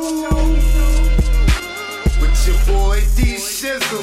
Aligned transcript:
With 0.00 0.16
your 2.46 2.56
boy 2.66 3.00
D 3.16 3.36
Shizzle. 3.36 4.00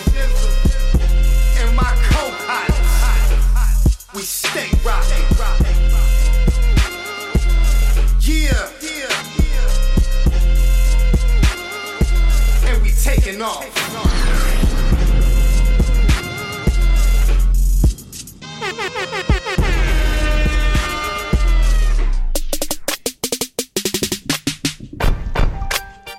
And 1.60 1.76
my 1.76 1.92
co 2.10 2.30
pilots. 2.46 4.14
We 4.14 4.22
stay 4.22 4.70
rocking. 4.86 5.26
Yeah. 8.22 8.70
And 12.68 12.84
we 12.84 12.92
taking 12.92 13.42
off. 13.42 13.66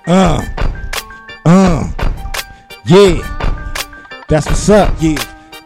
Uh, 0.08 0.42
uh, 1.44 1.90
yeah. 2.86 4.24
That's 4.28 4.46
what's 4.46 4.68
up. 4.70 4.94
Yeah. 5.00 5.12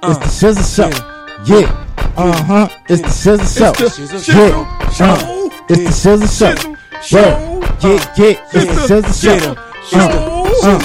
It's 0.05 0.19
the 0.19 0.29
Scissor 0.29 0.91
Show. 0.93 1.05
Yeah. 1.45 1.87
Uh 2.17 2.43
huh. 2.43 2.69
It's 2.89 3.03
the 3.03 3.09
Scissor 3.11 3.73
Show. 3.73 3.73
the 3.73 3.91
Scissor 3.91 4.33
Yeah. 4.33 4.91
Show. 4.91 5.05
Uh, 5.05 5.51
It's 5.69 5.85
the 5.85 5.93
Scissor 5.93 6.57
Show. 6.57 6.77
Show. 7.03 7.19
Yeah. 7.19 7.61
Yeah. 7.83 8.05
Yeah. 8.17 8.35
It's 8.53 8.89
the 8.89 9.03
Scissor 9.03 9.55
Show. 9.87 9.99
Uh, 9.99 10.79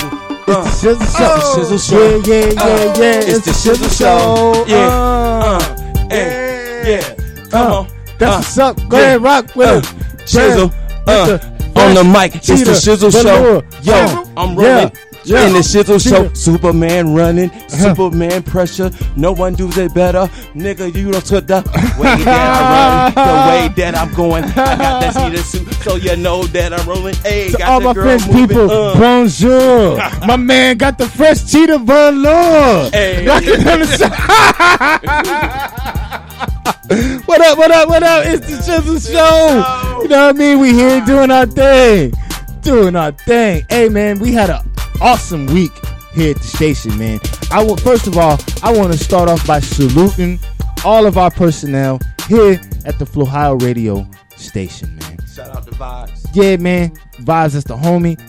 uh, 0.47 0.63
It's 0.67 0.81
the 0.81 0.95
Scissor 0.95 1.17
Show. 1.17 1.37
Shizzle 1.55 1.89
Show. 1.89 2.31
Yeah, 2.31 2.35
yeah, 2.35 2.53
yeah, 2.53 2.99
yeah. 2.99 3.35
It's 3.35 3.45
the 3.45 3.51
Shizzle 3.51 3.97
Show. 3.97 4.65
Yeah. 4.67 4.87
Uh, 4.87 6.09
hey, 6.09 7.01
yeah. 7.01 7.49
Come 7.49 7.71
Uh, 7.71 7.75
on. 7.79 7.87
That's 8.19 8.33
Uh, 8.33 8.37
what's 8.37 8.57
up. 8.59 8.89
Go 8.89 8.97
yeah. 8.97 9.03
ahead, 9.05 9.21
rock 9.23 9.55
with 9.55 9.67
Uh, 9.67 9.77
it. 9.77 9.85
Shizzle. 10.27 10.73
Uh, 11.07 11.39
on 11.79 11.93
the 11.95 12.03
mic, 12.03 12.35
it's 12.35 12.47
the 12.47 12.73
Shizzle 12.73 13.11
Show. 13.11 13.63
Yo, 13.83 13.93
Uh, 13.93 14.25
I'm 14.37 14.55
yeah, 14.59 14.73
rolling. 14.75 14.91
yeah. 15.23 15.47
In 15.47 15.53
the 15.53 15.59
Shizzle 15.59 15.99
Show, 16.01 16.29
Superman 16.33 17.13
running, 17.13 17.49
Uh-huh. 17.51 17.77
Superman 17.95 18.41
pressure. 18.43 18.89
No 19.15 19.31
one 19.33 19.53
does 19.55 19.77
it 19.77 19.93
better, 19.93 20.29
nigga. 20.55 20.93
You 20.95 21.11
don't 21.11 21.25
took 21.25 21.45
the 21.47 21.61
way 21.99 22.15
that 22.23 22.27
I 22.27 23.11
run, 23.13 23.13
the 23.13 23.49
way 23.51 23.69
that 23.83 23.95
I'm 23.97 24.13
going. 24.13 24.43
I 24.45 24.53
got 24.55 25.01
that 25.01 25.13
cheetah 25.13 25.43
suit, 25.43 25.73
so 25.83 25.95
you 25.95 26.15
know 26.15 26.43
that 26.47 26.73
I'm 26.73 26.87
rolling. 26.87 27.15
Hey, 27.15 27.49
To 27.51 27.57
got 27.57 27.69
all 27.69 27.79
the 27.79 27.85
my 27.87 27.93
girl 27.93 28.03
French 28.19 28.27
moving, 28.27 28.47
people, 28.47 28.71
uh. 28.71 28.93
bonjour. 28.97 29.97
my 30.25 30.37
man 30.37 30.77
got 30.77 30.97
the 30.97 31.07
fresh 31.07 31.43
cheetah 31.51 31.79
velour. 31.79 32.89
Hey. 32.91 33.25
Rocking 33.27 33.67
on 33.67 33.79
the 33.79 33.87
side. 33.97 34.07
what 37.25 37.39
up, 37.39 37.57
what 37.57 37.71
up, 37.71 37.87
what 37.87 38.03
up? 38.03 38.25
It's 38.25 38.45
the 38.45 38.57
Shizzle 38.57 38.99
Show. 39.09 40.01
You 40.01 40.09
know 40.09 40.25
what 40.27 40.35
I 40.35 40.37
mean? 40.37 40.59
We 40.59 40.73
here 40.73 40.99
doing 41.05 41.31
our 41.31 41.45
thing. 41.45 42.11
Doing 42.59 42.93
our 42.93 43.13
thing. 43.13 43.65
Hey, 43.69 43.87
man, 43.87 44.19
we 44.19 44.33
had 44.33 44.49
an 44.49 44.69
awesome 44.99 45.45
week 45.45 45.71
here 46.13 46.31
at 46.31 46.41
the 46.41 46.43
station, 46.43 46.97
man. 46.97 47.21
I 47.51 47.63
will, 47.63 47.77
First 47.77 48.05
of 48.07 48.17
all, 48.17 48.37
I 48.63 48.77
want 48.77 48.91
to 48.91 48.99
start 48.99 49.29
off 49.29 49.47
by 49.47 49.61
saluting 49.61 50.39
all 50.83 51.05
of 51.05 51.17
our 51.17 51.31
personnel 51.31 52.01
here 52.27 52.59
at 52.85 52.99
the 52.99 53.05
Flohio 53.05 53.61
Radio 53.61 54.05
station, 54.35 54.93
man. 54.97 55.19
Shout 55.25 55.55
out 55.55 55.63
to 55.67 55.71
Vibes. 55.71 56.27
Yeah, 56.33 56.57
man. 56.57 56.89
Vibes, 57.19 57.53
that's 57.53 57.63
the 57.63 57.77
homie. 57.77 58.19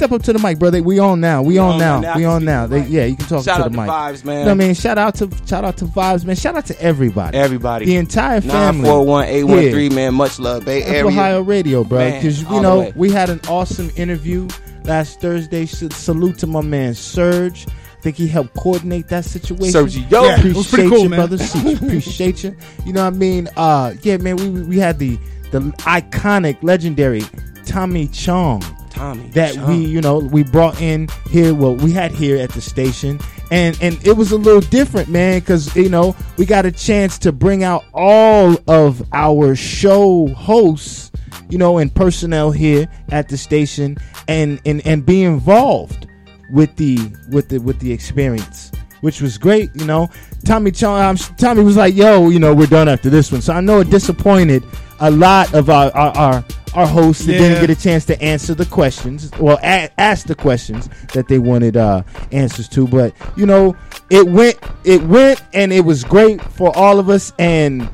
Step 0.00 0.12
up 0.12 0.22
to 0.22 0.32
the 0.32 0.38
mic, 0.38 0.58
brother. 0.58 0.82
We 0.82 0.98
on 0.98 1.20
now. 1.20 1.42
We, 1.42 1.58
on, 1.58 1.78
now. 1.78 2.00
now. 2.00 2.16
We 2.16 2.24
on 2.24 2.42
now. 2.42 2.66
the 2.66 2.80
They, 2.80 2.86
yeah, 2.86 3.04
you 3.04 3.16
can 3.16 3.26
talk 3.26 3.44
Shout 3.44 3.58
to 3.58 3.64
out 3.64 3.70
the 3.70 3.76
mic. 3.76 3.86
Vibes, 3.86 4.24
man. 4.24 4.38
You 4.38 4.44
know 4.46 4.50
I 4.52 4.54
mean? 4.54 4.72
Shout 4.72 4.96
out 4.96 5.14
to 5.16 5.30
shout 5.44 5.62
out 5.62 5.76
to 5.76 5.84
Vibes, 5.84 6.24
man. 6.24 6.36
Shout 6.36 6.56
out 6.56 6.64
to 6.68 6.80
everybody. 6.80 7.36
Everybody. 7.36 7.84
The 7.84 7.96
entire 7.96 8.40
family. 8.40 8.84
941 8.88 9.24
813, 9.26 9.94
man. 9.94 10.14
Much 10.14 10.38
love, 10.38 10.64
Bay 10.64 10.80
That's 10.80 10.90
Area. 10.92 11.06
Ohio 11.06 11.42
Radio, 11.42 11.84
bro. 11.84 12.12
Because 12.12 12.40
you 12.44 12.62
know 12.62 12.90
we 12.96 13.10
had 13.10 13.28
an 13.28 13.42
awesome 13.46 13.90
interview 13.94 14.48
last 14.84 15.20
Thursday. 15.20 15.66
Salute 15.66 16.38
to 16.38 16.46
my 16.46 16.62
man 16.62 16.94
Serge. 16.94 17.66
I 17.68 18.00
think 18.00 18.16
he 18.16 18.26
helped 18.26 18.54
coordinate 18.54 19.08
that 19.08 19.26
situation. 19.26 19.86
Sergio. 19.86 20.10
Yeah, 20.10 20.36
appreciate 20.36 20.70
pretty 20.70 21.02
you, 21.02 21.08
man. 21.10 21.28
brother. 21.28 21.36
Appreciate 21.74 22.42
you. 22.42 22.56
You 22.86 22.94
know 22.94 23.04
what 23.04 23.12
I 23.12 23.18
mean? 23.18 23.50
Uh, 23.54 23.92
yeah, 24.00 24.16
man. 24.16 24.36
We 24.36 24.48
we 24.48 24.78
had 24.78 24.98
the 24.98 25.18
the 25.50 25.60
iconic, 25.80 26.56
legendary 26.62 27.20
Tommy 27.66 28.08
Chong. 28.08 28.62
Tommy 29.00 29.28
that 29.30 29.56
we 29.66 29.76
you 29.76 30.02
know 30.02 30.18
we 30.18 30.42
brought 30.42 30.80
in 30.80 31.08
here. 31.30 31.54
Well, 31.54 31.74
we 31.74 31.90
had 31.92 32.12
here 32.12 32.36
at 32.36 32.50
the 32.50 32.60
station. 32.60 33.18
And, 33.52 33.76
and 33.82 33.98
it 34.06 34.12
was 34.12 34.30
a 34.30 34.36
little 34.36 34.60
different, 34.60 35.08
man, 35.08 35.40
because 35.40 35.74
you 35.74 35.88
know 35.88 36.14
we 36.36 36.46
got 36.46 36.66
a 36.66 36.70
chance 36.70 37.18
to 37.20 37.32
bring 37.32 37.64
out 37.64 37.84
all 37.92 38.56
of 38.68 39.02
our 39.12 39.56
show 39.56 40.28
hosts, 40.28 41.10
you 41.48 41.58
know, 41.58 41.78
and 41.78 41.92
personnel 41.92 42.52
here 42.52 42.86
at 43.10 43.28
the 43.28 43.36
station, 43.36 43.96
and 44.28 44.60
and 44.66 44.86
and 44.86 45.04
be 45.04 45.24
involved 45.24 46.06
with 46.52 46.76
the 46.76 46.98
with 47.30 47.48
the 47.48 47.58
with 47.58 47.80
the 47.80 47.92
experience, 47.92 48.70
which 49.00 49.20
was 49.20 49.36
great. 49.36 49.70
You 49.74 49.86
know, 49.86 50.08
Tommy 50.44 50.70
Chong, 50.70 51.00
um, 51.02 51.16
Tommy 51.36 51.64
was 51.64 51.76
like, 51.76 51.94
"Yo, 51.96 52.28
you 52.28 52.38
know, 52.38 52.54
we're 52.54 52.66
done 52.66 52.88
after 52.88 53.10
this 53.10 53.32
one." 53.32 53.40
So 53.40 53.52
I 53.52 53.60
know 53.60 53.80
it 53.80 53.90
disappointed 53.90 54.62
a 55.00 55.10
lot 55.10 55.52
of 55.54 55.70
our 55.70 55.90
our 55.96 56.16
our, 56.16 56.44
our 56.74 56.86
hosts 56.86 57.24
that 57.26 57.32
Yeah. 57.32 57.38
didn't 57.38 57.60
get 57.66 57.70
a 57.70 57.80
chance 57.80 58.04
to 58.06 58.22
answer 58.22 58.54
the 58.54 58.66
questions, 58.66 59.30
well, 59.38 59.58
a- 59.62 59.90
ask 59.98 60.26
the 60.26 60.34
questions 60.34 60.88
that 61.14 61.28
they 61.28 61.38
wanted 61.38 61.76
uh, 61.76 62.02
answers 62.32 62.68
to. 62.70 62.86
But 62.86 63.12
you 63.36 63.46
know, 63.46 63.76
it 64.10 64.28
went, 64.28 64.58
it 64.84 65.02
went, 65.02 65.42
and 65.52 65.72
it 65.72 65.84
was 65.84 66.04
great 66.04 66.40
for 66.42 66.76
all 66.76 66.98
of 66.98 67.08
us 67.08 67.32
and 67.38 67.88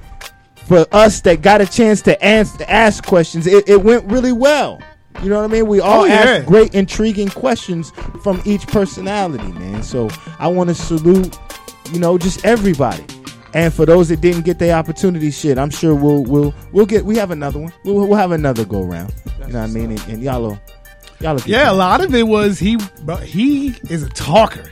for 0.67 0.85
us 0.93 1.21
that 1.23 1.43
got 1.43 1.61
a 1.61 1.67
chance 1.67 2.03
to 2.03 2.23
answer 2.25 2.65
ask 2.69 3.05
questions. 3.07 3.47
It, 3.47 3.69
it 3.69 3.83
went 3.83 4.05
really 4.11 4.33
well. 4.33 4.81
You 5.23 5.31
know 5.31 5.37
what 5.37 5.45
I 5.45 5.47
mean? 5.53 5.67
We 5.67 5.81
all 5.81 6.03
Oh, 6.03 6.05
yeah. 6.05 6.15
asked 6.15 6.47
great, 6.47 6.75
intriguing 6.75 7.29
questions 7.29 7.91
from 8.23 8.43
each 8.45 8.67
personality, 8.67 9.51
man. 9.53 9.83
So 9.83 10.11
I 10.39 10.49
want 10.49 10.69
to 10.69 10.75
salute, 10.75 11.39
you 11.91 11.99
know, 11.99 12.19
just 12.19 12.45
everybody. 12.45 13.03
And 13.57 13.73
for 13.73 13.87
those 13.87 14.11
that 14.11 14.21
didn't 14.21 14.43
get 14.43 14.59
their 14.59 14.77
opportunity, 14.77 15.31
shit, 15.31 15.57
I'm 15.57 15.71
sure 15.71 15.95
we'll 15.95 16.23
we'll 16.25 16.55
we'll 16.73 16.85
get. 16.85 17.07
We 17.07 17.17
have 17.17 17.31
another 17.31 17.59
one. 17.59 17.73
We'll, 17.85 18.07
we'll 18.07 18.19
have 18.19 18.33
another 18.33 18.67
go 18.67 18.83
round. 18.83 19.15
You 19.25 19.47
know 19.55 19.61
what 19.61 19.71
I 19.71 19.73
mean? 19.73 19.93
And, 19.93 20.01
and 20.09 20.23
y'all, 20.23 20.43
will- 20.43 20.61
y'all. 21.21 21.33
will 21.33 21.39
get 21.39 21.49
Yeah, 21.49 21.71
a 21.71 21.73
lot 21.73 22.05
of 22.05 22.15
it 22.15 22.25
was 22.25 22.59
he. 22.59 22.77
But 23.05 23.23
he 23.23 23.69
is 23.89 24.03
a 24.03 24.11
talker. 24.11 24.71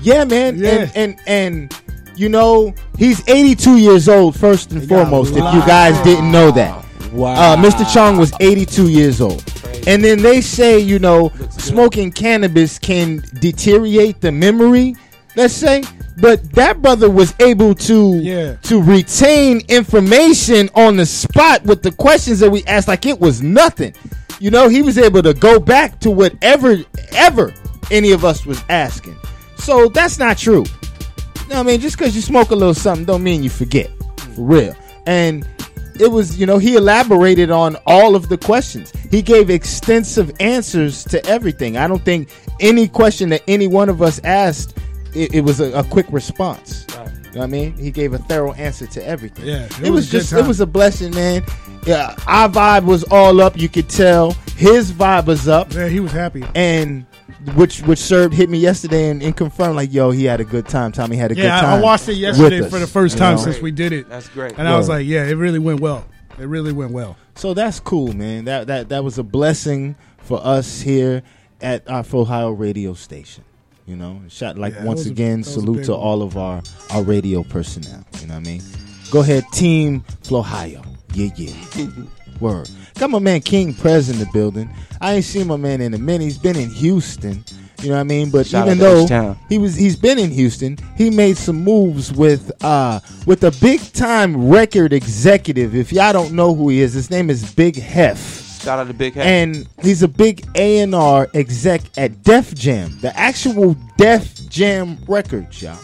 Yeah, 0.00 0.24
man. 0.24 0.56
Yeah. 0.56 0.88
And, 0.94 0.96
and 0.96 1.20
and 1.26 1.80
you 2.16 2.30
know, 2.30 2.72
he's 2.96 3.28
82 3.28 3.76
years 3.76 4.08
old 4.08 4.40
first 4.40 4.72
and 4.72 4.88
foremost. 4.88 5.32
If 5.32 5.36
you 5.36 5.60
guys 5.66 6.02
didn't 6.02 6.32
know 6.32 6.50
that. 6.52 6.82
Wow. 7.12 7.34
Uh, 7.34 7.56
Mr. 7.58 7.92
Chong 7.92 8.16
was 8.16 8.32
82 8.40 8.88
years 8.88 9.20
old. 9.20 9.44
And 9.86 10.02
then 10.02 10.22
they 10.22 10.40
say, 10.40 10.78
you 10.78 10.98
know, 10.98 11.30
smoking 11.50 12.10
cannabis 12.10 12.78
can 12.78 13.22
deteriorate 13.40 14.22
the 14.22 14.32
memory, 14.32 14.96
let's 15.36 15.52
say. 15.52 15.82
But 16.16 16.52
that 16.52 16.80
brother 16.80 17.10
was 17.10 17.34
able 17.40 17.74
to 17.74 18.14
Yeah. 18.16 18.54
to 18.64 18.80
retain 18.82 19.62
information 19.68 20.70
on 20.74 20.96
the 20.96 21.06
spot 21.06 21.64
with 21.64 21.82
the 21.82 21.90
questions 21.92 22.38
that 22.40 22.50
we 22.50 22.62
asked 22.66 22.88
like 22.88 23.04
it 23.06 23.20
was 23.20 23.42
nothing. 23.42 23.92
You 24.40 24.50
know, 24.50 24.68
he 24.68 24.82
was 24.82 24.96
able 24.98 25.22
to 25.22 25.34
go 25.34 25.58
back 25.58 26.00
to 26.00 26.10
whatever 26.10 26.76
ever 27.12 27.52
any 27.90 28.12
of 28.12 28.24
us 28.24 28.46
was 28.46 28.62
asking. 28.68 29.16
So 29.56 29.88
that's 29.88 30.18
not 30.18 30.38
true. 30.38 30.64
You 31.48 31.50
know 31.50 31.60
I 31.60 31.62
mean? 31.64 31.80
Just 31.80 31.98
because 31.98 32.14
you 32.14 32.22
smoke 32.22 32.50
a 32.50 32.54
little 32.54 32.74
something 32.74 33.04
don't 33.04 33.22
mean 33.22 33.42
you 33.42 33.50
forget. 33.50 33.90
For 34.34 34.42
real. 34.42 34.74
And 35.06 35.46
it 36.00 36.10
was, 36.10 36.38
you 36.38 36.46
know, 36.46 36.58
he 36.58 36.76
elaborated 36.76 37.50
on 37.50 37.76
all 37.86 38.16
of 38.16 38.28
the 38.28 38.36
questions. 38.38 38.92
He 39.10 39.20
gave 39.22 39.50
extensive 39.50 40.32
answers 40.40 41.04
to 41.04 41.24
everything. 41.26 41.76
I 41.76 41.86
don't 41.86 42.04
think 42.04 42.28
any 42.60 42.88
question 42.88 43.28
that 43.30 43.42
any 43.46 43.68
one 43.68 43.88
of 43.88 44.00
us 44.02 44.20
asked, 44.24 44.76
it, 45.14 45.34
it 45.34 45.40
was 45.42 45.60
a, 45.60 45.72
a 45.72 45.84
quick 45.84 46.06
response. 46.10 46.86
You 46.90 46.96
know 47.40 47.40
what 47.40 47.42
I 47.42 47.46
mean? 47.48 47.76
He 47.76 47.90
gave 47.90 48.12
a 48.12 48.18
thorough 48.18 48.52
answer 48.52 48.86
to 48.86 49.04
everything. 49.04 49.46
Yeah, 49.46 49.68
It, 49.82 49.90
was, 49.90 50.08
a 50.08 50.12
good 50.12 50.18
just, 50.20 50.32
it 50.32 50.46
was 50.46 50.60
a 50.60 50.66
blessing, 50.66 51.12
man. 51.14 51.42
Yeah, 51.84 52.14
our 52.28 52.48
vibe 52.48 52.84
was 52.84 53.02
all 53.10 53.40
up. 53.40 53.58
You 53.58 53.68
could 53.68 53.88
tell 53.88 54.32
his 54.56 54.92
vibe 54.92 55.26
was 55.26 55.48
up 55.48 55.72
Yeah, 55.74 55.88
he 55.88 55.98
was 56.00 56.12
happy. 56.12 56.44
and 56.54 57.04
which 57.56 57.82
which 57.82 57.98
Serge 57.98 58.32
hit 58.32 58.48
me 58.48 58.58
yesterday 58.58 59.10
and, 59.10 59.22
and 59.22 59.36
confirmed 59.36 59.76
like, 59.76 59.92
yo, 59.92 60.10
he 60.12 60.24
had 60.24 60.40
a 60.40 60.44
good 60.44 60.66
time. 60.68 60.92
Tommy 60.92 61.16
had 61.16 61.32
a 61.32 61.34
good 61.34 61.48
time. 61.48 61.64
I, 61.64 61.76
I 61.78 61.80
watched 61.80 62.04
it 62.04 62.12
with 62.12 62.18
yesterday 62.18 62.60
us, 62.60 62.70
for 62.70 62.78
the 62.78 62.86
first 62.86 63.16
you 63.16 63.18
time 63.18 63.36
know? 63.36 63.42
since 63.42 63.60
we 63.60 63.70
did 63.72 63.92
it, 63.92 64.08
That's 64.08 64.28
great. 64.28 64.54
and 64.56 64.66
I 64.68 64.76
was 64.78 64.88
like, 64.88 65.04
yeah, 65.04 65.24
it 65.24 65.34
really 65.34 65.58
went 65.58 65.80
well. 65.80 66.06
It 66.38 66.46
really 66.46 66.72
went 66.72 66.92
well. 66.92 67.16
So 67.34 67.52
that's 67.52 67.80
cool, 67.80 68.12
man. 68.12 68.44
That 68.46 68.68
that 68.68 68.88
that 68.90 69.04
was 69.04 69.18
a 69.18 69.22
blessing 69.24 69.96
for 70.18 70.40
us 70.42 70.80
here 70.80 71.22
at 71.60 71.88
our 71.90 72.04
Ohio 72.14 72.50
radio 72.50 72.94
station. 72.94 73.44
You 73.86 73.96
know, 73.96 74.20
shot 74.28 74.56
like 74.56 74.74
Yeah, 74.74 74.84
once 74.84 75.06
again, 75.06 75.40
a 75.40 75.44
salute 75.44 75.84
to 75.84 75.94
all 75.94 76.22
of 76.22 76.36
our 76.36 76.62
our 76.90 77.02
radio 77.02 77.42
personnel. 77.42 78.04
You 78.20 78.28
know 78.28 78.34
what 78.34 78.46
I 78.46 78.50
mean? 78.50 78.62
Go 79.10 79.20
ahead, 79.20 79.44
Team 79.52 80.04
Ohio. 80.32 80.82
Yeah, 81.12 81.28
yeah. 81.36 81.54
Word. 82.40 82.68
Got 82.98 83.10
my 83.10 83.18
man 83.18 83.40
King 83.40 83.74
Prez 83.74 84.08
in 84.08 84.18
the 84.18 84.26
building. 84.32 84.68
I 85.00 85.14
ain't 85.14 85.24
seen 85.24 85.46
my 85.46 85.56
man 85.56 85.80
in 85.80 85.94
a 85.94 85.98
minute. 85.98 86.24
He's 86.24 86.38
been 86.38 86.56
in 86.56 86.70
Houston. 86.70 87.44
You 87.82 87.90
know 87.90 87.96
what 87.96 88.00
I 88.00 88.04
mean? 88.04 88.30
But 88.30 88.46
Shout 88.46 88.66
even 88.66 88.78
though 88.78 89.02
H-Town. 89.02 89.38
he 89.48 89.58
was 89.58 89.76
he's 89.76 89.96
been 89.96 90.18
in 90.18 90.30
Houston, 90.30 90.78
he 90.96 91.10
made 91.10 91.36
some 91.36 91.62
moves 91.62 92.12
with 92.12 92.50
uh 92.64 93.00
with 93.26 93.44
a 93.44 93.50
big 93.60 93.80
time 93.92 94.48
record 94.48 94.92
executive. 94.94 95.74
If 95.74 95.92
y'all 95.92 96.12
don't 96.12 96.32
know 96.32 96.54
who 96.54 96.70
he 96.70 96.80
is, 96.80 96.94
his 96.94 97.10
name 97.10 97.28
is 97.28 97.54
Big 97.54 97.76
Hef. 97.76 98.43
Shout 98.64 98.78
out 98.78 98.86
to 98.86 98.94
Big 98.94 99.12
Hef. 99.12 99.26
And 99.26 99.68
he's 99.82 100.02
a 100.02 100.08
big 100.08 100.46
A 100.54 100.78
and 100.78 100.94
R 100.94 101.28
exec 101.34 101.82
at 101.98 102.22
Def 102.22 102.54
Jam, 102.54 102.98
the 103.02 103.14
actual 103.14 103.76
Def 103.98 104.48
Jam 104.48 104.96
Records, 105.06 105.60
y'all. 105.60 105.78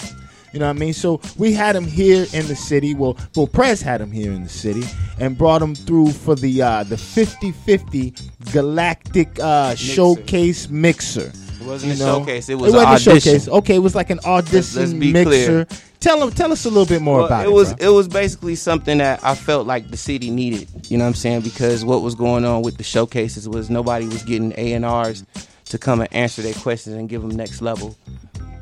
You 0.54 0.60
know 0.60 0.66
what 0.66 0.76
I 0.76 0.78
mean? 0.78 0.94
So 0.94 1.20
we 1.36 1.52
had 1.52 1.76
him 1.76 1.84
here 1.84 2.26
in 2.32 2.48
the 2.48 2.56
city. 2.56 2.94
Well, 2.94 3.18
well, 3.36 3.46
Prez 3.46 3.82
had 3.82 4.00
him 4.00 4.10
here 4.10 4.32
in 4.32 4.44
the 4.44 4.48
city 4.48 4.82
and 5.20 5.36
brought 5.36 5.60
him 5.60 5.74
through 5.74 6.12
for 6.12 6.34
the 6.34 6.62
uh, 6.62 6.84
the 6.84 6.96
50-50 6.96 8.52
Galactic 8.52 9.38
uh, 9.40 9.74
Showcase 9.74 10.70
Mixer. 10.70 11.30
It 11.60 11.66
wasn't 11.66 11.96
You 11.98 12.02
a 12.04 12.06
know? 12.06 12.18
showcase. 12.20 12.48
It 12.48 12.54
was 12.54 12.72
it 12.72 12.76
wasn't 12.76 12.90
a 12.90 13.10
audition. 13.10 13.20
showcase. 13.32 13.48
Okay, 13.48 13.74
it 13.76 13.78
was 13.80 13.94
like 13.94 14.10
an 14.10 14.20
audition 14.24 14.80
let's 14.80 14.92
be 14.94 15.12
mixer. 15.12 15.24
clear. 15.66 15.66
Tell 16.00 16.18
them, 16.18 16.30
tell 16.30 16.50
us 16.50 16.64
a 16.64 16.68
little 16.70 16.86
bit 16.86 17.02
more 17.02 17.18
Well, 17.18 17.26
about 17.26 17.44
it. 17.44 17.48
it 17.50 17.52
was 17.52 17.72
it 17.72 17.88
was 17.88 18.08
basically 18.08 18.54
something 18.54 18.98
that 18.98 19.22
I 19.22 19.34
felt 19.34 19.66
like 19.66 19.90
the 19.90 19.96
city 19.98 20.30
needed. 20.30 20.68
You 20.90 20.96
know 20.96 21.04
what 21.04 21.08
I'm 21.08 21.14
saying? 21.14 21.42
Because 21.42 21.84
what 21.84 22.00
was 22.02 22.14
going 22.14 22.44
on 22.46 22.62
with 22.62 22.78
the 22.78 22.82
showcases 22.84 23.46
was 23.48 23.68
nobody 23.68 24.06
was 24.06 24.22
getting 24.22 24.52
A 24.56 24.72
and 24.72 24.84
R's 24.86 25.24
to 25.66 25.78
come 25.78 26.00
and 26.00 26.12
answer 26.12 26.40
their 26.42 26.54
questions 26.54 26.96
and 26.96 27.08
give 27.08 27.20
them 27.20 27.30
next 27.32 27.60
level 27.60 27.94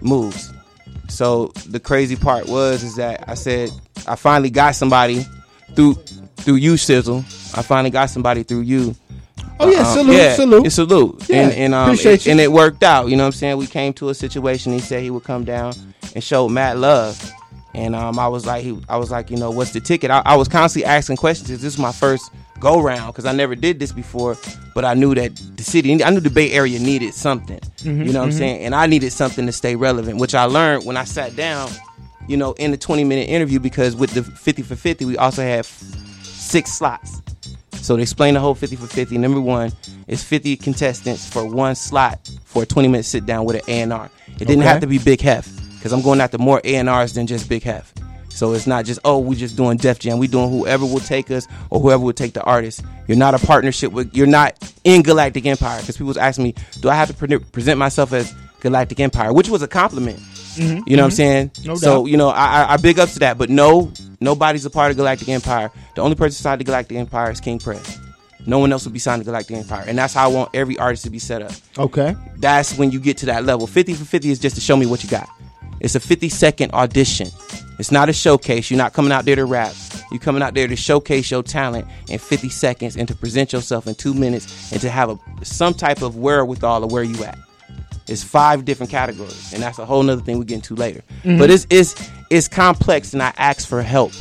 moves. 0.00 0.52
So 1.08 1.52
the 1.68 1.80
crazy 1.80 2.16
part 2.16 2.48
was 2.48 2.82
is 2.82 2.96
that 2.96 3.24
I 3.28 3.34
said 3.34 3.70
I 4.06 4.16
finally 4.16 4.50
got 4.50 4.74
somebody 4.74 5.24
through 5.74 5.94
through 6.38 6.56
you, 6.56 6.74
Shizzle. 6.74 7.18
I 7.56 7.62
finally 7.62 7.90
got 7.90 8.10
somebody 8.10 8.42
through 8.42 8.60
you. 8.62 8.94
Oh 9.60 9.70
yeah, 9.70 9.81
Um, 9.81 9.94
salute, 9.96 10.16
yeah, 10.16 10.34
salute. 10.34 10.66
it's 10.66 10.75
salute. 10.75 11.28
Yeah, 11.28 11.43
and 11.43 11.52
and 11.52 11.75
um, 11.75 11.93
it, 11.94 12.26
and 12.26 12.40
it 12.40 12.50
worked 12.52 12.82
out. 12.82 13.08
You 13.08 13.16
know 13.16 13.25
what 13.25 13.28
I'm 13.28 13.32
saying? 13.32 13.56
We 13.58 13.66
came 13.66 13.93
to 13.94 14.08
a 14.10 14.14
situation. 14.14 14.72
He 14.72 14.81
said 14.81 15.02
he 15.02 15.10
would 15.10 15.25
come 15.25 15.44
down 15.44 15.75
and 16.14 16.22
show 16.22 16.49
Matt 16.49 16.78
love. 16.78 17.32
And 17.75 17.94
um, 17.94 18.19
I 18.19 18.26
was 18.28 18.44
like, 18.46 18.64
he, 18.64 18.76
I 18.88 18.96
was 18.96 19.10
like, 19.10 19.31
you 19.31 19.37
know, 19.37 19.50
what's 19.50 19.72
the 19.72 19.81
ticket? 19.81 20.10
I, 20.10 20.22
I 20.25 20.34
was 20.37 20.49
constantly 20.49 20.87
asking 20.87 21.16
questions. 21.16 21.49
This 21.49 21.62
is 21.62 21.78
my 21.78 21.93
first 21.93 22.31
go 22.58 22.81
round 22.81 23.12
because 23.12 23.25
I 23.25 23.32
never 23.32 23.55
did 23.55 23.78
this 23.78 23.93
before. 23.93 24.37
But 24.75 24.84
I 24.84 24.94
knew 24.94 25.14
that 25.14 25.37
the 25.56 25.62
city, 25.62 26.02
I 26.02 26.11
knew 26.11 26.20
the 26.20 26.31
Bay 26.31 26.50
Area 26.52 26.78
needed 26.81 27.14
something. 27.14 27.58
Mm-hmm, 27.58 28.02
you 28.02 28.12
know 28.12 28.20
what 28.20 28.26
I'm 28.26 28.32
saying? 28.32 28.64
And 28.64 28.75
I 28.75 28.87
needed 28.87 29.12
something 29.12 29.46
to 29.46 29.52
stay 29.52 29.76
relevant, 29.76 30.19
which 30.19 30.34
I 30.34 30.44
learned 30.44 30.87
when 30.87 30.96
I 30.96 31.04
sat 31.04 31.37
down. 31.37 31.70
You 32.26 32.37
know, 32.37 32.52
in 32.54 32.72
the 32.72 32.76
20 32.76 33.04
minute 33.04 33.28
interview 33.28 33.58
because 33.61 33.94
with 33.96 34.11
the 34.11 34.22
50 34.22 34.62
for 34.62 34.76
50, 34.76 35.04
we 35.06 35.16
also 35.16 35.43
have 35.43 35.64
six 36.22 36.72
slots. 36.72 37.22
So 37.80 37.96
to 37.96 38.02
explain 38.02 38.34
the 38.34 38.40
whole 38.40 38.54
50 38.54 38.76
for 38.76 38.86
50, 38.86 39.19
number 39.19 39.40
one 39.40 39.72
is 40.06 40.22
50 40.22 40.56
contestants 40.56 41.28
for 41.28 41.44
one 41.44 41.75
slot 41.75 42.30
for 42.44 42.64
a 42.64 42.66
20 42.66 42.88
minute 42.88 43.04
sit 43.04 43.25
down 43.26 43.44
with 43.44 43.56
an 43.56 43.90
A&R. 43.90 44.10
It 44.40 44.46
didn't 44.46 44.62
have 44.62 44.80
to 44.80 44.86
be 44.86 44.98
Big 44.98 45.20
Hef 45.20 45.48
because 45.76 45.92
I'm 45.92 46.02
going 46.02 46.20
after 46.20 46.38
more 46.38 46.60
A&Rs 46.64 47.14
than 47.14 47.26
just 47.26 47.48
Big 47.48 47.62
Hef. 47.62 47.92
So 48.28 48.52
it's 48.52 48.69
not 48.69 48.84
just, 48.84 49.00
oh, 49.04 49.19
we're 49.19 49.34
just 49.34 49.56
doing 49.56 49.78
Def 49.78 49.98
Jam. 49.98 50.19
We're 50.19 50.28
doing 50.28 50.48
whoever 50.48 50.86
will 50.86 51.00
take 51.00 51.28
us 51.30 51.48
or 51.70 51.80
whoever 51.80 52.04
will 52.04 52.12
take 52.12 52.34
the 52.34 52.42
artist. 52.44 52.84
You're 53.08 53.16
not 53.16 53.34
a 53.34 53.38
partnership 53.44 53.90
with, 53.90 54.14
you're 54.16 54.28
not 54.28 54.56
in 54.84 55.02
Galactic 55.02 55.44
Empire. 55.46 55.80
Because 55.80 55.96
people 55.96 56.06
was 56.06 56.16
asking 56.16 56.44
me, 56.44 56.54
do 56.80 56.88
I 56.88 56.94
have 56.94 57.08
to 57.08 57.14
pre- 57.14 57.38
present 57.38 57.78
myself 57.78 58.12
as 58.12 58.32
Galactic 58.60 59.00
Empire? 59.00 59.32
Which 59.32 59.48
was 59.48 59.62
a 59.62 59.66
compliment. 59.66 60.20
Mm-hmm. 60.58 60.88
You 60.88 60.96
know 60.96 61.05
what 61.05 61.06
I'm 61.06 61.10
mm-hmm. 61.10 61.16
saying? 61.16 61.50
No 61.64 61.75
so, 61.76 62.06
you 62.06 62.16
know, 62.16 62.28
I, 62.28 62.62
I, 62.62 62.72
I 62.75 62.76
big 62.76 62.99
ups 62.99 63.14
to 63.14 63.20
that. 63.20 63.38
But 63.38 63.50
no, 63.50 63.93
nobody's 64.20 64.64
a 64.64 64.70
part 64.70 64.90
of 64.90 64.96
Galactic 64.96 65.28
Empire. 65.28 65.70
The 65.94 66.02
only 66.02 66.16
person 66.16 66.43
signed 66.43 66.60
to 66.60 66.64
Galactic 66.64 66.96
Empire 66.96 67.31
is 67.31 67.40
King 67.40 67.58
Prez. 67.58 67.99
No 68.46 68.58
one 68.58 68.72
else 68.72 68.84
will 68.84 68.93
be 68.93 68.99
signed 68.99 69.20
to 69.20 69.25
Galactic 69.25 69.56
Empire. 69.56 69.84
And 69.87 69.99
that's 69.99 70.14
how 70.14 70.31
I 70.31 70.32
want 70.32 70.50
every 70.55 70.78
artist 70.78 71.05
to 71.05 71.10
be 71.10 71.19
set 71.19 71.43
up. 71.43 71.52
okay. 71.78 72.16
That's 72.37 72.76
when 72.78 72.90
you 72.90 73.00
get 73.00 73.19
to 73.19 73.26
that 73.26 73.44
level. 73.44 73.66
50 73.66 73.94
for 73.94 74.05
50 74.05 74.31
is 74.31 74.38
just 74.38 74.55
to 74.56 74.60
show 74.60 74.76
me 74.76 74.87
what 74.87 75.02
you 75.05 75.10
got. 75.10 75.28
It's 75.81 75.94
a 75.94 76.00
50 76.00 76.28
second 76.28 76.72
audition. 76.72 77.28
It's 77.78 77.93
not 77.93 78.08
a 78.08 78.12
showcase. 78.12 78.70
You're 78.70 78.78
not 78.78 78.93
coming 78.93 79.12
out 79.12 79.25
there 79.25 79.37
to 79.37 79.44
rap. 79.44 79.72
You're 80.11 80.20
coming 80.20 80.43
out 80.43 80.54
there 80.54 80.66
to 80.66 80.75
showcase 80.75 81.31
your 81.31 81.43
talent 81.43 81.87
in 82.08 82.19
50 82.19 82.49
seconds 82.49 82.96
and 82.96 83.06
to 83.06 83.14
present 83.14 83.52
yourself 83.52 83.87
in 83.87 83.94
two 83.94 84.14
minutes 84.14 84.72
and 84.72 84.81
to 84.81 84.90
have 84.90 85.11
a 85.11 85.44
some 85.44 85.75
type 85.75 86.02
of 86.02 86.16
wherewithal 86.16 86.84
of 86.84 86.90
where 86.90 87.04
you 87.04 87.22
at. 87.25 87.38
It's 88.08 88.25
five 88.25 88.64
different 88.64 88.90
categories, 88.90 89.52
and 89.52 89.62
that's 89.62 89.78
a 89.78 89.84
whole 89.87 90.02
nother 90.02 90.22
thing 90.22 90.38
we 90.38 90.44
get 90.44 90.56
into 90.56 90.75
later. 90.75 91.02
Mm-hmm. 91.22 91.38
But 91.38 91.50
it's 91.50 91.66
it's 91.70 92.10
it's 92.31 92.49
complex, 92.49 93.12
and 93.12 93.22
I 93.22 93.32
asked 93.37 93.69
for 93.69 93.82
help 93.82 94.12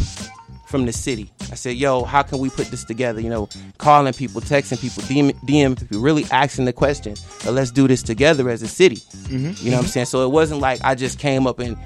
from 0.67 0.85
the 0.85 0.91
city. 0.91 1.31
I 1.51 1.55
said, 1.55 1.77
"Yo, 1.77 2.03
how 2.03 2.21
can 2.21 2.39
we 2.39 2.49
put 2.49 2.67
this 2.67 2.83
together?" 2.83 3.21
You 3.21 3.29
know, 3.29 3.49
calling 3.77 4.13
people, 4.13 4.41
texting 4.41 4.79
people, 4.81 5.03
DM, 5.03 5.31
DM 5.45 5.79
people, 5.79 6.01
really 6.01 6.25
asking 6.31 6.65
the 6.65 6.73
question. 6.73 7.15
But 7.45 7.53
let's 7.53 7.71
do 7.71 7.87
this 7.87 8.03
together 8.03 8.49
as 8.49 8.61
a 8.61 8.67
city. 8.67 8.97
Mm-hmm. 8.97 9.65
You 9.65 9.71
know 9.71 9.77
what 9.77 9.85
I'm 9.85 9.89
saying? 9.89 10.07
So 10.07 10.25
it 10.25 10.31
wasn't 10.31 10.59
like 10.59 10.79
I 10.83 10.95
just 10.95 11.19
came 11.19 11.47
up 11.47 11.59
and 11.59 11.77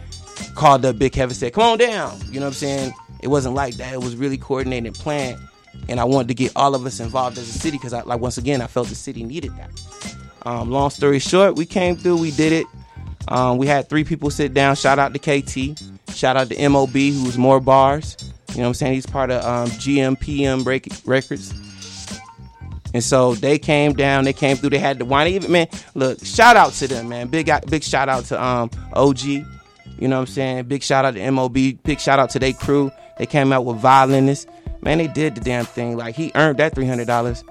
called 0.55 0.85
up 0.85 0.97
Big 0.97 1.13
Kevin, 1.13 1.35
said, 1.35 1.53
"Come 1.53 1.63
on 1.63 1.77
down." 1.77 2.19
You 2.27 2.39
know 2.39 2.47
what 2.47 2.47
I'm 2.47 2.53
saying? 2.53 2.93
It 3.21 3.27
wasn't 3.27 3.53
like 3.55 3.75
that. 3.75 3.93
It 3.93 4.01
was 4.01 4.15
really 4.15 4.37
coordinated 4.37 4.87
and 4.87 4.95
planned, 4.95 5.39
and 5.87 5.99
I 5.99 6.03
wanted 6.03 6.29
to 6.29 6.33
get 6.33 6.51
all 6.55 6.73
of 6.73 6.85
us 6.85 6.99
involved 6.99 7.37
as 7.37 7.47
a 7.47 7.59
city 7.59 7.77
because, 7.77 7.93
I, 7.93 8.01
like, 8.01 8.19
once 8.19 8.39
again, 8.39 8.61
I 8.61 8.67
felt 8.67 8.87
the 8.87 8.95
city 8.95 9.23
needed 9.23 9.55
that. 9.57 9.69
Um, 10.45 10.71
long 10.71 10.89
story 10.89 11.19
short, 11.19 11.55
we 11.55 11.65
came 11.65 11.95
through, 11.95 12.17
we 12.17 12.31
did 12.31 12.53
it. 12.53 12.67
Um, 13.27 13.57
we 13.57 13.67
had 13.67 13.87
three 13.87 14.03
people 14.03 14.29
sit 14.29 14.53
down. 14.53 14.75
Shout 14.75 14.99
out 14.99 15.13
to 15.13 15.19
KT. 15.19 15.79
Shout 16.13 16.37
out 16.37 16.49
to 16.49 16.69
MOB, 16.69 16.93
who's 16.93 17.37
more 17.37 17.59
bars. 17.59 18.17
You 18.49 18.57
know 18.57 18.63
what 18.63 18.67
I'm 18.69 18.73
saying? 18.73 18.93
He's 18.95 19.05
part 19.05 19.31
of 19.31 19.43
um, 19.45 19.69
GMPM 19.69 20.65
Rec- 20.65 20.87
Records. 21.05 21.53
And 22.93 23.03
so 23.03 23.35
they 23.35 23.57
came 23.57 23.93
down, 23.93 24.25
they 24.25 24.33
came 24.33 24.57
through, 24.57 24.71
they 24.71 24.79
had 24.79 24.99
the 24.99 25.05
wine. 25.05 25.27
Even 25.27 25.51
man, 25.51 25.67
look, 25.95 26.23
shout 26.25 26.57
out 26.57 26.73
to 26.73 26.87
them, 26.87 27.07
man. 27.09 27.27
Big 27.27 27.49
big 27.67 27.83
shout 27.83 28.09
out 28.09 28.25
to 28.25 28.43
um 28.43 28.69
OG. 28.93 29.23
You 29.23 29.45
know 30.01 30.17
what 30.17 30.21
I'm 30.21 30.27
saying? 30.27 30.65
Big 30.65 30.83
shout 30.83 31.05
out 31.05 31.13
to 31.13 31.31
MOB. 31.31 31.53
Big 31.53 31.99
shout 31.99 32.19
out 32.19 32.31
to 32.31 32.39
their 32.39 32.53
crew. 32.53 32.91
They 33.17 33.25
came 33.25 33.53
out 33.53 33.63
with 33.63 33.77
violinists. 33.77 34.47
Man, 34.81 34.97
they 34.97 35.07
did 35.07 35.35
the 35.35 35.41
damn 35.41 35.65
thing. 35.65 35.95
Like 35.95 36.15
he 36.15 36.31
earned 36.35 36.57
that 36.57 36.75
three 36.75 36.87
hundred 36.87 37.07
dollars. 37.07 37.43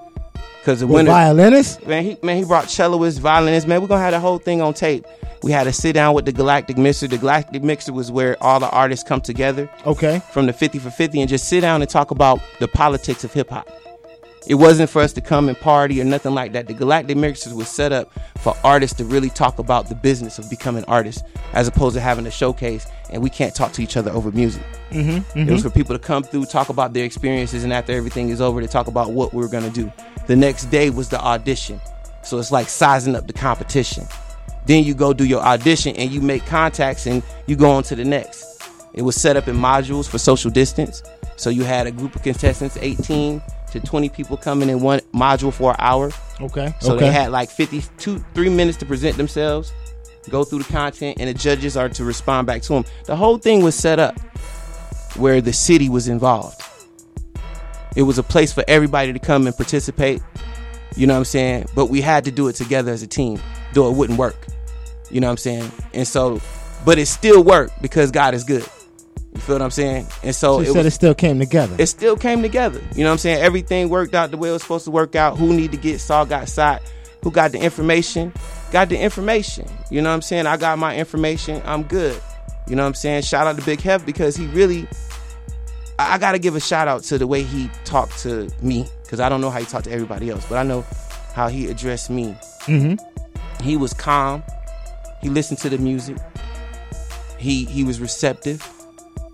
Cause 0.63 0.79
the 0.81 0.87
With 0.87 0.95
winner 0.97 1.09
violinist? 1.11 1.85
man, 1.87 2.03
he 2.03 2.17
man, 2.21 2.37
he 2.37 2.43
brought 2.45 2.65
celloists, 2.65 3.19
violinists. 3.19 3.67
Man, 3.67 3.81
we're 3.81 3.87
gonna 3.87 4.01
have 4.03 4.11
the 4.13 4.19
whole 4.19 4.37
thing 4.37 4.61
on 4.61 4.73
tape. 4.73 5.05
We 5.41 5.51
had 5.51 5.63
to 5.63 5.73
sit 5.73 5.93
down 5.93 6.13
with 6.13 6.25
the 6.25 6.31
Galactic 6.31 6.77
Mixer. 6.77 7.07
The 7.07 7.17
Galactic 7.17 7.63
Mixer 7.63 7.93
was 7.93 8.11
where 8.11 8.37
all 8.43 8.59
the 8.59 8.69
artists 8.69 9.03
come 9.07 9.21
together 9.21 9.67
Okay. 9.87 10.21
from 10.31 10.45
the 10.45 10.53
50 10.53 10.77
for 10.77 10.91
50 10.91 11.19
and 11.19 11.27
just 11.27 11.47
sit 11.47 11.61
down 11.61 11.81
and 11.81 11.89
talk 11.89 12.11
about 12.11 12.39
the 12.59 12.67
politics 12.67 13.23
of 13.23 13.33
hip 13.33 13.49
hop. 13.49 13.67
It 14.47 14.55
wasn't 14.55 14.89
for 14.89 15.01
us 15.01 15.13
to 15.13 15.21
come 15.21 15.49
and 15.49 15.59
party 15.59 15.99
or 16.01 16.03
nothing 16.03 16.33
like 16.35 16.53
that. 16.53 16.67
The 16.67 16.73
Galactic 16.73 17.15
Mixers 17.17 17.53
was 17.53 17.67
set 17.67 17.91
up 17.91 18.11
for 18.39 18.55
artists 18.63 18.97
to 18.97 19.05
really 19.05 19.29
talk 19.29 19.57
about 19.59 19.87
the 19.89 19.95
business 19.95 20.37
of 20.39 20.47
becoming 20.49 20.83
artists, 20.87 21.23
as 21.53 21.67
opposed 21.67 21.95
to 21.95 22.01
having 22.01 22.25
a 22.27 22.31
showcase 22.31 22.85
and 23.11 23.21
we 23.23 23.29
can't 23.29 23.53
talk 23.55 23.71
to 23.73 23.83
each 23.83 23.97
other 23.97 24.11
over 24.11 24.31
music. 24.31 24.63
Mm-hmm, 24.91 25.39
It 25.39 25.51
was 25.51 25.61
for 25.63 25.69
people 25.71 25.95
to 25.95 25.99
come 26.03 26.23
through, 26.23 26.45
talk 26.45 26.69
about 26.69 26.93
their 26.93 27.05
experiences, 27.05 27.63
and 27.63 27.73
after 27.73 27.93
everything 27.93 28.29
is 28.29 28.41
over, 28.41 28.61
to 28.61 28.67
talk 28.67 28.87
about 28.87 29.11
what 29.11 29.33
we're 29.33 29.47
gonna 29.49 29.69
do. 29.69 29.91
The 30.31 30.37
next 30.37 30.67
day 30.67 30.89
was 30.89 31.09
the 31.09 31.19
audition, 31.19 31.81
so 32.23 32.39
it's 32.39 32.53
like 32.53 32.69
sizing 32.69 33.17
up 33.17 33.27
the 33.27 33.33
competition. 33.33 34.07
Then 34.65 34.85
you 34.85 34.93
go 34.93 35.11
do 35.11 35.25
your 35.25 35.41
audition 35.41 35.93
and 35.97 36.09
you 36.09 36.21
make 36.21 36.45
contacts 36.45 37.05
and 37.05 37.21
you 37.47 37.57
go 37.57 37.69
on 37.69 37.83
to 37.83 37.97
the 37.97 38.05
next. 38.05 38.63
It 38.93 39.01
was 39.01 39.17
set 39.17 39.35
up 39.35 39.49
in 39.49 39.57
modules 39.57 40.07
for 40.07 40.17
social 40.19 40.49
distance. 40.49 41.03
So 41.35 41.49
you 41.49 41.65
had 41.65 41.85
a 41.85 41.91
group 41.91 42.15
of 42.15 42.23
contestants, 42.23 42.77
18 42.79 43.41
to 43.73 43.81
20 43.81 44.07
people 44.07 44.37
coming 44.37 44.69
in 44.69 44.79
one 44.79 45.01
module 45.13 45.51
for 45.51 45.71
an 45.71 45.77
hour. 45.79 46.11
Okay. 46.39 46.73
So 46.79 46.93
okay. 46.93 47.07
they 47.07 47.11
had 47.11 47.31
like 47.31 47.49
52, 47.49 48.23
three 48.33 48.47
minutes 48.47 48.77
to 48.77 48.85
present 48.85 49.17
themselves, 49.17 49.73
go 50.29 50.45
through 50.45 50.59
the 50.59 50.71
content, 50.71 51.17
and 51.19 51.27
the 51.27 51.33
judges 51.33 51.75
are 51.75 51.89
to 51.89 52.05
respond 52.05 52.47
back 52.47 52.61
to 52.61 52.69
them. 52.69 52.85
The 53.03 53.17
whole 53.17 53.37
thing 53.37 53.63
was 53.63 53.75
set 53.75 53.99
up 53.99 54.17
where 55.17 55.41
the 55.41 55.51
city 55.51 55.89
was 55.89 56.07
involved. 56.07 56.61
It 57.95 58.03
was 58.03 58.17
a 58.17 58.23
place 58.23 58.53
for 58.53 58.63
everybody 58.67 59.11
to 59.13 59.19
come 59.19 59.47
and 59.47 59.55
participate. 59.55 60.21
You 60.95 61.07
know 61.07 61.13
what 61.13 61.19
I'm 61.19 61.25
saying? 61.25 61.65
But 61.75 61.87
we 61.87 62.01
had 62.01 62.25
to 62.25 62.31
do 62.31 62.47
it 62.47 62.53
together 62.53 62.91
as 62.91 63.01
a 63.03 63.07
team, 63.07 63.39
though 63.73 63.89
it 63.89 63.95
wouldn't 63.95 64.19
work. 64.19 64.47
You 65.09 65.19
know 65.21 65.27
what 65.27 65.31
I'm 65.31 65.37
saying? 65.37 65.71
And 65.93 66.07
so, 66.07 66.41
but 66.85 66.97
it 66.97 67.05
still 67.07 67.43
worked 67.43 67.81
because 67.81 68.11
God 68.11 68.33
is 68.33 68.43
good. 68.43 68.65
You 69.33 69.39
feel 69.39 69.55
what 69.55 69.61
I'm 69.61 69.71
saying? 69.71 70.07
And 70.23 70.35
so, 70.35 70.55
So 70.57 70.61
it 70.61 70.65
said 70.67 70.75
was- 70.77 70.85
it 70.87 70.91
still 70.91 71.15
came 71.15 71.39
together. 71.39 71.75
it 71.77 71.87
still 71.87 72.17
came 72.17 72.41
together. 72.41 72.81
You 72.95 73.03
know 73.03 73.09
what 73.09 73.13
I'm 73.13 73.17
saying? 73.19 73.41
Everything 73.41 73.87
worked 73.89 74.13
out 74.13 74.31
the 74.31 74.37
way 74.37 74.49
it 74.49 74.53
was 74.53 74.61
supposed 74.61 74.85
to 74.85 74.91
work 74.91 75.15
out. 75.15 75.37
Who 75.37 75.53
need 75.53 75.71
to 75.71 75.77
get 75.77 75.99
saw 76.01 76.25
got 76.25 76.49
shot. 76.49 76.81
who 77.23 77.29
got 77.31 77.51
the 77.51 77.59
information, 77.59 78.33
got 78.71 78.89
the 78.89 78.97
information. 78.97 79.65
You 79.91 80.01
know 80.01 80.09
what 80.09 80.15
I'm 80.15 80.21
saying? 80.23 80.47
I 80.47 80.57
got 80.57 80.79
my 80.79 80.97
information. 80.97 81.61
I'm 81.65 81.83
good. 81.83 82.19
You 82.67 82.75
know 82.75 82.81
what 82.83 82.87
I'm 82.87 82.93
saying? 82.95 83.21
Shout 83.23 83.45
out 83.47 83.57
to 83.57 83.63
Big 83.65 83.79
Hef 83.79 84.05
because 84.05 84.35
he 84.35 84.47
really. 84.47 84.87
I, 86.01 86.13
I 86.13 86.17
got 86.17 86.33
to 86.33 86.39
give 86.39 86.55
a 86.55 86.59
shout 86.59 86.87
out 86.87 87.03
to 87.03 87.17
the 87.17 87.27
way 87.27 87.43
he 87.43 87.69
talked 87.85 88.19
to 88.19 88.49
me 88.61 88.87
because 89.03 89.19
I 89.19 89.29
don't 89.29 89.41
know 89.41 89.49
how 89.49 89.59
he 89.59 89.65
talked 89.65 89.85
to 89.85 89.91
everybody 89.91 90.29
else, 90.29 90.45
but 90.47 90.57
I 90.57 90.63
know 90.63 90.85
how 91.33 91.47
he 91.47 91.69
addressed 91.69 92.09
me. 92.09 92.35
Mm-hmm. 92.61 93.63
He 93.63 93.77
was 93.77 93.93
calm. 93.93 94.43
He 95.21 95.29
listened 95.29 95.59
to 95.59 95.69
the 95.69 95.77
music. 95.77 96.17
He 97.37 97.65
he 97.65 97.83
was 97.83 97.99
receptive. 97.99 98.67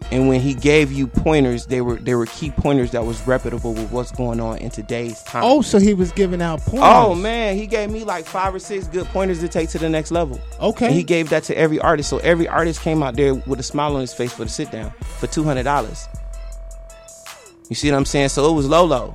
And 0.09 0.29
when 0.29 0.39
he 0.39 0.53
gave 0.53 0.91
you 0.91 1.07
pointers, 1.07 1.65
they 1.65 1.81
were 1.81 1.97
they 1.97 2.15
were 2.15 2.27
key 2.27 2.51
pointers 2.51 2.91
that 2.91 3.05
was 3.05 3.25
reputable 3.27 3.73
with 3.73 3.91
what's 3.91 4.11
going 4.11 4.39
on 4.39 4.57
in 4.59 4.69
today's 4.69 5.21
time. 5.23 5.43
Oh, 5.43 5.61
so 5.61 5.79
he 5.79 5.93
was 5.93 6.13
giving 6.13 6.41
out 6.41 6.61
pointers. 6.61 6.81
Oh 6.83 7.13
man, 7.13 7.57
he 7.57 7.67
gave 7.67 7.89
me 7.91 8.05
like 8.05 8.25
five 8.25 8.55
or 8.55 8.59
six 8.59 8.87
good 8.87 9.05
pointers 9.07 9.39
to 9.41 9.49
take 9.49 9.69
to 9.69 9.79
the 9.79 9.89
next 9.89 10.11
level. 10.11 10.39
Okay. 10.61 10.85
And 10.85 10.95
he 10.95 11.03
gave 11.03 11.29
that 11.29 11.43
to 11.45 11.57
every 11.57 11.79
artist. 11.79 12.09
So 12.09 12.19
every 12.19 12.47
artist 12.47 12.81
came 12.81 13.03
out 13.03 13.15
there 13.15 13.33
with 13.33 13.59
a 13.59 13.63
smile 13.63 13.95
on 13.95 14.01
his 14.01 14.13
face 14.13 14.31
for 14.31 14.45
the 14.45 14.49
sit 14.49 14.71
down 14.71 14.91
for 15.19 15.27
two 15.27 15.43
hundred 15.43 15.63
dollars. 15.63 16.07
You 17.69 17.75
see 17.75 17.91
what 17.91 17.97
I'm 17.97 18.05
saying? 18.05 18.29
So 18.29 18.49
it 18.49 18.55
was 18.55 18.67
low 18.67 18.85
low. 18.85 19.13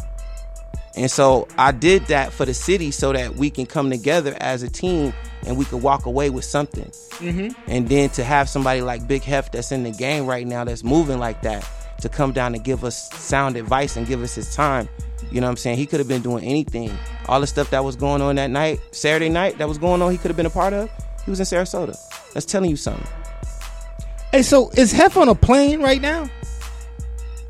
And 0.94 1.10
so 1.10 1.48
I 1.56 1.72
did 1.72 2.06
that 2.06 2.32
for 2.32 2.44
the 2.44 2.52
city 2.52 2.90
so 2.90 3.12
that 3.12 3.36
we 3.36 3.48
can 3.48 3.64
come 3.64 3.90
together 3.90 4.36
as 4.40 4.62
a 4.62 4.68
team 4.68 5.14
and 5.46 5.56
we 5.56 5.64
can 5.64 5.80
walk 5.80 6.04
away 6.06 6.28
with 6.28 6.44
something. 6.44 6.90
Mm-hmm. 7.18 7.70
And 7.70 7.88
then 7.88 8.10
to 8.10 8.24
have 8.24 8.48
somebody 8.48 8.82
like 8.82 9.08
Big 9.08 9.22
Hef 9.22 9.50
that's 9.50 9.72
in 9.72 9.84
the 9.84 9.90
game 9.90 10.26
right 10.26 10.46
now 10.46 10.64
that's 10.64 10.84
moving 10.84 11.18
like 11.18 11.42
that 11.42 11.66
to 12.02 12.08
come 12.08 12.32
down 12.32 12.54
and 12.54 12.62
give 12.62 12.84
us 12.84 13.10
sound 13.12 13.56
advice 13.56 13.96
and 13.96 14.06
give 14.06 14.22
us 14.22 14.34
his 14.34 14.54
time. 14.54 14.88
You 15.30 15.40
know 15.40 15.46
what 15.46 15.52
I'm 15.52 15.56
saying? 15.56 15.78
He 15.78 15.86
could 15.86 16.00
have 16.00 16.08
been 16.08 16.20
doing 16.20 16.44
anything. 16.44 16.96
All 17.26 17.40
the 17.40 17.46
stuff 17.46 17.70
that 17.70 17.84
was 17.84 17.96
going 17.96 18.20
on 18.20 18.34
that 18.36 18.50
night, 18.50 18.80
Saturday 18.90 19.30
night, 19.30 19.56
that 19.58 19.68
was 19.68 19.78
going 19.78 20.02
on, 20.02 20.12
he 20.12 20.18
could 20.18 20.28
have 20.28 20.36
been 20.36 20.46
a 20.46 20.50
part 20.50 20.74
of. 20.74 20.90
He 21.24 21.30
was 21.30 21.40
in 21.40 21.46
Sarasota. 21.46 21.96
That's 22.34 22.44
telling 22.44 22.68
you 22.68 22.76
something. 22.76 23.06
Hey, 24.30 24.42
so 24.42 24.70
is 24.70 24.92
Hef 24.92 25.16
on 25.16 25.28
a 25.28 25.34
plane 25.34 25.80
right 25.80 26.00
now? 26.00 26.28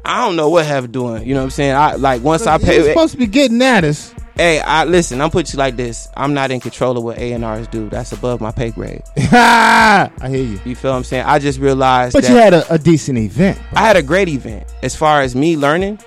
I 0.05 0.27
don't 0.27 0.37
know 0.37 0.49
what 0.49 0.67
Hef 0.67 0.91
doing. 0.91 1.27
You 1.27 1.35
know 1.35 1.41
what 1.41 1.45
I'm 1.45 1.51
saying? 1.51 1.75
I 1.75 1.95
like 1.95 2.23
once 2.23 2.47
I 2.47 2.59
pay. 2.59 2.83
supposed 2.83 3.13
to 3.13 3.19
be 3.19 3.27
getting 3.27 3.63
at 3.63 3.85
us. 3.85 4.15
Hey, 4.35 4.61
I 4.61 4.85
listen. 4.85 5.21
I'm 5.21 5.31
putting 5.31 5.53
you 5.53 5.59
like 5.59 5.77
this. 5.77 6.09
I'm 6.17 6.33
not 6.33 6.51
in 6.51 6.61
control 6.61 6.97
of 6.97 7.05
what 7.05 7.19
A 7.19 7.33
and 7.33 7.45
R's 7.45 7.69
do. 7.69 7.89
That's 7.91 8.13
above 8.13 8.41
my 8.41 8.51
pay 8.51 8.71
grade. 8.71 9.03
I 9.17 10.11
hear 10.29 10.43
you. 10.43 10.61
You 10.65 10.75
feel 10.75 10.93
what 10.93 10.97
I'm 10.97 11.05
saying? 11.05 11.25
I 11.27 11.39
just 11.39 11.59
realized 11.61 12.15
But 12.15 12.25
that 12.25 12.31
you 12.31 12.37
had 12.37 12.55
a, 12.55 12.73
a 12.73 12.79
decent 12.79 13.19
event. 13.19 13.59
I 13.75 13.81
had 13.81 13.97
a 13.97 14.03
great 14.03 14.29
event. 14.29 14.73
As 14.83 14.97
far 14.97 15.21
as 15.21 15.37
me 15.37 15.57
learning, 15.57 15.99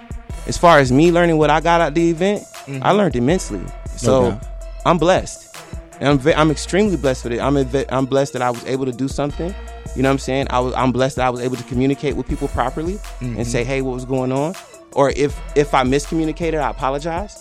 as 0.47 0.57
far 0.57 0.79
as 0.79 0.91
me 0.91 1.11
learning 1.11 1.37
what 1.37 1.49
I 1.49 1.61
got 1.61 1.81
out 1.81 1.93
the 1.93 2.09
event, 2.09 2.41
mm-hmm. 2.41 2.83
I 2.83 2.91
learned 2.91 3.15
immensely. 3.15 3.63
So. 3.95 4.39
I'm 4.85 4.99
blessed. 4.99 5.54
And 5.99 6.09
I'm 6.09 6.33
I'm 6.37 6.51
extremely 6.51 6.97
blessed 6.97 7.23
with 7.23 7.33
it. 7.33 7.39
I'm 7.39 7.57
I'm 7.89 8.05
blessed 8.05 8.33
that 8.33 8.41
I 8.41 8.49
was 8.49 8.63
able 8.65 8.85
to 8.85 8.91
do 8.91 9.07
something. 9.07 9.53
You 9.95 10.01
know 10.01 10.09
what 10.09 10.13
I'm 10.13 10.19
saying? 10.19 10.47
I 10.49 10.59
was 10.59 10.73
I'm 10.73 10.91
blessed 10.91 11.15
that 11.17 11.25
I 11.25 11.29
was 11.29 11.39
able 11.39 11.55
to 11.55 11.63
communicate 11.63 12.15
with 12.15 12.27
people 12.27 12.49
properly 12.49 12.99
and 13.21 13.35
mm-hmm. 13.35 13.43
say, 13.43 13.63
"Hey, 13.63 13.81
what 13.81 13.93
was 13.93 14.05
going 14.05 14.31
on?" 14.31 14.55
Or 14.93 15.11
if 15.11 15.39
if 15.55 15.73
I 15.73 15.83
miscommunicated, 15.83 16.59
I 16.59 16.69
apologize. 16.69 17.37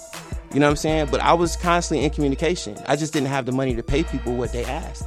You 0.52 0.60
know 0.60 0.66
what 0.66 0.70
I'm 0.70 0.76
saying? 0.76 1.08
But 1.10 1.20
I 1.20 1.32
was 1.32 1.56
constantly 1.56 2.04
in 2.04 2.12
communication. 2.12 2.76
I 2.86 2.94
just 2.94 3.12
didn't 3.12 3.28
have 3.28 3.44
the 3.44 3.52
money 3.52 3.74
to 3.74 3.82
pay 3.82 4.04
people 4.04 4.36
what 4.36 4.52
they 4.52 4.64
asked 4.64 5.04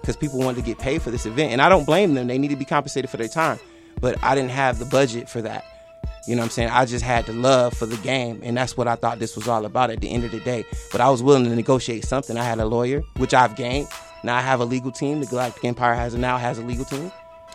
because 0.00 0.16
people 0.16 0.40
wanted 0.40 0.56
to 0.56 0.62
get 0.62 0.78
paid 0.78 1.00
for 1.02 1.12
this 1.12 1.24
event. 1.24 1.52
And 1.52 1.62
I 1.62 1.68
don't 1.68 1.86
blame 1.86 2.14
them. 2.14 2.26
They 2.26 2.36
need 2.36 2.50
to 2.50 2.56
be 2.56 2.64
compensated 2.64 3.08
for 3.08 3.16
their 3.16 3.28
time. 3.28 3.60
But 4.00 4.22
I 4.24 4.34
didn't 4.34 4.50
have 4.50 4.80
the 4.80 4.84
budget 4.84 5.28
for 5.28 5.40
that. 5.42 5.64
You 6.26 6.36
know 6.36 6.42
what 6.42 6.46
I'm 6.46 6.50
saying? 6.50 6.70
I 6.70 6.84
just 6.84 7.04
had 7.04 7.26
the 7.26 7.32
love 7.32 7.74
for 7.74 7.86
the 7.86 7.96
game. 7.98 8.40
And 8.44 8.56
that's 8.56 8.76
what 8.76 8.86
I 8.86 8.94
thought 8.94 9.18
this 9.18 9.34
was 9.36 9.48
all 9.48 9.64
about 9.64 9.90
at 9.90 10.00
the 10.00 10.08
end 10.10 10.24
of 10.24 10.30
the 10.30 10.40
day. 10.40 10.64
But 10.92 11.00
I 11.00 11.10
was 11.10 11.22
willing 11.22 11.44
to 11.44 11.54
negotiate 11.54 12.04
something. 12.04 12.36
I 12.36 12.44
had 12.44 12.60
a 12.60 12.64
lawyer, 12.64 13.02
which 13.16 13.34
I've 13.34 13.56
gained. 13.56 13.88
Now 14.22 14.36
I 14.36 14.40
have 14.40 14.60
a 14.60 14.64
legal 14.64 14.92
team. 14.92 15.20
The 15.20 15.26
Galactic 15.26 15.64
Empire 15.64 15.94
has 15.94 16.14
now 16.14 16.38
has 16.38 16.58
a 16.58 16.62
legal 16.62 16.84
team. 16.84 17.10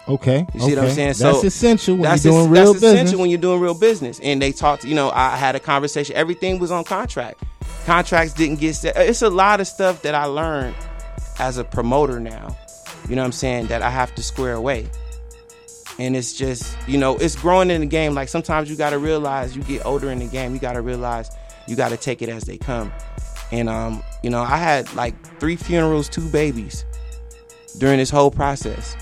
Okay. 0.10 0.46
You 0.54 0.60
see 0.60 0.70
what 0.70 0.80
I'm 0.80 0.86
okay. 0.86 0.94
saying? 0.94 1.08
That's 1.08 1.20
so 1.20 1.46
essential 1.46 1.96
when 1.96 2.04
that's 2.04 2.24
you're 2.24 2.34
doing 2.34 2.46
es- 2.46 2.52
real 2.52 2.74
that's 2.74 2.82
business. 2.82 2.94
essential 2.94 3.20
when 3.22 3.30
you're 3.30 3.40
doing 3.40 3.60
real 3.62 3.74
business. 3.74 4.20
And 4.22 4.42
they 4.42 4.52
talked. 4.52 4.84
You 4.84 4.96
know, 4.96 5.12
I 5.12 5.36
had 5.36 5.56
a 5.56 5.60
conversation. 5.60 6.16
Everything 6.16 6.60
was 6.60 6.72
on 6.72 6.84
contract. 6.84 7.44
Contracts 7.86 8.34
didn't 8.34 8.60
get 8.60 8.76
set. 8.76 8.98
It's 8.98 9.22
a 9.22 9.30
lot 9.30 9.62
of 9.62 9.68
stuff 9.68 10.02
that 10.02 10.16
I 10.16 10.26
learned 10.26 10.76
as 11.40 11.58
a 11.58 11.64
promoter 11.64 12.20
now. 12.20 12.56
You 13.08 13.16
know 13.16 13.22
what 13.22 13.28
I'm 13.28 13.32
saying? 13.34 13.68
That 13.68 13.82
I 13.82 13.90
have 13.90 14.14
to 14.16 14.24
square 14.24 14.54
away. 14.54 14.90
And 16.00 16.16
it's 16.16 16.34
just, 16.34 16.78
you 16.88 16.98
know, 16.98 17.18
it's 17.18 17.36
growing 17.36 17.72
in 17.72 17.82
the 17.82 17.88
game. 17.88 18.14
Like 18.14 18.30
sometimes 18.30 18.70
you 18.70 18.76
got 18.76 18.92
to 18.92 19.00
realize 19.00 19.56
you 19.56 19.64
get 19.64 19.86
older 19.86 20.12
in 20.12 20.20
the 20.20 20.28
game. 20.28 20.54
You 20.54 20.60
got 20.60 20.74
to 20.74 20.82
realize 20.82 21.32
you 21.68 21.76
got 21.76 21.90
to 21.90 21.98
take 21.98 22.22
it 22.22 22.30
as 22.30 22.44
they 22.44 22.58
come. 22.58 22.92
And 23.52 23.70
um, 23.70 24.04
you 24.22 24.30
know, 24.30 24.42
I 24.42 24.58
had 24.58 24.94
like 24.94 25.40
three 25.40 25.56
funerals, 25.56 26.10
two 26.10 26.28
babies 26.30 26.86
during 27.80 27.98
this 27.98 28.10
whole 28.10 28.32
process. 28.32 28.96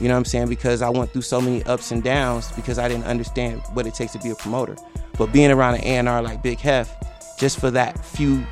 You 0.00 0.08
know 0.08 0.14
what 0.14 0.18
I'm 0.18 0.24
saying? 0.24 0.48
Because 0.48 0.82
I 0.82 0.88
went 0.88 1.12
through 1.12 1.22
so 1.22 1.40
many 1.40 1.62
ups 1.64 1.90
and 1.90 2.02
downs 2.02 2.50
because 2.52 2.78
I 2.78 2.88
didn't 2.88 3.04
understand 3.04 3.60
what 3.74 3.86
it 3.86 3.94
takes 3.94 4.12
to 4.12 4.18
be 4.18 4.30
a 4.30 4.34
promoter. 4.34 4.76
But 5.18 5.32
being 5.32 5.50
around 5.50 5.74
an 5.74 5.84
A&R 5.84 6.22
like 6.22 6.42
Big 6.42 6.58
Hef, 6.58 6.90
just 7.38 7.60
for 7.60 7.70
that 7.72 8.02
few 8.04 8.44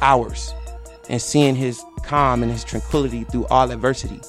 hours 0.00 0.54
and 1.08 1.20
seeing 1.20 1.56
his 1.56 1.82
calm 2.04 2.42
and 2.42 2.52
his 2.52 2.62
tranquility 2.62 3.24
through 3.24 3.46
all 3.46 3.70
adversity 3.70 4.20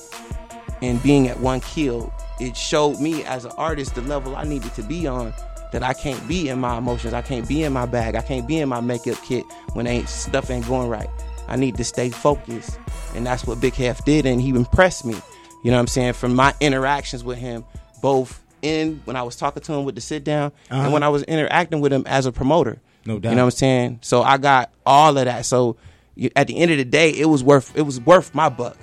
and 0.82 1.02
being 1.04 1.28
at 1.28 1.40
one 1.40 1.60
kill, 1.60 2.12
it 2.44 2.58
showed 2.58 3.00
me 3.00 3.24
as 3.24 3.46
an 3.46 3.52
artist 3.58 3.96
the 3.96 4.02
level 4.02 4.36
I 4.36 4.44
needed 4.44 4.74
to 4.76 4.84
be 4.84 5.08
on. 5.08 5.34
That 5.72 5.82
I 5.82 5.94
can't 5.94 6.28
be 6.28 6.50
in 6.50 6.60
my 6.60 6.78
emotions, 6.78 7.16
I 7.16 7.24
can't 7.24 7.48
be 7.48 7.64
in 7.64 7.74
my 7.74 7.88
bag, 7.88 8.14
I 8.14 8.22
can't 8.22 8.48
be 8.48 8.60
in 8.60 8.70
my 8.70 8.80
makeup 8.80 9.18
kit 9.24 9.44
when 9.74 9.88
ain't 9.88 10.08
stuff 10.08 10.52
ain't 10.52 10.68
going 10.68 10.88
right. 10.88 11.10
I 11.48 11.56
need 11.56 11.78
to 11.78 11.84
stay 11.84 12.12
focused, 12.12 12.80
and 13.16 13.26
that's 13.26 13.48
what 13.48 13.60
Big 13.60 13.74
Hef 13.74 14.06
did, 14.06 14.28
and 14.28 14.40
he 14.40 14.50
impressed 14.50 15.04
me. 15.04 15.16
You 15.64 15.72
know 15.72 15.78
what 15.78 15.82
I'm 15.82 15.88
saying? 15.88 16.14
From 16.14 16.36
my 16.36 16.54
interactions 16.60 17.24
with 17.24 17.40
him, 17.40 17.66
both 18.04 18.44
in 18.62 19.02
when 19.06 19.16
I 19.16 19.24
was 19.24 19.36
talking 19.36 19.64
to 19.64 19.74
him 19.74 19.84
with 19.84 19.96
the 19.96 20.02
sit 20.02 20.24
down, 20.24 20.52
and 20.70 20.82
uh-huh. 20.82 20.92
when 20.92 21.02
I 21.02 21.10
was 21.10 21.24
interacting 21.24 21.82
with 21.82 21.92
him 21.92 22.04
as 22.06 22.28
a 22.28 22.32
promoter. 22.32 22.80
No 23.06 23.20
doubt. 23.20 23.32
You 23.32 23.36
know 23.36 23.46
what 23.46 23.54
I'm 23.54 23.58
saying? 23.58 24.00
So 24.02 24.22
I 24.22 24.38
got 24.38 24.72
all 24.86 25.18
of 25.18 25.26
that. 25.26 25.46
So 25.46 25.78
you, 26.16 26.30
at 26.36 26.48
the 26.48 26.58
end 26.58 26.72
of 26.72 26.78
the 26.78 26.86
day, 26.86 27.10
it 27.10 27.26
was 27.26 27.44
worth 27.44 27.76
it 27.76 27.82
was 27.82 28.00
worth 28.00 28.36
my 28.36 28.50
buck, 28.50 28.78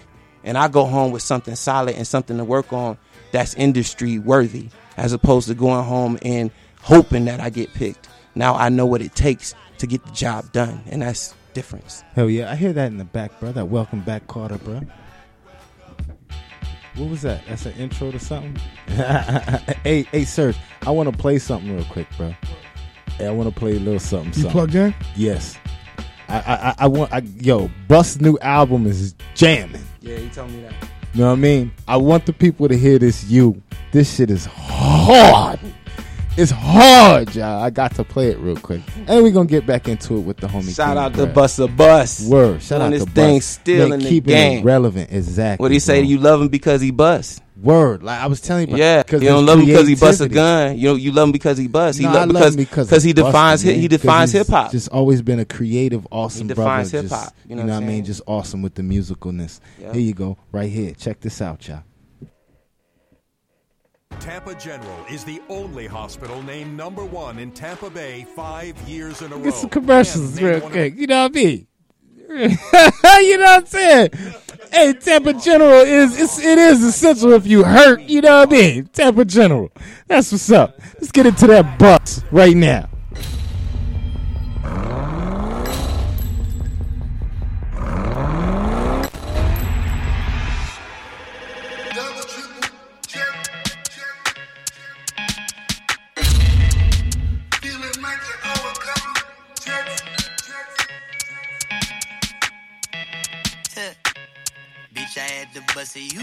and 0.45 0.59
I 0.59 0.69
go 0.69 0.85
home 0.85 1.12
with 1.12 1.23
something 1.23 1.55
solid 1.55 1.95
and 1.97 2.07
something 2.07 2.37
to 2.37 2.45
work 2.45 2.73
on 2.73 2.99
that's 3.32 3.54
industry 3.54 4.18
worthy, 4.18 4.68
as 4.96 5.12
opposed 5.12 5.49
to 5.49 5.54
going 5.54 5.84
home 5.84 6.18
and 6.22 6.50
hoping 6.82 7.25
that 7.26 7.40
I 7.40 7.50
get 7.50 7.72
picked. 7.75 8.08
Now 8.34 8.54
I 8.54 8.68
know 8.68 8.87
what 8.87 9.02
it 9.02 9.14
takes 9.14 9.54
to 9.78 9.87
get 9.87 10.04
the 10.04 10.12
job 10.12 10.52
done, 10.52 10.82
and 10.90 11.02
that's 11.02 11.34
difference. 11.54 12.02
Hell 12.14 12.30
yeah, 12.30 12.50
I 12.50 12.56
hear 12.56 12.72
that 12.72 12.87
in 12.87 12.99
the 12.99 13.04
back, 13.04 13.38
bro. 13.40 13.52
That 13.52 13.66
welcome 13.66 14.00
back 14.00 14.26
Carter, 14.26 14.58
bro. 14.58 14.82
What 16.96 17.08
was 17.08 17.22
that? 17.22 17.46
That's 17.46 17.66
an 17.66 17.72
intro 17.75 18.10
to 18.10 18.18
something. 18.18 18.56
hey, 18.88 20.02
hey, 20.10 20.25
Serge, 20.25 20.56
I 20.82 20.90
want 20.90 21.10
to 21.10 21.16
play 21.16 21.38
something 21.38 21.75
real 21.75 21.84
quick, 21.87 22.08
bro. 22.16 22.34
Hey, 23.16 23.26
I 23.26 23.30
want 23.30 23.52
to 23.52 23.58
play 23.58 23.76
a 23.76 23.78
little 23.80 24.00
something. 24.00 24.28
You 24.28 24.32
something. 24.34 24.50
plugged 24.50 24.75
in? 24.75 24.94
Yes. 25.16 25.56
I, 26.28 26.37
I, 26.38 26.54
I- 26.70 26.75
I 26.78 26.87
want. 26.88 27.12
I, 27.12 27.22
yo, 27.38 27.70
Bust's 27.88 28.20
new 28.20 28.38
album 28.40 28.87
is 28.87 29.14
jamming. 29.34 29.82
Yeah, 30.00 30.16
he 30.16 30.28
told 30.28 30.50
me 30.50 30.62
that. 30.62 30.75
You 31.12 31.21
know 31.23 31.26
what 31.29 31.33
I 31.33 31.37
mean? 31.37 31.73
I 31.88 31.97
want 31.97 32.26
the 32.26 32.33
people 32.33 32.69
to 32.69 32.76
hear 32.79 32.99
this. 32.99 33.25
You, 33.25 33.61
this 33.93 34.14
shit 34.14 34.31
is 34.31 34.47
hard. 34.47 35.59
It's 36.37 36.52
hard, 36.52 37.35
y'all. 37.35 37.61
I 37.62 37.71
got 37.71 37.95
to 37.97 38.05
play 38.05 38.29
it 38.29 38.38
real 38.38 38.57
quick, 38.57 38.81
and 39.09 39.23
we're 39.23 39.33
gonna 39.33 39.49
get 39.49 39.67
back 39.67 39.88
into 39.88 40.17
it 40.17 40.21
with 40.21 40.37
the 40.37 40.47
homie. 40.47 40.75
Shout 40.75 40.90
King 40.90 40.99
out 40.99 41.14
to. 41.14 41.26
Busta 41.26 41.76
Bus. 41.76 42.25
Word. 42.26 42.62
Shout 42.62 42.79
Doing 42.79 42.83
out 42.87 42.90
this 42.93 43.05
to 43.05 43.11
thing 43.11 43.37
Bus. 43.38 43.45
still 43.45 43.88
Man, 43.88 44.00
in 44.00 44.07
the 44.07 44.21
game. 44.21 44.59
it 44.61 44.64
relevant. 44.64 45.11
Exactly. 45.12 45.62
What 45.62 45.69
do 45.69 45.75
you 45.75 45.81
say? 45.81 46.00
bro. 46.00 46.09
You 46.09 46.19
love 46.19 46.40
him 46.40 46.49
because 46.49 46.81
he 46.81 46.93
bust. 46.93 47.43
Word. 47.62 48.02
Like 48.02 48.21
I 48.21 48.26
was 48.26 48.40
telling 48.40 48.71
you. 48.71 48.76
yeah. 48.76 48.97
Yeah, 48.97 49.02
'cause 49.02 49.23
you 49.23 49.29
don't 49.29 49.45
there's 49.47 49.57
love 49.57 49.59
him 49.61 49.67
because 49.67 49.88
he 49.88 49.95
busts 49.95 50.21
a 50.21 50.29
gun. 50.29 50.79
You 50.79 50.88
know, 50.88 50.95
you 50.95 51.12
love 51.12 51.29
him 51.29 51.33
because 51.33 51.59
he 51.59 51.69
busts. 51.69 51.99
He 51.99 52.07
No, 52.07 52.12
love 52.12 52.23
I 52.23 52.26
because 52.33 52.55
him 52.55 52.57
because 52.64 52.87
because 52.88 53.02
he 53.02 53.12
defines 53.12 53.62
hi- 53.62 53.71
man, 53.71 53.81
he 53.81 53.88
'cause 53.88 53.99
defines 54.00 54.33
hip 54.33 54.47
hop. 54.49 54.71
Just 54.73 54.88
always 54.88 55.23
been 55.23 55.38
a 55.40 55.45
creative, 55.45 56.07
awesome 56.11 56.49
He 56.49 56.55
brother. 56.55 56.71
defines 56.71 56.90
just- 56.93 57.02
hip-hop, 57.14 57.35
you 57.49 57.55
know 57.57 57.62
You 57.62 57.67
know 57.69 57.75
what 57.75 57.83
what 57.83 57.88
I 57.90 57.93
mean? 57.93 58.05
Just 58.05 58.23
awesome 58.26 58.62
with 58.62 58.75
the 58.75 58.83
musicalness. 58.83 59.61
Yeah. 59.81 59.93
Here 59.93 60.00
you 60.02 60.14
go, 60.14 60.38
right 60.52 60.71
here. 60.71 60.93
Check 60.95 61.21
this 61.21 61.43
out, 61.43 61.67
y'all. 61.69 61.83
Tampa 64.19 64.55
General 64.55 65.05
is 65.11 65.25
the 65.25 65.40
only 65.49 65.87
hospital 65.87 66.43
named 66.43 66.76
number 66.76 67.05
one 67.05 67.38
in 67.38 67.50
Tampa 67.52 67.88
Bay 67.88 68.26
five 68.37 68.76
years 68.88 69.23
in 69.23 69.33
a 69.33 69.37
row. 69.37 69.45
Get 69.45 69.55
some 69.55 69.71
commercials 69.71 70.37
And 70.37 70.47
real 70.47 70.61
one 70.61 70.73
quick. 70.73 70.95
You 70.97 71.07
know 71.07 71.23
what 71.23 71.31
I 71.33 71.35
mean? 71.35 71.67
you 72.32 73.38
know 73.38 73.44
what 73.44 73.60
I'm 73.60 73.66
saying? 73.66 74.10
Hey, 74.70 74.92
Tampa 74.92 75.32
General 75.32 75.80
is 75.80 76.20
it's, 76.20 76.38
it 76.38 76.58
is 76.58 76.82
essential 76.84 77.32
if 77.32 77.44
you 77.44 77.64
hurt. 77.64 78.02
You 78.02 78.20
know 78.20 78.40
what 78.40 78.50
I 78.50 78.52
mean? 78.52 78.87
Tampa 78.92 79.25
General. 79.25 79.72
That's 80.06 80.30
what's 80.30 80.50
up. 80.52 80.78
Let's 80.94 81.10
get 81.10 81.26
into 81.26 81.49
that 81.49 81.78
bus 81.78 82.22
right 82.30 82.56
now. 82.56 82.89
To 105.61 105.75
bust 105.75 105.97
it, 105.97 106.12
you. 106.12 106.21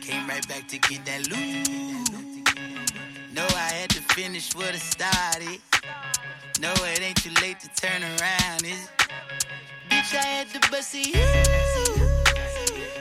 Came 0.00 0.26
right 0.28 0.46
back 0.48 0.66
to 0.68 0.78
get 0.78 1.04
that 1.04 1.28
loot. 1.28 2.14
Know 3.32 3.46
I 3.54 3.70
had 3.80 3.90
to 3.90 4.02
finish 4.14 4.54
what 4.54 4.74
I 4.74 4.78
started. 4.78 5.60
No, 6.60 6.72
it 6.72 7.02
ain't 7.02 7.16
too 7.16 7.30
late 7.42 7.60
to 7.60 7.68
turn 7.68 8.02
around, 8.02 8.64
is 8.64 8.72
it? 8.72 8.90
Bitch, 9.88 10.14
I 10.14 10.24
had 10.24 10.48
to 10.50 10.70
bust 10.70 10.94
it, 10.94 11.06
you. 11.06 11.12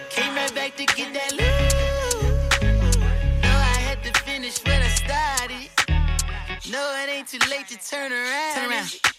Came 0.09 0.35
right 0.35 0.53
back 0.53 0.75
to 0.77 0.85
get 0.85 1.13
that 1.13 1.31
loot. 1.31 2.61
No, 3.43 3.49
I 3.49 3.77
had 3.87 4.03
to 4.03 4.13
finish 4.21 4.59
what 4.59 4.81
I 4.81 4.89
started. 4.89 5.69
No, 6.71 6.81
it 7.03 7.09
ain't 7.09 7.27
too 7.27 7.39
late 7.49 7.67
to 7.69 7.77
turn 7.89 8.11
around. 8.11 8.55
Turn 8.55 8.71
around. 8.71 9.16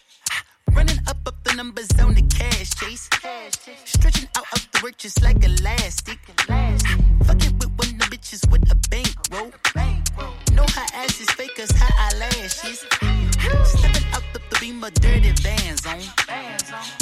Running 0.79 1.01
up 1.09 1.17
up 1.27 1.35
the 1.43 1.55
numbers 1.55 1.89
on 1.99 2.15
the 2.15 2.23
cash 2.23 2.71
chase. 2.71 3.11
Stretching 3.85 4.29
out 4.37 4.45
up 4.53 4.61
the 4.71 4.81
work 4.85 4.97
just 4.97 5.21
like 5.25 5.43
elastic. 5.45 6.21
Fucking 7.27 7.59
with 7.59 7.73
one 7.81 7.91
of 7.91 7.99
the 7.99 8.07
bitches 8.13 8.49
with 8.49 8.63
a 8.71 8.77
bankroll. 8.89 9.51
Know 10.55 10.63
her 10.63 10.87
ass 10.95 11.21
is 11.21 11.29
fake 11.31 11.59
as 11.59 11.73
her 11.73 11.93
eyelashes. 11.99 12.87
Stepping 13.65 14.07
out 14.13 14.23
the, 14.33 14.41
the 14.51 14.59
beam 14.61 14.85
of 14.85 14.95
dirty 14.95 15.33
vans 15.43 15.85
on. 15.85 16.98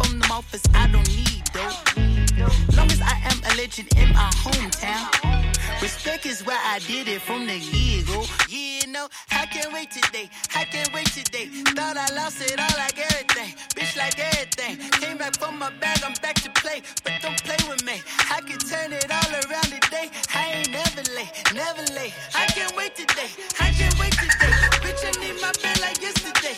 Up 0.00 0.06
on 0.06 0.18
them 0.18 0.32
I 0.74 0.86
don't 0.88 1.08
need 1.08 1.44
though. 1.52 2.76
Long 2.76 2.90
as 2.90 3.00
I 3.00 3.20
am 3.24 3.38
a 3.52 3.56
legend 3.56 3.88
in 3.96 4.12
my 4.12 4.30
hometown. 4.42 5.50
Respect 5.82 6.26
is 6.26 6.44
why 6.44 6.58
I 6.64 6.78
did 6.80 7.08
it 7.08 7.20
from 7.20 7.46
the 7.46 7.58
get-go. 7.58 8.24
Yeah, 8.48 8.86
no, 8.88 9.08
I 9.32 9.46
can't 9.46 9.72
wait 9.72 9.90
today. 9.90 10.28
I 10.54 10.64
can't 10.64 10.92
wait 10.94 11.06
today. 11.06 11.46
Thought 11.76 11.96
I 11.96 12.14
lost 12.14 12.40
it 12.40 12.58
all 12.58 12.76
like 12.78 12.98
everything. 12.98 13.54
Bitch, 13.76 13.96
like 13.96 14.18
everything. 14.18 14.76
Came 15.00 15.18
back 15.18 15.36
from 15.38 15.58
my 15.58 15.70
bag, 15.80 16.00
I'm 16.04 16.14
back 16.22 16.36
to 16.42 16.50
play. 16.50 16.82
But 17.04 17.14
don't 17.22 17.42
play 17.44 17.56
with 17.68 17.84
me. 17.84 18.02
I 18.30 18.40
can 18.40 18.58
turn 18.58 18.92
it 18.92 19.10
all 19.10 19.32
around 19.32 19.70
today. 19.72 20.10
I 20.34 20.60
ain't 20.60 20.70
never 20.70 21.02
late, 21.16 21.32
never 21.54 21.84
late. 21.92 22.14
I 22.34 22.46
can't 22.46 22.74
wait 22.76 22.94
today. 22.94 23.30
I 23.58 23.70
can't 23.72 23.98
wait 23.98 24.12
today. 24.12 24.52
Bitch, 24.84 25.02
I 25.04 25.12
need 25.20 25.40
my 25.40 25.52
bed 25.62 25.80
like 25.80 26.00
yesterday. 26.00 26.56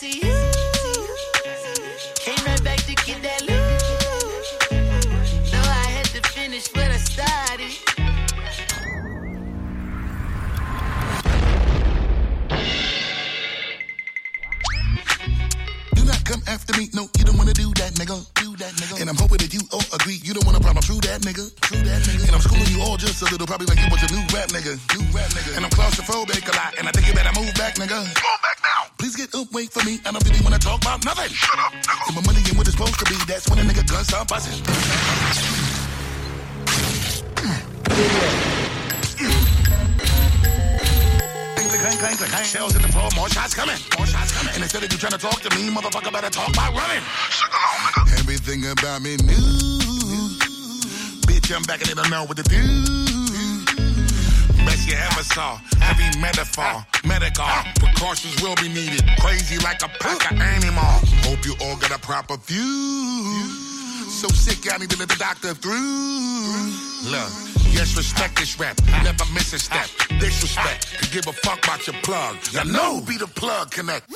To 0.00 0.08
you. 0.08 0.32
Came 2.16 2.40
right 2.46 2.64
back 2.64 2.80
to 2.88 2.94
get 3.04 3.20
that 3.20 3.42
loot. 3.44 3.84
No, 5.52 5.60
I 5.60 5.84
had 5.92 6.06
to 6.16 6.22
finish 6.30 6.72
what 6.72 6.88
I 6.88 6.96
started. 6.96 7.68
Do 15.92 16.04
not 16.06 16.24
come 16.24 16.40
after 16.48 16.80
me. 16.80 16.88
No, 16.94 17.02
you 17.18 17.24
don't 17.24 17.36
wanna 17.36 17.52
do 17.52 17.68
that, 17.76 17.92
nigga. 18.00 18.24
Do 18.40 18.56
that, 18.56 18.72
nigga. 18.80 19.02
And 19.02 19.10
I'm 19.10 19.16
hoping 19.16 19.36
that 19.44 19.52
you 19.52 19.60
all 19.70 19.84
agree. 19.92 20.18
You 20.24 20.32
don't 20.32 20.46
want 20.46 20.56
a 20.56 20.60
problem. 20.60 20.82
True 20.82 21.00
that, 21.04 21.20
nigga. 21.20 21.52
True 21.60 21.76
that, 21.76 22.00
nigga. 22.08 22.24
And 22.24 22.34
I'm 22.34 22.40
schooling 22.40 22.72
you 22.72 22.80
all 22.80 22.96
just 22.96 23.20
a 23.20 23.26
little, 23.26 23.46
probably 23.46 23.66
like 23.66 23.78
you 23.78 23.90
was 23.92 24.00
a 24.00 24.08
new 24.14 24.24
rap 24.32 24.48
nigga. 24.48 24.80
New 24.96 25.04
rap 25.12 25.28
nigga. 25.36 25.56
And 25.58 25.66
I'm 25.66 25.70
claustrophobic 25.70 26.48
a 26.48 26.56
lot. 26.56 26.78
And 26.78 26.88
I 26.88 26.90
think 26.90 27.06
you 27.06 27.12
better 27.12 27.38
move 27.38 27.52
back, 27.52 27.74
nigga. 27.74 28.00
Move 28.00 28.40
back. 28.40 28.59
Please 29.00 29.16
get 29.16 29.34
up, 29.34 29.50
wait 29.50 29.72
for 29.72 29.82
me. 29.86 29.98
I 30.04 30.12
don't 30.12 30.22
really 30.28 30.44
wanna 30.44 30.58
talk 30.58 30.82
about 30.82 31.02
nothing. 31.06 31.32
Shut 31.32 31.58
up, 31.58 31.72
nigga. 31.72 32.16
My 32.16 32.20
money 32.20 32.40
ain't 32.44 32.52
what 32.52 32.68
it's 32.68 32.76
supposed 32.76 32.98
to 32.98 33.06
be. 33.06 33.16
That's 33.24 33.48
when 33.48 33.58
a 33.58 33.62
nigga 33.62 33.88
gun 33.88 34.04
start 34.04 34.28
busting. 34.28 34.60
Clang, 41.80 41.96
clang, 41.96 41.96
clang, 41.96 42.28
clang. 42.28 42.44
Shells 42.44 42.76
in 42.76 42.82
the 42.82 42.88
floor, 42.88 43.08
more 43.16 43.30
shots 43.30 43.54
coming. 43.54 43.80
More 43.96 44.06
shots 44.06 44.36
coming. 44.36 44.52
And 44.52 44.62
instead 44.62 44.84
of 44.84 44.92
you 44.92 44.98
trying 44.98 45.12
to 45.12 45.18
talk 45.18 45.40
to 45.40 45.56
me, 45.56 45.70
motherfucker 45.70 46.12
better 46.12 46.28
talk 46.28 46.52
by 46.52 46.68
running. 46.68 47.02
Everything 48.20 48.70
about 48.70 49.00
me 49.00 49.16
new. 49.16 50.28
Bitch, 51.24 51.56
I'm 51.56 51.62
back 51.62 51.80
and 51.80 51.88
they 51.88 51.94
don't 51.94 52.10
know 52.10 52.24
what 52.24 52.36
to 52.36 52.42
do. 52.42 52.99
You 54.86 54.94
ever 54.96 55.22
saw. 55.22 55.56
Heavy 55.78 56.18
metaphor. 56.20 56.84
Medical. 57.04 57.46
Precautions 57.76 58.40
will 58.42 58.56
be 58.56 58.68
needed. 58.68 59.02
Crazy 59.20 59.58
like 59.58 59.82
a 59.82 59.88
pack 59.88 60.32
of 60.32 60.40
animal. 60.40 60.84
Hope 61.24 61.44
you 61.44 61.54
all 61.62 61.76
got 61.76 61.90
a 61.90 61.98
proper 61.98 62.36
view. 62.38 63.60
So 64.08 64.28
sick, 64.28 64.72
I 64.72 64.78
need 64.78 64.90
to 64.90 64.98
let 64.98 65.08
the 65.08 65.16
doctor 65.16 65.54
through. 65.54 65.72
Look, 67.10 67.30
yes, 67.72 67.96
respect 67.96 68.38
this 68.38 68.58
rap. 68.58 68.80
Never 69.04 69.24
miss 69.32 69.52
a 69.52 69.58
step. 69.58 69.88
Disrespect. 70.18 71.02
To 71.02 71.10
give 71.10 71.26
a 71.26 71.32
fuck 71.32 71.64
about 71.64 71.86
your 71.86 71.96
plug. 72.02 72.36
You 72.52 72.64
know, 72.72 73.00
be 73.00 73.16
the 73.16 73.26
plug 73.28 73.70
connect. 73.70 74.10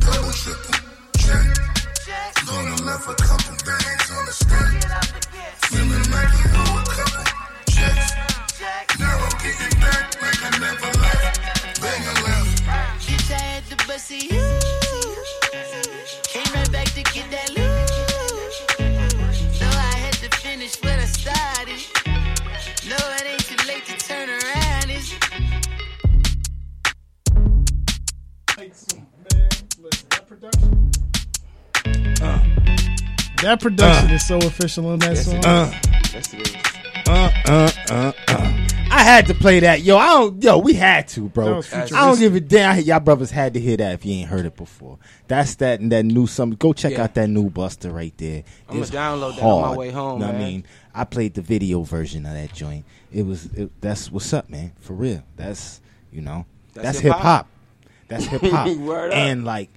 Double. 0.00 0.26
Gonna 0.46 0.65
left 2.96 3.08
a 3.10 3.14
couple 3.22 3.56
bags 3.66 4.10
on 4.10 4.24
the 4.24 4.32
stack. 4.32 4.72
Feeling 5.68 6.10
like 6.10 6.32
you 6.40 6.48
owe 6.54 6.80
a 6.80 6.84
couple 6.88 7.24
checks. 7.68 8.14
Now 8.98 9.18
I'm 9.18 9.36
getting 9.44 9.80
back 9.80 10.16
like 10.22 10.40
I 10.42 10.50
never 10.58 10.90
left. 11.00 11.80
Bang 11.80 12.02
a 12.06 12.14
left. 12.24 12.64
Bitch, 13.04 13.30
I 13.30 13.38
had 13.38 13.64
to 13.66 13.76
bust 13.86 14.10
it, 14.12 14.22
you. 14.24 14.44
Came 16.24 16.50
right 16.54 16.72
back 16.72 16.88
to 16.94 17.02
get 17.02 17.30
that 17.30 17.50
loot. 17.50 18.54
No, 19.60 19.68
I 19.68 19.96
had 20.04 20.14
to 20.14 20.30
finish 20.38 20.76
what 20.82 20.98
I 20.98 21.04
started. 21.04 21.82
No, 22.88 22.96
it 22.96 23.26
ain't 23.26 23.44
too 23.44 23.56
late 23.68 23.84
to 23.86 23.96
turn 23.98 24.30
around, 24.30 24.90
is 24.90 25.12
it? 25.12 25.20
That 30.10 30.26
production 30.26 30.85
is 33.42 34.26
so 34.26 34.36
official 34.38 34.86
on 34.88 34.98
that 35.00 35.14
Yes, 35.14 35.24
song. 35.24 35.34
it 35.36 35.46
Uh, 35.46 35.70
Yes, 36.12 36.34
it 36.34 36.48
is. 36.48 36.56
uh, 37.08 37.30
uh, 37.46 37.70
uh, 37.90 38.12
uh. 38.28 38.52
I 38.88 39.02
had 39.02 39.26
to 39.26 39.34
play 39.34 39.60
that, 39.60 39.82
yo. 39.82 39.98
I 39.98 40.06
don't, 40.06 40.42
yo. 40.42 40.58
We 40.58 40.72
had 40.74 41.08
to, 41.08 41.28
bro. 41.28 41.44
I 41.44 41.50
don't 41.50 41.62
futuristic. 41.64 42.18
give 42.20 42.34
a 42.34 42.40
damn. 42.40 42.80
Y'all 42.80 43.00
brothers 43.00 43.30
had 43.30 43.52
to 43.54 43.60
hear 43.60 43.76
that 43.76 43.94
if 43.94 44.06
you 44.06 44.14
ain't 44.14 44.28
heard 44.28 44.46
it 44.46 44.56
before. 44.56 44.98
That's 45.28 45.56
that 45.56 45.80
and 45.80 45.92
that 45.92 46.04
new 46.04 46.26
something. 46.26 46.56
Go 46.56 46.72
check 46.72 46.92
Yeah. 46.92 47.02
out 47.02 47.14
that 47.14 47.28
new 47.28 47.50
Busta 47.50 47.92
right 47.92 48.14
there. 48.16 48.44
I'ma 48.70 48.80
It's 48.80 48.90
download 48.90 49.36
that 49.36 49.42
on 49.44 49.62
my 49.70 49.76
way 49.76 49.90
home, 49.90 50.20
Know 50.20 50.26
what 50.26 50.36
I 50.36 50.38
mean, 50.38 50.64
I 50.94 51.04
played 51.04 51.34
the 51.34 51.42
video 51.42 51.82
version 51.82 52.24
of 52.26 52.32
that 52.32 52.54
joint. 52.54 52.84
It 53.12 53.26
was. 53.26 53.46
It, 53.46 53.70
that's 53.80 54.10
what's 54.10 54.32
up, 54.32 54.48
man. 54.48 54.72
For 54.80 54.94
real. 54.94 55.22
That's 55.36 55.80
you 56.12 56.22
know. 56.22 56.46
That's 56.72 56.84
That's, 56.86 56.98
hip 57.00 57.12
hip-hop. 57.14 57.48
That's 58.08 58.24
hip 58.24 58.42
hop. 58.42 58.68
And 59.12 59.44
like, 59.44 59.68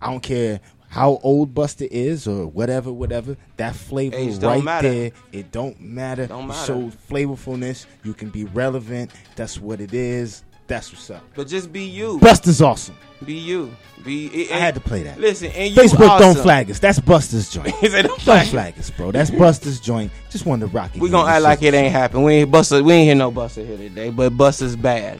I 0.00 0.10
don't 0.10 0.22
care 0.22 0.60
how 0.94 1.18
old 1.24 1.52
Busta 1.54 1.88
is 1.90 2.28
or 2.28 2.46
whatever, 2.46 2.92
whatever. 2.92 3.36
That 3.56 3.74
flavor 3.74 4.16
Age 4.16 4.36
right 4.36 4.62
matter. 4.62 4.88
there, 4.92 5.10
it 5.32 5.50
don't 5.50 5.80
matter. 5.80 6.26
Don't 6.28 6.44
It 6.44 6.48
matter. 6.48 6.66
shows 6.66 6.96
flavorfulness. 7.10 7.86
You 8.04 8.14
can 8.14 8.30
be 8.30 8.44
relevant. 8.44 9.10
That's 9.34 9.58
what 9.60 9.80
it 9.80 9.92
is. 9.92 10.44
That's 10.68 10.92
what's 10.92 11.10
up. 11.10 11.22
But 11.34 11.48
just 11.48 11.72
be 11.72 11.82
you. 11.84 12.18
Busta's 12.20 12.62
awesome. 12.62 12.96
Be 13.26 13.34
you. 13.34 13.74
Be. 14.04 14.26
It, 14.28 14.52
I 14.52 14.56
had 14.58 14.74
to 14.76 14.80
play 14.80 15.02
that. 15.02 15.18
Listen, 15.18 15.50
and 15.50 15.74
you 15.74 15.82
Facebook 15.82 16.08
awesome. 16.08 16.34
don't 16.34 16.42
flag 16.42 16.70
us. 16.70 16.78
That's 16.78 17.00
Busta's 17.00 17.50
joint. 17.50 17.74
"Don't 17.82 18.20
flag 18.20 18.46
flag 18.48 18.78
us, 18.78 18.90
bro. 18.90 19.10
That's 19.10 19.30
Busta's 19.30 19.80
joint. 19.80 20.12
Just 20.30 20.46
wanted 20.46 20.66
to 20.70 20.72
rock 20.72 20.94
it. 20.94 21.02
We 21.02 21.10
gonna 21.10 21.28
act 21.28 21.42
like 21.42 21.62
it 21.62 21.74
ain't 21.74 21.92
happened. 21.92 22.24
We 22.24 22.34
ain't 22.34 22.50
Busta. 22.52 22.82
We 22.84 22.92
ain't 22.94 23.04
hear 23.06 23.14
no 23.14 23.30
Busta 23.32 23.66
here 23.66 23.76
today. 23.76 24.10
But 24.10 24.32
Busta's 24.34 24.76
bad. 24.76 25.18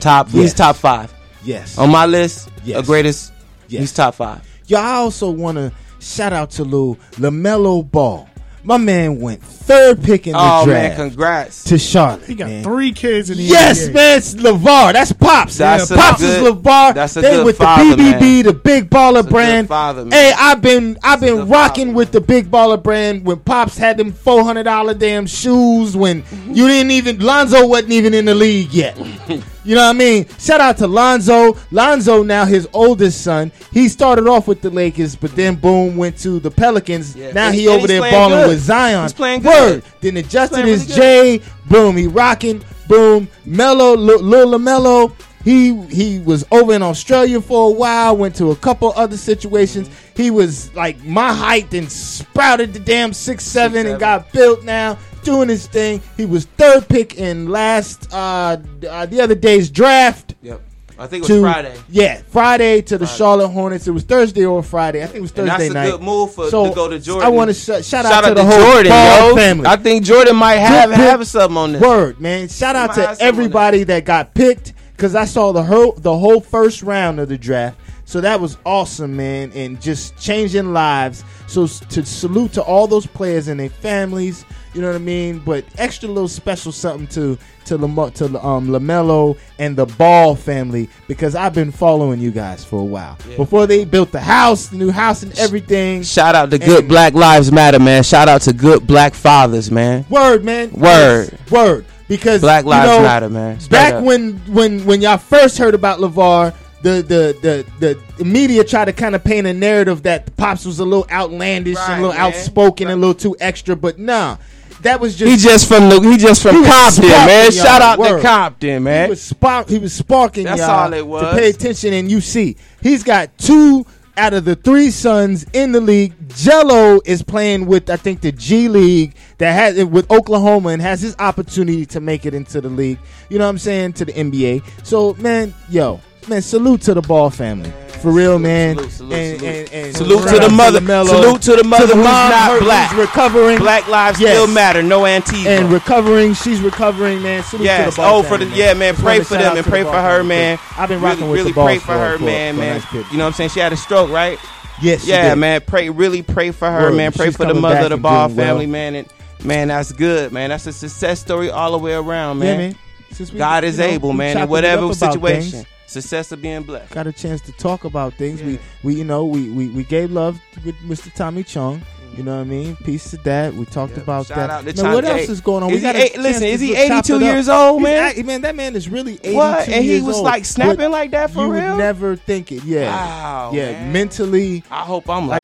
Top. 0.00 0.28
He's 0.30 0.54
top 0.54 0.76
five 0.76 1.12
Yes. 1.44 1.76
on 1.78 1.90
my 1.90 2.06
list. 2.06 2.48
Yes. 2.64 2.78
The 2.80 2.82
greatest. 2.86 3.32
Yes. 3.68 3.80
He's 3.82 3.92
top 3.92 4.14
five. 4.16 4.42
Yo, 4.70 4.78
I 4.78 4.92
also 4.94 5.30
want 5.30 5.56
to 5.56 5.72
shout 5.98 6.32
out 6.32 6.50
to 6.52 6.62
Lou 6.64 6.94
LaMelo 7.14 7.90
Ball. 7.90 8.28
My 8.62 8.76
man 8.76 9.18
went 9.20 9.42
third 9.42 10.00
pick 10.02 10.26
in 10.28 10.34
the 10.34 10.38
draft. 10.38 10.64
Oh 10.64 10.70
man, 10.70 10.94
congrats. 10.94 11.64
to 11.64 11.78
Charlotte. 11.78 12.26
He 12.26 12.34
got 12.36 12.46
man. 12.48 12.62
three 12.62 12.92
kids 12.92 13.30
in 13.30 13.38
the 13.38 13.42
Yes, 13.42 13.88
NBA. 13.88 13.94
man, 13.94 14.18
it's 14.18 14.34
LaVar. 14.34 14.92
That's 14.92 15.12
Pops. 15.12 15.56
That's 15.56 15.90
a 15.90 15.96
Pops 15.96 16.20
good- 16.20 16.42
is 16.42 16.48
LaVar. 16.52 16.94
that's 16.94 17.16
a 17.16 17.20
they 17.22 17.30
good 17.36 17.46
with 17.46 17.56
father, 17.56 17.96
the 17.96 18.02
BBB, 18.02 18.20
man. 18.20 18.42
the 18.44 18.52
Big 18.52 18.90
Baller 18.90 19.14
That's 19.14 19.18
a 19.18 19.22
good 19.22 19.32
brand. 19.32 19.68
father, 19.68 20.04
man. 20.04 20.12
Hey, 20.12 20.32
I've 20.36 20.60
been 20.60 20.98
I've 21.02 21.20
been 21.20 21.48
rocking 21.48 21.86
father, 21.86 21.96
with 21.96 22.12
the 22.12 22.20
Big 22.20 22.50
Baller 22.50 22.80
brand 22.80 23.24
when 23.24 23.38
Pops 23.40 23.76
had 23.78 23.96
them 23.96 24.12
four 24.12 24.44
hundred 24.44 24.64
dollar 24.64 24.92
damn 24.94 25.26
shoes 25.26 25.96
when 25.96 26.22
you 26.46 26.68
didn't 26.68 26.92
even 26.92 27.18
Lonzo 27.18 27.66
wasn't 27.66 27.92
even 27.92 28.12
in 28.14 28.26
the 28.26 28.34
league 28.34 28.72
yet. 28.74 28.96
You 29.64 29.74
know 29.74 29.82
what 29.86 29.96
I 29.96 29.98
mean? 29.98 30.26
Shout 30.38 30.60
out 30.60 30.78
to 30.78 30.86
Lonzo. 30.86 31.56
Lonzo, 31.70 32.22
now 32.22 32.44
his 32.44 32.66
oldest 32.72 33.22
son. 33.22 33.52
He 33.72 33.88
started 33.88 34.26
off 34.26 34.48
with 34.48 34.62
the 34.62 34.70
Lakers, 34.70 35.14
but 35.16 35.34
then 35.36 35.54
boom, 35.56 35.96
went 35.96 36.18
to 36.20 36.40
the 36.40 36.50
Pelicans. 36.50 37.14
Yeah. 37.14 37.32
Now 37.32 37.46
And- 37.48 37.54
he 37.54 37.68
over 37.68 37.86
there 37.86 38.00
balling 38.00 38.38
good. 38.40 38.48
with 38.48 38.60
Zion. 38.60 39.02
He's 39.02 39.12
playing 39.12 39.42
Word. 39.42 39.82
good. 39.82 39.84
Then 40.00 40.16
adjusted 40.16 40.64
his 40.64 40.86
really 40.96 41.38
J. 41.38 41.44
Boom, 41.68 41.96
he 41.96 42.06
rocking. 42.06 42.62
Boom, 42.88 43.28
Mello, 43.44 43.94
Lil 43.96 44.48
LaMelo. 44.58 45.12
He 45.44 45.74
he 45.86 46.18
was 46.18 46.44
over 46.50 46.74
in 46.74 46.82
Australia 46.82 47.40
for 47.40 47.70
a 47.70 47.72
while. 47.72 48.14
Went 48.16 48.34
to 48.36 48.50
a 48.50 48.56
couple 48.56 48.92
other 48.94 49.16
situations. 49.16 49.88
Mm-hmm. 49.88 50.22
He 50.22 50.30
was 50.30 50.74
like 50.74 51.02
my 51.02 51.32
height 51.32 51.72
and 51.72 51.90
sprouted 51.90 52.74
the 52.74 52.78
damn 52.78 53.14
six 53.14 53.44
seven 53.44 53.86
and 53.86 53.98
got 53.98 54.30
built 54.32 54.64
now 54.64 54.98
doing 55.22 55.48
his 55.48 55.66
thing. 55.66 56.00
He 56.16 56.26
was 56.26 56.44
third 56.44 56.88
pick 56.88 57.16
in 57.18 57.48
last 57.48 58.12
uh, 58.12 58.56
uh 58.88 59.06
the 59.06 59.20
other 59.20 59.34
day's 59.34 59.70
draft. 59.70 60.34
Yep. 60.42 60.62
I 60.98 61.06
think 61.06 61.24
it 61.24 61.32
was 61.32 61.38
To, 61.38 61.40
Friday. 61.40 61.78
Yeah, 61.88 62.20
Friday 62.28 62.82
to 62.82 62.98
the 62.98 63.06
Charlotte 63.06 63.48
Hornets. 63.48 63.86
It 63.88 63.92
was 63.92 64.02
Thursday 64.04 64.44
or 64.44 64.62
Friday. 64.62 65.02
I 65.02 65.06
think 65.06 65.16
it 65.16 65.22
was 65.22 65.30
And 65.30 65.48
Thursday 65.48 65.68
that's 65.70 65.88
a 65.88 65.92
good 65.92 66.02
move 66.02 66.34
for 66.34 66.50
So, 66.50 66.68
to 66.68 66.74
go 66.74 66.88
to 66.88 67.00
Jordan. 67.00 67.24
I 67.26 67.30
want 67.30 67.48
to 67.48 67.54
sh- 67.54 67.64
shout, 67.64 67.84
Shout 67.86 68.04
out, 68.04 68.24
out 68.24 68.28
to 68.28 68.34
the 68.34 68.44
whole 68.44 68.72
Jordan, 68.72 68.90
Ball 68.90 69.28
yo. 69.30 69.36
family. 69.36 69.66
I 69.66 69.76
think 69.76 70.04
Jordan 70.04 70.36
might 70.36 70.56
have 70.56 70.90
Good 70.90 70.96
pick. 70.96 71.04
have 71.06 71.26
something 71.26 71.56
on 71.56 71.72
this. 71.72 71.80
Word, 71.80 72.20
man. 72.20 72.48
Shout 72.48 72.76
out 72.76 72.92
to 72.96 73.00
have 73.00 73.08
something 73.16 73.26
on 73.26 73.28
everybody 73.28 73.84
that 73.84 74.04
got 74.04 74.34
picked 74.34 74.74
because 74.94 75.14
I 75.14 75.24
saw 75.24 75.52
the 75.52 75.62
whole 75.62 75.92
the 75.92 76.18
whole 76.18 76.40
first 76.42 76.82
round 76.82 77.18
of 77.18 77.30
the 77.30 77.38
draft. 77.38 77.78
So 78.04 78.20
that 78.20 78.38
was 78.38 78.58
awesome, 78.66 79.16
man, 79.16 79.52
and 79.54 79.80
just 79.80 80.18
changing 80.18 80.74
lives. 80.74 81.24
So 81.50 81.66
to 81.66 82.06
salute 82.06 82.52
to 82.52 82.62
all 82.62 82.86
those 82.86 83.06
players 83.06 83.48
and 83.48 83.58
their 83.58 83.68
families, 83.70 84.44
you 84.72 84.80
know 84.80 84.86
what 84.86 84.94
I 84.94 85.00
mean. 85.00 85.40
But 85.40 85.64
extra 85.78 86.08
little 86.08 86.28
special 86.28 86.70
something 86.70 87.08
to 87.08 87.36
to 87.64 87.76
Lam- 87.76 88.12
to 88.12 88.26
um 88.46 88.68
LaMelo 88.68 89.36
and 89.58 89.76
the 89.76 89.86
Ball 89.86 90.36
family 90.36 90.88
because 91.08 91.34
I've 91.34 91.52
been 91.52 91.72
following 91.72 92.20
you 92.20 92.30
guys 92.30 92.64
for 92.64 92.80
a 92.80 92.84
while 92.84 93.18
before 93.36 93.66
they 93.66 93.84
built 93.84 94.12
the 94.12 94.20
house, 94.20 94.68
the 94.68 94.76
new 94.76 94.92
house, 94.92 95.24
and 95.24 95.36
everything. 95.40 96.04
Shout 96.04 96.36
out 96.36 96.52
to 96.52 96.58
good 96.58 96.86
Black 96.86 97.14
Lives 97.14 97.50
Matter, 97.50 97.80
man. 97.80 98.04
Shout 98.04 98.28
out 98.28 98.42
to 98.42 98.52
good 98.52 98.86
Black 98.86 99.14
fathers, 99.14 99.72
man. 99.72 100.06
Word, 100.08 100.44
man. 100.44 100.70
Word. 100.70 101.30
Yes, 101.32 101.50
word. 101.50 101.84
Because 102.06 102.40
Black 102.40 102.62
you 102.62 102.70
Lives 102.70 102.90
know, 102.92 103.02
Matter, 103.02 103.28
man. 103.28 103.58
Straight 103.58 103.70
Back 103.70 103.94
up. 103.94 104.04
when 104.04 104.34
when 104.46 104.84
when 104.86 105.00
y'all 105.00 105.18
first 105.18 105.58
heard 105.58 105.74
about 105.74 105.98
LaVar, 105.98 106.54
the 106.82 107.02
the 107.02 107.66
the 107.78 107.98
the 108.18 108.24
media 108.24 108.64
tried 108.64 108.86
to 108.86 108.92
kind 108.92 109.14
of 109.14 109.22
paint 109.22 109.46
a 109.46 109.52
narrative 109.52 110.02
that 110.04 110.34
Pops 110.36 110.64
was 110.64 110.78
a 110.80 110.84
little 110.84 111.06
outlandish 111.10 111.76
Right, 111.76 111.90
and 111.90 111.98
a 111.98 112.06
little 112.06 112.16
man. 112.16 112.26
outspoken 112.32 112.88
and 112.88 112.94
a 112.94 112.96
little 113.00 113.14
too 113.14 113.36
extra, 113.40 113.76
but 113.76 113.98
nah, 113.98 114.38
that 114.82 114.98
was 115.00 115.16
just 115.16 115.30
He 115.30 115.36
just 115.36 115.68
from 115.68 115.88
the 115.90 116.00
he 116.00 116.16
just 116.16 116.42
from 116.42 116.54
He 116.54 116.60
was 116.60 116.68
Compton, 116.70 117.08
man. 117.08 117.50
Shout 117.52 117.82
out 117.82 117.98
Word. 117.98 118.16
to 118.16 118.22
Compton, 118.26 118.82
man. 118.82 118.94
he 118.94 119.00
man. 119.02 119.08
was 119.10 119.20
spark 119.22 119.68
he 119.68 119.78
was 119.78 119.92
sparking 119.92 120.44
That's 120.44 120.60
y'all 120.60 120.70
all 120.70 120.92
it 120.92 121.02
to 121.22 121.32
pay 121.36 121.50
attention 121.50 121.92
and 121.92 122.10
you 122.10 122.20
see 122.22 122.56
he's 122.82 123.02
got 123.02 123.36
two 123.36 123.84
out 124.16 124.32
of 124.34 124.44
the 124.44 124.56
three 124.56 124.90
sons 124.90 125.44
in 125.52 125.72
the 125.72 125.80
league 125.80 126.12
Gelo 126.28 127.00
is 127.06 127.22
playing 127.22 127.64
with 127.66 127.88
i 127.88 127.96
think 127.96 128.20
the 128.20 128.32
g 128.32 128.68
league 128.68 129.14
that 129.38 129.52
has 129.52 129.82
with 129.84 130.10
oklahoma 130.10 130.70
and 130.70 130.82
has 130.82 131.00
his 131.00 131.14
opportunity 131.18 131.86
to 131.86 132.00
make 132.00 132.26
it 132.26 132.34
into 132.34 132.60
the 132.60 132.68
league 132.68 132.98
you 133.30 133.38
know 133.38 133.44
what 133.44 133.50
i'm 133.50 133.58
saying 133.58 133.92
to 133.94 134.04
the 134.04 134.12
nba 134.12 134.62
so 134.84 135.14
man 135.14 135.54
yo 135.70 136.00
man 136.28 136.42
salute 136.42 136.80
to 136.82 136.94
the 136.94 137.02
ball 137.02 137.30
family 137.30 137.72
for 138.00 138.10
real 138.12 138.38
man 138.38 138.76
salute, 138.76 138.90
salute, 138.92 139.12
and, 139.14 139.38
salute. 139.40 139.42
and, 139.72 139.86
and 139.86 139.96
Salute 139.96 140.28
to 140.28 140.38
the 140.38 140.48
mother- 140.48 140.80
LaMelo, 140.80 141.06
salute 141.08 141.42
to 141.42 141.56
the 141.56 141.64
mother 141.64 141.86
who's 141.88 141.96
mom, 141.96 142.04
not 142.30 142.52
her 142.52 142.60
black. 142.60 142.96
recovering 142.96 143.58
Black 143.58 143.86
lives 143.88 144.18
Yes. 144.20 144.30
still 144.36 144.46
matter. 144.46 144.82
No 144.82 145.00
Antifa. 145.02 145.46
and 145.46 145.70
recovering. 145.70 146.32
She's 146.34 146.60
recovering, 146.62 147.20
man. 147.22 147.42
Salute 147.42 147.58
to 147.62 147.64
Yes. 147.66 147.96
the 147.96 148.00
ball 148.02 148.20
Oh, 148.20 148.22
for 148.22 148.38
the 148.38 148.46
family, 148.46 148.58
yeah, 148.60 148.72
man. 148.74 148.94
Pray 148.96 149.20
for 149.20 149.34
them 149.34 149.48
and 149.48 149.56
to 149.58 149.62
the 149.62 149.68
pray 149.70 149.82
for 149.82 149.92
her, 150.00 150.24
man. 150.24 150.58
I've 150.78 150.88
been 150.88 151.00
really, 151.02 151.10
rocking 151.14 151.28
with 151.30 151.38
really 151.40 151.50
the 151.50 151.54
ball 151.54 151.66
pray 151.66 151.78
for 151.78 151.92
her, 151.92 152.16
for- 152.18 152.24
man, 152.24 152.54
for 152.54 152.60
man. 152.60 152.74
nice. 152.76 152.92
You 153.12 153.18
know 153.18 153.24
what 153.24 153.26
I'm 153.28 153.32
saying? 153.34 153.50
She 153.50 153.60
had 153.60 153.72
a 153.74 153.76
stroke, 153.76 154.10
right? 154.10 154.38
Yes, 154.80 155.02
she 155.04 155.10
Yeah, 155.10 155.34
man. 155.34 155.60
Pray, 155.66 155.90
really 155.90 156.22
pray 156.22 156.52
for 156.52 156.70
her, 156.70 156.84
Word. 156.88 156.94
man. 156.96 157.12
Pray 157.12 157.26
She's 157.26 157.36
for 157.36 157.44
the 157.44 157.52
mother 157.54 157.80
of 157.80 157.90
the 157.90 157.96
Ball 157.98 158.30
family, 158.30 158.66
man. 158.66 158.94
And 158.94 159.06
man, 159.44 159.68
that's 159.68 159.92
good, 159.92 160.32
man. 160.32 160.48
That's 160.48 160.66
a 160.66 160.72
success 160.72 161.20
story 161.20 161.50
all 161.50 161.72
the 161.72 161.78
way 161.78 161.92
around, 161.92 162.38
man. 162.38 162.48
Yeah, 162.48 162.56
man. 162.68 162.76
Since 163.12 163.32
we- 163.32 163.38
God 163.38 163.64
is 163.64 163.78
able, 163.78 164.14
man. 164.14 164.38
In 164.38 164.48
whatever 164.48 164.94
situation, 164.94 165.66
success 165.90 166.32
of 166.32 166.40
being 166.40 166.62
blessed. 166.62 166.92
got 166.92 167.06
a 167.06 167.12
chance 167.12 167.40
to 167.42 167.52
talk 167.52 167.84
about 167.84 168.14
things. 168.14 168.40
Yeah. 168.40 168.46
We, 168.46 168.58
we, 168.82 168.94
you 168.96 169.04
know, 169.04 169.24
we, 169.24 169.50
we, 169.50 169.68
we 169.68 169.84
gave 169.84 170.10
love 170.12 170.40
with 170.64 170.76
Mr. 170.76 171.12
Tommy 171.14 171.42
Chong. 171.44 171.80
Mm-hmm. 171.80 172.16
You 172.16 172.22
know 172.24 172.34
what 172.36 172.40
I 172.40 172.44
mean? 172.44 172.76
Peace 172.76 173.10
to 173.10 173.18
that. 173.18 173.54
We 173.54 173.64
talked 173.66 173.92
Yeah. 173.96 174.02
about 174.02 174.26
Shout 174.26 174.36
that. 174.36 174.50
out 174.50 174.66
to 174.76 174.82
Now, 174.82 174.94
what 174.94 175.04
else 175.04 175.28
is 175.28 175.40
going 175.40 175.62
on? 175.62 175.70
is 175.70 175.74
we 175.74 175.78
he 175.78 175.82
got 175.82 175.94
eight- 175.96 176.18
listen, 176.18 176.42
is 176.42 176.60
he 176.60 176.74
82 176.74 177.20
years 177.20 177.48
old, 177.48 177.82
man? 177.82 178.26
man, 178.26 178.40
that 178.42 178.56
man 178.56 178.74
is 178.74 178.88
really 178.88 179.14
82 179.14 179.36
What? 179.36 179.68
And 179.68 179.84
he 179.84 180.00
was 180.00 180.16
old. 180.16 180.24
like 180.24 180.44
snapping 180.44 180.76
But 180.76 180.90
like 180.90 181.10
that 181.12 181.30
for 181.30 181.46
you 181.46 181.52
real? 181.52 181.70
would 181.72 181.78
never 181.78 182.16
think 182.16 182.50
it. 182.50 182.64
Yeah. 182.64 182.90
Wow, 182.94 183.50
Yeah. 183.54 183.72
man. 183.72 183.92
Mentally. 183.92 184.64
I 184.70 184.80
hope 184.80 185.08
I'm 185.08 185.28
like. 185.28 185.40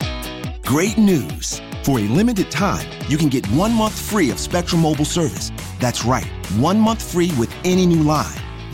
Great 0.64 0.98
news! 0.98 1.60
For 1.84 2.00
a 2.00 2.02
limited 2.08 2.50
time, 2.50 2.84
you 3.08 3.16
can 3.16 3.28
get 3.28 3.46
one 3.52 3.72
month 3.72 3.96
free 3.96 4.30
of 4.32 4.40
Spectrum 4.40 4.82
Mobile 4.82 5.04
service. 5.04 5.52
That's 5.78 6.04
right, 6.04 6.26
one 6.58 6.80
month 6.80 7.00
free 7.12 7.30
with 7.38 7.54
any 7.64 7.86
new 7.86 8.02
line. 8.02 8.34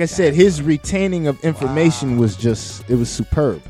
Like 0.00 0.08
I 0.08 0.14
said, 0.14 0.32
his 0.32 0.62
retaining 0.62 1.26
of 1.26 1.38
information 1.44 2.16
was 2.16 2.34
just 2.34 2.88
it 2.88 2.94
was 2.94 3.10
superb. 3.10 3.60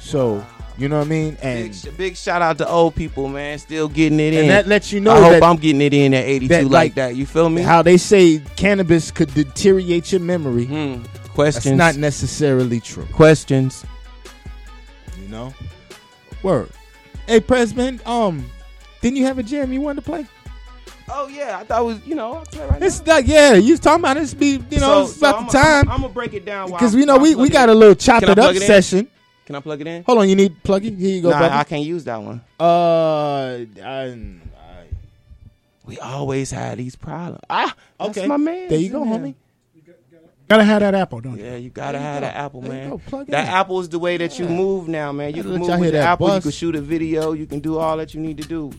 So 0.00 0.44
you 0.76 0.88
know 0.88 0.98
what 0.98 1.06
I 1.06 1.10
mean, 1.10 1.38
and 1.40 1.70
Big, 1.84 1.96
big 1.96 2.16
shout 2.16 2.42
out 2.42 2.58
to 2.58 2.68
old 2.68 2.96
people, 2.96 3.28
man. 3.28 3.60
Still 3.60 3.88
getting 3.88 4.18
it 4.18 4.34
in. 4.34 4.40
and 4.40 4.50
that 4.50 4.66
lets 4.66 4.90
you 4.90 4.98
know 4.98 5.12
I 5.12 5.20
hope 5.20 5.30
that, 5.34 5.42
I'm 5.44 5.54
getting 5.54 5.80
it 5.80 5.94
in 5.94 6.14
at 6.14 6.24
82 6.24 6.48
that, 6.48 6.64
like, 6.64 6.72
like, 6.72 6.94
that. 6.94 7.14
You 7.14 7.26
feel 7.26 7.48
me? 7.48 7.62
how 7.62 7.80
they 7.80 7.96
say 7.96 8.40
cannabis 8.56 9.12
could 9.12 9.32
deteriorate 9.34 10.10
your 10.10 10.20
memory. 10.20 10.64
Hmm. 10.64 11.02
That's 11.04 11.28
Questions. 11.28 11.78
not 11.78 11.94
necessarily 11.96 12.80
true. 12.80 13.06
questions. 13.12 13.84
You 15.20 15.28
know, 15.28 15.54
word. 16.42 16.70
Hey, 17.28 17.38
President, 17.38 18.04
um, 18.04 18.50
didn't 19.00 19.16
you 19.16 19.26
have 19.26 19.38
a 19.38 19.44
jam 19.44 19.72
you 19.72 19.80
wanted 19.80 20.04
to 20.04 20.10
play? 20.10 20.26
Oh 21.14 21.28
yeah, 21.28 21.58
I 21.58 21.64
thought 21.64 21.82
it 21.82 21.84
was 21.84 22.06
you 22.06 22.14
know. 22.14 22.34
I'll 22.36 22.46
play 22.46 22.66
right 22.66 22.80
now. 22.80 22.86
It's 22.86 23.06
like 23.06 23.26
yeah, 23.26 23.54
you 23.54 23.72
was 23.72 23.80
talking 23.80 24.00
about 24.00 24.16
this. 24.16 24.32
Be 24.32 24.62
you 24.70 24.80
know, 24.80 25.02
it's 25.02 25.18
about 25.18 25.50
the 25.50 25.58
time 25.58 25.90
I'm, 25.90 26.00
gonna 26.00 26.08
break 26.08 26.32
it 26.32 26.44
down 26.44 26.70
because 26.70 26.94
we 26.94 27.04
know 27.04 27.18
we, 27.18 27.34
we 27.34 27.50
got 27.50 27.68
a 27.68 27.74
little 27.74 27.94
chop 27.94 28.20
Can 28.20 28.30
I 28.30 28.32
it 28.32 28.38
up 28.38 28.44
plug 28.44 28.56
it 28.56 28.62
in? 28.62 28.66
session. 28.66 29.08
Can 29.44 29.56
I 29.56 29.60
plug 29.60 29.80
it 29.80 29.86
in? 29.86 30.04
Hold 30.04 30.18
on, 30.18 30.28
you 30.28 30.36
need 30.36 30.62
plug 30.62 30.84
it. 30.84 30.94
Here 30.94 31.16
you 31.16 31.22
go, 31.22 31.30
nah, 31.30 31.38
brother. 31.38 31.54
I 31.54 31.64
can't 31.64 31.84
use 31.84 32.04
that 32.04 32.16
one. 32.22 32.40
uh, 32.58 33.58
I, 33.84 34.18
We 35.84 35.98
always 35.98 36.50
had 36.50 36.78
these 36.78 36.96
problems. 36.96 37.40
Ah, 37.50 37.74
that's 37.98 38.16
okay, 38.16 38.26
my 38.26 38.38
man. 38.38 38.68
There 38.68 38.78
you 38.78 38.90
go, 38.90 39.04
homie. 39.04 39.34
Gotta 40.48 40.64
have 40.64 40.80
that 40.80 40.94
apple, 40.94 41.20
don't 41.20 41.38
you? 41.38 41.44
Yeah, 41.44 41.56
you 41.56 41.70
gotta 41.70 41.98
have 41.98 42.20
that 42.20 42.36
apple, 42.36 42.62
man. 42.62 43.00
go, 43.10 43.24
that 43.24 43.28
in. 43.28 43.34
apple 43.34 43.80
is 43.80 43.88
the 43.88 43.98
way 43.98 44.16
that 44.18 44.38
you 44.38 44.46
move 44.46 44.86
now, 44.86 45.10
man. 45.10 45.34
You 45.34 45.42
can 45.42 45.58
move 45.58 45.68
with 45.68 45.92
the 45.92 45.98
that 45.98 46.08
apple. 46.08 46.34
You 46.34 46.40
can 46.40 46.50
shoot 46.50 46.76
a 46.76 46.80
video. 46.80 47.32
You 47.32 47.46
can 47.46 47.60
do 47.60 47.78
all 47.78 47.96
that 47.96 48.12
you 48.14 48.20
need 48.20 48.36
to 48.38 48.46
do. 48.46 48.70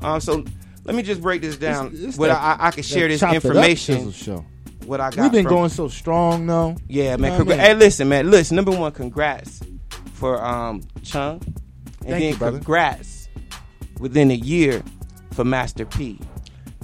Um, 0.00 0.20
so 0.20 0.44
let 0.84 0.94
me 0.94 1.02
just 1.02 1.20
break 1.22 1.42
this 1.42 1.56
down. 1.56 1.88
It's- 1.88 2.02
it's 2.02 2.18
what 2.18 2.28
that- 2.28 2.60
I, 2.60 2.68
I 2.68 2.70
can 2.70 2.82
share 2.82 3.08
this 3.08 3.20
Chop 3.20 3.32
It 3.34 3.36
Up 3.38 3.44
information. 3.44 4.12
What 4.86 5.00
I 5.00 5.10
got. 5.10 5.22
We've 5.22 5.32
been 5.32 5.44
going 5.44 5.70
so 5.70 5.86
strong, 5.88 6.44
though. 6.46 6.76
Yeah, 6.88 7.16
man. 7.16 7.32
You 7.38 7.44
know 7.44 7.52
I 7.52 7.56
mean? 7.56 7.58
Hey, 7.60 7.74
listen, 7.74 8.08
man. 8.08 8.30
Listen, 8.30 8.56
number 8.56 8.72
one, 8.72 8.90
congrats 8.92 9.60
for 10.14 10.44
um 10.44 10.82
Chong, 11.04 11.40
and 11.44 11.54
Thank 12.00 12.08
then 12.08 12.22
you, 12.22 12.36
congrats 12.36 13.28
within 14.00 14.30
a 14.32 14.34
year 14.34 14.82
for 15.34 15.44
Master 15.44 15.84
P, 15.84 16.18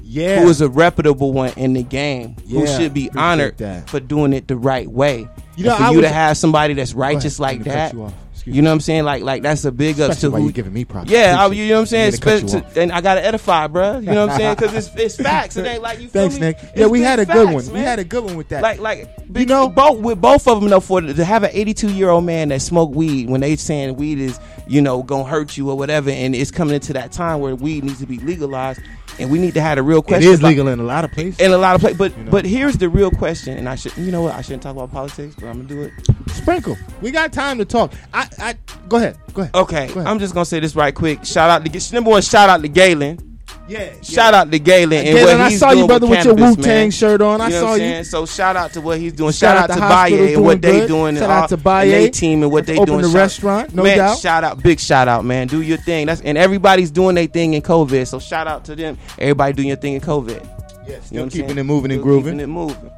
Yeah, 0.03 0.43
who 0.43 0.49
is 0.49 0.61
a 0.61 0.69
reputable 0.69 1.33
one 1.33 1.53
in 1.57 1.73
the 1.73 1.83
game, 1.83 2.37
yeah, 2.47 2.61
who 2.61 2.67
should 2.69 2.95
be 2.95 3.11
honored 3.17 3.59
that. 3.59 3.91
for 3.91 3.99
doing 3.99 4.33
it 4.33 4.47
the 4.47 4.57
right 4.57 4.89
way. 4.89 5.29
You 5.57 5.65
know, 5.65 5.71
And 5.71 5.79
for 5.79 5.85
I 5.85 5.91
you 5.91 6.01
to 6.03 6.09
have 6.09 6.37
somebody 6.37 6.75
that's 6.75 6.93
Go 6.93 7.03
ahead. 7.03 7.15
righteous 7.17 7.41
like 7.41 7.59
Let 7.59 7.67
me 7.67 7.73
cut 7.73 7.93
that, 8.09 8.13
you 8.55 8.63
know 8.63 8.71
what 8.71 8.75
I'm 8.75 8.81
saying? 8.81 9.05
Like 9.05 9.23
like 9.23 9.43
that's 9.43 9.65
a 9.65 9.73
big 9.73 10.01
up 10.01 10.17
to 10.19 10.31
who 10.31 10.47
you 10.47 10.53
giving 10.53 10.73
me 10.73 10.85
props. 10.85 11.11
Yeah, 11.11 11.37
I, 11.39 11.47
you 11.49 11.69
know 11.69 11.75
what 11.75 11.81
I'm 11.81 11.87
saying. 11.87 12.11
Didn't 12.13 12.23
cut 12.23 12.43
you 12.43 12.49
Spe- 12.49 12.75
to- 12.75 12.81
and 12.83 12.93
I 12.93 13.01
gotta 13.01 13.25
edify, 13.25 13.67
bro. 13.67 13.99
You 13.99 14.07
know 14.07 14.27
what 14.27 14.33
I'm 14.33 14.39
saying? 14.39 14.55
Because 14.57 14.75
it's 14.75 14.95
it's 14.97 15.17
facts. 15.17 15.57
It 15.57 15.67
ain't 15.67 15.83
like 15.83 16.01
you. 16.01 16.09
Thanks, 16.09 16.35
me? 16.35 16.41
Nick. 16.41 16.57
It's 16.63 16.73
Yeah, 16.77 16.87
we 16.87 17.01
had 17.01 17.19
a 17.19 17.27
good 17.27 17.49
facts, 17.49 17.67
one. 17.67 17.75
We 17.75 17.81
had 17.81 17.99
a 17.99 18.05
good 18.05 18.25
one 18.25 18.37
with 18.37 18.49
that. 18.49 18.63
Like 18.63 18.81
like 18.81 19.09
you 19.35 19.47
know 19.47 19.69
both 19.69 20.01
with 20.01 20.21
both 20.21 20.49
of 20.49 20.61
them 20.61 20.71
though 20.71 20.81
for 20.81 21.01
to 21.01 21.25
have 21.25 21.43
an 21.45 21.51
82 21.53 21.93
year 21.93 22.11
old 22.11 22.25
man 22.25 22.49
that 22.49 22.63
smoke 22.63 22.95
weed 22.95 23.29
when 23.29 23.41
they 23.41 23.57
saying 23.57 23.97
weed 23.97 24.19
is 24.19 24.39
you 24.69 24.81
know 24.81 25.03
gonna 25.03 25.25
hurt 25.25 25.57
you 25.57 25.69
or 25.71 25.77
whatever 25.77 26.11
and 26.11 26.35
it's 26.35 26.51
coming 26.51 26.75
into 26.75 26.93
that 26.93 27.11
time 27.13 27.41
where 27.41 27.55
weed 27.55 27.85
needs 27.85 28.01
to 28.01 28.07
be 28.07 28.19
legalized 28.19 28.81
and 29.19 29.31
we 29.31 29.39
need 29.39 29.55
to 29.55 29.61
have 29.61 29.79
a 29.79 29.83
real 29.83 30.03
question. 30.03 30.31
is 30.31 30.39
about- 30.39 30.49
legal 30.49 30.69
in 30.69 30.79
a 30.79 30.85
lot 30.85 31.05
of 31.05 31.13
places. 31.13 31.41
in 31.41 31.53
a 31.53 31.59
lot 31.59 31.75
of 31.75 31.81
places. 31.81 31.99
But 31.99 32.17
know? 32.17 32.31
but 32.31 32.45
here's 32.45 32.77
the 32.77 32.89
real 32.89 33.11
question, 33.11 33.59
and 33.59 33.69
I 33.69 33.75
should 33.75 33.97
you 33.97 34.13
know 34.13 34.23
what 34.23 34.35
I 34.35 34.43
shouldn't 34.43 34.63
talk 34.63 34.77
about 34.77 34.93
politics, 34.93 35.35
but 35.35 35.47
I'm 35.47 35.57
gonna 35.57 35.69
do 35.69 35.83
it. 35.83 35.93
Sprinkle. 36.31 36.77
We 37.01 37.11
got 37.11 37.33
time 37.33 37.59
to 37.59 37.65
talk. 37.65 37.93
I, 38.15 38.29
I 38.39 38.55
go 38.89 38.99
ahead. 38.99 39.19
Go 39.35 39.43
ahead. 39.43 39.55
Okay, 39.55 39.87
Go 39.89 39.95
ahead. 39.95 40.07
I'm 40.07 40.19
just 40.19 40.35
gonna 40.35 40.45
say 40.45 40.61
this 40.61 40.77
right 40.77 40.95
quick. 40.95 41.25
Shout 41.25 41.51
out 41.51 41.65
to 41.65 41.95
number 41.95 42.11
one. 42.11 42.23
Shout 42.23 42.49
out 42.49 42.63
to 42.63 42.69
Galen. 42.69 43.28
Yeah. 43.69 43.93
Shout 44.03 44.33
out 44.33 44.51
to 44.51 44.59
Galen 44.59 44.93
and 45.07 45.17
Galen, 45.19 45.41
I 45.43 45.51
saw 45.55 45.73
you, 45.73 45.87
brother, 45.87 46.07
with 46.07 46.25
your 46.25 46.35
Wu-Tang 46.35 46.91
shirt 46.91 47.21
on. 47.21 47.41
I 47.43 47.49
You 47.49 47.51
know 47.53 47.61
saw 47.61 47.75
you. 47.75 48.03
So 48.05 48.25
shout 48.25 48.57
out 48.57 48.73
to 48.73 48.81
what 48.81 48.99
he's 48.99 49.13
doing. 49.13 49.33
Shout 49.33 49.57
Shout, 49.59 49.71
out 49.71 49.75
to 49.75 49.81
Baye 49.81 50.35
and 50.35 50.43
what 50.45 50.61
doing 50.63 50.73
they 50.73 50.81
good. 50.81 50.89
doing. 50.89 51.17
Shout 51.17 51.31
out 51.31 51.49
to 51.51 51.57
Baye. 51.59 52.09
team 52.11 52.43
and 52.43 52.51
what 52.51 52.67
they 52.67 52.77
doing. 52.77 53.03
the 53.03 53.09
Shout- 53.09 53.15
restaurant, 53.15 53.75
no 53.75 53.83
man, 53.83 53.99
doubt. 53.99 54.19
Shout 54.19 54.43
out, 54.43 54.63
big 54.63 54.81
shout 54.81 55.07
out, 55.07 55.25
man. 55.27 55.49
Do 55.49 55.61
your 55.61 55.77
thing. 55.79 56.07
That's 56.07 56.23
and 56.23 56.39
everybody's 56.39 56.91
doing 56.91 57.15
their 57.15 57.27
thing 57.27 57.53
in 57.55 57.61
COVID. 57.63 58.07
So 58.07 58.19
shout 58.19 58.49
out 58.49 58.65
to 58.65 58.75
them. 58.75 58.97
Everybody 59.19 59.53
doing 59.53 59.69
your 59.69 59.77
thing 59.77 59.95
in 59.95 60.01
COVID. 60.01 60.43
Yeah, 60.89 60.97
You 61.11 61.19
know 61.21 61.27
keeping 61.29 61.49
saying? 61.49 61.59
it 61.59 61.65
moving 61.65 61.91
and 61.93 62.03
grooving. 62.03 62.35
Keeping 62.39 62.41
it 62.41 62.47
moving. 62.47 62.91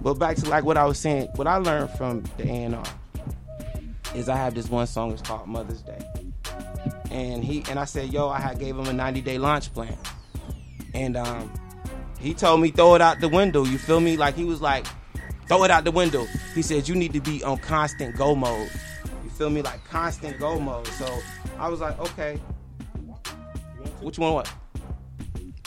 But 0.00 0.14
back 0.14 0.36
to 0.36 0.48
like 0.48 0.64
what 0.64 0.78
I 0.78 0.84
was 0.86 0.98
saying, 0.98 1.28
what 1.34 1.46
I 1.46 1.56
learned 1.56 1.90
from 1.98 2.22
the 2.38 2.44
A 2.48 2.52
and 2.64 2.74
R 2.76 2.84
is 4.14 4.28
I 4.30 4.36
have 4.36 4.54
this 4.54 4.70
one 4.70 4.86
song. 4.86 5.12
It's 5.12 5.20
called 5.22 5.46
Mother's 5.46 5.82
Day, 5.82 5.98
and 7.14 7.44
he 7.44 7.64
and 7.70 7.78
I 7.78 7.84
said, 7.84 8.12
yo, 8.12 8.28
I 8.28 8.40
had 8.40 8.58
gave 8.58 8.76
him 8.76 8.86
a 8.86 8.92
90 8.92 9.20
day 9.22 9.38
launch 9.38 9.72
plan, 9.72 9.96
and 10.94 11.16
um, 11.16 11.50
he 12.18 12.34
told 12.34 12.60
me 12.60 12.70
throw 12.70 12.94
it 12.96 13.00
out 13.00 13.20
the 13.20 13.28
window. 13.28 13.64
You 13.64 13.78
feel 13.78 14.00
me? 14.00 14.16
Like 14.16 14.34
he 14.34 14.44
was 14.44 14.60
like, 14.60 14.84
throw 15.46 15.62
it 15.64 15.70
out 15.70 15.84
the 15.84 15.92
window. 15.92 16.26
He 16.54 16.62
said 16.62 16.88
you 16.88 16.96
need 16.96 17.12
to 17.12 17.20
be 17.20 17.42
on 17.44 17.58
constant 17.58 18.16
go 18.16 18.34
mode. 18.34 18.68
You 19.22 19.30
feel 19.30 19.48
me? 19.48 19.62
Like 19.62 19.82
constant 19.88 20.38
go 20.40 20.58
mode. 20.58 20.86
So 20.88 21.06
I 21.58 21.68
was 21.68 21.80
like, 21.80 21.98
okay. 22.00 22.38
Which 24.00 24.18
one? 24.18 24.34
What? 24.34 24.52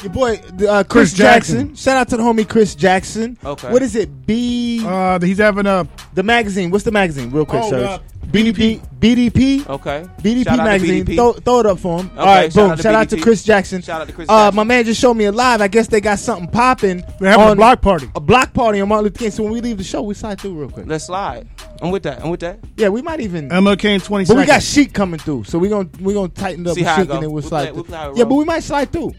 Your 0.03 0.11
boy 0.11 0.33
uh, 0.35 0.83
Chris, 0.83 0.87
Chris 0.87 1.13
Jackson. 1.13 1.57
Jackson. 1.69 1.75
Shout 1.75 1.97
out 1.97 2.07
to 2.09 2.17
the 2.17 2.23
homie 2.23 2.47
Chris 2.47 2.75
Jackson. 2.75 3.37
Okay. 3.43 3.71
What 3.71 3.81
is 3.81 3.95
it? 3.95 4.27
B 4.27 4.83
Uh, 4.85 5.19
he's 5.19 5.39
having 5.39 5.65
a 5.65 5.87
the 6.13 6.23
magazine. 6.23 6.69
What's 6.71 6.83
the 6.83 6.91
magazine? 6.91 7.31
Real 7.31 7.45
quick, 7.45 7.63
Oh, 7.63 7.69
Serge. 7.69 7.83
uh, 7.87 7.99
BDP. 8.31 8.81
BDP. 8.99 9.67
Okay. 9.69 10.05
BDP 10.21 10.43
Shout 10.43 10.57
magazine. 10.57 11.05
BDP. 11.05 11.15
Throw, 11.15 11.33
throw 11.33 11.59
it 11.61 11.65
up 11.65 11.79
for 11.79 11.99
him. 11.99 12.07
Okay, 12.07 12.19
All 12.19 12.25
right, 12.25 12.53
shout 12.53 12.63
boom. 12.63 12.71
out 12.71 12.75
to 12.77 12.83
shout 12.83 12.95
out 12.95 13.09
to 13.09 13.21
Chris 13.21 13.43
Jackson. 13.43 13.81
Shout 13.81 14.01
out 14.01 14.07
to 14.07 14.13
Chris 14.13 14.27
Uh, 14.29 14.45
Jackson. 14.45 14.55
my 14.55 14.63
man 14.63 14.85
just 14.85 14.99
showed 14.99 15.13
me 15.13 15.25
a 15.25 15.31
live. 15.31 15.61
I 15.61 15.67
guess 15.67 15.87
they 15.87 16.01
got 16.01 16.19
something 16.19 16.47
popping. 16.49 17.03
They're 17.19 17.31
having 17.31 17.49
a 17.49 17.55
block 17.55 17.81
party. 17.81 18.09
A 18.15 18.19
block 18.19 18.53
party 18.53 18.81
on 18.81 18.89
Martin 18.89 19.05
Luther 19.05 19.19
King. 19.19 19.31
So 19.31 19.43
when 19.43 19.53
we 19.53 19.61
leave 19.61 19.77
the 19.77 19.83
show, 19.83 20.01
we 20.01 20.13
slide 20.13 20.41
through 20.41 20.53
real 20.59 20.69
quick. 20.69 20.87
Let's 20.87 21.05
slide. 21.05 21.47
I'm 21.81 21.91
with 21.91 22.03
that. 22.03 22.21
I'm 22.23 22.29
with 22.31 22.39
that. 22.41 22.59
Yeah, 22.75 22.89
we 22.89 23.01
might 23.01 23.19
even. 23.21 23.51
Emma 23.51 23.77
Kane 23.77 23.99
twenty 23.99 24.25
But 24.25 24.37
we 24.37 24.45
got 24.45 24.61
seconds. 24.61 24.73
Sheik 24.73 24.93
coming 24.93 25.19
through, 25.19 25.43
so 25.45 25.57
we 25.59 25.69
gonna 25.69 25.89
we 26.01 26.13
gonna 26.13 26.27
tighten 26.29 26.65
up 26.67 26.73
See 26.75 26.81
with 26.81 26.87
how 26.87 26.95
it 27.01 27.03
Sheik 27.05 27.09
and 27.13 27.23
then 27.23 27.31
we'll 27.31 27.43
We 27.43 27.47
slide 27.49 27.61
play- 27.65 27.71
we 27.71 27.75
through. 27.77 27.83
play 27.85 27.97
how 27.97 28.13
yeah, 28.15 28.23
but 28.23 28.35
we 28.35 28.45
might 28.45 28.63
slide 28.63 28.91
through. 28.91 29.13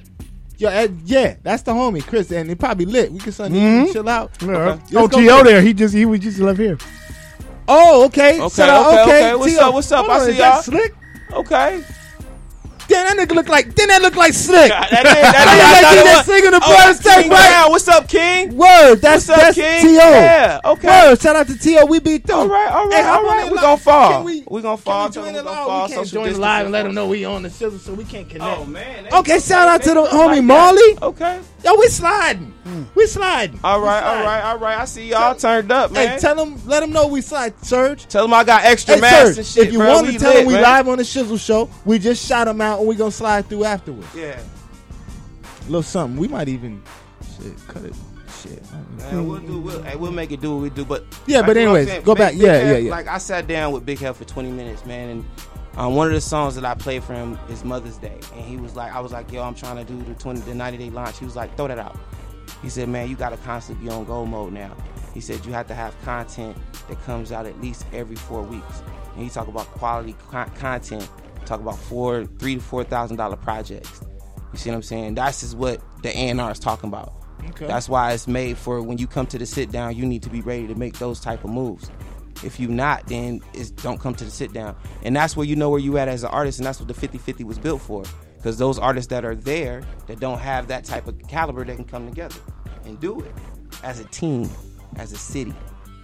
Yeah, 0.58 0.70
uh, 0.70 0.88
yeah, 1.04 1.36
that's 1.44 1.62
the 1.62 1.70
homie 1.72 2.04
Chris, 2.04 2.32
and 2.32 2.50
it 2.50 2.58
probably 2.58 2.84
lit. 2.84 3.12
We 3.12 3.20
can 3.20 3.30
son 3.30 3.52
Mhm. 3.52 3.92
chill 3.92 4.08
out. 4.08 4.32
Yeah. 4.42 4.48
Let's 4.90 4.92
Oh, 4.96 5.06
go 5.06 5.18
T.O. 5.20 5.38
for 5.38 5.44
there. 5.44 5.62
He 5.62 5.72
just 5.72 5.94
he 5.94 6.04
was 6.04 6.18
just 6.18 6.40
left 6.40 6.58
here. 6.58 6.76
Oh, 7.68 8.06
okay. 8.06 8.40
Okay, 8.40 8.48
Shout 8.54 8.68
out, 8.70 8.86
okay, 8.86 9.02
okay. 9.02 9.10
okay. 9.30 9.34
What's 9.36 9.52
T.O. 9.52 9.68
up, 9.68 9.74
what's 9.74 9.92
up? 9.92 10.06
Hold 10.06 10.10
I 10.10 10.20
on, 10.20 10.24
see 10.26 10.32
is 10.32 10.38
y'all. 10.38 10.62
Slick. 10.62 10.94
Okay. 11.32 11.84
Damn, 12.88 13.16
that 13.18 13.28
nigga 13.28 13.34
look 13.34 13.48
like. 13.48 13.74
Then 13.74 13.88
that 13.88 14.00
look 14.00 14.16
like 14.16 14.32
Slick. 14.32 14.70
That, 14.70 14.88
that, 14.90 15.04
That 15.04 15.04
that, 15.04 15.44
look 15.44 15.72
like 15.76 15.92
he 15.92 15.96
that, 15.96 16.04
that 16.04 16.24
singing 16.24 16.50
the 16.52 16.60
oh, 16.62 16.94
King 17.04 17.22
take 17.22 17.30
right. 17.30 17.66
What's 17.68 17.86
up, 17.86 18.08
King? 18.08 18.56
Word, 18.56 18.96
that's 18.96 19.28
What's 19.28 19.28
up, 19.28 19.36
that's 19.36 19.56
King? 19.58 19.82
T.O. 19.82 19.92
Yeah, 19.92 20.60
okay. 20.64 21.10
Word, 21.10 21.20
shout 21.20 21.36
out 21.36 21.46
to 21.48 21.58
T.O. 21.58 21.84
We 21.84 22.00
beat 22.00 22.26
through. 22.26 22.36
All 22.36 22.48
right, 22.48 22.72
all 22.72 22.88
right, 22.88 22.96
Hey, 23.04 23.06
all 23.06 23.22
right. 23.24 23.44
We 23.44 23.56
live. 23.56 23.60
gonna 23.60 23.76
fall. 23.76 24.24
We, 24.24 24.42
We 24.48 24.62
gonna 24.62 24.78
fall. 24.78 25.10
Can 25.10 25.20
we 25.22 25.28
join 25.28 25.34
the 25.34 25.42
we 25.42 25.48
live? 25.50 25.66
fall. 25.66 25.86
We 25.88 25.94
can't 25.94 26.08
join 26.08 26.32
the 26.32 26.38
live 26.38 26.64
and 26.64 26.72
let 26.72 26.84
them 26.84 26.94
know 26.94 27.06
we 27.08 27.26
on 27.26 27.42
the 27.42 27.50
Shizzle, 27.50 27.78
so 27.78 27.92
we 27.92 28.04
can't 28.04 28.26
connect. 28.30 28.58
Oh 28.58 28.64
man. 28.64 29.06
Okay, 29.12 29.38
shout 29.38 29.68
out 29.68 29.82
to 29.82 29.92
the 29.92 30.04
homie 30.04 30.42
Marley. 30.42 30.96
Okay. 31.02 31.40
Yo, 31.64 31.74
we 31.74 31.88
sliding. 31.88 32.52
Hmm. 32.64 32.84
We 32.94 33.06
sliding. 33.06 33.58
All 33.64 33.80
We 33.80 33.86
right, 33.88 34.02
all 34.02 34.12
sliding. 34.12 34.26
right, 34.26 34.42
all 34.44 34.58
right. 34.58 34.78
I 34.78 34.84
see 34.84 35.08
y'all 35.08 35.34
turned 35.34 35.72
up, 35.72 35.90
man. 35.90 36.08
Hey, 36.10 36.18
tell 36.18 36.36
them, 36.36 36.60
let 36.66 36.80
them 36.80 36.92
know 36.92 37.08
we 37.08 37.20
slide, 37.20 37.52
Serge. 37.64 38.06
Tell 38.06 38.22
them 38.22 38.32
I 38.34 38.44
got 38.44 38.64
extra 38.64 38.94
Hey, 38.94 39.00
masks 39.00 39.28
Serge, 39.30 39.38
and 39.38 39.46
shit, 39.46 39.66
if 39.68 39.72
you 39.72 39.78
bro. 39.80 39.92
want 39.94 40.06
We 40.06 40.12
to 40.14 40.18
tell 40.20 40.30
lit, 40.30 40.38
them 40.38 40.46
we 40.46 40.52
man. 40.54 40.62
live 40.62 40.88
on 40.88 40.98
the 40.98 41.04
Shizzle 41.04 41.44
Show, 41.44 41.68
we 41.84 41.98
just 41.98 42.24
shout 42.24 42.46
them 42.46 42.60
out 42.60 42.78
and 42.78 42.86
we 42.88 42.94
gonna 42.94 43.10
slide 43.10 43.48
through 43.48 43.64
afterwards. 43.64 44.06
Yeah. 44.14 44.38
A 45.62 45.64
little 45.64 45.82
something. 45.82 46.18
We 46.18 46.28
might 46.28 46.48
even 46.48 46.80
shit 47.40 47.54
cut 47.66 47.84
it. 47.84 47.94
Shit. 48.42 48.62
I 48.72 48.76
don't 48.76 48.98
know. 48.98 49.04
Man, 49.12 49.26
we'll 49.28 49.40
do. 49.40 49.58
We'll, 49.60 49.82
hey, 49.82 49.96
we'll 49.96 50.12
make 50.12 50.30
it 50.30 50.40
do 50.40 50.54
what 50.54 50.62
we 50.62 50.70
do. 50.70 50.84
But 50.84 51.04
Yeah, 51.26 51.40
back 51.40 51.48
but 51.48 51.54
to 51.54 51.60
what 51.60 51.62
I'm 51.62 51.68
anyways, 51.76 51.88
saying, 51.88 52.02
go 52.04 52.14
back. 52.14 52.32
Big 52.34 52.42
Yeah, 52.42 52.52
Head, 52.52 52.66
yeah, 52.70 52.76
yeah. 52.78 52.90
Like 52.92 53.08
I 53.08 53.18
sat 53.18 53.48
down 53.48 53.72
with 53.72 53.84
Big 53.84 53.98
Hef 53.98 54.16
for 54.16 54.24
20 54.24 54.52
minutes, 54.52 54.86
man, 54.86 55.08
and 55.08 55.24
um, 55.78 55.94
one 55.94 56.08
of 56.08 56.12
the 56.12 56.20
songs 56.20 56.56
that 56.56 56.64
I 56.64 56.74
played 56.74 57.04
for 57.04 57.14
him 57.14 57.38
is 57.48 57.62
Mother's 57.62 57.98
Day, 57.98 58.18
and 58.34 58.44
he 58.44 58.56
was 58.56 58.74
like, 58.74 58.92
I 58.92 58.98
was 58.98 59.12
like, 59.12 59.30
yo, 59.30 59.42
I'm 59.42 59.54
trying 59.54 59.76
to 59.76 59.84
do 59.84 60.02
the 60.02 60.14
20, 60.14 60.40
the 60.40 60.54
90 60.54 60.76
day 60.76 60.90
launch. 60.90 61.20
He 61.20 61.24
was 61.24 61.36
like, 61.36 61.56
throw 61.56 61.68
that 61.68 61.78
out. 61.78 61.96
He 62.62 62.68
said, 62.68 62.88
man, 62.88 63.08
you 63.08 63.14
got 63.14 63.30
to 63.30 63.36
constantly 63.38 63.86
be 63.86 63.90
on 63.92 64.04
go 64.04 64.26
mode 64.26 64.52
now. 64.52 64.76
He 65.14 65.20
said 65.20 65.46
you 65.46 65.52
have 65.52 65.68
to 65.68 65.74
have 65.74 65.94
content 66.02 66.56
that 66.88 67.00
comes 67.04 67.30
out 67.30 67.46
at 67.46 67.60
least 67.60 67.86
every 67.92 68.16
four 68.16 68.42
weeks. 68.42 68.82
And 69.14 69.22
he 69.22 69.30
talk 69.30 69.46
about 69.46 69.66
quality 69.66 70.16
con- 70.30 70.50
content. 70.56 71.08
Talk 71.46 71.60
about 71.60 71.78
four, 71.78 72.26
three 72.26 72.56
to 72.56 72.60
four 72.60 72.82
thousand 72.84 73.16
dollar 73.16 73.36
projects. 73.36 74.00
You 74.52 74.58
see 74.58 74.70
what 74.70 74.76
I'm 74.76 74.82
saying? 74.82 75.14
That's 75.14 75.40
just 75.40 75.56
what 75.56 75.80
the 76.02 76.10
A&R 76.16 76.50
is 76.50 76.58
talking 76.58 76.88
about. 76.88 77.14
Okay. 77.50 77.66
That's 77.66 77.88
why 77.88 78.12
it's 78.12 78.26
made 78.26 78.58
for 78.58 78.82
when 78.82 78.98
you 78.98 79.06
come 79.06 79.26
to 79.26 79.38
the 79.38 79.46
sit 79.46 79.70
down, 79.70 79.96
you 79.96 80.04
need 80.04 80.22
to 80.24 80.30
be 80.30 80.40
ready 80.40 80.66
to 80.66 80.74
make 80.74 80.98
those 80.98 81.20
type 81.20 81.44
of 81.44 81.50
moves. 81.50 81.90
If 82.44 82.60
you 82.60 82.68
not, 82.68 83.06
then 83.06 83.40
it's, 83.54 83.70
don't 83.70 83.98
come 84.00 84.14
to 84.14 84.24
the 84.24 84.30
sit 84.30 84.52
down. 84.52 84.76
And 85.02 85.14
that's 85.16 85.36
where 85.36 85.46
you 85.46 85.56
know 85.56 85.70
where 85.70 85.80
you 85.80 85.98
at 85.98 86.08
as 86.08 86.22
an 86.22 86.30
artist, 86.30 86.58
and 86.58 86.66
that's 86.66 86.78
what 86.80 86.88
the 86.88 86.94
50-50 87.08 87.44
was 87.44 87.58
built 87.58 87.80
for. 87.80 88.04
Because 88.36 88.58
those 88.58 88.78
artists 88.78 89.08
that 89.10 89.24
are 89.24 89.34
there 89.34 89.82
that 90.06 90.20
don't 90.20 90.38
have 90.38 90.68
that 90.68 90.84
type 90.84 91.08
of 91.08 91.18
caliber, 91.26 91.64
they 91.64 91.74
can 91.74 91.84
come 91.84 92.08
together 92.08 92.36
and 92.84 93.00
do 93.00 93.20
it 93.20 93.34
as 93.82 93.98
a 93.98 94.04
team, 94.04 94.48
as 94.96 95.12
a 95.12 95.18
city. 95.18 95.52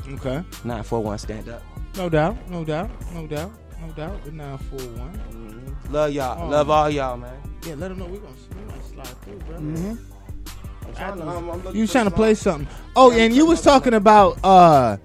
Okay. 0.09 0.43
941 0.65 1.19
stand 1.19 1.49
up. 1.49 1.63
No 1.97 2.09
doubt. 2.09 2.37
No 2.51 2.65
doubt. 2.65 2.91
No 3.15 3.27
doubt. 3.27 3.53
No 3.81 3.93
doubt. 3.93 4.25
The 4.25 4.33
nine 4.33 4.59
four 4.59 4.81
one. 4.81 5.77
Love 5.91 6.13
y'all. 6.13 6.43
Oh. 6.43 6.49
Love 6.49 6.71
all 6.71 6.91
y'all, 6.91 7.17
man. 7.17 7.33
Yeah, 7.67 7.75
let 7.77 7.89
them 7.89 7.99
know 8.01 8.07
we 8.07 8.19
gonna, 8.19 8.35
we 8.57 8.63
gonna 8.69 8.83
slide 8.83 9.07
through, 9.23 9.39
bro. 9.41 9.57
I'm 9.57 10.95
trying 10.95 11.17
to- 11.19 11.25
I'm- 11.25 11.51
I'm 11.67 11.77
You 11.77 11.87
trying 11.87 12.05
to 12.07 12.11
play 12.11 12.35
something. 12.35 12.69
Oh, 12.97 13.11
Yeah, 13.11 13.23
and 13.25 13.35
you 13.35 13.47
was 13.47 13.63
talking 13.63 13.95
about 13.95 14.39
uh 14.45 14.97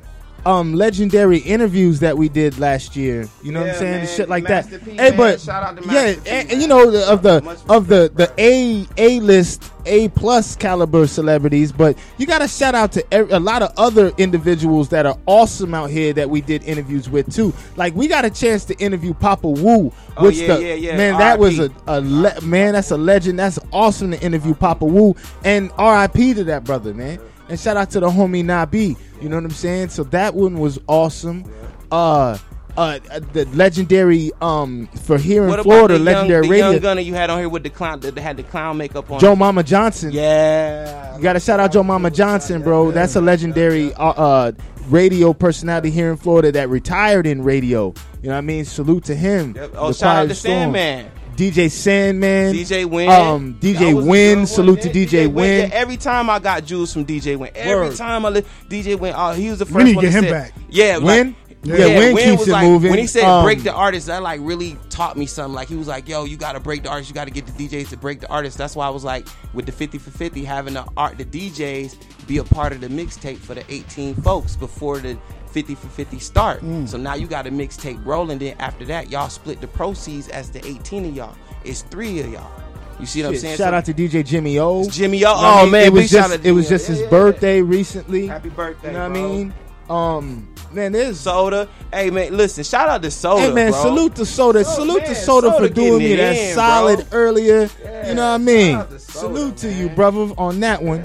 um 0.46 0.74
legendary 0.74 1.38
interviews 1.40 2.00
that 2.02 2.18
we 2.18 2.30
did 2.30 2.58
last 2.60 2.96
year. 2.96 3.28
You 3.44 3.52
know 3.52 3.62
what 3.62 3.70
I'm 3.72 3.76
saying? 3.76 3.98
man. 4.06 4.08
Shit 4.08 4.30
like 4.30 4.44
Master 4.44 4.78
that. 4.78 4.86
P, 4.86 4.92
hey, 4.96 5.12
but 5.16 5.40
Shout 5.42 5.64
out 5.64 5.82
to 5.82 5.90
yeah, 5.92 6.14
P, 6.16 6.30
and, 6.30 6.52
and 6.52 6.62
you 6.62 6.68
know 6.68 6.90
the, 6.92 7.08
of 7.12 7.22
the 7.24 7.42
Much 7.42 7.60
of 7.70 7.88
the 7.88 8.12
the. 8.14 8.32
A 8.38 8.88
A 8.98 9.20
list 9.20 9.72
A 9.86 10.08
plus 10.10 10.56
caliber 10.56 11.08
celebrities, 11.08 11.72
but 11.72 11.98
you 12.18 12.26
got 12.26 12.40
to 12.40 12.48
shout 12.48 12.76
out 12.76 12.92
to 12.94 13.36
a 13.36 13.40
lot 13.40 13.62
of 13.62 13.72
other 13.78 14.12
individuals 14.18 14.90
that 14.90 15.06
are 15.06 15.18
awesome 15.26 15.74
out 15.74 15.90
here 15.90 16.14
that 16.14 16.30
we 16.30 16.42
did 16.42 16.64
interviews 16.64 17.10
with 17.10 17.34
too. 17.34 17.54
Like 17.76 17.96
we 17.96 18.08
got 18.08 18.26
a 18.26 18.30
chance 18.30 18.66
to 18.66 18.76
interview 18.78 19.14
Papa 19.14 19.48
Wu, 19.50 19.92
Oh, 20.18 20.26
which 20.26 20.38
yeah, 20.38 20.56
the 20.56 20.62
yeah, 20.62 20.74
yeah. 20.74 20.98
man 20.98 21.18
that 21.20 21.40
was 21.40 21.60
a, 21.60 21.70
a 21.88 22.02
le- 22.02 22.42
man 22.42 22.74
that's 22.74 22.92
a 22.92 22.98
legend. 22.98 23.40
That's 23.40 23.60
awesome 23.74 24.12
to 24.12 24.22
interview 24.22 24.54
Papa 24.54 24.86
Wu 24.86 25.16
and 25.44 25.72
R.I.P. 25.78 26.34
to 26.36 26.44
that 26.46 26.64
brother, 26.64 26.94
man. 26.94 27.20
And 27.50 27.60
shout 27.60 27.78
out 27.78 27.90
to 27.92 28.00
the 28.00 28.10
homie 28.10 28.44
Nabi. 28.44 28.96
You 29.22 29.30
know 29.30 29.36
what 29.36 29.44
I'm 29.46 29.50
saying? 29.52 29.90
So 29.90 30.04
that 30.06 30.34
one 30.36 30.60
was 30.60 30.80
awesome. 30.88 31.52
Uh, 31.92 32.38
uh, 32.78 33.00
the 33.34 33.46
legendary 33.56 34.32
um 34.42 34.88
for 35.04 35.18
here 35.18 35.46
in 35.48 35.64
Florida, 35.64 35.98
the 35.98 36.04
legendary 36.04 36.46
young, 36.46 36.52
the 36.52 36.58
young 36.58 36.70
radio. 36.70 36.80
gunner 36.80 37.02
you 37.02 37.14
had 37.14 37.30
on 37.30 37.40
here 37.40 37.50
with 37.50 37.64
the 37.64 37.70
clown 37.70 38.00
that 38.02 38.18
had 38.18 38.38
the 38.38 38.44
clown 38.44 38.78
makeup 38.78 39.12
on? 39.12 39.20
Joe 39.20 39.36
Mama 39.36 39.64
Johnson. 39.64 40.12
Yeah. 40.12 41.18
You 41.18 41.24
got 41.24 41.34
to 41.34 41.40
shout 41.42 41.60
out 41.60 41.72
Joe 41.74 41.84
Mama 41.84 42.12
Johnson, 42.12 42.62
bro. 42.62 42.92
That's 42.92 43.16
a 43.16 43.22
legendary 43.22 43.94
uh, 43.96 44.10
uh, 44.12 44.52
radio 44.88 45.34
personality 45.34 45.90
here 45.90 46.10
in 46.12 46.16
Florida 46.18 46.52
that 46.54 46.70
retired 46.70 47.26
in 47.28 47.42
radio. 47.44 47.94
You 48.22 48.30
know 48.30 48.36
what 48.36 48.38
I 48.38 48.42
mean? 48.42 48.64
Salute 48.64 49.04
to 49.06 49.16
him. 49.16 49.56
Yep. 49.56 49.72
Oh, 49.76 49.88
The 49.88 49.94
shout 49.96 50.16
out 50.18 50.28
to 50.30 50.36
Storm. 50.36 50.56
Sandman. 50.74 51.12
DJ 51.40 51.72
Sandman. 51.72 52.54
DJ 52.54 52.84
Win. 52.84 53.10
Um, 53.10 53.54
DJ 53.62 53.94
Win. 54.06 54.46
Salute 54.46 54.82
to 54.82 54.88
Yeah, 54.90 55.06
DJ 55.06 55.32
Win. 55.32 55.70
Yeah, 55.70 55.76
every 55.76 55.96
time 55.96 56.30
I 56.30 56.38
got 56.40 56.66
jewels 56.66 56.92
from 56.92 57.06
DJ 57.06 57.38
Win. 57.38 57.50
Every 57.56 57.88
Word. 57.88 57.96
time 57.96 58.26
I 58.26 58.30
li- 58.30 58.44
DJ 58.68 59.00
Win, 59.00 59.14
oh, 59.16 59.32
he 59.32 59.50
was 59.50 59.60
the 59.60 59.66
first 59.66 59.78
We 59.78 59.84
need 59.86 59.96
to 59.96 60.02
get 60.02 60.12
him 60.12 60.24
said- 60.26 60.32
back. 60.32 60.54
Yeah, 60.70 60.98
Win? 60.98 61.28
Like, 61.48 61.49
Yeah, 61.64 61.76
Win 61.98 62.16
keeps 62.16 62.40
was 62.40 62.48
it 62.48 62.52
like, 62.52 62.64
moving. 62.68 62.90
When 62.92 63.00
he 63.00 63.08
said 63.08 63.24
Um, 63.26 63.44
break 63.44 63.64
the 63.64 63.74
artist, 63.74 64.08
that 64.08 64.24
like 64.24 64.40
really 64.42 64.78
taught 64.90 65.18
me 65.18 65.26
something. 65.26 65.54
Like 65.54 65.68
he 65.68 65.76
was 65.76 65.88
like, 65.88 66.08
"Yo, 66.08 66.24
you 66.24 66.38
got 66.38 66.54
to 66.54 66.60
break 66.60 66.84
the 66.84 66.90
artist. 66.90 67.10
You 67.10 67.16
got 67.16 67.26
to 67.26 67.32
get 67.32 67.46
the 67.46 67.52
DJs 67.68 67.90
to 67.90 67.98
break 67.98 68.22
the 68.22 68.30
artist." 68.30 68.58
That's 68.58 68.76
why 68.78 68.88
I 68.88 68.90
was 68.90 69.04
like, 69.04 69.28
with 69.54 69.66
the 69.66 69.72
fifty 69.74 69.98
for 69.98 70.10
fifty, 70.12 70.46
having 70.46 70.74
the 70.76 70.86
art, 70.96 71.18
the 71.18 71.26
DJs 71.26 71.98
be 72.28 72.38
a 72.38 72.44
part 72.46 72.72
of 72.72 72.80
the 72.80 72.88
mixtape 72.88 73.40
for 73.40 73.56
the 73.56 73.64
eighteen 73.74 74.16
folks 74.16 74.56
before 74.56 75.00
the 75.00 75.18
50 75.52 75.74
for 75.74 75.88
50 75.88 76.20
start. 76.20 76.62
Mm. 76.62 76.88
So 76.88 76.96
now 76.96 77.16
you 77.16 77.26
got 77.26 77.48
a 77.48 77.50
mixtape 77.50 78.06
rolling. 78.06 78.38
Then 78.38 78.56
after 78.60 78.86
that, 78.86 79.10
y'all 79.10 79.30
split 79.30 79.60
the 79.62 79.68
proceeds 79.68 80.28
as 80.30 80.52
the 80.52 80.64
18 80.64 81.06
of 81.06 81.16
y'all. 81.16 81.36
It's 81.66 81.82
three 81.82 82.20
of 82.20 82.32
y'all. 82.32 82.52
You 83.00 83.08
see 83.08 83.24
what 83.24 83.30
I'm 83.30 83.36
saying? 83.38 83.58
Shout 83.58 83.72
So- 83.72 83.78
out 83.78 83.86
to 83.86 83.94
DJ 83.96 84.24
Jimmy 84.24 84.60
O. 84.60 84.88
Jimmy 84.88 85.26
O. 85.26 85.30
You 85.32 85.36
Oh, 85.36 85.40
I 85.42 85.62
mean? 85.64 85.72
man, 85.72 85.86
it 85.88 85.94
was 85.94 86.12
just 86.12 86.46
it 86.46 86.52
was 86.52 86.70
just 86.70 86.86
Yeah, 86.88 86.90
his 86.90 86.98
yeah, 87.00 87.04
yeah. 87.06 87.10
birthday 87.10 87.62
recently. 87.64 88.28
Happy 88.28 88.50
birthday, 88.50 88.90
You 88.90 88.94
know 88.94 89.10
what 89.10 89.18
I 89.18 89.22
mean? 89.22 89.54
Um, 89.90 90.48
man, 90.72 90.92
there's 90.92 91.20
Soda. 91.20 91.68
Hey 91.92 92.10
man, 92.12 92.36
listen. 92.38 92.64
Shout 92.64 92.90
out 92.90 93.02
to 93.02 93.12
Soda. 93.12 93.42
Hey 93.42 93.52
man, 93.54 93.72
bro. 93.72 93.82
salute 93.82 94.16
to 94.16 94.26
Soda. 94.26 94.64
Soda, 94.64 94.76
salute 94.76 95.00
man, 95.00 95.08
to 95.10 95.16
Soda, 95.16 95.48
Soda 95.52 95.68
for 95.68 95.74
doing 95.74 96.00
me 96.00 96.16
that 96.16 96.36
in, 96.36 96.56
solid 96.56 97.10
bro. 97.10 97.20
earlier. 97.20 97.62
you 98.08 98.14
know 98.16 98.32
what 98.32 98.36
I 98.36 98.38
mean? 98.38 98.78
to 98.78 99.00
Soda, 99.00 99.00
salute 99.00 99.58
to 99.58 99.74
you, 99.74 99.90
brother, 99.90 100.32
on 100.38 100.60
that 100.60 100.82
one. 100.84 101.04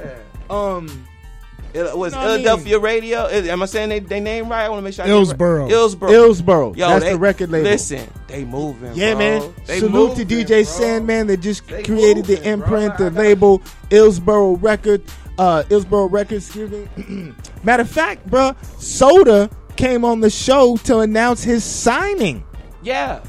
Um, 0.51 1.07
It 1.73 1.79
was 1.83 1.83
You 1.83 1.91
know 1.91 1.97
what 1.97 2.13
I 2.13 2.37
mean? 2.37 2.45
Philadelphia 2.45 2.79
Radio. 2.79 3.27
Am 3.27 3.63
I 3.63 3.67
saying 3.67 3.89
they, 3.89 3.99
they 3.99 4.21
name 4.21 4.49
right? 4.49 4.65
I 4.65 4.69
want 4.69 4.79
to 4.79 4.83
make 4.85 4.95
sure. 4.95 5.05
I 5.05 5.09
Hillsboro. 5.09 5.63
Right. 5.63 5.71
Hillsboro. 5.71 6.11
Hillsboro. 6.11 6.75
Yo, 6.75 6.89
That's 6.89 7.05
they- 7.05 7.13
the 7.13 7.19
record 7.19 7.51
label. 7.51 7.71
Listen, 7.71 8.09
they 8.29 8.45
moving. 8.45 8.93
yeah, 8.95 9.15
bro. 9.15 9.19
man. 9.19 9.55
They 9.67 9.79
Salute 9.81 9.93
moving, 10.11 10.29
to 10.29 10.35
DJ 10.45 10.49
bro. 10.49 10.63
Sandman 10.65 11.27
that 11.29 11.39
just 11.39 11.67
They 11.67 11.83
created 11.83 12.27
the 12.27 12.41
imprint, 12.49 12.97
bro. 12.99 13.09
the 13.11 13.17
label, 13.21 13.63
Hillsboro 13.91 14.53
Record, 14.59 15.03
uh, 15.39 15.63
Hillsboro 15.65 16.07
Records. 16.09 16.47
Excuse 16.47 16.71
me. 16.71 17.33
Matter 17.65 17.83
of 17.83 17.91
fact, 17.91 18.27
bro, 18.27 18.55
Soda 18.79 19.51
came 19.77 20.05
on 20.05 20.21
the 20.21 20.31
show 20.31 20.77
to 20.79 21.01
announce 21.01 21.43
his 21.43 21.65
signing 21.65 22.45
Yeah. 22.83 23.21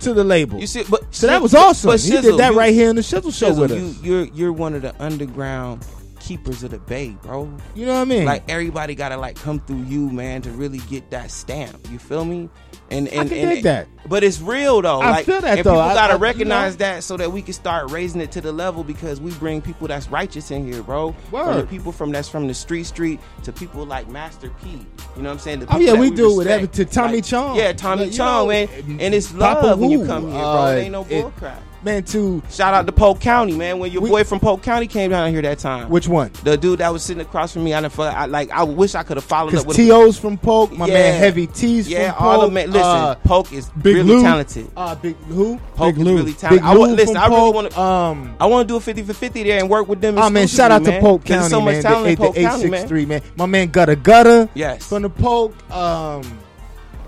to 0.00 0.12
the 0.12 0.22
label. 0.24 0.58
You 0.60 0.66
see, 0.66 0.84
but 0.90 1.14
so 1.14 1.26
that 1.26 1.40
was 1.40 1.54
awesome. 1.54 1.88
But 1.90 2.00
he 2.00 2.10
did 2.20 2.36
that 2.38 2.52
you- 2.52 2.58
right 2.58 2.74
here 2.74 2.90
in 2.90 2.96
the 2.96 3.02
Shizzle 3.02 3.32
show 3.36 3.50
Shizzle, 3.52 3.60
with 3.60 3.70
you, 3.72 3.86
us. 3.86 4.02
You're 4.02 4.24
you're 4.34 4.52
one 4.52 4.74
of 4.74 4.82
the 4.82 4.94
underground 5.02 5.86
keepers 6.20 6.62
of 6.64 6.72
the 6.72 6.78
Bay, 6.78 7.16
bro. 7.22 7.50
You 7.74 7.86
know 7.86 7.94
what 7.94 8.00
I 8.00 8.04
mean? 8.04 8.24
Like 8.24 8.42
everybody 8.50 8.94
gotta 8.94 9.16
like 9.16 9.36
come 9.36 9.60
through 9.60 9.82
you, 9.84 10.10
man, 10.10 10.42
to 10.42 10.50
really 10.50 10.78
get 10.90 11.08
that 11.10 11.30
stamp. 11.30 11.88
You 11.90 11.98
feel 11.98 12.24
me? 12.24 12.50
And 12.88 13.08
and, 13.08 13.32
and 13.32 13.64
that. 13.64 13.88
But 14.08 14.22
it's 14.22 14.40
real 14.40 14.80
though. 14.80 15.00
I 15.00 15.10
like, 15.10 15.26
feel 15.26 15.40
that, 15.40 15.58
and 15.58 15.66
though. 15.66 15.72
People 15.72 15.80
I- 15.80 15.94
gotta 15.94 16.12
I- 16.12 16.16
you 16.16 16.22
recognize 16.22 16.74
know. 16.74 16.78
that 16.86 17.02
so 17.02 17.16
that 17.16 17.32
we 17.32 17.42
can 17.42 17.52
start 17.52 17.90
raising 17.90 18.20
it 18.20 18.30
to 18.32 18.40
the 18.40 18.52
level 18.52 18.84
because 18.84 19.20
we 19.20 19.32
bring 19.32 19.60
people 19.60 19.88
that's 19.88 20.08
righteous 20.08 20.52
in 20.52 20.70
here, 20.72 20.82
bro. 20.84 21.10
From 21.12 21.30
the 21.30 21.36
Word. 21.56 21.68
people 21.68 21.90
from 21.90 22.12
that's 22.12 22.28
from 22.28 22.46
the 22.46 22.54
street 22.54 22.84
street 22.84 23.18
to 23.42 23.52
people 23.52 23.84
like 23.84 24.08
Master 24.08 24.50
P. 24.62 24.68
You 24.70 25.22
know 25.22 25.28
what 25.28 25.32
I'm 25.32 25.38
saying? 25.40 25.66
Oh 25.68 25.78
yeah, 25.80 25.94
we 25.94 26.10
do 26.10 26.38
respect. 26.38 26.48
every 26.62 26.68
to 26.68 26.84
Tommy 26.84 27.14
Like, 27.16 27.24
Chong. 27.24 27.56
Yeah, 27.56 27.72
Tommy 27.72 28.04
Like, 28.04 28.12
Chong, 28.14 28.46
know, 28.46 28.52
man. 28.52 28.68
And 29.00 29.14
it's 29.14 29.34
love 29.34 29.80
when 29.80 29.90
you 29.90 30.06
come 30.06 30.22
here, 30.30 30.32
bro. 30.40 30.40
uh, 30.40 30.70
it 30.72 30.78
ain't 30.82 30.92
no 30.92 31.04
it- 31.10 31.22
bull 31.22 31.32
crap. 31.36 31.62
Man, 31.86 32.02
to 32.02 32.42
Shout 32.50 32.74
out 32.74 32.84
to 32.86 32.90
Polk 32.92 33.20
County, 33.20 33.52
man. 33.56 33.78
When 33.78 33.92
your 33.92 34.02
We- 34.02 34.10
boy 34.10 34.24
from 34.24 34.40
Polk 34.40 34.60
County 34.60 34.88
came 34.88 35.10
down 35.10 35.30
here 35.30 35.40
that 35.42 35.60
time. 35.60 35.88
which 35.88 36.08
one? 36.08 36.32
The 36.42 36.56
dude 36.56 36.80
that 36.80 36.92
was 36.92 37.04
sitting 37.04 37.20
across 37.20 37.52
from 37.52 37.62
me, 37.62 37.74
I, 37.74 37.80
didn't, 37.80 37.96
I 38.00 38.26
like. 38.26 38.50
I 38.50 38.64
wish 38.64 38.96
I 38.96 39.04
could 39.04 39.16
have 39.16 39.24
followed 39.24 39.54
up 39.54 39.66
with. 39.66 39.76
T.O.'s 39.76 40.18
from 40.18 40.36
Polk, 40.36 40.72
my 40.72 40.86
Yeah. 40.88 40.94
man 40.94 41.20
Heavy 41.20 41.46
T's 41.46 41.88
yeah, 41.88 42.10
from 42.12 42.26
all 42.26 42.38
Polk. 42.40 42.48
the 42.48 42.54
man. 42.54 42.66
Listen, 42.72 42.82
uh, 42.88 43.14
Polk 43.22 43.52
is 43.52 43.68
Big 43.80 43.94
really 43.96 44.08
Lou, 44.14 44.22
talented. 44.22 44.68
Uh, 44.76 44.94
Big 44.96 45.14
who? 45.28 45.60
Polk 45.76 45.94
Big 45.94 46.00
is 46.00 46.04
Lou. 46.08 46.16
really 46.16 46.32
talented. 46.32 46.62
Big 46.64 46.68
I 46.68 46.76
want, 46.76 46.90
Lou 46.90 46.96
listen, 46.96 47.16
I 47.16 47.26
really 47.28 47.50
want 47.52 47.70
to. 47.70 47.80
Um, 47.80 48.34
I 48.40 48.46
want 48.46 48.66
to 48.66 48.72
do 48.72 48.76
a 48.78 48.80
fifty 48.80 49.02
for 49.04 49.12
fifty 49.14 49.44
there 49.44 49.60
and 49.60 49.70
work 49.70 49.86
with 49.86 50.00
them. 50.00 50.18
oh 50.18 50.28
man, 50.28 50.48
shout 50.48 50.72
out 50.72 50.84
to 50.86 50.98
Polk 51.00 51.24
County, 51.24 51.48
so 51.48 51.60
much 51.60 51.74
man. 51.74 51.82
talent 51.84 52.18
the, 52.18 52.24
Polk 52.24 52.34
the 52.34 52.42
County, 52.42 52.64
man. 52.68 52.84
863, 52.84 53.06
man. 53.06 53.22
My 53.36 53.46
man 53.46 53.68
Gutter 53.68 53.94
Gutter. 53.94 54.48
Yes. 54.54 54.84
From 54.86 55.02
the 55.02 55.10
Polk. 55.10 55.54
Um, 55.70 56.22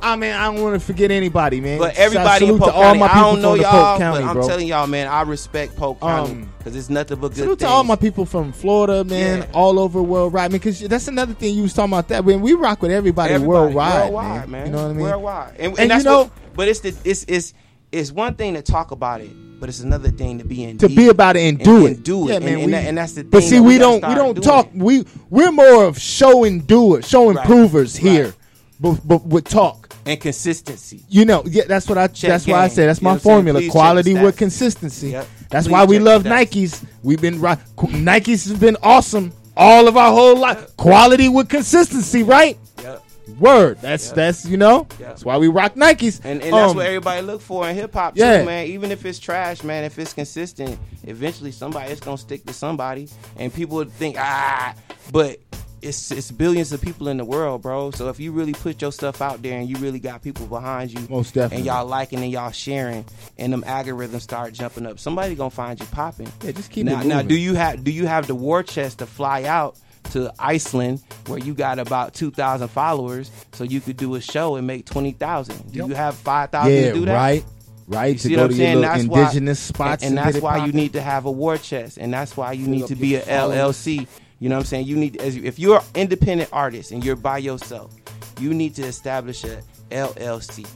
I 0.03 0.17
mean, 0.17 0.33
I 0.33 0.45
don't 0.53 0.63
want 0.63 0.81
to 0.81 0.87
forget 0.87 1.11
anybody, 1.11 1.61
man. 1.61 1.79
But 1.79 1.97
everybody 1.97 2.47
in 2.47 2.59
Polk 2.59 2.71
to 2.71 2.75
all 2.77 2.83
County, 2.83 2.99
my 3.01 3.07
I 3.07 3.09
people 3.09 3.23
don't 3.33 3.43
know 3.43 3.53
from 3.55 3.61
y'all, 3.63 3.71
Polk 3.71 3.99
County, 4.01 4.21
but 4.23 4.29
I'm 4.29 4.35
bro. 4.37 4.47
telling 4.49 4.67
y'all, 4.67 4.87
man, 4.87 5.09
I 5.09 5.23
respect 5.23 5.77
Polk 5.77 6.01
County 6.01 6.33
Um, 6.33 6.53
because 6.59 6.77
it's 6.77 6.91
nothing 6.91 7.19
but 7.19 7.29
good 7.29 7.37
Salute 7.39 7.59
things. 7.59 7.69
to 7.71 7.75
all 7.75 7.85
my 7.85 7.97
people 7.97 8.25
from 8.25 8.53
Florida, 8.53 9.05
man, 9.05 9.39
Yeah. 9.39 9.45
all 9.55 9.79
over 9.79 10.01
world, 10.03 10.33
worldwide. 10.33 10.53
Because 10.53 10.81
that's 10.81 11.09
another 11.09 11.35
thing 11.35 11.55
you 11.55 11.63
was 11.63 11.75
talking 11.75 11.93
about 11.93 12.09
that. 12.09 12.25
When 12.25 12.41
we 12.41 12.55
rock 12.55 12.83
with 12.83 12.91
everybody, 12.91 13.35
Everybody, 13.35 13.49
worldwide, 13.75 14.01
worldwide, 14.13 14.49
man. 14.49 14.67
You 14.67 14.73
know 14.73 14.83
what 14.83 14.91
I 14.91 14.93
mean? 14.95 15.03
Worldwide, 15.03 15.49
and, 15.59 15.61
and, 15.73 15.79
And 15.81 15.91
that's 15.91 16.05
you 16.05 16.11
know- 16.11 16.19
what, 16.25 16.31
but 16.55 16.69
it's 16.69 16.81
the 16.81 16.95
it's 17.05 17.25
it's 17.29 17.55
it's 17.91 18.13
one 18.13 18.35
thing 18.35 18.53
to 18.55 18.61
talk 18.63 18.91
about 18.91 19.21
it, 19.23 19.31
but 19.59 19.69
it's 19.71 19.81
another 19.81 20.11
thing 20.11 20.39
to 20.39 20.45
be 20.45 20.63
in 20.65 20.77
to 20.79 20.89
be 20.91 21.09
about 21.09 21.37
it 21.37 21.41
and 21.49 21.59
do 21.59 21.87
and 21.87 21.97
it. 21.97 22.05
do 22.05 22.25
it, 22.27 22.29
Yeah, 22.29 22.37
and, 22.37 22.45
man, 22.45 22.55
and, 22.55 22.65
we- 22.67 22.73
that, 22.73 22.85
and 22.87 22.99
that's 22.99 23.13
the. 23.15 23.25
But 23.25 23.43
see, 23.43 23.57
that 23.57 23.63
we 23.63 23.79
don't 23.79 24.07
we 24.07 24.15
don't 24.15 24.43
talk. 24.43 24.67
it. 24.67 24.73
We 24.75 25.05
we're 25.31 25.51
more 25.53 25.85
of 25.85 25.99
show 25.99 26.45
and 26.45 26.67
doers, 26.67 27.09
show 27.09 27.29
Right. 27.33 27.39
improvers 27.39 27.95
Right. 28.03 28.13
here, 28.13 28.35
but 28.81 29.01
but 29.07 29.25
with 29.27 29.45
talk. 29.45 29.95
and 30.07 30.21
consistency. 30.21 31.05
You 31.09 31.25
know, 31.25 31.43
yeah, 31.47 31.65
that's 31.67 31.89
what 31.89 31.99
I. 31.99 32.07
Check 32.07 32.29
that's 32.29 32.47
why 32.47 32.61
I 32.61 32.69
game. 32.69 32.75
say 32.77 32.87
that's 32.87 33.01
You 33.01 33.05
my 33.05 33.11
what 33.11 33.15
I'm 33.15 33.21
saying? 33.21 33.35
formula: 33.37 33.69
quality 33.71 34.15
with 34.15 34.37
consistency. 34.37 35.11
Yep. 35.11 35.27
That's 35.51 35.67
Please 35.67 35.73
why 35.73 35.85
we 35.85 35.99
love. 35.99 36.23
Nikes. 36.25 36.85
We've 37.03 37.21
been 37.21 37.41
right. 37.41 37.59
Nikes 37.77 38.49
has 38.49 38.59
been 38.59 38.77
awesome 38.83 39.33
all 39.57 39.89
of 39.89 39.97
our 39.97 40.13
whole 40.13 40.37
life. 40.37 40.77
Quality 40.77 41.29
with 41.29 41.49
consistency, 41.49 42.23
right? 42.23 42.57
Yep. 42.83 43.03
Word. 43.39 43.79
That's 43.83 44.11
that's 44.13 44.47
you 44.47 44.57
know. 44.57 44.87
Yep. 44.91 44.99
That's 44.99 45.25
why 45.25 45.37
we 45.37 45.49
rock 45.49 45.75
Nikes. 45.75 46.21
And, 46.25 46.41
and 46.43 46.53
that's 46.55 46.71
Um, 46.71 46.77
what 46.77 46.87
everybody 46.87 47.21
look 47.23 47.41
for 47.43 47.69
in 47.69 47.75
hip 47.77 47.93
hop 47.93 48.17
Yeah. 48.17 48.39
too, 48.41 48.47
man. 48.47 48.67
Even 48.69 48.91
if 48.91 49.05
it's 49.05 49.19
trash, 49.19 49.63
man, 49.63 49.85
if 49.85 49.99
it's 49.99 50.15
consistent, 50.15 50.79
eventually 51.07 51.53
somebody 51.53 51.93
is 51.93 52.01
gonna 52.01 52.17
stick 52.17 52.47
to 52.47 52.55
somebody, 52.55 53.09
and 53.37 53.53
people 53.53 53.77
would 53.77 53.93
think 53.93 54.17
ah, 54.19 54.75
but 55.13 55.39
it's 55.83 56.11
it's 56.11 56.31
billions 56.31 56.73
of 56.73 56.81
people 56.83 57.09
in 57.09 57.17
the 57.17 57.25
world, 57.25 57.63
bro. 57.63 57.91
So 57.93 58.09
if 58.09 58.19
you 58.21 58.33
really 58.33 58.53
put 58.53 58.81
your 58.83 58.93
stuff 58.93 59.21
out 59.23 59.43
there 59.43 59.59
and 59.59 59.69
you 59.69 59.77
really 59.77 59.99
got 60.01 60.23
people 60.23 60.47
behind 60.47 60.93
you, 60.93 61.07
Most 61.09 61.35
definitely. 61.35 61.59
and 61.59 61.67
y'all 61.67 61.87
liking 61.87 62.21
and 62.21 62.31
y'all 62.33 62.51
sharing, 62.51 63.05
and 63.39 63.53
them 63.53 63.63
algorithms 63.63 64.23
start 64.23 64.53
jumping 64.53 64.87
up, 64.87 64.99
somebody 64.99 65.35
gonna 65.35 65.51
find 65.51 65.79
you 65.81 65.87
popping. 65.87 66.31
Yeah, 66.43 66.53
just 66.53 66.71
keep 66.71 66.87
now, 66.87 67.01
it 67.01 67.07
now, 67.07 67.23
do 67.23 67.37
you 67.37 67.55
have 67.55 67.85
do 67.85 67.91
you 67.91 68.07
have 68.07 68.27
the 68.27 68.35
war 68.35 68.63
chest 68.63 68.99
to 69.01 69.07
fly 69.07 69.45
out? 69.45 69.77
To 70.13 70.33
Iceland, 70.39 71.03
where 71.27 71.39
you 71.39 71.53
got 71.53 71.79
about 71.79 72.15
two 72.15 72.31
thousand 72.31 72.69
followers, 72.69 73.31
so 73.53 73.63
you 73.65 73.79
could 73.79 73.99
do 73.99 74.15
a 74.15 74.23
show 74.23 74.57
and 74.57 74.67
make 74.67 74.87
twenty 74.87 75.13
thousand. 75.13 75.71
Do 75.71 75.87
you 75.87 75.95
have 75.95 76.15
five 76.15 76.49
thousand 76.51 76.73
yeah, 76.73 76.89
to 76.89 76.93
do 76.95 77.05
that? 77.05 77.15
right, 77.15 77.45
right. 77.89 78.07
You 78.07 78.15
to 78.15 78.21
see 78.21 78.35
go 78.35 78.43
what 78.43 78.51
I'm 78.53 78.57
to 78.57 78.57
your 78.57 78.67
little 78.77 78.81
That's 78.83 79.05
why- 79.07 79.21
indigenous 79.21 79.59
spots, 79.61 80.03
and, 80.05 80.19
and 80.19 80.27
that's 80.27 80.41
why 80.43 80.65
you 80.65 80.73
need 80.73 80.95
to 80.95 81.03
have 81.03 81.27
a 81.27 81.31
war 81.31 81.59
chest, 81.59 81.99
and 81.99 82.11
that's 82.15 82.39
why 82.39 82.53
you 82.53 82.67
need 82.67 82.87
to 82.87 82.97
be 82.97 83.09
your 83.09 83.21
a 83.21 83.25
followers. 83.25 83.77
LLC. 83.77 84.09
You 84.41 84.49
know 84.49 84.55
what 84.57 84.61
I'm 84.61 84.67
saying? 84.67 84.87
You 84.87 84.97
need, 84.97 85.17
as 85.21 85.37
if 85.37 85.59
you're 85.59 85.79
an 85.79 85.85
independent 85.95 86.51
artist 86.53 86.93
and 86.93 87.05
you're 87.05 87.17
by 87.17 87.39
yourself, 87.39 87.95
you 88.41 88.55
need 88.55 88.75
to 88.77 88.83
establish 88.83 89.43
a 89.45 89.63
LLC. 89.91 90.67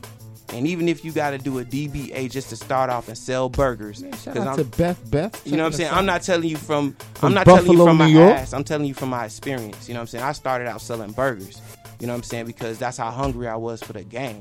And 0.53 0.67
even 0.67 0.87
if 0.89 1.03
you 1.05 1.13
got 1.13 1.31
to 1.31 1.39
do 1.39 1.61
a 1.61 1.65
DBA 1.65 2.31
just 2.31 2.51
to 2.51 2.57
start 2.57 2.91
off 2.91 3.09
and 3.09 3.17
sell 3.17 3.49
burgers, 3.49 4.01
Shout 4.23 4.35
'cause 4.35 4.37
out 4.39 4.47
I'm- 4.49 4.57
to 4.59 4.65
Beth. 4.65 5.11
Beth, 5.11 5.41
you 5.47 5.57
know 5.57 5.63
what 5.63 5.67
I'm 5.69 5.73
saying? 5.73 5.91
I'm 5.93 6.05
not 6.05 6.23
telling 6.23 6.49
you 6.49 6.57
from, 6.59 6.93
From 7.15 7.29
I'm 7.29 7.35
not 7.35 7.45
telling 7.47 7.63
you 7.63 7.69
Buffalo, 7.69 7.87
from 7.87 7.97
my 7.99 8.07
New 8.07 8.19
York? 8.19 8.37
ass. 8.37 8.53
I'm 8.53 8.65
telling 8.65 8.87
you 8.87 8.93
from 8.95 9.09
my 9.11 9.25
experience. 9.25 9.89
You 9.89 9.95
know 9.95 10.01
what 10.01 10.03
I'm 10.03 10.07
saying? 10.09 10.25
I 10.25 10.33
started 10.33 10.69
out 10.69 10.83
selling 10.83 11.13
burgers. 11.13 11.61
You 12.01 12.07
know 12.07 12.13
what 12.13 12.19
I'm 12.19 12.23
saying? 12.25 12.47
Because 12.47 12.79
that's 12.79 12.99
how 12.99 13.11
hungry 13.11 13.49
I 13.49 13.57
was 13.57 13.81
for 13.83 13.93
the 13.95 14.03
game. 14.03 14.41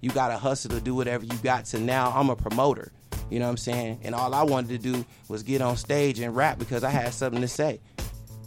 You 0.00 0.10
got 0.10 0.28
to 0.28 0.36
hustle 0.38 0.70
to 0.70 0.80
do 0.80 0.94
whatever 0.94 1.24
you 1.24 1.36
got 1.42 1.64
to 1.66 1.80
now 1.80 2.12
I'm 2.14 2.30
a 2.30 2.36
promoter. 2.36 2.92
You 3.30 3.40
know 3.40 3.46
what 3.46 3.52
I'm 3.52 3.56
saying? 3.56 4.00
And 4.04 4.14
all 4.14 4.32
I 4.34 4.42
wanted 4.44 4.80
to 4.80 4.92
do 4.92 5.04
was 5.26 5.42
get 5.42 5.60
on 5.60 5.76
stage 5.76 6.20
and 6.20 6.36
rap 6.36 6.58
because 6.58 6.84
I 6.84 6.90
had 6.90 7.12
something 7.14 7.40
to 7.40 7.48
say. 7.48 7.80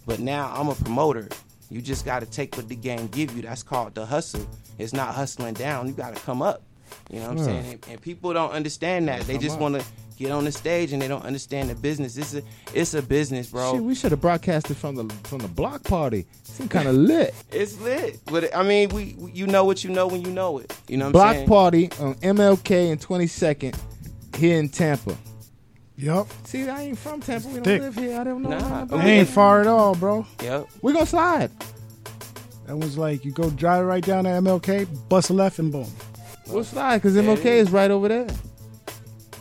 But 0.05 0.19
now 0.19 0.51
I'm 0.55 0.69
a 0.69 0.75
promoter. 0.75 1.27
You 1.69 1.81
just 1.81 2.05
got 2.05 2.19
to 2.19 2.25
take 2.25 2.57
what 2.57 2.67
the 2.67 2.75
game 2.75 3.07
give 3.07 3.35
you. 3.35 3.41
That's 3.41 3.63
called 3.63 3.95
the 3.95 4.05
hustle. 4.05 4.45
It's 4.77 4.93
not 4.93 5.13
hustling 5.15 5.53
down. 5.53 5.87
You 5.87 5.93
got 5.93 6.15
to 6.15 6.21
come 6.21 6.41
up. 6.41 6.63
You 7.09 7.19
know 7.19 7.29
what 7.29 7.31
I'm 7.31 7.37
Yeah. 7.37 7.43
saying? 7.45 7.65
And, 7.73 7.85
and 7.91 8.01
people 8.01 8.33
don't 8.33 8.51
understand 8.51 9.07
that. 9.07 9.21
They 9.21 9.37
just 9.37 9.57
want 9.59 9.75
to 9.79 9.85
get 10.17 10.31
on 10.31 10.43
the 10.45 10.51
stage 10.51 10.91
and 10.91 11.01
they 11.01 11.07
don't 11.07 11.23
understand 11.23 11.69
the 11.69 11.75
business. 11.75 12.17
It's 12.17 12.33
a 12.35 12.43
it's 12.73 12.93
a 12.93 13.01
business, 13.01 13.47
bro. 13.49 13.73
Shit, 13.75 13.83
we 13.83 13.95
should 13.95 14.11
have 14.11 14.19
broadcasted 14.21 14.75
from 14.77 14.95
the 14.95 15.05
from 15.23 15.39
the 15.39 15.47
block 15.47 15.83
party. 15.83 16.25
It's 16.41 16.59
kind 16.67 16.87
of 16.89 16.95
lit. 16.95 17.33
It's 17.51 17.79
lit. 17.79 18.19
But 18.25 18.55
I 18.55 18.63
mean, 18.63 18.89
we, 18.89 19.15
you 19.33 19.47
know 19.47 19.63
what 19.63 19.83
you 19.83 19.89
know 19.91 20.07
when 20.07 20.21
you 20.21 20.31
know 20.31 20.57
it. 20.57 20.75
You 20.89 20.97
know 20.97 21.05
what 21.05 21.13
block 21.13 21.27
I'm 21.27 21.33
saying? 21.35 21.47
party 21.47 21.89
on 21.99 22.15
MLK 22.15 22.91
and 22.91 22.99
22nd 22.99 23.75
here 24.37 24.59
in 24.59 24.67
Tampa. 24.69 25.15
Yup. 26.01 26.27
See, 26.45 26.67
I 26.67 26.81
ain't 26.81 26.97
from 26.97 27.21
Tampa. 27.21 27.47
We 27.47 27.53
don't 27.55 27.63
Stick. 27.63 27.81
live 27.81 27.95
here. 27.95 28.19
I 28.19 28.23
don't 28.23 28.41
know. 28.41 28.49
Nah, 28.49 28.57
nothing 28.57 28.81
about 28.83 28.99
It 29.01 29.03
we- 29.05 29.11
ain't 29.11 29.27
far 29.29 29.61
at 29.61 29.67
all, 29.67 29.93
bro. 29.95 30.25
Yep. 30.41 30.67
We 30.81 30.93
gonna 30.93 31.05
slide. 31.05 31.51
That 32.65 32.77
was 32.77 32.97
like 32.97 33.23
you 33.23 33.31
go 33.31 33.49
drive 33.51 33.85
right 33.85 34.03
down 34.03 34.23
to 34.23 34.29
MLK, 34.31 34.87
bust 35.09 35.29
a 35.29 35.33
left, 35.33 35.59
and 35.59 35.71
boom. 35.71 35.87
We'll 36.47 36.63
slide 36.63 36.97
because 36.97 37.15
MLK 37.15 37.45
is 37.45 37.69
right 37.71 37.91
over 37.91 38.07
there. 38.07 38.27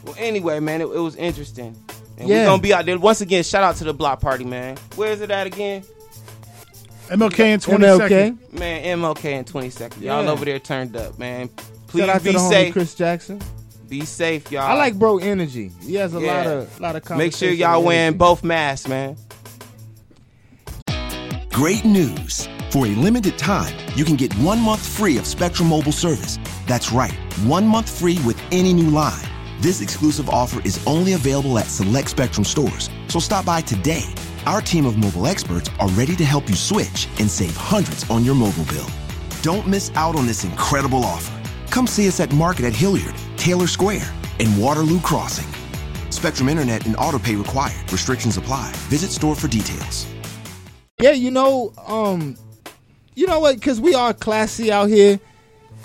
Well, 0.04 0.14
anyway, 0.18 0.60
man, 0.60 0.80
it, 0.82 0.84
it 0.84 0.98
was 0.98 1.16
interesting. 1.16 1.74
And 2.18 2.28
Yeah. 2.28 2.40
we're 2.40 2.44
gonna 2.46 2.62
be 2.62 2.74
out 2.74 2.84
there 2.84 2.98
once 2.98 3.20
again. 3.22 3.42
Shout 3.42 3.62
out 3.64 3.76
to 3.76 3.84
the 3.84 3.94
block 3.94 4.20
party, 4.20 4.44
man. 4.44 4.76
Where 4.96 5.10
is 5.12 5.22
it 5.22 5.30
at 5.30 5.46
again? 5.46 5.82
MLK 7.08 7.54
and 7.54 7.62
22nd. 7.62 8.38
MLK. 8.52 8.58
Man, 8.58 8.98
MLK 9.00 9.32
in 9.32 9.44
20 9.44 9.70
seconds. 9.70 10.02
Y'all 10.02 10.22
Yeah. 10.24 10.30
over 10.30 10.44
there 10.44 10.58
turned 10.58 10.94
up, 10.96 11.18
man. 11.18 11.48
Please 11.88 12.00
Shout 12.04 12.16
out 12.16 12.22
be 12.22 12.32
to 12.32 12.38
the 12.38 12.44
homie. 12.44 12.72
Chris 12.72 12.94
Jackson. 12.94 13.40
Be 13.90 14.04
safe, 14.04 14.52
y'all. 14.52 14.62
I 14.62 14.74
like 14.74 14.94
bro 14.94 15.18
energy. 15.18 15.72
He 15.82 15.96
has 15.96 16.14
a 16.14 16.20
Yeah. 16.20 16.36
lot 16.36 16.46
of 16.46 16.80
lot 16.80 16.96
of. 16.96 17.18
Make 17.18 17.34
sure 17.34 17.50
y'all 17.50 17.78
and 17.78 17.84
wearing 17.84 18.16
both 18.16 18.44
masks, 18.44 18.86
man. 18.86 19.16
Great 21.50 21.84
news. 21.84 22.48
For 22.70 22.86
a 22.86 22.90
limited 22.90 23.36
time, 23.36 23.74
you 23.96 24.04
can 24.04 24.14
get 24.14 24.32
one 24.34 24.60
month 24.60 24.80
free 24.86 25.18
of 25.18 25.26
Spectrum 25.26 25.68
Mobile 25.68 25.90
service. 25.90 26.38
That's 26.68 26.92
right, 26.92 27.12
one 27.44 27.66
month 27.66 27.90
free 27.90 28.20
with 28.24 28.40
any 28.52 28.72
new 28.72 28.90
line. 28.90 29.26
This 29.60 29.80
exclusive 29.80 30.30
offer 30.30 30.62
is 30.64 30.78
only 30.86 31.14
available 31.14 31.58
at 31.58 31.66
select 31.66 32.10
Spectrum 32.10 32.44
stores. 32.44 32.88
So 33.08 33.18
stop 33.18 33.44
by 33.44 33.60
today. 33.60 34.04
Our 34.46 34.60
team 34.62 34.86
of 34.86 34.96
mobile 34.98 35.26
experts 35.26 35.68
are 35.80 35.88
ready 35.88 36.14
to 36.14 36.24
help 36.24 36.48
you 36.48 36.54
switch 36.54 37.08
and 37.18 37.28
save 37.28 37.56
hundreds 37.56 38.08
on 38.08 38.24
your 38.24 38.36
mobile 38.36 38.64
bill. 38.66 38.86
Don't 39.42 39.66
miss 39.66 39.90
out 39.96 40.14
on 40.14 40.28
this 40.28 40.44
incredible 40.44 41.04
offer. 41.04 41.39
Come 41.70 41.86
see 41.86 42.08
us 42.08 42.18
at 42.20 42.32
Market 42.32 42.64
at 42.66 42.74
Hilliard, 42.74 43.14
Taylor 43.36 43.68
Square, 43.68 44.12
and 44.40 44.60
Waterloo 44.60 45.00
Crossing. 45.00 45.46
Spectrum 46.10 46.48
Internet 46.48 46.84
and 46.86 46.96
auto 46.96 47.18
pay 47.18 47.36
required. 47.36 47.90
Restrictions 47.92 48.36
apply. 48.36 48.72
Visit 48.88 49.10
store 49.10 49.36
for 49.36 49.48
details. 49.48 50.06
Yeah, 51.00 51.12
you 51.12 51.30
know, 51.30 51.72
um, 51.86 52.36
you 53.14 53.26
know 53.26 53.40
what? 53.40 53.54
Because 53.54 53.80
we 53.80 53.94
are 53.94 54.12
classy 54.12 54.70
out 54.72 54.88
here, 54.88 55.18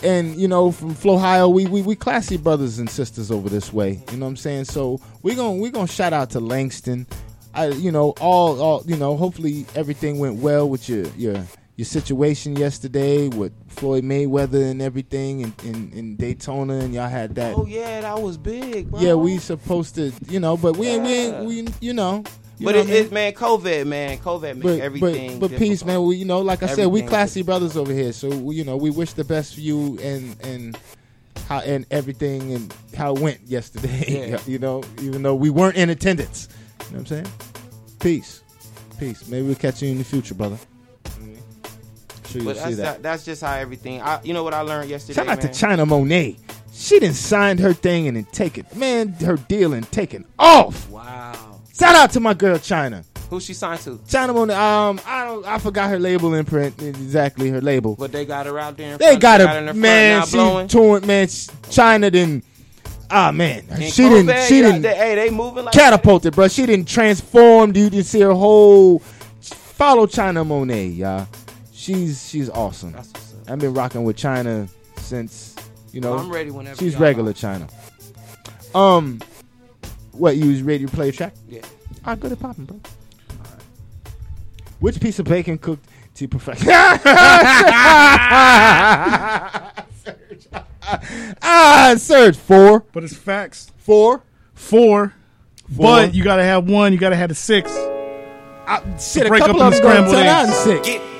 and 0.03 0.35
you 0.35 0.47
know, 0.47 0.71
from 0.71 0.95
Ohio, 1.05 1.47
we, 1.47 1.67
we 1.67 1.81
we 1.83 1.95
classy 1.95 2.37
brothers 2.37 2.79
and 2.79 2.89
sisters 2.89 3.31
over 3.31 3.47
this 3.47 3.71
way. 3.71 4.01
You 4.11 4.17
know 4.17 4.25
what 4.25 4.31
I'm 4.31 4.37
saying? 4.37 4.65
So 4.65 4.99
we 5.21 5.35
gonna 5.35 5.61
we 5.61 5.69
gonna 5.69 5.87
shout 5.87 6.11
out 6.11 6.31
to 6.31 6.39
Langston. 6.39 7.07
I, 7.53 7.67
you 7.67 7.91
know, 7.91 8.09
all 8.19 8.59
all 8.59 8.83
you 8.85 8.97
know. 8.97 9.15
Hopefully, 9.15 9.65
everything 9.75 10.19
went 10.19 10.35
well 10.35 10.67
with 10.67 10.89
your 10.89 11.05
your 11.15 11.45
your 11.75 11.85
situation 11.85 12.55
yesterday 12.55 13.27
with 13.27 13.51
Floyd 13.67 14.03
Mayweather 14.03 14.71
and 14.71 14.81
everything 14.81 15.41
in, 15.41 15.53
in, 15.63 15.91
in 15.91 16.15
Daytona, 16.15 16.75
and 16.75 16.93
y'all 16.93 17.09
had 17.09 17.35
that. 17.35 17.53
Oh 17.55 17.65
yeah, 17.65 18.01
that 18.01 18.21
was 18.21 18.37
big, 18.37 18.89
bro. 18.89 19.01
Yeah, 19.01 19.15
we 19.15 19.37
supposed 19.39 19.95
to, 19.95 20.13
you 20.29 20.39
know, 20.39 20.55
but 20.55 20.77
we 20.77 20.87
ain't, 20.87 21.03
we 21.03 21.13
ain't, 21.13 21.45
we, 21.45 21.67
you 21.81 21.93
know. 21.93 22.23
You 22.57 22.65
but 22.67 22.75
know 22.75 22.81
it, 22.81 22.87
I 22.87 23.01
mean? 23.03 23.13
man, 23.13 23.33
COVID, 23.33 23.85
man, 23.85 24.17
COVID 24.19 24.61
but, 24.61 24.79
everything. 24.79 25.39
But, 25.39 25.51
but 25.51 25.59
peace, 25.59 25.83
man. 25.83 26.01
We, 26.03 26.15
you 26.15 26.23
know, 26.23 26.39
like 26.39 26.63
I 26.63 26.67
said, 26.67 26.87
we 26.87 26.99
Everything 26.99 27.09
classy 27.09 27.41
brothers 27.41 27.75
over 27.75 27.91
here. 27.91 28.13
So 28.13 28.29
we, 28.29 28.55
you 28.55 28.63
know, 28.63 28.77
we 28.77 28.91
wish 28.91 29.11
the 29.11 29.25
best 29.25 29.55
for 29.55 29.59
you 29.59 29.99
and 30.01 30.37
and 30.45 30.77
how 31.49 31.59
and 31.59 31.85
everything 31.91 32.53
and 32.53 32.73
how 32.95 33.13
it 33.13 33.21
went 33.21 33.41
yesterday. 33.45 34.29
Yeah. 34.29 34.39
you 34.47 34.59
know, 34.59 34.83
even 35.01 35.21
though 35.21 35.35
we 35.35 35.49
weren't 35.49 35.75
in 35.75 35.89
attendance. 35.89 36.47
You 36.85 36.85
know 36.85 36.91
what 36.91 36.99
I'm 36.99 37.05
saying? 37.07 37.27
Peace, 37.99 38.41
peace. 38.97 39.27
Maybe 39.27 39.45
we'll 39.45 39.55
catch 39.55 39.81
you 39.81 39.89
in 39.89 39.97
the 39.97 40.05
future, 40.05 40.33
brother. 40.35 40.57
Sure 42.35 42.43
you'll 42.43 42.53
But 42.53 42.57
see 42.57 42.63
that's, 42.63 42.75
that. 42.77 42.83
that, 42.83 43.03
that's 43.03 43.25
just 43.25 43.41
how 43.41 43.53
everything. 43.53 44.01
I, 44.01 44.21
you 44.23 44.33
know 44.33 44.43
what 44.43 44.53
I 44.53 44.61
learned 44.61 44.89
yesterday, 44.89 45.15
Shout 45.15 45.27
out 45.27 45.43
man? 45.43 45.51
to 45.53 45.59
China 45.59 45.85
Monet. 45.85 46.37
She 46.73 46.99
didn't 46.99 47.15
sign 47.15 47.57
her 47.59 47.73
thing 47.73 48.07
and 48.07 48.17
then 48.17 48.25
take 48.25 48.57
it. 48.57 48.75
Man, 48.75 49.09
her 49.13 49.37
deal 49.37 49.73
and 49.73 49.89
taken 49.91 50.25
off. 50.37 50.89
Wow. 50.89 51.61
Shout 51.73 51.95
out 51.95 52.11
to 52.11 52.19
my 52.19 52.33
girl 52.33 52.57
China. 52.57 53.03
Who 53.29 53.39
she 53.39 53.53
signed 53.53 53.79
to? 53.81 53.99
China 54.07 54.33
Monet. 54.33 54.53
Um, 54.53 55.01
I 55.05 55.25
don't. 55.25 55.45
I 55.45 55.57
forgot 55.57 55.89
her 55.89 55.97
label 55.99 56.33
imprint. 56.35 56.81
Exactly 56.81 57.49
her 57.49 57.59
label. 57.61 57.95
But 57.95 58.11
they 58.11 58.25
got 58.25 58.45
her 58.45 58.59
out 58.59 58.77
there. 58.77 58.97
They 58.97 59.05
front, 59.07 59.21
got 59.21 59.39
her, 59.41 59.47
the 59.47 59.63
front 59.63 59.77
man. 59.79 60.19
now 60.19 60.25
She 60.25 60.31
blowing. 60.37 60.67
touring, 60.67 61.07
man. 61.07 61.27
China 61.71 62.11
didn't. 62.11 62.45
Ah, 63.09 63.31
man. 63.31 63.63
And 63.69 63.83
she 63.83 64.07
didn't. 64.07 64.47
She 64.47 64.61
didn't 64.61 64.81
They, 64.83 64.95
hey, 64.95 65.15
they 65.15 65.29
moving 65.31 65.65
like 65.65 65.73
catapulted, 65.73 66.35
bro. 66.35 66.47
She 66.49 66.65
didn't 66.65 66.87
transform. 66.87 67.69
You 67.75 67.89
didn't 67.89 68.05
see 68.05 68.21
her 68.21 68.33
whole. 68.33 68.99
Follow 69.39 70.07
China 70.07 70.43
Monet, 70.45 70.87
y'all. 70.87 71.27
She's 71.85 72.27
she's 72.27 72.49
awesome. 72.49 72.93
That's 72.93 73.09
what's 73.09 73.33
up. 73.35 73.51
I've 73.51 73.59
been 73.59 73.75
rocking 73.75 74.03
with 74.05 74.17
China 74.17 74.67
since 74.97 75.55
you 75.91 76.01
know. 76.01 76.17
I'm 76.17 76.31
ready 76.31 76.49
whenever 76.49 76.77
She's 76.79 76.95
regular 76.95 77.29
are. 77.29 77.33
China. 77.33 77.67
Um, 78.73 79.21
what 80.11 80.35
you 80.35 80.47
was 80.49 80.63
ready 80.63 80.87
to 80.87 80.91
play 80.91 81.09
a 81.09 81.11
track? 81.11 81.35
Yeah. 81.47 81.61
Ah, 82.03 82.15
good 82.15 82.31
at 82.31 82.39
popping, 82.39 82.65
bro. 82.65 82.79
Which 84.79 84.99
piece 84.99 85.19
of 85.19 85.25
bacon 85.25 85.59
cooked 85.59 85.87
to 86.15 86.27
perfection? 86.27 86.69
ah, 91.43 91.93
Serge 91.97 92.35
four, 92.35 92.79
But 92.93 93.03
it's 93.03 93.15
facts. 93.15 93.71
four. 93.77 94.23
Four. 94.55 95.13
Four. 95.75 95.85
But 95.85 96.15
you 96.15 96.23
gotta 96.23 96.43
have 96.43 96.67
one. 96.67 96.93
You 96.93 96.97
gotta 96.99 97.15
have 97.15 97.29
a 97.29 97.35
six. 97.35 97.71
Ah, 98.67 98.81
shit, 98.99 99.27
a 99.27 99.29
break 99.29 99.41
couple 99.43 99.61
up 99.61 99.73
of 99.73 99.79
them 99.79 99.83
them 99.83 100.05
gonna 100.07 100.07
scrambled 100.09 100.15
turn 100.15 100.25
out 100.25 100.45
in 100.45 100.49
eggs. 100.79 100.87
six. 100.87 101.14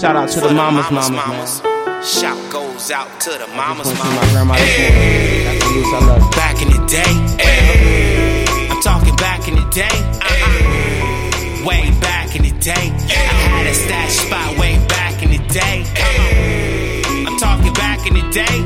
Shout 0.00 0.16
out 0.16 0.30
to 0.30 0.40
the 0.40 0.54
mamas, 0.54 0.90
mamas, 0.90 1.62
man. 1.62 2.02
Shout 2.02 2.50
goes 2.50 2.90
out 2.90 3.20
to 3.20 3.30
the 3.32 3.46
mamas, 3.48 3.86
mamas. 3.86 4.16
my 4.16 4.32
grandma 4.32 4.54
this 4.54 4.80
morning. 4.80 5.44
That's 5.44 5.60
the 5.60 5.70
news 5.76 5.92
I 5.92 6.00
love. 6.08 6.30
Back 6.32 6.62
in 6.62 6.68
the 6.72 6.86
day, 6.88 7.12
I'm 8.70 8.80
talking 8.80 9.14
back 9.16 9.46
in 9.46 9.56
the 9.56 9.68
day, 9.68 9.92
uh-huh. 9.92 11.66
way 11.68 11.90
back 12.00 12.34
in 12.34 12.44
the 12.44 12.58
day. 12.60 12.72
I 12.72 13.52
had 13.52 13.66
a 13.66 13.74
stash 13.74 14.12
spot 14.12 14.58
way 14.58 14.78
back 14.88 15.22
in 15.22 15.32
the 15.32 15.42
day. 15.52 15.84
I'm 17.28 17.36
talking 17.38 17.74
back 17.74 18.06
in 18.06 18.14
the 18.14 18.24
day, 18.32 18.56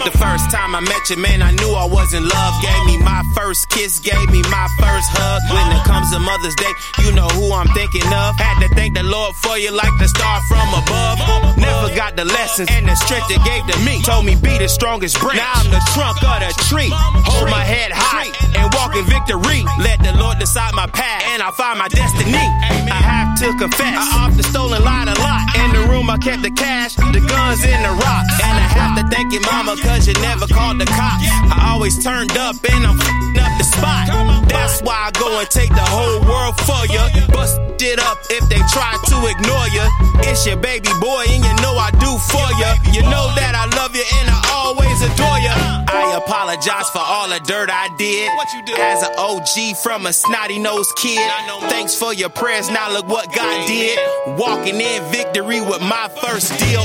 The 0.00 0.16
first 0.16 0.48
time 0.50 0.74
I 0.74 0.80
met 0.80 1.10
you, 1.10 1.18
man, 1.20 1.42
I 1.42 1.52
knew 1.52 1.76
I 1.76 1.84
was 1.84 2.14
in 2.14 2.24
love. 2.24 2.54
Gave 2.64 2.84
me 2.88 2.96
my 3.04 3.20
first 3.36 3.68
kiss, 3.68 4.00
gave 4.00 4.32
me 4.32 4.40
my 4.48 4.66
first 4.80 5.12
hug. 5.12 5.44
When 5.52 5.66
it 5.76 5.84
comes 5.84 6.08
to 6.16 6.18
Mother's 6.18 6.56
Day, 6.56 6.72
you 7.04 7.12
know 7.12 7.28
who 7.36 7.52
I'm 7.52 7.68
thinking 7.76 8.08
of. 8.08 8.32
Had 8.40 8.64
to 8.64 8.68
thank 8.74 8.96
the 8.96 9.04
Lord 9.04 9.36
for 9.36 9.58
you 9.60 9.70
like 9.76 9.92
the 10.00 10.08
star 10.08 10.40
from 10.48 10.68
above. 10.72 11.20
Never 11.60 11.92
got 11.92 12.16
the 12.16 12.24
lessons 12.24 12.72
and 12.72 12.88
the 12.88 12.96
strength 12.96 13.28
it 13.28 13.44
gave 13.44 13.60
to 13.68 13.76
me. 13.84 14.00
Told 14.00 14.24
me 14.24 14.40
be 14.40 14.56
the 14.56 14.72
strongest 14.72 15.20
branch. 15.20 15.36
Now 15.36 15.52
I'm 15.60 15.68
the 15.68 15.82
trunk 15.92 16.16
of 16.24 16.48
the 16.48 16.52
tree. 16.72 16.88
Hold 16.88 17.52
my 17.52 17.60
head 17.60 17.92
high 17.92 18.32
and 18.56 18.72
walk 18.80 18.96
in 18.96 19.04
victory. 19.04 19.68
Let 19.84 20.00
the 20.00 20.16
Lord 20.16 20.40
decide 20.40 20.72
my 20.72 20.88
path 20.88 21.28
and 21.36 21.42
I'll 21.44 21.52
find 21.52 21.78
my 21.78 21.88
destiny. 21.88 22.40
I 22.88 23.00
have 23.04 23.36
to 23.44 23.52
confess, 23.60 23.96
I 23.96 24.26
often 24.26 24.42
stolen 24.48 24.82
lied 24.82 25.08
a 25.08 25.16
lot. 25.20 25.44
In 25.60 25.68
the 25.76 25.82
room, 25.92 26.08
I 26.08 26.16
kept 26.18 26.42
the 26.42 26.50
cash, 26.50 26.96
the 26.96 27.20
guns, 27.20 27.60
and 27.64 27.84
the 27.84 27.92
rocks. 27.92 28.34
And 28.40 28.56
I 28.56 28.66
have 28.80 28.92
to 28.96 29.04
thank 29.14 29.32
you, 29.32 29.40
mama, 29.40 29.76
cause 29.90 30.06
you 30.06 30.14
never 30.22 30.46
called 30.46 30.80
the 30.80 30.86
cops. 30.86 31.26
I 31.50 31.72
always 31.74 32.02
turned 32.02 32.36
up 32.38 32.54
and 32.70 32.86
I'm 32.86 32.98
fing 32.98 33.38
up 33.38 33.52
the 33.58 33.64
spot. 33.64 34.06
That's 34.48 34.80
why 34.82 35.08
I 35.08 35.10
go 35.18 35.40
and 35.40 35.50
take 35.50 35.70
the 35.70 35.86
whole 35.90 36.20
world 36.30 36.54
for 36.62 36.82
you. 36.94 37.02
Bust 37.34 37.58
it 37.82 37.98
up 37.98 38.18
if 38.30 38.44
they 38.48 38.62
try 38.70 38.92
to 39.10 39.16
ignore 39.26 39.68
you. 39.74 39.86
It's 40.30 40.46
your 40.46 40.56
baby 40.56 40.92
boy, 41.00 41.24
and 41.26 41.42
you 41.42 41.54
know 41.62 41.74
I 41.74 41.90
do 41.98 42.12
for 42.30 42.48
you. 42.60 42.70
You 42.94 43.02
know 43.02 43.26
that 43.34 43.54
I 43.56 43.66
love 43.78 43.96
you 43.96 44.04
and 44.04 44.26
I 44.30 44.38
always 44.54 44.98
adore 45.02 45.40
you. 45.42 45.54
I 45.90 46.14
apologize 46.16 46.88
for 46.90 47.02
all 47.02 47.28
the 47.28 47.40
dirt 47.40 47.70
I 47.72 47.88
did. 47.98 48.30
As 48.78 49.02
an 49.02 49.14
OG 49.18 49.76
from 49.82 50.06
a 50.06 50.12
snotty 50.12 50.58
nosed 50.58 50.94
kid. 50.96 51.20
Thanks 51.68 51.94
for 51.94 52.14
your 52.14 52.30
prayers. 52.30 52.70
Now 52.70 52.92
look 52.92 53.08
what 53.08 53.34
God 53.34 53.66
did. 53.66 53.98
Walking 54.38 54.80
in 54.80 55.02
victory 55.10 55.60
with 55.60 55.80
my 55.80 56.08
first 56.22 56.56
deal. 56.58 56.84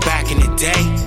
Back 0.00 0.30
in 0.32 0.40
the 0.40 0.54
day. 0.56 0.99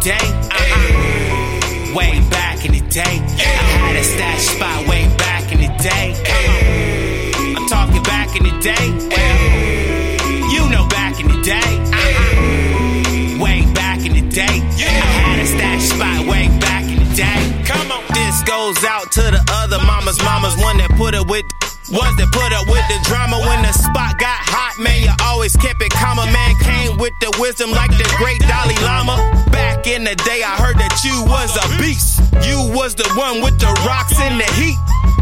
Day. 0.00 0.16
Uh-uh. 0.18 1.94
Way 1.94 2.20
back 2.30 2.64
in 2.64 2.72
the 2.72 2.80
day. 2.88 3.00
I 3.04 3.68
had 3.84 3.96
a 3.96 4.04
stash 4.04 4.42
spot 4.42 4.88
way 4.88 5.04
back 5.18 5.52
in 5.52 5.60
the 5.60 5.68
day. 5.82 6.14
Uh-huh. 6.16 7.56
I'm 7.56 7.68
talking 7.68 8.02
back 8.02 8.34
in 8.34 8.44
the 8.44 8.58
day. 8.60 8.86
Uh-huh. 8.88 10.52
You 10.52 10.70
know 10.70 10.86
back 10.88 11.20
in 11.20 11.28
the 11.28 11.42
day. 11.42 11.70
Uh-uh. 11.92 13.44
Way 13.44 13.60
back 13.74 14.00
in 14.06 14.12
the 14.14 14.26
day. 14.30 14.46
I 14.48 15.10
had 15.20 15.38
a 15.38 15.46
stash 15.46 15.82
spot 15.82 16.26
way 16.26 16.48
back 16.60 16.84
in 16.84 16.98
the 17.04 17.14
day. 17.14 17.62
Come 17.66 17.92
on. 17.92 18.02
This 18.14 18.42
goes 18.44 18.82
out 18.84 19.12
to 19.12 19.20
the 19.20 19.44
other 19.52 19.78
mamas, 19.84 20.18
mamas, 20.22 20.56
one 20.62 20.78
that 20.78 20.90
put 20.96 21.14
it 21.14 21.26
with 21.26 21.44
ones 21.90 22.16
that 22.16 22.30
put 22.30 22.50
up 22.54 22.66
with 22.70 22.82
the 22.86 22.98
drama 23.06 23.38
when 23.46 23.62
the 23.62 23.72
spot 23.74 24.18
got 24.18 24.38
hot, 24.46 24.78
man. 24.78 25.02
You 25.02 25.12
always 25.26 25.54
kept 25.56 25.82
it 25.82 25.90
calm. 25.90 26.16
Man 26.20 26.54
came 26.62 26.98
with 26.98 27.14
the 27.20 27.30
wisdom 27.38 27.70
like 27.70 27.90
the 27.96 28.06
great 28.18 28.40
Dalai 28.40 28.76
Lama. 28.82 29.16
Back 29.50 29.86
in 29.86 30.04
the 30.04 30.14
day, 30.26 30.42
I 30.42 30.54
heard 30.58 30.78
that 30.78 31.02
you 31.02 31.14
was 31.26 31.54
a 31.56 31.66
beast. 31.80 32.22
You 32.46 32.70
was 32.74 32.94
the 32.94 33.08
one 33.14 33.42
with 33.42 33.58
the 33.58 33.70
rocks 33.86 34.18
in 34.20 34.38
the 34.38 34.48
heat. 34.58 34.78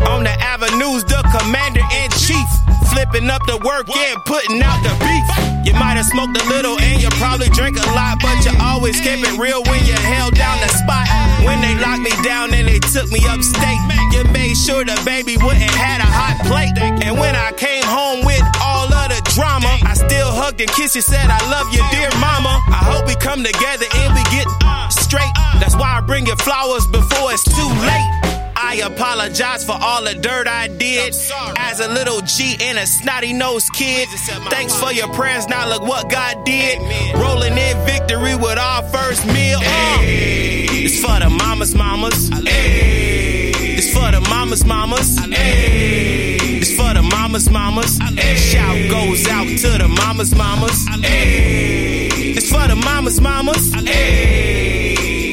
On 0.09 0.25
the 0.25 0.35
avenues, 0.41 1.05
the 1.05 1.21
commander 1.33 1.85
in 2.05 2.11
chief. 2.17 2.49
Flipping 2.93 3.29
up 3.31 3.45
the 3.47 3.59
work 3.65 3.89
and 3.89 4.19
putting 4.25 4.63
out 4.63 4.81
the 4.83 4.93
beef. 5.05 5.58
You 5.69 5.75
might 5.75 6.01
have 6.01 6.09
smoked 6.09 6.33
a 6.33 6.49
little 6.49 6.81
and 6.81 6.97
you 6.97 7.13
probably 7.21 7.53
drink 7.53 7.77
a 7.77 7.85
lot, 7.93 8.25
but 8.25 8.41
you 8.41 8.57
always 8.57 8.97
kept 9.05 9.21
it 9.21 9.37
real 9.37 9.61
when 9.69 9.85
you 9.85 9.93
held 10.01 10.33
down 10.33 10.57
the 10.65 10.69
spot. 10.73 11.05
When 11.45 11.61
they 11.61 11.77
locked 11.77 12.01
me 12.01 12.09
down 12.25 12.55
and 12.57 12.67
they 12.67 12.81
took 12.81 13.13
me 13.13 13.21
upstate, 13.29 13.77
you 14.17 14.25
made 14.33 14.57
sure 14.57 14.83
the 14.83 14.97
baby 15.05 15.37
wouldn't 15.37 15.69
had 15.77 16.01
a 16.01 16.09
hot 16.09 16.41
plate. 16.49 16.73
And 17.05 17.21
when 17.21 17.37
I 17.37 17.53
came 17.53 17.85
home 17.85 18.25
with 18.25 18.41
all 18.65 18.89
of 18.89 19.13
the 19.13 19.21
drama, 19.37 19.69
I 19.85 19.93
still 19.93 20.33
hugged 20.33 20.63
and 20.63 20.73
kissed 20.73 20.97
you, 20.97 21.03
said 21.03 21.29
I 21.29 21.37
love 21.53 21.69
you, 21.69 21.85
dear 21.93 22.09
mama. 22.17 22.65
I 22.73 22.89
hope 22.89 23.07
we 23.07 23.15
come 23.17 23.45
together 23.45 23.85
and 23.93 24.17
we 24.17 24.25
get 24.33 24.49
straight. 24.89 25.37
That's 25.61 25.77
why 25.77 25.99
I 25.99 26.01
bring 26.01 26.25
you 26.25 26.37
flowers 26.37 26.87
before 26.87 27.29
it's 27.37 27.45
too 27.45 27.69
late. 27.85 28.28
I 28.71 28.75
apologize 28.85 29.65
for 29.65 29.73
all 29.81 30.05
the 30.05 30.13
dirt 30.13 30.47
I 30.47 30.69
did 30.69 31.15
as 31.57 31.81
a 31.81 31.89
little 31.89 32.21
G 32.21 32.55
and 32.61 32.77
a 32.77 32.87
snotty 32.87 33.33
nosed 33.33 33.73
kid. 33.73 34.07
Thanks 34.51 34.79
for 34.79 34.93
your 34.93 35.09
prayers. 35.15 35.49
Now 35.49 35.67
look 35.71 35.81
what 35.81 36.11
God 36.11 36.45
did. 36.45 36.79
Rolling 37.15 37.57
in 37.57 37.87
victory 37.87 38.37
with 38.37 38.59
our 38.59 38.83
first 38.91 39.25
meal. 39.25 39.59
Uh, 39.59 40.01
it's 40.05 41.01
for 41.01 41.19
the 41.19 41.31
mamas, 41.31 41.75
mamas. 41.75 42.29
It's 42.31 43.91
for 43.95 44.13
the 44.13 44.21
mamas, 44.29 44.67
mamas. 44.67 45.17
It's 45.17 46.75
for 46.77 46.93
the 46.93 47.01
mamas, 47.01 47.49
mamas. 47.49 47.97
Shout 48.37 48.91
goes 48.91 49.27
out 49.29 49.47
to 49.47 49.79
the 49.79 49.89
mamas, 49.89 50.35
mamas. 50.35 50.85
It's 51.01 52.51
for 52.51 52.69
the 52.69 52.77
mamas, 52.77 53.19
mamas? 53.19 53.73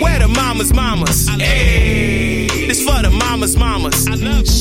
Where 0.01 0.19
the 0.19 0.29
mamas, 0.29 0.73
mamas? 0.73 1.24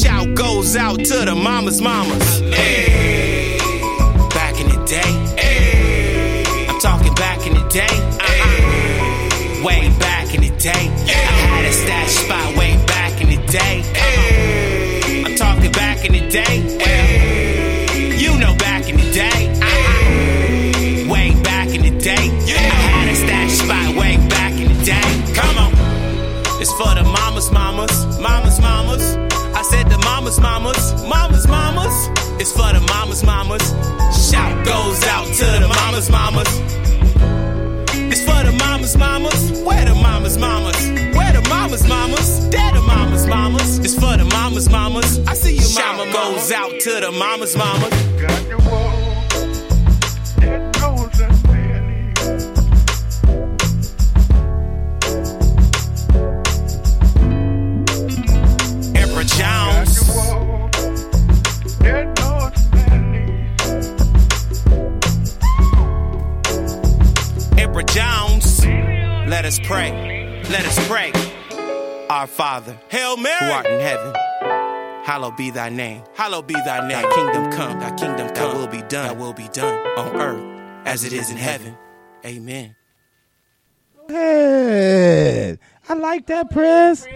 Shout 0.04 0.34
goes 0.34 0.76
out 0.76 0.98
to 0.98 1.24
the 1.24 1.34
mamas, 1.34 1.80
mamas. 1.80 2.40
Hey. 2.40 3.56
Back 4.34 4.60
in 4.60 4.68
the 4.68 4.84
day. 4.84 5.12
Hey. 5.40 6.44
I'm 6.68 6.78
talking 6.78 7.14
back 7.14 7.46
in 7.46 7.54
the 7.54 7.66
day. 7.70 7.86
Uh-uh. 7.88 9.64
Way 9.64 9.88
back 9.98 10.34
in 10.34 10.42
the 10.42 10.50
day. 10.58 10.90
I 11.08 11.12
had 11.48 11.64
a 11.64 11.72
stash 11.72 12.10
spot 12.10 12.54
way 12.54 12.76
back 12.86 13.18
in 13.22 13.28
the 13.30 13.40
day. 13.50 13.82
I'm 15.24 15.36
talking 15.36 15.72
back 15.72 16.04
in 16.04 16.12
the 16.12 16.28
day. 16.28 16.83
Mamas, 33.22 33.72
mamas. 33.72 34.30
Shout 34.30 34.64
goes 34.64 35.04
out 35.04 35.26
to 35.26 35.44
the 35.44 35.68
mamas, 35.68 36.10
mamas. 36.10 36.48
It's 38.10 38.20
for 38.20 38.42
the 38.44 38.52
mamas, 38.58 38.96
mamas. 38.96 39.60
Where 39.62 39.84
the 39.84 39.94
mamas, 39.94 40.38
mamas? 40.38 40.76
Where 41.14 41.32
the 41.32 41.46
mamas, 41.48 41.86
mamas? 41.86 42.50
There 42.50 42.72
the 42.72 42.82
mamas, 42.82 43.26
mamas. 43.26 43.78
It's 43.78 43.94
for 43.94 44.16
the 44.16 44.24
mamas, 44.24 44.68
mamas. 44.68 45.20
I 45.28 45.34
see 45.34 45.54
you, 45.54 45.74
mama. 45.74 46.12
goes 46.12 46.50
out 46.50 46.72
to 46.80 47.00
the 47.00 47.12
mamas, 47.12 47.56
mamas. 47.56 48.83
Pray. 69.74 70.40
Let 70.50 70.64
us 70.66 70.86
pray. 70.86 71.10
Our 72.08 72.28
Father, 72.28 72.78
Hail 72.90 73.16
Mary, 73.16 73.44
who 73.44 73.50
art 73.50 73.66
in 73.66 73.80
heaven. 73.80 74.14
Hallowed 75.04 75.36
be 75.36 75.50
thy 75.50 75.68
name. 75.68 76.04
Hallowed 76.14 76.46
be 76.46 76.54
thy 76.54 76.86
name. 76.86 77.02
Thy 77.02 77.10
kingdom 77.12 77.50
come. 77.50 77.80
Thy 77.80 77.90
kingdom 77.96 78.28
come. 78.36 78.52
Thy 78.52 78.54
will 78.54 78.68
be 78.68 78.82
done. 78.82 79.08
Thy 79.08 79.12
will 79.14 79.32
be 79.32 79.48
done 79.48 79.74
on 79.98 80.14
earth 80.14 80.62
as 80.84 81.02
it 81.02 81.12
is 81.12 81.28
in 81.28 81.36
heaven. 81.36 81.76
Amen. 82.24 82.76
Go 84.06 84.14
ahead. 84.14 85.58
I 85.88 85.94
like 85.94 86.26
that, 86.26 86.52
Prez. 86.52 87.08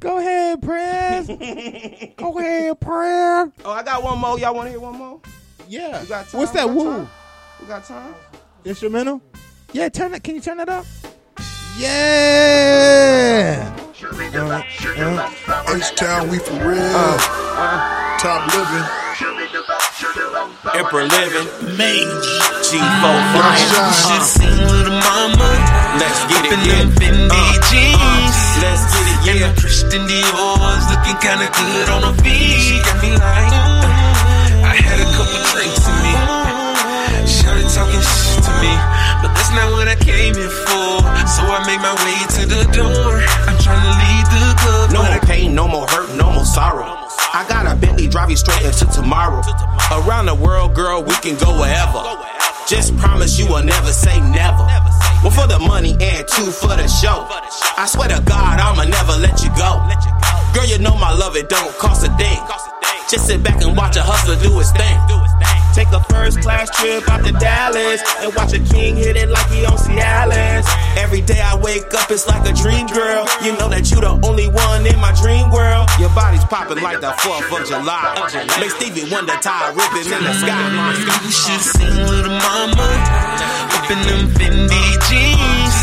Go 0.00 0.18
ahead, 0.18 0.60
Prez. 0.60 1.28
Go 2.16 2.36
ahead, 2.36 2.80
Prez. 2.80 3.48
Oh, 3.64 3.70
I 3.70 3.84
got 3.84 4.02
one 4.02 4.18
more. 4.18 4.40
Y'all 4.40 4.56
want 4.56 4.66
to 4.66 4.70
hear 4.70 4.80
one 4.80 4.98
more? 4.98 5.20
Yeah. 5.68 6.02
We 6.02 6.08
got 6.08 6.26
time? 6.26 6.40
What's 6.40 6.50
that 6.50 6.68
We 6.68 6.74
got 6.74 6.84
woo? 6.84 6.90
time? 6.96 7.08
We 7.60 7.66
got 7.68 7.84
time? 7.84 8.14
Instrumental? 8.64 9.22
Yeah, 9.72 9.88
turn 9.88 10.10
that. 10.10 10.24
Can 10.24 10.34
you 10.34 10.40
turn 10.40 10.56
that 10.56 10.68
up? 10.68 10.84
Yeah. 11.78 13.68
H-Town, 15.72 16.28
we 16.28 16.38
for 16.38 16.52
real. 16.68 17.16
Top 18.20 18.44
living. 18.52 18.86
Emperor 20.76 21.06
living. 21.08 21.48
Mage. 21.76 22.28
G4 22.68 23.18
flying. 23.32 23.72
Should 24.04 24.22
sing 24.22 24.56
little 24.68 25.00
mama. 25.00 25.48
Let's 25.98 26.20
get 26.28 26.44
it, 26.44 26.52
Up 26.52 26.60
in 26.60 26.64
yeah. 26.68 26.84
them 26.84 27.30
Uh, 27.32 27.56
jeans. 27.72 28.36
Let's 28.62 28.84
get 28.92 29.06
it, 29.08 29.18
And 29.32 29.40
the 29.42 29.60
Christian 29.60 30.02
Dior's 30.06 30.84
looking 30.92 31.16
kinda 31.24 31.48
good 31.56 31.88
on 31.88 32.02
her 32.04 32.14
feet. 32.22 32.60
She 32.60 32.76
got 32.84 32.96
me 33.02 33.10
like, 33.16 33.52
uh, 33.52 34.68
I 34.68 34.74
had 34.76 35.00
a 35.00 35.08
couple 35.16 35.40
drinks 35.52 35.84
in 35.88 35.96
me. 36.04 36.12
Shouted 37.26 37.68
talking 37.72 38.00
shit 38.02 38.44
to 38.44 38.52
me, 38.60 38.72
but 39.22 39.30
that's 39.34 39.50
not 39.56 39.66
what 39.72 39.81
I 39.81 39.81
came 40.04 40.34
here 40.34 40.50
for. 40.50 41.00
So 41.26 41.42
I 41.46 41.62
made 41.64 41.80
my 41.80 41.94
way 42.02 42.18
to 42.36 42.42
the 42.44 42.62
door. 42.74 43.22
I'm 43.46 43.58
trying 43.62 43.82
to 43.82 43.94
lead 44.02 44.26
the 44.28 44.44
club. 44.60 44.92
No 44.92 45.02
more 45.02 45.20
pain, 45.22 45.54
no 45.54 45.66
more 45.68 45.86
hurt, 45.86 46.14
no 46.16 46.30
more 46.30 46.44
sorrow. 46.44 46.84
I 47.32 47.46
got 47.48 47.64
a 47.66 47.74
Bentley 47.74 48.08
drive 48.08 48.30
you 48.30 48.36
straight 48.36 48.62
into 48.62 48.84
tomorrow. 48.92 49.40
Around 49.90 50.26
the 50.26 50.34
world, 50.34 50.74
girl, 50.74 51.02
we 51.02 51.14
can 51.24 51.38
go 51.38 51.58
wherever. 51.58 52.02
Just 52.68 52.96
promise 52.98 53.38
you 53.38 53.46
will 53.46 53.64
never 53.64 53.92
say 53.92 54.20
never. 54.20 54.64
One 55.22 55.32
for 55.32 55.46
the 55.46 55.58
money 55.58 55.96
and 56.00 56.26
two 56.28 56.50
for 56.50 56.74
the 56.74 56.86
show. 56.88 57.26
I 57.78 57.86
swear 57.86 58.08
to 58.08 58.20
God, 58.22 58.60
I'ma 58.60 58.84
never 58.84 59.16
let 59.16 59.42
you 59.42 59.50
go. 59.56 59.80
Girl, 60.54 60.66
you 60.66 60.78
know 60.78 60.96
my 60.96 61.12
love, 61.14 61.36
it 61.36 61.48
don't 61.48 61.72
cost 61.78 62.06
a 62.06 62.10
thing. 62.18 62.38
Just 63.08 63.26
sit 63.26 63.42
back 63.42 63.62
and 63.62 63.76
watch 63.76 63.96
a 63.96 64.02
hustler 64.02 64.36
do 64.36 64.58
his 64.58 64.72
thing. 64.72 64.98
Take 65.74 65.88
a 65.88 66.04
first 66.12 66.40
class 66.40 66.68
trip 66.76 67.08
out 67.08 67.24
to 67.24 67.32
Dallas 67.32 68.02
and 68.20 68.34
watch 68.36 68.52
a 68.52 68.60
king 68.60 68.96
hit 68.96 69.16
it 69.16 69.28
like 69.28 69.48
he 69.48 69.64
on 69.64 69.78
Cialis. 69.78 70.68
Every 70.98 71.22
day 71.22 71.40
I 71.40 71.56
wake 71.56 71.92
up, 71.94 72.10
it's 72.10 72.28
like 72.28 72.44
a 72.48 72.52
dream, 72.52 72.86
girl. 72.88 73.24
You 73.42 73.56
know 73.56 73.68
that 73.72 73.90
you 73.90 73.96
the 74.00 74.20
only 74.28 74.48
one 74.48 74.84
in 74.86 74.98
my 75.00 75.12
dream 75.16 75.48
world. 75.50 75.88
Your 75.98 76.12
body's 76.12 76.44
popping 76.44 76.82
like 76.82 77.00
the 77.00 77.12
4th 77.24 77.48
of 77.48 77.66
July. 77.66 78.12
Make 78.60 78.70
Stevie 78.76 79.08
Wonder 79.08 79.32
tie 79.40 79.72
ribbon 79.72 80.12
in 80.12 80.22
the 80.22 80.34
sky. 80.44 80.60
You 81.24 81.32
should 81.32 81.64
sing 81.64 81.96
little 82.04 82.36
mama 82.36 82.88
up 83.72 83.88
in 83.88 84.00
them 84.04 84.28
Fendi 84.36 84.84
jeans 85.08 85.76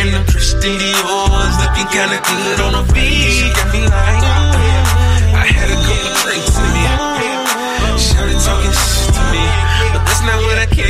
and 0.00 0.08
them 0.16 0.24
Christian 0.26 0.80
Dior's 0.80 1.56
looking 1.60 1.88
kinda 1.92 2.18
good 2.24 2.58
on 2.60 2.72
her 2.72 2.86
feet. 2.96 3.36
She 3.36 3.46
got 3.52 3.68
me 3.68 3.84
like, 3.84 4.24
uh, 4.24 5.36
I 5.36 5.46
had 5.52 5.68
a 5.68 5.78
couple 5.84 6.12
drinks 6.24 6.73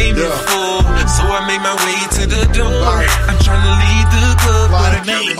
came 0.05 0.17
here 0.17 0.31
for. 0.31 0.85
So 1.09 1.23
I 1.25 1.47
made 1.49 1.63
my 1.63 1.75
way 1.85 1.99
to 2.17 2.27
the 2.27 2.45
door. 2.53 3.05
I'm 3.29 3.39
trying 3.41 3.65
to 3.65 3.75
lead 3.83 4.07
the 4.13 4.25
club, 4.43 4.71
but 4.71 4.93
I 4.93 5.01
can't. 5.05 5.39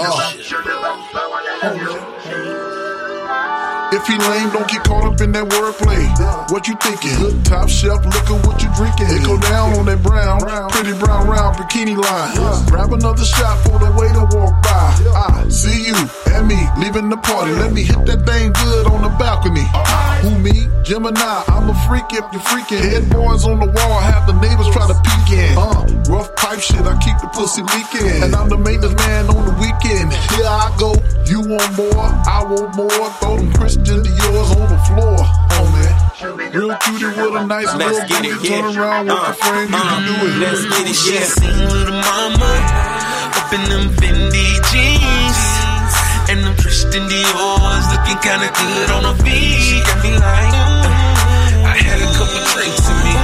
Uh. 1.99 2.04
If 4.05 4.13
he 4.13 4.19
lame, 4.19 4.51
don't 4.53 4.69
get 4.69 4.85
caught 4.85 5.05
up 5.09 5.19
in 5.23 5.33
that 5.33 5.49
wordplay. 5.49 6.05
What 6.53 6.69
you 6.69 6.77
thinking? 6.77 7.17
Good 7.17 7.43
top 7.47 7.71
shelf 7.71 8.05
liquor, 8.05 8.37
what 8.45 8.61
you 8.61 8.69
drinking? 8.77 9.09
It 9.09 9.25
go 9.25 9.41
down 9.41 9.73
on 9.81 9.87
that 9.87 10.03
brown, 10.03 10.45
pretty 10.69 10.93
brown 11.01 11.27
round 11.27 11.57
bikini 11.57 11.97
line. 11.97 12.37
Grab 12.69 12.93
another 12.93 13.25
shot 13.25 13.65
for 13.65 13.81
the 13.81 13.89
waiter 13.97 14.29
walk 14.37 14.61
by. 14.61 14.93
I 15.17 15.49
see 15.49 15.89
you 15.89 15.97
and 16.37 16.47
me 16.47 16.61
leaving 16.77 17.09
the 17.09 17.17
party. 17.17 17.53
Let 17.53 17.73
me 17.73 17.85
hit 17.85 18.05
that 18.05 18.29
thing 18.29 18.53
good 18.53 18.93
on 18.93 19.01
the 19.01 19.13
balcony. 19.17 19.65
Who 20.21 20.37
me? 20.37 20.69
Gemini. 20.85 21.43
I'm 21.49 21.71
a 21.71 21.75
freak 21.89 22.13
if 22.13 22.29
you're 22.29 22.45
freaking. 22.45 22.85
Headboards 22.85 23.47
on 23.47 23.59
the 23.59 23.73
wall, 23.73 24.01
have 24.05 24.27
the 24.27 24.37
neighbors 24.37 24.69
try 24.69 24.85
to 24.85 24.93
peek 25.01 25.33
in. 25.33 25.57
Uh, 25.57 25.81
rough 26.13 26.37
pipe 26.37 26.61
shit, 26.61 26.85
I 26.85 26.93
keep 27.01 27.17
the 27.25 27.29
pussy 27.33 27.63
leaking. 27.63 28.23
And 28.23 28.37
I'm 28.37 28.51
the 28.51 28.59
maintenance 28.59 28.93
man 29.01 29.33
on 29.33 29.49
the 29.49 29.57
weekend. 29.57 30.13
Here 30.37 30.45
I 30.45 30.69
go. 30.77 30.93
You 31.25 31.41
want 31.41 31.73
more? 31.73 32.05
I 32.29 32.45
want 32.45 32.77
more. 32.77 33.09
Throw 33.25 33.37
them 33.39 33.51
Christian 33.55 33.94
Dior's 34.03 34.51
on 34.57 34.69
the 34.69 34.79
floor. 34.89 35.19
Man. 35.75 36.53
Real 36.55 36.77
cutie 36.83 37.07
with 37.07 37.35
a 37.41 37.47
nice 37.47 37.73
Let's 37.75 37.99
little 37.99 38.09
get 38.09 38.25
it, 38.25 38.37
yeah. 38.45 38.61
Turn 38.63 38.77
around 38.79 39.07
with 39.07 39.15
Uh, 39.17 39.27
the 39.29 39.35
frame, 39.35 39.69
you 39.71 39.77
uh, 39.77 39.83
can 39.83 40.03
do 40.07 40.15
it. 40.27 40.35
let's 40.45 40.63
get 40.71 40.87
it, 40.87 40.99
yeah. 41.09 41.27
sing 41.27 41.59
little 41.73 41.99
mama 41.99 42.53
up 43.35 43.51
in 43.53 43.63
them 43.71 43.87
Fendi 43.99 44.47
jeans 44.71 45.39
and 46.31 46.39
them 46.45 46.55
Christian 46.57 47.05
Dior's 47.11 47.87
looking 47.93 48.19
kinda 48.23 48.49
good 48.55 48.89
on 48.95 49.03
her 49.09 49.17
feet. 49.25 49.59
She 49.67 49.77
got 49.83 49.99
me 50.05 50.13
like, 50.15 50.55
uh, 50.55 51.71
I 51.73 51.75
had 51.81 51.99
a 52.01 52.11
couple 52.15 52.41
drinks 52.55 52.85
in 52.87 52.99
me. 53.05 53.15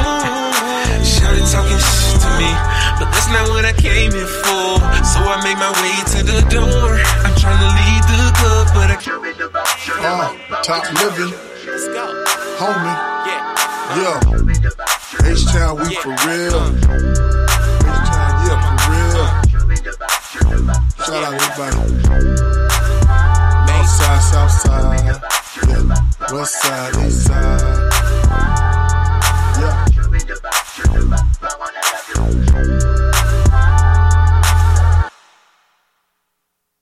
Shouted 1.07 1.47
talking 1.51 1.79
shit 1.81 2.19
to 2.25 2.31
me, 2.41 2.51
but 2.99 3.09
that's 3.15 3.29
not 3.31 3.49
what 3.53 3.65
I 3.65 3.73
came 3.73 4.13
here 4.13 4.27
for. 4.27 4.81
So 5.07 5.19
I 5.25 5.39
made 5.47 5.59
my 5.59 5.73
way 5.81 5.95
to 6.15 6.19
the 6.25 6.41
door. 6.51 6.91
I'm 7.25 7.35
trying 7.39 7.61
to 7.63 7.71
lead 7.79 8.03
the 8.11 8.21
club, 8.39 8.67
but 8.75 8.91
I 8.91 8.97
can't. 8.97 9.21
Uh, 10.03 10.33
top 10.63 10.85
living, 10.95 11.31
Let's 11.67 11.87
go. 11.89 12.25
homie. 12.59 12.97
Yeah. 13.27 14.01
Yeah. 14.01 15.31
H-Town, 15.31 15.77
we 15.77 15.95
for 15.97 16.09
real. 16.09 16.61
H-Town, 17.85 18.33
yeah, 18.47 18.59
for 18.65 18.77
real. 18.91 19.27
Shout 21.05 21.23
out 21.23 21.35
everybody. 21.35 21.77
North 23.67 23.91
side, 23.91 24.23
south 24.23 24.51
side. 24.51 25.21
Yeah. 25.69 26.33
West 26.33 26.55
side, 26.63 26.95
east 27.07 27.27
side. 27.27 27.61
Yeah. 29.61 29.77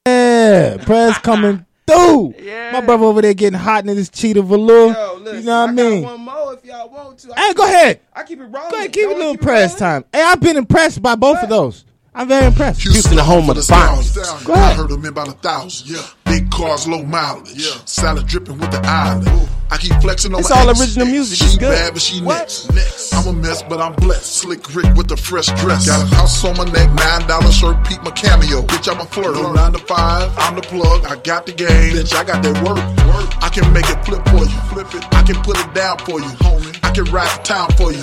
Yeah, 0.07 0.77
Prez 0.85 1.19
coming 1.23 1.67
through. 1.89 2.35
My 2.73 2.81
brother 2.81 3.05
over 3.05 3.23
there 3.23 3.35
getting 3.35 3.59
hot 3.59 3.87
in 3.87 3.97
this 3.97 4.09
cheetah 4.09 4.43
velour. 4.43 4.93
Yo, 4.93 5.19
listen, 5.21 5.41
you 5.41 5.47
know 5.47 5.61
what 5.63 5.69
I 5.71 5.73
mean? 5.73 6.03
one 6.05 6.21
more 6.21 6.55
if 6.55 6.65
y'all 6.65 6.89
want 6.89 7.19
to. 7.19 7.35
Hey, 7.35 7.53
go 7.55 7.65
ahead. 7.65 8.01
I 8.13 8.23
keep 8.23 8.39
it 8.41 8.45
rolling. 8.45 8.71
Go 8.71 8.77
ahead, 8.77 8.93
keep 8.93 9.03
Y'all 9.05 9.17
a 9.17 9.19
little 9.19 9.37
press 9.37 9.81
rolling? 9.81 10.03
time. 10.03 10.05
Hey, 10.13 10.23
I've 10.23 10.41
been 10.41 10.57
impressed 10.57 11.03
by 11.03 11.15
both 11.15 11.43
of 11.43 11.49
those. 11.49 11.85
I'm 12.19 12.27
very 12.27 12.47
impressed. 12.47 12.83
Houston, 12.83 13.15
the 13.15 13.23
home 13.23 13.49
of 13.49 13.55
the 13.55 13.63
finest. 13.63 14.17
Go 14.45 14.53
I 14.53 14.75
heard 14.75 14.89
them 14.91 15.03
in 15.05 15.07
about 15.07 15.29
a 15.29 15.33
thousand. 15.39 15.89
Yeah. 15.95 16.03
Big 16.25 16.51
cars, 16.51 16.89
low 16.89 17.05
mileage. 17.05 17.55
Yeah. 17.55 17.71
Salad 17.85 18.27
dripping 18.27 18.59
with 18.59 18.73
the 18.73 18.81
island. 18.85 19.49
I 19.71 19.77
keep 19.77 19.93
flexing 20.03 20.35
on 20.35 20.41
It's 20.41 20.51
my 20.51 20.61
all 20.63 20.71
ex. 20.71 20.81
original 20.81 21.07
music. 21.07 21.39
She 21.39 21.59
good. 21.59 21.71
bad, 21.71 21.93
but 21.93 22.03
she 22.03 22.21
next. 22.21 22.75
next. 22.75 23.15
I'm 23.15 23.29
a 23.29 23.33
mess, 23.33 23.63
but 23.63 23.81
I'm 23.81 23.93
blessed. 23.95 24.35
Slick 24.39 24.75
Rick 24.75 24.97
with 24.97 25.07
the 25.07 25.17
fresh 25.17 25.47
dress. 25.61 25.87
Got 25.87 26.11
a 26.11 26.15
house 26.17 26.45
on 26.45 26.57
my 26.57 26.65
neck, 26.65 26.91
nine 26.95 27.29
dollar 27.29 27.53
shirt, 27.53 27.87
peep 27.87 28.03
my 28.03 28.11
cameo. 28.11 28.63
Bitch, 28.63 28.93
I'm 28.93 29.01
a 29.01 29.05
flirt. 29.05 29.35
No 29.35 29.53
nine 29.53 29.73
to 29.73 29.79
five, 29.79 30.33
I'm 30.39 30.57
the 30.57 30.63
plug. 30.63 31.05
I 31.07 31.17
got 31.23 31.47
the 31.47 31.53
game. 31.53 31.95
Bitch, 31.95 32.13
I 32.15 32.25
got 32.25 32.43
that 32.43 32.57
work. 32.67 32.79
Work. 33.15 33.31
I 33.45 33.49
can 33.49 33.73
make 33.73 33.89
it 33.89 34.03
flip 34.05 34.25
for 34.29 34.43
you. 34.43 34.59
Flip 34.75 34.93
it. 34.95 35.05
I 35.15 35.23
can 35.23 35.37
put 35.45 35.57
it 35.61 35.73
down 35.73 35.99
for 35.99 36.19
you, 36.19 36.27
homie. 36.43 36.68
I 36.99 37.05
can 37.05 37.13
the 37.13 37.43
town 37.45 37.71
for 37.79 37.93
you. 37.93 38.03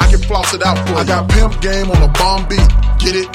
I 0.00 0.10
can 0.10 0.20
floss 0.20 0.52
it 0.52 0.62
out 0.66 0.76
for 0.86 0.92
you. 0.92 0.98
I 0.98 1.04
got 1.04 1.30
pimp 1.30 1.62
game 1.62 1.90
on 1.90 2.02
a 2.02 2.12
bomb 2.12 2.46
beat. 2.46 2.60
Get 3.00 3.16
it? 3.16 3.32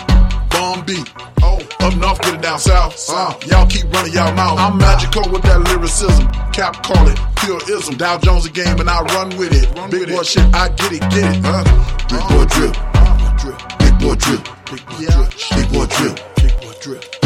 Bomb 0.51 0.86
beat. 0.86 1.10
Oh, 1.41 1.57
up 1.80 1.95
north, 1.97 2.22
get 2.22 2.36
it 2.36 2.41
down 2.43 2.60
south. 2.60 3.10
Uh, 3.10 3.34
y'all 3.47 3.66
keep 3.66 3.91
running 3.91 4.14
y'all 4.14 4.32
mouth. 4.36 4.60
I'm 4.60 4.78
magical 4.78 5.28
with 5.32 5.41
that 5.43 5.62
lyricism. 5.62 6.28
Cap 6.53 6.84
call 6.84 7.07
it 7.07 7.18
pure 7.38 7.60
ism. 7.76 7.97
Dow 7.97 8.20
Jones 8.20 8.45
a 8.45 8.51
game 8.51 8.80
and 8.80 8.88
I 8.88 9.01
run 9.16 9.30
with 9.38 9.51
it. 9.51 9.76
Run 9.76 9.89
Big 9.89 10.10
boy 10.10 10.22
shit, 10.22 10.45
I 10.53 10.70
get 10.70 10.91
it, 10.91 11.01
get 11.10 11.26
it. 11.26 11.41
Uh, 11.43 11.64
big 12.05 12.22
boy 12.30 12.45
drip. 12.45 12.74
Big 12.78 13.18
boy 13.18 13.34
drip. 13.41 13.80
Big 13.80 13.99
boy 13.99 14.16
drip. 14.16 14.43
Big 14.70 14.86
boy 14.86 15.05
drip. 15.10 15.39
Big 15.55 15.74
boy 15.74 15.86
drip. 15.88 16.36
Big 16.36 16.62
boy 16.62 16.74
drip. 16.82 17.18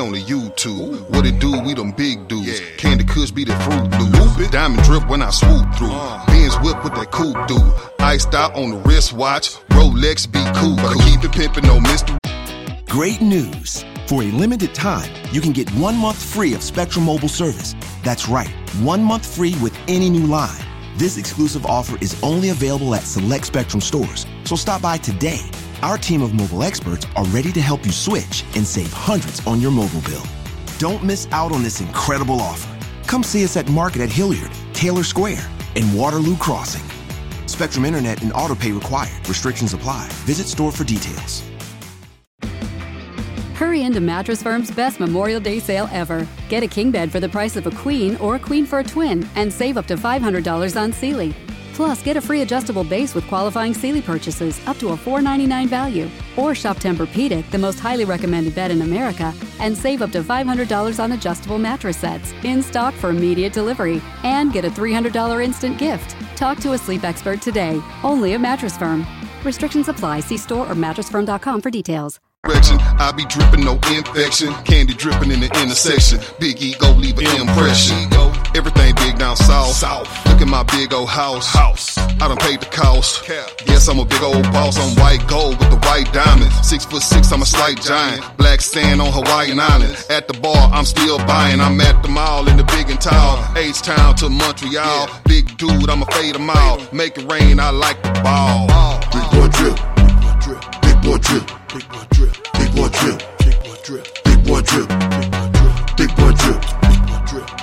Hundred 0.00 0.26
million 0.26 0.44
on 0.46 0.50
the 0.50 0.50
YouTube. 0.54 1.10
What 1.10 1.26
it 1.26 1.38
do? 1.38 1.60
We 1.60 1.74
them 1.74 1.92
big 1.92 2.28
dudes. 2.28 2.60
Candy 2.76 3.04
Kush 3.04 3.30
be 3.30 3.44
the 3.44 3.54
fruit 3.56 3.90
loop. 4.38 4.50
Diamond 4.50 4.82
drip 4.84 5.08
when 5.08 5.22
I 5.22 5.30
swoop 5.30 5.74
through. 5.76 5.90
Uh. 5.92 6.26
Benz 6.26 6.56
whip 6.56 6.82
with 6.84 6.94
that 6.94 7.10
coupe 7.10 7.46
dude. 7.46 7.72
Iced 8.00 8.34
out 8.34 8.54
on 8.54 8.70
the 8.70 8.76
wristwatch. 8.78 9.54
Rolex 9.70 10.30
be 10.30 10.42
cool. 10.56 10.76
But 10.76 10.96
I 10.96 11.04
keep 11.04 11.24
it 11.24 11.32
pimpin', 11.32 11.64
no 11.64 11.80
mystery. 11.80 12.18
Great 12.86 13.20
news. 13.20 13.84
For 14.06 14.22
a 14.22 14.26
limited 14.32 14.74
time, 14.74 15.08
you 15.30 15.40
can 15.40 15.52
get 15.52 15.70
one 15.74 15.96
month 15.96 16.20
free 16.20 16.54
of 16.54 16.62
Spectrum 16.64 17.04
Mobile 17.04 17.28
service. 17.28 17.76
That's 18.02 18.28
right, 18.28 18.50
one 18.82 19.04
month 19.04 19.24
free 19.24 19.54
with 19.62 19.78
any 19.86 20.10
new 20.10 20.26
line. 20.26 20.58
This 20.96 21.16
exclusive 21.16 21.64
offer 21.64 21.96
is 22.00 22.20
only 22.24 22.48
available 22.48 22.92
at 22.96 23.02
select 23.02 23.46
Spectrum 23.46 23.80
stores. 23.80 24.26
So 24.44 24.56
stop 24.56 24.82
by 24.82 24.96
today. 24.98 25.48
Our 25.82 25.96
team 25.96 26.20
of 26.20 26.34
mobile 26.34 26.62
experts 26.62 27.06
are 27.16 27.24
ready 27.26 27.52
to 27.52 27.60
help 27.60 27.86
you 27.86 27.92
switch 27.92 28.44
and 28.54 28.66
save 28.66 28.92
hundreds 28.92 29.46
on 29.46 29.62
your 29.62 29.70
mobile 29.70 30.02
bill. 30.02 30.22
Don't 30.78 31.02
miss 31.02 31.26
out 31.32 31.52
on 31.52 31.62
this 31.62 31.80
incredible 31.80 32.38
offer. 32.38 32.68
Come 33.06 33.22
see 33.22 33.42
us 33.44 33.56
at 33.56 33.66
Market 33.70 34.02
at 34.02 34.10
Hilliard, 34.10 34.50
Taylor 34.74 35.02
Square, 35.02 35.48
and 35.76 35.98
Waterloo 35.98 36.36
Crossing. 36.36 36.82
Spectrum 37.46 37.86
Internet 37.86 38.20
and 38.22 38.30
autopay 38.32 38.74
required. 38.74 39.26
Restrictions 39.26 39.72
apply. 39.72 40.06
Visit 40.26 40.48
store 40.48 40.70
for 40.70 40.84
details. 40.84 41.42
Hurry 43.54 43.82
into 43.82 44.00
Mattress 44.00 44.42
Firm's 44.42 44.70
best 44.70 45.00
Memorial 45.00 45.40
Day 45.40 45.60
sale 45.60 45.88
ever. 45.92 46.28
Get 46.50 46.62
a 46.62 46.68
king 46.68 46.90
bed 46.90 47.10
for 47.10 47.20
the 47.20 47.28
price 47.28 47.56
of 47.56 47.66
a 47.66 47.70
queen 47.70 48.16
or 48.16 48.36
a 48.36 48.38
queen 48.38 48.66
for 48.66 48.80
a 48.80 48.84
twin 48.84 49.26
and 49.34 49.50
save 49.50 49.78
up 49.78 49.86
to 49.86 49.96
$500 49.96 50.80
on 50.80 50.92
Sealy. 50.92 51.34
Plus, 51.80 52.02
get 52.02 52.18
a 52.18 52.20
free 52.20 52.42
adjustable 52.42 52.84
base 52.84 53.14
with 53.14 53.26
qualifying 53.26 53.72
Sealy 53.72 54.02
purchases 54.02 54.60
up 54.68 54.76
to 54.76 54.90
a 54.90 54.96
$4.99 54.98 55.66
value. 55.66 56.10
Or 56.36 56.54
shop 56.54 56.76
Tempur-Pedic, 56.76 57.50
the 57.50 57.56
most 57.56 57.80
highly 57.80 58.04
recommended 58.04 58.54
bed 58.54 58.70
in 58.70 58.82
America, 58.82 59.32
and 59.60 59.74
save 59.74 60.02
up 60.02 60.12
to 60.12 60.22
$500 60.22 61.02
on 61.02 61.12
adjustable 61.12 61.56
mattress 61.56 61.96
sets 61.96 62.34
in 62.44 62.62
stock 62.62 62.92
for 62.92 63.08
immediate 63.08 63.54
delivery. 63.54 64.02
And 64.24 64.52
get 64.52 64.66
a 64.66 64.70
$300 64.70 65.42
instant 65.42 65.78
gift. 65.78 66.14
Talk 66.36 66.58
to 66.58 66.72
a 66.72 66.78
sleep 66.78 67.02
expert 67.02 67.40
today, 67.40 67.80
only 68.02 68.34
at 68.34 68.42
Mattress 68.42 68.76
Firm. 68.76 69.06
Restrictions 69.42 69.88
apply. 69.88 70.20
See 70.20 70.36
store 70.36 70.70
or 70.70 70.74
mattressfirm.com 70.74 71.62
for 71.62 71.70
details. 71.70 72.20
Direction. 72.50 72.78
I 72.98 73.12
be 73.12 73.24
dripping, 73.26 73.64
no 73.64 73.74
infection. 73.94 74.52
Candy 74.64 74.94
dripping 74.94 75.30
in 75.30 75.40
the 75.40 75.50
intersection. 75.62 76.20
Big 76.38 76.60
ego 76.60 76.92
leave 76.94 77.18
an 77.18 77.40
impression. 77.40 77.96
Everything 78.56 78.94
big 78.96 79.18
down 79.18 79.36
south. 79.36 79.72
south. 79.72 80.08
Look 80.26 80.40
at 80.40 80.48
my 80.48 80.62
big 80.64 80.92
old 80.92 81.08
house. 81.08 81.46
House. 81.46 81.96
I 81.98 82.28
done 82.28 82.38
paid 82.38 82.60
the 82.60 82.66
cost. 82.66 83.28
Yes, 83.66 83.88
I'm 83.88 83.98
a 83.98 84.04
big 84.04 84.22
old 84.22 84.42
boss. 84.52 84.78
I'm 84.78 84.96
white 84.96 85.26
gold 85.28 85.58
with 85.58 85.70
the 85.70 85.78
white 85.86 86.12
diamonds. 86.12 86.54
Six 86.66 86.84
foot 86.84 87.02
six, 87.02 87.30
I'm 87.30 87.42
a 87.42 87.46
slight 87.46 87.80
giant. 87.82 88.24
Black 88.36 88.60
sand 88.60 89.00
on 89.00 89.12
Hawaiian 89.12 89.60
Island. 89.60 89.94
At 90.10 90.26
the 90.26 90.34
bar, 90.34 90.70
I'm 90.72 90.84
still 90.84 91.18
buying. 91.18 91.60
I'm 91.60 91.80
at 91.80 92.02
the 92.02 92.08
mall 92.08 92.48
in 92.48 92.56
the 92.56 92.64
big 92.64 92.90
and 92.90 93.00
tall. 93.00 93.44
H 93.56 93.82
Town 93.82 94.16
to 94.16 94.28
Montreal. 94.28 95.08
Big 95.26 95.56
dude, 95.56 95.88
I'ma 95.88 96.06
fade 96.06 96.34
them 96.34 96.50
all. 96.50 96.80
Make 96.92 97.16
it 97.18 97.30
rain, 97.30 97.60
I 97.60 97.70
like 97.70 98.02
the 98.02 98.12
ball. 98.24 98.66
Big 99.12 99.26
boy 99.30 99.48
drip. 99.48 99.76
Big 99.96 100.12
boy 100.20 100.34
drip. 100.40 100.82
Big 100.82 101.02
boy 101.02 101.18
drip. 101.18 101.46
Big 101.72 101.88
boy 101.88 102.04
drip. 102.10 102.29
Big 102.70 102.76
boy 102.76 102.88
drip. 102.88 103.18
Big 103.38 103.64
boy 103.64 103.76
drip. 103.82 104.06
Big 104.24 104.44
boy 104.44 104.60
drip. 104.62 104.88
Big 105.96 106.16
boy 106.16 106.32
drip. 106.32 106.60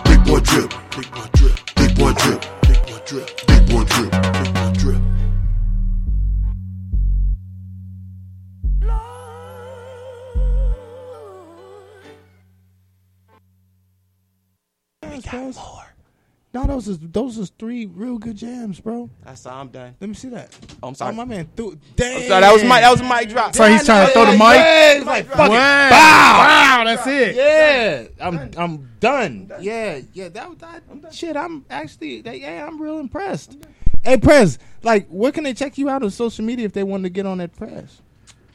Big 0.04 0.26
boy 0.26 0.40
drip. 0.42 0.74
Big 0.96 1.14
boy 1.14 1.30
drip. 1.34 1.60
Big 1.76 1.96
boy 1.96 2.14
drip. 2.14 2.42
Big 2.68 2.86
boy 2.86 3.00
drip. 3.06 3.48
Big 3.48 3.70
boy 3.70 3.84
drip. 3.86 5.02
We 15.10 15.22
got 15.22 15.56
more. 15.56 15.87
No, 16.58 16.66
those 16.66 16.88
is 16.88 16.98
those 17.00 17.38
is 17.38 17.52
three 17.60 17.86
real 17.86 18.18
good 18.18 18.36
jams, 18.36 18.80
bro. 18.80 19.12
That's 19.24 19.46
all 19.46 19.62
I'm 19.62 19.68
done. 19.68 19.94
Let 20.02 20.08
me 20.10 20.16
see 20.16 20.30
that. 20.30 20.50
Oh, 20.82 20.88
I'm 20.88 20.96
sorry. 20.96 21.14
Oh, 21.14 21.16
my 21.16 21.26
man 21.26 21.48
threw. 21.56 21.78
Damn. 21.96 22.16
I'm 22.16 22.28
sorry, 22.28 22.42
that 22.42 22.52
was 22.52 22.64
my 22.64 22.82
that 22.82 22.90
was 22.90 23.00
a 23.00 23.04
mic 23.04 23.30
drop. 23.30 23.56
So 23.56 23.70
he's 23.70 23.86
trying 23.86 24.08
to 24.08 24.14
throw 24.14 24.26
the 24.26 24.32
mic. 24.32 24.40
Yeah, 24.40 24.94
it's 24.94 25.06
like 25.06 25.28
fuck 25.28 25.52
it. 25.52 25.52
Wow. 25.52 25.90
Bow. 25.90 26.40
Wow, 26.40 26.84
that's 26.84 27.06
it. 27.06 27.36
Yeah, 27.36 28.08
I'm 28.20 28.50
I'm 28.58 28.90
done. 29.00 29.52
Yeah, 29.62 30.02
yeah. 30.14 30.30
That 30.30 30.50
was 30.50 30.58
that, 30.58 30.82
shit. 31.14 31.38
I'm 31.38 31.64
actually 31.70 32.22
that, 32.22 32.40
yeah. 32.40 32.66
I'm 32.66 32.82
real 32.82 32.98
impressed. 32.98 33.64
Hey, 34.04 34.18
Prez, 34.18 34.58
like, 34.82 35.08
where 35.10 35.32
can 35.32 35.44
they 35.44 35.54
check 35.54 35.78
you 35.78 35.90
out 35.90 36.02
on 36.02 36.10
social 36.10 36.44
media 36.44 36.66
if 36.66 36.74
they 36.74 36.82
want 36.82 37.04
to 37.04 37.10
get 37.10 37.28
on 37.28 37.38
that 37.38 37.56
press? 37.56 38.02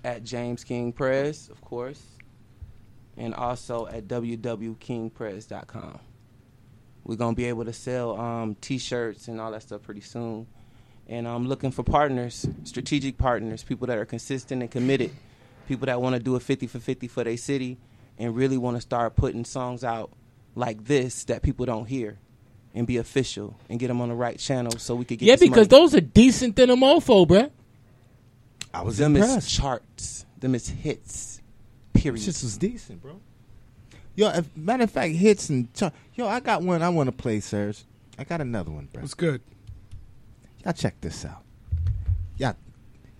At 0.03 0.24
James 0.24 0.64
King 0.64 0.92
Prez, 0.92 1.48
of 1.50 1.61
course, 1.61 2.03
and 3.16 3.32
also 3.32 3.86
at 3.86 4.09
www.kingpress.com. 4.09 6.00
We're 7.05 7.16
gonna 7.16 7.34
be 7.34 7.46
able 7.46 7.64
to 7.64 7.72
sell 7.72 8.18
um, 8.20 8.55
T-shirts 8.61 9.28
and 9.28 9.40
all 9.40 9.50
that 9.53 9.62
stuff 9.62 9.82
pretty 9.82 10.00
soon, 10.03 10.46
and 11.09 11.26
I'm 11.26 11.48
looking 11.48 11.70
for 11.72 11.82
partners, 11.82 12.46
strategic 12.64 13.18
partners, 13.18 13.64
people 13.64 13.86
that 13.88 13.98
are 13.98 14.05
consistent 14.05 14.62
and 14.62 14.70
committed, 14.70 15.11
people 15.66 15.86
that 15.86 16.00
want 16.00 16.14
to 16.14 16.22
do 16.22 16.36
a 16.36 16.40
50 16.40 16.66
for 16.68 16.78
50 16.78 17.09
for 17.09 17.24
their 17.24 17.36
city, 17.36 17.78
and 18.18 18.36
really 18.36 18.57
want 18.57 18.76
to 18.76 18.80
start 18.80 19.16
putting 19.16 19.44
songs 19.44 19.82
out 19.82 20.12
like 20.55 20.84
this 20.84 21.24
that 21.24 21.42
people 21.42 21.66
don't 21.66 21.86
hear, 21.86 22.18
and 22.74 22.86
be 22.86 22.98
official 22.98 23.59
and 23.68 23.80
get 23.80 23.88
them 23.88 24.00
on 24.00 24.09
the 24.09 24.14
right 24.14 24.38
channel 24.38 24.72
so 24.78 24.94
we 24.94 25.05
could 25.05 25.18
get 25.18 25.26
Yeah, 25.26 25.34
this 25.34 25.40
because 25.48 25.68
money. 25.70 25.80
those 25.82 25.94
are 25.96 26.00
decent 26.00 26.55
than 26.57 26.70
a 26.70 26.76
mofo, 26.76 27.26
bruh. 27.26 27.50
I 28.72 28.82
was 28.82 28.96
them 28.98 29.16
impressed. 29.16 29.38
is 29.38 29.53
charts, 29.53 30.24
them 30.38 30.55
is 30.55 30.68
hits. 30.68 31.40
Period. 31.94 32.22
This 32.24 32.42
was 32.42 32.57
decent, 32.57 33.03
bro. 33.03 33.20
Yo, 34.14 34.28
if, 34.30 34.55
matter 34.57 34.84
of 34.84 34.90
fact, 34.90 35.14
hits 35.14 35.48
and 35.50 35.72
ch- 35.74 35.84
yo, 36.14 36.26
I 36.28 36.40
got 36.40 36.62
one 36.62 36.82
I 36.82 36.88
want 36.88 37.08
to 37.08 37.12
play, 37.12 37.40
Serge. 37.40 37.84
I 38.18 38.24
got 38.24 38.40
another 38.40 38.70
one, 38.70 38.88
bro. 38.92 39.02
It's 39.02 39.14
good. 39.14 39.40
Y'all 40.64 40.72
check 40.72 41.00
this 41.00 41.24
out. 41.24 41.42
Y'all, 42.36 42.54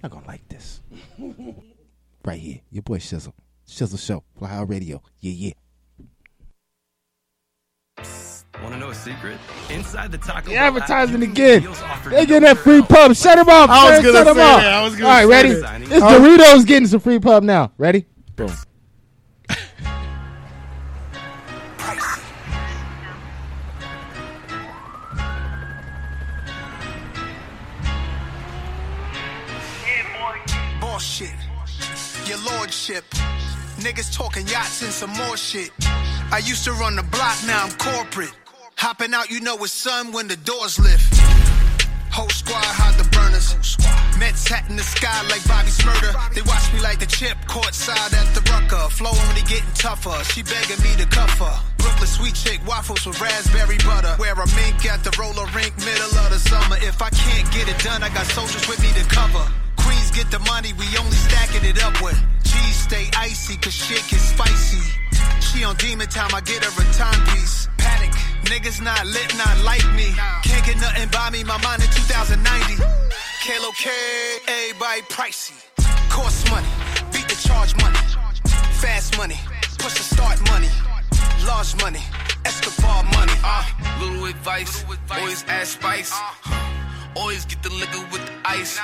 y'all 0.03 0.11
gonna 0.11 0.27
like 0.27 0.47
this. 0.49 0.81
right 2.25 2.39
here, 2.41 2.61
your 2.71 2.83
boy 2.83 2.99
Shizzle, 2.99 3.33
Shizzle 3.67 4.05
Show, 4.05 4.23
Fly 4.39 4.49
High 4.49 4.63
Radio. 4.63 5.03
Yeah, 5.21 5.33
yeah. 5.33 5.53
Want 8.63 8.75
to 8.75 8.79
know 8.81 8.91
a 8.91 8.95
secret? 8.95 9.39
Inside 9.71 10.13
the 10.13 10.19
Taco 10.19 10.49
They 10.51 10.55
Bell 10.55 10.65
advertising 10.67 11.23
again. 11.23 11.35
get 11.35 11.63
deals 11.63 11.81
offered 11.83 12.13
They 12.13 12.27
getting 12.27 12.43
that 12.43 12.59
free 12.59 12.83
pub. 12.83 13.15
Shut 13.17 13.37
them 13.37 13.49
off. 13.49 13.69
I 13.71 13.91
was 13.91 13.97
Serge, 13.97 14.05
gonna 14.05 14.19
shut 14.19 14.27
him 14.29 14.35
say 14.37 14.43
off. 14.43 14.61
that. 14.61 14.73
I 14.73 14.83
was 14.85 14.93
gonna 14.95 15.07
All 15.07 15.11
right, 15.13 15.23
say 15.23 15.27
ready? 15.27 15.61
that. 15.61 15.83
It's 15.83 16.03
Huh? 16.03 16.19
Doritos 16.21 16.67
getting 16.67 16.87
some 16.87 17.01
free 17.01 17.19
pub 17.19 17.43
now. 17.43 17.73
Ready? 17.77 18.07
Boom. 18.37 18.53
Your 32.73 32.97
lordship. 32.97 33.05
Niggas 33.85 34.15
talking 34.17 34.47
yachts 34.49 34.81
and 34.81 34.93
some 34.93 35.11
more 35.11 35.37
shit. 35.37 35.71
I 36.33 36.41
used 36.43 36.65
to 36.65 36.73
run 36.73 36.97
the 36.97 37.03
block, 37.03 37.37
now 37.47 37.65
I'm 37.65 37.73
corporate. 37.77 38.33
Hopping 38.77 39.13
out, 39.13 39.31
you 39.31 39.41
know 39.41 39.57
it's 39.61 39.73
sun 39.73 40.11
when 40.13 40.27
the 40.27 40.37
doors 40.37 40.79
lift. 40.79 41.21
Whole 42.11 42.31
squad 42.31 42.65
hide 42.65 42.97
the 42.97 43.05
burners. 43.13 43.77
Mets 44.19 44.49
cat 44.49 44.65
in 44.71 44.77
the 44.77 44.83
sky 44.83 45.21
like 45.29 45.45
Bobby 45.45 45.69
Shmurda. 45.69 46.33
They 46.33 46.41
watch 46.49 46.73
me 46.73 46.81
like 46.81 46.99
the 46.99 47.07
chip, 47.07 47.37
courtside 47.45 48.15
at 48.17 48.33
the 48.33 48.41
Rucker. 48.49 48.89
Flow 48.89 49.13
only 49.29 49.43
getting 49.43 49.75
tougher. 49.75 50.17
She 50.33 50.43
begging 50.43 50.81
me 50.81 50.97
to 50.97 51.07
cuff 51.13 51.37
her. 51.45 51.57
Brooklyn 51.77 52.09
sweet 52.09 52.35
chick, 52.35 52.61
waffles 52.67 53.05
with 53.05 53.21
raspberry 53.21 53.77
butter. 53.85 54.17
Wear 54.19 54.33
a 54.33 54.49
mink 54.57 54.87
at 54.89 55.05
the 55.05 55.13
roller 55.21 55.45
rink, 55.53 55.77
middle 55.85 56.17
of 56.25 56.33
the 56.33 56.41
summer. 56.41 56.77
If 56.81 57.03
I 57.03 57.11
can't 57.11 57.53
get 57.53 57.69
it 57.69 57.77
done, 57.85 58.03
I 58.03 58.09
got 58.09 58.25
soldiers 58.33 58.67
with 58.67 58.81
me 58.81 58.89
to 58.97 59.05
cover. 59.13 59.45
Get 60.13 60.31
the 60.31 60.39
money, 60.41 60.73
we 60.75 60.85
only 60.99 61.17
stacking 61.17 61.65
it 61.65 61.83
up 61.83 62.01
with. 62.03 62.19
Cheese 62.45 62.77
stay 62.77 63.09
icy, 63.17 63.57
cause 63.57 63.73
shit 63.73 64.05
get 64.11 64.21
spicy. 64.21 64.83
She 65.41 65.65
on 65.65 65.75
demon 65.77 66.07
time, 66.09 66.35
I 66.35 66.41
get 66.43 66.63
her 66.63 66.71
a 66.71 66.85
timepiece. 66.93 67.69
Panic, 67.79 68.13
niggas 68.45 68.83
not 68.83 69.07
lit, 69.07 69.35
not 69.37 69.57
like 69.65 69.85
me. 69.95 70.13
Can't 70.45 70.65
get 70.67 70.77
nothing 70.77 71.09
by 71.09 71.31
me, 71.31 71.45
my 71.45 71.57
mind 71.63 71.83
in 71.83 71.89
2090. 71.89 72.77
Kalo 73.45 73.71
K, 73.73 73.91
everybody 74.49 75.01
pricey. 75.09 75.57
Cost 76.11 76.51
money, 76.51 76.69
beat 77.13 77.27
the 77.29 77.37
charge 77.49 77.75
money. 77.81 77.99
Fast 78.81 79.17
money, 79.17 79.41
push 79.79 79.95
the 79.95 80.05
start 80.05 80.39
money. 80.51 80.69
Large 81.47 81.75
money, 81.81 82.05
Escobar 82.45 83.03
money. 83.05 83.33
Uh, 83.43 83.65
little 83.99 84.27
advice, 84.27 84.85
always 85.11 85.43
add 85.49 85.67
spice. 85.67 86.13
Always 87.17 87.47
get 87.47 87.63
the 87.63 87.71
liquor 87.71 88.05
with 88.13 88.25
the 88.27 88.33
ice. 88.45 88.79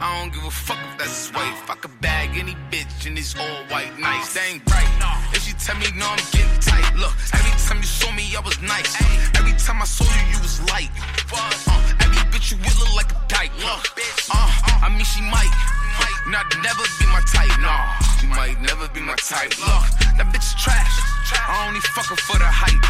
I 0.00 0.20
don't 0.20 0.32
give 0.32 0.44
a 0.44 0.50
fuck 0.50 0.78
if 0.90 0.98
that's 0.98 1.26
his 1.26 1.34
wife. 1.34 1.70
I 1.70 1.74
could 1.74 2.00
bag 2.00 2.36
any 2.36 2.56
bitch 2.70 3.06
in 3.06 3.14
this 3.14 3.34
all 3.36 3.58
white 3.70 3.98
nice. 3.98 4.34
They 4.34 4.58
ain't 4.58 4.70
right. 4.70 4.90
If 5.32 5.42
she 5.46 5.52
tell 5.54 5.76
me 5.78 5.86
no, 5.94 6.06
I'm 6.06 6.18
getting 6.32 6.60
tight. 6.60 6.94
Look, 6.96 7.14
every 7.32 7.54
time 7.64 7.78
you 7.78 7.88
saw 7.88 8.10
me, 8.12 8.24
I 8.36 8.40
was 8.40 8.60
nice. 8.60 8.94
Every 9.38 9.54
time 9.58 9.82
I 9.82 9.86
saw 9.86 10.04
you, 10.04 10.36
you 10.36 10.38
was 10.42 10.60
light. 10.70 10.90
Uh, 11.32 11.94
every 12.00 12.22
bitch 12.30 12.52
you 12.52 12.58
with 12.58 12.78
look 12.78 12.94
like 12.94 13.10
a 13.12 13.18
dyke. 13.28 13.54
Look, 13.58 13.82
uh, 14.30 14.84
I 14.84 14.88
mean 14.90 15.04
she 15.04 15.22
might. 15.22 15.52
Not 16.26 16.46
never 16.62 16.82
be 16.98 17.04
my 17.12 17.20
type. 17.20 17.60
Nah, 17.60 17.98
she 18.18 18.26
might 18.26 18.58
never 18.62 18.88
be 18.88 19.00
my 19.00 19.14
type. 19.16 19.50
Look, 19.60 19.84
that 20.16 20.32
bitch 20.32 20.56
is 20.56 20.62
trash. 20.62 20.96
I 21.36 21.66
only 21.68 21.80
fuck 21.80 22.06
her 22.06 22.16
for 22.16 22.38
the 22.38 22.46
hype. 22.48 22.80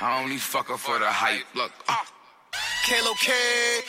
I 0.00 0.22
only 0.22 0.38
fuck 0.38 0.68
her 0.68 0.76
for 0.76 0.98
the 0.98 1.06
hype. 1.06 1.44
Look, 1.54 1.72
uh. 1.88 1.96
Kalo 2.86 3.14
K, 3.14 3.32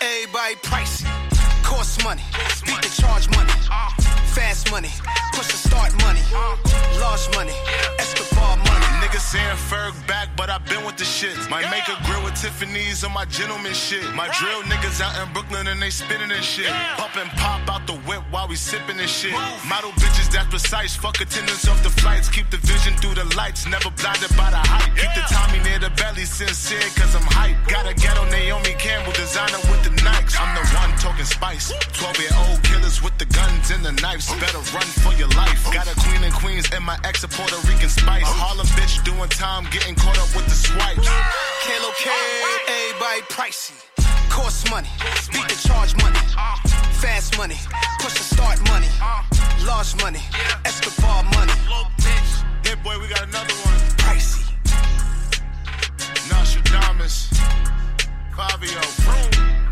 everybody 0.01 0.55
pricey. 0.55 1.38
Cost 1.69 2.03
money, 2.03 2.23
beat 2.65 2.81
the 2.81 2.89
charge 2.99 3.29
money. 3.29 3.53
Fast 4.33 4.71
money, 4.71 4.89
push 5.33 5.47
the 5.53 5.59
start 5.69 5.93
money. 6.01 6.21
Large 6.99 7.29
money, 7.35 7.53
Escobar 7.99 8.57
money. 8.57 8.85
Niggas 9.05 9.21
saying 9.31 9.57
Ferg 9.69 9.93
back, 10.07 10.29
but 10.35 10.49
I've 10.49 10.65
been 10.65 10.83
with 10.83 10.97
the 10.97 11.05
shit. 11.05 11.37
Might 11.49 11.69
make 11.69 11.87
a 11.87 11.95
grill 12.05 12.23
with 12.23 12.35
Tiffany's 12.41 13.03
on 13.03 13.13
my 13.13 13.25
gentleman 13.25 13.73
shit. 13.73 14.03
My 14.15 14.27
drill 14.39 14.61
niggas 14.63 14.99
out 14.99 15.13
in 15.21 15.31
Brooklyn 15.31 15.67
and 15.67 15.81
they 15.81 15.89
spinning 15.89 16.31
and 16.31 16.43
shit. 16.43 16.71
Pump 16.97 17.15
and 17.15 17.29
pop 17.37 17.61
out 17.69 17.85
the 17.87 17.97
whip 18.07 18.23
while 18.31 18.47
we 18.47 18.55
sipping 18.55 18.99
and 18.99 19.09
shit. 19.09 19.33
Model 19.67 19.91
bitches 20.01 20.29
that's 20.31 20.49
precise. 20.49 20.95
Fuck 20.95 21.21
attendance 21.21 21.67
off 21.67 21.81
the 21.83 21.89
flights. 22.01 22.29
Keep 22.29 22.49
the 22.49 22.57
vision 22.57 22.93
through 22.97 23.15
the 23.15 23.27
lights. 23.37 23.65
Never 23.67 23.91
blinded 23.91 24.35
by 24.35 24.49
the 24.51 24.61
hype. 24.71 24.91
Keep 24.97 25.13
the 25.15 25.23
Tommy 25.29 25.59
near 25.63 25.79
the 25.79 25.91
belly. 25.91 26.25
Sincere 26.25 26.89
cause 26.97 27.15
I'm 27.15 27.27
hype. 27.37 27.57
Got 27.67 27.87
a 27.87 27.93
ghetto 27.93 28.25
Naomi 28.29 28.73
Campbell 28.77 29.13
designer 29.13 29.61
with 29.71 29.81
the 29.83 29.93
Nikes. 30.03 30.35
I'm 30.39 30.51
the 30.55 30.65
one 30.75 30.91
talking 30.99 31.25
spice. 31.25 31.58
12 31.67 32.19
year 32.19 32.31
old 32.47 32.63
killers 32.63 33.03
with 33.03 33.17
the 33.17 33.25
guns 33.25 33.71
and 33.71 33.83
the 33.83 33.91
knives. 34.01 34.31
Better 34.39 34.63
run 34.71 34.87
for 35.03 35.13
your 35.19 35.27
life. 35.35 35.59
Got 35.73 35.91
a 35.91 35.95
queen 35.99 36.23
and 36.23 36.33
queens 36.33 36.69
and 36.71 36.83
my 36.83 36.97
ex 37.03 37.23
a 37.23 37.27
Puerto 37.27 37.55
Rican 37.67 37.89
spice. 37.89 38.23
Harlem 38.23 38.67
bitch 38.79 39.03
doing 39.03 39.29
time, 39.29 39.67
getting 39.71 39.95
caught 39.95 40.17
up 40.17 40.31
with 40.35 40.45
the 40.47 40.55
swipes. 40.55 41.07
Kalo 41.67 41.91
K, 41.99 42.09
everybody 42.67 43.21
pricey. 43.27 43.75
Cost 44.29 44.69
money, 44.69 44.87
beat 45.33 45.47
the 45.49 45.59
charge 45.67 45.95
money. 45.97 46.19
Fast 47.03 47.37
money, 47.37 47.59
push 47.99 48.13
the 48.13 48.23
start 48.23 48.59
money. 48.69 48.87
Large 49.65 49.95
money, 50.01 50.23
Escobar 50.63 51.23
money. 51.35 51.53
Hit-Boy, 52.63 52.99
we 52.99 53.07
got 53.07 53.23
another 53.23 53.53
one. 53.67 53.79
Pricey. 53.99 54.45
Nostradamus. 56.29 57.29
Fabio. 58.35 58.81
Vroom. 59.03 59.68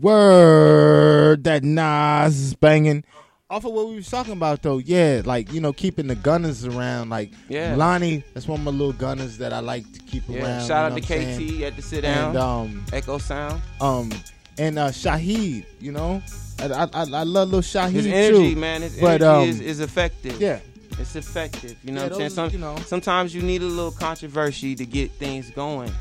Word 0.00 1.44
that 1.44 1.62
Nas 1.64 2.38
is 2.38 2.54
banging. 2.54 3.04
Off 3.50 3.64
of 3.64 3.72
what 3.72 3.88
we 3.88 3.96
was 3.96 4.10
talking 4.10 4.34
about 4.34 4.62
though, 4.62 4.76
yeah, 4.78 5.22
like 5.24 5.52
you 5.52 5.60
know, 5.60 5.72
keeping 5.72 6.06
the 6.06 6.14
gunners 6.14 6.64
around. 6.66 7.08
Like 7.10 7.32
Yeah. 7.48 7.74
Lonnie, 7.76 8.22
that's 8.34 8.46
one 8.46 8.60
of 8.60 8.64
my 8.64 8.70
little 8.70 8.92
gunners 8.92 9.38
that 9.38 9.52
I 9.52 9.60
like 9.60 9.90
to 9.92 10.00
keep 10.00 10.22
Yeah, 10.28 10.42
around. 10.44 10.66
shout 10.66 10.92
out 10.92 10.96
to 10.96 11.00
KT 11.02 11.06
saying? 11.08 11.64
at 11.64 11.76
the 11.76 11.82
sit 11.82 12.02
down. 12.02 12.28
And, 12.30 12.38
um, 12.38 12.84
Echo 12.92 13.18
Sound. 13.18 13.60
um, 13.80 14.10
and 14.58 14.78
uh, 14.78 14.88
Shaheed, 14.88 15.64
you 15.80 15.92
know, 15.92 16.22
I 16.58 16.66
I, 16.66 16.84
I, 16.84 16.88
I 16.94 17.22
love 17.24 17.48
little 17.48 17.60
Shahid 17.60 17.92
His 17.92 18.06
energy, 18.06 18.54
too. 18.54 18.60
man, 18.60 18.82
his 18.82 18.98
but, 19.00 19.22
energy 19.22 19.24
um, 19.26 19.48
is, 19.48 19.60
is 19.60 19.80
effective. 19.80 20.38
yeah. 20.40 20.60
It's 20.98 21.16
effective. 21.16 21.76
You 21.84 21.92
know 21.92 22.02
Yeah, 22.02 22.06
what 22.08 22.12
I'm 22.12 22.18
saying? 22.18 22.30
Some, 22.30 22.50
you 22.50 22.58
know. 22.58 22.76
Sometimes 22.86 23.34
you 23.34 23.42
need 23.42 23.62
a 23.62 23.66
little 23.66 23.92
controversy 23.92 24.74
to 24.74 24.84
get 24.84 25.10
things 25.12 25.50
going. 25.50 25.92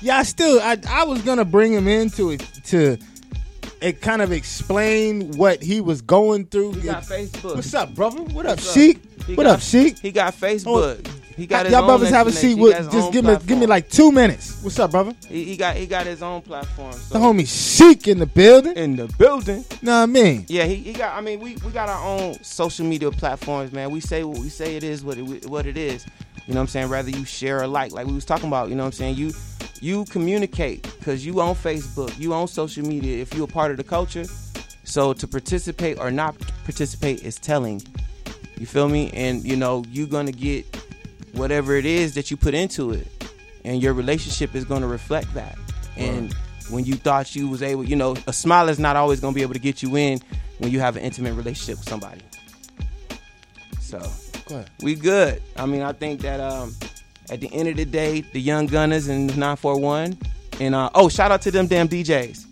Yeah, 0.00 0.18
I 0.18 0.22
still 0.24 0.60
I 0.60 0.78
I 0.88 1.04
was 1.04 1.22
gonna 1.22 1.44
bring 1.44 1.72
him 1.72 1.86
into 1.86 2.30
it 2.30 2.40
to 2.66 2.92
it 2.92 3.02
eh, 3.82 3.92
kind 3.92 4.20
of 4.22 4.32
explain 4.32 5.30
what 5.36 5.62
he 5.62 5.80
was 5.80 6.02
going 6.02 6.46
through. 6.46 6.72
He 6.72 6.80
got 6.82 7.04
Facebook. 7.04 7.54
What's 7.56 7.72
up, 7.74 7.94
brother? 7.94 8.22
What 8.22 8.46
up? 8.46 8.58
Sheik? 8.58 9.00
He 9.26 9.34
What 9.34 9.44
got- 9.44 9.54
up, 9.56 9.60
Sheik? 9.60 9.98
He 10.00 10.10
got 10.10 10.34
oh, 10.34 10.44
Facebook. 10.46 11.08
He 11.36 11.46
got 11.46 11.66
his 11.66 11.72
Y'all 11.72 11.82
own 11.82 11.88
brothers 11.88 12.10
have 12.10 12.26
a 12.26 12.32
seat. 12.32 12.58
With, 12.58 12.76
just 12.90 12.94
own 12.94 13.10
give 13.12 13.24
me 13.24 13.36
give 13.46 13.58
me 13.58 13.66
like 13.66 13.88
two 13.88 14.12
minutes. 14.12 14.62
What's 14.62 14.78
up, 14.78 14.90
brother? 14.90 15.14
He, 15.28 15.44
he 15.44 15.56
got 15.56 15.76
he 15.76 15.86
got 15.86 16.06
his 16.06 16.22
own 16.22 16.42
platform. 16.42 16.92
So. 16.92 17.14
The 17.14 17.20
homie 17.20 17.46
Sheik 17.46 18.08
in 18.08 18.18
the 18.18 18.26
building. 18.26 18.76
In 18.76 18.96
the 18.96 19.06
building. 19.18 19.64
Know 19.82 19.92
what 19.92 20.02
I 20.02 20.06
mean? 20.06 20.44
Yeah, 20.48 20.64
he, 20.64 20.76
he 20.76 20.92
got. 20.92 21.16
I 21.16 21.20
mean, 21.20 21.40
we, 21.40 21.56
we 21.56 21.70
got 21.72 21.88
our 21.88 22.04
own 22.04 22.34
social 22.42 22.86
media 22.86 23.10
platforms, 23.10 23.72
man. 23.72 23.90
We 23.90 24.00
say 24.00 24.24
what 24.24 24.38
we 24.38 24.48
say 24.48 24.76
it 24.76 24.84
is 24.84 25.04
what 25.04 25.18
it 25.18 25.46
what 25.46 25.66
it 25.66 25.76
is. 25.76 26.06
You 26.46 26.54
know 26.54 26.60
what 26.60 26.62
I'm 26.62 26.68
saying? 26.68 26.88
Rather 26.88 27.10
you 27.10 27.24
share 27.24 27.62
or 27.62 27.66
like, 27.66 27.92
like 27.92 28.06
we 28.06 28.12
was 28.12 28.24
talking 28.24 28.48
about. 28.48 28.68
You 28.68 28.74
know 28.74 28.82
what 28.82 28.88
I'm 28.88 28.92
saying? 28.92 29.16
You 29.16 29.32
you 29.80 30.04
communicate 30.06 30.82
because 30.98 31.24
you 31.24 31.40
on 31.40 31.54
Facebook, 31.54 32.18
you 32.18 32.34
on 32.34 32.48
social 32.48 32.86
media. 32.86 33.20
If 33.20 33.34
you 33.34 33.44
a 33.44 33.46
part 33.46 33.70
of 33.70 33.76
the 33.76 33.84
culture, 33.84 34.24
so 34.84 35.12
to 35.12 35.26
participate 35.26 35.98
or 35.98 36.10
not 36.10 36.38
participate 36.64 37.22
is 37.22 37.36
telling. 37.36 37.82
You 38.58 38.66
feel 38.66 38.88
me? 38.88 39.10
And 39.12 39.44
you 39.44 39.56
know 39.56 39.84
you're 39.88 40.06
gonna 40.06 40.30
get 40.30 40.66
whatever 41.32 41.76
it 41.76 41.86
is 41.86 42.14
that 42.14 42.30
you 42.30 42.36
put 42.36 42.54
into 42.54 42.90
it, 42.92 43.06
and 43.64 43.82
your 43.82 43.92
relationship 43.92 44.54
is 44.54 44.64
gonna 44.64 44.86
reflect 44.86 45.32
that. 45.34 45.56
And 45.96 46.32
when 46.70 46.84
you 46.84 46.94
thought 46.94 47.34
you 47.34 47.48
was 47.48 47.62
able, 47.62 47.84
you 47.84 47.96
know, 47.96 48.16
a 48.26 48.32
smile 48.32 48.68
is 48.68 48.78
not 48.78 48.96
always 48.96 49.20
gonna 49.20 49.34
be 49.34 49.42
able 49.42 49.54
to 49.54 49.60
get 49.60 49.82
you 49.82 49.96
in 49.96 50.20
when 50.58 50.70
you 50.70 50.80
have 50.80 50.96
an 50.96 51.02
intimate 51.02 51.34
relationship 51.34 51.78
with 51.78 51.88
somebody. 51.88 52.20
So 53.80 54.00
we 54.82 54.94
good. 54.94 55.42
I 55.56 55.66
mean, 55.66 55.82
I 55.82 55.92
think 55.92 56.20
that 56.22 56.40
um, 56.40 56.74
at 57.30 57.40
the 57.40 57.52
end 57.52 57.68
of 57.68 57.76
the 57.76 57.84
day, 57.84 58.20
the 58.20 58.40
young 58.40 58.66
gunners 58.66 59.08
and 59.08 59.28
941, 59.28 60.18
and 60.60 60.74
uh, 60.74 60.90
oh, 60.94 61.08
shout 61.08 61.30
out 61.32 61.42
to 61.42 61.50
them 61.50 61.66
damn 61.66 61.88
DJs. 61.88 62.51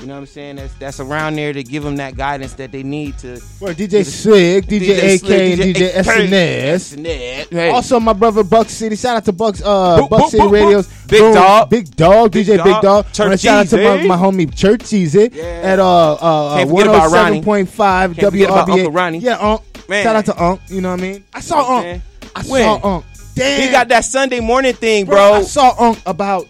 You 0.00 0.06
know 0.06 0.14
what 0.14 0.20
I'm 0.20 0.26
saying? 0.26 0.56
That's 0.56 0.74
that's 0.74 1.00
around 1.00 1.34
there 1.34 1.52
to 1.52 1.64
give 1.64 1.82
them 1.82 1.96
that 1.96 2.16
guidance 2.16 2.54
that 2.54 2.70
they 2.70 2.84
need 2.84 3.18
to. 3.18 3.40
Well, 3.60 3.74
DJ 3.74 4.04
Slick, 4.04 4.66
DJ, 4.66 5.16
AK, 5.16 5.30
and 5.30 5.60
DJ 5.60 5.90
SNS. 5.90 6.96
SNS. 6.96 7.50
Hey. 7.50 7.70
Also, 7.70 7.98
my 7.98 8.12
brother 8.12 8.44
Buck 8.44 8.68
City. 8.68 8.94
Shout 8.94 9.16
out 9.16 9.24
to 9.24 9.32
Bucks, 9.32 9.60
uh, 9.60 9.98
Boop, 9.98 10.10
Buck 10.10 10.20
boop, 10.22 10.28
City 10.30 10.42
boop. 10.44 10.52
Radios. 10.52 10.88
Big 11.08 11.20
Boom. 11.20 11.34
Dog. 11.34 11.70
Big 11.70 11.96
Dog, 11.96 12.32
Big 12.32 12.46
DJ 12.46 12.56
Dog. 12.58 12.66
Big 12.66 12.80
Dog. 12.82 13.12
Church 13.12 13.30
And 13.32 13.40
shout 13.40 13.66
out 13.66 13.68
to 13.70 13.76
my, 13.84 14.02
my 14.06 14.16
homie 14.16 14.54
Church 14.54 14.92
Easy 14.92 15.40
at 15.40 15.78
uh, 15.80 16.12
uh, 16.12 16.66
forget 16.66 16.86
about 16.86 17.10
Ronnie. 17.10 17.42
107.5 17.42 18.16
Can't 18.16 18.34
about 18.34 18.58
Uncle 18.68 18.76
WRBA. 18.76 18.94
Ronnie. 18.94 19.18
Yeah, 19.18 19.38
Unc. 19.38 19.62
Man. 19.88 20.04
Shout 20.04 20.16
out 20.16 20.24
to 20.26 20.42
Unc. 20.42 20.60
You 20.68 20.80
know 20.80 20.90
what 20.90 21.00
I 21.00 21.02
mean? 21.02 21.24
I 21.34 21.40
saw 21.40 21.78
Unc. 21.78 22.02
I 22.36 22.42
When? 22.42 22.62
saw 22.62 22.96
Unc. 22.96 23.04
Damn. 23.34 23.62
He 23.62 23.70
got 23.70 23.88
that 23.88 24.04
Sunday 24.04 24.40
morning 24.40 24.74
thing, 24.74 25.06
Bro, 25.06 25.14
bro. 25.14 25.32
I 25.34 25.42
saw 25.42 25.74
Unc 25.78 25.98
about 26.06 26.46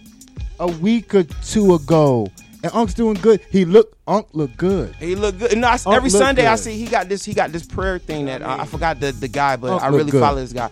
a 0.59 0.67
week 0.67 1.15
or 1.15 1.23
two 1.23 1.73
ago. 1.75 2.29
And 2.63 2.73
Unc's 2.73 2.93
doing 2.93 3.13
good. 3.15 3.39
He 3.49 3.63
look 3.65 3.97
Unc 4.07 4.27
look 4.33 4.55
good. 4.57 4.93
He 4.95 5.15
look 5.15 5.37
good. 5.39 5.57
No, 5.57 5.67
I, 5.69 5.77
every 5.95 6.09
Sunday 6.09 6.45
I 6.45 6.55
see 6.55 6.77
he 6.77 6.85
got 6.87 7.07
this. 7.07 7.23
He 7.23 7.33
got 7.33 7.51
this 7.51 7.65
prayer 7.65 7.99
thing 7.99 8.25
that 8.25 8.41
I, 8.43 8.59
I 8.61 8.65
forgot 8.65 8.99
the 8.99 9.11
the 9.13 9.27
guy, 9.29 9.55
but 9.55 9.71
Unc 9.73 9.81
I 9.83 9.87
really 9.87 10.11
good. 10.11 10.19
follow 10.19 10.41
this 10.41 10.51
guy. 10.53 10.69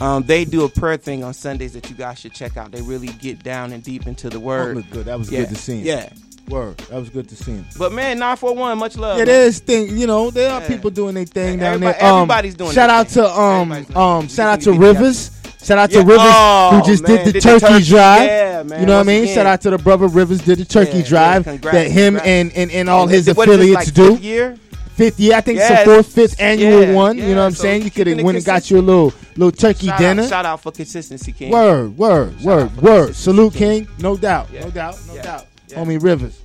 Um, 0.00 0.22
they 0.24 0.44
do 0.44 0.64
a 0.64 0.68
prayer 0.68 0.96
thing 0.96 1.24
on 1.24 1.34
Sundays 1.34 1.72
that 1.74 1.88
you 1.90 1.96
guys 1.96 2.18
should 2.20 2.32
check 2.32 2.56
out. 2.56 2.70
They 2.70 2.82
really 2.82 3.08
get 3.08 3.42
down 3.42 3.72
and 3.72 3.82
deep 3.82 4.06
into 4.06 4.28
the 4.30 4.38
word. 4.40 4.76
look 4.76 4.90
good. 4.90 5.06
That 5.06 5.18
was 5.18 5.30
Yeah. 5.30 5.40
good 5.40 5.48
to 5.50 5.54
see 5.56 5.78
him. 5.80 5.86
Yeah. 5.86 6.08
Word. 6.48 6.78
That 6.78 6.98
was 7.00 7.10
good 7.10 7.28
to 7.28 7.36
see 7.36 7.52
him. 7.52 7.66
But 7.76 7.92
man, 7.92 8.18
nine 8.18 8.36
four 8.36 8.54
one, 8.54 8.78
much 8.78 8.96
love. 8.96 9.18
Yeah, 9.18 9.24
there's 9.26 9.58
thing. 9.58 9.96
You 9.98 10.06
know, 10.06 10.30
there 10.30 10.50
are 10.50 10.60
Yeah. 10.62 10.68
people 10.68 10.90
doing 10.90 11.14
their 11.14 11.24
thing 11.26 11.58
Hey, 11.58 11.64
down 11.64 11.80
there. 11.80 12.04
Um, 12.04 12.14
everybody's 12.22 12.54
doing 12.54 12.72
Shout 12.72 12.88
out 12.90 13.08
thing. 13.08 13.22
to 13.24 13.30
um 13.38 13.72
um 13.94 14.28
shout 14.28 14.48
out 14.48 14.60
to 14.62 14.70
need 14.70 14.76
to 14.76 14.80
Rivers. 14.80 15.30
Shout 15.62 15.78
out 15.78 15.90
to 15.90 15.96
Yeah. 15.96 16.02
Rivers 16.02 16.18
Oh, 16.20 16.70
who 16.80 16.86
just 16.86 17.02
man, 17.02 17.16
did 17.16 17.26
the 17.26 17.32
did 17.32 17.42
the 17.42 17.48
turkey, 17.48 17.66
turkey. 17.66 17.84
drive. 17.84 18.22
Yeah, 18.24 18.62
man, 18.62 18.80
You 18.80 18.86
know 18.86 18.94
what 18.96 19.00
I 19.00 19.02
mean? 19.04 19.22
again. 19.24 19.34
Shout 19.34 19.46
out 19.46 19.60
to 19.62 19.70
the 19.70 19.78
brother 19.78 20.06
Rivers 20.06 20.40
did 20.40 20.58
the 20.58 20.64
turkey 20.64 20.98
Yeah, 20.98 21.04
drive 21.04 21.44
congrats, 21.44 21.76
that 21.76 21.90
him 21.90 22.14
congrats. 22.14 22.26
and, 22.28 22.52
and, 22.56 22.70
and 22.70 22.88
all 22.88 23.02
And 23.02 23.10
his 23.10 23.26
what 23.26 23.30
is 23.30 23.36
this, 23.36 23.54
affiliates 23.56 23.74
like 23.86 23.94
do. 23.94 24.12
fifth 24.14 24.22
year? 24.24 24.56
fifth 24.94 25.20
year. 25.20 25.36
I 25.36 25.40
think 25.40 25.58
it's 25.60 25.68
the 25.68 25.76
fourth, 25.84 26.06
fifth 26.12 26.40
annual 26.40 26.92
one. 26.94 27.18
you 27.18 27.28
know 27.34 27.36
what 27.40 27.46
I'm 27.46 27.54
so 27.54 27.62
saying? 27.62 27.82
You 27.82 27.90
could 27.90 28.06
have 28.06 28.20
went 28.22 28.36
and 28.36 28.44
got 28.46 28.70
you 28.70 28.78
a 28.78 28.80
little 28.80 29.12
little 29.36 29.52
turkey 29.52 29.86
Shout 29.88 29.98
dinner. 29.98 30.22
Out, 30.22 30.28
shout 30.28 30.46
out 30.46 30.60
for 30.62 30.72
consistency, 30.72 31.32
King. 31.32 31.50
Word, 31.52 31.96
word, 31.98 32.40
word, 32.40 32.76
word. 32.76 33.14
Salute, 33.16 33.54
King. 33.54 33.86
No 33.98 34.16
doubt, 34.16 34.52
no 34.52 34.70
doubt, 34.70 34.98
no 35.08 35.20
doubt. 35.22 35.46
Homie 35.70 36.02
Rivers. 36.02 36.40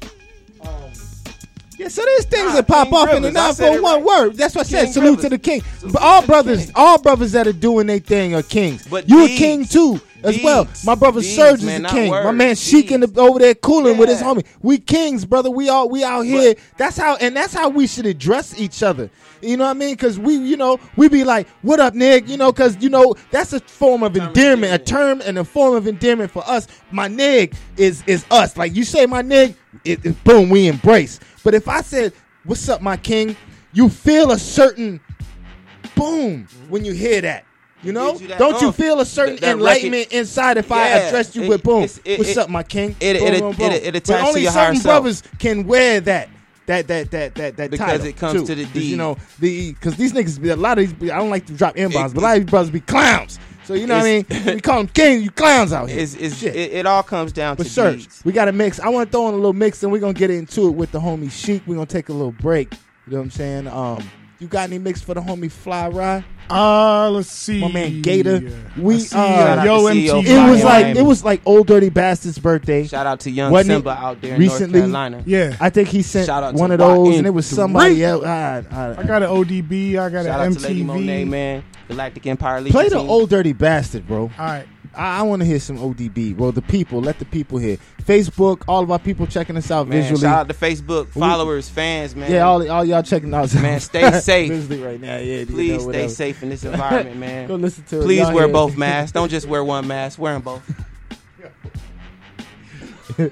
Yeah, 1.84 1.90
so 1.90 2.04
there's 2.04 2.26
things 2.26 2.50
Nah, 2.50 2.56
that 2.56 2.68
pop 2.68 2.88
King 2.88 2.96
off 2.98 3.10
in 3.14 3.22
the 3.24 3.30
Rivers, 3.30 3.60
nine 3.60 3.74
it 3.76 3.82
one 3.82 4.04
right. 4.04 4.04
word. 4.24 4.36
That's 4.36 4.56
what 4.56 4.66
I 4.68 4.70
said. 4.70 4.84
King 4.86 4.94
Salute 4.94 5.10
Rivers. 5.10 5.24
to 5.24 5.30
the 5.30 5.38
king. 5.38 5.62
Salute 5.80 5.94
But 5.94 6.02
all 6.02 6.26
brothers, 6.26 6.66
king. 6.66 6.74
all 6.76 7.02
brothers 7.02 7.32
that 7.34 7.48
are 7.48 7.54
doing 7.54 7.88
their 7.88 8.00
thing 8.00 8.36
are 8.36 8.44
kings. 8.44 8.88
But 8.88 9.10
you 9.10 9.26
a 9.26 9.28
king 9.30 9.66
too, 9.66 10.00
as 10.24 10.42
well. 10.44 10.68
My 10.86 10.96
brother 10.96 11.22
Deeds, 11.22 11.36
Serge 11.36 11.60
is 11.60 11.66
man, 11.66 11.86
a 11.86 11.90
king. 11.90 12.12
My 12.12 12.24
words. 12.26 12.38
man 12.38 12.56
Sheik 12.56 12.92
in 12.92 13.02
the, 13.02 13.20
over 13.22 13.40
there 13.40 13.56
cooling 13.56 13.98
with 13.98 14.10
his 14.10 14.22
homie. 14.22 14.46
We 14.62 14.78
kings, 14.80 15.26
brother. 15.26 15.50
We 15.52 15.70
all 15.70 15.90
we 15.90 16.04
out 16.04 16.22
here. 16.22 16.56
that's 16.78 16.98
how 16.98 17.16
and 17.18 17.36
that's 17.36 17.54
how 17.54 17.70
we 17.70 17.88
should 17.88 18.06
address 18.06 18.60
each 18.60 18.84
other. 18.84 19.10
You 19.42 19.58
know 19.58 19.66
what 19.66 19.72
I 19.72 19.74
mean? 19.74 19.96
Because 19.96 20.18
we, 20.18 20.36
you 20.38 20.56
know, 20.56 20.80
we 20.96 21.10
be 21.10 21.24
like, 21.24 21.48
"What 21.64 21.80
up, 21.80 21.94
Nick?" 21.94 22.30
You 22.30 22.38
know, 22.38 22.52
because 22.52 22.82
you 22.82 22.90
know 22.90 23.16
that's 23.32 23.52
a 23.54 23.60
form 23.60 24.02
of 24.04 24.16
endearment, 24.16 24.74
a 24.74 24.78
term 24.78 25.22
and 25.26 25.38
a 25.38 25.44
form 25.44 25.76
of 25.76 25.86
endearment 25.88 26.32
for 26.32 26.44
us. 26.48 26.68
My 26.92 27.08
nig 27.10 27.54
is 27.76 28.04
is 28.08 28.26
us. 28.32 28.56
Like 28.56 28.74
you 28.76 28.84
say, 28.86 29.06
my 29.06 29.22
nig, 29.22 29.56
it, 29.84 30.06
it- 30.06 30.24
boom, 30.24 30.50
we 30.50 30.68
embrace. 30.68 31.20
But 31.44 31.54
if 31.54 31.68
I 31.68 31.82
said, 31.82 32.14
"What's 32.46 32.68
up, 32.70 32.82
my 32.82 32.98
king?" 32.98 33.36
You 33.76 33.90
feel 33.90 34.32
a 34.32 34.38
certain 34.38 35.00
boom 35.96 36.48
when 36.70 36.86
you 36.86 36.94
hear 36.94 37.22
that. 37.22 37.44
You 37.84 37.92
know, 37.92 38.18
you 38.18 38.28
don't 38.30 38.62
you 38.62 38.72
feel 38.72 39.00
a 39.02 39.06
certain 39.06 39.36
that- 39.36 39.42
that 39.42 39.52
enlightenment 39.58 40.12
inside 40.14 40.58
if 40.58 40.72
I 40.72 40.88
address 40.88 41.36
you 41.36 41.44
It- 41.44 41.50
with 41.50 41.64
boom? 41.64 41.84
it's- 41.84 42.00
it- 42.06 42.18
What's 42.18 42.32
it- 42.32 42.38
up, 42.38 42.50
my 42.50 42.64
king? 42.64 42.96
it- 43.00 43.20
Boom, 43.20 43.28
it- 43.28 43.40
boom, 43.40 43.52
it- 43.52 43.58
boom. 43.58 43.72
it 43.72 43.84
But 43.84 43.96
attached 43.96 44.06
to 44.08 44.28
only 44.28 44.46
certain 44.46 44.76
self. 44.78 44.84
brothers 45.04 45.24
can 45.40 45.66
wear 45.68 46.00
that. 46.02 46.30
That 46.66 46.88
that 46.88 47.12
that 47.12 47.36
that 47.36 47.58
that 47.58 47.72
Because 47.72 47.86
title, 47.92 48.08
it 48.08 48.16
comes 48.18 48.40
too. 48.42 48.46
to 48.48 48.56
the 48.56 48.64
D. 48.66 48.80
You 48.86 48.96
know 48.96 49.18
the 49.40 49.74
because 49.74 49.96
these 49.96 50.14
niggas 50.14 50.42
be 50.42 50.48
a 50.48 50.56
lot 50.56 50.80
of 50.80 50.98
these. 51.00 51.12
I 51.12 51.18
don't 51.18 51.30
like 51.30 51.46
to 51.48 51.54
drop 51.54 51.76
in 51.76 51.92
bombs, 51.92 52.14
but 52.14 52.22
a 52.22 52.24
lot 52.24 52.38
of 52.38 52.44
these 52.44 52.50
brothers 52.50 52.70
be 52.72 52.80
clowns. 52.80 53.38
So 53.66 53.74
you 53.74 53.86
know 53.86 53.98
what 53.98 54.06
I 54.06 54.26
mean? 54.30 54.46
We 54.56 54.62
call 54.62 54.78
them 54.78 54.88
king. 54.88 55.24
You 55.24 55.30
clowns 55.32 55.74
out 55.74 55.90
here. 55.90 56.00
It's, 56.00 56.16
it's, 56.16 56.38
Shit. 56.38 56.56
it, 56.56 56.72
it 56.72 56.86
all 56.86 57.04
comes 57.04 57.34
down 57.34 57.58
But 57.58 57.64
to 57.66 57.70
search, 57.70 57.98
deeds. 58.04 58.22
we 58.24 58.32
got 58.32 58.48
a 58.48 58.54
mix. 58.54 58.80
I 58.80 58.88
want 58.88 59.10
to 59.10 59.12
throw 59.12 59.28
in 59.28 59.34
a 59.34 59.38
little 59.38 59.52
mix, 59.52 59.84
and 59.84 59.92
we're 59.92 60.00
gonna 60.00 60.14
get 60.14 60.30
into 60.32 60.70
it 60.70 60.72
with 60.76 60.94
the 60.94 61.02
homie 61.02 61.30
Sheik. 61.30 61.64
We're 61.68 61.76
gonna 61.76 61.86
take 61.86 62.08
a 62.08 62.14
little 62.14 62.32
break. 62.32 62.72
You 63.08 63.12
know 63.12 63.18
what 63.18 63.24
I'm 63.26 63.32
saying? 63.32 63.68
Um, 63.68 64.10
you 64.40 64.48
got 64.48 64.64
any 64.70 64.78
mix 64.80 65.02
for 65.02 65.14
the 65.14 65.22
homie 65.22 65.52
Fly 65.52 65.88
Rye? 65.90 66.24
Uh, 66.50 67.10
let's 67.10 67.30
see. 67.32 67.62
My 67.62 67.72
man 67.72 68.02
Gator. 68.02 68.42
I 68.76 68.80
We 68.80 69.00
see, 69.00 69.16
uh, 69.18 69.64
Yo 69.64 69.88
to 69.88 69.94
MTV. 69.96 70.26
it 70.26 70.50
was 70.52 70.62
Fly 70.62 70.82
like 70.82 70.96
it 70.98 71.02
was 71.02 71.24
like 71.24 71.42
old 71.46 71.68
dirty 71.68 71.90
bastard's 71.90 72.38
birthday. 72.38 72.86
Shout 72.86 73.08
out 73.08 73.22
to 73.22 73.32
young 73.32 73.52
Wasn't 73.52 73.72
it 73.72 73.76
Simba 73.76 73.92
out 73.92 74.20
there 74.22 74.34
in 74.36 74.40
recently? 74.42 74.80
North 74.80 74.92
Carolina. 74.92 75.24
Yeah. 75.26 75.56
I 75.62 75.70
think 75.70 75.88
he 75.88 76.02
sent 76.02 76.26
Shout 76.26 76.44
out 76.44 76.56
one 76.56 76.72
of 76.72 76.80
those, 76.80 77.10
YN 77.14 77.20
and 77.20 77.28
it 77.28 77.30
was 77.32 77.48
Three. 77.48 77.56
somebody 77.56 78.04
else. 78.04 78.26
I, 78.26 78.66
I, 78.70 79.00
I 79.00 79.04
got 79.04 79.24
an 79.24 79.30
ODB. 79.30 79.92
I 79.98 80.10
got 80.10 80.26
Shout 80.26 80.42
an 80.42 80.52
out 80.52 80.60
to 80.60 80.68
Lady 80.68 80.84
Monet, 80.84 81.26
MTV. 81.26 81.30
man. 81.30 81.64
Galactic 81.88 82.28
Empire 82.28 82.62
League. 82.62 82.74
play 82.74 82.90
the 82.90 82.98
team. 83.00 83.10
old 83.10 83.30
dirty 83.30 83.54
bastard, 83.54 84.06
bro. 84.08 84.24
All 84.24 84.30
right. 84.38 84.66
I, 84.96 85.20
I 85.20 85.22
want 85.24 85.42
to 85.42 85.46
hear 85.46 85.60
some 85.60 85.78
ODB. 85.78 86.36
Well, 86.38 86.52
the 86.52 86.62
people, 86.62 87.02
let 87.02 87.20
the 87.20 87.26
people 87.26 87.58
hear. 87.58 87.78
Facebook, 88.04 88.64
all 88.68 88.84
of 88.84 88.92
our 88.92 89.00
people 89.00 89.26
checking 89.28 89.56
us 89.58 89.72
out 89.72 89.88
Man, 89.88 90.02
visually. 90.02 90.22
shout 90.22 90.40
out 90.40 90.48
to 90.50 90.54
Facebook 90.54 91.08
followers, 91.10 91.70
fans, 91.70 92.16
man. 92.16 92.32
yeah, 92.32 92.42
all 92.42 92.70
all 92.70 92.84
y'all 92.86 93.02
checking 93.04 93.34
out. 93.34 93.54
Man, 93.56 93.80
stay 93.80 94.12
safe. 94.20 94.50
visually 94.50 94.82
right 94.82 95.00
now. 95.00 95.18
Yeah, 95.18 95.40
you 95.40 95.46
Please 95.46 95.86
know, 95.86 95.92
stay 95.92 96.08
safe 96.10 96.44
in 96.44 96.50
this 96.50 96.64
environment, 96.66 97.18
man. 97.18 97.48
Go 97.48 97.56
listen 97.56 97.84
to 97.86 98.02
it. 98.02 98.04
Please 98.04 98.28
wear 98.28 98.46
hear- 98.46 98.54
both 98.54 98.76
masks. 98.78 99.12
Don't 99.14 99.30
just 99.30 99.48
wear 99.48 99.64
one 99.64 99.88
mask. 99.88 100.20
Wear 100.20 100.34
them 100.34 100.42
both. 100.42 100.64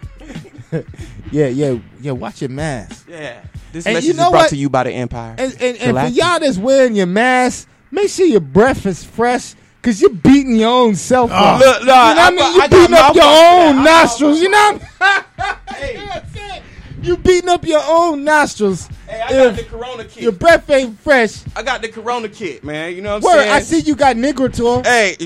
Yeah, 1.32 1.48
yeah, 1.48 1.78
yeah. 2.02 2.12
Watch 2.12 2.42
your 2.42 2.50
mask. 2.50 3.08
Yeah. 3.10 3.42
This 3.72 3.86
And 3.86 3.94
message 3.96 4.06
you 4.08 4.12
is 4.12 4.18
brought 4.18 4.32
what? 4.34 4.50
to 4.50 4.58
you 4.58 4.70
by 4.70 4.84
the 4.84 4.92
Empire. 4.92 5.36
And, 5.38 5.54
and, 5.62 5.78
and 5.78 5.98
for 5.98 6.08
y'all 6.08 6.40
that's 6.40 6.58
wearing 6.58 6.94
your 6.96 7.06
mask, 7.06 7.70
make 7.90 8.10
sure 8.10 8.26
your 8.26 8.42
breath 8.42 8.86
is 8.86 9.04
fresh. 9.04 9.56
Cause 9.82 10.00
you're 10.00 10.12
beating 10.12 10.56
your 10.58 10.70
own 10.70 10.94
self 10.96 11.32
up. 11.32 11.60
Look, 11.60 11.80
you 11.82 11.86
know 11.88 11.94
what 11.94 12.18
I, 12.18 12.28
I 12.28 12.30
mean? 12.30 12.54
You're 12.54 12.64
I 12.64 12.68
beating 12.68 12.96
up 12.96 13.16
your 13.16 13.24
off 13.24 13.32
that. 13.34 13.68
own 13.76 13.84
nostrils. 13.84 14.40
You 14.42 14.50
know 14.50 14.80
what 15.00 15.26
I'm 15.40 16.26
saying? 16.34 16.64
You 17.04 17.18
beating 17.18 17.50
up 17.50 17.66
your 17.66 17.82
own 17.84 18.24
nostrils. 18.24 18.88
Hey, 19.08 19.20
I 19.22 19.30
got 19.32 19.56
the 19.56 19.64
Corona 19.64 20.04
kit. 20.06 20.22
your 20.22 20.32
breath 20.34 20.70
ain't 20.70 21.00
fresh. 21.00 21.42
I 21.56 21.64
got 21.64 21.82
the 21.82 21.88
Corona 21.90 22.30
kit, 22.30 22.64
man. 22.64 22.96
You 22.96 23.02
know 23.02 23.16
what 23.16 23.26
I'm 23.26 23.38
Word, 23.38 23.42
saying? 23.42 23.52
I 23.54 23.60
see 23.62 23.80
you 23.80 23.96
got 23.96 24.16
Negro 24.18 24.54
tour. 24.54 24.84
Hey, 24.84 25.18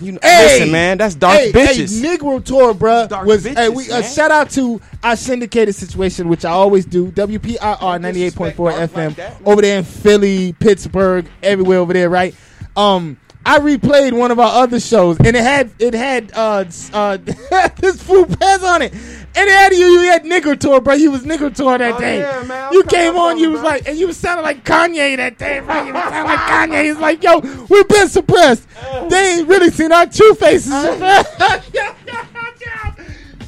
you 0.00 0.12
know, 0.12 0.18
Hey, 0.22 0.44
listen, 0.60 0.72
man. 0.72 0.96
That's 0.96 1.14
dark 1.14 1.38
hey, 1.38 1.52
bitches. 1.52 2.00
Hey, 2.00 2.16
Negro 2.16 2.42
tour, 2.42 2.72
bruh. 2.72 3.06
Dark 3.06 3.26
Was 3.26 3.44
bitches, 3.44 3.54
hey, 3.54 3.68
we 3.68 3.86
a 3.88 4.00
man. 4.00 4.02
shout 4.04 4.30
out 4.30 4.48
to 4.52 4.80
our 5.02 5.14
syndicated 5.14 5.74
situation, 5.74 6.26
which 6.30 6.46
I 6.46 6.52
always 6.52 6.86
do. 6.86 7.10
WPIR 7.12 7.58
98.4 7.58 8.54
FM 8.88 9.18
like 9.18 9.46
over 9.46 9.60
there 9.60 9.76
in 9.76 9.84
Philly, 9.84 10.54
Pittsburgh, 10.54 11.26
everywhere 11.42 11.80
over 11.80 11.92
there, 11.92 12.08
right? 12.08 12.34
Um, 12.78 13.18
I 13.50 13.58
replayed 13.58 14.12
one 14.12 14.30
of 14.30 14.38
our 14.38 14.62
other 14.62 14.78
shows, 14.78 15.18
and 15.18 15.26
it 15.28 15.34
had 15.42 15.72
it 15.80 15.92
had 15.92 16.30
uh 16.36 16.64
uh 16.92 17.16
this 17.80 18.00
food 18.00 18.28
Pez 18.28 18.62
on 18.62 18.80
it, 18.82 18.92
and 18.92 19.36
it 19.36 19.48
had 19.48 19.72
you 19.72 19.86
you 19.86 20.00
had 20.08 20.22
Nigger 20.24 20.56
tour, 20.56 20.80
bro. 20.80 20.94
You 20.94 21.10
was 21.10 21.22
Nigger 21.24 21.52
tour 21.52 21.76
that 21.76 21.94
Oh, 21.94 21.98
day. 21.98 22.20
yeah, 22.20 22.44
man. 22.44 22.72
You 22.72 22.84
came 22.84 23.16
on, 23.16 23.38
you 23.38 23.50
was 23.50 23.60
bro. 23.60 23.70
like, 23.70 23.88
and 23.88 23.98
you 23.98 24.06
was 24.06 24.16
sounding 24.16 24.44
like 24.44 24.64
Kanye 24.64 25.16
that 25.16 25.36
day, 25.36 25.58
bro. 25.58 25.84
You 25.84 25.92
was 25.92 26.02
sounding 26.04 26.24
like 26.26 26.38
Kanye. 26.38 26.84
He's 26.84 26.98
like, 26.98 27.24
yo, 27.24 27.40
we've 27.68 27.88
been 27.88 28.08
suppressed. 28.08 28.68
They 29.08 29.38
ain't 29.38 29.48
really 29.48 29.70
seen 29.70 29.90
our 29.90 30.06
true 30.06 30.34
faces. 30.34 30.70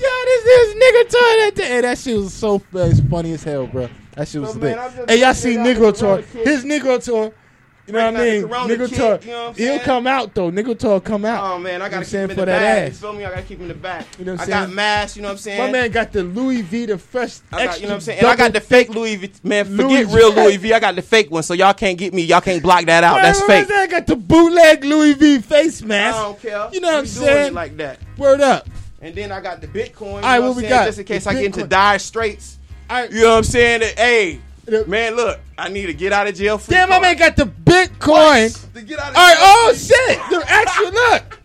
Yo, 0.02 0.08
this 0.24 0.44
is 0.44 0.74
nigga 0.74 1.08
tour 1.10 1.20
that 1.20 1.52
day. 1.54 1.66
Hey, 1.68 1.80
that 1.82 1.96
shit 1.98 2.16
was 2.16 2.34
so 2.34 2.58
funny 2.58 3.34
as 3.34 3.44
hell, 3.44 3.68
bro. 3.68 3.88
That 4.16 4.26
shit 4.26 4.40
was 4.40 4.54
So, 4.54 4.58
lit. 4.58 4.76
man, 4.76 5.06
Hey, 5.08 5.20
y'all 5.20 5.32
see 5.32 5.54
Negro 5.54 5.96
tour? 5.96 6.18
His 6.42 6.64
Negro 6.64 7.02
tour. 7.02 7.32
You 7.86 7.94
know 7.94 8.12
what 8.12 8.20
I 8.20 8.24
mean? 8.24 8.44
out 8.44 8.48
the 8.48 8.48
Corona 8.48 8.74
Negro 8.74 8.88
kit, 8.88 8.98
tour. 8.98 9.18
you 9.22 9.30
know 9.30 9.52
He'll 9.52 9.78
come 9.80 10.06
out 10.06 10.34
though. 10.34 10.52
Nigga 10.52 10.78
tour 10.78 11.00
come 11.00 11.24
out. 11.24 11.42
Oh 11.42 11.58
man, 11.58 11.82
I 11.82 11.88
gotta 11.88 11.96
what 11.96 11.98
I'm 11.98 12.04
keep 12.04 12.14
him 12.14 12.22
in 12.22 12.28
for 12.30 12.34
the 12.36 12.46
that 12.46 12.60
back. 12.60 12.88
You 12.92 12.94
feel 12.96 13.12
me? 13.12 13.24
I 13.24 13.30
gotta 13.30 13.42
keep 13.42 13.58
him 13.58 13.62
in 13.62 13.68
the 13.68 13.74
back. 13.74 14.06
You 14.18 14.24
know 14.24 14.32
what 14.32 14.40
I'm 14.42 14.46
saying? 14.46 14.58
I'm 14.58 14.68
got 14.68 14.74
masks. 14.74 15.16
You 15.16 15.22
know 15.22 15.28
what 15.28 15.32
I'm 15.32 15.38
saying? 15.38 15.58
My 15.58 15.70
man 15.72 15.90
got 15.90 16.12
the 16.12 16.22
Louis 16.22 16.62
V, 16.62 16.86
the 16.86 16.98
fresh 16.98 17.40
I 17.50 17.66
got, 17.66 17.80
you 17.80 17.86
know 17.86 17.88
what 17.88 17.94
I'm 17.94 18.00
saying? 18.02 18.18
And 18.20 18.28
I 18.28 18.36
got 18.36 18.52
the 18.52 18.60
fake 18.60 18.90
Louis 18.90 19.16
V. 19.16 19.32
Man, 19.42 19.64
forget 19.64 19.86
Louis 19.86 20.04
real 20.04 20.32
Louis 20.32 20.56
V. 20.58 20.72
I 20.72 20.78
got 20.78 20.94
the 20.94 21.02
fake 21.02 21.30
one, 21.32 21.42
so 21.42 21.54
y'all 21.54 21.74
can't 21.74 21.98
get 21.98 22.14
me. 22.14 22.22
Y'all 22.22 22.40
can't 22.40 22.62
block 22.62 22.84
that 22.84 23.02
out. 23.02 23.20
That's 23.20 23.40
Man, 23.48 23.66
fake. 23.66 23.74
I 23.74 23.86
got 23.88 24.06
the 24.06 24.14
bootleg 24.14 24.84
Louis 24.84 25.14
V 25.14 25.40
face 25.40 25.82
mask. 25.82 26.16
I 26.16 26.22
don't 26.22 26.40
care. 26.40 26.68
You 26.72 26.80
know 26.80 26.88
what 26.88 26.98
I'm 26.98 27.06
saying? 27.06 27.48
it 27.48 27.54
like 27.54 27.76
that. 27.78 27.98
Word 28.16 28.40
up. 28.40 28.68
And 29.00 29.12
then 29.12 29.32
I 29.32 29.40
got 29.40 29.60
the 29.60 29.66
Bitcoin. 29.66 30.16
You 30.16 30.20
know 30.20 30.48
what 30.48 30.56
we 30.56 30.62
got? 30.62 30.86
Just 30.86 31.00
in 31.00 31.04
case 31.04 31.26
I 31.26 31.34
get 31.34 31.46
into 31.46 31.66
dire 31.66 31.98
straits. 31.98 32.58
You 32.88 33.22
know 33.22 33.30
what 33.30 33.38
I'm 33.38 33.44
saying? 33.44 33.80
Hey, 33.96 34.40
man, 34.86 35.16
look, 35.16 35.40
I 35.58 35.68
need 35.68 35.86
to 35.86 35.94
get 35.94 36.12
out 36.12 36.26
of 36.26 36.34
jail 36.34 36.58
free. 36.58 36.74
Damn, 36.74 36.88
my 36.88 36.96
card. 36.96 37.02
man 37.02 37.16
got 37.16 37.36
the 37.36 37.44
Bitcoin. 37.44 38.72
To 38.74 38.82
get 38.82 38.98
out 38.98 39.10
of 39.10 39.16
All 39.16 39.22
right. 39.28 39.36
Oh 39.40 39.74
shit. 39.76 40.18
The 40.30 40.44
actual 40.46 40.90
look. 40.92 41.38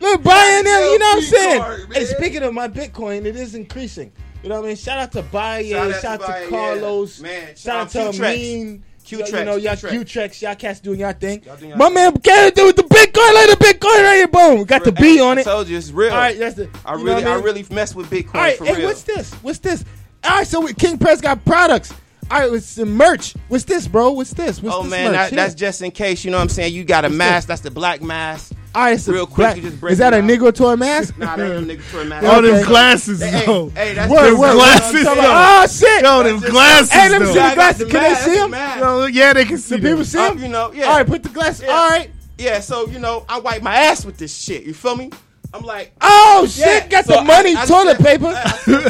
Look, 0.00 0.22
buying 0.24 0.64
them. 0.64 0.82
You 0.82 0.98
know 0.98 1.06
what 1.06 1.16
I'm 1.16 1.22
saying? 1.22 1.60
card, 1.60 1.92
hey, 1.92 2.04
speaking 2.06 2.42
of 2.42 2.52
my 2.54 2.68
Bitcoin, 2.68 3.24
it 3.24 3.36
is 3.36 3.54
increasing. 3.54 4.12
You 4.42 4.48
know 4.48 4.56
what 4.56 4.64
I 4.64 4.68
mean? 4.68 4.76
Shout 4.76 4.98
out 4.98 5.12
to 5.12 5.22
Baye. 5.22 5.70
Shout 5.70 6.02
Shout 6.02 6.20
out 6.22 6.26
to 6.26 6.32
Baye, 6.32 6.46
Carlos. 6.48 7.20
yeah. 7.20 7.26
Man, 7.28 7.46
Shout 7.48 7.58
shout 7.58 7.74
out 7.76 7.80
out 7.80 7.90
to 7.90 8.18
Q-Trex. 8.18 8.34
Amin. 8.34 8.84
Q-Trex, 9.04 9.38
You 9.38 9.44
know, 9.44 9.56
y'all 9.56 9.76
Q-Trex. 9.76 10.42
Y'all 10.42 10.54
cats 10.56 10.80
doing 10.80 11.00
y'all 11.00 11.12
thing. 11.12 11.42
Y'all 11.44 11.56
doing 11.56 11.70
y'all 11.70 11.78
My 11.78 11.86
thing. 11.86 11.94
man 11.94 12.16
can't 12.18 12.54
do 12.54 12.66
with 12.66 12.76
the 12.76 12.82
Bitcoin. 12.82 13.34
Like 13.34 13.58
the 13.58 13.64
Bitcoin 13.64 14.02
right 14.02 14.14
here. 14.16 14.28
Boom. 14.28 14.64
Got 14.64 14.82
the 14.84 14.92
B 14.92 15.20
on 15.20 15.38
I 15.38 15.40
it. 15.42 15.44
told 15.44 15.68
you 15.68 15.76
it's 15.78 15.92
real. 15.92 16.10
All 16.10 16.16
right, 16.18 16.36
that's 16.38 16.56
the. 16.56 16.68
I 16.84 16.94
really, 16.94 17.24
I, 17.24 17.36
mean? 17.36 17.44
really 17.44 17.66
mess 17.70 17.94
with 17.94 18.10
Bitcoin 18.10 18.34
All 18.34 18.40
right, 18.40 18.58
for 18.58 18.64
hey, 18.64 18.74
real. 18.76 18.86
what's 18.86 19.02
this? 19.02 19.32
What's 19.34 19.58
this? 19.60 19.84
All 20.24 20.30
right, 20.38 20.46
so 20.46 20.66
King 20.68 20.98
Prez 20.98 21.20
got 21.20 21.44
products. 21.44 21.92
All 22.32 22.38
right, 22.40 22.52
it's 22.54 22.66
some 22.66 22.92
merch. 22.96 23.34
What's 23.48 23.64
this, 23.64 23.86
bro? 23.86 24.10
What's 24.12 24.32
this? 24.32 24.62
What's 24.62 24.74
oh 24.74 24.82
this 24.84 24.90
man, 24.90 25.12
merch? 25.12 25.30
that, 25.30 25.36
that's 25.36 25.54
just 25.54 25.82
in 25.82 25.90
case. 25.90 26.24
You 26.24 26.30
know 26.30 26.38
what 26.38 26.44
I'm 26.44 26.48
saying? 26.48 26.72
You 26.72 26.82
got 26.82 27.04
a 27.04 27.08
What's 27.08 27.16
mask. 27.18 27.48
That's 27.48 27.60
the 27.60 27.70
black 27.70 28.00
mask. 28.00 28.52
all 28.74 28.84
right. 28.84 28.94
It's 28.94 29.06
a 29.06 29.12
real 29.12 29.26
quick, 29.26 29.36
black- 29.36 29.56
you 29.56 29.62
just 29.64 29.78
break 29.78 29.92
is 29.92 29.98
that 29.98 30.14
it 30.14 30.24
a 30.24 30.26
down. 30.26 30.30
Negro 30.30 30.54
toy 30.54 30.74
mask? 30.76 31.14
Nah, 31.18 31.36
that 31.36 31.56
ain't 31.58 31.70
a 31.70 31.74
nigga 31.76 31.82
for 31.82 32.00
a 32.00 32.04
mask. 32.06 32.26
All 32.26 32.40
them 32.40 32.64
glasses, 32.64 33.20
Hey, 33.20 33.44
though. 33.44 33.68
hey, 33.68 33.92
that's 33.92 34.10
Word, 34.10 34.28
just- 34.30 34.38
word, 34.40 34.54
glasses, 34.54 35.04
though. 35.04 35.14
Oh 35.18 35.66
shit! 35.66 36.02
Yo, 36.02 36.22
them 36.22 36.40
just- 36.40 36.52
glasses, 36.52 36.90
Hey, 36.90 37.08
let 37.10 37.20
me 37.20 37.26
see 37.26 37.32
the 37.34 37.54
glasses. 37.54 37.78
the 37.78 37.84
Can 37.90 38.02
they 38.02 38.14
see 38.20 38.34
them? 38.36 38.50
mask. 38.50 38.80
Yo, 38.80 39.06
yeah, 39.06 39.32
they 39.34 39.44
can 39.44 39.58
see 39.58 39.76
The 39.76 39.82
them. 39.82 39.90
people 39.92 40.04
see 40.06 40.18
Uh, 40.18 40.28
them? 40.30 40.38
you 40.42 40.48
know, 40.48 40.72
yeah. 40.72 40.84
All 40.86 40.96
right, 40.96 41.06
put 41.06 41.22
the 41.22 41.28
glasses. 41.28 41.64
Yeah. 41.66 41.72
All 41.72 41.90
right. 41.90 42.10
Yeah, 42.38 42.60
so 42.60 42.86
you 42.86 42.98
know, 42.98 43.26
I 43.28 43.40
wipe 43.40 43.60
my 43.62 43.74
ass 43.76 44.06
with 44.06 44.16
this 44.16 44.34
shit. 44.34 44.62
You 44.64 44.72
feel 44.72 44.96
me? 44.96 45.10
I'm 45.54 45.62
like, 45.62 45.92
Oh 46.00 46.46
shit! 46.48 46.66
Yeah, 46.66 46.86
Got 46.88 47.04
so 47.04 47.16
the 47.16 47.22
money, 47.22 47.54
I- 47.54 47.62
I 47.62 47.66
toilet 47.66 47.96
said- 47.98 48.06
paper. 48.06 48.32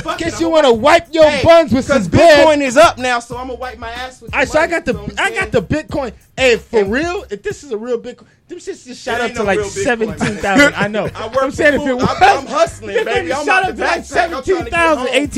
I 0.08 0.16
Guess 0.16 0.40
you 0.40 0.48
want 0.48 0.66
to 0.66 0.72
wipe 0.72 1.12
your 1.12 1.28
Hey, 1.28 1.42
buns 1.42 1.72
with 1.72 1.84
some 1.84 2.04
bread. 2.06 2.46
Bitcoin 2.46 2.60
is 2.62 2.76
up 2.76 2.98
now, 2.98 3.18
so 3.18 3.36
I'm 3.36 3.48
gonna 3.48 3.58
wipe 3.58 3.78
my 3.78 3.90
ass 3.90 4.20
with. 4.22 4.32
All 4.32 4.38
right, 4.38 4.46
the 4.46 4.52
so 4.52 4.60
I 4.60 4.66
got 4.68 4.84
the 4.84 4.92
you 4.92 4.98
know 4.98 5.14
I 5.18 5.30
got 5.34 5.50
the 5.50 5.60
Bitcoin. 5.62 6.12
Hey, 6.36 6.56
for 6.56 6.84
real, 6.84 7.24
if 7.30 7.42
this 7.42 7.64
is 7.64 7.72
a 7.72 7.76
real 7.76 7.98
Bitcoin, 8.00 8.26
them 8.48 8.58
shits 8.58 8.86
just 8.86 9.02
shot 9.02 9.20
up 9.20 9.32
to 9.32 9.38
no 9.38 9.44
like 9.44 9.60
seventeen 9.60 10.36
thousand. 10.36 10.74
I 10.76 10.86
know. 10.88 11.06
I 11.14 11.26
I'm 11.26 11.32
for 11.32 11.50
saying 11.50 11.80
if 11.80 11.86
it 11.86 11.94
was, 11.96 12.04
I'm- 12.04 12.46
hustling, 12.46 12.94
baby. 13.04 13.32
I'm 13.32 13.46
hustling, 13.46 13.70
if 13.70 15.32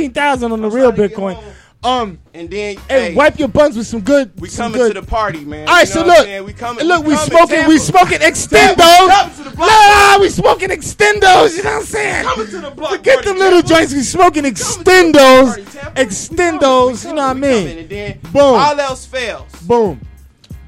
um, 1.85 2.18
and 2.32 2.49
then 2.49 2.78
hey, 2.89 3.14
wipe 3.14 3.39
your 3.39 3.49
buns 3.49 3.76
with 3.76 3.87
some 3.87 4.01
good. 4.01 4.32
We 4.41 4.49
coming 4.49 4.78
good. 4.78 4.95
to 4.95 5.01
the 5.03 5.07
party, 5.07 5.45
man. 5.45 5.68
All 5.68 5.74
right, 5.74 5.87
you 5.87 5.95
know 5.97 6.14
so 6.14 6.24
look, 6.24 6.47
we 6.47 6.53
coming. 6.55 6.87
Look, 6.87 7.03
we, 7.05 7.11
we 7.11 7.16
smoking, 7.16 7.57
Tampa. 7.57 7.68
we 7.68 7.78
smoking 7.78 8.18
extendos. 8.20 8.76
Coming 8.78 9.35
to 9.37 9.43
the 9.45 9.51
block. 9.55 9.68
Nah, 9.68 10.18
we 10.18 10.30
smoking 10.30 10.70
extendos. 10.70 11.57
You 11.59 11.62
know 11.62 11.70
what 11.70 11.76
I'm 11.80 11.82
saying? 11.82 12.24
Coming 12.24 12.47
to 12.47 12.61
the 12.61 12.70
block. 12.70 12.91
Forget 12.93 13.16
party, 13.16 13.28
them 13.28 13.39
little 13.39 13.61
Tampa. 13.61 13.74
joints. 13.74 13.93
We 13.93 14.03
smoking 14.03 14.45
extendos. 14.45 15.57
We 15.57 15.62
party, 15.64 16.03
extendos. 16.03 17.05
We 17.05 17.11
you 17.11 17.16
know 17.16 17.22
what 17.22 17.37
I 17.37 17.41
mean? 17.41 17.78
And 17.78 17.89
then 17.91 18.18
boom. 18.32 18.43
All 18.43 18.80
else 18.80 19.05
fails. 19.05 19.53
Boom. 19.62 20.01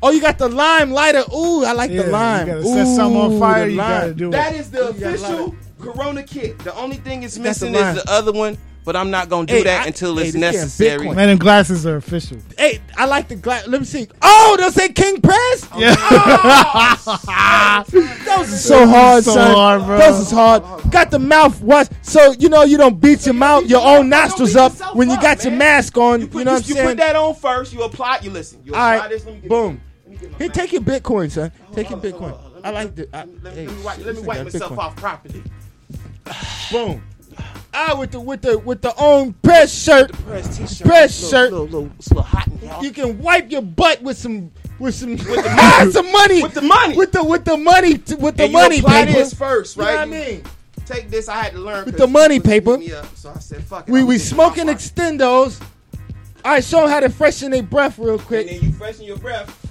Oh, 0.03 0.11
you 0.11 0.21
got 0.21 0.37
the 0.37 0.51
lime 0.51 0.91
lighter. 0.91 1.25
Ooh, 1.35 1.65
I 1.65 1.73
like 1.73 1.91
yeah, 1.91 2.03
the 2.03 2.11
lime. 2.11 2.47
You 2.47 2.53
gotta 2.53 2.65
set 2.67 2.87
Ooh, 2.87 2.95
something 2.95 3.21
on 3.23 3.39
fire. 3.41 3.67
You 3.67 3.77
lime. 3.77 4.01
gotta 4.01 4.15
do 4.15 4.29
it. 4.29 4.33
That 4.33 4.55
is 4.55 4.71
the 4.71 4.89
official 4.91 5.57
Corona 5.81 6.23
kit. 6.23 6.59
The 6.59 6.75
only 6.75 6.97
thing 6.97 7.23
it's 7.23 7.39
missing 7.39 7.75
is 7.75 8.05
the 8.05 8.11
other 8.11 8.33
one 8.33 8.59
but 8.87 8.95
I'm 8.95 9.11
not 9.11 9.29
gonna 9.29 9.47
do 9.47 9.53
hey, 9.53 9.65
that 9.65 9.83
I, 9.83 9.89
until 9.89 10.17
hey, 10.17 10.29
it's 10.29 10.37
necessary. 10.37 11.13
Man, 11.13 11.27
them 11.27 11.39
glasses 11.39 11.85
are 11.87 11.97
official. 11.97 12.39
Hey, 12.57 12.81
I 12.97 13.05
like 13.05 13.27
the 13.27 13.35
glass. 13.35 13.67
Let 13.67 13.81
me 13.81 13.85
see. 13.85 14.07
Oh, 14.23 14.57
they'll 14.59 14.71
say 14.71 14.89
King 14.91 15.21
Prez. 15.21 15.69
Yeah. 15.77 15.95
Oh, 15.99 17.85
that 17.89 18.37
was 18.39 18.65
so 18.65 18.87
hard, 18.87 19.25
so 19.25 19.35
son. 19.35 19.55
Hard, 19.55 19.85
bro. 19.85 19.99
That 19.99 20.11
was 20.11 20.31
hard. 20.31 20.63
Got 20.91 21.11
the 21.11 21.19
mouth 21.19 21.61
wash. 21.61 21.89
So 22.03 22.33
you 22.33 22.49
know 22.49 22.63
you 22.63 22.77
don't 22.79 23.01
beat 23.01 23.27
your 23.27 23.35
mouth, 23.35 23.67
your 23.67 23.85
own 23.85 24.09
nostrils 24.09 24.55
up 24.55 24.73
when 24.95 25.11
you 25.11 25.17
got 25.17 25.39
up, 25.39 25.45
your 25.45 25.53
mask 25.53 25.99
on. 25.99 26.21
You, 26.21 26.27
put, 26.29 26.39
you 26.39 26.45
know 26.45 26.53
you, 26.53 26.55
what 26.55 26.63
I'm 26.63 26.69
you 26.69 26.75
saying? 26.75 26.89
You 26.89 26.95
put 26.95 26.99
that 26.99 27.17
on 27.17 27.35
first. 27.35 27.73
You 27.73 27.83
apply. 27.83 28.21
You 28.23 28.31
listen. 28.31 28.61
You 28.65 28.73
apply 28.73 28.95
All 28.95 29.01
right. 29.01 29.11
this. 29.11 29.25
Boom. 29.25 29.81
Hey, 30.39 30.49
take 30.49 30.73
your 30.73 30.83
Bitcoin, 30.83 31.31
son. 31.31 31.51
Take 31.73 31.91
your 31.91 31.99
Bitcoin. 31.99 32.39
I 32.63 32.71
like 32.71 32.95
the. 32.95 33.09
Let, 33.43 33.57
me, 33.57 33.67
wipe, 34.23 34.45
myself 34.45 34.79
off 34.79 34.95
properly. 34.97 35.43
Boom. 36.71 37.03
Ah, 37.79 37.95
with 37.99 38.13
the 38.13 38.21
with 38.21 38.41
the 38.41 38.59
with 38.59 38.81
the 38.81 38.95
own 38.99 39.35
press 39.35 39.73
shirt, 39.73 40.11
press 40.13 41.29
shirt, 41.31 41.53
You 42.81 42.91
can 42.91 43.19
wipe 43.19 43.51
your 43.51 43.61
butt 43.61 44.01
with 44.01 44.17
some 44.17 44.51
with 44.79 44.95
some 44.95 45.11
with 45.11 45.25
the 45.27 45.51
money, 45.57 45.93
some 45.93 46.13
money, 46.13 46.43
with 46.43 46.55
the 46.55 46.63
money, 46.63 46.97
with 46.97 47.13
the 47.13 47.23
with 47.23 47.45
the 47.45 47.57
money, 47.59 47.93
with 47.93 48.37
the 48.37 48.45
and 48.45 48.53
money. 48.53 48.77
You 48.77 48.81
apply 48.83 49.05
paper. 49.05 49.19
this 49.19 49.35
first, 49.35 49.77
right? 49.77 49.91
You 49.91 49.97
know 49.97 50.03
I 50.03 50.07
mean, 50.07 50.43
take 50.87 51.11
this. 51.11 51.29
I 51.29 51.43
had 51.43 51.53
to 51.53 51.59
learn 51.59 51.85
with 51.85 51.99
the 51.99 52.07
money 52.07 52.41
paper. 52.41 52.75
Up, 52.75 53.15
so 53.15 53.33
I 53.35 53.39
said, 53.41 53.63
"Fuck 53.65 53.89
it." 53.89 53.93
We 53.93 54.05
we 54.05 54.19
smoking 54.19 54.67
extendos. 54.67 55.61
All 56.45 56.53
right, 56.53 56.65
show 56.65 56.81
them 56.81 56.89
how 56.89 57.01
to 57.01 57.11
freshen 57.11 57.51
their 57.51 57.63
breath 57.63 57.99
real 57.99 58.19
quick. 58.19 58.49
And 58.49 58.61
then 58.61 58.71
you 58.71 58.77
freshen 58.77 59.05
your 59.05 59.19
breath. 59.19 59.66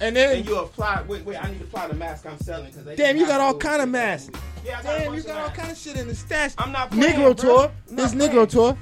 And 0.00 0.14
then, 0.14 0.38
and 0.38 0.46
you 0.46 0.58
apply. 0.58 1.02
Wait, 1.08 1.24
wait. 1.24 1.42
I 1.42 1.50
need 1.50 1.58
to 1.58 1.64
apply 1.64 1.88
the 1.88 1.94
mask 1.94 2.26
I'm 2.26 2.38
selling 2.38 2.70
because 2.70 2.96
damn, 2.96 3.16
you 3.16 3.26
got 3.26 3.40
all 3.40 3.56
kind 3.56 3.80
of 3.80 3.88
masks. 3.88 4.30
Yeah, 4.64 4.82
damn, 4.82 5.14
you 5.14 5.22
got 5.22 5.38
all 5.38 5.50
kind 5.50 5.70
of 5.70 5.78
shit 5.78 5.96
in 5.96 6.06
the 6.06 6.14
stash. 6.14 6.52
I'm 6.58 6.72
not 6.72 6.90
playing, 6.90 7.14
Negro 7.14 7.40
bro. 7.40 7.66
tour. 7.66 7.72
This. 7.88 8.14
Negro 8.14 8.48
tour. 8.48 8.76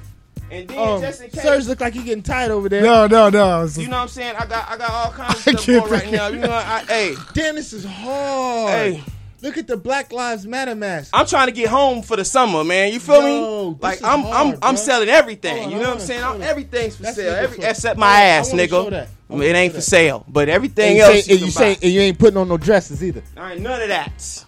And 0.51 0.67
then 0.67 0.77
um, 0.77 1.01
just 1.01 1.21
in 1.21 1.29
case, 1.31 1.41
Serge 1.41 1.65
look 1.67 1.81
like 1.81 1.93
he 1.93 2.03
getting 2.03 2.21
tired 2.21 2.51
over 2.51 2.69
there. 2.69 2.83
No, 2.83 3.07
no, 3.07 3.29
no. 3.29 3.65
You 3.65 3.87
know 3.87 3.97
what 3.97 4.03
I'm 4.03 4.07
saying? 4.09 4.35
I 4.35 4.45
got, 4.45 4.69
I 4.69 4.77
got 4.77 4.91
all 4.91 5.11
kinds 5.11 5.47
of 5.47 5.59
stuff 5.59 5.89
right 5.89 6.11
now. 6.11 6.27
You 6.27 6.39
know, 6.39 6.51
I, 6.51 6.83
hey, 6.87 7.15
damn, 7.33 7.55
this 7.55 7.73
is 7.73 7.83
hard. 7.85 8.71
Hey. 8.71 9.03
Look 9.45 9.59
at 9.59 9.67
the 9.67 9.77
Black 9.77 10.11
Lives 10.11 10.47
Matter 10.47 10.73
mask. 10.73 11.11
I'm 11.13 11.27
trying 11.27 11.45
to 11.45 11.53
get 11.53 11.69
home 11.69 12.01
for 12.01 12.17
the 12.17 12.25
summer, 12.25 12.63
man. 12.63 12.91
You 12.91 12.99
feel 12.99 13.21
me? 13.21 13.77
Like 13.79 14.03
I'm, 14.03 14.21
hard, 14.21 14.55
I'm. 14.55 14.59
I'm 14.63 14.75
selling 14.75 15.07
everything. 15.07 15.69
You 15.69 15.77
know 15.77 15.89
what 15.89 15.97
I'm 15.97 15.99
saying? 15.99 16.41
Everything's 16.41 16.95
for 16.95 17.03
sale. 17.03 17.35
Every, 17.35 17.63
except 17.63 17.99
my 17.99 18.21
ass, 18.21 18.51
nigga. 18.51 19.07
It 19.29 19.55
ain't 19.55 19.75
for 19.75 19.81
sale, 19.81 20.25
but 20.27 20.49
everything 20.49 20.93
and 20.93 21.01
else. 21.01 21.25
Say, 21.25 21.33
and 21.33 21.41
you 21.41 21.51
say, 21.51 21.73
and 21.73 21.91
you 21.91 22.01
ain't 22.01 22.17
putting 22.17 22.37
on 22.37 22.47
no 22.47 22.57
dresses 22.57 23.03
either. 23.03 23.21
All 23.37 23.43
right, 23.43 23.59
none 23.59 23.83
of 23.83 23.87
that. 23.89 24.45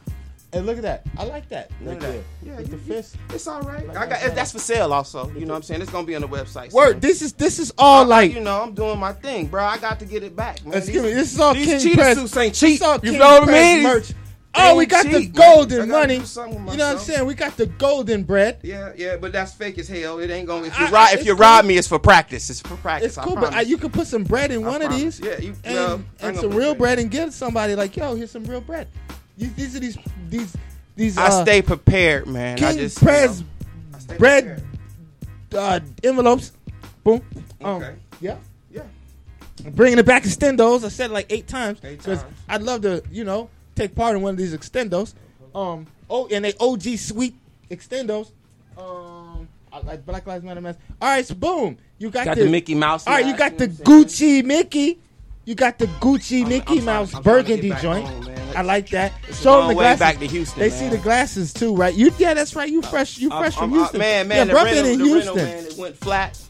And 0.51 0.65
look 0.65 0.77
at 0.77 0.83
that. 0.83 1.05
I 1.15 1.25
like 1.25 1.47
that. 1.49 1.69
Look 1.83 2.01
Yeah, 2.41 2.55
the 2.55 2.77
fist. 2.77 3.17
It's 3.29 3.45
all 3.45 3.61
right. 3.61 3.85
Like 3.85 3.97
I 3.97 4.07
got 4.07 4.35
that's 4.35 4.51
for 4.51 4.59
sale 4.59 4.93
also. 4.93 5.29
You 5.33 5.41
know 5.41 5.53
what 5.53 5.57
I'm 5.57 5.63
saying? 5.63 5.81
It's 5.83 5.91
gonna 5.91 6.07
be 6.07 6.15
on 6.15 6.21
the 6.21 6.27
website. 6.27 6.73
Word. 6.73 6.93
Soon. 6.93 6.99
This 7.01 7.21
is 7.21 7.33
this 7.33 7.59
is 7.59 7.71
all 7.77 8.05
I, 8.05 8.21
like 8.21 8.33
you 8.33 8.39
know 8.39 8.63
I'm 8.63 8.73
doing 8.73 8.97
my 8.97 9.13
thing, 9.13 9.45
bro. 9.45 9.63
I 9.63 9.77
got 9.77 9.99
to 9.99 10.05
get 10.05 10.23
it 10.23 10.35
back. 10.35 10.65
Man. 10.65 10.75
Excuse 10.75 11.03
these, 11.03 11.11
me. 11.11 11.13
This 11.13 11.33
is 11.33 11.39
all 11.39 11.53
these 11.53 11.67
King 11.67 11.79
cheetah 11.79 11.97
Prez. 11.97 12.17
suits 12.17 12.37
ain't 12.37 12.55
cheap. 12.55 12.81
You 13.03 13.19
know 13.19 13.41
what 13.41 13.49
I 13.49 13.77
mean? 13.77 14.03
Oh, 14.59 14.75
we 14.75 14.85
got 14.85 15.03
cheap, 15.05 15.13
the 15.13 15.27
golden 15.27 15.89
money. 15.89 16.15
You 16.15 16.21
know 16.21 16.63
what 16.65 16.81
I'm 16.81 16.97
saying? 16.97 17.25
We 17.25 17.35
got 17.35 17.57
the 17.57 17.67
golden 17.67 18.23
bread. 18.23 18.59
Yeah, 18.63 18.91
yeah, 18.95 19.17
but 19.17 19.31
that's 19.31 19.53
fake 19.53 19.77
as 19.77 19.87
hell. 19.87 20.19
It 20.19 20.29
ain't 20.29 20.47
gonna. 20.47 20.67
If 20.67 20.79
you 20.79 20.85
I, 20.87 20.89
rob, 20.89 21.09
if 21.13 21.25
you 21.25 21.33
cool. 21.33 21.41
rob 21.41 21.65
me, 21.65 21.77
it's 21.77 21.87
for 21.87 21.99
practice. 21.99 22.49
It's 22.49 22.61
for 22.61 22.75
practice. 22.77 23.09
It's 23.09 23.17
I 23.17 23.23
cool, 23.23 23.33
promise. 23.33 23.49
but 23.51 23.57
I, 23.57 23.61
you 23.61 23.77
can 23.77 23.91
put 23.91 24.07
some 24.07 24.23
bread 24.23 24.51
in 24.51 24.63
I 24.63 24.67
one 24.67 24.81
promise. 24.81 24.97
of 24.97 25.01
these. 25.01 25.19
Yeah, 25.19 25.37
you 25.39 25.55
and, 25.63 25.75
well, 25.75 26.03
and 26.21 26.37
some 26.37 26.51
real 26.51 26.75
bread 26.75 26.99
and 26.99 27.11
give 27.11 27.33
somebody 27.33 27.75
like, 27.75 27.95
yo, 27.95 28.15
here's 28.15 28.31
some 28.31 28.45
real 28.45 28.61
bread. 28.61 28.87
You, 29.37 29.49
these 29.49 29.75
are 29.75 29.79
these 29.79 29.97
these 30.29 30.55
these. 30.95 31.17
I 31.17 31.27
uh, 31.27 31.43
stay 31.43 31.61
prepared, 31.61 32.27
man. 32.27 32.57
King 32.57 32.67
I 32.67 32.73
just 32.73 33.01
press 33.01 33.39
you 33.39 34.07
know, 34.07 34.17
bread 34.17 34.63
uh, 35.53 35.79
envelopes. 36.03 36.53
Boom. 37.03 37.21
Um, 37.61 37.83
okay. 37.83 37.95
Yeah. 38.19 38.37
Yeah. 38.71 38.83
I'm 39.65 39.71
bringing 39.71 39.99
it 39.99 40.05
back 40.05 40.23
to 40.23 40.29
Stendos. 40.29 40.83
I 40.83 40.89
said 40.89 41.11
like 41.11 41.27
eight 41.31 41.47
times. 41.47 41.79
Eight 41.83 42.01
times. 42.01 42.23
I'd 42.49 42.63
love 42.63 42.81
to, 42.81 43.03
you 43.11 43.23
know 43.23 43.49
take 43.77 43.95
part 43.95 44.15
in 44.15 44.21
one 44.21 44.31
of 44.31 44.37
these 44.37 44.55
extendos. 44.55 45.13
Um, 45.55 45.87
oh, 46.09 46.27
and 46.27 46.43
they 46.43 46.53
OG 46.59 46.97
sweet 46.97 47.35
extendos. 47.69 48.31
Um, 48.77 49.47
I 49.71 49.79
like 49.81 50.05
Black 50.05 50.25
Lives 50.27 50.43
Matter 50.43 50.61
mess. 50.61 50.77
All 51.01 51.09
right, 51.09 51.25
so 51.25 51.35
boom, 51.35 51.77
you 51.97 52.09
got, 52.09 52.25
got 52.25 52.37
the, 52.37 52.43
the, 52.43 52.49
Mickey 52.49 52.75
Mouse. 52.75 53.07
All 53.07 53.13
right, 53.13 53.25
you 53.25 53.35
got 53.35 53.57
the 53.57 53.67
Gucci 53.67 54.43
Mickey. 54.43 54.99
You 55.45 55.55
got 55.55 55.79
the 55.79 55.85
Gucci 55.85 56.43
I'm, 56.43 56.49
Mickey 56.49 56.79
I'm 56.79 56.85
Mouse 56.85 57.19
burgundy 57.21 57.71
joint. 57.81 58.05
Home, 58.05 58.35
I 58.55 58.63
like 58.63 58.89
that. 58.89 59.13
Show 59.33 59.59
them 59.59 59.69
the 59.69 59.73
glasses. 59.75 59.99
Back 59.99 60.19
to 60.19 60.27
Houston, 60.27 60.59
they 60.59 60.69
man. 60.69 60.77
see 60.79 60.89
the 60.89 60.97
glasses 60.97 61.53
too, 61.53 61.75
right? 61.75 61.93
You 61.93 62.11
yeah, 62.17 62.33
that's 62.33 62.55
right. 62.55 62.69
You 62.69 62.81
uh, 62.81 62.87
fresh. 62.89 63.17
You 63.17 63.29
fresh 63.29 63.55
I'm, 63.55 63.69
from 63.69 63.71
Houston. 63.71 63.99
man, 63.99 64.27
man, 64.27 64.47
yeah, 64.47 64.53
the 64.53 64.53
rental, 64.53 64.85
in 64.85 64.99
Houston. 64.99 65.35
Rental, 65.35 65.55
man, 65.55 65.65
it 65.65 65.77
went 65.77 65.97
flat. 65.97 66.41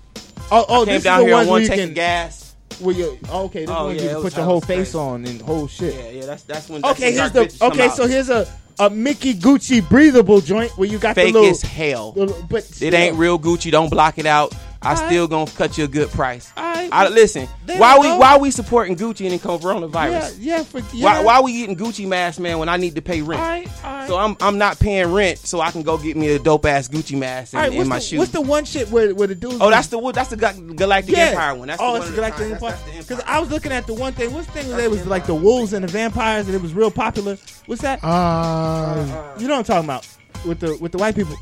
Oh, 0.49 0.65
oh, 0.67 0.81
I 0.81 0.85
came 0.85 0.93
this 0.95 1.03
down 1.03 1.19
is 1.19 1.25
the 1.25 1.27
here 1.27 1.35
one, 1.35 1.47
one 1.47 1.65
taking 1.65 1.93
gas. 1.93 2.46
Well, 2.81 2.95
you 2.95 3.17
okay? 3.29 3.65
This 3.65 3.69
oh, 3.75 3.85
one 3.85 3.95
yeah, 3.95 4.17
you 4.17 4.21
put 4.21 4.35
your 4.35 4.45
whole 4.45 4.61
face 4.61 4.91
crazy. 4.91 4.97
on 4.97 5.25
and 5.25 5.41
whole 5.41 5.67
shit. 5.67 5.95
Yeah, 5.95 6.09
yeah. 6.09 6.25
That's 6.25 6.43
that's 6.43 6.69
when. 6.69 6.81
That's 6.81 6.99
okay, 6.99 7.15
when 7.15 7.31
here's 7.31 7.59
the. 7.59 7.65
Okay, 7.65 7.89
so 7.89 8.07
here's 8.07 8.29
a 8.29 8.47
a 8.79 8.89
Mickey 8.89 9.33
Gucci 9.33 9.87
breathable 9.87 10.41
joint 10.41 10.77
where 10.77 10.87
you 10.87 10.99
got 10.99 11.15
Fake 11.15 11.33
the 11.33 11.39
little 11.39 11.49
as 11.49 11.61
hell. 11.61 12.13
But 12.49 12.81
it 12.81 12.93
ain't 12.93 13.17
real 13.17 13.39
Gucci. 13.39 13.71
Don't 13.71 13.89
block 13.89 14.17
it 14.17 14.25
out. 14.25 14.53
I 14.81 14.93
right. 14.93 15.07
still 15.07 15.27
gonna 15.27 15.49
cut 15.51 15.77
you 15.77 15.85
a 15.85 15.87
good 15.87 16.09
price. 16.09 16.51
Right. 16.55 16.89
I, 16.91 17.09
listen, 17.09 17.47
why 17.65 17.97
we 17.99 18.07
why 18.07 18.37
we 18.37 18.51
supporting 18.51 18.95
Gucci 18.95 19.29
and 19.29 19.41
coronavirus? 19.41 20.37
Yeah, 20.39 20.57
yeah, 20.57 20.63
for, 20.63 20.79
yeah. 20.93 21.05
Why, 21.05 21.23
why 21.23 21.41
we 21.41 21.51
eating 21.51 21.75
Gucci 21.75 22.07
mask, 22.07 22.39
man? 22.39 22.59
When 22.59 22.69
I 22.69 22.77
need 22.77 22.95
to 22.95 23.01
pay 23.01 23.21
rent, 23.21 23.41
right, 23.41 24.07
so 24.07 24.17
I'm 24.17 24.37
I'm 24.39 24.57
not 24.57 24.79
paying 24.79 25.11
rent, 25.11 25.39
so 25.39 25.59
I 25.59 25.71
can 25.71 25.81
go 25.81 25.97
get 25.97 26.15
me 26.15 26.29
a 26.29 26.39
dope 26.39 26.65
ass 26.65 26.87
Gucci 26.87 27.17
mask 27.17 27.53
and, 27.53 27.73
and 27.73 27.89
my 27.89 27.99
shoes. 27.99 28.19
What's 28.19 28.31
the 28.31 28.41
one 28.41 28.65
shit 28.65 28.89
where, 28.89 29.13
where 29.13 29.27
the 29.27 29.35
dude? 29.35 29.61
Oh, 29.61 29.69
that's 29.69 29.87
the 29.87 29.99
that's 30.11 30.29
the 30.29 30.37
Galactic 30.37 31.15
yeah. 31.15 31.25
Empire 31.25 31.55
one. 31.55 31.67
That's 31.67 31.81
oh, 31.81 31.93
the 31.93 31.99
it's 31.99 32.09
the 32.09 32.15
Galactic 32.15 32.51
Empire. 32.51 32.77
Because 32.97 33.21
I 33.25 33.39
was 33.39 33.49
looking 33.49 33.71
at 33.71 33.87
the 33.87 33.93
one 33.93 34.13
thing. 34.13 34.33
What's 34.33 34.47
the 34.47 34.53
thing 34.53 34.69
that 34.69 34.89
was 34.89 35.05
like 35.05 35.25
the 35.25 35.35
wolves 35.35 35.73
and 35.73 35.83
the 35.83 35.91
vampires, 35.91 36.47
and 36.47 36.55
it 36.55 36.61
was 36.61 36.73
real 36.73 36.91
popular. 36.91 37.37
What's 37.65 37.81
that? 37.81 37.99
Uh, 38.03 39.35
you 39.39 39.47
know 39.47 39.55
what 39.55 39.59
I'm 39.59 39.65
talking 39.65 39.85
about 39.85 40.07
with 40.45 40.59
the 40.59 40.77
with 40.79 40.91
the 40.91 40.97
white 40.97 41.15
people. 41.15 41.35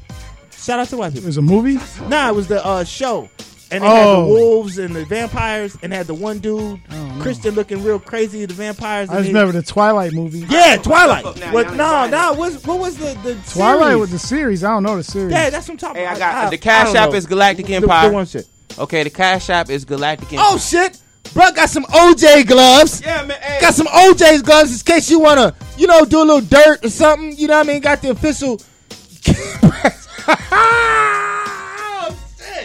Shout 0.58 0.80
out 0.80 0.88
to 0.90 0.98
white 0.98 1.14
people. 1.14 1.26
It 1.26 1.28
was 1.28 1.38
a 1.38 1.42
movie. 1.42 1.80
Nah, 2.08 2.30
it 2.30 2.36
was 2.36 2.48
the 2.48 2.66
uh, 2.66 2.84
show. 2.84 3.30
And 3.72 3.84
they 3.84 3.88
had 3.88 4.06
the 4.06 4.10
oh. 4.10 4.28
wolves 4.28 4.78
and 4.78 4.96
the 4.96 5.06
vampires, 5.06 5.76
and 5.82 5.92
had 5.92 6.06
the 6.06 6.14
one 6.14 6.38
dude. 6.38 6.80
Oh, 6.92 7.18
Christian 7.20 7.56
looking 7.56 7.84
real 7.84 8.00
crazy. 8.00 8.46
The 8.46 8.54
vampires. 8.54 9.10
I 9.10 9.18
just 9.18 9.28
remember 9.30 9.54
the 9.54 9.64
Twilight 9.64 10.14
movie. 10.14 10.46
Yeah, 10.48 10.78
Twilight. 10.78 11.24
Fuck 11.24 11.54
What? 11.54 11.74
No, 11.74 12.08
no. 12.08 12.34
What 12.34 12.64
was 12.80 12.98
the 12.98 13.18
the 13.24 13.34
Twilight 13.52 13.88
series? 13.88 14.00
with 14.00 14.12
the 14.12 14.20
series. 14.20 14.64
I 14.64 14.70
don't 14.70 14.84
know 14.84 14.96
the 14.98 15.04
series. 15.04 15.32
Yeah, 15.34 15.50
that's 15.50 15.68
what 15.68 15.74
I'm 15.74 15.78
talking 15.80 15.96
Hey, 15.98 16.04
about. 16.06 16.18
I 16.18 16.44
got 16.44 16.50
the 16.52 16.58
cash 16.60 16.94
app 16.94 17.14
is 17.14 17.26
Galactic 17.26 17.66
The- 17.66 17.72
the 17.72 17.78
Empire. 17.78 18.12
one 18.12 18.26
shit. 18.28 18.48
Okay, 18.78 19.04
the 19.04 19.10
cash 19.10 19.50
app 19.50 19.70
is 19.70 19.84
Galactic 19.84 20.28
oh, 20.30 20.36
Empire. 20.36 20.48
Oh 20.52 20.58
shit, 20.60 21.00
bro, 21.34 21.52
got 21.52 21.70
some 21.70 21.86
OJ 21.86 22.46
gloves. 22.46 23.02
yeah, 23.02 23.24
man. 23.24 23.38
Hey. 23.42 23.60
Got 23.62 23.74
some 23.74 23.88
OJ 23.88 24.44
gloves 24.44 24.80
in 24.80 24.86
case 24.86 25.10
you 25.10 25.20
wanna, 25.20 25.56
you 25.76 25.88
know, 25.88 26.06
do 26.06 26.20
a 26.20 26.26
little 26.26 26.42
dirt 26.42 26.86
or 26.86 26.90
something. 26.90 27.36
You 27.36 27.48
know 27.48 27.58
what 27.58 27.68
I 27.68 27.74
mean? 27.74 27.82
Got 27.82 28.04
the 28.04 28.12
official 28.12 28.62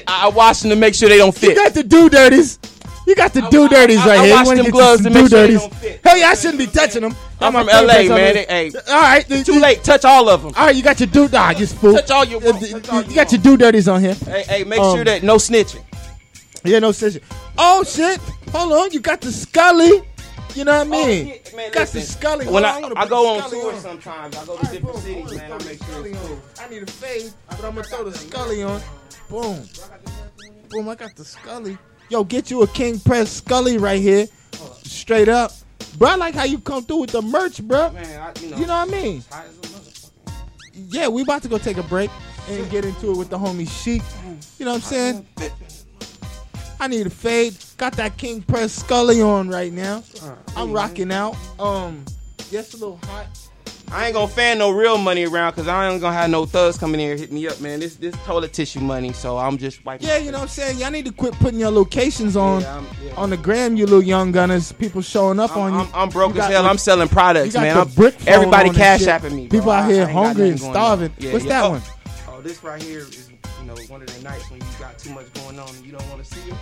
I 0.06 0.28
wash 0.34 0.60
them 0.60 0.70
to 0.70 0.76
make 0.76 0.94
sure 0.94 1.08
they 1.08 1.18
don't 1.18 1.34
fit. 1.34 1.50
You 1.50 1.54
got 1.56 1.74
the 1.74 1.82
do 1.82 2.08
dirties. 2.10 2.58
You 3.06 3.14
got 3.16 3.32
the 3.32 3.40
do 3.50 3.68
dirties 3.68 3.98
right 3.98 4.18
I, 4.18 4.22
I 4.22 4.26
here. 4.26 4.34
I 4.36 4.42
wash 4.44 4.56
them 4.56 4.70
gloves 4.70 5.02
to 5.02 5.10
make 5.10 5.28
sure 5.28 5.46
they 5.46 5.54
don't 5.54 5.74
fit. 5.74 6.00
Hell 6.04 6.16
yeah, 6.18 6.28
I 6.28 6.34
shouldn't 6.34 6.58
be 6.58 6.66
touching 6.66 7.02
them. 7.02 7.16
I'm, 7.40 7.56
I'm 7.56 7.66
from 7.66 7.86
LA, 7.86 8.02
man. 8.14 8.36
Hey, 8.36 8.70
all 8.88 9.00
right, 9.00 9.26
too 9.26 9.58
late. 9.58 9.82
Touch 9.82 10.04
all 10.04 10.28
of 10.28 10.42
them. 10.42 10.52
All 10.56 10.66
right, 10.66 10.76
you 10.76 10.82
got 10.82 11.00
your 11.00 11.06
do. 11.06 11.28
Nah. 11.28 11.52
Touch 11.52 12.10
all 12.10 12.24
your. 12.24 12.42
You, 12.42 12.52
you, 12.60 12.76
you 12.76 13.14
got 13.14 13.32
your 13.32 13.40
do 13.40 13.56
dirties 13.56 13.88
on 13.88 14.00
here. 14.00 14.14
Hey, 14.14 14.42
hey, 14.42 14.64
make 14.64 14.78
um, 14.80 14.94
sure 14.94 15.04
that 15.04 15.22
no 15.22 15.36
snitching. 15.36 15.82
Yeah, 16.64 16.78
no 16.80 16.90
snitching. 16.90 17.22
Oh 17.56 17.82
shit! 17.84 18.20
Hold 18.52 18.72
on, 18.72 18.90
you 18.92 19.00
got 19.00 19.20
the 19.20 19.32
Scully. 19.32 20.02
You 20.54 20.64
know 20.64 20.72
what 20.72 20.86
I 20.86 21.02
oh, 21.02 21.06
mean? 21.06 21.26
Oh, 21.26 21.50
yeah, 21.50 21.56
man, 21.56 21.70
got 21.72 21.80
listen, 21.80 22.00
the 22.00 22.06
Scully. 22.06 22.46
When 22.48 22.64
I, 22.64 22.80
I, 22.80 22.92
I 22.96 23.08
go 23.08 23.38
on 23.38 23.50
tour 23.50 23.72
on. 23.72 23.80
sometimes, 23.80 24.36
I 24.36 24.44
go 24.44 24.56
to 24.58 24.66
different 24.66 24.98
cities, 24.98 25.36
man. 25.36 25.52
I 25.52 25.64
make 25.64 25.84
sure. 25.84 26.42
I 26.60 26.68
need 26.68 26.82
a 26.82 26.86
fade, 26.86 27.32
but 27.48 27.64
I'm 27.64 27.74
gonna 27.74 27.84
throw 27.84 28.04
the 28.04 28.16
Scully 28.16 28.62
on. 28.62 28.80
Boom, 29.28 29.62
boom. 30.68 30.88
I 30.88 30.94
got 30.96 31.14
the 31.14 31.24
Scully. 31.24 31.78
Yo, 32.08 32.24
get 32.24 32.50
you 32.50 32.62
a 32.62 32.66
King 32.66 32.98
Prez 32.98 33.30
Scully 33.30 33.78
right 33.78 34.00
here, 34.00 34.26
straight 34.82 35.28
up, 35.28 35.52
bro. 35.98 36.10
I 36.10 36.14
like 36.16 36.34
how 36.34 36.44
you 36.44 36.58
come 36.58 36.82
through 36.84 37.02
with 37.02 37.10
the 37.10 37.22
merch, 37.22 37.62
bro. 37.62 37.90
Man, 37.92 38.20
I, 38.20 38.40
you, 38.40 38.50
know, 38.50 38.56
you 38.56 38.66
know 38.66 38.76
what 38.84 38.88
I 38.88 38.90
mean? 38.90 39.24
Yeah, 40.74 41.06
we 41.08 41.22
about 41.22 41.42
to 41.42 41.48
go 41.48 41.58
take 41.58 41.76
a 41.76 41.84
break 41.84 42.10
and 42.48 42.68
get 42.70 42.84
into 42.84 43.12
it 43.12 43.16
with 43.16 43.30
the 43.30 43.38
homie 43.38 43.68
Sheik. 43.68 44.02
You 44.58 44.64
know 44.64 44.72
what 44.72 44.76
I'm 44.76 44.80
saying? 44.82 45.26
I 46.80 46.86
need 46.88 47.06
a 47.06 47.10
fade. 47.10 47.56
Got 47.76 47.92
that 47.94 48.16
King 48.16 48.42
Prez 48.42 48.72
Scully 48.72 49.20
on 49.20 49.48
right 49.48 49.72
now. 49.72 50.02
I'm 50.56 50.72
rocking 50.72 51.12
out. 51.12 51.36
Um, 51.58 52.04
yes, 52.50 52.72
a 52.74 52.78
little 52.78 52.98
hot. 53.04 53.26
I 53.92 54.06
ain't 54.06 54.14
gonna 54.14 54.28
fan 54.28 54.58
no 54.58 54.70
real 54.70 54.98
money 54.98 55.26
around 55.26 55.50
because 55.50 55.66
I 55.66 55.88
ain't 55.90 56.00
gonna 56.00 56.14
have 56.16 56.30
no 56.30 56.46
thugs 56.46 56.78
coming 56.78 57.00
in 57.00 57.08
here 57.08 57.16
hit 57.16 57.32
me 57.32 57.48
up, 57.48 57.60
man. 57.60 57.80
This 57.80 57.96
this 57.96 58.14
toilet 58.24 58.52
tissue 58.52 58.78
money, 58.78 59.12
so 59.12 59.36
I'm 59.36 59.58
just 59.58 59.84
wiping. 59.84 60.06
Yeah, 60.06 60.18
you 60.18 60.30
know 60.30 60.38
what 60.38 60.42
I'm 60.42 60.48
saying. 60.48 60.78
Y'all 60.78 60.92
need 60.92 61.06
to 61.06 61.12
quit 61.12 61.34
putting 61.34 61.58
your 61.58 61.72
locations 61.72 62.36
on 62.36 62.60
Yeah, 62.60 62.82
yeah. 63.04 63.14
on 63.16 63.30
the 63.30 63.36
gram. 63.36 63.76
You 63.76 63.86
little 63.86 64.02
young 64.04 64.30
gunners. 64.30 64.70
People 64.70 65.02
showing 65.02 65.40
up 65.40 65.56
on 65.56 65.72
you. 65.72 65.80
I'm, 65.80 65.88
I'm 65.92 66.08
broke 66.08 66.36
You 66.36 66.40
as 66.40 66.46
hell. 66.50 66.62
the- 66.62 66.68
I'm 66.68 66.78
selling 66.78 67.08
products, 67.08 67.54
man. 67.54 67.76
I'm, 67.76 67.88
everybody 68.28 68.70
cash 68.70 69.00
apping 69.02 69.32
me. 69.34 69.48
bro. 69.48 69.58
People 69.58 69.72
out 69.72 69.90
here 69.90 70.04
I 70.06 70.10
hungry 70.12 70.50
and 70.50 70.60
nothing 70.60 70.72
going 70.72 70.76
on. 70.76 70.98
starving. 71.08 71.12
Yeah, 71.18 71.32
What's 71.32 71.44
that 71.46 71.64
Oh, 71.64 71.70
one? 71.70 71.82
Oh, 72.28 72.40
this 72.42 72.62
right 72.62 72.80
here 72.80 73.00
is 73.00 73.28
you 73.60 73.66
know 73.66 73.74
one 73.88 74.02
of 74.02 74.08
the 74.14 74.22
nights 74.22 74.48
when 74.50 74.60
you 74.60 74.66
got 74.78 74.98
too 74.98 75.12
much 75.14 75.32
going 75.34 75.58
on 75.58 75.68
and 75.68 75.84
you 75.84 75.92
don't 75.92 76.08
want 76.10 76.24
to 76.24 76.34
see 76.34 76.50
it. 76.50 76.56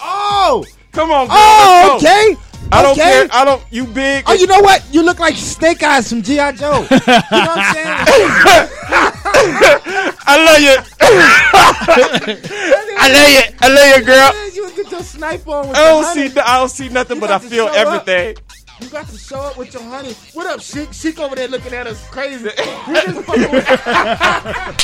Oh, 0.00 0.64
come 0.92 1.10
on. 1.10 1.26
Girl, 1.26 1.36
Oh, 1.38 1.96
okay. 1.96 2.36
I 2.72 2.82
don't 2.82 2.92
okay. 2.92 3.00
care. 3.02 3.28
I 3.32 3.44
don't. 3.44 3.62
You 3.70 3.84
big. 3.86 4.24
Oh, 4.26 4.32
you 4.34 4.46
know 4.46 4.60
what? 4.60 4.82
You 4.92 5.02
look 5.02 5.18
like 5.20 5.34
Snake 5.36 5.82
Eyes 5.82 6.08
from 6.08 6.22
GI 6.22 6.36
Joe. 6.36 6.52
you 6.52 6.56
know 6.56 6.80
what 6.80 7.24
I'm 7.30 7.74
saying? 7.74 7.86
I 10.28 10.44
love 10.44 10.60
you. 10.60 10.76
I 12.98 13.12
love 13.12 13.28
you. 13.30 13.42
I 13.60 13.68
love 13.68 13.98
you, 13.98 14.04
girl. 14.04 14.32
You 14.52 14.70
get 14.82 14.90
your 14.90 15.02
sniper 15.02 15.50
on 15.50 15.66
I 15.68 15.72
don't 15.88 16.04
see. 16.14 16.26
I 16.40 16.58
don't 16.58 16.70
see 16.70 16.88
nothing, 16.88 17.16
You 17.16 17.20
but 17.20 17.30
I 17.30 17.38
feel 17.38 17.68
everything. 17.68 18.36
up. 18.36 18.42
You 18.80 18.88
got 18.90 19.06
to 19.08 19.16
show 19.18 19.40
up 19.40 19.56
with 19.56 19.72
your 19.72 19.82
honey. 19.84 20.12
What 20.34 20.46
up, 20.46 20.60
Sheik? 20.60 20.92
Sheik 20.92 21.18
over 21.18 21.34
there 21.34 21.48
looking 21.48 21.72
at 21.72 21.86
us 21.86 22.06
crazy. 22.08 22.50
We 22.88 22.94
just 22.94 23.20
fucking 23.26 23.50
with- 23.52 24.76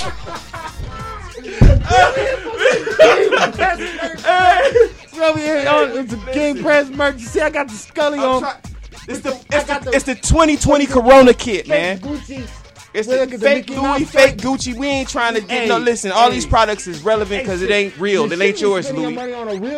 We 5.13 5.21
over 5.21 5.39
here 5.39 5.69
on 5.69 5.91
it's 5.99 6.13
a 6.13 6.17
game 6.33 6.63
Prez 6.63 6.91
merch. 6.91 7.21
You 7.21 7.27
see, 7.27 7.41
I 7.41 7.51
got 7.51 7.69
the 7.69 7.75
Scully 7.75 8.19
I'm 8.19 8.25
on. 8.25 8.41
try- 8.43 8.61
It's 9.09 9.21
the 9.21 9.31
it's 9.51 9.67
the, 9.67 9.91
it's 9.95 10.05
the 10.05 10.15
2020 10.15 10.87
Corona 10.87 11.35
kit, 11.35 11.69
man. 11.69 11.99
Gucci. 11.99 12.49
It's 12.95 13.09
the 13.09 13.27
fake 13.39 13.71
Louis, 13.71 13.81
Mouse 13.81 14.11
fake 14.11 14.37
Gucci. 14.37 14.75
We 14.75 14.87
ain't 14.87 15.09
trying 15.09 15.35
to 15.35 15.41
get 15.41 15.51
Hey, 15.63 15.69
no. 15.69 15.79
Listen, 15.79 16.13
all 16.13 16.29
hey. 16.29 16.35
these 16.35 16.45
products 16.47 16.87
is 16.87 17.03
relevant 17.03 17.43
because 17.43 17.63
it 17.63 17.71
ain't 17.71 17.97
real. 17.99 18.31
It 18.31 18.41
ain't 18.41 18.61
yours, 18.61 18.93
Louis. 18.93 19.17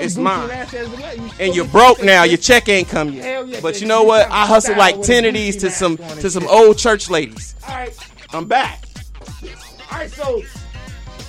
It's 0.02 0.16
mine. 0.16 0.50
And 1.38 1.54
you're 1.54 1.68
broke 1.68 2.02
now. 2.02 2.24
Your 2.24 2.38
check 2.38 2.68
ain't 2.68 2.88
come 2.88 3.12
Hell 3.12 3.46
yet. 3.46 3.48
yeah, 3.54 3.60
But 3.60 3.80
you 3.80 3.86
know 3.86 4.02
what? 4.02 4.28
I 4.30 4.46
hustled 4.46 4.78
like 4.78 5.00
ten 5.02 5.24
of 5.24 5.34
these 5.34 5.56
to 5.58 5.70
some 5.70 5.96
to 5.96 6.28
some 6.30 6.46
old 6.48 6.76
church 6.76 7.08
ladies. 7.08 7.54
All 7.68 7.74
right, 7.76 7.96
I'm 8.32 8.46
back. 8.46 8.82
all 9.92 9.98
right. 9.98 10.10
So, 10.10 10.42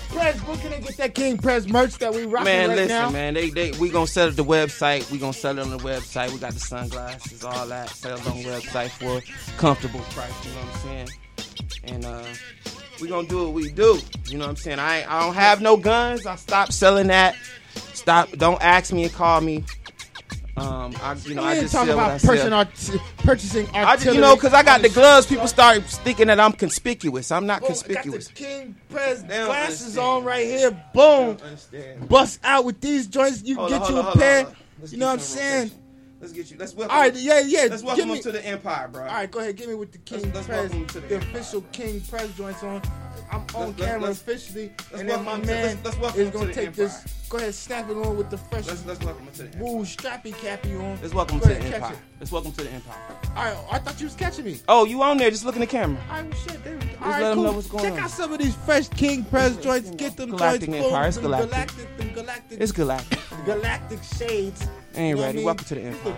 Prez, 0.09 0.39
where 0.41 0.57
can 0.57 0.71
they 0.71 0.79
get 0.79 0.97
that 0.97 1.13
King 1.13 1.37
Prez 1.37 1.67
merch 1.67 1.97
that 1.99 2.13
we 2.13 2.23
rocking 2.25 2.45
Man, 2.45 2.69
right 2.69 2.75
listen, 2.77 2.89
now? 2.89 3.09
man. 3.11 3.33
listen, 3.35 3.53
man. 3.53 3.53
They 3.55 3.71
they 3.71 3.77
we 3.79 3.89
gonna 3.89 4.07
set 4.07 4.27
up 4.29 4.35
the 4.35 4.43
website. 4.43 5.09
We 5.11 5.19
gonna 5.19 5.33
sell 5.33 5.57
it 5.57 5.61
on 5.61 5.69
the 5.69 5.77
website. 5.77 6.31
We 6.31 6.39
got 6.39 6.53
the 6.53 6.59
sunglasses, 6.59 7.43
all 7.43 7.67
that. 7.67 7.89
Sell 7.89 8.17
it 8.17 8.27
on 8.27 8.37
the 8.37 8.43
website 8.49 8.89
for 8.89 9.19
a 9.19 9.57
comfortable 9.57 9.99
price. 10.11 10.31
You 10.45 10.51
know 10.51 10.57
what 10.61 10.75
I'm 10.75 10.81
saying? 10.81 11.09
And 11.87 12.05
uh, 12.05 12.23
we 13.01 13.07
gonna 13.07 13.27
do 13.27 13.43
what 13.43 13.53
we 13.53 13.69
do. 13.69 13.99
You 14.27 14.37
know 14.37 14.45
what 14.45 14.51
I'm 14.51 14.55
saying? 14.55 14.79
I 14.79 15.05
I 15.07 15.21
don't 15.25 15.35
have 15.35 15.61
no 15.61 15.77
guns. 15.77 16.25
I 16.25 16.35
stopped 16.35 16.73
selling 16.73 17.07
that. 17.07 17.35
Stop. 17.93 18.31
Don't 18.31 18.61
ask 18.61 18.91
me 18.93 19.03
and 19.03 19.13
call 19.13 19.41
me. 19.41 19.63
Um, 20.57 20.95
I 21.01 21.15
you 21.25 21.35
know 21.35 21.43
I 21.43 21.59
just 21.59 21.73
talking 21.73 21.89
sell 21.89 21.97
what 21.97 22.05
I 22.05 22.15
about 22.15 22.21
purchasing, 22.21 22.53
art- 22.53 23.01
purchasing 23.17 23.65
artillery. 23.67 23.85
I 23.85 23.95
just, 23.97 24.15
you 24.15 24.21
know, 24.21 24.35
because 24.35 24.53
I 24.53 24.63
got 24.63 24.81
the 24.81 24.87
gloves, 24.89 25.27
people 25.27 25.47
start 25.47 25.83
thinking 25.83 26.27
that 26.27 26.39
I'm 26.39 26.53
conspicuous. 26.53 27.29
I'm 27.29 27.45
not 27.45 27.59
Boom, 27.59 27.67
conspicuous. 27.67 28.27
Got 28.29 28.35
the 28.35 28.43
King 28.43 28.75
Prez 28.89 29.21
glasses 29.23 29.97
understand. 29.97 30.07
on 30.07 30.23
right 30.23 30.45
here. 30.45 30.71
Boom. 30.93 31.37
Bust 32.07 32.39
out 32.43 32.63
with 32.63 32.79
these 32.79 33.07
joints. 33.07 33.43
You 33.43 33.55
Hold 33.55 33.69
can 33.71 33.81
on, 33.81 33.81
get 33.81 33.89
hold 33.89 33.91
you 33.91 33.99
on, 33.99 34.05
a 34.05 34.11
on, 34.11 34.17
pair. 34.17 34.45
on. 34.45 34.55
You 34.91 34.97
know 34.97 35.05
what 35.07 35.13
I'm 35.13 35.19
saying? 35.19 35.63
rotation. 35.63 35.84
Let's 36.21 36.31
get 36.33 36.49
you. 36.49 36.57
Let's 36.57 36.73
welcome. 36.73 36.95
All 36.95 37.01
right, 37.01 37.13
yeah, 37.15 37.41
yeah. 37.41 37.67
Let's 37.69 37.83
welcome 37.83 38.07
me- 38.07 38.15
them 38.15 38.23
to 38.23 38.31
the 38.31 38.45
empire, 38.45 38.87
bro. 38.87 39.01
All 39.03 39.07
right, 39.09 39.29
go 39.29 39.39
ahead. 39.39 39.57
Give 39.57 39.67
me 39.67 39.75
with 39.75 39.91
the 39.91 39.97
King 39.99 40.31
let's 40.33 40.47
Prez, 40.47 40.69
welcome 40.71 40.87
to 40.87 40.99
the, 41.01 41.07
the 41.07 41.15
official 41.17 41.61
King 41.73 42.01
Prez 42.01 42.31
joints 42.37 42.63
on. 42.63 42.81
I'm 43.31 43.41
on 43.53 43.67
let's- 43.67 43.81
camera 43.81 43.99
let's- 44.07 44.21
officially, 44.21 44.71
let's 44.91 45.01
and 45.01 45.09
then 45.09 45.19
my 45.23 45.31
welcome 45.31 45.41
to- 45.41 45.47
man 45.53 45.65
let's- 45.65 45.85
let's 45.85 45.97
welcome 45.97 46.21
is 46.21 46.27
to 46.27 46.33
gonna 46.33 46.45
the 46.47 46.53
take 46.53 46.67
Empire. 46.67 46.85
this. 46.87 47.05
Go 47.27 47.37
ahead, 47.37 47.53
snap 47.55 47.89
it 47.89 47.97
on 47.97 48.15
with 48.17 48.29
the 48.29 48.37
fresh 48.37 48.67
Let's 48.67 48.85
let's 48.85 49.03
welcome 49.03 49.27
to 49.27 49.43
the 49.43 49.47
empire. 49.57 49.61
woo 49.63 49.83
strappy 49.83 50.37
cappy 50.37 50.75
on. 50.75 50.97
Let's 51.01 51.13
welcome 51.13 51.39
Go 51.39 51.47
to 51.49 51.53
the 51.55 51.75
empire. 51.75 51.95
Let's 52.19 52.31
welcome 52.31 52.51
to 52.53 52.63
the 52.63 52.69
empire. 52.71 52.95
All 53.35 53.43
right, 53.43 53.57
I 53.71 53.79
thought 53.79 53.99
you 53.99 54.05
was 54.05 54.15
catching 54.15 54.45
me. 54.45 54.59
Oh, 54.69 54.85
you 54.85 55.01
on 55.01 55.17
there? 55.17 55.31
Just 55.31 55.43
look 55.43 55.55
in 55.55 55.61
the 55.61 55.67
camera. 55.67 56.01
All 56.09 56.15
right, 56.17 56.29
well, 56.31 56.39
shit. 56.47 56.63
There 56.63 56.77
we 56.77 56.85
go. 56.85 56.91
All 57.01 57.09
let 57.09 57.19
them 57.19 57.33
cool. 57.35 57.43
know 57.43 57.51
what's 57.53 57.67
going 57.67 57.83
Check 57.83 57.93
on. 57.93 57.99
out 57.99 58.09
some 58.11 58.31
of 58.31 58.39
these 58.39 58.55
fresh 58.55 58.87
King 58.89 59.23
Prez 59.25 59.57
joints. 59.57 59.89
Get 59.91 60.15
them 60.15 60.29
Galactic 60.29 60.69
joints. 60.69 60.85
Empire, 60.85 61.07
it's 61.07 61.17
galactic. 61.17 61.49
galactic. 61.51 61.97
Them 61.97 62.13
galactic. 62.13 62.61
It's 62.61 62.71
galactic. 62.71 63.19
galactic 63.45 63.99
shades. 64.17 64.65
Ain't 64.95 65.17
You 65.17 65.23
ready. 65.23 65.33
I 65.33 65.35
mean? 65.37 65.45
Welcome 65.45 65.65
to 65.65 65.75
the 65.75 65.81
empire. 65.81 66.15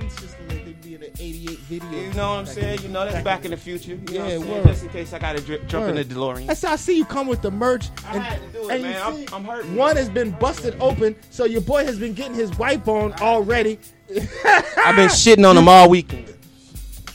It's 0.00 0.20
just 0.20 0.36
like 0.48 0.64
they 0.64 0.72
be 0.72 0.94
an 0.94 1.04
88 1.18 1.58
video. 1.58 1.90
You 1.90 2.12
know 2.14 2.30
what 2.30 2.38
I'm 2.38 2.46
saying? 2.46 2.80
You 2.82 2.88
know 2.88 3.04
that's 3.04 3.22
back 3.22 3.44
in 3.44 3.50
the 3.50 3.56
future. 3.56 3.92
You 3.92 3.96
know 3.98 4.04
Yeah, 4.12 4.20
what 4.22 4.24
I'm 4.24 4.40
saying? 4.40 4.52
word. 4.54 4.66
Just 4.66 4.82
in 4.84 4.88
case 4.90 5.12
I 5.12 5.18
gotta 5.18 5.40
dri- 5.42 5.60
jump 5.66 5.88
in 5.88 5.94
the 5.96 6.04
DeLorean. 6.04 6.46
That's 6.46 6.62
how 6.62 6.72
I 6.72 6.76
see 6.76 6.96
you 6.96 7.04
come 7.04 7.26
with 7.26 7.42
the 7.42 7.50
merch. 7.50 7.88
I 8.06 8.18
had 8.18 8.40
to 8.40 8.58
do 8.58 8.68
it, 8.70 8.72
and 8.74 8.82
man. 8.82 9.02
I'm- 9.02 9.24
I'm 9.32 9.44
hurting. 9.44 9.76
One 9.76 9.96
has 9.96 10.08
been 10.08 10.30
busted 10.32 10.76
open, 10.80 11.16
so 11.30 11.44
your 11.44 11.60
boy 11.60 11.84
has 11.84 11.98
been 11.98 12.14
getting 12.14 12.34
his 12.34 12.56
wipe 12.56 12.88
on 12.88 13.12
already. 13.20 13.78
I've 14.10 14.96
been 14.96 15.08
shitting 15.10 15.46
on 15.48 15.56
them 15.56 15.68
all 15.68 15.88
weekend. 15.90 16.32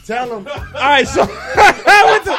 Tell 0.05 0.39
him. 0.39 0.47
All 0.73 0.73
right, 0.73 1.07
so 1.07 1.21
with 1.25 2.23
the 2.25 2.31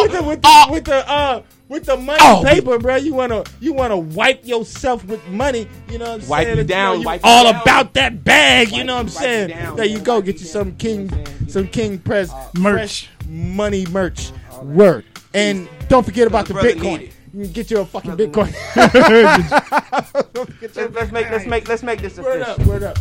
with 0.00 0.12
the 0.12 0.22
with 0.26 0.42
the, 0.42 0.66
with 0.70 0.84
the 0.86 1.10
uh 1.10 1.42
with 1.72 1.86
the 1.86 1.96
money 1.96 2.18
Oh. 2.22 2.42
paper, 2.44 2.78
bro, 2.78 2.96
you 2.96 3.14
wanna 3.14 3.42
you 3.60 3.72
wanna 3.72 3.96
wipe 3.98 4.46
yourself 4.46 5.04
with 5.06 5.26
money. 5.28 5.66
You 5.90 5.98
know 5.98 6.12
what 6.12 6.22
I'm 6.22 6.28
Wipe 6.28 6.44
saying? 6.44 6.56
you 6.56 6.60
It's, 6.62 6.68
down, 6.70 6.94
know, 6.96 7.00
you 7.00 7.06
wipe 7.06 7.20
you 7.24 7.30
all 7.30 7.44
down. 7.52 7.62
about 7.62 7.94
that 7.94 8.22
bag. 8.24 8.70
you 8.72 8.84
know 8.84 8.94
what 8.94 9.00
I'm 9.00 9.08
saying? 9.08 9.48
you 9.50 9.54
down, 9.54 9.76
there 9.76 9.86
you 9.86 9.98
go. 9.98 10.20
Get 10.20 10.36
you 10.36 10.40
you 10.42 10.46
some 10.46 10.68
down. 10.70 10.76
King 10.78 11.26
some 11.48 11.66
King 11.68 11.98
Prez 11.98 12.30
uh, 12.30 12.48
Merch. 12.58 12.74
fresh 12.76 13.08
money 13.28 13.86
merch. 13.86 14.30
Word. 14.62 15.04
And 15.34 15.68
don't 15.88 16.04
forget 16.04 16.26
about 16.26 16.46
the 16.46 16.54
Bitcoin. 16.54 17.10
You 17.34 17.44
can 17.44 17.52
get 17.52 17.70
you 17.70 17.80
a 17.80 17.86
fucking 17.86 18.12
Bitcoin. 18.12 18.52
Let's, 20.60 20.76
let's 20.76 21.12
make 21.12 21.30
let's 21.30 21.46
make 21.46 21.68
let's 21.68 21.82
make 21.82 22.00
this 22.02 22.18
Word 22.18 22.42
up, 22.42 22.56
official. 22.58 22.72
word 22.72 22.82
up. 22.82 22.98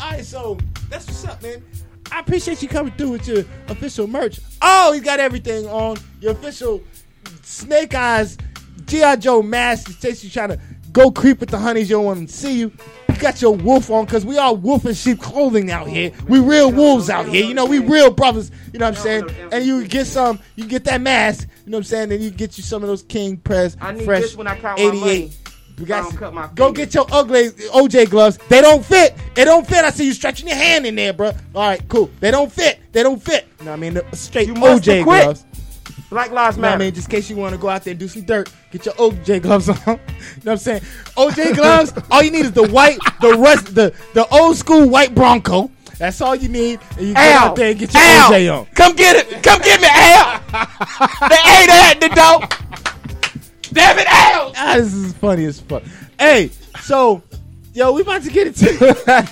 All 0.00 0.10
right, 0.12 0.24
so 0.24 0.56
that's 0.88 1.06
what's 1.06 1.24
up, 1.24 1.42
man. 1.42 1.62
I 2.10 2.20
appreciate 2.20 2.62
you 2.62 2.68
coming 2.68 2.92
through 2.92 3.10
with 3.10 3.26
your 3.28 3.44
official 3.68 4.06
merch. 4.06 4.38
Oh, 4.60 4.92
you 4.92 5.00
got 5.00 5.18
everything 5.20 5.66
on 5.66 5.96
your 6.20 6.32
official 6.32 6.82
Snake 7.42 7.94
Eyes 7.94 8.38
GI 8.86 9.16
Joe 9.18 9.42
mask. 9.42 9.88
In 9.88 9.94
case 9.96 10.22
you 10.24 10.30
trying 10.30 10.50
to 10.50 10.60
go 10.92 11.10
creep 11.10 11.40
with 11.40 11.50
the 11.50 11.58
honeys, 11.58 11.88
you 11.88 11.96
don't 11.96 12.04
want 12.04 12.18
them 12.18 12.26
to 12.26 12.32
see 12.32 12.58
you. 12.58 12.72
You 13.08 13.16
got 13.18 13.40
your 13.40 13.54
wolf 13.54 13.90
on 13.90 14.04
because 14.04 14.24
we 14.24 14.38
all 14.38 14.56
wolf 14.56 14.84
and 14.84 14.96
sheep 14.96 15.20
clothing 15.20 15.70
out 15.70 15.86
here. 15.86 16.12
We 16.28 16.40
real 16.40 16.72
wolves 16.72 17.10
out 17.10 17.26
here. 17.26 17.44
You 17.44 17.54
know, 17.54 17.66
we 17.66 17.78
real 17.78 18.10
brothers. 18.10 18.50
You 18.72 18.78
know 18.78 18.86
what 18.86 18.96
I'm 18.96 19.02
saying? 19.02 19.30
And 19.52 19.64
you 19.64 19.86
get 19.86 20.06
some, 20.06 20.40
you 20.56 20.66
get 20.66 20.84
that 20.84 21.00
mask. 21.00 21.48
You 21.64 21.70
know 21.70 21.76
what 21.76 21.80
I'm 21.80 21.84
saying? 21.84 22.08
Then 22.08 22.22
you 22.22 22.30
get 22.30 22.56
you 22.56 22.64
some 22.64 22.82
of 22.82 22.88
those 22.88 23.02
King 23.02 23.36
Prez 23.36 23.76
I 23.80 23.92
need 23.92 24.04
fresh 24.04 24.22
this 24.22 24.36
when 24.36 24.46
I 24.46 24.58
count 24.58 24.78
my 24.78 24.84
88. 24.84 25.00
money. 25.00 25.32
We 25.78 25.84
I 25.92 26.10
got 26.12 26.34
my 26.34 26.48
go 26.54 26.70
get 26.70 26.94
your 26.94 27.06
ugly 27.10 27.48
OJ 27.48 28.10
gloves. 28.10 28.38
They 28.48 28.60
don't 28.60 28.84
fit. 28.84 29.16
They 29.34 29.44
don't 29.44 29.66
fit. 29.66 29.84
I 29.84 29.90
see 29.90 30.06
you 30.06 30.12
stretching 30.12 30.46
your 30.46 30.56
hand 30.56 30.86
in 30.86 30.94
there, 30.94 31.12
bro. 31.12 31.28
All 31.54 31.68
right, 31.68 31.82
cool. 31.88 32.10
They 32.20 32.30
don't 32.30 32.52
fit. 32.52 32.80
They 32.92 33.02
don't 33.02 33.20
fit. 33.22 33.48
You 33.58 33.64
know 33.64 33.70
what 33.72 33.78
I 33.78 33.80
mean? 33.80 33.94
The 33.94 34.04
straight 34.16 34.48
OJ 34.48 35.04
gloves. 35.04 35.44
Black 36.12 36.30
Lives 36.30 36.56
You 36.58 36.62
know 36.62 36.68
what 36.68 36.74
I 36.74 36.76
Matter. 36.76 36.84
mean? 36.84 36.94
Just 36.94 37.08
in 37.08 37.10
case 37.10 37.30
you 37.30 37.36
want 37.36 37.54
to 37.54 37.58
go 37.60 37.70
out 37.70 37.84
there 37.84 37.92
and 37.92 37.98
do 37.98 38.06
some 38.06 38.22
dirt, 38.22 38.52
get 38.70 38.84
your 38.84 38.94
OJ 38.96 39.40
gloves 39.40 39.68
on. 39.70 39.76
you 39.78 39.84
know 39.86 39.98
what 40.42 40.52
I'm 40.52 40.56
saying? 40.58 40.82
OJ 41.16 41.54
gloves. 41.56 41.92
all 42.10 42.22
you 42.22 42.30
need 42.30 42.44
is 42.44 42.52
the 42.52 42.68
white, 42.68 42.98
the 43.22 43.32
rust, 43.34 43.74
the 43.74 43.94
the 44.12 44.26
old 44.28 44.56
school 44.58 44.86
white 44.88 45.14
Bronco. 45.14 45.70
That's 45.98 46.20
all 46.20 46.34
you 46.34 46.48
need, 46.50 46.80
and 46.98 47.08
you 47.08 47.14
get 47.14 47.32
Al, 47.36 47.48
out 47.50 47.56
there 47.56 47.70
and 47.70 47.78
get 47.78 47.94
your 47.94 48.02
Al, 48.02 48.30
OJ 48.30 48.58
on. 48.58 48.66
Come 48.74 48.94
get 48.94 49.16
it. 49.16 49.42
Come 49.42 49.60
get 49.62 49.80
me, 49.80 49.88
Al. 49.90 50.40
they 51.28 51.36
ain't 51.50 51.70
at 51.70 51.94
the 52.00 52.08
dope. 52.08 53.72
Damn 53.72 53.98
it, 53.98 54.06
Al. 54.06 54.52
Ah, 54.56 54.74
this 54.76 54.92
is 54.92 55.12
funny 55.14 55.46
as 55.46 55.60
fuck. 55.60 55.82
Hey, 56.18 56.50
so 56.82 57.22
yo, 57.72 57.92
we 57.92 58.02
about 58.02 58.22
to 58.22 58.30
get 58.30 58.48
into 58.48 58.66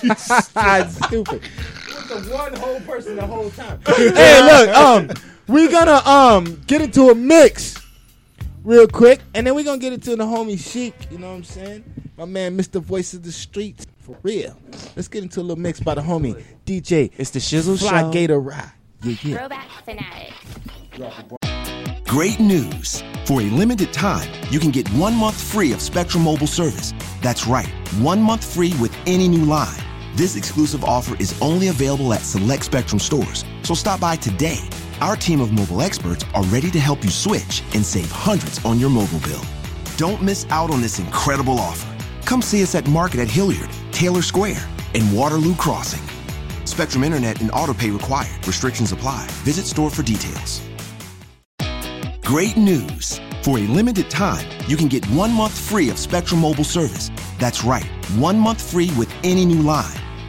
it's 0.03 0.95
stupid. 1.05 1.41
With 1.43 2.07
the 2.27 2.33
one 2.33 2.53
whole 2.55 2.79
person 2.81 3.17
the 3.17 3.27
whole 3.27 3.51
time. 3.51 3.79
hey, 3.85 4.41
look, 4.41 4.69
um, 4.75 5.09
we 5.51 5.67
gonna 5.67 6.01
um 6.07 6.61
get 6.65 6.81
into 6.81 7.09
a 7.09 7.15
mix 7.15 7.75
real 8.63 8.87
quick, 8.87 9.19
and 9.33 9.45
then 9.45 9.53
we're 9.53 9.65
gonna 9.65 9.77
get 9.77 9.93
into 9.93 10.15
the 10.15 10.23
homie 10.23 10.57
Chic. 10.57 10.93
You 11.11 11.17
know 11.17 11.29
what 11.29 11.35
I'm 11.37 11.43
saying? 11.43 11.83
My 12.17 12.25
man, 12.25 12.57
Mr. 12.57 12.81
Voice 12.81 13.13
of 13.13 13.23
the 13.23 13.31
Streets, 13.31 13.85
for 13.99 14.17
real. 14.23 14.57
Let's 14.95 15.07
get 15.07 15.23
into 15.23 15.39
a 15.39 15.43
little 15.43 15.61
mix 15.61 15.79
by 15.79 15.95
the 15.95 16.01
homie 16.01 16.41
DJ. 16.65 17.11
It's 17.17 17.31
the 17.31 17.39
Shizzle 17.39 17.77
Fly 17.79 18.01
Show. 18.01 18.11
Gator 18.11 18.39
Ride. 18.39 18.71
Yeah, 19.03 19.15
yeah. 19.23 19.37
Throwback 19.37 19.67
fanatic. 19.83 20.33
Great 22.05 22.39
news! 22.39 23.03
For 23.25 23.41
a 23.41 23.45
limited 23.45 23.93
time, 23.93 24.29
you 24.51 24.59
can 24.59 24.71
get 24.71 24.87
one 24.89 25.15
month 25.15 25.41
free 25.41 25.71
of 25.71 25.81
Spectrum 25.81 26.23
Mobile 26.23 26.47
service. 26.47 26.93
That's 27.21 27.47
right, 27.47 27.69
one 27.99 28.21
month 28.21 28.43
free 28.43 28.73
with 28.79 28.95
any 29.07 29.27
new 29.27 29.45
line. 29.45 29.79
This 30.15 30.35
exclusive 30.35 30.83
offer 30.83 31.15
is 31.19 31.39
only 31.41 31.69
available 31.69 32.13
at 32.13 32.21
select 32.21 32.65
Spectrum 32.65 32.99
stores, 32.99 33.45
so 33.63 33.73
stop 33.73 34.01
by 34.01 34.17
today. 34.17 34.59
Our 35.01 35.15
team 35.15 35.41
of 35.41 35.51
mobile 35.51 35.81
experts 35.81 36.23
are 36.35 36.43
ready 36.43 36.69
to 36.69 36.79
help 36.79 37.03
you 37.03 37.09
switch 37.09 37.63
and 37.73 37.83
save 37.83 38.11
hundreds 38.11 38.63
on 38.63 38.79
your 38.79 38.91
mobile 38.91 39.19
bill. 39.21 39.41
Don't 39.97 40.21
miss 40.21 40.45
out 40.51 40.69
on 40.69 40.79
this 40.79 40.99
incredible 40.99 41.57
offer. 41.57 41.91
Come 42.25 42.43
see 42.43 42.61
us 42.61 42.75
at 42.75 42.87
Market 42.87 43.19
at 43.19 43.27
Hilliard, 43.27 43.71
Taylor 43.91 44.21
Square, 44.21 44.63
and 44.93 45.11
Waterloo 45.17 45.55
Crossing. 45.55 46.07
Spectrum 46.65 47.03
Internet 47.03 47.41
and 47.41 47.49
autopay 47.49 47.91
required. 47.91 48.45
Restrictions 48.45 48.91
apply. 48.91 49.25
Visit 49.41 49.65
store 49.65 49.89
for 49.89 50.03
details. 50.03 50.61
Great 52.23 52.55
news! 52.55 53.19
For 53.41 53.57
a 53.57 53.61
limited 53.61 54.07
time, 54.11 54.47
you 54.67 54.77
can 54.77 54.87
get 54.87 55.03
one 55.07 55.31
month 55.31 55.57
free 55.57 55.89
of 55.89 55.97
Spectrum 55.97 56.41
Mobile 56.41 56.63
service. 56.63 57.09
That's 57.39 57.63
right, 57.63 57.85
one 58.19 58.37
month 58.37 58.61
free 58.61 58.91
with 58.99 59.11
any 59.23 59.45
new 59.45 59.63
line. 59.63 59.97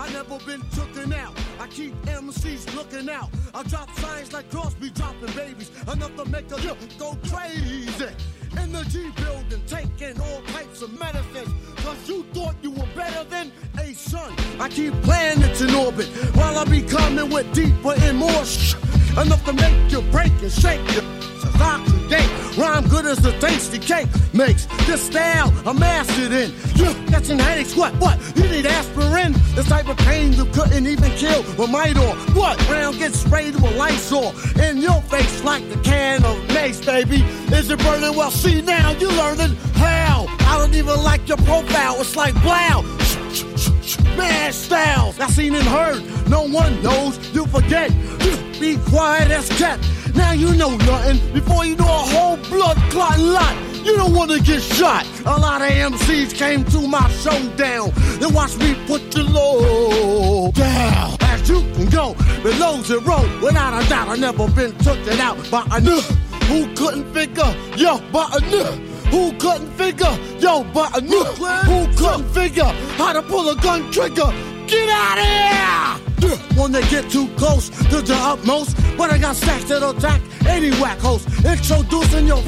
I 0.00 0.10
never 0.14 0.38
been 0.46 0.62
tooken 0.72 1.14
out. 1.14 1.34
I 1.60 1.66
keep 1.66 1.94
MCs 2.06 2.74
looking 2.74 3.10
out. 3.10 3.28
I 3.52 3.62
drop 3.64 3.90
signs 3.98 4.32
like 4.32 4.50
Crosby 4.50 4.88
dropping 4.88 5.30
babies. 5.36 5.70
Enough 5.92 6.16
to 6.16 6.24
make 6.24 6.50
a 6.50 6.60
you 6.62 6.74
go 6.98 7.18
crazy. 7.28 8.08
In 8.62 8.72
the 8.72 8.82
G 8.88 9.10
building, 9.22 9.62
taking 9.66 10.18
all 10.18 10.40
types 10.54 10.80
of 10.80 10.98
medicines. 10.98 11.52
Cause 11.84 12.08
you 12.08 12.22
thought 12.32 12.54
you 12.62 12.70
were 12.70 12.88
better 12.96 13.24
than 13.24 13.52
a 13.78 13.92
son. 13.92 14.32
I 14.58 14.70
keep 14.70 14.94
planets 15.02 15.60
in 15.60 15.74
orbit 15.74 16.06
while 16.34 16.56
I 16.56 16.64
be 16.64 16.80
coming 16.80 17.28
with 17.28 17.52
deeper 17.52 17.92
and 17.92 18.16
more 18.16 18.44
sh- 18.46 18.76
Enough 19.18 19.44
to 19.46 19.52
make 19.52 19.92
you 19.92 20.02
break 20.10 20.32
and 20.42 20.52
shake 20.52 20.80
you. 20.92 21.02
Oxidate, 21.60 22.56
rhyme 22.56 22.88
good 22.88 23.06
as 23.06 23.24
a 23.24 23.38
tasty 23.38 23.78
cake 23.78 24.08
makes 24.32 24.66
this 24.86 25.02
style 25.02 25.52
I 25.66 25.72
mastered 25.72 26.32
in. 26.32 26.50
You 26.76 26.94
catching 27.08 27.38
headaches, 27.38 27.76
what? 27.76 27.92
What? 27.94 28.18
You 28.36 28.44
need 28.44 28.66
aspirin? 28.66 29.32
This 29.54 29.68
type 29.68 29.88
of 29.88 29.96
pain 29.98 30.32
you 30.32 30.44
couldn't 30.46 30.86
even 30.86 31.10
kill 31.12 31.42
with 31.42 31.70
Midol. 31.70 32.14
What? 32.34 32.58
Round 32.68 32.98
gets 32.98 33.20
sprayed 33.20 33.54
with 33.56 33.76
Lysol 33.76 34.34
in 34.60 34.78
your 34.78 35.00
face 35.02 35.44
like 35.44 35.62
a 35.74 35.78
can 35.82 36.24
of 36.24 36.36
mace, 36.48 36.84
baby. 36.84 37.22
Is 37.52 37.70
it 37.70 37.78
burning? 37.80 38.16
Well, 38.16 38.30
see 38.30 38.62
now 38.62 38.92
you 38.92 39.08
learning 39.08 39.56
how. 39.74 40.26
I 40.40 40.58
don't 40.58 40.74
even 40.74 41.02
like 41.02 41.28
your 41.28 41.38
profile. 41.38 42.00
It's 42.00 42.16
like 42.16 42.34
blow. 42.42 43.49
Styles, 44.52 45.18
I 45.20 45.26
seen 45.28 45.54
and 45.54 45.64
heard. 45.64 46.02
No 46.28 46.42
one 46.42 46.82
knows. 46.82 47.18
You 47.34 47.46
forget. 47.46 47.90
You 48.24 48.36
be 48.60 48.76
quiet 48.88 49.30
as 49.30 49.48
kept. 49.58 49.84
Now 50.14 50.32
you 50.32 50.54
know 50.54 50.76
nothing 50.76 51.18
before 51.32 51.64
you 51.64 51.76
know 51.76 51.84
a 51.84 52.06
whole 52.12 52.36
blood 52.48 52.76
clotting 52.90 53.26
lot. 53.26 53.56
You 53.84 53.96
don't 53.96 54.14
want 54.14 54.30
to 54.30 54.40
get 54.40 54.60
shot. 54.60 55.06
A 55.24 55.38
lot 55.38 55.62
of 55.62 55.68
MCs 55.68 56.34
came 56.34 56.64
to 56.66 56.86
my 56.86 57.08
showdown. 57.22 57.92
They 58.18 58.26
watch 58.26 58.56
me 58.58 58.74
put 58.86 59.10
the 59.10 59.22
low 59.22 60.50
down. 60.52 61.16
As 61.20 61.48
you 61.48 61.60
can 61.74 61.86
go 61.86 62.14
below 62.42 62.82
zero, 62.82 63.22
without 63.42 63.82
a 63.82 63.88
doubt, 63.88 64.08
I 64.08 64.16
never 64.16 64.48
been 64.48 64.76
took 64.78 64.98
it 65.06 65.20
out 65.20 65.36
by 65.50 65.66
a 65.70 65.80
new 65.80 66.00
who 66.50 66.74
couldn't 66.74 67.12
figure, 67.14 67.54
yo, 67.76 68.00
but 68.12 68.42
a 68.42 68.50
new. 68.50 68.89
Who 69.10 69.32
couldn't 69.38 69.72
figure, 69.72 70.16
yo, 70.38 70.64
but 70.72 70.96
a 70.96 71.00
new 71.00 71.24
who 71.24 71.86
couldn't 71.96 72.28
figure 72.32 72.72
how 72.96 73.12
to 73.12 73.22
pull 73.22 73.48
a 73.48 73.56
gun 73.56 73.90
trigger? 73.90 74.32
Get 74.66 74.88
out 74.88 75.18
of 75.18 75.24
here! 75.24 76.10
When 76.56 76.70
they 76.72 76.82
get 76.88 77.10
too 77.10 77.26
close 77.36 77.70
to 77.70 78.00
the 78.02 78.14
utmost, 78.14 78.76
but 78.96 79.10
I 79.10 79.18
got 79.18 79.34
stacks 79.34 79.64
that'll 79.64 79.90
attack 79.90 80.20
any 80.46 80.70
whack 80.80 80.98
host. 80.98 81.26
Introducing 81.44 82.26
your 82.26 82.42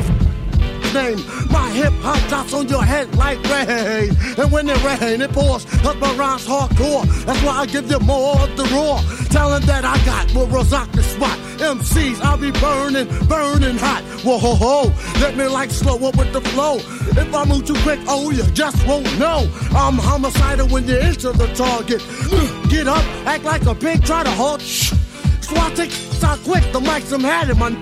name. 0.93 1.19
My 1.51 1.71
hip 1.71 1.93
hop 2.01 2.19
drops 2.29 2.53
on 2.55 2.69
your 2.69 2.85
head 2.85 3.15
like 3.17 3.43
rain. 3.45 4.15
And 4.39 4.51
when 4.51 4.69
it 4.69 4.83
rain, 4.85 5.21
it 5.21 5.33
pours. 5.33 5.65
Cause 5.65 5.97
my 5.97 6.13
rhymes 6.15 6.47
hardcore. 6.47 7.05
That's 7.25 7.43
why 7.43 7.59
I 7.59 7.67
give 7.67 7.91
you 7.91 7.99
more 8.01 8.41
of 8.41 8.57
the 8.57 8.65
raw. 8.65 9.01
Talent 9.29 9.67
that 9.67 9.85
I 9.85 10.03
got 10.05 10.33
will 10.35 10.47
rock 10.47 10.91
the 10.93 11.03
spot. 11.03 11.39
MCs, 11.59 12.21
I'll 12.21 12.37
be 12.37 12.51
burning, 12.53 13.07
burning 13.29 13.79
hot. 13.79 14.03
Whoa, 14.25 14.39
ho, 14.39 14.55
ho. 14.55 14.93
Let 15.21 15.37
me 15.37 15.47
like 15.47 15.71
slow 15.71 15.97
up 16.09 16.17
with 16.17 16.33
the 16.33 16.41
flow. 16.41 16.77
If 16.77 17.35
I 17.35 17.45
move 17.45 17.67
too 17.67 17.81
quick, 17.83 18.01
oh, 18.09 18.31
you 18.31 18.43
just 18.53 18.87
won't 18.87 19.07
know. 19.19 19.49
I'm 19.71 19.99
homicidal 19.99 20.69
when 20.69 20.87
you 20.89 20.97
enter 20.97 21.33
the 21.33 21.47
target. 21.55 22.03
Get 22.71 22.89
up, 22.89 23.05
act 23.27 23.45
like 23.45 23.65
a 23.67 23.75
pig, 23.75 24.05
try 24.05 24.25
to 24.25 24.31
halt. 24.31 24.61
Swat 24.61 25.79
it, 25.79 25.91
start 25.91 26.41
quick, 26.41 26.65
the 26.73 26.81
mic's 26.81 27.13
I'm 27.13 27.21
had 27.21 27.57
man. 27.59 27.77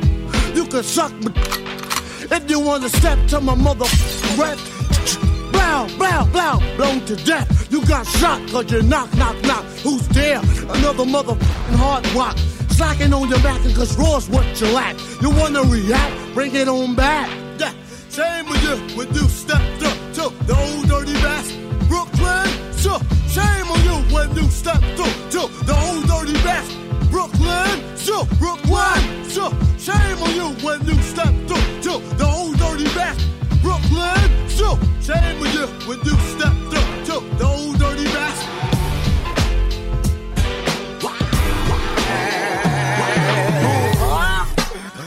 You 0.54 0.66
can 0.66 0.82
suck, 0.82 1.12
if 2.32 2.50
you 2.50 2.60
wanna 2.60 2.88
step 2.88 3.18
to 3.28 3.40
my 3.40 3.54
mother 3.54 3.86
breath, 4.36 4.60
blow, 5.52 5.86
blow, 5.98 6.24
blow, 6.32 6.76
blown 6.76 7.04
to 7.06 7.16
death. 7.16 7.68
You 7.70 7.84
got 7.86 8.06
shot 8.06 8.40
cause 8.50 8.70
you 8.70 8.82
knock, 8.82 9.12
knock, 9.16 9.40
knock. 9.42 9.64
Who's 9.82 10.06
there? 10.08 10.38
Another 10.38 11.04
motherfucking 11.04 11.76
hard 11.76 12.06
rock. 12.12 12.36
Slacking 12.70 13.12
on 13.12 13.28
your 13.28 13.40
back 13.40 13.64
and 13.64 13.74
cause 13.74 13.96
raw's 13.98 14.28
what 14.28 14.60
you 14.60 14.68
lack. 14.68 14.96
You 15.20 15.30
wanna 15.30 15.62
react? 15.62 16.34
Bring 16.34 16.54
it 16.54 16.68
on 16.68 16.94
back. 16.94 17.28
Yeah. 17.58 17.72
Shame 18.10 18.48
with 18.48 18.62
you 18.62 18.96
when 18.96 19.08
you 19.14 19.28
stepped 19.28 19.82
up 19.82 19.98
to 20.14 20.46
the 20.46 20.56
old 20.56 20.88
dirty 20.88 21.14
bastard. 21.14 21.88
Brooklyn, 21.88 22.48
so 22.72 22.98
shame 23.28 23.66
on 23.70 23.80
you 23.84 24.14
when 24.14 24.34
you 24.36 24.48
stepped 24.50 24.98
up 24.98 25.14
to 25.34 25.40
the 25.64 25.76
old 25.86 26.06
dirty 26.06 26.34
bastard. 26.42 26.89
Brooklyn, 27.10 27.96
so 27.96 28.24
Brooklyn, 28.38 29.24
so 29.28 29.50
shame 29.78 30.18
on 30.22 30.34
you 30.34 30.48
when 30.64 30.86
you 30.86 30.94
stepped 31.02 31.50
up 31.50 31.82
to 31.82 31.98
the 32.16 32.26
old 32.26 32.56
dirty 32.58 32.84
bastard. 32.94 33.28
Brooklyn, 33.62 34.48
so 34.48 34.78
shame 35.00 35.40
on 35.40 35.52
you 35.52 35.66
when 35.88 35.98
you 36.04 36.16
stepped 36.32 36.74
up 36.74 37.04
to 37.06 37.20
the 37.36 37.44
old 37.44 37.78
dirty 37.78 38.04
bastard. 38.04 38.48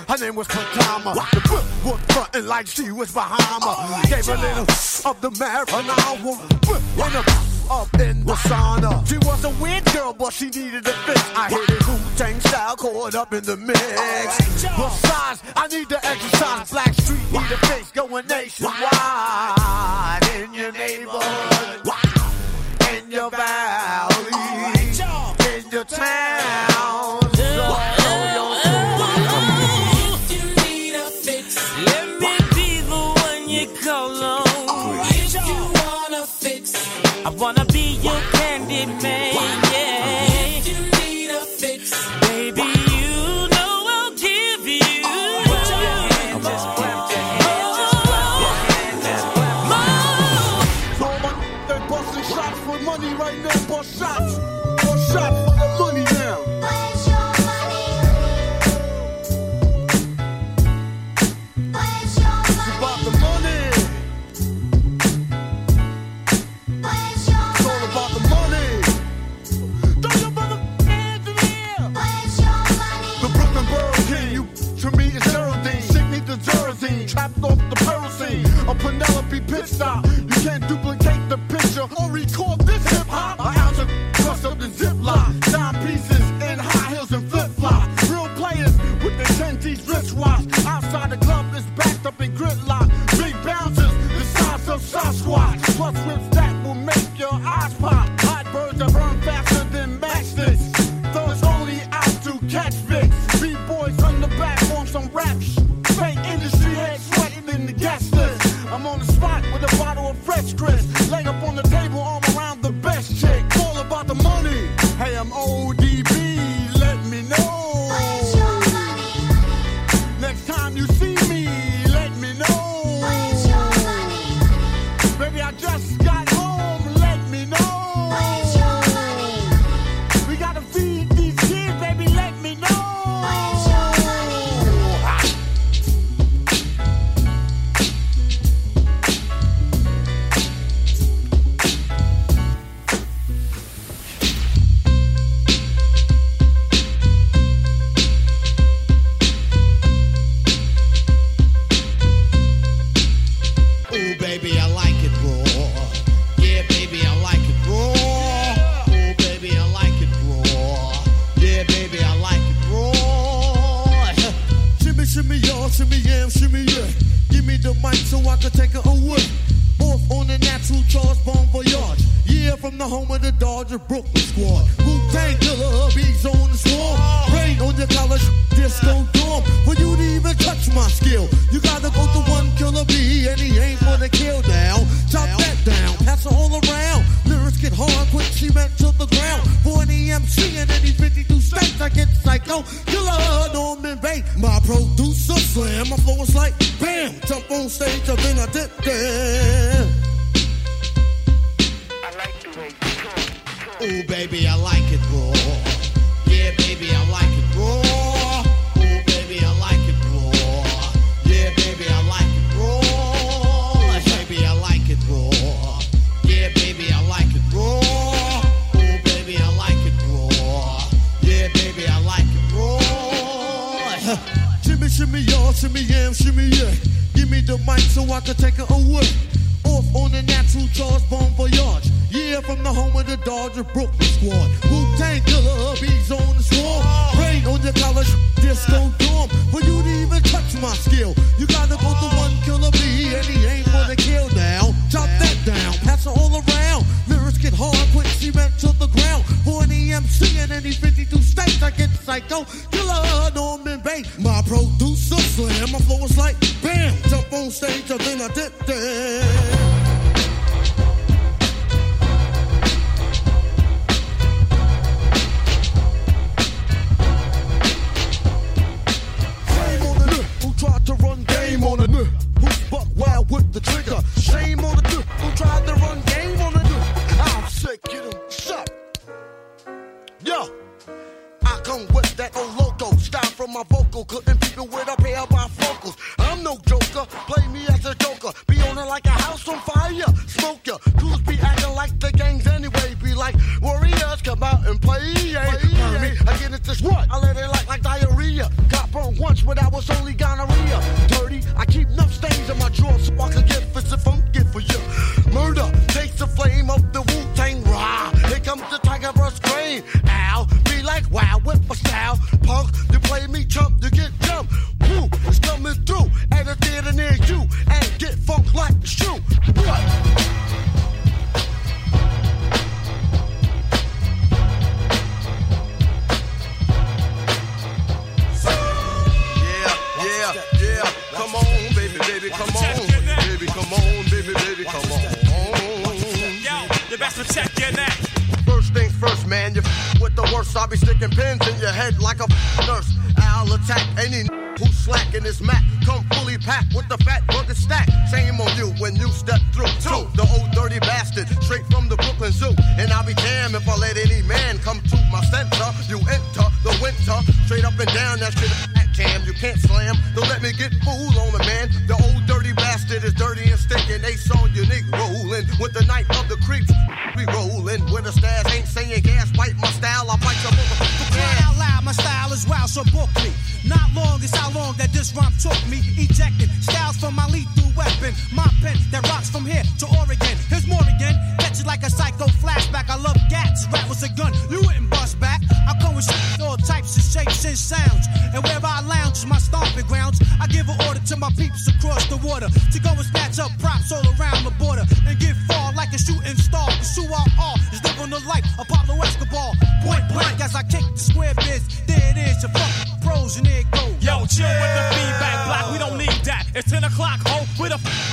Her 0.09 0.17
name 0.19 0.35
was 0.35 0.47
Katama. 0.47 1.13
The 1.15 1.39
whip 1.49 1.65
was 1.85 1.99
frontin' 2.13 2.45
like 2.47 2.67
she 2.67 2.91
was 2.91 3.11
Bahama. 3.11 4.03
Gave 4.07 4.27
a 4.29 4.35
little 4.35 4.61
of 5.09 5.21
the 5.21 5.31
marijuana. 5.31 6.21
Whip 6.23 6.81
in 7.07 7.13
the 7.13 7.52
up 7.69 7.93
in 7.99 8.23
the 8.25 8.33
sauna. 8.33 9.05
She 9.07 9.17
was 9.19 9.43
a 9.43 9.49
weird 9.61 9.85
girl, 9.85 10.13
but 10.13 10.33
she 10.33 10.45
needed 10.45 10.87
a 10.87 10.93
fix. 11.05 11.21
I 11.35 11.49
hit 11.49 11.69
it 11.69 11.87
Wu 11.87 11.97
Tang 12.15 12.39
style, 12.39 12.75
caught 12.75 13.15
up 13.15 13.33
in 13.33 13.43
the 13.43 13.57
mix. 13.57 13.79
Besides, 13.79 15.43
I 15.55 15.67
need 15.67 15.89
to 15.89 16.05
exercise. 16.05 16.71
Black 16.71 16.93
Street 16.93 17.31
need 17.31 17.51
a 17.51 17.57
face 17.67 17.91
going 17.91 18.27
nationwide 18.27 20.23
in 20.35 20.53
your 20.53 20.71
neighborhood, 20.71 21.91
in 22.93 23.11
your 23.11 23.29
valley, 23.29 24.31
in 25.57 25.69
your 25.71 25.83
town. 25.85 26.32
I 37.25 37.29
wanna 37.29 37.63
be 37.65 37.97
your 38.01 38.19
candy 38.33 38.85
man. 39.01 39.62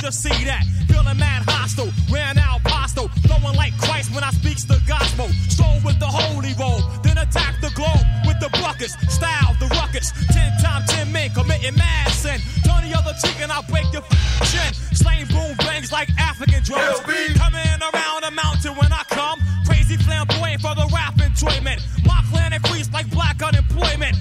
Where 0.00 0.08
the 0.10 0.16
f 0.16 0.22
to 0.22 0.28
see 0.32 0.44
that? 0.44 0.64
Feeling 0.88 1.18
mad 1.18 1.44
hostile. 1.44 1.92
Ran 2.10 2.38
out 2.38 2.62
pasto. 2.64 3.08
Flowing 3.28 3.54
like 3.56 3.76
Christ 3.76 4.14
when 4.14 4.24
I 4.24 4.30
speaks 4.30 4.64
the 4.64 4.80
gospel. 4.88 5.28
Stroll 5.52 5.76
with 5.84 6.00
the 6.00 6.06
holy 6.06 6.54
roll. 6.56 6.80
Then 7.04 7.18
attack 7.18 7.60
the 7.60 7.68
globe 7.76 8.00
with 8.24 8.40
the 8.40 8.48
buckets. 8.64 8.96
Style 9.12 9.52
the 9.60 9.68
ruckus. 9.76 10.12
Ten 10.32 10.56
times 10.62 10.88
ten 10.88 11.12
men 11.12 11.28
committing 11.36 11.76
mad 11.76 12.08
sin. 12.12 12.40
Turn 12.64 12.80
the 12.88 12.96
other 12.96 13.12
cheek 13.20 13.36
and 13.44 13.52
I'll 13.52 13.66
break 13.68 13.92
your 13.92 14.00
f- 14.00 14.48
chin. 14.48 14.72
Slang 14.96 15.26
boom 15.28 15.52
bangs 15.58 15.92
like 15.92 16.08
African 16.16 16.62
drums. 16.64 17.00
Coming 17.36 17.80
around 17.92 18.24
a 18.24 18.30
mountain 18.30 18.72
when 18.80 18.92
I 18.92 19.04
come. 19.12 19.38
Crazy 19.66 19.98
flamboyant 20.00 20.62
for 20.62 20.74
the 20.74 20.88
rap 20.96 21.20
enjoyment. 21.20 21.84
My 22.08 22.24
clan 22.32 22.54
increased 22.54 22.92
like 22.92 23.10
black 23.10 23.42
unemployment. 23.42 24.16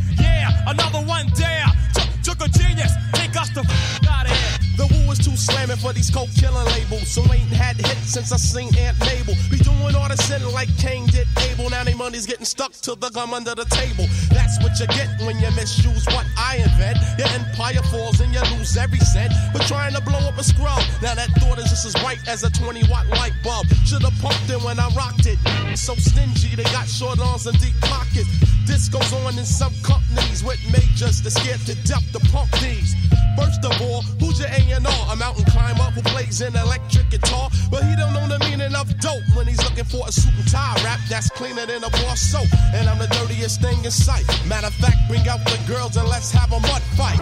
For 5.80 5.94
these 5.94 6.10
coke 6.10 6.30
killing 6.36 6.66
labels. 6.76 7.08
So 7.10 7.22
ain't 7.34 7.50
had 7.50 7.78
hits 7.78 8.14
since 8.14 8.32
I 8.32 8.38
seen 8.38 8.76
Aunt 8.78 9.00
Mabel. 9.00 9.36
Be 9.50 9.58
doing 9.58 9.96
all 9.96 10.08
the 10.08 10.18
sinning 10.18 10.52
like 10.54 10.70
Cain 10.78 11.08
did 11.08 11.28
Abel. 11.50 11.70
Now 11.70 11.84
they 11.84 11.94
money's 11.94 12.26
getting 12.26 12.46
stuck 12.46 12.74
to 12.88 12.96
the 12.96 13.10
gum 13.10 13.34
under 13.34 13.56
the 13.56 13.66
table. 13.66 14.06
That's 14.30 14.60
what 14.62 14.80
you 14.80 14.88
get 14.88 15.10
when 15.26 15.40
you 15.40 15.50
misuse 15.56 16.06
what 16.08 16.26
I 16.38 16.58
invent. 16.58 16.98
Your 17.18 17.28
empire 17.30 17.84
falls 17.92 18.20
and 18.20 18.34
you 18.34 18.42
lose 18.56 18.78
every 18.78 19.00
cent. 19.00 19.34
But 19.54 19.64
trying 19.64 19.94
to 19.96 20.02
blow 20.02 20.20
up 20.20 20.38
a 20.38 20.44
scrub. 20.44 20.84
Now 21.02 21.16
that 21.16 21.30
thought 21.40 21.58
is 21.60 21.70
just 21.70 21.86
as 21.86 21.96
bright 22.04 22.20
as 22.28 22.44
a 22.44 22.52
20 22.52 22.84
watt 22.90 23.08
light 23.08 23.34
bulb. 23.44 23.68
Should've 23.86 24.14
pumped 24.22 24.50
it 24.50 24.62
when 24.64 24.80
I 24.80 24.90
rocked 24.96 25.26
it. 25.26 25.40
So 25.78 25.96
stingy, 25.96 26.56
they 26.56 26.68
got 26.76 26.88
short 26.88 27.20
arms 27.20 27.48
and 27.48 27.58
deep 27.60 27.76
pockets. 27.82 28.28
This 28.70 28.88
goes 28.88 29.12
on 29.26 29.34
in 29.34 29.46
some 29.46 29.74
companies 29.82 30.44
with 30.44 30.62
majors 30.72 31.24
that 31.24 31.32
scared 31.32 31.60
to 31.66 31.74
death 31.90 32.06
to 32.14 32.20
pump 32.30 32.52
these. 32.62 32.94
First 33.36 33.66
of 33.66 33.74
all, 33.82 34.04
who's 34.22 34.38
your 34.38 34.48
A&R? 34.48 34.80
A 35.12 35.16
mountain 35.16 35.44
climber 35.50 35.90
who 35.90 36.04
plays 36.04 36.40
an 36.42 36.56
electric 36.56 37.10
guitar, 37.10 37.50
but 37.72 37.84
he 37.84 37.96
don't 37.96 38.14
know 38.14 38.28
the 38.30 38.38
meaning 38.46 38.76
of 38.76 38.88
dope 39.02 39.26
when 39.34 39.48
he's 39.48 39.58
looking 39.64 39.86
for 39.86 40.08
a 40.08 40.12
suit 40.12 40.32
and 40.38 40.48
tie 40.48 40.78
rap 40.86 41.00
that's 41.10 41.32
cleaner 41.32 41.66
than 41.66 41.84
a 41.84 41.90
bar 41.90 42.16
soap. 42.16 42.46
And 42.78 42.88
I'm 42.88 43.00
the 43.00 43.08
dirtiest 43.08 43.60
thing 43.60 43.84
in 43.84 43.90
sight. 43.90 44.28
Matter 44.46 44.68
of 44.68 44.76
fact, 44.76 44.98
bring 45.10 45.28
out 45.28 45.42
the 45.50 45.58
girls 45.68 45.98
and 45.98 46.08
let's 46.08 46.32
have 46.32 46.54
a 46.54 46.60
mud 46.60 46.84
fight. 46.94 47.18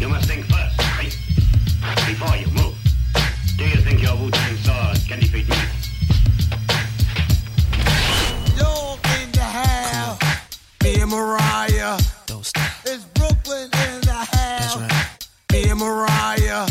You 0.00 0.08
must 0.08 0.26
think 0.26 0.46
first, 0.46 0.78
right? 0.98 1.14
Before 2.10 2.34
you 2.34 2.50
move. 2.58 2.74
Do 3.56 3.68
you 3.68 3.80
think 3.86 4.02
your 4.02 4.16
Wu-Tang 4.16 4.56
sword 4.66 4.98
can 5.06 5.20
defeat 5.20 5.48
me? 5.48 5.79
And 11.10 11.20
Mariah. 11.20 11.98
Don't 12.26 12.44
stop. 12.44 12.70
It's 12.84 13.04
Brooklyn 13.04 13.64
in 13.64 14.00
the 14.02 14.12
house. 14.12 14.74
That's 14.74 14.76
right. 14.76 15.28
Me 15.52 15.70
and 15.70 15.78
Mariah. 15.78 16.66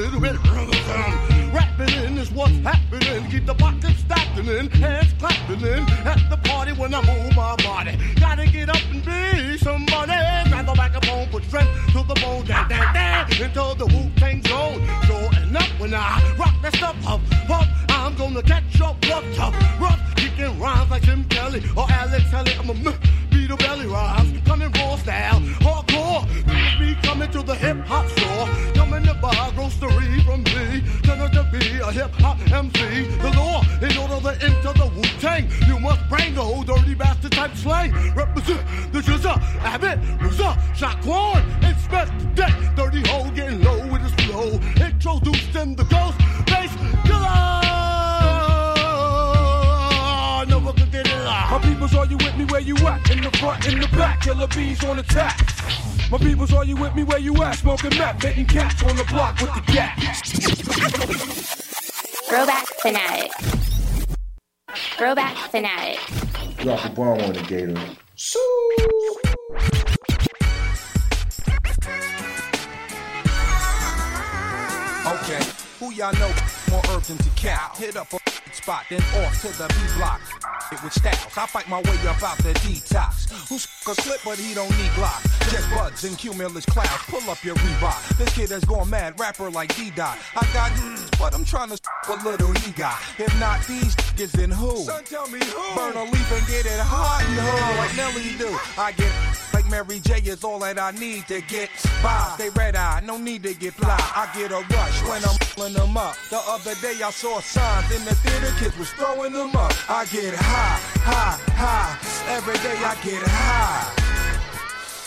Little 0.00 0.20
bit. 0.20 0.36
Rapping 1.52 1.92
in 2.04 2.16
is 2.16 2.30
what's 2.32 2.56
happening. 2.60 3.30
Keep 3.30 3.44
the 3.44 3.54
pockets 3.54 3.98
stacking 3.98 4.46
in, 4.46 4.70
hands 4.70 5.12
clapping 5.18 5.60
in. 5.60 5.82
At 6.06 6.30
the 6.30 6.38
party 6.38 6.72
when 6.72 6.94
I 6.94 7.00
move 7.04 7.36
my 7.36 7.54
body. 7.56 7.98
Gotta 8.18 8.46
get 8.46 8.70
up 8.70 8.82
and 8.90 9.04
be 9.04 9.58
somebody. 9.58 10.12
Grab 10.48 10.66
the 10.66 10.74
microphone, 10.74 11.28
put 11.28 11.44
strength 11.44 11.70
to 11.92 12.02
the 12.02 12.14
bone. 12.22 12.46
Down, 12.46 12.68
down, 12.68 12.94
down, 12.94 13.26
into 13.30 13.74
the 13.76 13.86
Wu-Tang 13.86 14.42
zone. 14.44 14.80
Sure 15.04 15.30
enough 15.42 15.70
when 15.78 15.92
I 15.92 16.34
rock 16.38 16.54
that 16.62 16.74
stuff 16.76 16.96
up, 17.06 17.20
up. 17.50 17.66
I'm 17.90 18.14
gonna 18.16 18.42
catch 18.42 18.80
up, 18.80 18.96
rough, 19.06 19.24
tough, 19.34 19.54
rough. 19.80 20.00
Kicking 20.16 20.58
rhymes 20.58 20.90
like 20.90 21.02
Jim 21.02 21.24
Kelly 21.24 21.62
or 21.76 21.86
Alex 21.90 22.24
Haley. 22.30 22.54
I'm 22.58 22.70
a 22.70 22.74
beat 23.30 23.50
a 23.50 23.56
belly 23.56 23.86
rhymes. 23.86 24.32
Coming 24.46 24.72
raw 24.72 24.96
style, 24.96 25.40
hardcore. 25.60 26.24
Me 26.80 26.96
coming 27.02 27.30
to 27.30 27.42
the 27.42 27.54
hip 27.54 27.79
buy 29.30 29.50
grocery 29.54 30.20
from 30.24 30.42
me. 30.44 30.82
Turn 31.02 31.30
to 31.30 31.48
be 31.52 31.78
a 31.78 31.92
hip 31.92 32.12
hop 32.14 32.38
MC. 32.50 33.06
The 33.18 33.30
law, 33.36 33.62
in 33.82 33.96
order 33.96 34.20
to 34.20 34.32
enter 34.44 34.72
the 34.72 34.90
Wu 34.94 35.02
Tang, 35.20 35.48
you 35.66 35.78
must 35.78 36.00
bring 36.08 36.34
the 36.34 36.42
old 36.42 36.66
dirty 36.66 36.94
bastard 36.94 37.32
type 37.32 37.54
slang. 37.56 37.92
Represent 38.14 38.60
the 38.92 39.00
Jizza, 39.00 39.40
Abbott, 39.62 39.98
Loser, 40.22 40.54
Shaquan, 40.74 41.42
Inspectah 41.60 42.34
Deck. 42.34 42.54
Dirty 42.76 43.02
hole 43.08 43.30
getting 43.30 43.62
low 43.62 43.86
with 43.92 44.02
his 44.02 44.14
flow. 44.26 44.60
Introduced 44.84 45.54
in 45.56 45.76
the 45.76 45.84
ghost 45.84 46.18
bass 46.46 46.72
killer. 47.06 47.50
Never 50.48 50.72
could 50.72 50.90
get 50.90 51.06
it 51.06 51.24
My 51.24 51.58
peoples, 51.62 51.94
are 51.94 52.06
you 52.06 52.16
with 52.16 52.36
me 52.36 52.44
where 52.46 52.60
you 52.60 52.76
at? 52.86 53.10
In 53.10 53.22
the 53.22 53.30
front, 53.38 53.66
in 53.66 53.80
the 53.80 53.88
back, 53.88 54.22
killer 54.22 54.46
bees 54.48 54.82
on 54.84 54.98
attack. 54.98 55.89
My 56.10 56.18
peoples, 56.18 56.52
are 56.52 56.64
you 56.64 56.74
with 56.74 56.96
me 56.96 57.04
where 57.04 57.20
you 57.20 57.40
at? 57.40 57.52
Smoking 57.52 57.96
meth, 57.96 58.20
hitting 58.20 58.44
cats 58.44 58.82
on 58.82 58.96
the 58.96 59.04
block 59.04 59.40
with 59.40 59.54
the 59.54 59.60
gas. 59.72 60.32
Throwback 62.28 62.66
fanatic. 62.82 63.30
Throwback 64.98 65.36
fanatic. 65.50 66.00
Drop 66.56 66.84
a 66.84 66.88
bomb 66.90 67.20
on 67.20 67.32
the 67.32 67.42
gator. 67.42 67.78
Okay, 75.06 75.40
who 75.80 75.92
y'all 75.92 76.12
know 76.12 76.30
more 76.70 76.82
urban 76.90 77.16
to 77.18 77.30
cow? 77.30 77.72
Hit 77.76 77.96
up 77.96 78.12
a 78.12 78.18
spot, 78.54 78.84
then 78.90 79.00
off 79.24 79.40
to 79.40 79.48
the 79.58 79.66
B 79.66 79.98
block. 79.98 80.20
It 80.70 80.80
with 80.84 80.92
styles, 80.92 81.36
I 81.36 81.46
fight 81.46 81.68
my 81.68 81.80
way 81.80 81.96
up 82.06 82.22
out 82.22 82.38
the 82.38 82.52
detox. 82.62 83.48
Who's 83.48 83.66
a 83.88 83.94
slip, 84.00 84.20
but 84.24 84.38
he 84.38 84.54
don't 84.54 84.70
need 84.70 84.90
Glock. 84.94 85.20
Just 85.50 85.68
buds 85.70 86.04
and 86.04 86.16
cumulus 86.16 86.64
clouds, 86.66 87.02
pull 87.08 87.28
up 87.28 87.42
your 87.42 87.56
Reebok. 87.56 88.18
This 88.18 88.32
kid 88.36 88.50
has 88.50 88.64
gone 88.64 88.88
mad, 88.88 89.18
rapper 89.18 89.50
like 89.50 89.74
D-Dot. 89.74 90.16
I 90.36 90.46
got 90.52 90.70
mm, 90.70 91.18
but 91.18 91.34
I'm 91.34 91.44
trying 91.44 91.70
to 91.70 91.78
what 92.06 92.22
little 92.24 92.52
he 92.52 92.70
got. 92.72 93.00
If 93.18 93.36
not 93.40 93.66
these 93.66 93.96
niggas, 94.20 94.32
then 94.32 94.50
who? 94.50 94.76
Son, 94.76 95.02
tell 95.04 95.28
me 95.28 95.40
who? 95.40 95.76
Burn 95.76 95.96
a 95.96 96.04
leaf 96.04 96.32
and 96.32 96.46
get 96.46 96.66
it 96.66 96.80
hot 96.80 97.24
and 97.26 97.38
who? 97.40 97.78
Like 97.78 97.96
Nelly 97.96 98.36
do. 98.38 98.56
I 98.78 98.92
get 98.92 99.49
Mary 99.70 100.00
J 100.00 100.18
is 100.26 100.42
all 100.42 100.58
that 100.58 100.80
I 100.80 100.90
need 100.90 101.28
to 101.28 101.40
get 101.42 101.70
by. 102.02 102.32
Stay 102.34 102.50
red 102.50 102.74
eye, 102.74 103.00
no 103.06 103.16
need 103.16 103.44
to 103.44 103.54
get 103.54 103.74
fly. 103.74 103.96
I 103.96 104.28
get 104.34 104.50
a 104.50 104.58
rush 104.74 105.02
when 105.06 105.24
I'm 105.24 105.38
pulling 105.54 105.74
them 105.74 105.96
up. 105.96 106.16
The 106.28 106.38
other 106.38 106.74
day 106.82 107.00
I 107.02 107.10
saw 107.10 107.40
signs 107.40 107.90
in 107.94 108.04
the 108.04 108.14
theater, 108.16 108.52
kids 108.58 108.76
was 108.76 108.90
throwing 108.90 109.32
them 109.32 109.54
up. 109.54 109.72
I 109.88 110.06
get 110.06 110.34
high, 110.34 110.80
high, 111.06 111.38
high. 111.54 112.34
Every 112.34 112.58
day 112.66 112.76
I 112.82 112.94
get 113.04 113.22
high. 113.22 114.10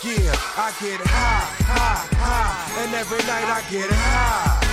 Yeah, 0.04 0.32
I 0.56 0.72
get 0.80 1.00
high, 1.04 1.48
high, 1.68 2.08
high. 2.16 2.84
And 2.84 2.94
every 2.96 3.20
night 3.28 3.48
I 3.52 3.62
get 3.70 3.90
high. 3.92 4.64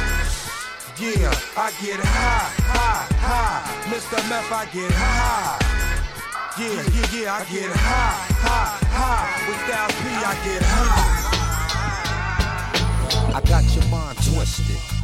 Yeah, 0.98 1.34
I 1.56 1.70
get 1.82 1.98
high, 1.98 2.46
high, 2.70 3.06
high. 3.18 3.90
Mr. 3.90 4.18
Meth, 4.30 4.52
I 4.52 4.66
get 4.66 4.92
high. 4.92 5.99
Yeah, 6.60 6.66
yeah, 6.68 7.08
yeah, 7.14 7.32
I 7.32 7.44
get 7.50 7.72
high, 7.72 8.28
high, 8.36 8.76
high. 8.92 9.48
With 9.48 9.60
Styles 9.64 9.96
P, 9.96 10.04
I 10.12 10.36
get 10.44 10.62
high. 10.62 11.08
I 13.34 13.40
got 13.48 13.64
your 13.74 13.86
mind 13.86 14.18
twisted. 14.18 14.99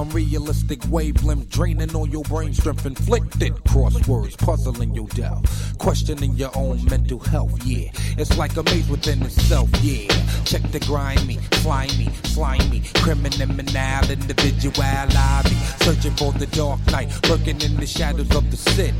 Unrealistic 0.00 0.80
wavelength 0.88 1.50
draining 1.50 1.94
on 1.94 2.10
your 2.10 2.24
brain 2.24 2.54
strength 2.54 2.86
inflicted. 2.86 3.52
Crosswords 3.68 4.38
puzzling 4.38 4.94
your 4.94 5.06
doubt. 5.08 5.44
Questioning 5.76 6.32
your 6.36 6.50
own 6.56 6.82
mental 6.86 7.18
health, 7.18 7.62
yeah. 7.66 7.90
It's 8.16 8.38
like 8.38 8.56
a 8.56 8.62
maze 8.62 8.88
within 8.88 9.22
itself, 9.22 9.68
yeah. 9.82 10.08
Check 10.44 10.62
the 10.72 10.80
grimy, 10.80 11.38
slimy, 11.60 12.08
slimy, 12.22 12.80
criminal 12.94 13.50
individuality. 13.50 15.56
Searching 15.84 16.16
for 16.16 16.32
the 16.32 16.48
dark 16.52 16.80
night, 16.86 17.12
lurking 17.28 17.60
in 17.60 17.76
the 17.76 17.86
shadows 17.86 18.34
of 18.34 18.50
the 18.50 18.56
city. 18.56 18.96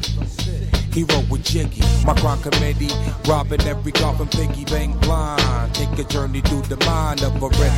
Hero 0.93 1.24
with 1.31 1.44
Jiggy, 1.44 1.81
my 2.05 2.12
crime 2.12 2.43
committee, 2.43 2.90
robbing 3.27 3.62
every 3.62 3.93
coffin, 3.93 4.28
piggy 4.28 4.66
bank 4.66 5.01
blind. 5.01 5.74
Take 5.74 5.98
a 5.98 6.05
journey 6.05 6.43
through 6.43 6.62
the 6.62 6.77
mind 6.85 7.22
of 7.22 7.43
a 7.43 7.48
red 7.48 7.72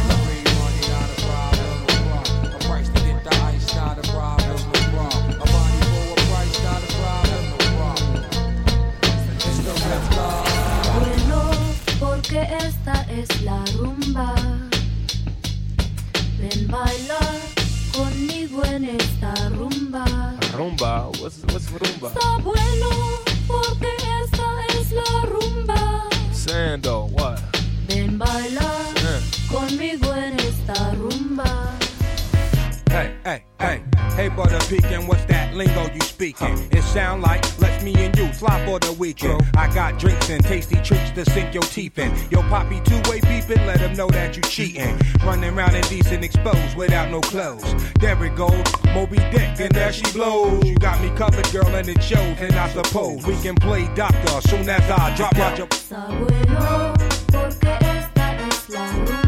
esta 12.43 13.03
es 13.11 13.29
la 13.43 13.65
rumba. 13.79 14.35
Ven 16.39 16.67
bailar 16.69 17.39
conmigo 17.97 18.65
en 18.65 18.85
esta 18.85 19.33
rumba. 19.51 20.05
Rumba, 20.57 21.09
what's 21.21 21.39
what's 21.53 21.71
rumba? 21.71 22.09
Está 22.09 22.37
bueno 22.39 22.89
porque 23.47 23.89
esta 24.25 24.79
es 24.79 24.93
la 24.93 25.23
rumba. 25.27 26.09
Sando, 26.33 27.05
what? 27.13 27.39
Ven 27.89 28.19
bailar 28.19 28.87
Eh. 28.97 29.21
conmigo 29.51 30.15
en 30.15 30.39
esta 30.41 30.93
rumba. 30.95 31.71
Hey, 32.91 33.15
hey, 33.25 33.43
hey, 33.59 33.83
hey, 34.15 34.29
butter 34.29 34.59
pecan, 34.69 35.07
what's 35.07 35.25
that 35.27 35.55
lingo 35.55 35.93
you 35.93 36.01
speaking? 36.01 36.69
It 36.71 36.83
sound 36.83 37.23
like 37.23 37.43
let's 37.61 37.83
me 37.83 37.95
and 37.97 38.17
you 38.17 38.33
fly 38.33 38.65
for 38.67 38.79
the 38.79 38.93
weekend. 38.93 39.43
I 39.57 39.73
got 39.75 39.99
drinks 39.99 40.31
and 40.31 40.43
tasty 40.45 40.77
treats 40.83 41.11
to 41.13 41.25
sink 41.25 41.55
your 41.55 41.63
teeth 41.63 41.99
in. 41.99 42.13
Yo, 42.31 42.43
poppy 42.43 42.81
two-way 42.85 43.21
beeping, 43.21 43.67
let 43.67 43.79
them 43.79 43.95
know 43.95 44.09
that 44.09 44.37
you 44.37 44.43
cheating. 44.43 44.99
Running 45.25 45.57
around 45.57 45.75
indecent 45.75 46.25
exposed 46.25 46.77
without 46.77 47.11
no 47.11 47.21
clothes. 47.21 47.75
There 48.01 48.23
it 48.25 48.37
goes, 48.37 48.65
Moby 48.95 49.19
Dick, 49.31 49.61
and 49.61 49.73
there 49.73 49.93
she 49.93 50.11
blows. 50.13 50.65
You 50.65 50.77
got 50.77 51.01
me 51.01 51.11
covered, 51.17 51.51
girl, 51.53 51.75
and 51.75 51.89
it 51.89 52.03
shows. 52.03 52.37
And 52.41 52.55
I 52.55 52.69
suppose 52.71 53.27
we 53.27 53.37
can 53.41 53.55
play 53.57 53.89
doctor 53.95 54.41
soon 54.49 54.69
as 54.69 54.91
I 54.91 55.15
drop 55.17 55.37
Roger. 55.37 55.67
Está 58.73 59.22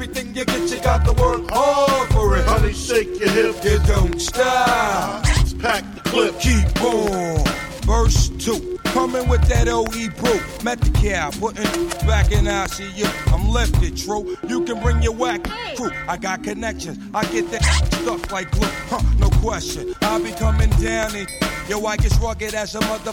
Everything 0.00 0.34
you 0.34 0.46
get, 0.46 0.70
you 0.70 0.80
got 0.80 1.04
to 1.04 1.12
work 1.12 1.42
hard 1.50 2.08
for 2.12 2.34
it. 2.34 2.46
Honey, 2.46 2.72
shake 2.72 3.20
your 3.20 3.28
hips. 3.28 3.62
You 3.62 3.78
don't 3.80 4.18
stop. 4.18 5.22
Pack 5.58 5.84
the 5.94 6.00
clip. 6.00 6.40
Keep 6.40 6.82
on. 6.82 7.44
Verse 7.82 8.30
2. 8.30 8.78
Coming 8.84 9.28
with 9.28 9.42
that 9.48 9.68
OE 9.68 9.84
brew. 10.18 10.40
Met 10.64 10.80
the 10.80 10.90
cow, 11.02 11.30
putting 11.32 11.88
back 12.08 12.32
in 12.32 12.46
ICU. 12.46 13.30
I'm 13.30 13.50
lifted, 13.50 13.94
true. 13.94 14.38
You 14.48 14.64
can 14.64 14.80
bring 14.80 15.02
your 15.02 15.12
whack 15.12 15.44
crew. 15.76 15.90
I 16.08 16.16
got 16.16 16.42
connections. 16.44 16.98
I 17.12 17.26
get 17.26 17.50
that 17.50 17.62
stuff 17.62 18.32
like 18.32 18.50
glue. 18.52 18.70
Huh, 18.88 19.02
no 19.18 19.28
question. 19.42 19.92
I'll 20.00 20.22
be 20.22 20.32
coming 20.32 20.70
down 20.80 21.14
and 21.14 21.28
yo, 21.70 21.86
I 21.86 21.96
get 21.96 22.18
rugged 22.20 22.54
as 22.54 22.74
a 22.74 22.80
mother 22.80 23.12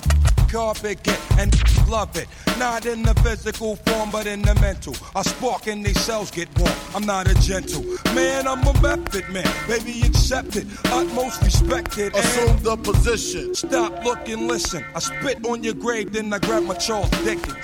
carpet 0.49 1.03
get 1.03 1.19
and 1.37 1.53
love 1.87 2.15
it. 2.17 2.27
Not 2.57 2.85
in 2.85 3.03
the 3.03 3.13
physical 3.15 3.75
form, 3.75 4.09
but 4.09 4.25
in 4.25 4.41
the 4.41 4.55
mental. 4.55 4.95
I 5.15 5.21
spark 5.21 5.67
and 5.67 5.85
these 5.85 5.99
cells 5.99 6.31
get 6.31 6.47
warm. 6.57 6.73
I'm 6.95 7.05
not 7.05 7.29
a 7.29 7.35
gentle 7.35 7.83
man, 8.15 8.47
I'm 8.47 8.65
a 8.65 8.73
method 8.81 9.29
man. 9.29 9.47
Baby, 9.67 10.01
accept 10.05 10.55
it. 10.55 10.65
Utmost 10.85 11.41
respected. 11.43 12.15
Assume 12.15 12.57
the 12.63 12.77
position. 12.77 13.53
Stop, 13.53 14.03
look, 14.03 14.27
and 14.27 14.47
listen. 14.47 14.83
I 14.95 14.99
spit 14.99 15.45
on 15.45 15.63
your 15.63 15.75
grave, 15.75 16.13
then 16.13 16.33
I 16.33 16.39
grab 16.39 16.63
my 16.63 16.75
Charles 16.75 17.11
Dickens. 17.23 17.55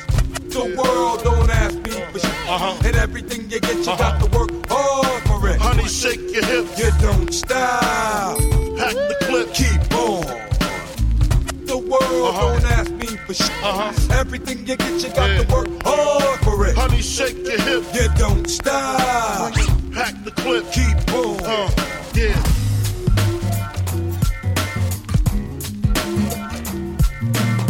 The 0.54 0.76
world 0.78 1.24
don't 1.24 1.50
ask 1.50 1.76
me 1.76 1.92
for 2.12 2.20
shit. 2.20 2.50
Uh-huh. 2.50 2.78
And 2.86 2.96
everything 2.98 3.50
you 3.50 3.60
get, 3.60 3.78
you 3.78 3.86
got 3.86 4.22
to 4.22 4.38
work 4.38 4.52
hard 4.68 5.24
for 5.24 5.50
it. 5.50 5.60
Honey, 5.60 5.88
shake 5.88 6.22
your 6.32 6.46
hips. 6.46 6.78
You 6.78 6.92
don't 7.02 7.34
stop. 7.34 8.38
Pack 8.78 8.94
the 8.94 9.18
clip. 9.22 9.54
Keep 9.56 9.94
on. 9.96 10.53
The 11.74 11.80
world 11.80 12.36
don't 12.36 12.64
ask 12.66 12.92
me 12.92 13.08
for 13.08 13.34
shit. 13.34 13.50
Uh-huh. 13.64 13.92
Everything 14.14 14.60
you 14.60 14.76
get, 14.76 15.02
you 15.02 15.10
got 15.10 15.42
to 15.42 15.52
work 15.52 15.68
hard 15.82 16.40
for 16.42 16.68
it. 16.68 16.76
Honey, 16.78 17.02
shake 17.02 17.36
your 17.38 17.60
hips. 17.60 17.96
You 17.96 18.10
don't 18.16 18.48
stop. 18.48 19.56
Pack 19.92 20.24
the 20.24 20.30
clip. 20.36 20.72
Keep 20.72 21.12
on. 21.16 21.40
Uh, 21.44 21.72
yeah. 22.14 22.38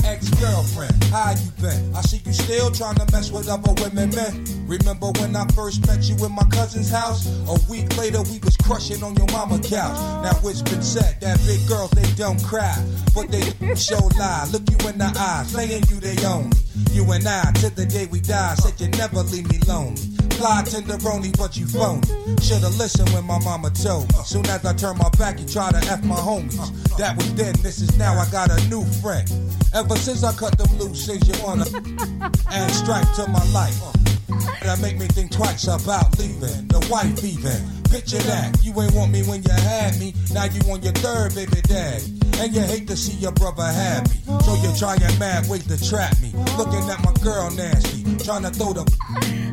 Ex-girlfriend, 0.06 0.93
how 1.14 1.30
you 1.30 1.52
been? 1.62 1.94
I 1.94 2.02
see 2.02 2.22
you 2.26 2.34
still 2.34 2.72
trying 2.72 2.96
to 2.96 3.06
mess 3.12 3.32
with 3.32 3.48
other 3.48 3.72
women, 3.84 4.10
man. 4.16 4.34
Remember 4.66 5.12
when 5.22 5.36
I 5.36 5.46
first 5.54 5.86
met 5.86 6.02
you 6.10 6.16
in 6.26 6.32
my 6.32 6.44
cousin's 6.50 6.90
house? 6.90 7.30
A 7.48 7.56
week 7.70 7.96
later, 7.98 8.24
we 8.24 8.40
was 8.40 8.58
crushing 8.58 9.04
on 9.04 9.16
your 9.16 9.28
mama 9.28 9.60
couch. 9.60 10.00
Now 10.26 10.34
it's 10.44 10.64
been 10.64 10.82
said 10.82 11.22
that 11.22 11.38
big 11.46 11.62
girls 11.68 11.92
they 11.92 12.10
don't 12.16 12.44
cry, 12.44 12.76
but 13.14 13.30
they 13.30 13.46
show 13.76 14.02
lie. 14.18 14.50
Look 14.52 14.64
you 14.72 14.90
in 14.90 14.98
the 14.98 15.14
eye, 15.16 15.44
saying 15.46 15.84
you 15.90 16.00
they 16.00 16.18
own. 16.26 16.50
You 16.92 17.10
and 17.12 17.28
I, 17.28 17.52
till 17.54 17.70
the 17.70 17.86
day 17.86 18.08
we 18.08 18.20
die, 18.20 18.56
said 18.56 18.82
you 18.82 18.90
never 18.98 19.22
leave 19.22 19.48
me 19.48 19.60
lonely. 19.68 20.13
Fly 20.38 20.64
tenderoni, 20.66 21.38
but 21.38 21.58
you 21.58 21.68
phony. 21.68 22.02
Should've 22.42 22.78
listened 22.78 23.10
when 23.10 23.26
my 23.26 23.40
mama 23.40 23.70
told 23.72 24.12
me. 24.14 24.20
Soon 24.26 24.46
as 24.48 24.66
I 24.66 24.74
turn 24.74 24.98
my 24.98 25.10
back, 25.18 25.40
you 25.40 25.46
try 25.48 25.72
to 25.72 25.78
F 25.78 26.04
my 26.04 26.16
homies. 26.16 26.58
That 26.98 27.16
was 27.18 27.34
then, 27.36 27.54
this 27.62 27.82
is 27.82 27.98
now, 27.98 28.18
I 28.18 28.30
got 28.30 28.50
a 28.50 28.68
new 28.68 28.84
friend. 29.02 29.30
Ever 29.74 29.96
since 29.96 30.24
I 30.24 30.34
cut 30.34 30.58
them 30.58 30.78
loose, 30.78 31.06
since 31.06 31.28
you 31.28 31.44
wanna 31.44 31.66
add 32.50 32.72
stripe 32.72 33.12
to 33.16 33.28
my 33.28 33.44
life. 33.52 33.80
That 34.64 34.80
make 34.82 34.98
me 34.98 35.08
think 35.08 35.32
twice 35.32 35.68
about 35.68 36.18
leaving. 36.18 36.68
The 36.68 36.86
wife 36.90 37.24
even. 37.24 37.84
Picture 37.92 38.24
that. 38.30 38.58
You 38.64 38.74
ain't 38.82 38.94
want 38.94 39.12
me 39.12 39.22
when 39.24 39.44
you 39.44 39.52
had 39.52 40.00
me. 40.00 40.14
Now 40.34 40.46
you 40.46 40.62
on 40.72 40.82
your 40.82 40.94
third 40.94 41.36
baby 41.36 41.62
daddy. 41.62 42.20
And 42.40 42.56
you 42.56 42.62
hate 42.62 42.88
to 42.88 42.98
see 42.98 43.18
your 43.18 43.34
brother 43.34 43.66
happy. 43.66 44.18
So 44.44 44.56
you're 44.64 44.76
trying 44.76 45.00
mad 45.20 45.48
ways 45.50 45.68
to 45.68 45.78
trap 45.90 46.20
me. 46.22 46.32
Looking 46.58 46.90
at 46.90 47.04
my 47.04 47.14
girl 47.22 47.52
nasty. 47.52 48.04
Trying 48.24 48.44
to 48.44 48.50
throw 48.50 48.74
the 48.74 49.53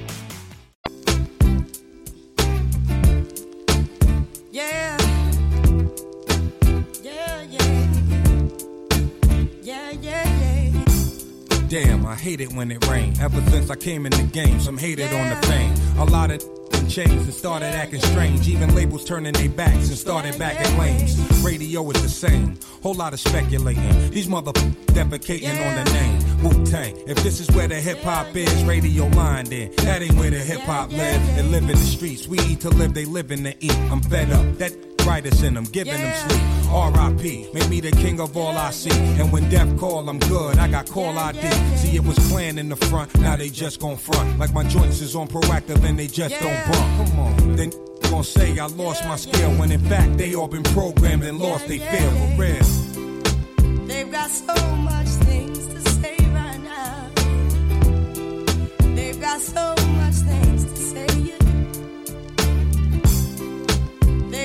Damn, 11.71 12.05
I 12.05 12.15
hate 12.15 12.41
it 12.41 12.51
when 12.51 12.69
it 12.69 12.85
rain. 12.89 13.13
Ever 13.21 13.39
since 13.49 13.69
I 13.69 13.77
came 13.77 14.05
in 14.05 14.11
the 14.11 14.23
game, 14.23 14.59
some 14.59 14.77
hated 14.77 15.13
on 15.13 15.29
the 15.29 15.37
fame. 15.47 15.73
A 15.99 16.03
lot 16.03 16.29
of 16.29 16.41
changed 16.89 17.23
and 17.23 17.33
started 17.33 17.67
acting 17.67 18.01
strange. 18.01 18.45
Even 18.49 18.75
labels 18.75 19.05
turning 19.05 19.31
their 19.31 19.47
backs 19.47 19.87
and 19.87 19.97
started 19.97 20.37
backing 20.37 20.77
lanes. 20.77 21.17
Radio 21.41 21.89
is 21.91 22.01
the 22.01 22.09
same. 22.09 22.59
Whole 22.83 22.93
lot 22.93 23.13
of 23.13 23.21
speculating. 23.21 24.09
These 24.09 24.27
motherfuckers 24.27 24.73
defecating 24.87 25.65
on 25.65 25.85
the 25.85 25.91
name. 25.93 26.43
Wu 26.43 26.65
Tang. 26.65 26.93
If 27.07 27.23
this 27.23 27.39
is 27.39 27.49
where 27.51 27.69
the 27.69 27.75
hip 27.75 27.99
hop 27.99 28.35
is, 28.35 28.63
radio 28.65 29.07
line 29.07 29.45
then. 29.45 29.71
That 29.77 30.01
ain't 30.01 30.15
where 30.15 30.29
the 30.29 30.39
hip 30.39 30.59
hop 30.61 30.91
live. 30.91 31.35
They 31.37 31.43
live 31.43 31.63
in 31.63 31.69
the 31.69 31.77
streets. 31.77 32.27
We 32.27 32.37
eat 32.39 32.59
to 32.61 32.69
live, 32.69 32.93
they 32.93 33.05
live 33.05 33.31
in 33.31 33.43
the 33.43 33.55
eat. 33.61 33.77
I'm 33.89 34.01
fed 34.01 34.29
up. 34.29 34.57
That 34.57 34.73
writers 35.05 35.43
in 35.43 35.53
them, 35.53 35.65
giving 35.65 35.93
them 35.93 36.29
sleep. 36.29 36.41
R.I.P. 36.71 37.49
Made 37.53 37.69
me 37.69 37.81
the 37.81 37.91
king 37.91 38.19
of 38.19 38.37
all 38.37 38.57
I 38.57 38.71
see. 38.71 38.91
And 39.19 39.31
when 39.31 39.49
death 39.49 39.77
call, 39.77 40.07
I'm 40.07 40.19
good. 40.19 40.57
I 40.57 40.67
got 40.69 40.89
call 40.89 41.17
ID. 41.17 41.41
See, 41.77 41.95
it 41.95 42.03
was 42.03 42.17
clan 42.29 42.57
in 42.57 42.69
the 42.69 42.75
front. 42.75 43.13
Now 43.19 43.35
they 43.35 43.49
just 43.49 43.79
gon' 43.79 43.97
front. 43.97 44.39
Like 44.39 44.53
my 44.53 44.63
joints 44.63 45.01
is 45.01 45.15
on 45.15 45.27
Proactiv 45.27 45.83
and 45.83 45.99
they 45.99 46.07
just 46.07 46.39
don't 46.39 46.71
bump. 46.71 47.09
Come 47.09 47.19
on. 47.19 47.55
Then 47.55 47.71
gon' 48.09 48.23
say 48.23 48.57
I 48.59 48.67
lost 48.67 49.03
my 49.05 49.15
skill 49.15 49.51
when 49.55 49.71
in 49.71 49.79
fact 49.81 50.17
they 50.17 50.35
all 50.35 50.47
been 50.47 50.63
programmed 50.63 51.23
and 51.23 51.39
lost 51.39 51.67
they 51.67 51.79
feel 51.79 52.11
for 52.11 52.35
real. 52.37 53.87
They've 53.87 54.11
got 54.11 54.29
so 54.29 54.75
much 54.77 55.07
things 55.07 55.65
to 55.67 55.81
say 55.89 56.17
right 56.33 56.61
now. 56.61 57.09
They've 58.95 59.19
got 59.19 59.39
so 59.41 59.75
much 59.99 60.15
things 60.15 60.65
to 60.65 60.77
say. 60.77 61.40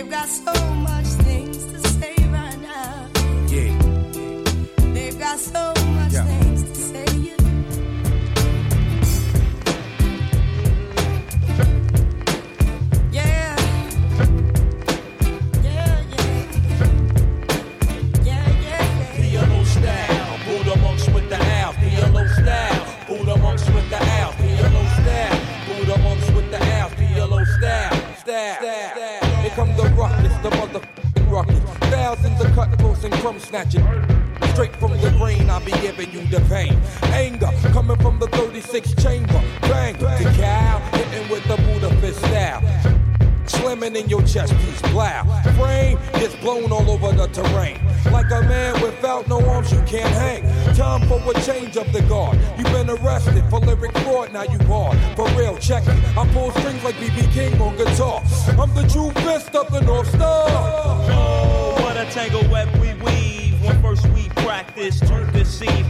They've 0.06 0.14
got 0.14 0.28
so 0.28 0.74
much 0.74 1.06
things 1.26 1.64
to 1.64 1.80
say 1.88 2.14
right 2.30 2.56
now. 2.60 3.08
Yeah. 3.48 3.76
They've 4.94 5.18
got 5.18 5.36
so 5.40 5.75
the 30.50 30.80
the 31.14 31.20
motherfucking. 31.20 31.90
Thousands 31.90 32.40
of 32.40 32.52
cutthroats 32.52 33.04
and 33.04 33.14
crumb 33.14 33.38
snatching. 33.38 33.82
Straight 34.52 34.74
from 34.76 34.92
the 35.00 35.10
grain, 35.18 35.50
I 35.50 35.64
be 35.64 35.72
giving 35.72 36.10
you 36.12 36.26
the 36.28 36.40
pain. 36.48 36.78
Anger 37.12 37.50
coming 37.72 37.96
from 37.98 38.18
the 38.18 38.28
36 38.28 38.94
chamber. 39.02 39.42
Bang, 39.62 39.98
the 39.98 40.34
cow, 40.38 40.78
hitting 40.92 41.28
with 41.28 41.44
the 41.48 41.56
Buddha 41.56 41.94
fist 42.00 42.18
style. 42.18 43.05
Slamming 43.46 43.96
in 43.96 44.08
your 44.08 44.22
chest 44.22 44.54
piece, 44.58 44.82
blow. 44.90 45.22
Frame 45.56 45.98
gets 46.14 46.34
blown 46.36 46.72
all 46.72 46.90
over 46.90 47.12
the 47.12 47.26
terrain. 47.28 47.80
Like 48.10 48.30
a 48.30 48.42
man 48.42 48.80
without 48.82 49.28
no 49.28 49.44
arms, 49.48 49.72
you 49.72 49.80
can't 49.82 50.12
hang. 50.14 50.42
Time 50.74 51.06
for 51.08 51.20
a 51.30 51.40
change 51.42 51.76
of 51.76 51.92
the 51.92 52.02
guard. 52.02 52.38
You've 52.58 52.72
been 52.72 52.90
arrested 52.90 53.44
for 53.48 53.60
lyric 53.60 53.96
fraud, 53.98 54.32
now 54.32 54.42
you 54.42 54.58
barred. 54.58 54.98
For 55.16 55.28
real, 55.30 55.56
check 55.58 55.84
it. 55.86 56.18
I 56.18 56.26
pull 56.32 56.50
strings 56.52 56.82
like 56.82 56.96
BB 56.96 57.32
King 57.32 57.60
on 57.60 57.76
guitar. 57.76 58.22
I'm 58.58 58.74
the 58.74 58.86
true 58.88 59.10
fist 59.22 59.54
of 59.54 59.70
the 59.70 59.80
North 59.80 60.08
Star. 60.08 60.46
Oh, 60.48 61.76
what 61.80 61.96
a 61.96 62.04
tangle 62.10 62.48
web 62.50 62.68
we 62.80 62.94
weave. 63.04 63.62
When 63.62 63.80
first 63.82 64.06
we 64.08 64.28
practice 64.30 65.00
to 65.00 65.28
deceive. 65.32 65.86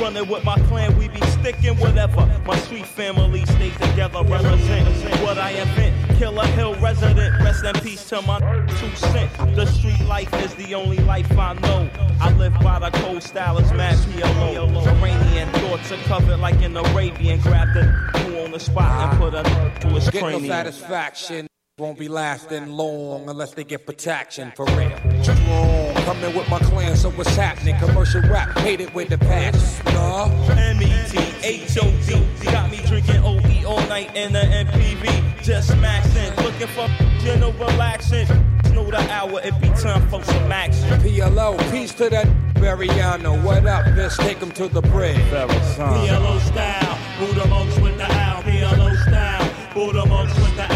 Running 0.00 0.28
with 0.28 0.44
my 0.44 0.56
clan, 0.68 0.96
we 0.96 1.08
be 1.08 1.20
sticking 1.26 1.76
whatever. 1.76 2.26
My 2.46 2.56
street 2.56 2.86
family 2.86 3.44
stays 3.44 3.74
together, 3.74 4.22
represent 4.24 4.88
what 5.22 5.36
I 5.36 5.50
invent. 5.50 6.18
Killa 6.18 6.46
Hill 6.46 6.74
resident, 6.76 7.38
rest 7.42 7.64
in 7.64 7.74
peace 7.82 8.08
to 8.08 8.22
my 8.22 8.40
two 8.78 8.96
cent. 8.96 9.30
The 9.54 9.66
street 9.66 10.00
life 10.06 10.32
is 10.42 10.54
the 10.54 10.74
only 10.74 10.98
life 10.98 11.30
I 11.38 11.52
know. 11.52 11.90
I 12.18 12.32
live 12.32 12.54
by 12.60 12.78
the 12.78 12.90
cold 12.98 13.22
style, 13.22 13.58
it's 13.58 13.72
mad 13.72 13.96
PLO. 13.96 14.86
Iranian 14.86 15.52
thoughts 15.52 15.92
are 15.92 15.96
covered 16.04 16.38
like 16.38 16.62
an 16.62 16.76
Arabian. 16.76 17.40
Grab 17.40 17.68
the 17.74 17.84
who 17.84 18.38
on 18.44 18.52
the 18.52 18.60
spot 18.60 19.12
and 19.12 19.18
put 19.18 19.34
a 19.34 19.42
to 19.80 19.88
his 19.88 20.08
Get 20.08 20.22
no 20.22 20.40
satisfaction. 20.40 21.46
Won't 21.80 21.98
be 21.98 22.08
lasting 22.08 22.66
long 22.72 23.26
unless 23.26 23.54
they 23.54 23.64
get 23.64 23.86
protection 23.86 24.52
for 24.54 24.66
real. 24.66 24.94
Strong, 25.22 25.94
coming 26.04 26.36
with 26.36 26.46
my 26.50 26.58
clan, 26.58 26.94
so 26.94 27.10
what's 27.12 27.34
happening? 27.34 27.74
Commercial 27.78 28.20
rap, 28.20 28.50
hate 28.58 28.82
it 28.82 28.92
with 28.92 29.08
the 29.08 29.16
past. 29.16 29.82
Nah. 29.86 30.26
M-E-T-H-O-D 30.50 32.44
Got 32.44 32.70
me 32.70 32.82
drinking 32.84 33.24
OE 33.24 33.66
all 33.66 33.80
night 33.88 34.14
in 34.14 34.34
the 34.34 34.40
MPV 34.40 35.42
Just 35.42 35.70
maxing, 35.70 36.36
looking 36.44 36.66
for 36.66 36.86
general 37.24 37.52
relaxing 37.54 38.26
Know 38.74 38.90
the 38.90 39.00
hour, 39.10 39.40
it 39.42 39.58
be 39.62 39.68
time 39.68 40.06
for 40.10 40.22
some 40.22 40.52
action 40.52 41.00
PLO, 41.00 41.58
peace 41.72 41.94
to 41.94 42.10
that 42.10 42.28
Mariano. 42.60 43.42
What 43.42 43.64
up, 43.66 43.86
bitch? 43.86 44.18
Take 44.18 44.36
him 44.36 44.50
to 44.52 44.68
the 44.68 44.82
bridge. 44.82 45.16
PLO 45.16 46.40
style, 46.40 46.98
Buddha 47.18 47.48
monks 47.48 47.78
with 47.78 47.96
the 47.96 48.04
owl 48.04 48.42
PLO 48.42 49.02
style, 49.02 49.72
Buddha 49.72 50.04
monks 50.06 50.34
with 50.36 50.56
the 50.56 50.69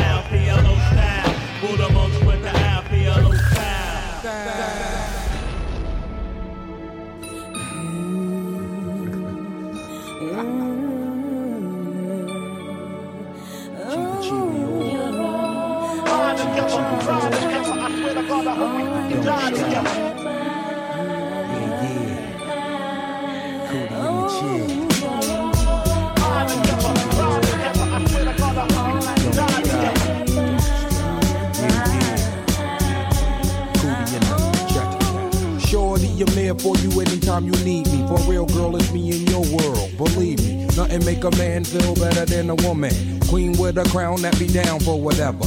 Shorty, 35.66 36.22
I'm 36.22 36.26
there 36.35 36.55
for 36.55 36.76
you 36.76 37.01
anytime 37.01 37.47
you 37.47 37.52
need 37.64 37.86
me. 37.89 38.06
For 38.06 38.18
real, 38.31 38.47
girl, 38.47 38.76
it's 38.76 38.93
me 38.93 39.10
in 39.10 39.26
your 39.26 39.40
world. 39.40 39.97
Believe 39.97 40.39
me, 40.39 40.66
nothing 40.76 41.05
make 41.05 41.24
a 41.24 41.32
man 41.32 41.64
feel 41.64 41.97
better 41.97 42.24
than 42.24 42.48
a 42.51 42.55
woman. 42.55 43.18
Queen 43.22 43.59
with 43.59 43.76
a 43.78 43.85
crown 43.90 44.22
that 44.22 44.39
be 44.39 44.47
down 44.47 44.78
for 44.78 45.01
whatever. 45.01 45.47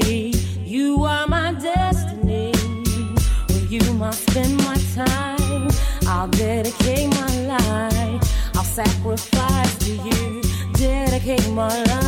See 0.00 0.32
you 0.64 1.04
are 1.04 1.26
my 1.28 1.52
destiny. 1.52 2.52
With 3.48 3.70
you, 3.70 3.84
must 3.94 4.28
spend 4.28 4.56
my 4.58 4.76
time. 4.94 5.68
I'll 6.06 6.28
dedicate 6.28 7.10
my 7.20 7.32
life. 7.52 8.22
I'll 8.56 8.64
sacrifice 8.64 9.76
to 9.84 9.92
you. 9.92 10.42
Dedicate 10.72 11.48
my 11.50 11.68
life. 11.84 12.03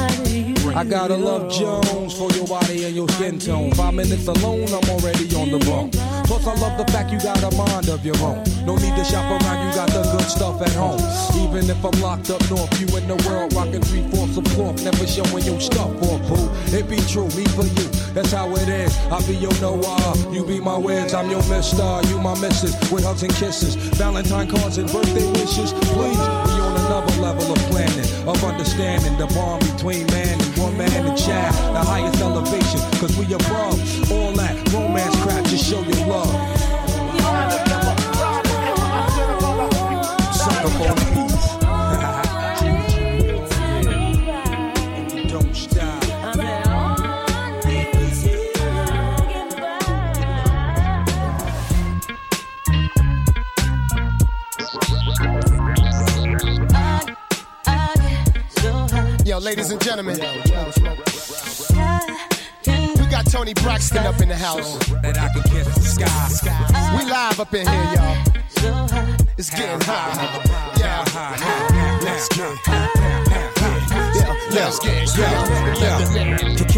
I 0.77 0.85
gotta 0.85 1.16
love 1.16 1.51
Jones 1.51 2.12
for 2.12 2.31
your 2.32 2.47
body 2.47 2.85
and 2.85 2.94
your 2.94 3.09
skin 3.09 3.39
tone. 3.39 3.73
Five 3.73 3.94
minutes 3.94 4.28
alone, 4.28 4.69
I'm 4.69 4.90
already 4.90 5.24
on 5.35 5.48
the 5.48 5.59
road. 5.65 5.90
Plus, 6.28 6.47
I 6.47 6.53
love 6.61 6.77
the 6.77 6.85
fact 6.93 7.11
you 7.11 7.19
got 7.19 7.43
a 7.43 7.51
mind 7.57 7.89
of 7.89 8.05
your 8.05 8.19
own. 8.19 8.44
No 8.66 8.77
need 8.77 8.94
to 8.94 9.05
shop 9.05 9.24
around, 9.24 9.66
you 9.66 9.74
got 9.74 9.89
the 9.89 10.03
good 10.12 10.28
stuff 10.28 10.61
at 10.61 10.73
home. 10.77 11.01
Even 11.40 11.70
if 11.70 11.82
I'm 11.82 11.98
locked 12.03 12.28
up 12.28 12.44
north, 12.51 12.69
you 12.78 12.94
in 12.94 13.09
the 13.09 13.16
world 13.24 13.55
rocking 13.55 13.81
three 13.81 14.05
fourths 14.12 14.36
of 14.36 14.44
cloth, 14.53 14.85
never 14.85 15.07
showing 15.07 15.44
your 15.44 15.61
stuff 15.62 15.89
or 16.05 16.19
boo. 16.28 16.44
It 16.77 16.90
be 16.90 17.01
true, 17.09 17.32
me 17.32 17.48
for 17.57 17.65
you, 17.65 17.89
that's 18.12 18.32
how 18.32 18.53
it 18.53 18.69
is. 18.69 18.93
I 19.09 19.24
be 19.24 19.32
your 19.32 19.57
Noah, 19.65 20.12
you 20.31 20.44
be 20.44 20.61
my 20.61 20.77
Wiz, 20.77 21.15
I'm 21.15 21.31
your 21.31 21.43
Mister, 21.48 22.05
you 22.12 22.20
my 22.20 22.39
Missus, 22.39 22.77
with 22.93 23.05
hugs 23.05 23.23
and 23.23 23.32
kisses, 23.32 23.77
Valentine 23.97 24.51
cards 24.51 24.77
and 24.77 24.93
birthday 24.93 25.24
wishes. 25.40 25.73
Please, 25.73 26.20
we 26.20 26.53
on 26.61 26.77
another 26.85 27.16
level 27.23 27.48
of 27.51 27.59
planning, 27.73 28.28
of 28.28 28.44
understanding 28.44 29.16
the 29.16 29.27
bond 29.32 29.65
between 29.73 30.05
man 30.09 30.36
woman 30.77 30.93
and 30.93 31.19
child, 31.19 31.74
the 31.74 31.81
highest 31.81 32.20
elevation, 32.20 32.81
cause 33.01 33.16
we 33.16 33.24
above 33.32 34.12
all 34.12 34.32
that 34.32 34.73
romance 34.73 35.16
crap, 35.23 35.44
just 35.47 35.65
show 35.65 35.81
your 35.81 36.07
love. 36.07 36.56
Yo, 59.36 59.40
ladies 59.42 59.70
and 59.70 59.78
gentlemen, 59.82 60.14
we 60.16 60.24
got 63.10 63.26
Toni 63.26 63.52
Braxton 63.52 64.06
up 64.06 64.18
in 64.22 64.30
the 64.30 64.34
house. 64.34 64.78
And 65.04 65.18
I 65.18 65.28
can 65.28 65.42
kiss 65.42 65.66
the 65.74 65.82
sky. 65.82 66.96
We 66.96 67.04
live 67.04 67.38
up 67.38 67.52
in 67.52 67.66
here, 67.66 67.84
y'all. 67.94 68.16
It's 69.36 69.50
getting 69.50 69.82
hot. 69.82 70.40
Yeah, 70.78 71.04
let's 72.02 72.28
get. 72.28 73.15
Yeah, 74.51 74.64
Let's 74.66 74.78
get 74.78 75.02
it. 75.02 75.18
yeah, 75.18 76.14
yeah. 76.14 76.55
Kick 76.56 76.77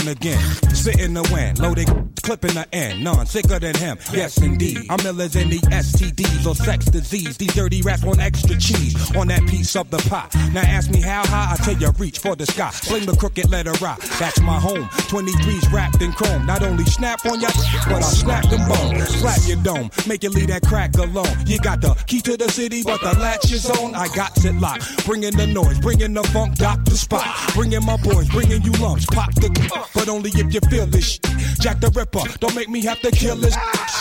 and 0.00 0.08
again. 0.08 0.40
Sit 0.74 1.00
in 1.00 1.14
the 1.14 1.22
wind, 1.32 1.58
loaded 1.58 1.88
clip 2.24 2.44
in 2.44 2.54
the 2.54 2.66
end. 2.74 3.04
None 3.04 3.26
sicker 3.26 3.58
than 3.58 3.74
him. 3.76 3.98
Yes, 4.12 4.38
indeed. 4.38 4.78
I'm 4.88 4.98
illers 5.00 5.40
in 5.40 5.50
the 5.50 5.58
STDs 5.58 6.46
or 6.46 6.54
sex 6.54 6.86
disease. 6.86 7.36
These 7.36 7.54
dirty 7.54 7.82
rats 7.82 8.02
want 8.02 8.20
extra 8.20 8.56
cheese 8.58 9.14
on 9.14 9.28
that 9.28 9.46
piece 9.46 9.76
of 9.76 9.90
the 9.90 9.98
pie. 10.08 10.28
Now 10.52 10.62
ask 10.62 10.90
me 10.90 11.02
how 11.02 11.24
high, 11.26 11.52
I 11.52 11.56
tell 11.56 11.76
you 11.76 11.90
reach 11.98 12.18
for 12.18 12.34
the 12.34 12.46
sky. 12.46 12.70
Fling 12.70 13.04
the 13.06 13.14
crooked 13.14 13.50
letter 13.50 13.72
rock. 13.82 14.00
That's 14.18 14.40
my 14.40 14.58
home. 14.58 14.84
23's 15.12 15.70
wrapped 15.70 16.00
in 16.02 16.12
chrome. 16.12 16.46
Not 16.46 16.62
only 16.62 16.84
snap 16.84 17.24
on 17.26 17.40
your, 17.40 17.50
but 17.88 17.96
I'll 17.96 18.02
snap 18.02 18.48
them 18.48 18.66
bones. 18.68 19.06
Slap 19.20 19.40
your 19.46 19.62
dome. 19.62 19.90
Make 20.08 20.22
you 20.22 20.30
leave 20.30 20.48
that 20.48 20.62
crack 20.62 20.96
alone. 20.96 21.28
You 21.46 21.58
got 21.58 21.80
the 21.82 21.94
key 22.06 22.20
to 22.22 22.36
the 22.38 22.48
city, 22.48 22.82
but 22.82 23.00
the 23.02 23.12
latch 23.18 23.52
is 23.52 23.68
on. 23.70 23.94
I 23.94 24.08
got 24.14 24.42
it 24.44 24.54
locked. 24.54 25.04
Bringing 25.06 25.36
the 25.36 25.46
noise, 25.46 25.78
bringing 25.80 26.14
the 26.14 26.22
funk, 26.24 26.56
doctor 26.56 26.96
spot. 27.04 27.24
Bringing 27.54 27.84
my 27.84 27.96
boys, 27.98 28.28
bringing 28.30 28.62
you 28.62 28.72
lumps. 28.72 29.06
Pop 29.06 29.32
the, 29.34 29.48
but 29.94 30.08
only 30.08 30.30
if 30.30 30.52
you 30.52 30.60
feel 30.70 30.86
this. 30.86 31.18
Jack 31.60 31.80
the 31.80 31.90
Ripper, 31.94 32.24
don't 32.40 32.54
make 32.54 32.68
me 32.68 32.82
have 32.84 33.00
to 33.00 33.10
kill 33.10 33.36
this. 33.36 33.56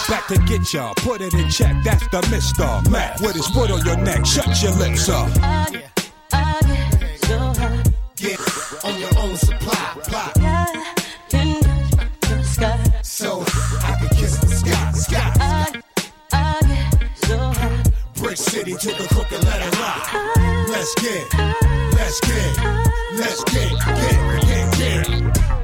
Back 0.10 0.28
to 0.28 0.38
get 0.48 0.74
ya, 0.74 0.94
put 0.98 1.22
it 1.22 1.34
in 1.34 1.50
check. 1.50 1.76
That's 1.84 2.08
the 2.10 2.22
Mister 2.32 2.90
Mac 2.90 3.20
with 3.20 3.36
his 3.36 3.48
foot 3.48 3.72
on 3.72 3.86
your 3.86 3.98
neck. 3.98 4.26
Shut 4.26 4.62
your 4.64 4.72
lips 4.74 5.10
up. 5.10 5.30
I 5.42 5.68
get, 5.72 6.12
I 6.32 6.62
get 6.98 7.20
so 7.26 7.38
high. 7.38 7.84
Get 8.16 8.40
on 8.84 9.00
your 9.00 9.18
own 9.20 9.36
supply. 9.38 10.00
Plot. 10.04 10.43
Brick 18.34 18.50
City 18.50 18.74
to 18.74 18.88
the 18.88 19.08
hook 19.14 19.32
and 19.32 19.44
let 19.44 19.62
it 19.62 19.80
rock. 19.80 20.12
Let's 20.68 20.96
get, 20.96 21.32
let's 21.94 22.20
get, 22.22 22.58
let's 23.16 23.44
get, 23.44 23.70
get, 23.86 24.78
get, 24.78 25.54
get. 25.54 25.63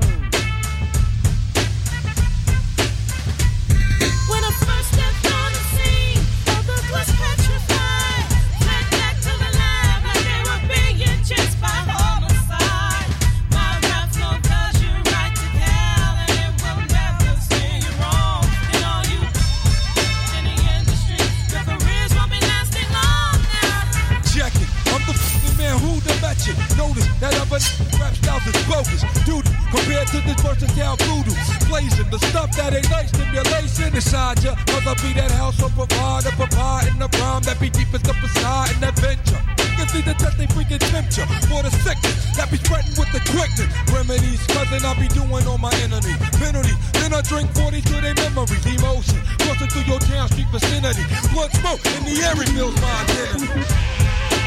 Notice 26.77 27.07
that 27.19 27.33
other 27.37 27.61
rap 27.99 28.13
styles 28.15 28.45
is 28.47 28.57
bogus. 28.65 29.01
Dude, 29.25 29.45
compared 29.69 30.07
to 30.13 30.19
this 30.25 30.39
versatile 30.41 30.97
voodoo. 31.05 31.35
Blazing 31.67 32.09
the 32.09 32.19
stuff 32.29 32.55
that 32.57 32.73
ain't 32.73 32.89
nice, 32.89 33.09
stimulation 33.09 33.93
inside 33.93 34.43
ya. 34.43 34.55
I 34.57 34.93
be 35.05 35.13
that 35.13 35.31
house 35.31 35.61
of 35.61 35.73
provider, 35.75 36.31
provide 36.33 36.87
in 36.87 36.97
the 36.97 37.09
rhyme 37.19 37.43
that 37.43 37.59
be 37.59 37.69
deep 37.69 37.93
as 37.93 38.01
the 38.01 38.13
facade 38.13 38.73
and 38.73 38.89
adventure. 38.89 39.37
You 39.77 39.85
see 39.87 40.01
the 40.01 40.13
test 40.17 40.37
they 40.37 40.47
freaking 40.47 40.81
ya 40.81 41.23
for 41.47 41.61
the 41.63 41.71
sickness 41.85 42.35
that 42.35 42.49
be 42.49 42.57
spreading 42.57 42.95
with 42.97 43.11
the 43.13 43.21
quickness. 43.29 43.69
Remedies, 43.93 44.41
cousin, 44.49 44.83
I 44.83 44.97
be 44.97 45.07
doing 45.13 45.45
on 45.45 45.61
my 45.61 45.71
enemy. 45.85 46.15
Penalty, 46.41 46.73
then 46.97 47.13
I 47.13 47.21
drink 47.21 47.53
40 47.53 47.81
to 47.81 47.95
their 48.01 48.15
memories. 48.15 48.65
Emotion, 48.65 49.21
crossing 49.45 49.69
through 49.69 49.87
your 49.87 49.99
town 49.99 50.27
street 50.33 50.49
vicinity. 50.51 51.05
Blood 51.31 51.53
smoke 51.61 51.85
in 51.95 52.03
the 52.09 52.15
air 52.25 52.35
reveals 52.35 52.75
my 52.81 52.91
identity. 53.05 54.38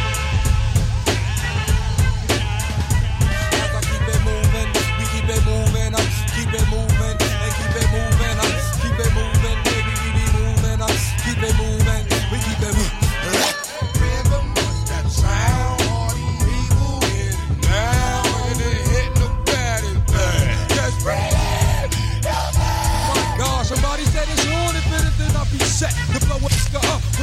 Keep 5.23 5.37
it 5.37 5.45
moving, 5.47 5.95
uh, 5.95 5.99
keep 6.35 6.53
it 6.53 6.69
moving, 6.69 6.92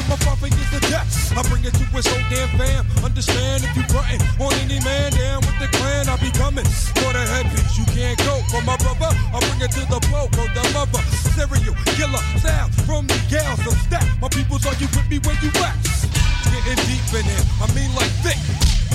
my 0.10 0.18
five 0.26 0.40
fingers 0.40 0.70
to 0.74 0.80
death. 0.90 1.08
I 1.38 1.46
bring 1.48 1.64
it 1.64 1.74
to 1.78 1.86
his 1.94 2.08
whole 2.08 2.26
damn 2.34 2.50
fam. 2.58 2.84
Understand 3.06 3.64
if 3.64 3.72
you 3.78 3.84
frontin' 3.94 4.20
on 4.42 4.54
any 4.66 4.82
man 4.82 5.14
down 5.14 5.46
with 5.46 5.58
the 5.62 5.70
clan, 5.78 6.10
I 6.10 6.18
be 6.18 6.32
coming 6.34 6.66
for 6.98 7.14
the 7.14 7.24
headpiece. 7.30 7.78
You 7.78 7.86
can't 7.94 8.18
go 8.26 8.42
for 8.50 8.62
my 8.66 8.76
brother. 8.78 9.14
I 9.14 9.38
bring 9.40 9.62
it 9.62 9.72
to 9.78 9.86
the 9.86 10.02
blow, 10.10 10.28
go 10.34 10.44
the 10.58 10.66
mother. 10.74 11.02
Serial 11.38 11.78
killer 11.94 12.24
sound 12.42 12.74
from 12.90 13.06
the 13.06 13.20
gals 13.30 13.62
of 13.70 13.78
stack. 13.86 14.06
My 14.20 14.28
peoples, 14.30 14.66
are 14.66 14.76
you 14.82 14.90
with 14.98 15.08
me 15.08 15.20
where 15.22 15.38
you 15.46 15.54
at? 15.62 16.29
Getting 16.50 16.82
deep 16.90 17.06
in 17.14 17.26
it, 17.30 17.46
I 17.62 17.68
mean 17.78 17.94
like 17.94 18.12
thick. 18.26 18.40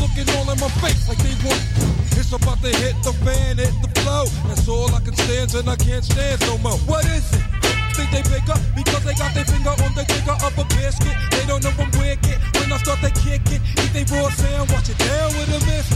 Looking 0.02 0.26
all 0.34 0.50
in 0.50 0.58
my 0.58 0.68
face 0.82 1.08
like 1.08 1.18
they 1.22 1.34
want. 1.46 1.62
It's 2.18 2.32
about 2.32 2.58
to 2.62 2.70
hit 2.82 2.98
the 3.02 3.12
fan, 3.22 3.58
hit 3.58 3.74
the 3.80 3.90
flow. 4.00 4.26
That's 4.50 4.66
all 4.68 4.90
I 4.94 5.00
can 5.00 5.14
stand, 5.14 5.54
and 5.54 5.70
I 5.70 5.76
can't 5.76 6.04
stand 6.04 6.40
no 6.42 6.58
more. 6.58 6.78
What 6.90 7.04
is 7.06 7.24
it? 7.32 7.42
Think 7.94 8.10
they 8.10 8.22
bigger 8.26 8.58
because 8.74 9.04
they 9.06 9.14
got 9.14 9.34
their 9.34 9.46
finger 9.46 9.70
on 9.70 9.94
the 9.94 10.02
trigger 10.02 10.34
of 10.34 10.50
a 10.58 10.64
biscuit. 10.74 11.14
They 11.30 11.46
don't 11.46 11.62
know 11.62 11.70
I'm 11.78 11.90
wicked. 11.94 12.42
When 12.58 12.72
I 12.74 12.78
start 12.82 12.98
to 13.06 13.10
kick 13.22 13.46
it, 13.54 13.62
eat 13.78 13.92
they 13.94 14.02
raw 14.10 14.28
sound, 14.34 14.72
watch 14.74 14.90
it 14.90 14.98
down 14.98 15.30
with 15.38 15.54
a 15.54 15.60
mystic. 15.70 15.93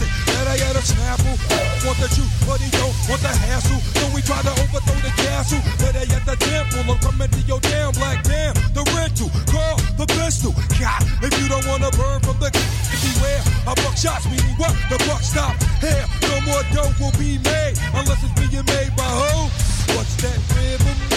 A 0.79 0.81
snapple. 0.81 1.35
Want 1.83 1.99
the 1.99 2.07
truth, 2.07 2.31
but 2.47 2.55
he 2.63 2.71
don't 2.71 2.95
want 3.11 3.19
the 3.19 3.27
hassle. 3.27 3.83
So 3.99 4.07
we 4.15 4.21
try 4.23 4.39
to 4.39 4.53
overthrow 4.63 4.95
the 5.03 5.11
castle. 5.27 5.59
I 5.83 6.07
at 6.07 6.23
the 6.23 6.39
temple. 6.39 6.87
I'm 6.87 6.99
coming 7.03 7.27
to 7.27 7.41
your 7.43 7.59
damn 7.59 7.91
black 7.99 8.23
damn. 8.23 8.55
The 8.71 8.87
rental, 8.95 9.27
call 9.51 9.75
the 9.99 10.07
pistol. 10.07 10.55
God, 10.79 11.03
if 11.19 11.35
you 11.35 11.51
don't 11.51 11.67
wanna 11.67 11.91
burn 11.99 12.23
from 12.23 12.39
the 12.39 12.47
beware. 13.03 13.43
I 13.67 13.75
buck 13.75 13.97
shots, 13.99 14.23
meaning 14.31 14.55
what? 14.55 14.71
The 14.87 14.95
buck 15.03 15.19
stop 15.19 15.59
here. 15.83 16.07
No 16.23 16.39
more 16.47 16.63
dope 16.71 16.95
will 16.95 17.11
be 17.19 17.35
made 17.43 17.75
unless 17.99 18.23
it's 18.23 18.31
being 18.39 18.63
made 18.63 18.95
by 18.95 19.03
who? 19.03 19.51
What's 19.99 20.15
that 20.23 20.39
rhythm? 20.55 21.08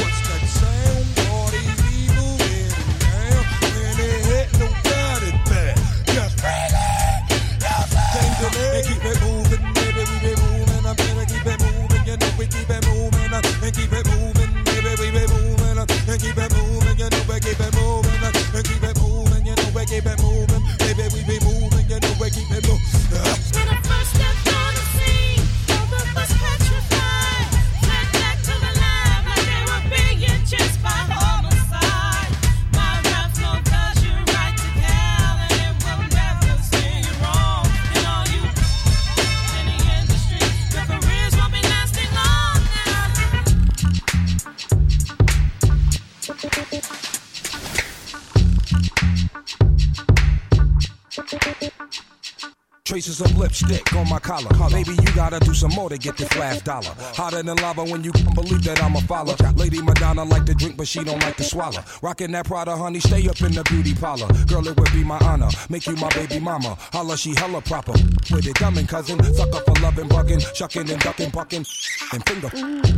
Lipstick 53.42 53.92
on 53.94 54.08
my 54.08 54.20
collar. 54.20 54.50
Maybe 54.70 54.92
you 54.92 55.12
gotta 55.14 55.40
do 55.40 55.52
some 55.52 55.72
more 55.72 55.88
to 55.90 55.98
get 55.98 56.16
this 56.16 56.34
last 56.36 56.64
dollar. 56.64 56.94
Hotter 57.18 57.42
than 57.42 57.56
lava 57.56 57.84
when 57.84 58.04
you 58.04 58.12
can 58.12 58.32
believe 58.34 58.62
that 58.64 58.82
I'm 58.82 58.94
a 58.94 59.00
follow. 59.02 59.34
Lady 59.56 59.82
Madonna 59.82 60.24
like 60.24 60.46
to 60.46 60.54
drink, 60.54 60.76
but 60.76 60.86
she 60.86 61.02
don't 61.02 61.20
like 61.20 61.36
to 61.36 61.44
swallow. 61.44 61.82
Rockin' 62.02 62.30
that 62.32 62.46
Prada, 62.46 62.76
honey, 62.76 63.00
stay 63.00 63.28
up 63.28 63.40
in 63.42 63.52
the 63.52 63.64
beauty 63.64 63.94
parlor. 63.94 64.28
Girl, 64.46 64.66
it 64.66 64.78
would 64.78 64.92
be 64.92 65.02
my 65.02 65.18
honor. 65.18 65.48
Make 65.68 65.86
you 65.86 65.96
my 65.96 66.08
baby 66.10 66.38
mama. 66.38 66.76
Holla, 66.92 67.16
she 67.16 67.34
hella 67.34 67.60
proper. 67.62 67.92
With 68.30 68.46
it 68.46 68.54
coming, 68.54 68.86
cousin. 68.86 69.22
Sucker 69.34 69.60
for 69.66 69.74
loving, 69.82 70.08
bugging, 70.08 70.40
shucking 70.54 70.88
and 70.88 71.00
ducking, 71.00 71.30
bucking. 71.30 71.66
And 72.12 72.24
finger. 72.28 72.48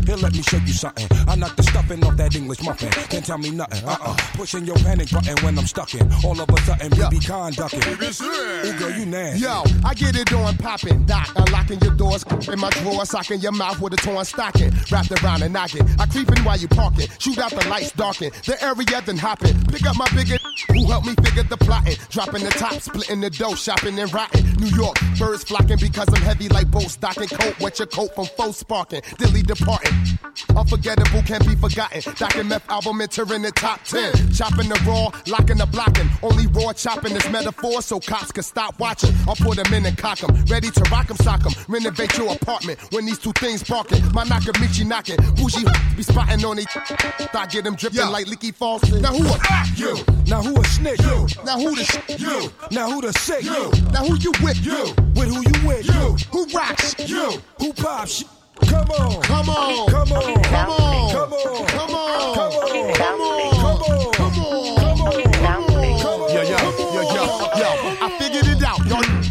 Here, 0.07 0.17
let 0.17 0.35
me 0.35 0.43
show 0.43 0.59
you 0.59 0.73
something. 0.73 1.07
I 1.27 1.37
knock 1.37 1.57
the 1.57 1.63
stuffing 1.63 2.05
off 2.05 2.17
that 2.17 2.37
English 2.37 2.63
muffin. 2.63 2.91
Can't 3.09 3.25
tell 3.25 3.39
me 3.39 3.51
nothing. 3.51 3.85
Uh 3.85 3.97
uh. 4.01 4.17
Pushing 4.35 4.65
your 4.65 4.77
panic 4.77 5.11
button 5.11 5.37
when 5.45 5.59
I'm 5.59 5.67
stuck 5.67 5.95
in. 5.95 6.11
All 6.25 6.39
of 6.39 6.49
a 6.49 6.61
sudden, 6.63 6.91
BB 6.91 7.25
conducting. 7.25 7.81
Ooh, 7.81 8.79
girl, 8.79 8.91
you 8.91 9.07
nasty. 9.07 9.41
Yo, 9.45 9.63
I 9.85 9.95
get 9.95 10.17
it 10.17 10.34
on 10.39 10.57
popping, 10.57 11.05
doc, 11.07 11.31
unlocking 11.37 11.81
your 11.81 11.95
doors 11.95 12.25
in 12.49 12.59
my 12.59 12.71
drawer, 12.71 13.05
socking 13.05 13.41
your 13.41 13.53
mouth 13.53 13.81
with 13.81 13.95
a 13.95 13.97
torn 13.97 14.25
stocking, 14.25 14.73
wrapped 14.91 15.11
around 15.23 15.43
and 15.43 15.53
knocking. 15.53 15.87
I 15.99 16.07
creeping 16.07 16.43
while 16.45 16.57
you 16.57 16.69
parking, 16.69 17.09
shoot 17.19 17.39
out 17.39 17.51
the 17.51 17.67
lights, 17.69 17.93
darken 17.93 18.31
the 18.47 18.63
area, 18.63 19.03
then 19.05 19.17
hopping. 19.17 19.55
Pick 19.67 19.87
up 19.87 19.97
my 19.97 20.09
bigger 20.15 20.37
who 20.69 20.87
helped 20.87 21.07
me 21.07 21.15
figure 21.23 21.43
the 21.45 21.57
plotting, 21.57 21.97
dropping 22.11 22.45
the 22.45 22.51
top, 22.51 22.75
splitting 22.75 23.21
the 23.21 23.31
dough, 23.31 23.55
shopping 23.55 23.99
and 23.99 24.13
rotting. 24.13 24.45
New 24.57 24.69
York, 24.77 24.97
birds 25.19 25.45
flocking 25.45 25.79
because 25.79 26.09
I'm 26.09 26.23
heavy 26.23 26.49
like 26.49 26.71
boat 26.71 26.91
stocking. 26.91 27.29
Coat, 27.29 27.59
wet 27.61 27.79
your 27.79 27.87
coat 27.87 28.15
from 28.15 28.27
foe 28.27 28.53
sparking, 28.53 29.03
dilly 29.19 29.43
departing. 29.43 29.93
Unforgettable 30.57 31.23
can't 31.23 31.47
be 31.47 31.55
forgotten. 31.55 32.03
Doc 32.17 32.37
and 32.37 32.49
meth 32.49 32.69
album 32.69 33.01
entering 33.01 33.43
the 33.43 33.53
top 33.53 33.83
10. 33.85 34.33
Chopping 34.33 34.69
the 34.69 34.81
raw, 34.87 35.11
locking 35.27 35.59
the 35.59 35.67
blocking. 35.67 36.09
Only 36.23 36.47
raw 36.49 36.73
chopping 36.73 37.13
is 37.13 37.29
metaphor 37.31 37.83
so 37.83 38.01
cops 38.01 38.33
can 38.33 38.43
stop 38.43 38.79
watching. 38.79 39.15
I'll 39.29 39.37
put 39.37 39.57
them 39.57 39.73
in 39.73 39.87
and 39.87 39.97
cock 39.97 40.24
'em. 40.25 40.45
Ready 40.47 40.71
to 40.71 40.81
rock 40.91 41.11
'em, 41.11 41.17
sock 41.19 41.45
'em. 41.47 41.53
Renovate 41.69 42.17
your 42.19 42.33
apartment 42.33 42.79
when 42.93 43.07
these 43.07 43.19
two 43.19 43.33
things 43.35 43.63
barking. 43.63 44.03
My 44.13 44.25
Nakamichi 44.25 44.85
knocking. 44.87 45.17
Bougie 45.37 45.65
be 45.97 46.03
spotting 46.03 46.45
on 46.45 46.59
it. 46.59 46.69
Thought 47.33 47.51
get 47.51 47.65
them 47.65 47.75
dripping 47.77 48.09
like 48.11 48.27
leaky 48.27 48.53
faucet. 48.53 49.01
Now 49.01 49.13
who 49.13 49.27
a 49.27 49.39
you? 49.77 49.97
Now 50.27 50.43
who 50.43 50.61
a 50.61 50.65
snitch? 50.65 51.01
You. 51.03 51.27
Now 51.45 51.59
who 51.59 51.75
the 51.77 51.85
sh- 51.85 52.19
You. 52.19 52.51
Now 52.71 52.91
who 52.91 53.01
the 53.03 53.13
sick? 53.13 53.43
You. 53.45 53.71
Now 53.93 54.05
who 54.05 54.17
you 54.17 54.33
with? 54.43 54.59
You. 54.65 54.95
With 55.15 55.29
who 55.29 55.43
you 55.43 55.69
with? 55.69 55.87
You. 55.87 56.17
Who 56.33 56.47
rocks? 56.57 56.95
You. 57.07 57.43
Who 57.61 57.73
pops? 57.75 58.25
Come 58.67 58.91
on. 58.91 59.23
Come 59.23 59.49
on. 59.51 59.89
Come 59.89 60.13
on. 60.13 60.43
Come 60.45 60.71
on. 60.71 61.11
Come 61.13 61.33
on. 61.33 61.67
Come 61.67 61.95
on. 61.95 62.35
Come 62.35 62.51
on. 62.55 62.95
Come 62.95 63.21
on. 63.21 63.55
Come 63.55 63.83
on. 64.21 64.24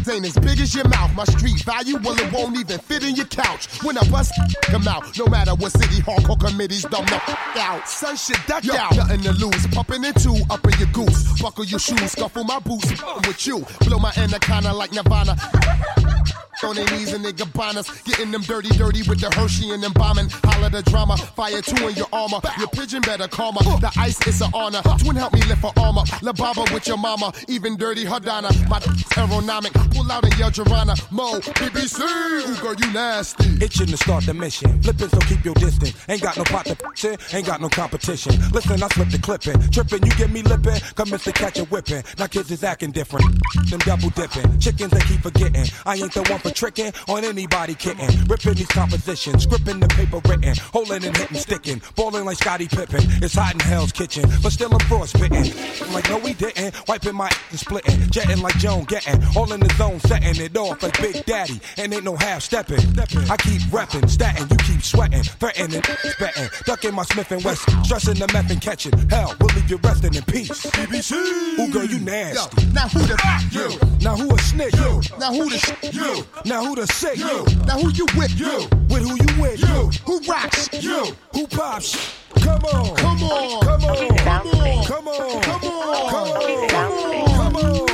Ain't 0.08 0.26
as 0.26 0.34
big 0.38 0.60
as 0.60 0.74
your 0.74 0.88
mouth. 0.88 1.14
My 1.14 1.24
street 1.24 1.62
value, 1.62 1.98
well, 2.02 2.18
it 2.18 2.32
won't 2.32 2.56
even 2.56 2.78
fit 2.78 3.02
in 3.04 3.14
your 3.14 3.26
couch. 3.26 3.82
When 3.82 3.96
I 3.98 4.08
bust 4.10 4.32
come 4.62 4.88
out, 4.88 5.16
no 5.18 5.26
matter 5.26 5.54
what 5.54 5.72
city 5.72 6.02
hardcore 6.02 6.38
committees 6.38 6.82
dumb 6.82 7.06
the 7.06 7.20
out. 7.56 7.88
Son 7.88 8.16
shit 8.16 8.38
duck 8.46 8.68
out. 8.68 8.96
Nothing 8.96 9.20
to 9.22 9.32
lose. 9.32 9.66
Pumping 9.68 10.04
in 10.04 10.14
two, 10.14 10.36
up 10.50 10.64
in 10.64 10.78
your 10.78 10.88
goose. 10.92 11.40
Buckle 11.40 11.64
your 11.64 11.80
shoes, 11.80 12.12
scuffle 12.12 12.44
my 12.44 12.58
boots. 12.60 12.90
With 13.26 13.46
you, 13.46 13.64
blow 13.80 13.98
my 13.98 14.12
anaconda 14.16 14.72
like 14.72 14.92
Nirvana. 14.92 15.36
On 16.62 16.74
their 16.74 16.86
knees 16.96 17.12
and 17.12 17.22
they 17.22 17.32
gabanas, 17.32 18.04
getting 18.04 18.30
them 18.30 18.40
dirty, 18.40 18.70
dirty 18.70 19.02
with 19.02 19.20
the 19.20 19.28
Hershey 19.34 19.70
and 19.72 19.82
them 19.82 19.92
bombing. 19.92 20.28
Holla 20.44 20.70
the 20.70 20.82
drama, 20.82 21.16
fire 21.16 21.60
two 21.60 21.88
in 21.88 21.94
your 21.94 22.06
armor. 22.10 22.40
Your 22.58 22.68
pigeon 22.68 23.02
better 23.02 23.28
calmer. 23.28 23.60
The 23.80 23.92
ice 23.98 24.24
is 24.26 24.40
an 24.40 24.50
honor. 24.54 24.80
Twin 24.98 25.16
help 25.16 25.34
me 25.34 25.42
lift 25.42 25.60
her 25.62 25.72
armor. 25.76 26.04
La 26.22 26.32
Baba 26.32 26.64
with 26.72 26.86
your 26.86 26.96
mama, 26.96 27.32
even 27.48 27.76
dirty 27.76 28.04
Hardana. 28.04 28.48
My 28.68 28.78
aeronomic, 29.18 29.74
pull 29.94 30.10
out 30.10 30.24
and 30.24 30.36
yell 30.38 30.50
Joanna. 30.50 30.94
Mo, 31.10 31.40
BBC, 31.40 32.00
ooh 32.00 32.60
girl, 32.60 32.74
you 32.74 32.92
nasty. 32.92 33.64
Itching 33.64 33.86
to 33.86 33.96
start 33.96 34.26
the 34.26 34.34
mission. 34.34 34.82
Flipping, 34.82 35.08
so 35.08 35.18
keep 35.20 35.44
your 35.44 35.54
distance. 35.54 35.94
Ain't 36.08 36.20
got 36.20 36.36
no 36.36 36.44
pot 36.44 36.66
to 36.66 36.76
shit, 36.94 37.34
ain't 37.34 37.46
got 37.46 37.60
no 37.60 37.68
competition. 37.68 38.34
Listen, 38.52 38.82
I 38.82 38.88
slip 38.88 39.08
the 39.08 39.18
clipping. 39.18 39.60
Tripping, 39.70 40.02
you 40.04 40.12
get 40.12 40.30
me 40.30 40.42
lipping. 40.42 40.80
Come 40.94 41.12
in 41.12 41.18
to 41.20 41.32
catch 41.32 41.58
a 41.58 41.64
whipping. 41.64 42.02
Now 42.18 42.26
kids 42.26 42.50
is 42.50 42.64
acting 42.64 42.90
different. 42.90 43.24
Them 43.70 43.78
double 43.80 44.10
dipping. 44.10 44.58
Chickens 44.58 44.90
they 44.90 45.00
keep 45.00 45.20
forgetting. 45.20 45.66
I 45.86 45.96
ain't 45.96 46.12
the 46.12 46.22
one 46.24 46.40
for 46.40 46.50
tricking 46.50 46.92
on 47.08 47.24
anybody 47.24 47.74
kitten. 47.74 48.08
Ripping 48.26 48.54
these 48.54 48.68
compositions, 48.68 49.46
scripting 49.46 49.80
the 49.80 49.88
paper 49.88 50.20
written. 50.28 50.54
Holding 50.72 51.04
and 51.04 51.16
hitting, 51.16 51.38
sticking. 51.38 51.82
Balling 51.96 52.24
like 52.24 52.38
Scottie 52.38 52.68
Pippen. 52.68 53.02
It's 53.22 53.34
hot 53.34 53.54
in 53.54 53.60
hell's 53.60 53.92
kitchen, 53.92 54.24
but 54.42 54.52
still 54.52 54.72
I'm 54.72 54.80
frostbitten. 54.80 55.44
I'm 55.82 55.92
like, 55.92 56.08
no, 56.08 56.18
we 56.18 56.34
didn't. 56.34 56.74
Wiping 56.88 57.14
my 57.14 57.30
and 57.50 57.58
splitting. 57.58 58.10
Jetting 58.10 58.40
like 58.42 58.56
Joan 58.58 58.84
getting. 58.84 59.22
All 59.36 59.52
in 59.52 59.60
the 59.60 59.72
zone, 59.74 59.83
setting 59.92 60.40
it 60.44 60.56
off 60.56 60.82
like 60.82 60.98
Big 61.00 61.24
Daddy. 61.24 61.60
And 61.76 61.92
ain't 61.92 62.04
no 62.04 62.16
half 62.16 62.42
stepping. 62.42 62.78
I 62.98 63.36
keep 63.36 63.60
repping, 63.70 64.02
statting, 64.08 64.50
you 64.50 64.56
keep 64.58 64.82
sweating, 64.82 65.22
threatening, 65.22 65.82
spetting, 65.82 66.64
ducking 66.64 66.94
my 66.94 67.02
Smith 67.04 67.30
and 67.32 67.44
West, 67.44 67.62
stressing 67.84 68.14
the 68.14 68.28
meth 68.32 68.50
and 68.50 68.60
catching. 68.60 68.92
Hell, 69.08 69.34
we'll 69.40 69.54
leave 69.54 69.70
you 69.70 69.76
resting 69.78 70.14
in 70.14 70.22
peace. 70.22 70.48
BBC. 70.66 71.12
Ooh, 71.58 71.70
girl, 71.72 71.84
you 71.84 72.00
nasty. 72.00 72.66
Now 72.72 72.88
who 72.88 73.00
the 73.00 73.14
f- 73.14 73.52
you? 73.52 73.78
Now 74.00 74.16
who 74.16 74.34
a 74.34 74.38
snitch? 74.38 74.74
You. 74.76 75.00
Now 75.18 75.32
who 75.32 75.50
the 75.50 75.58
sh- 75.58 75.94
you? 75.94 76.24
Now 76.44 76.64
who 76.64 76.74
the 76.74 76.86
sick? 76.86 77.18
You. 77.18 77.44
Now 77.66 77.78
who 77.78 77.90
you 77.90 78.06
with? 78.16 78.38
You. 78.38 78.66
With 78.88 79.02
who 79.06 79.14
you 79.16 79.40
with? 79.42 79.60
You. 79.60 79.90
Who 80.06 80.20
rocks? 80.30 80.68
You. 80.72 81.14
Who 81.34 81.46
pops? 81.46 82.14
Come 82.40 82.64
on. 82.64 82.96
Come 82.96 83.22
on. 83.22 83.60
Come 83.62 83.84
on. 83.84 84.16
Come 84.18 84.38
on. 84.38 84.44
Come 84.44 84.58
on. 84.58 84.84
Come 84.84 85.08
on. 85.08 85.42
Come 85.42 85.64
on. 85.64 86.10
Come 86.10 86.28
on. 86.30 86.68
Come 86.68 86.86
on. 86.86 87.28
Come 87.28 87.56
on. 87.56 87.93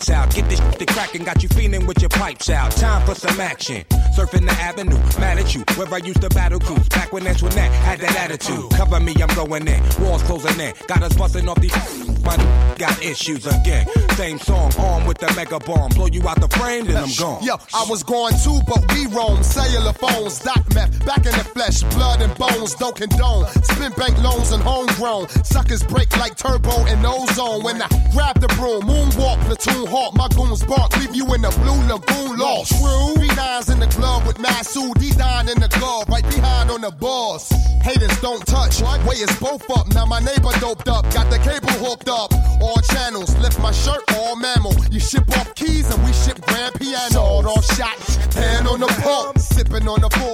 lights 0.00 0.10
out, 0.10 0.34
get 0.34 0.48
this 0.48 0.60
to 0.60 0.86
crackin', 0.86 1.24
got 1.24 1.42
you 1.42 1.48
feeling 1.50 1.86
with 1.86 2.00
your 2.00 2.08
pipes 2.08 2.48
out. 2.50 2.70
Time 2.72 3.04
for 3.06 3.14
some 3.14 3.40
action. 3.40 3.84
Surfing 4.16 4.46
the 4.46 4.52
avenue, 4.52 4.98
mad 5.18 5.38
at 5.38 5.54
you. 5.54 5.62
Where 5.76 5.92
I 5.92 5.98
used 5.98 6.20
to 6.22 6.28
battle 6.30 6.58
cruise, 6.58 6.88
back 6.88 7.12
when 7.12 7.24
that's 7.24 7.42
when 7.42 7.52
that 7.54 7.70
had 7.70 8.00
that 8.00 8.16
attitude. 8.16 8.70
Cover 8.70 9.00
me, 9.00 9.14
I'm 9.20 9.34
going 9.34 9.66
in. 9.66 9.82
Walls 10.00 10.22
closing 10.22 10.58
in, 10.60 10.72
got 10.86 11.02
us 11.02 11.14
busting 11.14 11.48
off 11.48 11.60
these. 11.60 11.74
My 12.24 12.36
got 12.78 13.02
issues 13.02 13.46
again. 13.46 13.86
Same 14.16 14.38
song, 14.38 14.72
armed 14.78 15.06
with 15.06 15.18
the 15.18 15.32
mega 15.34 15.58
bomb. 15.60 15.90
Blow 15.90 16.06
you 16.06 16.26
out 16.28 16.40
the 16.40 16.48
frame, 16.48 16.86
then 16.86 16.96
I'm 16.96 17.12
gone. 17.18 17.42
Yo, 17.42 17.56
I 17.74 17.84
was 17.88 18.02
going 18.02 18.34
too, 18.44 18.60
but 18.66 18.80
we 18.92 19.06
roam. 19.06 19.42
Cellular 19.42 19.92
phones, 19.92 20.38
doc 20.40 20.64
meth, 20.74 21.04
back 21.04 21.24
in 21.26 21.32
the 21.32 21.44
flesh, 21.44 21.82
blood 21.94 22.22
and 22.22 22.34
bones, 22.36 22.74
don't 22.74 22.96
condone. 22.96 23.46
Spin 23.62 23.92
bank 23.92 24.16
loans 24.22 24.52
and 24.52 24.62
homegrown. 24.62 25.28
Suckers 25.44 25.82
break 25.82 26.14
like 26.18 26.36
turbo 26.36 26.86
and 26.86 27.04
ozone. 27.04 27.62
When 27.62 27.80
I 27.82 27.88
grab 28.12 28.40
the 28.40 28.48
broom, 28.58 28.82
moonwalk, 28.82 29.38
platoon 29.46 29.86
hawk, 29.90 30.14
my 30.14 30.28
goons 30.28 30.64
bark, 30.64 30.96
leave 30.98 31.14
you 31.14 31.26
in 31.34 31.42
the 31.42 31.50
blue 31.60 31.80
lagoon 31.90 32.38
lost. 32.38 32.72
True. 32.78 33.14
Three 33.14 33.34
nines 33.34 33.68
in 33.68 33.80
the 33.80 33.90
glove 33.98 34.26
with 34.26 34.38
Masu, 34.38 34.94
D 34.94 35.10
nine 35.18 35.48
in 35.48 35.58
the 35.60 35.68
glove, 35.68 36.08
right 36.08 36.24
behind 36.24 36.70
on 36.70 36.80
the 36.80 36.90
boss. 36.90 37.50
Haters 37.82 38.20
don't 38.20 38.44
touch, 38.46 38.80
way 39.04 39.16
is 39.16 39.34
both 39.40 39.68
up. 39.70 39.92
Now 39.94 40.06
my 40.06 40.20
neighbor 40.20 40.52
doped 40.60 40.88
up, 40.88 41.04
got 41.12 41.28
the 41.30 41.38
cable 41.38 41.74
hooked 41.82 42.08
up. 42.08 42.32
All 42.62 42.80
channels, 42.94 43.36
lift 43.38 43.58
my 43.60 43.72
shirt, 43.72 44.02
all 44.14 44.36
mammal. 44.36 44.74
You 44.90 45.00
ship 45.00 45.26
off 45.38 45.54
keys 45.54 45.90
and 45.92 46.00
we 46.04 46.12
ship 46.12 46.40
grand 46.46 46.74
piano. 46.74 47.10
Sawed 47.10 47.46
off 47.46 47.64
shot, 47.76 47.98
hand 48.34 48.68
on 48.68 48.80
the 48.80 48.86
pump, 49.02 49.38
sipping 49.38 49.88
on 49.88 50.00
the 50.00 50.10
40, 50.10 50.29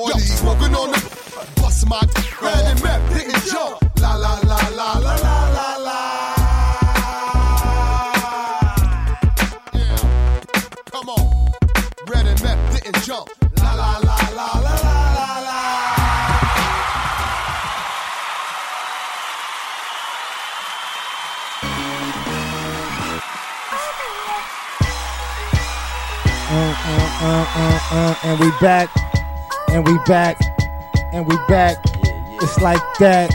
uh, 28.63 28.63
and 28.63 28.65
we 28.65 28.65
back, 28.65 28.87
and 29.71 29.87
we 29.87 29.97
back, 30.07 30.37
and 31.13 31.27
we 31.27 31.37
back. 31.49 31.77
It's 32.43 32.61
like 32.61 32.83
that. 32.99 33.31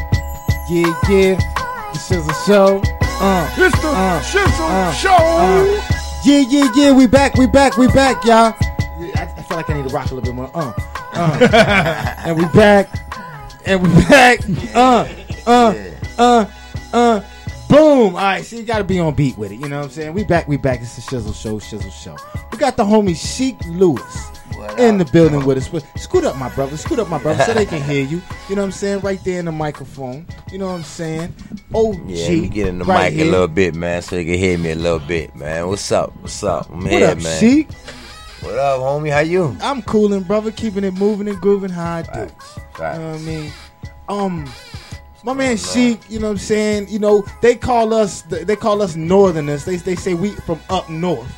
Yeah, 0.69 0.93
yeah. 1.09 1.91
This 1.93 2.11
is 2.11 2.27
a 2.27 2.33
show. 2.45 2.81
Uh, 3.03 3.49
It's 3.57 3.81
the 3.81 3.87
uh, 3.89 4.21
Shizzle 4.21 4.69
uh, 4.69 4.91
Show. 4.93 5.09
uh. 5.11 5.81
Yeah, 6.23 6.39
yeah, 6.39 6.71
yeah. 6.75 6.91
We 6.91 7.07
back, 7.07 7.35
we 7.35 7.47
back, 7.47 7.77
we 7.77 7.87
back, 7.87 8.23
y'all. 8.25 8.53
I, 9.15 9.31
I 9.37 9.41
feel 9.43 9.57
like 9.57 9.69
I 9.69 9.73
need 9.73 9.87
to 9.89 9.93
rock 9.93 10.11
a 10.11 10.15
little 10.15 10.21
bit 10.21 10.35
more. 10.35 10.49
Uh, 10.53 10.71
uh. 11.13 12.15
and 12.25 12.37
we 12.37 12.45
back, 12.47 12.89
and 13.65 13.81
we 13.83 13.89
back. 14.05 14.39
Uh, 14.73 15.07
uh, 15.45 15.75
uh, 16.17 16.45
uh. 16.93 17.21
Boom! 17.67 18.15
All 18.15 18.21
right, 18.21 18.43
so 18.43 18.57
you 18.57 18.63
got 18.63 18.79
to 18.79 18.83
be 18.83 18.99
on 18.99 19.15
beat 19.15 19.37
with 19.37 19.51
it. 19.53 19.55
You 19.55 19.69
know 19.69 19.77
what 19.77 19.85
I'm 19.85 19.91
saying? 19.91 20.13
We 20.13 20.25
back, 20.25 20.45
we 20.47 20.57
back. 20.57 20.81
It's 20.81 20.95
the 20.97 21.01
Shizzle 21.01 21.33
Show, 21.33 21.57
Shizzle 21.57 21.91
Show. 21.91 22.17
We 22.51 22.57
got 22.57 22.75
the 22.75 22.83
homie 22.83 23.15
Sheik 23.15 23.63
Lewis 23.65 24.31
in 24.77 24.97
the 24.97 25.05
building 25.11 25.45
with 25.45 25.57
us. 25.57 25.83
Scoot 26.01 26.23
up, 26.23 26.37
my 26.37 26.49
brother. 26.49 26.77
Scoot 26.77 26.99
up, 26.99 27.09
my 27.09 27.17
brother, 27.17 27.43
so 27.43 27.53
they 27.53 27.65
can 27.65 27.81
hear 27.81 28.03
you. 28.03 28.21
You 28.49 28.55
know 28.55 28.61
what 28.61 28.67
I'm 28.67 28.71
saying? 28.71 29.01
Right 29.01 29.23
there 29.23 29.39
in 29.39 29.45
the 29.45 29.51
microphone. 29.51 30.25
You 30.51 30.57
know 30.59 30.67
what 30.67 30.75
I'm 30.75 30.83
saying? 30.83 31.33
OG. 31.73 31.99
Yeah, 32.07 32.35
get 32.47 32.67
in 32.67 32.79
the 32.79 32.85
right 32.85 33.11
mic 33.11 33.19
here. 33.19 33.27
a 33.27 33.31
little 33.31 33.47
bit, 33.47 33.75
man, 33.75 34.01
so 34.01 34.17
you 34.17 34.25
can 34.25 34.39
hear 34.39 34.57
me 34.57 34.71
a 34.71 34.75
little 34.75 34.99
bit, 34.99 35.35
man. 35.35 35.67
What's 35.67 35.91
up? 35.91 36.15
What's 36.21 36.43
up? 36.43 36.69
I'm 36.69 36.83
What 36.83 36.91
here, 36.91 37.07
up, 37.09 37.21
man. 37.21 37.39
Sheik? 37.39 37.71
What 38.41 38.57
up, 38.57 38.79
homie? 38.79 39.11
How 39.11 39.19
you? 39.19 39.55
I'm 39.61 39.81
coolin', 39.83 40.23
brother, 40.23 40.51
keeping 40.51 40.83
it 40.83 40.93
moving 40.95 41.27
and 41.27 41.39
grooving 41.39 41.69
how 41.69 41.97
I 41.97 42.01
do. 42.01 42.09
Facts. 42.09 42.57
You 42.97 43.03
know 43.03 43.11
what 43.11 43.19
I 43.19 43.23
mean? 43.23 43.51
Um, 44.09 44.51
my 45.23 45.33
man 45.33 45.57
Sheik, 45.57 46.09
you 46.09 46.19
know 46.19 46.27
what 46.27 46.31
I'm 46.33 46.37
saying? 46.39 46.89
You 46.89 46.97
know, 46.99 47.23
they 47.41 47.55
call 47.55 47.93
us 47.93 48.23
they 48.23 48.55
call 48.55 48.81
us 48.81 48.95
northerners. 48.95 49.65
They 49.65 49.75
they 49.75 49.95
say 49.95 50.15
we 50.15 50.31
from 50.31 50.59
up 50.69 50.89
north. 50.89 51.31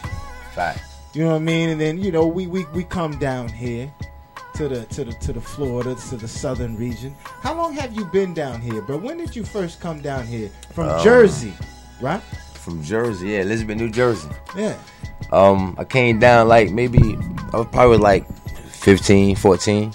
Facts. 0.56 0.93
You 1.14 1.24
know 1.24 1.30
what 1.32 1.36
I 1.36 1.40
mean? 1.40 1.70
And 1.70 1.80
then, 1.80 1.98
you 2.00 2.12
know, 2.12 2.26
we 2.26 2.48
we, 2.48 2.66
we 2.74 2.84
come 2.84 3.18
down 3.20 3.48
here 3.50 3.92
to 4.56 4.68
the 4.68 4.86
to 4.86 5.04
the 5.06 5.14
to 5.14 5.34
the 5.34 5.42
Florida, 5.42 5.96
to 6.10 6.18
the 6.18 6.28
southern 6.28 6.76
region. 6.76 7.16
How 7.42 7.54
long 7.56 7.74
have 7.74 7.94
you 7.94 8.06
been 8.06 8.34
down 8.34 8.62
here, 8.62 8.82
bro? 8.82 8.98
When 8.98 9.18
did 9.18 9.36
you 9.36 9.44
first 9.44 9.80
come 9.80 10.02
down 10.02 10.26
here? 10.26 10.50
From 10.74 10.90
Um, 10.90 11.04
Jersey, 11.04 11.54
right? 12.02 12.22
From 12.54 12.82
Jersey, 12.84 13.30
yeah, 13.30 13.42
Elizabeth, 13.42 13.78
New 13.78 13.90
Jersey. 13.92 14.30
Yeah. 14.58 14.78
Um, 15.32 15.76
I 15.78 15.84
came 15.84 16.20
down 16.20 16.48
like 16.48 16.72
maybe 16.72 17.18
I 17.54 17.58
was 17.58 17.68
probably 17.72 17.98
like 17.98 18.26
15, 18.70 19.36
14. 19.36 19.94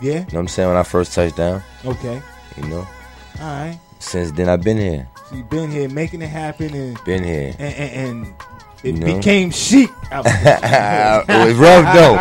Yeah. 0.00 0.12
You 0.12 0.18
know 0.18 0.24
what 0.24 0.34
I'm 0.40 0.48
saying? 0.48 0.68
When 0.68 0.78
I 0.78 0.82
first 0.82 1.14
touched 1.14 1.36
down. 1.36 1.62
Okay. 1.84 2.20
You 2.56 2.62
know? 2.68 2.86
All 3.40 3.46
right. 3.46 3.78
Since 3.98 4.32
then 4.32 4.48
I've 4.48 4.62
been 4.62 4.78
here. 4.78 5.06
So 5.28 5.36
you've 5.36 5.50
been 5.50 5.70
here 5.70 5.88
making 5.88 6.22
it 6.22 6.28
happen 6.28 6.74
and 6.74 6.98
Been 7.04 7.22
here. 7.22 7.54
and, 7.58 7.74
and, 7.74 7.92
and 8.26 8.34
it 8.82 8.94
You 8.94 9.00
know? 9.00 9.16
became 9.16 9.50
Sheik. 9.50 9.90
it 10.12 11.46
was 11.46 11.54
rough 11.56 11.94
though. 11.94 12.16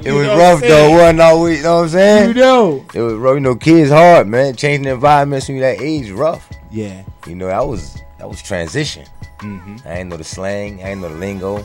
It 0.04 0.12
was 0.12 0.26
rough 0.28 0.60
though. 0.60 0.90
Wasn't 0.90 1.20
always, 1.20 1.58
you 1.58 1.62
know 1.64 1.76
what 1.76 1.82
I'm 1.84 1.88
saying? 1.88 2.28
You 2.28 2.34
know. 2.34 2.84
It 2.94 3.00
was 3.00 3.14
rough. 3.14 3.34
You 3.34 3.40
know, 3.40 3.54
kids 3.56 3.90
hard, 3.90 4.26
man. 4.26 4.54
Changing 4.56 4.82
the 4.84 4.90
environments 4.92 5.48
when 5.48 5.56
you 5.56 5.62
that 5.62 5.80
age, 5.80 6.10
rough. 6.10 6.48
Yeah. 6.70 7.02
You 7.26 7.34
know, 7.34 7.46
that 7.46 7.66
was 7.66 8.00
that 8.18 8.28
was 8.28 8.42
transition. 8.42 9.06
Mhm. 9.38 9.84
I 9.86 9.98
ain't 9.98 10.08
know 10.10 10.16
the 10.16 10.24
slang. 10.24 10.82
I 10.82 10.90
ain't 10.90 11.00
know 11.00 11.08
the 11.08 11.16
lingo. 11.16 11.64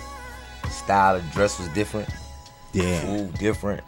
Style 0.70 1.16
of 1.18 1.32
dress 1.32 1.60
was 1.60 1.68
different. 1.70 2.10
Yeah. 2.74 3.00
Food 3.02 3.34
different. 3.36 3.84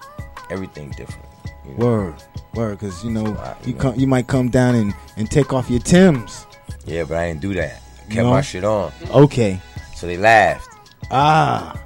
Everything 0.50 0.90
different. 0.92 1.26
you 1.66 1.72
know? 1.76 1.86
Word, 1.86 2.16
word, 2.54 2.80
because 2.80 3.04
you 3.04 3.10
know 3.12 3.38
you 3.66 3.74
come, 3.74 3.96
you 3.98 4.08
might 4.08 4.28
come 4.28 4.50
down 4.50 4.76
and, 4.76 4.94
and 5.18 5.30
take 5.32 5.54
off 5.54 5.70
your 5.70 5.80
Tims. 5.80 6.46
Yeah, 6.86 7.04
but 7.04 7.18
I 7.18 7.28
didn't 7.30 7.42
do 7.42 7.54
that. 7.54 7.82
I 8.00 8.02
kept 8.14 8.16
No? 8.16 8.30
my 8.32 8.42
shit 8.42 8.64
on. 8.66 8.92
Okay. 9.10 9.60
So 10.04 10.08
they 10.08 10.18
laughed. 10.18 10.68
Ah. 11.12 11.82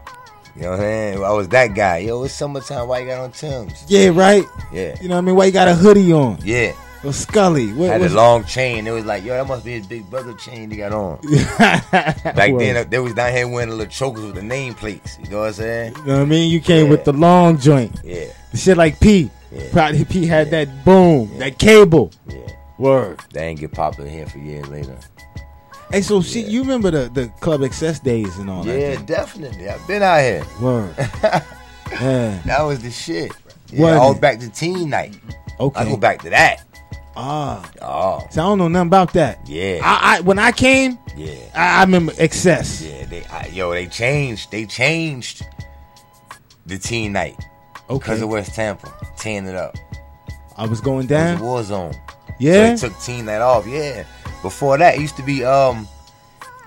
You 0.55 0.63
know 0.63 0.69
what 0.71 0.73
I'm 0.73 0.79
saying? 0.79 1.23
I 1.23 1.31
was 1.33 1.47
that 1.49 1.75
guy. 1.75 1.99
Yo, 1.99 2.23
it's 2.23 2.33
summertime. 2.33 2.87
Why 2.87 3.01
you 3.01 3.05
got 3.05 3.19
on 3.19 3.31
Tim's? 3.31 3.85
Yeah, 3.87 4.07
right. 4.07 4.43
Yeah. 4.73 4.99
You 4.99 5.07
know 5.07 5.17
what 5.17 5.21
I 5.21 5.21
mean? 5.21 5.35
Why 5.35 5.45
you 5.45 5.51
got 5.51 5.67
a 5.67 5.75
hoodie 5.75 6.11
on? 6.11 6.39
Yeah. 6.43 6.73
Or 7.03 7.13
Scully? 7.13 7.71
What, 7.73 7.91
had 7.91 8.01
a 8.01 8.09
long 8.09 8.43
chain. 8.45 8.87
It 8.87 8.89
was 8.89 9.05
like, 9.05 9.23
yo, 9.23 9.35
that 9.35 9.47
must 9.47 9.63
be 9.63 9.73
his 9.73 9.85
big 9.85 10.09
brother 10.09 10.33
chain 10.33 10.71
he 10.71 10.77
got 10.77 10.93
on. 10.93 11.19
Back 11.59 12.53
Word. 12.53 12.59
then, 12.59 12.89
they 12.89 12.97
was 12.97 13.13
down 13.13 13.31
here 13.33 13.47
wearing 13.47 13.69
the 13.69 13.75
little 13.75 13.91
chokers 13.91 14.25
with 14.25 14.33
the 14.33 14.41
name 14.41 14.73
plates. 14.73 15.19
You 15.23 15.29
know 15.29 15.41
what 15.41 15.49
I'm 15.49 15.53
saying? 15.53 15.95
You 15.97 16.03
know 16.05 16.13
what 16.15 16.21
I 16.23 16.25
mean? 16.25 16.49
You 16.49 16.59
came 16.59 16.89
with 16.89 17.05
the 17.05 17.13
long 17.13 17.59
joint. 17.59 17.99
Yeah. 18.03 18.25
The 18.49 18.57
shit 18.57 18.77
like 18.77 18.99
P. 18.99 19.29
Probably 19.71 20.05
P 20.05 20.25
had 20.25 20.49
that 20.49 20.83
boom, 20.83 21.37
that 21.37 21.59
cable. 21.59 22.09
Yeah. 22.27 22.39
Word. 22.79 23.19
They 23.31 23.45
ain't 23.45 23.59
get 23.59 23.73
popular 23.73 24.09
here 24.09 24.25
for 24.25 24.39
years 24.39 24.67
later. 24.69 24.97
Hey, 25.91 26.01
so 26.01 26.21
shit, 26.21 26.47
you 26.47 26.61
remember 26.61 26.91
the, 26.91 27.09
the 27.09 27.27
Club 27.39 27.63
Excess 27.63 27.99
days 27.99 28.37
and 28.37 28.49
all 28.49 28.63
that? 28.63 28.77
Yeah, 28.79 29.01
definitely. 29.05 29.69
I've 29.69 29.85
been 29.87 30.03
out 30.03 30.19
here. 30.19 30.43
Word. 30.61 30.93
yeah. 31.91 32.41
That 32.45 32.61
was 32.63 32.81
the 32.81 32.91
shit. 32.91 33.31
Yeah, 33.69 33.81
Wasn't 33.83 34.01
all 34.01 34.13
back 34.15 34.39
to 34.39 34.49
teen 34.49 34.89
night. 34.89 35.17
Okay. 35.59 35.79
I 35.79 35.85
go 35.85 35.95
back 35.97 36.21
to 36.23 36.29
that. 36.29 36.63
Ah. 37.15 37.69
Oh. 37.81 38.27
So 38.31 38.41
I 38.41 38.45
don't 38.45 38.57
know 38.59 38.67
nothing 38.67 38.87
about 38.87 39.13
that. 39.13 39.39
Yeah. 39.47 39.79
I, 39.83 40.17
I 40.17 40.21
when 40.21 40.37
I 40.39 40.51
came, 40.51 40.99
Yeah. 41.15 41.33
I, 41.55 41.79
I 41.79 41.83
remember 41.83 42.11
Excess. 42.19 42.81
Yeah, 42.81 43.05
they 43.05 43.23
I, 43.25 43.47
yo, 43.47 43.71
they 43.71 43.87
changed. 43.87 44.51
They 44.51 44.65
changed 44.65 45.43
the 46.65 46.77
teen 46.77 47.13
night. 47.13 47.35
Okay. 47.89 47.97
Because 47.97 48.21
of 48.21 48.29
West 48.29 48.53
Tampa. 48.55 48.93
Tearing 49.17 49.47
it 49.47 49.55
up. 49.55 49.75
I 50.57 50.65
was 50.65 50.81
going 50.81 51.05
It 51.05 51.09
down. 51.09 51.33
was 51.39 51.41
a 51.41 51.45
war 51.45 51.63
zone. 51.63 51.93
Yeah? 52.39 52.75
So 52.75 52.87
they 52.87 52.93
took 52.93 53.01
teen 53.01 53.25
night 53.25 53.41
off. 53.41 53.65
Yeah. 53.65 54.03
Before 54.47 54.77
that, 54.77 54.95
it 54.95 55.01
used 55.01 55.17
to 55.17 55.23
be 55.23 55.43
um 55.43 55.89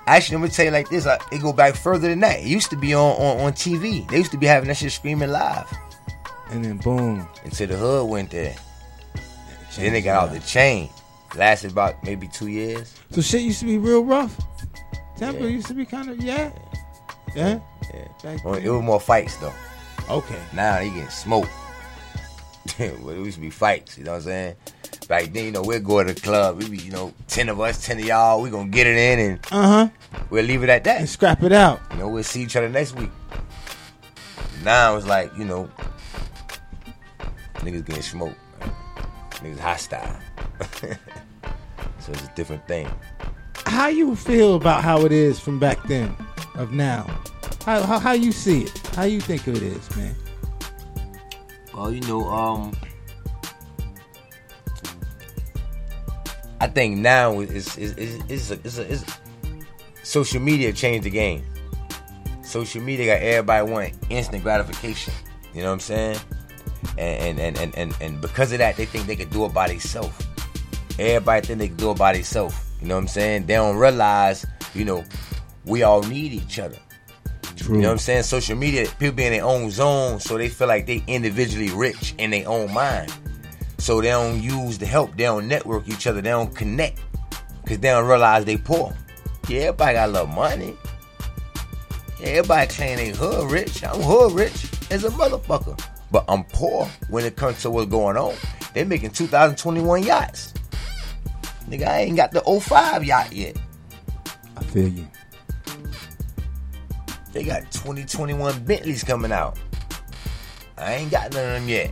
actually 0.05 0.37
let 0.37 0.43
me 0.43 0.49
tell 0.49 0.65
you 0.65 0.71
like 0.71 0.87
this, 0.89 1.07
I, 1.07 1.17
it 1.31 1.41
go 1.41 1.51
back 1.51 1.73
further 1.73 2.09
than 2.09 2.19
that. 2.19 2.39
It 2.39 2.45
used 2.45 2.69
to 2.69 2.75
be 2.75 2.93
on, 2.93 3.13
on, 3.13 3.39
on 3.39 3.53
TV. 3.53 4.07
They 4.07 4.19
used 4.19 4.29
to 4.31 4.37
be 4.37 4.45
having 4.45 4.67
that 4.67 4.77
shit 4.77 4.91
screaming 4.91 5.31
live. 5.31 5.65
And 6.51 6.63
then 6.63 6.77
boom. 6.77 7.27
Until 7.43 7.69
the 7.69 7.77
hood 7.77 8.07
went 8.07 8.29
there. 8.29 8.55
Then 9.75 9.93
they 9.93 10.01
got 10.03 10.21
out 10.21 10.31
the 10.31 10.41
chain. 10.41 10.89
Lasted 11.35 11.71
about 11.71 12.03
maybe 12.03 12.27
two 12.27 12.49
years. 12.49 12.93
So 13.09 13.19
shit 13.19 13.41
used 13.41 13.61
to 13.61 13.65
be 13.65 13.79
real 13.79 14.03
rough. 14.03 14.39
Tampa 15.17 15.49
used 15.49 15.65
to 15.67 15.73
be 15.73 15.83
kind 15.83 16.07
of 16.11 16.21
yeah, 16.21 16.51
yeah. 17.35 17.59
Yeah. 17.91 18.07
Back 18.21 18.45
Well. 18.45 18.53
It 18.53 18.69
was 18.69 18.83
more 18.83 18.99
fights 18.99 19.37
though. 19.37 19.53
Okay. 20.07 20.39
Now 20.53 20.77
they 20.77 20.89
getting 20.89 21.09
smoked. 21.09 21.49
well, 22.79 23.09
it 23.09 23.25
used 23.25 23.37
to 23.37 23.41
be 23.41 23.49
fights, 23.49 23.97
you 23.97 24.03
know 24.03 24.11
what 24.11 24.17
I'm 24.17 24.23
saying? 24.23 24.55
Back 25.07 25.33
then, 25.33 25.45
you 25.45 25.51
know, 25.51 25.61
we'd 25.61 25.83
go 25.83 26.03
to 26.03 26.13
the 26.13 26.19
club. 26.21 26.57
We 26.59 26.69
be, 26.69 26.77
you 26.77 26.91
know, 26.91 27.13
ten 27.27 27.49
of 27.49 27.59
us, 27.59 27.85
ten 27.85 27.99
of 27.99 28.05
y'all. 28.05 28.41
We 28.41 28.49
gonna 28.49 28.69
get 28.69 28.87
it 28.87 28.95
in 28.97 29.19
and 29.31 29.39
Uh 29.51 29.67
huh. 29.67 29.89
we'll 30.29 30.45
leave 30.45 30.63
it 30.63 30.69
at 30.69 30.83
that. 30.85 30.99
And 30.99 31.09
scrap 31.09 31.43
it 31.43 31.51
out. 31.51 31.81
You 31.91 31.97
know, 31.97 32.07
we'll 32.07 32.23
see 32.23 32.41
each 32.43 32.55
other 32.55 32.69
next 32.69 32.95
week. 32.95 33.09
Now 34.63 34.95
it's 34.95 35.05
like, 35.07 35.35
you 35.37 35.43
know, 35.45 35.69
niggas 37.55 37.85
getting 37.85 38.01
smoked. 38.03 38.37
Niggas 39.41 39.59
hostile. 39.59 40.19
so 41.99 42.11
it's 42.11 42.23
a 42.23 42.31
different 42.35 42.65
thing. 42.67 42.87
How 43.65 43.87
you 43.87 44.15
feel 44.15 44.55
about 44.55 44.83
how 44.83 45.05
it 45.05 45.11
is 45.11 45.39
from 45.39 45.59
back 45.59 45.81
then, 45.87 46.15
of 46.55 46.71
now? 46.71 47.03
How 47.65 47.81
how, 47.83 47.99
how 47.99 48.11
you 48.13 48.31
see 48.31 48.63
it? 48.63 48.77
How 48.95 49.03
you 49.03 49.19
think 49.19 49.47
it 49.47 49.61
is, 49.61 49.95
man? 49.97 50.15
Well, 51.73 51.91
you 51.91 52.01
know, 52.01 52.27
um, 52.29 52.73
I 56.61 56.67
think 56.67 56.99
now 56.99 57.39
is 57.39 57.75
is 57.75 57.97
is 57.97 58.51
is, 58.51 59.05
social 60.03 60.39
media 60.39 60.71
changed 60.71 61.05
the 61.05 61.09
game. 61.09 61.43
Social 62.43 62.83
media 62.83 63.15
got 63.15 63.23
everybody 63.23 63.71
wanting 63.71 63.99
instant 64.11 64.43
gratification. 64.43 65.11
You 65.55 65.63
know 65.63 65.69
what 65.69 65.73
I'm 65.73 65.79
saying? 65.79 66.17
And 66.99 67.39
and 67.39 67.57
and 67.57 67.75
and 67.75 67.97
and 67.99 68.21
because 68.21 68.51
of 68.51 68.59
that, 68.59 68.77
they 68.77 68.85
think 68.85 69.07
they 69.07 69.15
could 69.15 69.31
do 69.31 69.45
it 69.45 69.55
by 69.55 69.69
themselves. 69.69 70.13
Everybody 70.99 71.47
think 71.47 71.59
they 71.59 71.67
can 71.69 71.77
do 71.77 71.91
it 71.91 71.97
by 71.97 72.13
themselves. 72.13 72.55
You 72.79 72.89
know 72.89 72.95
what 72.95 73.01
I'm 73.01 73.07
saying? 73.07 73.47
They 73.47 73.55
don't 73.55 73.77
realize, 73.77 74.45
you 74.75 74.85
know, 74.85 75.03
we 75.65 75.81
all 75.81 76.03
need 76.03 76.31
each 76.31 76.59
other. 76.59 76.77
True. 77.55 77.77
You 77.77 77.81
know 77.81 77.87
what 77.87 77.93
I'm 77.93 77.97
saying? 77.97 78.21
Social 78.21 78.55
media, 78.55 78.87
people 78.99 79.15
be 79.15 79.25
in 79.25 79.33
their 79.33 79.45
own 79.45 79.71
zone, 79.71 80.19
so 80.19 80.37
they 80.37 80.49
feel 80.49 80.67
like 80.67 80.85
they 80.85 81.03
individually 81.07 81.71
rich 81.71 82.13
in 82.19 82.29
their 82.29 82.47
own 82.47 82.71
mind. 82.71 83.11
So 83.81 83.99
they 83.99 84.09
don't 84.09 84.43
use 84.43 84.77
the 84.77 84.85
help. 84.85 85.17
They 85.17 85.23
don't 85.23 85.47
network 85.47 85.89
each 85.89 86.05
other. 86.05 86.21
They 86.21 86.29
don't 86.29 86.55
connect 86.55 86.99
because 87.63 87.79
they 87.79 87.89
don't 87.89 88.07
realize 88.07 88.45
they 88.45 88.57
poor. 88.57 88.95
Yeah, 89.49 89.61
everybody 89.61 89.93
got 89.95 90.09
a 90.09 90.11
little 90.11 90.27
money. 90.27 90.77
Yeah, 92.19 92.27
everybody 92.27 92.71
claim 92.71 92.97
they 92.97 93.09
hood 93.09 93.49
rich. 93.49 93.83
I'm 93.83 93.99
hood 93.99 94.33
rich 94.33 94.69
as 94.91 95.03
a 95.03 95.09
motherfucker, 95.09 95.83
but 96.11 96.25
I'm 96.27 96.43
poor 96.43 96.85
when 97.09 97.25
it 97.25 97.35
comes 97.35 97.63
to 97.63 97.71
what's 97.71 97.89
going 97.89 98.17
on. 98.17 98.35
They 98.75 98.83
making 98.83 99.09
2021 99.11 100.03
yachts. 100.03 100.53
Nigga, 101.67 101.87
I 101.87 102.01
ain't 102.01 102.17
got 102.17 102.31
the 102.31 102.41
05 102.41 103.03
yacht 103.03 103.33
yet. 103.33 103.57
I 104.57 104.63
feel 104.65 104.89
you. 104.89 105.07
They 107.33 107.43
got 107.43 107.63
2021 107.71 108.63
Bentleys 108.63 109.03
coming 109.03 109.31
out. 109.31 109.57
I 110.77 110.93
ain't 110.93 111.09
got 111.09 111.33
none 111.33 111.55
of 111.55 111.61
them 111.61 111.67
yet. 111.67 111.91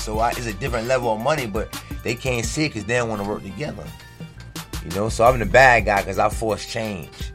So 0.00 0.18
I, 0.18 0.30
it's 0.30 0.46
a 0.46 0.54
different 0.54 0.88
level 0.88 1.12
of 1.12 1.20
money, 1.20 1.46
but 1.46 1.78
they 2.02 2.14
can't 2.14 2.44
see 2.44 2.64
it 2.64 2.68
because 2.70 2.84
they 2.86 2.96
don't 2.96 3.08
want 3.08 3.22
to 3.22 3.28
work 3.28 3.42
together. 3.42 3.84
You 4.84 4.90
know, 4.96 5.08
so 5.10 5.24
I'm 5.24 5.38
the 5.38 5.44
bad 5.44 5.84
guy 5.84 6.00
because 6.00 6.18
I 6.18 6.30
force 6.30 6.66
change. 6.66 7.32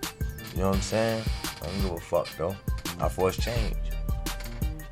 You 0.53 0.61
know 0.61 0.69
what 0.69 0.77
I'm 0.77 0.81
saying? 0.81 1.23
I 1.61 1.65
don't 1.67 1.81
give 1.81 1.91
a 1.91 1.99
fuck 1.99 2.27
though. 2.37 2.55
I 2.99 3.07
force 3.07 3.37
change. 3.37 3.75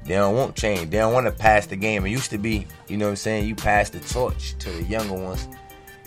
They 0.05 0.15
don't 0.15 0.35
want 0.35 0.55
change. 0.55 0.91
They 0.91 0.97
don't 0.97 1.13
want 1.13 1.25
to 1.25 1.31
pass 1.31 1.65
the 1.65 1.75
game. 1.75 2.05
It 2.05 2.09
used 2.09 2.29
to 2.31 2.37
be, 2.37 2.67
you 2.87 2.97
know 2.97 3.05
what 3.05 3.11
I'm 3.11 3.15
saying? 3.15 3.47
You 3.47 3.55
pass 3.55 3.89
the 3.89 4.01
torch 4.01 4.55
to 4.59 4.69
the 4.69 4.83
younger 4.83 5.15
ones, 5.15 5.47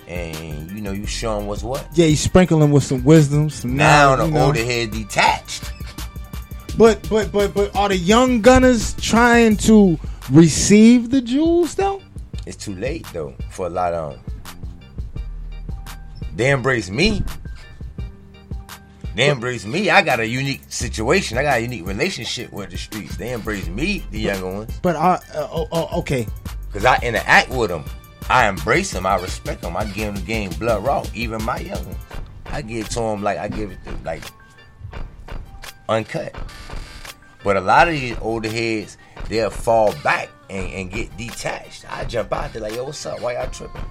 and 0.06 0.70
you 0.70 0.80
know 0.82 0.92
you 0.92 1.06
show 1.06 1.36
them 1.36 1.46
what's 1.46 1.62
what. 1.62 1.86
Yeah, 1.94 2.06
you 2.06 2.16
sprinkle 2.16 2.60
them 2.60 2.70
with 2.70 2.84
some 2.84 3.02
wisdom, 3.02 3.50
some 3.50 3.74
Now 3.74 4.14
knowledge, 4.14 4.32
the 4.32 4.40
older 4.40 4.64
head 4.64 4.90
detached. 4.92 5.72
But 6.76 7.08
but 7.08 7.32
but 7.32 7.54
but 7.54 7.74
are 7.74 7.88
the 7.88 7.96
young 7.96 8.42
gunners 8.42 8.94
trying 9.00 9.56
to 9.58 9.98
receive 10.30 11.10
the 11.10 11.20
jewels 11.20 11.74
though? 11.74 12.02
It's 12.46 12.56
too 12.56 12.74
late 12.74 13.06
though 13.12 13.34
for 13.50 13.66
a 13.66 13.70
lot 13.70 13.92
of 13.92 14.12
them. 14.12 14.24
They 16.34 16.50
embrace 16.50 16.90
me. 16.90 17.22
They 19.14 19.30
embrace 19.30 19.64
me. 19.64 19.88
I 19.88 20.02
got 20.02 20.20
a 20.20 20.26
unique 20.26 20.60
situation. 20.68 21.38
I 21.38 21.42
got 21.42 21.56
a 21.56 21.60
unique 21.62 21.86
relationship 21.86 22.52
with 22.52 22.70
the 22.70 22.76
streets. 22.76 23.16
They 23.16 23.32
embrace 23.32 23.66
me, 23.66 24.04
the 24.10 24.20
younger 24.20 24.46
ones, 24.52 24.78
But 24.82 24.96
I, 24.96 25.14
uh, 25.34 25.48
oh, 25.50 25.66
oh, 25.72 25.98
okay. 26.00 26.26
because 26.66 26.84
I 26.84 26.98
interact 27.02 27.48
with 27.48 27.70
them. 27.70 27.84
I 28.28 28.46
embrace 28.46 28.90
them. 28.92 29.06
I 29.06 29.16
respect 29.16 29.62
them. 29.62 29.74
I 29.74 29.84
give 29.86 30.12
them 30.12 30.16
the 30.16 30.20
game 30.20 30.50
blood 30.58 30.84
raw. 30.84 31.02
Even 31.14 31.42
my 31.44 31.58
young 31.60 31.82
ones, 31.86 31.96
I 32.46 32.60
give 32.60 32.90
to 32.90 33.00
them 33.00 33.22
like 33.22 33.38
I 33.38 33.48
give 33.48 33.70
it 33.70 33.78
to 33.84 33.92
like 34.04 34.22
uncut. 35.88 36.34
But 37.46 37.56
a 37.56 37.60
lot 37.60 37.86
of 37.86 37.94
these 37.94 38.16
older 38.22 38.48
heads, 38.48 38.98
they'll 39.28 39.50
fall 39.50 39.94
back 40.02 40.30
and, 40.50 40.68
and 40.72 40.90
get 40.90 41.16
detached. 41.16 41.84
I 41.88 42.04
jump 42.04 42.32
out 42.32 42.52
there 42.52 42.60
like, 42.60 42.74
yo, 42.74 42.82
what's 42.82 43.06
up? 43.06 43.20
Why 43.20 43.34
y'all 43.34 43.48
tripping? 43.48 43.84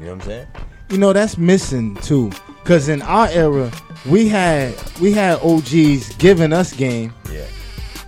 You 0.00 0.06
know 0.06 0.14
what 0.14 0.14
I'm 0.14 0.20
saying? 0.22 0.46
You 0.90 0.98
know 0.98 1.12
that's 1.12 1.38
missing 1.38 1.94
too, 1.98 2.32
because 2.64 2.88
in 2.88 3.00
our 3.00 3.28
era 3.28 3.70
we 4.04 4.26
had 4.26 4.74
we 5.00 5.12
had 5.12 5.38
OGs 5.38 6.16
giving 6.16 6.52
us 6.52 6.72
game, 6.72 7.14
Yeah. 7.30 7.46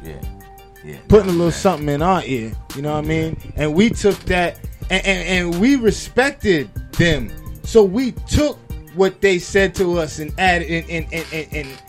Yeah. 0.03 0.21
Yeah. 0.85 0.97
putting 1.07 1.29
a 1.29 1.33
little 1.33 1.53
something 1.53 1.89
in 1.89 2.03
our 2.03 2.25
ear. 2.25 2.55
You 2.75 2.83
know 2.83 2.95
what 2.95 3.05
I 3.05 3.09
mean? 3.09 3.53
And 3.55 3.73
we 3.73 3.91
took 3.91 4.19
that 4.25 4.59
and, 4.91 5.07
and, 5.07 5.53
and 5.55 5.61
we 5.61 5.77
respected 5.77 6.75
them. 6.95 7.31
So 7.63 7.85
we 7.85 8.11
took 8.29 8.59
what 8.95 9.21
they 9.21 9.39
said 9.39 9.75
to 9.77 9.99
us 9.99 10.19
and 10.19 10.33
added 10.39 10.71
and, 10.71 10.91
and, 10.91 11.13
and, 11.13 11.27
and, 11.33 11.53
and 11.53 11.83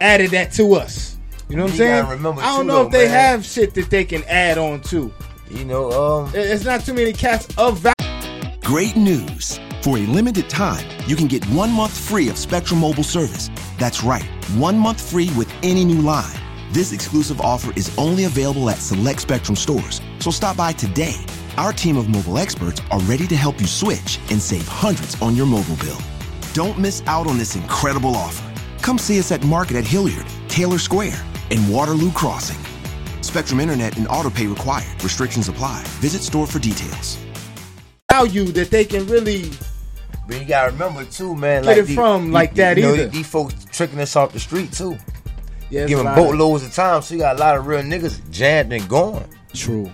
added 0.00 0.30
that 0.30 0.52
to 0.52 0.74
us. 0.74 1.18
You 1.48 1.56
know 1.56 1.64
what 1.64 1.72
I'm 1.72 1.76
saying? 1.76 2.06
remember, 2.08 2.40
I 2.40 2.46
don't 2.46 2.60
too, 2.60 2.66
know 2.66 2.74
though, 2.80 2.86
if 2.86 2.92
they 2.92 3.04
man. 3.06 3.10
have 3.10 3.44
shit 3.44 3.74
that 3.74 3.90
they 3.90 4.04
can 4.04 4.24
add 4.24 4.58
on 4.58 4.80
to. 4.82 5.12
You 5.50 5.64
know, 5.64 5.90
um, 5.90 6.30
it's 6.34 6.64
not 6.64 6.84
too 6.84 6.94
many 6.94 7.12
cats 7.12 7.46
of 7.58 7.78
value. 7.78 8.58
Great 8.62 8.96
news. 8.96 9.60
For 9.82 9.98
a 9.98 10.02
limited 10.02 10.48
time, 10.48 10.86
you 11.08 11.16
can 11.16 11.26
get 11.26 11.44
one 11.46 11.70
month 11.72 11.98
free 11.98 12.28
of 12.28 12.38
Spectrum 12.38 12.80
Mobile 12.80 13.02
service. 13.02 13.50
That's 13.78 14.04
right, 14.04 14.22
one 14.54 14.78
month 14.78 15.10
free 15.10 15.28
with 15.36 15.52
any 15.64 15.84
new 15.84 16.00
line. 16.00 16.38
This 16.70 16.92
exclusive 16.92 17.40
offer 17.40 17.72
is 17.76 17.92
only 17.98 18.24
available 18.24 18.70
at 18.70 18.78
select 18.78 19.20
Spectrum 19.20 19.56
stores, 19.56 20.00
so 20.20 20.30
stop 20.30 20.56
by 20.56 20.72
today. 20.72 21.16
Our 21.58 21.72
team 21.72 21.96
of 21.96 22.08
mobile 22.08 22.38
experts 22.38 22.80
are 22.90 23.00
ready 23.00 23.26
to 23.26 23.36
help 23.36 23.60
you 23.60 23.66
switch 23.66 24.20
and 24.30 24.40
save 24.40 24.66
hundreds 24.68 25.20
on 25.20 25.36
your 25.36 25.46
mobile 25.46 25.76
bill. 25.76 25.98
Don't 26.54 26.78
miss 26.78 27.02
out 27.06 27.26
on 27.26 27.38
this 27.38 27.56
incredible 27.56 28.14
offer. 28.14 28.44
Come 28.82 28.98
see 28.98 29.18
us 29.18 29.32
at 29.32 29.42
Market 29.44 29.76
at 29.76 29.84
Hilliard, 29.86 30.26
Taylor 30.48 30.78
Square, 30.78 31.18
and 31.50 31.72
Waterloo 31.72 32.12
Crossing. 32.12 32.58
Spectrum 33.22 33.60
Internet 33.60 33.96
and 33.96 34.06
autopay 34.08 34.48
required. 34.50 35.02
Restrictions 35.02 35.48
apply. 35.48 35.82
Visit 36.00 36.22
store 36.22 36.46
for 36.46 36.58
details. 36.58 37.16
Value 38.10 38.46
that 38.46 38.70
they 38.70 38.84
can 38.84 39.06
really 39.06 39.50
But 40.28 40.40
you 40.40 40.44
gotta 40.44 40.72
remember 40.72 41.04
too, 41.06 41.34
man. 41.34 41.62
Get 41.62 41.66
like 41.68 41.76
it 41.78 41.86
the- 41.86 41.94
from 41.94 42.26
you- 42.26 42.32
like 42.32 42.54
that 42.56 42.76
you 42.76 42.82
know, 42.82 42.94
either. 42.94 43.08
These 43.08 43.26
folks 43.26 43.54
tricking 43.72 43.98
us 44.00 44.14
off 44.14 44.32
the 44.32 44.40
street 44.40 44.72
too. 44.72 44.98
Yeah, 45.70 45.86
Giving 45.86 46.06
a 46.06 46.10
lot 46.10 46.18
of- 46.18 46.24
boatloads 46.26 46.64
of 46.64 46.74
time, 46.74 47.00
so 47.02 47.14
you 47.14 47.20
got 47.20 47.36
a 47.36 47.38
lot 47.38 47.56
of 47.56 47.66
real 47.66 47.80
niggas 47.82 48.20
jammed 48.30 48.72
and 48.74 48.86
gone. 48.88 49.24
True. 49.54 49.90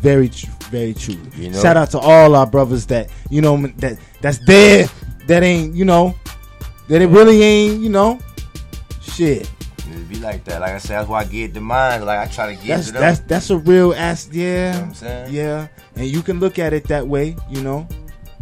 Very, 0.00 0.28
very 0.70 0.94
true. 0.94 1.18
You 1.36 1.50
know? 1.50 1.60
Shout 1.60 1.76
out 1.76 1.90
to 1.90 1.98
all 1.98 2.34
our 2.34 2.46
brothers 2.46 2.86
that 2.86 3.10
you 3.28 3.42
know 3.42 3.58
that 3.78 3.98
that's 4.22 4.38
there. 4.46 4.88
That 5.26 5.42
ain't 5.42 5.74
you 5.74 5.84
know 5.84 6.14
that 6.88 7.00
it 7.02 7.06
really 7.08 7.42
ain't 7.42 7.80
you 7.82 7.88
know 7.88 8.18
shit. 9.00 9.50
It 9.90 10.08
be 10.08 10.16
like 10.20 10.44
that. 10.44 10.60
Like 10.60 10.70
I 10.72 10.78
said, 10.78 10.98
that's 11.00 11.08
why 11.08 11.20
I 11.20 11.24
get 11.24 11.52
the 11.54 11.60
mind. 11.60 12.04
Like 12.04 12.18
I 12.18 12.26
try 12.32 12.54
to 12.54 12.60
get 12.60 12.68
That's 12.76 12.86
to 12.88 12.92
them. 12.94 13.02
that's 13.02 13.18
that's 13.20 13.50
a 13.50 13.58
real 13.58 13.92
ass. 13.94 14.28
Yeah, 14.32 14.80
I'm 14.82 14.94
saying? 14.94 15.32
yeah. 15.32 15.68
And 15.96 16.06
you 16.06 16.22
can 16.22 16.40
look 16.40 16.58
at 16.58 16.72
it 16.72 16.84
that 16.88 17.06
way. 17.06 17.36
You 17.50 17.60
know, 17.62 17.86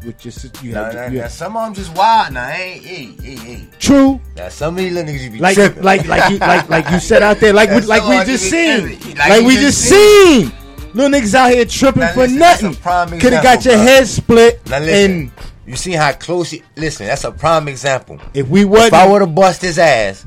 with 0.05 0.21
si- 0.33 0.49
you 0.63 0.73
Now, 0.73 0.85
have 0.93 1.13
you 1.13 1.19
now, 1.19 1.23
have- 1.25 1.33
some 1.33 1.57
of 1.57 1.65
them 1.65 1.75
just 1.75 1.95
wild. 1.97 2.35
Now, 2.35 2.47
hey, 2.49 2.79
hey, 2.79 3.15
hey, 3.21 3.35
hey. 3.37 3.67
true. 3.81 4.21
Now, 4.37 4.49
some 4.49 4.75
of 4.75 4.79
these 4.79 4.93
little 4.93 5.13
niggas 5.13 5.25
you 5.25 5.31
be 5.31 5.39
Like 5.41 5.55
tripping. 5.57 5.83
like 5.83 6.07
like 6.07 6.31
you 6.31 6.39
like 6.39 6.69
like 6.69 6.89
you 6.91 7.01
said 7.01 7.23
out 7.23 7.39
there 7.41 7.53
like 7.53 7.71
we, 7.71 7.81
like 7.95 8.05
we 8.09 8.25
just 8.25 8.49
seen 8.49 8.85
like, 9.17 9.29
Like 9.29 9.45
we 9.45 9.55
just 9.55 9.63
just 9.65 9.89
seen 9.89 10.53
little 10.95 11.11
niggas 11.19 11.35
out 11.35 11.51
here 11.51 11.65
tripping 11.65 12.01
Now, 12.03 12.13
for 12.13 12.27
listen, 12.29 12.77
nothing. 12.83 13.19
Could 13.21 13.33
have 13.33 13.43
got 13.43 13.65
your 13.65 13.75
bro. 13.75 13.83
head 13.83 14.07
split 14.07 14.67
Now 14.69 14.79
listen, 14.79 15.11
and 15.13 15.33
you 15.71 15.77
see 15.77 15.93
how 15.93 16.13
close 16.13 16.51
he 16.51 16.63
listen, 16.77 17.07
that's 17.07 17.23
a 17.23 17.31
prime 17.31 17.69
example. 17.69 18.19
if 18.35 18.49
we 18.49 18.65
would, 18.65 18.89
If 18.89 18.95
I 18.95 19.07
would 19.07 19.21
have 19.21 19.35
bust 19.35 19.63
his 19.63 19.79
ass, 19.79 20.27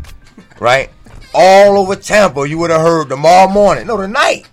right? 0.60 0.90
All 1.34 1.78
over 1.78 1.96
Tampa, 1.98 2.48
you 2.48 2.58
would 2.60 2.70
have 2.72 2.80
heard 2.82 3.10
tomorrow 3.10 3.50
morning. 3.52 3.88
No, 3.88 3.98
tonight. 3.98 4.44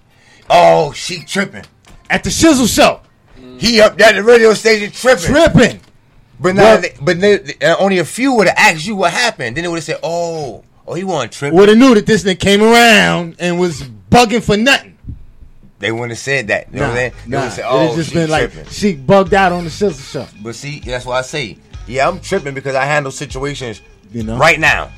Oh, 0.49 0.91
she 0.93 1.23
tripping. 1.23 1.65
at 2.09 2.25
the 2.25 2.31
Shizzle 2.31 2.67
show 2.69 3.01
He 3.59 3.81
up 3.81 3.97
there 3.97 4.09
at 4.09 4.15
the 4.17 4.23
radio 4.25 4.53
station 4.55 4.91
tripping. 4.91 5.27
tripping. 5.27 5.81
But 6.41 6.57
now, 6.57 6.62
Well- 6.62 6.81
they, 6.81 6.95
but 7.01 7.21
they, 7.21 7.39
uh, 7.62 7.77
only 7.79 7.99
a 7.99 8.05
few 8.05 8.33
would 8.35 8.49
have 8.49 8.57
asked 8.59 8.85
you 8.87 8.97
what 8.97 9.12
happened. 9.12 9.57
Then 9.57 9.62
they 9.62 9.69
would 9.69 9.77
have 9.77 9.85
said, 9.85 9.99
"Oh, 10.03 10.65
oh, 10.89 10.95
he 10.95 11.05
wasn't 11.05 11.33
tripping." 11.33 11.57
Would 11.59 11.69
have 11.69 11.79
knew 11.79 11.95
that 11.95 12.07
this 12.07 12.25
nigga 12.25 12.41
came 12.41 12.62
around 12.62 13.37
and 13.39 13.61
was 13.61 13.83
bugging 14.11 14.43
for 14.43 14.57
nothing. 14.57 14.97
They 15.81 15.90
wouldn't 15.90 16.11
have 16.12 16.19
said 16.19 16.48
that. 16.48 16.69
You 16.73 16.78
know 16.81 16.82
what 16.82 16.90
I'm 16.90 16.97
saying? 16.97 17.12
They 17.27 17.36
nah. 17.36 17.44
would 17.44 17.61
"Oh, 17.65 17.97
just 17.97 18.11
she 18.11 18.15
been 18.15 18.28
tripping." 18.28 18.59
like 18.65 18.70
she 18.70 18.94
bugged 18.97 19.35
out 19.35 19.51
on 19.52 19.65
the 19.65 19.70
Shizzle 19.70 20.12
show. 20.12 20.27
But 20.43 20.55
see, 20.55 20.78
that's 20.81 21.07
why 21.07 21.19
I 21.19 21.23
say, 21.23 21.57
yeah, 21.86 22.07
I'm 22.07 22.20
tripping 22.20 22.55
because 22.55 22.74
I 22.74 22.85
handle 22.85 23.11
situations 23.11 23.81
You 24.12 24.23
know, 24.23 24.36
right 24.36 24.61
now. 24.61 24.90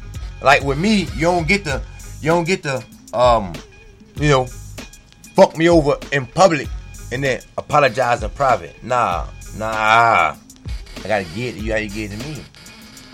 Like 0.42 0.62
with 0.64 0.78
me, 0.78 1.04
you 1.14 1.20
don't 1.22 1.46
get 1.46 1.64
the, 1.64 1.80
you 2.20 2.30
don't 2.30 2.44
get 2.44 2.64
the, 2.64 2.84
um, 3.14 3.52
you 4.16 4.28
know, 4.28 4.46
fuck 5.34 5.56
me 5.56 5.68
over 5.68 5.96
in 6.10 6.26
public 6.26 6.68
and 7.12 7.22
then 7.22 7.40
apologize 7.56 8.22
in 8.24 8.30
private. 8.30 8.82
Nah, 8.82 9.26
nah. 9.56 10.34
I 11.04 11.08
gotta 11.08 11.24
get 11.34 11.56
it. 11.56 11.62
You 11.62 11.68
gotta 11.68 11.86
get 11.86 12.12
it 12.12 12.18
to 12.20 12.28
me, 12.28 12.44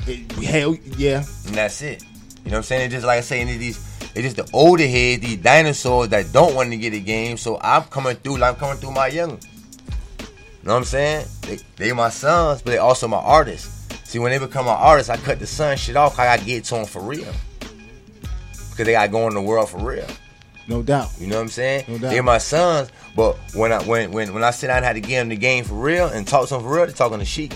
It- 0.07 0.33
hell 0.45 0.75
yeah. 0.97 1.19
and 1.47 1.55
that's 1.55 1.83
it. 1.83 2.03
You 2.45 2.53
know 2.53 2.53
what 2.53 2.57
I'm 2.59 2.63
saying? 2.63 2.83
It's 2.87 2.95
just 2.95 3.07
like 3.07 3.19
I 3.19 3.21
say, 3.21 3.41
any 3.43 3.53
of 3.53 3.59
these, 3.59 3.77
it's 4.19 4.35
just 4.35 4.51
the 4.51 4.57
older 4.57 4.87
heads, 4.87 5.23
these 5.23 5.37
dinosaurs 5.37 6.09
that 6.09 6.33
don't 6.33 6.55
want 6.55 6.71
to 6.71 6.77
get 6.77 6.93
a 6.93 7.01
game. 7.01 7.37
So 7.37 7.59
I'm 7.61 7.85
coming 7.85 8.17
through, 8.17 8.39
like 8.39 8.55
I'm 8.55 8.61
coming 8.61 8.79
through 8.79 8.93
my 8.93 9.09
young. 9.09 9.31
You 9.31 9.37
know 10.65 10.73
what 10.73 10.79
I'm 10.79 10.85
saying? 10.85 11.27
They, 11.43 11.59
they 11.77 11.93
my 11.93 12.11
sons, 12.11 12.63
but 12.63 12.73
they 12.73 12.79
also 12.79 13.07
my 13.09 13.19
artists. 13.19 13.87
See, 14.05 14.19
when 14.19 14.33
they 14.33 14.39
become 14.39 14.67
my 14.67 14.73
artists, 14.73 15.11
I 15.11 15.17
cut 15.19 15.39
the 15.39 15.47
son 15.47 15.77
shit 15.77 15.97
off. 15.97 16.19
I 16.19 16.25
gotta 16.25 16.45
get 16.45 16.65
to 16.65 16.75
them 16.75 16.87
for 16.87 17.01
real, 17.01 17.33
because 18.41 18.87
they 18.87 18.93
gotta 18.93 19.11
go 19.11 19.29
in 19.29 19.35
the 19.35 19.41
world 19.41 19.69
for 19.69 19.79
real. 19.79 20.07
No 20.67 20.83
doubt. 20.83 21.11
You 21.19 21.27
know 21.27 21.37
what 21.37 21.43
I'm 21.43 21.49
saying? 21.49 21.85
No 21.89 21.99
doubt. 21.99 22.11
They're 22.11 22.23
my 22.23 22.39
sons, 22.39 22.91
but 23.17 23.37
when 23.55 23.73
I 23.73 23.83
when 23.85 24.13
when 24.13 24.35
when 24.35 24.45
I 24.45 24.51
sit 24.51 24.67
down 24.67 24.79
and 24.79 24.85
had 24.85 24.95
to 24.95 25.01
give 25.01 25.11
them 25.11 25.29
the 25.29 25.37
game 25.37 25.65
for 25.65 25.75
real 25.75 26.09
and 26.09 26.27
talk 26.27 26.49
to 26.49 26.55
them 26.55 26.63
for 26.63 26.75
real, 26.75 26.87
they're 26.87 26.95
talking 26.95 27.19
to 27.19 27.25
sheep. 27.25 27.55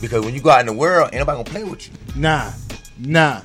Because 0.00 0.24
when 0.24 0.34
you 0.34 0.40
go 0.40 0.50
out 0.50 0.60
in 0.60 0.66
the 0.66 0.72
world, 0.72 1.10
ain't 1.12 1.20
nobody 1.20 1.42
gonna 1.42 1.50
play 1.50 1.64
with 1.64 1.88
you. 1.88 1.94
Nah, 2.14 2.52
nah. 2.98 3.40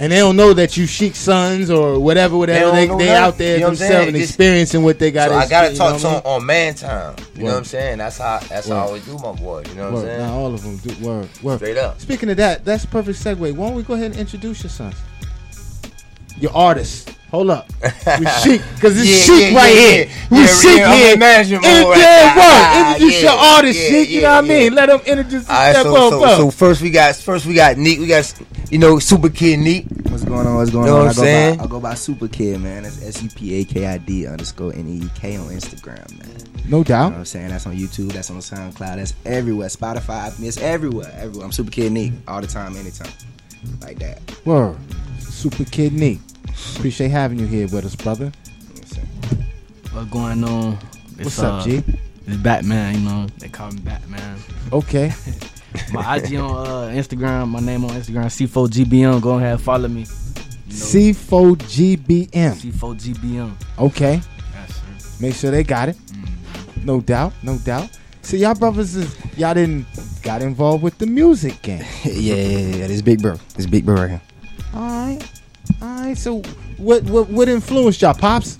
And 0.00 0.12
they 0.12 0.18
don't 0.18 0.36
know 0.36 0.52
that 0.54 0.76
you 0.76 0.86
Sheik 0.86 1.16
sons 1.16 1.70
or 1.70 1.98
whatever, 1.98 2.36
whatever. 2.36 2.70
don't 2.70 2.98
They, 2.98 3.06
they, 3.06 3.16
out 3.16 3.36
there 3.36 3.54
You 3.54 3.60
know 3.60 3.66
what 3.66 3.70
I'm 3.70 3.76
saying? 3.76 3.90
themselves 3.90 4.08
and 4.08 4.16
experiencing 4.16 4.82
what 4.84 4.98
they 5.00 5.10
got. 5.10 5.30
so 5.30 5.34
I 5.34 5.48
gotta 5.48 5.74
talk 5.74 5.96
to 5.96 6.02
them 6.02 6.22
on 6.24 6.46
man 6.46 6.74
time. 6.74 7.16
You 7.34 7.44
know 7.44 7.50
what 7.50 7.56
I'm 7.58 7.64
saying? 7.64 7.98
That's 7.98 8.18
how 8.18 8.38
that's 8.48 8.68
how 8.68 8.76
I 8.76 8.80
always 8.80 9.04
do 9.04 9.18
my 9.18 9.32
boy. 9.32 9.64
You 9.68 9.74
know 9.74 9.90
what 9.90 9.98
I'm 10.00 10.04
saying? 10.04 10.30
All 10.30 10.54
of 10.54 10.62
them 10.62 10.76
do 10.76 11.04
word. 11.04 11.28
Word. 11.42 11.56
Straight 11.56 11.78
up. 11.78 12.00
Speaking 12.00 12.30
of 12.30 12.36
that, 12.36 12.64
that's 12.64 12.84
a 12.84 12.88
perfect 12.88 13.18
segue. 13.18 13.52
Why 13.54 13.66
don't 13.66 13.74
we 13.74 13.82
go 13.82 13.94
ahead 13.94 14.12
and 14.12 14.20
introduce 14.20 14.62
your 14.62 14.70
sons? 14.70 14.94
Your 16.38 16.54
artists. 16.54 17.12
Hold 17.30 17.50
up. 17.50 17.68
We 18.20 18.26
Sheik, 18.26 18.62
because 18.74 18.98
it's 18.98 19.06
Yeah, 19.28 19.36
Sheik 19.36 19.52
yeah, 19.52 19.58
right 19.58 19.74
yeah, 19.74 19.80
here. 19.90 20.08
We 20.30 20.38
Yeah, 20.38 20.46
Sheik 20.46 20.76
yeah, 20.78 20.94
here. 20.94 21.12
in 21.12 21.18
management 21.18 21.64
And 21.66 21.84
mode 21.84 21.92
right 21.92 22.00
yeah, 22.00 22.32
now. 22.34 22.42
Ah, 22.42 22.92
Introduce 22.94 23.14
yeah, 23.14 23.20
your 23.30 23.38
artist, 23.38 23.78
yeah, 23.80 23.88
Sheik. 23.88 24.08
You 24.08 24.20
know 24.22 24.28
what 24.30 24.44
I 24.44 24.48
mean? 24.48 24.74
Let 24.74 24.86
them 24.86 25.00
introduce 25.06 25.48
All 25.50 25.54
right, 25.56 25.72
themselves. 25.74 25.98
so, 25.98 26.06
up, 26.06 26.10
so, 26.10 26.24
up. 26.24 26.36
so 26.38 26.50
first 26.50 26.80
we 26.82 26.90
got 26.90 27.16
first 27.16 27.44
we 27.46 27.52
got 27.54 27.76
Neek. 27.76 27.98
We 27.98 28.06
got 28.06 28.34
you 28.70 28.78
know 28.78 28.98
Super 28.98 29.28
Kid 29.28 29.58
Neek. 29.58 29.86
What's 30.08 30.24
going 30.24 30.46
on? 30.46 30.56
What's 30.56 30.70
going 30.70 30.86
Know 30.86 31.00
on? 31.00 31.06
what 31.06 31.06
I 31.06 31.10
I'm 31.10 31.16
go 31.16 31.22
saying? 31.22 31.58
by 31.58 31.64
I 31.64 31.66
go 31.66 31.80
by 31.80 31.94
Super 31.94 32.28
Kid, 32.28 32.60
man. 32.62 32.84
That's 32.84 33.02
S 33.04 33.22
U 33.22 33.28
P 33.28 33.60
A 33.60 33.64
K 33.64 33.86
I 33.86 33.98
D 33.98 34.26
underscore 34.26 34.72
N 34.74 34.88
E 34.88 35.04
E 35.04 35.10
K 35.14 35.36
on 35.36 35.48
Instagram, 35.48 36.10
man. 36.18 36.62
No 36.66 36.78
You 36.78 36.84
doubt. 36.84 37.02
know 37.04 37.08
what 37.10 37.18
I'm 37.18 37.24
saying? 37.26 37.48
That's 37.48 37.66
on 37.66 37.76
YouTube, 37.76 38.12
that's 38.12 38.30
on 38.30 38.38
SoundCloud, 38.38 38.96
that's 38.96 39.12
everywhere. 39.26 39.68
Spotify, 39.68 40.32
it's 40.42 40.56
everywhere. 40.58 41.12
Everywhere. 41.18 41.44
I'm 41.44 41.52
Super 41.52 41.70
Kid 41.70 41.92
Neek 41.92 42.12
all 42.26 42.40
the 42.40 42.46
time, 42.46 42.74
anytime. 42.76 43.12
Like 43.82 43.98
that. 43.98 44.20
Word. 44.46 44.76
Super 45.18 45.64
Kid 45.64 45.92
Neek. 45.92 46.20
Appreciate 46.76 47.10
having 47.10 47.38
you 47.38 47.46
here 47.46 47.66
with 47.68 47.84
us, 47.84 47.96
brother. 47.96 48.32
What's 49.92 50.10
going 50.10 50.44
on? 50.44 50.78
What's 51.16 51.38
up, 51.40 51.64
G? 51.64 51.82
It's 52.26 52.36
Batman, 52.36 52.94
you 52.94 53.00
know. 53.00 53.26
They 53.38 53.48
call 53.48 53.70
me 53.70 53.80
Batman. 53.80 54.38
Okay. 54.72 55.12
My 55.92 56.16
IG 56.16 56.34
on 56.36 56.66
uh, 56.66 56.92
Instagram, 56.94 57.48
my 57.48 57.60
name 57.60 57.84
on 57.84 57.90
Instagram, 57.90 58.24
C4GBM. 58.26 59.20
Go 59.20 59.38
ahead, 59.38 59.60
follow 59.60 59.88
me. 59.88 60.04
C4GBM. 60.68 62.28
C4GBM. 62.30 63.52
Okay. 63.78 64.20
Yes, 64.52 64.76
sir. 64.76 65.22
Make 65.22 65.34
sure 65.34 65.50
they 65.50 65.64
got 65.64 65.88
it. 65.88 65.96
No 66.84 67.00
doubt, 67.00 67.32
no 67.42 67.58
doubt. 67.58 67.90
See, 68.22 68.38
y'all 68.38 68.54
brothers 68.54 68.94
is 68.94 69.16
y'all 69.36 69.54
didn't 69.54 69.86
got 70.22 70.42
involved 70.42 70.82
with 70.82 70.98
the 70.98 71.06
music 71.06 71.60
game. 71.62 71.84
yeah, 72.04 72.34
yeah, 72.34 72.58
yeah. 72.76 72.86
This 72.86 73.02
big 73.02 73.22
bro. 73.22 73.36
This 73.54 73.66
big 73.66 73.86
bro 73.86 73.94
right 73.96 74.10
here. 74.10 74.22
All 74.74 74.80
right, 74.82 75.37
all 75.80 75.88
right. 76.00 76.16
So, 76.16 76.42
what 76.76 77.02
what 77.04 77.28
what 77.28 77.48
influenced 77.48 78.02
y'all, 78.02 78.14
pops? 78.14 78.58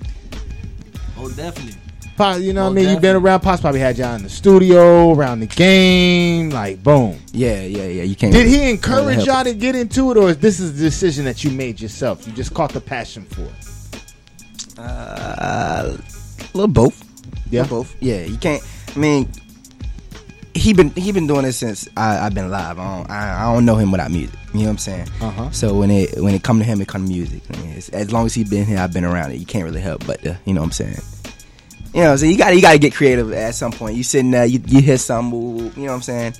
Oh, 1.17 1.29
definitely. 1.31 1.75
Pop, 2.15 2.41
you 2.41 2.51
know 2.51 2.63
what 2.63 2.71
I 2.71 2.73
Most 2.73 2.75
mean? 2.83 2.89
You've 2.89 3.01
been 3.01 3.15
around. 3.15 3.39
Pops 3.39 3.61
probably 3.61 3.79
had 3.79 3.97
y'all 3.97 4.13
in 4.15 4.23
the 4.23 4.29
studio, 4.29 5.13
around 5.13 5.39
the 5.39 5.45
game, 5.47 6.49
like 6.49 6.83
boom. 6.83 7.17
Yeah, 7.31 7.61
yeah, 7.61 7.85
yeah. 7.85 8.03
You 8.03 8.15
can't. 8.15 8.33
Did 8.33 8.47
he 8.47 8.69
encourage 8.69 9.25
y'all 9.25 9.43
to 9.45 9.53
get 9.53 9.75
into 9.75 10.11
it, 10.11 10.17
or 10.17 10.29
is 10.31 10.37
this 10.39 10.59
is 10.59 10.77
a 10.77 10.83
decision 10.83 11.23
that 11.25 11.43
you 11.43 11.51
made 11.51 11.79
yourself? 11.79 12.27
You 12.27 12.33
just 12.33 12.53
caught 12.53 12.73
the 12.73 12.81
passion 12.81 13.23
for 13.23 13.43
it. 13.43 14.77
Uh, 14.77 15.97
a 15.97 16.57
little 16.57 16.67
both. 16.67 17.05
Yeah, 17.49 17.61
Little 17.63 17.79
both. 17.79 17.95
Yeah, 18.01 18.21
you 18.21 18.37
can't. 18.37 18.63
I 18.95 18.99
mean, 18.99 19.31
he 20.53 20.73
been 20.73 20.89
he 20.91 21.11
been 21.11 21.27
doing 21.27 21.43
this 21.43 21.57
since 21.57 21.87
I, 21.95 22.19
I've 22.25 22.33
been 22.33 22.49
live. 22.49 22.79
I 22.79 22.97
don't, 22.97 23.09
I, 23.09 23.43
I 23.43 23.53
don't 23.53 23.65
know 23.65 23.75
him 23.75 23.91
without 23.91 24.11
music. 24.11 24.37
You 24.53 24.61
know 24.61 24.65
what 24.65 24.71
I'm 24.71 24.77
saying? 24.79 25.07
Uh-huh. 25.21 25.51
So 25.51 25.73
when 25.77 25.91
it 25.91 26.19
when 26.21 26.33
it 26.33 26.43
come 26.43 26.59
to 26.59 26.65
him, 26.65 26.81
it 26.81 26.87
come 26.87 27.03
to 27.05 27.11
music. 27.11 27.43
I 27.53 27.57
mean, 27.61 27.71
as 27.93 28.11
long 28.11 28.25
as 28.25 28.33
he 28.33 28.43
been 28.43 28.65
here, 28.65 28.79
I've 28.79 28.93
been 28.93 29.05
around 29.05 29.31
it. 29.31 29.37
You 29.37 29.45
can't 29.45 29.63
really 29.63 29.81
help 29.81 30.05
but 30.05 30.25
uh, 30.25 30.33
you 30.45 30.53
know 30.53 30.61
what 30.61 30.67
I'm 30.67 30.71
saying. 30.71 31.01
You 31.93 32.03
know, 32.03 32.15
so 32.15 32.25
you 32.25 32.37
got 32.37 32.55
you 32.55 32.61
got 32.61 32.73
to 32.73 32.79
get 32.79 32.93
creative 32.93 33.31
at 33.33 33.55
some 33.55 33.71
point. 33.71 33.95
You 33.95 34.03
sitting 34.03 34.31
there, 34.31 34.45
you, 34.45 34.61
you 34.67 34.81
hear 34.81 34.97
something, 34.97 35.57
you 35.57 35.63
know 35.63 35.71
what 35.87 35.91
I'm 35.93 36.01
saying. 36.01 36.33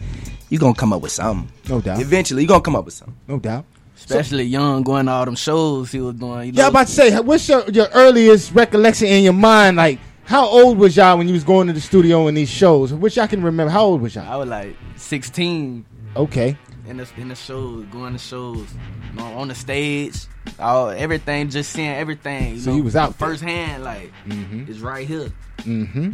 You 0.50 0.60
gonna 0.60 0.74
come 0.76 0.94
up 0.94 1.02
with 1.02 1.12
something. 1.12 1.52
No 1.68 1.82
doubt. 1.82 2.00
Eventually, 2.02 2.44
you 2.44 2.48
gonna 2.48 2.62
come 2.62 2.76
up 2.76 2.86
with 2.86 2.94
something. 2.94 3.16
No 3.28 3.40
doubt. 3.40 3.66
Especially 3.96 4.44
young, 4.44 4.82
going 4.82 5.06
to 5.06 5.12
all 5.12 5.26
them 5.26 5.36
shows 5.36 5.92
he 5.92 6.00
was 6.00 6.16
doing. 6.16 6.48
You 6.48 6.52
know, 6.54 6.58
Yeah, 6.62 6.66
I'm 6.66 6.70
about 6.72 6.88
to 6.88 6.94
say, 6.94 7.20
what's 7.20 7.48
your, 7.48 7.64
your 7.70 7.88
earliest 7.94 8.54
recollection 8.56 9.08
in 9.08 9.24
your 9.24 9.34
mind? 9.34 9.78
Like, 9.78 10.00
how 10.30 10.46
old 10.48 10.78
was 10.78 10.96
y'all 10.96 11.18
when 11.18 11.28
you 11.28 11.34
was 11.34 11.44
going 11.44 11.68
to 11.68 11.74
the 11.74 11.82
studio 11.82 12.28
in 12.28 12.36
these 12.36 12.50
shows? 12.50 12.94
Which 12.94 13.18
y'all 13.18 13.28
can 13.28 13.42
remember. 13.44 13.72
How 13.72 13.84
old 13.84 14.02
was 14.02 14.14
y'all? 14.16 14.32
I 14.32 14.36
was 14.36 14.48
like 14.48 14.76
16 14.96 15.86
Okay. 16.16 16.56
in 16.88 16.98
the 16.98 17.08
in 17.18 17.28
the 17.30 17.36
shows, 17.36 17.86
going 17.86 18.14
to 18.14 18.20
shows, 18.20 18.68
you 19.12 19.18
know, 19.20 19.26
on 19.34 19.48
the 19.48 19.56
stage, 19.56 20.16
all 20.60 20.90
everything, 20.90 21.50
just 21.50 21.72
seeing 21.72 21.90
everything. 21.90 22.54
You 22.56 22.60
So 22.60 22.70
know, 22.72 22.78
you 22.78 22.84
was 22.84 22.96
out 22.96 23.18
there. 23.18 23.28
firsthand, 23.30 23.84
like 23.84 24.12
Mhm. 24.28 24.70
it's 24.70 24.80
right 24.80 25.08
here. 25.08 25.32
Mm-hmm. 25.60 26.12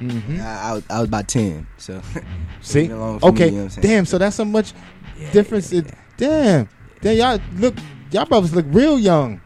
Mm-hmm. 0.00 0.40
I, 0.40 0.44
I, 0.70 0.72
was, 0.72 0.84
I 0.90 0.98
was 1.00 1.08
about 1.08 1.28
ten, 1.28 1.66
so 1.76 2.00
See? 2.62 2.88
Been 2.88 2.96
along 2.96 3.20
for 3.20 3.26
me, 3.26 3.32
Okay. 3.32 3.44
you 3.46 3.50
know 3.52 3.56
what 3.58 3.62
I'm 3.64 3.70
saying? 3.70 3.86
Damn. 3.86 4.04
So 4.06 4.18
that's 4.18 4.36
so 4.36 4.44
much 4.44 4.72
difference. 5.32 5.72
in- 5.72 5.86
Damn. 6.16 6.68
Damn. 7.00 7.16
Y'all 7.16 7.38
look. 7.60 7.74
Y'all 8.10 8.26
brothers 8.26 8.54
look 8.54 8.66
real 8.68 8.98
young. 8.98 9.40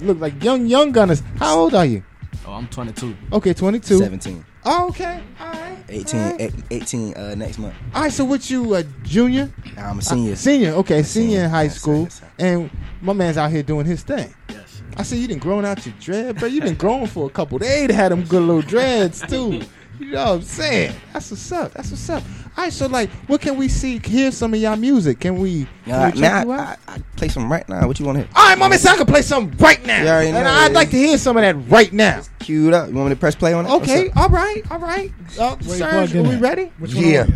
Look 0.00 0.18
like 0.20 0.42
young 0.42 0.66
young 0.66 0.92
gunners. 0.92 1.22
How 1.38 1.58
old 1.58 1.74
are 1.74 1.86
you? 1.86 2.02
Oh, 2.50 2.54
I'm 2.54 2.66
22. 2.66 3.16
Okay, 3.32 3.54
22. 3.54 3.98
17. 3.98 4.44
Oh, 4.64 4.88
okay. 4.88 5.22
All 5.40 5.52
right. 5.52 5.76
18, 5.88 6.40
eight- 6.40 6.52
18 6.72 7.14
uh, 7.14 7.34
next 7.36 7.58
month. 7.58 7.74
All 7.94 8.02
right. 8.02 8.12
So 8.12 8.24
what 8.24 8.50
you 8.50 8.74
a 8.74 8.82
junior? 9.04 9.52
I'm 9.78 10.00
a 10.00 10.02
senior. 10.02 10.32
Uh, 10.32 10.34
senior. 10.36 10.70
Okay, 10.72 11.04
senior, 11.04 11.28
senior. 11.28 11.44
in 11.44 11.50
high 11.50 11.62
Yes, 11.64 11.74
sir, 11.74 11.78
school, 11.78 12.02
yes, 12.02 12.14
sir. 12.18 12.26
and 12.40 12.70
my 13.02 13.12
man's 13.12 13.36
out 13.36 13.52
here 13.52 13.62
doing 13.62 13.86
his 13.86 14.02
thing. 14.02 14.34
Yes. 14.48 14.82
I 14.96 15.04
see 15.04 15.20
you 15.20 15.28
done 15.28 15.38
grown 15.38 15.64
out 15.64 15.86
your 15.86 15.94
dread, 16.00 16.40
bro. 16.40 16.48
You 16.48 16.60
been 16.60 16.74
growing 16.74 17.06
for 17.06 17.26
a 17.26 17.30
couple. 17.30 17.60
They 17.60 17.82
had 17.92 18.10
them 18.10 18.24
good 18.24 18.42
little 18.42 18.62
dreads 18.62 19.20
too. 19.20 19.60
You 20.00 20.12
know 20.12 20.24
what 20.24 20.32
I'm 20.32 20.42
saying? 20.42 20.94
That's 21.12 21.30
what's 21.30 21.52
up. 21.52 21.72
That's 21.72 21.90
what's 21.90 22.10
up. 22.10 22.24
All 22.56 22.64
right, 22.64 22.72
so 22.72 22.86
like, 22.88 23.08
what 23.26 23.40
can 23.40 23.56
we 23.56 23.68
see? 23.68 23.98
Hear 23.98 24.30
some 24.30 24.52
of 24.52 24.60
y'all 24.60 24.76
music? 24.76 25.20
Can 25.20 25.36
we? 25.38 25.66
Can 25.84 25.94
Uh, 25.94 26.06
we 26.06 26.12
check 26.12 26.20
man, 26.20 26.46
you 26.46 26.52
I, 26.52 26.58
out? 26.58 26.78
I, 26.88 26.94
I 26.94 26.98
play 27.16 27.28
some 27.28 27.50
right 27.50 27.66
now. 27.68 27.86
What 27.86 27.98
you 27.98 28.04
want 28.06 28.16
to 28.18 28.24
hear? 28.24 28.30
All 28.36 28.48
right, 28.48 28.58
mama, 28.58 28.76
so 28.76 28.90
I 28.90 28.96
can 28.96 29.06
play 29.06 29.22
something 29.22 29.56
right 29.58 29.84
now, 29.86 30.18
You 30.20 30.28
and 30.28 30.44
know, 30.44 30.50
I'd 30.50 30.72
like 30.72 30.90
to 30.90 30.96
hear 30.98 31.16
some 31.16 31.36
of 31.36 31.42
that 31.42 31.54
right 31.70 31.92
now. 31.92 32.22
Cue 32.40 32.68
it 32.68 32.74
up. 32.74 32.88
You 32.90 32.94
want 32.96 33.08
me 33.08 33.14
to 33.14 33.20
press 33.20 33.34
play 33.34 33.54
on 33.54 33.64
it? 33.66 33.70
Okay, 33.70 34.10
all 34.16 34.28
right, 34.28 34.62
all 34.70 34.78
right. 34.78 35.10
Uh, 35.38 35.56
Where 35.56 35.68
you 35.70 35.74
Serge, 35.78 35.90
plugged 36.12 36.16
are 36.16 36.22
we 36.22 36.34
at? 36.34 36.40
ready? 36.42 36.72
Which 36.78 36.94
one 36.94 37.04
Yeah. 37.04 37.26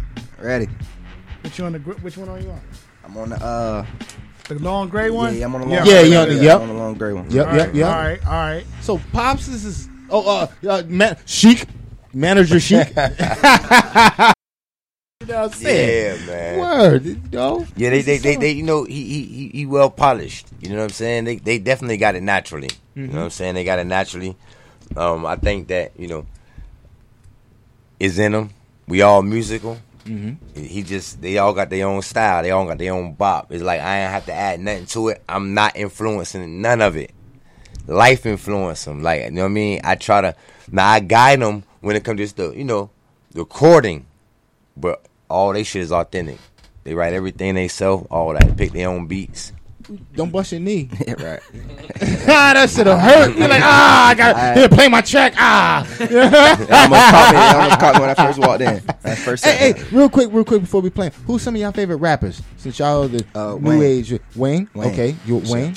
Ready. 0.41 0.69
Which 1.43 1.59
one? 1.61 1.73
The, 1.73 1.79
which 1.79 2.17
one 2.19 2.29
are 2.29 2.41
you 2.41 2.51
on? 2.51 2.61
I'm 3.05 3.17
on 3.17 3.29
the 3.31 3.37
uh. 3.45 3.87
The 4.49 4.57
long 4.57 4.89
gray 4.91 5.09
one. 5.11 5.33
Yeah, 5.33 5.39
yeah, 5.41 5.45
I'm 5.47 5.55
on 5.55 5.61
the 5.63 5.67
long. 5.69 5.77
Yeah, 5.77 5.85
gray 5.85 6.05
you 6.09 6.15
one. 6.17 6.23
on 6.23 6.29
the- 6.29 6.35
Yeah, 6.35 6.43
yep. 6.43 6.57
I'm 6.57 6.63
on 6.63 6.69
the 6.69 6.75
long 6.83 6.95
gray 6.95 7.13
one. 7.15 7.31
Yep, 7.31 7.47
All 7.49 7.55
yep, 7.57 7.67
right, 7.67 7.75
yep. 7.75 7.87
All 7.87 8.03
right, 8.03 8.27
all 8.27 8.33
right. 8.33 8.65
So 8.83 9.01
pops, 9.13 9.47
this 9.47 9.65
is 9.65 9.89
oh 10.11 10.41
uh, 10.65 10.69
uh 10.69 10.83
man, 10.87 11.17
Sheik, 11.25 11.67
manager 12.13 12.61
Sheik. 12.61 12.89
you 15.29 15.33
know 15.35 15.43
what 15.43 15.53
I'm 15.53 15.59
saying? 15.59 16.19
Yeah, 16.21 16.27
man. 16.27 16.59
Word, 16.59 17.05
you 17.05 17.21
know. 17.33 17.67
Yeah, 17.77 17.91
they, 17.91 18.03
they, 18.03 18.19
they, 18.19 18.37
they, 18.37 18.51
you 18.53 18.63
know, 18.63 18.85
he, 18.85 19.03
he, 19.05 19.23
he, 19.25 19.49
he 19.49 19.67
well 19.67 19.91
polished. 19.91 20.47
You 20.61 20.71
know 20.71 20.77
what 20.77 20.83
I'm 20.85 20.91
saying? 20.91 21.25
They, 21.25 21.37
they 21.37 21.59
definitely 21.59 21.97
got 21.97 22.15
it 22.15 22.23
naturally. 22.23 22.71
You 22.95 23.05
Mhm. 23.07 23.11
know 23.13 23.19
what 23.19 23.25
I'm 23.25 23.31
saying? 23.31 23.55
They 23.55 23.65
got 23.65 23.79
it 23.79 23.85
naturally. 23.87 24.37
Um, 24.97 25.27
I 25.27 25.37
think 25.37 25.69
that 25.69 25.93
you 25.99 26.07
know, 26.09 26.27
is 27.99 28.19
in 28.19 28.33
them. 28.33 28.51
We 28.87 29.03
all 29.03 29.23
musical. 29.23 29.79
Mhm. 30.05 30.37
He 30.55 30.83
just, 30.83 31.23
they 31.23 31.39
all 31.39 31.55
got 31.55 31.71
their 31.71 31.87
own 31.89 32.03
style. 32.03 32.43
They 32.43 32.51
all 32.51 32.67
got 32.67 32.77
their 32.79 32.93
own 32.93 33.15
bop. 33.15 33.51
It's 33.51 33.63
like 33.63 33.81
I 33.81 34.01
ain't 34.03 34.11
have 34.13 34.27
to 34.27 34.33
add 34.35 34.61
nothing 34.61 34.87
to 34.87 35.09
it. 35.09 35.23
I'm 35.29 35.55
not 35.55 35.77
influencing 35.77 36.61
none 36.61 36.83
of 36.83 36.97
it. 36.97 37.11
Life 37.87 38.27
influence 38.27 38.85
them. 38.85 39.03
Like 39.03 39.25
you 39.25 39.31
know 39.31 39.43
what 39.43 39.47
I 39.49 39.53
mean? 39.53 39.81
I 39.85 39.95
try 39.95 40.21
to 40.21 40.35
now 40.71 40.89
I 40.89 41.01
guide 41.01 41.41
them 41.41 41.65
when 41.81 41.97
it 41.97 42.05
comes 42.05 42.33
to 42.35 42.51
the 42.51 42.57
you 42.57 42.65
know 42.65 42.91
recording, 43.35 44.07
but 44.77 45.05
all 45.29 45.53
they 45.53 45.63
shit 45.65 45.83
is 45.83 45.93
authentic. 45.93 46.39
They 46.85 46.95
write 46.95 47.15
everything 47.15 47.55
they 47.55 47.69
sell, 47.69 48.07
all 48.11 48.33
that. 48.35 48.57
Pick 48.57 48.73
their 48.73 48.89
own 48.89 49.07
beats. 49.07 49.53
Don't 50.15 50.31
bust 50.31 50.53
your 50.53 50.61
knee. 50.63 50.89
right. 51.09 51.41
ah, 52.27 52.53
that 52.55 52.71
shit'll 52.71 52.97
hurt. 52.97 53.37
You're 53.37 53.49
like, 53.49 53.63
ah, 53.63 54.09
I 54.09 54.15
got 54.15 54.57
here. 54.57 54.69
Play 54.69 54.89
my 54.89 55.03
track. 55.03 55.35
Ah. 55.37 55.81
almost 56.01 56.11
caught 56.11 57.33
me. 57.35 57.39
It 57.41 57.55
almost 57.57 57.81
caught 57.81 57.95
me 57.95 58.01
when 58.01 58.11
I 58.11 58.15
first 58.15 58.39
walked 58.39 58.63
in. 58.63 58.83
That 59.03 59.19
first 59.19 59.45
Hey, 59.45 59.73
hey, 59.75 59.83
real 59.93 60.09
quick, 60.09 60.29
real 60.33 60.45
quick 60.45 60.63
before 60.63 60.81
we 60.81 60.89
play, 60.89 61.11
who's 61.27 61.43
some 61.43 61.55
of 61.55 61.61
y'all 61.61 61.73
favorite 61.73 61.97
rappers? 61.99 62.41
Since 62.57 62.79
y'all 62.79 63.05
are 63.05 63.09
the 63.09 63.27
Uh, 63.35 63.57
new 63.61 63.79
Wayne. 63.79 63.83
age, 63.83 64.21
Wayne. 64.35 64.69
Wayne. 64.75 64.91
Okay, 64.93 65.17
you 65.27 65.45
Sure. 65.45 65.55
Wayne. 65.55 65.77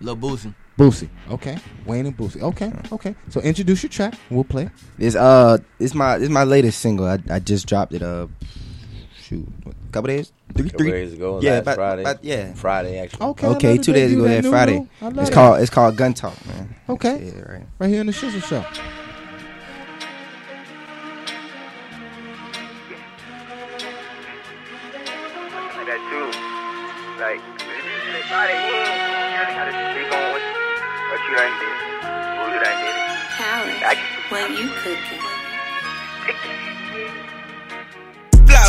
Lil 0.00 0.16
Boosie. 0.16 0.54
Boosie. 0.78 1.08
Okay, 1.30 1.56
Wayne 1.86 2.06
and 2.06 2.16
Boosie. 2.16 2.42
Okay, 2.42 2.70
okay. 2.92 3.14
So 3.30 3.40
introduce 3.40 3.82
your 3.82 3.90
track. 3.90 4.14
We'll 4.30 4.44
play. 4.44 4.68
This 4.98 5.14
uh, 5.16 5.58
this 5.78 5.94
my 5.94 6.18
this 6.18 6.28
my 6.28 6.44
latest 6.44 6.80
single. 6.80 7.06
I, 7.06 7.18
I 7.30 7.38
just 7.38 7.66
dropped 7.66 7.94
it. 7.94 8.02
Uh, 8.02 8.26
shoot, 9.22 9.46
what, 9.64 9.74
couple 9.90 10.08
days, 10.08 10.32
three, 10.54 10.68
Couple 10.70 10.78
three 10.84 10.90
days 10.92 11.12
ago, 11.14 11.40
Yeah, 11.40 11.52
last 11.54 11.62
about- 11.62 11.74
Friday. 11.76 12.02
about- 12.02 12.24
yeah, 12.24 12.52
Friday 12.54 12.98
actually. 12.98 13.26
Okay. 13.26 13.46
I 13.46 13.50
Okay, 13.50 13.68
love 13.68 13.76
that 13.78 13.84
two 13.84 13.92
they 13.92 14.00
days 14.00 14.10
do 14.12 14.18
ago. 14.18 14.28
that 14.28 14.34
Yeah, 14.34 14.40
new 14.42 14.50
Friday. 14.50 14.72
rule. 14.74 14.88
I 15.00 15.04
love 15.06 15.18
It's 15.18 15.28
that. 15.30 15.34
called 15.34 15.60
it's 15.62 15.70
called 15.70 15.96
Gun 15.96 16.14
Talk, 16.14 16.46
man. 16.46 16.76
Okay. 16.90 17.32
Yeah, 17.34 17.52
right. 17.52 17.66
Right 17.78 17.90
here 17.90 18.00
in 18.02 18.06
the 18.06 18.12
Shizzle 18.12 18.42
Show. 18.44 18.64
You 31.44 31.58
did, 31.60 31.76
who 32.38 32.44
you 32.52 32.60
done 32.64 32.78
did 32.80 32.96
it. 32.96 33.06
Talent. 33.36 33.98
When 34.30 34.56
you 34.56 34.68
cooking. 34.82 35.25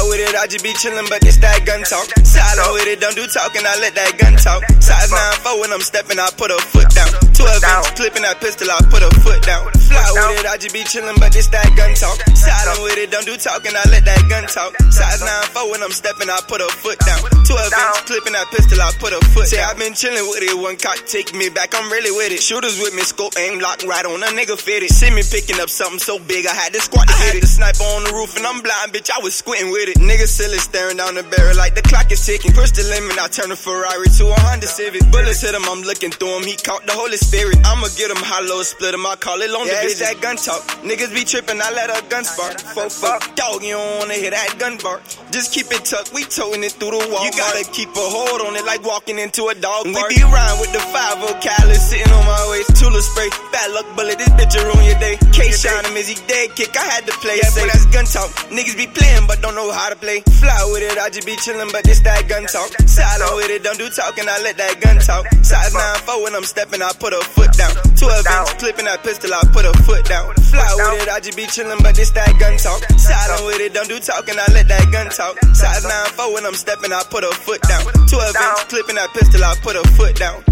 With 0.08 0.24
it, 0.24 0.36
I 0.36 0.48
just 0.48 0.64
be 0.64 0.72
chillin', 0.74 1.08
but 1.10 1.22
this 1.22 1.38
that 1.44 1.64
gun 1.68 1.84
talk. 1.84 2.08
Silent 2.24 2.72
with 2.74 2.88
it, 2.88 3.00
don't 3.00 3.16
do 3.16 3.28
talking, 3.28 3.64
I 3.64 3.76
let 3.80 3.94
that 3.96 4.16
gun 4.18 4.36
talk. 4.40 4.64
Size 4.80 5.12
9 5.12 5.20
4 5.44 5.60
when 5.60 5.72
I'm 5.72 5.84
stepping, 5.84 6.20
I 6.20 6.32
put 6.36 6.52
a 6.52 6.60
foot 6.72 6.90
down. 6.96 7.12
12 7.36 7.38
inch 7.38 7.88
clipping 8.00 8.24
that 8.24 8.40
pistol, 8.40 8.72
I 8.72 8.80
put 8.88 9.04
a 9.04 9.12
foot 9.22 9.44
down. 9.44 9.68
Fly 9.88 10.08
with 10.16 10.40
it, 10.40 10.48
I 10.48 10.56
just 10.58 10.74
be 10.74 10.84
chillin', 10.88 11.20
but 11.20 11.32
this 11.36 11.48
that 11.52 11.68
gun 11.76 11.92
talk. 11.94 12.18
Silent 12.34 12.80
with 12.84 12.98
it, 12.98 13.12
don't 13.12 13.28
do 13.28 13.36
talking, 13.36 13.76
I 13.76 13.84
let 13.92 14.08
that 14.08 14.24
gun 14.32 14.48
talk. 14.48 14.72
Size 14.90 15.22
9 15.22 15.30
4 15.52 15.72
when 15.72 15.84
I'm 15.84 15.94
stepping, 15.94 16.32
I 16.32 16.40
put 16.48 16.64
a 16.64 16.70
foot 16.80 17.00
down. 17.04 17.22
12 17.28 17.48
inch 17.52 18.00
clipping 18.08 18.34
that 18.34 18.48
pistol, 18.52 18.80
I 18.80 18.92
put 19.00 19.12
a 19.12 19.20
foot 19.36 19.48
Say, 19.48 19.60
i 19.60 19.72
been 19.76 19.94
chillin' 19.94 20.28
with 20.32 20.44
it, 20.44 20.56
one 20.56 20.80
cock 20.80 21.04
take 21.06 21.36
me 21.36 21.50
back, 21.50 21.76
I'm 21.76 21.92
really 21.92 22.12
with 22.12 22.32
it. 22.32 22.42
Shooters 22.42 22.80
with 22.80 22.96
me, 22.96 23.04
scope 23.04 23.36
aim 23.38 23.60
lock 23.60 23.84
right 23.84 24.06
on 24.06 24.24
a 24.24 24.30
nigga 24.32 24.56
fitted. 24.60 24.90
See 24.90 25.12
me 25.12 25.24
picking 25.24 25.60
up 25.60 25.70
something 25.70 26.00
so 26.00 26.20
big, 26.20 26.48
I 26.48 26.56
had 26.56 26.74
to 26.74 26.82
squat 26.82 27.08
to 27.08 27.16
hit 27.28 27.36
it. 27.36 27.42
The 27.42 27.48
sniper 27.48 27.84
on 27.98 28.04
the 28.04 28.14
roof 28.14 28.36
and 28.36 28.46
I'm 28.46 28.62
blind, 28.62 28.94
bitch, 28.94 29.12
I 29.12 29.20
was 29.20 29.36
squinting 29.36 29.72
with 29.72 29.90
it. 29.90 29.97
Niggas 29.98 30.30
silly 30.30 30.58
staring 30.58 30.98
down 30.98 31.16
the 31.16 31.24
barrel 31.24 31.58
like 31.58 31.76
the 31.76 31.82
clock 31.82 32.12
is 32.12 32.24
ticking. 32.26 32.54
Push 32.54 32.72
the 32.72 32.84
limit, 32.86 33.18
I 33.18 33.28
turn 33.28 33.52
a 33.52 33.56
Ferrari 33.56 34.08
to 34.22 34.24
a 34.30 34.38
Honda 34.46 34.68
Civic. 34.68 35.02
Bullets 35.12 35.42
hit 35.42 35.54
him, 35.54 35.66
I'm 35.66 35.82
looking 35.82 36.12
through 36.12 36.38
him, 36.38 36.44
he 36.44 36.56
caught 36.56 36.86
the 36.86 36.94
Holy 36.94 37.18
Spirit. 37.18 37.58
I'ma 37.66 37.90
get 37.98 38.12
him 38.12 38.22
hollow, 38.22 38.62
split 38.64 38.94
him, 38.94 39.06
I 39.06 39.16
call 39.18 39.42
it 39.42 39.50
long 39.50 39.66
yeah, 39.66 39.82
division. 39.82 40.06
it's 40.08 40.14
that 40.14 40.22
gun 40.22 40.38
talk. 40.38 40.62
Niggas 40.86 41.14
be 41.14 41.26
tripping, 41.26 41.60
I 41.62 41.70
let 41.74 41.90
a 41.90 42.00
gun 42.10 42.24
spark. 42.24 42.62
Fuck, 42.62 42.92
fuck, 42.92 43.36
dog, 43.36 43.64
you 43.64 43.74
don't 43.74 44.00
wanna 44.00 44.16
hear 44.16 44.32
that 44.32 44.56
gun 44.58 44.78
bark. 44.78 45.02
Just 45.34 45.54
keep 45.54 45.68
it 45.74 45.84
tucked, 45.84 46.14
we 46.14 46.24
towing 46.30 46.64
it 46.64 46.78
through 46.78 46.94
the 46.94 47.04
wall. 47.10 47.26
You 47.26 47.32
gotta 47.34 47.66
keep 47.74 47.90
a 47.90 48.06
hold 48.08 48.42
on 48.46 48.56
it 48.56 48.66
like 48.66 48.86
walking 48.86 49.18
into 49.18 49.50
a 49.50 49.56
dog 49.56 49.90
park. 49.90 50.10
We 50.14 50.22
be 50.22 50.24
around 50.24 50.62
with 50.62 50.72
the 50.72 50.80
5 50.80 51.42
caliber 51.42 51.80
sitting 51.82 52.12
on 52.14 52.24
my 52.26 52.44
waist. 52.54 52.78
Tula 52.78 53.02
spray, 53.02 53.30
bad 53.52 53.74
luck 53.74 53.88
bullet, 53.98 54.18
this 54.18 54.30
bitch 54.38 54.54
will 54.56 54.78
ruin 54.78 54.86
your 54.86 55.00
day. 55.02 55.18
K 55.34 55.52
shine 55.52 55.86
him, 55.86 55.98
is 55.98 56.08
he 56.08 56.16
dead? 56.28 56.54
Kick, 56.56 56.76
I 56.78 56.86
had 56.86 57.06
to 57.10 57.14
play 57.20 57.42
it 57.42 57.50
safe. 57.50 57.66
That's 57.66 57.86
gun 57.90 58.06
talk. 58.06 58.30
Niggas 58.54 58.78
be 58.78 58.88
playing, 58.88 59.26
but 59.28 59.42
don't 59.42 59.56
know 59.56 59.72
how 59.72 59.87
to 59.90 59.96
play. 59.96 60.22
Fly 60.42 60.58
with 60.72 60.84
it, 60.84 60.98
I 60.98 61.10
just 61.10 61.26
be 61.26 61.36
chillin', 61.38 61.72
but 61.72 61.84
this 61.84 62.00
that 62.02 62.28
gun 62.28 62.46
talk. 62.46 62.70
Silent 62.88 63.36
with 63.36 63.52
it, 63.52 63.64
don't 63.64 63.78
do 63.78 63.90
talking, 63.90 64.28
I 64.28 64.42
let 64.44 64.58
that 64.58 64.80
gun 64.82 64.98
talk. 65.00 65.28
Size 65.44 65.74
9 65.74 66.08
4 66.08 66.24
when 66.24 66.36
I'm 66.36 66.44
steppin', 66.44 66.82
I 66.82 66.92
put 67.00 67.14
a 67.14 67.22
foot 67.36 67.52
down. 67.54 67.74
12 67.96 68.26
inch 68.26 68.50
clipping 68.60 68.86
that 68.86 69.04
pistol, 69.04 69.34
I 69.34 69.42
put 69.54 69.66
a 69.66 69.74
foot 69.84 70.06
down. 70.06 70.34
Fly 70.52 70.68
with 70.78 71.04
it, 71.04 71.10
I 71.10 71.20
just 71.20 71.38
be 71.38 71.46
chillin', 71.46 71.82
but 71.84 71.96
this 71.96 72.12
that 72.12 72.32
gun 72.40 72.58
talk. 72.58 72.84
Silent 72.98 73.46
with 73.46 73.62
it, 73.62 73.74
don't 73.74 73.88
do 73.88 74.00
talking, 74.00 74.36
I 74.36 74.48
let 74.54 74.68
that 74.68 74.86
gun 74.92 75.08
talk. 75.10 75.40
Size 75.56 75.84
9 75.84 75.92
4 76.16 76.34
when 76.34 76.46
I'm 76.46 76.56
steppin', 76.56 76.92
I 76.92 77.04
put 77.10 77.24
a 77.24 77.32
foot 77.32 77.62
down. 77.64 77.84
12 78.08 78.12
inch 78.12 78.62
clipping 78.70 78.96
that 78.96 79.12
pistol, 79.14 79.44
I 79.44 79.56
put 79.62 79.76
a 79.76 79.84
foot 79.96 80.16
down. 80.16 80.44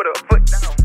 put 0.00 0.06
a 0.06 0.24
foot 0.24 0.46
down. 0.46 0.79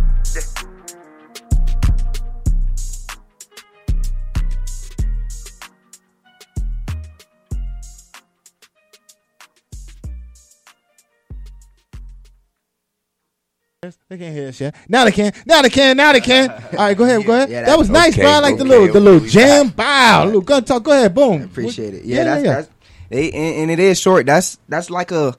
They 14.09 14.17
can't 14.17 14.35
hear 14.35 14.49
us 14.49 14.59
yet. 14.59 14.75
Now 14.87 15.05
they 15.05 15.11
can. 15.11 15.33
Now 15.45 15.61
they 15.61 15.69
can. 15.69 15.97
Now 15.97 16.11
they 16.13 16.21
can. 16.21 16.49
All 16.51 16.57
right, 16.77 16.97
go 16.97 17.03
ahead. 17.03 17.25
Go 17.25 17.33
ahead. 17.33 17.49
yeah, 17.49 17.61
that, 17.61 17.67
that- 17.67 17.77
was 17.77 17.89
nice, 17.89 18.13
okay, 18.13 18.23
bro. 18.23 18.31
I 18.31 18.39
like 18.39 18.57
the 18.57 18.63
okay, 18.63 18.69
little, 18.69 18.93
the 18.93 18.99
little 18.99 19.27
jam. 19.27 19.69
Bow, 19.69 20.25
little 20.25 20.41
gun 20.41 20.63
talk. 20.63 20.83
Go 20.83 20.91
ahead. 20.91 21.13
Boom. 21.13 21.43
Appreciate 21.43 21.93
it. 21.93 22.05
Yeah, 22.05 22.23
that's 22.23 22.43
that's 22.43 22.69
they, 23.09 23.31
and, 23.31 23.55
and 23.61 23.71
it 23.71 23.79
is 23.79 23.99
short. 23.99 24.25
That's 24.25 24.57
that's 24.67 24.89
like 24.89 25.11
a 25.11 25.35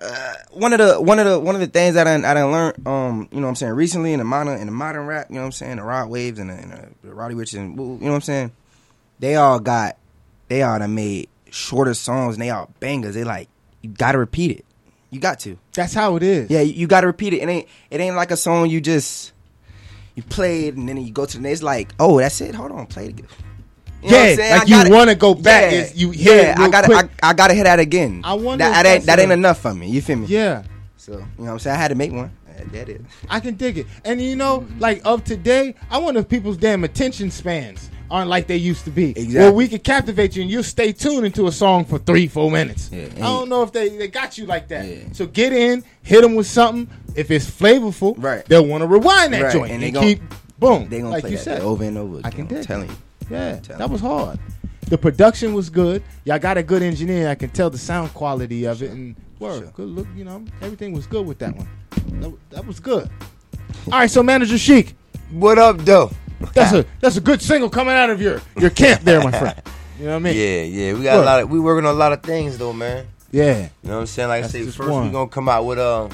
uh, 0.00 0.34
one 0.50 0.72
of 0.72 0.78
the 0.78 1.00
one 1.00 1.18
of 1.18 1.26
the 1.26 1.38
one 1.38 1.54
of 1.54 1.60
the 1.60 1.66
things 1.66 1.94
that 1.94 2.06
I 2.06 2.12
done, 2.16 2.24
I 2.24 2.34
done 2.34 2.50
learned. 2.50 2.86
Um, 2.86 3.28
you 3.30 3.40
know 3.40 3.46
what 3.46 3.50
I'm 3.50 3.56
saying 3.56 3.72
recently 3.72 4.12
in 4.12 4.18
the 4.18 4.24
modern 4.24 4.58
in 4.60 4.66
the 4.66 4.72
modern 4.72 5.06
rap. 5.06 5.28
You 5.28 5.36
know 5.36 5.42
what 5.42 5.46
I'm 5.46 5.52
saying 5.52 5.76
the 5.76 5.82
Rod 5.82 6.08
Waves 6.08 6.38
and 6.38 6.50
the, 6.50 6.54
and 6.54 6.72
the, 6.72 6.88
the 7.08 7.14
Roddy 7.14 7.34
Ricch 7.34 7.56
and 7.58 7.76
you 7.76 7.84
know 7.84 8.10
what 8.10 8.16
I'm 8.16 8.20
saying. 8.20 8.52
They 9.20 9.36
all 9.36 9.60
got 9.60 9.96
they 10.48 10.62
all 10.62 10.78
done 10.78 10.94
made 10.94 11.28
shorter 11.50 11.94
songs 11.94 12.34
and 12.34 12.42
they 12.42 12.50
all 12.50 12.70
bangers. 12.80 13.14
They 13.14 13.24
like 13.24 13.48
you 13.82 13.90
got 13.90 14.12
to 14.12 14.18
repeat 14.18 14.50
it. 14.50 14.64
You 15.14 15.20
got 15.20 15.38
to. 15.40 15.56
That's 15.72 15.94
how 15.94 16.16
it 16.16 16.24
is. 16.24 16.50
Yeah, 16.50 16.60
you, 16.62 16.72
you 16.72 16.86
got 16.88 17.02
to 17.02 17.06
repeat 17.06 17.32
it. 17.34 17.36
It 17.42 17.48
ain't 17.48 17.68
it 17.90 18.00
ain't 18.00 18.16
like 18.16 18.32
a 18.32 18.36
song 18.36 18.68
you 18.68 18.80
just 18.80 19.32
you 20.16 20.24
play 20.24 20.66
it 20.66 20.74
and 20.74 20.88
then 20.88 20.96
you 20.96 21.12
go 21.12 21.24
to 21.24 21.36
the 21.36 21.42
next. 21.42 21.62
Like 21.62 21.92
oh 22.00 22.18
that's 22.18 22.40
it. 22.40 22.54
Hold 22.56 22.72
on, 22.72 22.86
play 22.86 23.04
it 23.06 23.10
again. 23.10 23.26
You 24.02 24.10
know 24.10 24.16
what 24.16 24.22
I'm 24.24 24.28
Yeah, 24.30 24.34
saying? 24.36 24.58
like 24.58 24.68
you 24.68 24.74
gotta- 24.74 24.90
wanna 24.90 25.14
go 25.14 25.34
back, 25.34 25.72
Yeah, 25.72 25.88
you 25.94 26.10
hear 26.10 26.34
yeah, 26.36 26.50
it 26.52 26.58
I 26.58 26.68
gotta. 26.68 26.94
I, 26.94 27.28
I 27.30 27.32
gotta 27.32 27.54
hear 27.54 27.64
that 27.64 27.78
again. 27.78 28.22
I 28.24 28.34
wonder 28.34 28.64
that, 28.64 28.82
that 28.82 28.86
ain't 28.88 29.06
that 29.06 29.18
ain't 29.20 29.30
enough 29.32 29.60
for 29.60 29.72
me. 29.72 29.88
You 29.88 30.02
feel 30.02 30.16
me? 30.16 30.26
Yeah. 30.26 30.64
So 30.96 31.12
you 31.12 31.18
know 31.18 31.24
what 31.36 31.50
I'm 31.52 31.58
saying? 31.60 31.76
I 31.76 31.80
had 31.80 31.88
to 31.88 31.94
make 31.94 32.12
one. 32.12 32.32
That 32.72 32.88
is. 32.88 33.00
I 33.28 33.38
can 33.40 33.54
dig 33.54 33.78
it. 33.78 33.86
And 34.04 34.20
you 34.20 34.34
know, 34.36 34.66
like 34.78 35.00
of 35.04 35.22
today, 35.24 35.74
I 35.90 35.98
wonder 35.98 36.20
if 36.20 36.28
people's 36.28 36.56
damn 36.56 36.82
attention 36.82 37.30
spans 37.30 37.88
aren't 38.14 38.30
like 38.30 38.46
they 38.46 38.56
used 38.56 38.84
to 38.84 38.90
be. 38.90 39.10
Exactly. 39.10 39.34
Where 39.34 39.52
we 39.52 39.66
can 39.66 39.80
captivate 39.80 40.36
you 40.36 40.42
and 40.42 40.50
you'll 40.50 40.62
stay 40.62 40.92
tuned 40.92 41.26
into 41.26 41.48
a 41.48 41.52
song 41.52 41.84
for 41.84 41.98
three, 41.98 42.28
four 42.28 42.48
minutes. 42.48 42.88
I 42.92 43.08
don't 43.18 43.48
know 43.48 43.62
if 43.64 43.72
they, 43.72 43.88
they 43.88 44.06
got 44.06 44.38
you 44.38 44.46
like 44.46 44.68
that. 44.68 45.16
So 45.16 45.26
get 45.26 45.52
in, 45.52 45.82
hit 46.02 46.22
them 46.22 46.36
with 46.36 46.46
something. 46.46 46.88
If 47.16 47.32
it's 47.32 47.50
flavorful, 47.50 48.14
right. 48.16 48.44
they'll 48.46 48.66
want 48.66 48.82
to 48.82 48.86
rewind 48.86 49.32
that 49.34 49.42
Right, 49.42 49.52
joint 49.52 49.72
and 49.72 49.82
and, 49.82 49.82
they 49.82 49.90
gon- 49.90 50.02
keep 50.04 50.22
boom. 50.60 50.88
They 50.88 50.98
gonna 50.98 51.10
like 51.10 51.22
play 51.22 51.30
you 51.32 51.36
that 51.38 51.42
said. 51.42 51.62
over 51.62 51.82
and 51.82 51.98
over. 51.98 52.20
I 52.24 52.28
Again, 52.28 52.46
can 52.46 52.56
I'm 52.58 52.64
telling 52.64 52.88
you. 52.88 52.96
Yeah, 53.30 53.56
that 53.78 53.90
was 53.90 54.00
hard. 54.00 54.38
The 54.88 54.98
production 54.98 55.52
was 55.52 55.68
good. 55.70 56.02
Y'all 56.24 56.38
got 56.38 56.56
a 56.56 56.62
good 56.62 56.82
engineer. 56.82 57.28
I 57.28 57.34
can 57.34 57.50
tell 57.50 57.70
the 57.70 57.78
sound 57.78 58.14
quality 58.14 58.64
of 58.66 58.80
it 58.82 58.90
and 58.90 59.16
word. 59.40 59.72
Good 59.74 59.88
look, 59.88 60.06
you 60.14 60.24
know, 60.24 60.44
everything 60.60 60.92
was 60.92 61.06
good 61.06 61.26
with 61.26 61.38
that 61.38 61.56
one. 61.56 61.68
That, 62.20 62.32
that 62.50 62.66
was 62.66 62.78
good. 62.80 63.08
All 63.86 63.98
right, 63.98 64.10
so 64.10 64.22
manager 64.22 64.58
Sheik, 64.58 64.94
what 65.30 65.58
up, 65.58 65.78
though? 65.78 66.10
That's 66.54 66.72
a 66.72 66.84
that's 67.00 67.16
a 67.16 67.20
good 67.20 67.40
single 67.40 67.70
coming 67.70 67.94
out 67.94 68.10
of 68.10 68.20
your 68.20 68.40
your 68.58 68.70
camp 68.70 69.02
there, 69.02 69.22
my 69.22 69.30
friend. 69.30 69.60
You 69.96 70.06
know 70.06 70.10
what 70.10 70.16
I 70.16 70.18
mean? 70.18 70.36
Yeah, 70.36 70.62
yeah. 70.62 70.92
We 70.94 71.04
got 71.04 71.14
What? 71.18 71.22
a 71.22 71.24
lot 71.26 71.42
of 71.42 71.50
we 71.50 71.60
working 71.60 71.86
on 71.86 71.94
a 71.94 71.96
lot 71.98 72.12
of 72.12 72.20
things 72.20 72.58
though, 72.58 72.72
man. 72.72 73.06
Yeah. 73.30 73.68
You 73.82 73.88
know 73.88 73.94
what 73.94 74.00
I'm 74.00 74.06
saying? 74.06 74.28
Like 74.28 74.42
That's 74.42 74.52
I 74.54 74.58
say, 74.58 74.64
just 74.64 74.76
first 74.76 74.90
one. 74.90 75.06
we 75.06 75.12
gonna 75.12 75.28
come 75.30 75.48
out 75.48 75.64
with 75.64 75.78
uh 75.78 76.08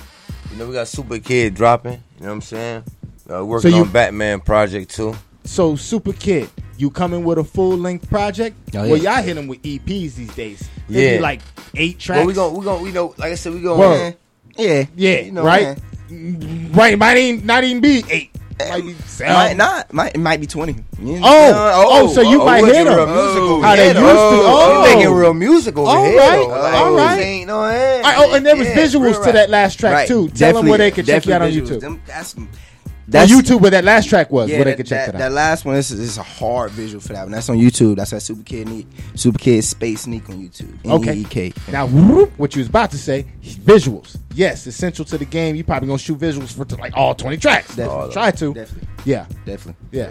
you 0.51 0.57
know, 0.59 0.67
we 0.67 0.75
got 0.75 0.87
Super 0.87 1.19
Kid 1.19 1.55
dropping, 1.55 1.93
you 1.95 1.99
know 2.21 2.27
what 2.27 2.33
I'm 2.33 2.41
saying? 2.43 2.85
Uh, 3.33 3.45
working 3.47 3.71
So 3.71 3.77
you- 3.79 3.85
on 3.85 3.91
Batman 3.91 4.41
project 4.41 4.95
too. 4.95 5.15
So 5.45 5.77
Super 5.77 6.13
Kid, 6.13 6.51
you 6.77 6.91
coming 6.91 7.25
with 7.25 7.39
a 7.39 7.45
full 7.45 7.79
length 7.79 8.09
project? 8.11 8.55
Oh, 8.75 8.87
Well, 8.87 8.97
yeah. 8.99 9.15
y'all 9.17 9.23
hit 9.23 9.35
them 9.35 9.47
with 9.49 9.63
EPs 9.63 10.15
these 10.15 10.35
days. 10.35 10.69
They 10.87 11.13
be 11.13 11.15
Yeah. 11.15 11.21
like 11.23 11.41
eight 11.75 11.99
tracks. 11.99 12.19
Well, 12.19 12.27
we 12.27 12.35
gonna 12.35 12.59
we 12.59 12.65
gonna 12.67 12.83
we 12.83 12.93
know 12.93 13.15
like 13.17 13.33
I 13.33 13.35
said, 13.37 13.55
we 13.55 13.63
gonna 13.63 13.79
Word. 13.79 14.17
Yeah, 14.59 14.85
yeah, 14.95 15.21
You 15.21 15.33
know, 15.33 15.43
right, 15.43 15.79
right. 16.75 16.99
Might 16.99 17.17
ain't 17.17 17.47
not 17.47 17.65
even 17.65 17.81
be 17.81 18.05
eight. 18.11 18.31
Might 18.69 18.85
be 18.85 18.93
seven. 19.07 19.33
Might 19.35 19.57
not. 19.57 19.93
Might 19.93 20.15
it 20.15 20.19
might 20.19 20.41
be 20.41 20.47
twenty. 20.47 20.75
Know? 20.99 21.21
Oh, 21.23 21.87
oh, 21.91 22.13
so 22.13 22.21
you 22.21 22.43
oh, 22.43 22.45
might 22.45 22.63
we 22.63 22.73
hit 22.73 22.85
them. 22.85 22.95
real 22.97 23.07
music 23.07 23.43
over 23.43 23.67
How 23.67 23.77
they 23.77 23.87
used 23.87 23.97
to. 23.99 24.05
Oh, 24.05 24.83
we 24.83 24.95
making 24.95 25.13
real 25.13 25.35
musical. 25.35 25.87
All 25.87 26.05
here. 26.05 26.17
Like, 26.19 26.49
all 26.49 26.95
right. 26.95 27.21
ain't 27.21 27.47
no 27.49 27.59
All 27.59 27.63
right, 27.63 28.17
oh, 28.19 28.35
and 28.35 28.45
there 28.45 28.57
was 28.57 28.69
Yeah, 28.69 28.77
visuals 28.77 29.25
to 29.25 29.33
that 29.33 29.51
last 29.51 29.79
track 29.79 29.93
Right. 29.93 30.09
too. 30.09 30.29
Tell 30.31 30.55
them 30.55 30.67
where 30.67 30.79
they 30.79 30.91
can 30.91 31.07
check 31.07 31.27
you 31.27 31.33
out 31.35 31.43
on 31.43 31.51
YouTube. 31.51 31.81
Them- 31.81 32.03
that's 32.07 32.35
on 33.15 33.29
YouTube 33.29 33.61
where 33.61 33.71
that 33.73 33.85
last 33.85 34.09
track 34.09 34.31
was, 34.31 34.49
Yeah, 34.51 34.57
where 34.57 34.65
they 34.65 34.71
that, 34.73 34.77
can 34.77 34.87
check 34.87 35.07
that, 35.07 35.19
that 35.19 35.27
out. 35.27 35.33
last 35.33 35.65
one 35.65 35.77
is, 35.77 35.91
is 35.91 36.19
a 36.19 36.23
hard 36.23 36.71
visual 36.73 37.01
for 37.01 37.13
that 37.13 37.23
one. 37.23 37.33
That's 37.33 37.49
on 37.49 37.57
YouTube. 37.57 37.97
That's 37.97 38.13
at 38.13 38.23
Super 38.23 38.43
Kid 38.43 38.69
Neek. 38.69 38.87
Super 39.15 39.39
Kid 39.39 39.63
Space 39.63 40.03
Sneak 40.03 40.29
on 40.29 40.37
YouTube. 40.37 40.85
Okay. 40.85 41.53
Now, 41.71 41.87
whoop, 41.87 42.33
what 42.39 42.55
you 42.55 42.61
was 42.61 42.69
about 42.69 42.91
to 42.93 42.99
say, 42.99 43.27
visuals. 43.43 44.17
Yes, 44.35 44.67
essential 44.67 45.05
to 45.07 45.19
the 45.19 45.25
game. 45.25 45.57
You 45.57 45.65
probably 45.65 45.89
gonna 45.89 45.99
shoot 45.99 46.19
visuals 46.19 46.53
for 46.55 46.65
like 46.77 46.97
all 46.97 47.15
twenty 47.15 47.37
tracks. 47.37 47.75
Definitely. 47.77 48.13
Try 48.13 48.31
to. 48.31 48.55
Definitely. 48.55 48.89
Yeah. 49.05 49.27
Definitely. 49.45 49.75
Yeah. 49.99 50.11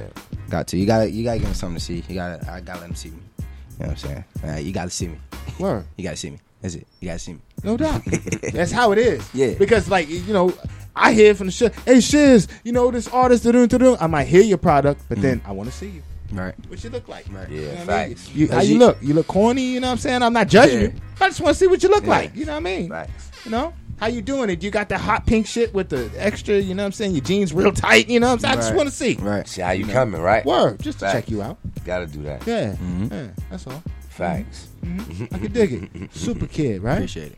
Got 0.50 0.68
to. 0.68 0.78
You 0.78 0.86
gotta 0.86 1.10
you 1.10 1.24
gotta 1.24 1.40
give 1.40 1.48
them 1.48 1.56
something 1.56 1.78
to 1.78 1.84
see. 1.84 2.04
You 2.08 2.16
gotta 2.16 2.52
I 2.52 2.60
gotta 2.62 2.82
let 2.82 2.88
them 2.88 2.96
see 2.96 3.10
me. 3.10 3.18
You 3.18 3.46
know 3.86 3.86
what 3.86 3.90
I'm 3.92 3.98
saying? 3.98 4.24
Right, 4.44 4.66
you 4.66 4.74
gotta 4.74 4.90
see 4.90 5.08
me. 5.08 5.18
Word. 5.60 5.86
You 5.98 6.04
gotta 6.04 6.18
see 6.18 6.32
me. 6.32 6.40
That's 6.62 6.76
it. 6.76 6.86
You 7.00 7.08
gotta 7.08 7.20
see 7.20 7.34
me. 7.34 7.40
No 7.64 7.78
doubt. 7.78 8.02
That's 8.54 8.72
how 8.72 8.92
it 8.92 8.98
is. 8.98 9.28
Yeah. 9.34 9.54
Because 9.54 9.90
like 9.90 10.10
you 10.10 10.34
know, 10.34 10.54
I 11.00 11.14
hear 11.14 11.34
from 11.36 11.48
the 11.48 11.52
shit. 11.54 11.74
Hey, 11.86 12.00
Shiz, 12.02 12.48
you 12.64 12.72
know 12.72 12.92
this 12.92 13.08
artist. 13.08 13.44
da-dun, 13.44 13.68
da-dun." 13.68 13.98
I 14.00 14.08
might 14.08 14.26
hear 14.28 14.42
your 14.44 14.58
product, 14.58 15.02
but 15.10 15.22
then 15.22 15.42
I 15.46 15.52
want 15.52 15.70
to 15.72 15.76
see 15.76 15.88
you. 15.90 16.04
Right. 16.32 16.54
What 16.68 16.84
you 16.84 16.90
look 16.92 17.08
like? 17.08 17.26
Right. 17.32 17.50
Yeah, 17.50 17.56
You 17.60 17.66
know 17.66 17.72
what 17.72 17.90
I 17.90 18.06
mean? 18.08 18.16
facts. 18.16 18.30
You, 18.36 18.48
how 18.52 18.62
you, 18.62 18.74
you- 18.74 18.80
look? 18.80 18.98
You 19.02 19.14
look 19.16 19.28
corny. 19.28 19.64
You 19.64 19.80
know 19.80 19.88
what 19.88 19.92
I'm 19.94 19.98
saying? 19.98 20.22
I'm 20.22 20.34
not 20.34 20.48
judging 20.48 20.76
Yeah. 20.80 20.88
you. 20.88 20.94
I 21.22 21.28
just 21.30 21.42
want 21.42 21.56
to 21.56 21.60
see 21.60 21.68
what 21.68 21.82
you 21.82 21.90
look 21.90 22.04
Yeah. 22.04 22.10
like. 22.10 22.36
You 22.36 22.46
know 22.46 22.52
what 22.52 22.58
I 22.58 22.62
mean? 22.62 22.90
Facts. 22.90 23.32
You 23.46 23.52
know. 23.52 23.74
How 24.00 24.08
you 24.08 24.22
doing 24.22 24.50
it? 24.50 24.64
You 24.64 24.72
got 24.72 24.88
the 24.88 24.98
hot 24.98 25.26
pink 25.26 25.46
shit 25.46 25.74
with 25.74 25.90
the 25.90 26.10
extra, 26.16 26.56
you 26.56 26.74
know 26.74 26.84
what 26.84 26.88
I'm 26.88 26.92
saying? 26.94 27.12
Your 27.16 27.24
jeans 27.24 27.52
real 27.52 27.74
tight, 27.74 28.08
you 28.10 28.20
know 28.22 28.28
what 28.28 28.34
I'm 28.34 28.40
saying? 28.40 28.54
I 28.54 28.56
just 28.58 28.74
want 28.76 28.88
to 28.88 28.96
see. 28.96 29.16
Right. 29.16 29.46
See 29.46 29.62
how 29.62 29.72
you 29.72 29.84
know. 29.86 29.92
coming, 29.94 30.22
right? 30.22 30.46
Word, 30.46 30.80
just 30.82 31.00
to 31.00 31.06
Facts. 31.06 31.14
check 31.18 31.30
you 31.30 31.42
out. 31.42 31.58
Gotta 31.84 32.06
do 32.08 32.22
that. 32.24 32.48
Yeah, 32.48 32.76
Mhm. 32.76 33.12
yeah, 33.12 33.28
that's 33.50 33.68
all. 33.68 33.84
Facts. 34.08 34.68
Mhm. 34.86 35.34
I 35.34 35.38
can 35.40 35.52
dig 35.52 35.90
it. 35.94 36.14
Super 36.14 36.46
kid, 36.48 36.82
right? 36.82 36.94
Appreciate 36.94 37.34
it. 37.34 37.38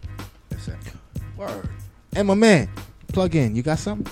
Yes, 0.52 0.64
sir. 0.66 0.78
Word. 1.36 1.68
And 2.16 2.28
my 2.28 2.36
man, 2.36 2.70
plug 3.12 3.36
in. 3.36 3.56
You 3.56 3.62
got 3.64 3.80
something? 3.80 4.12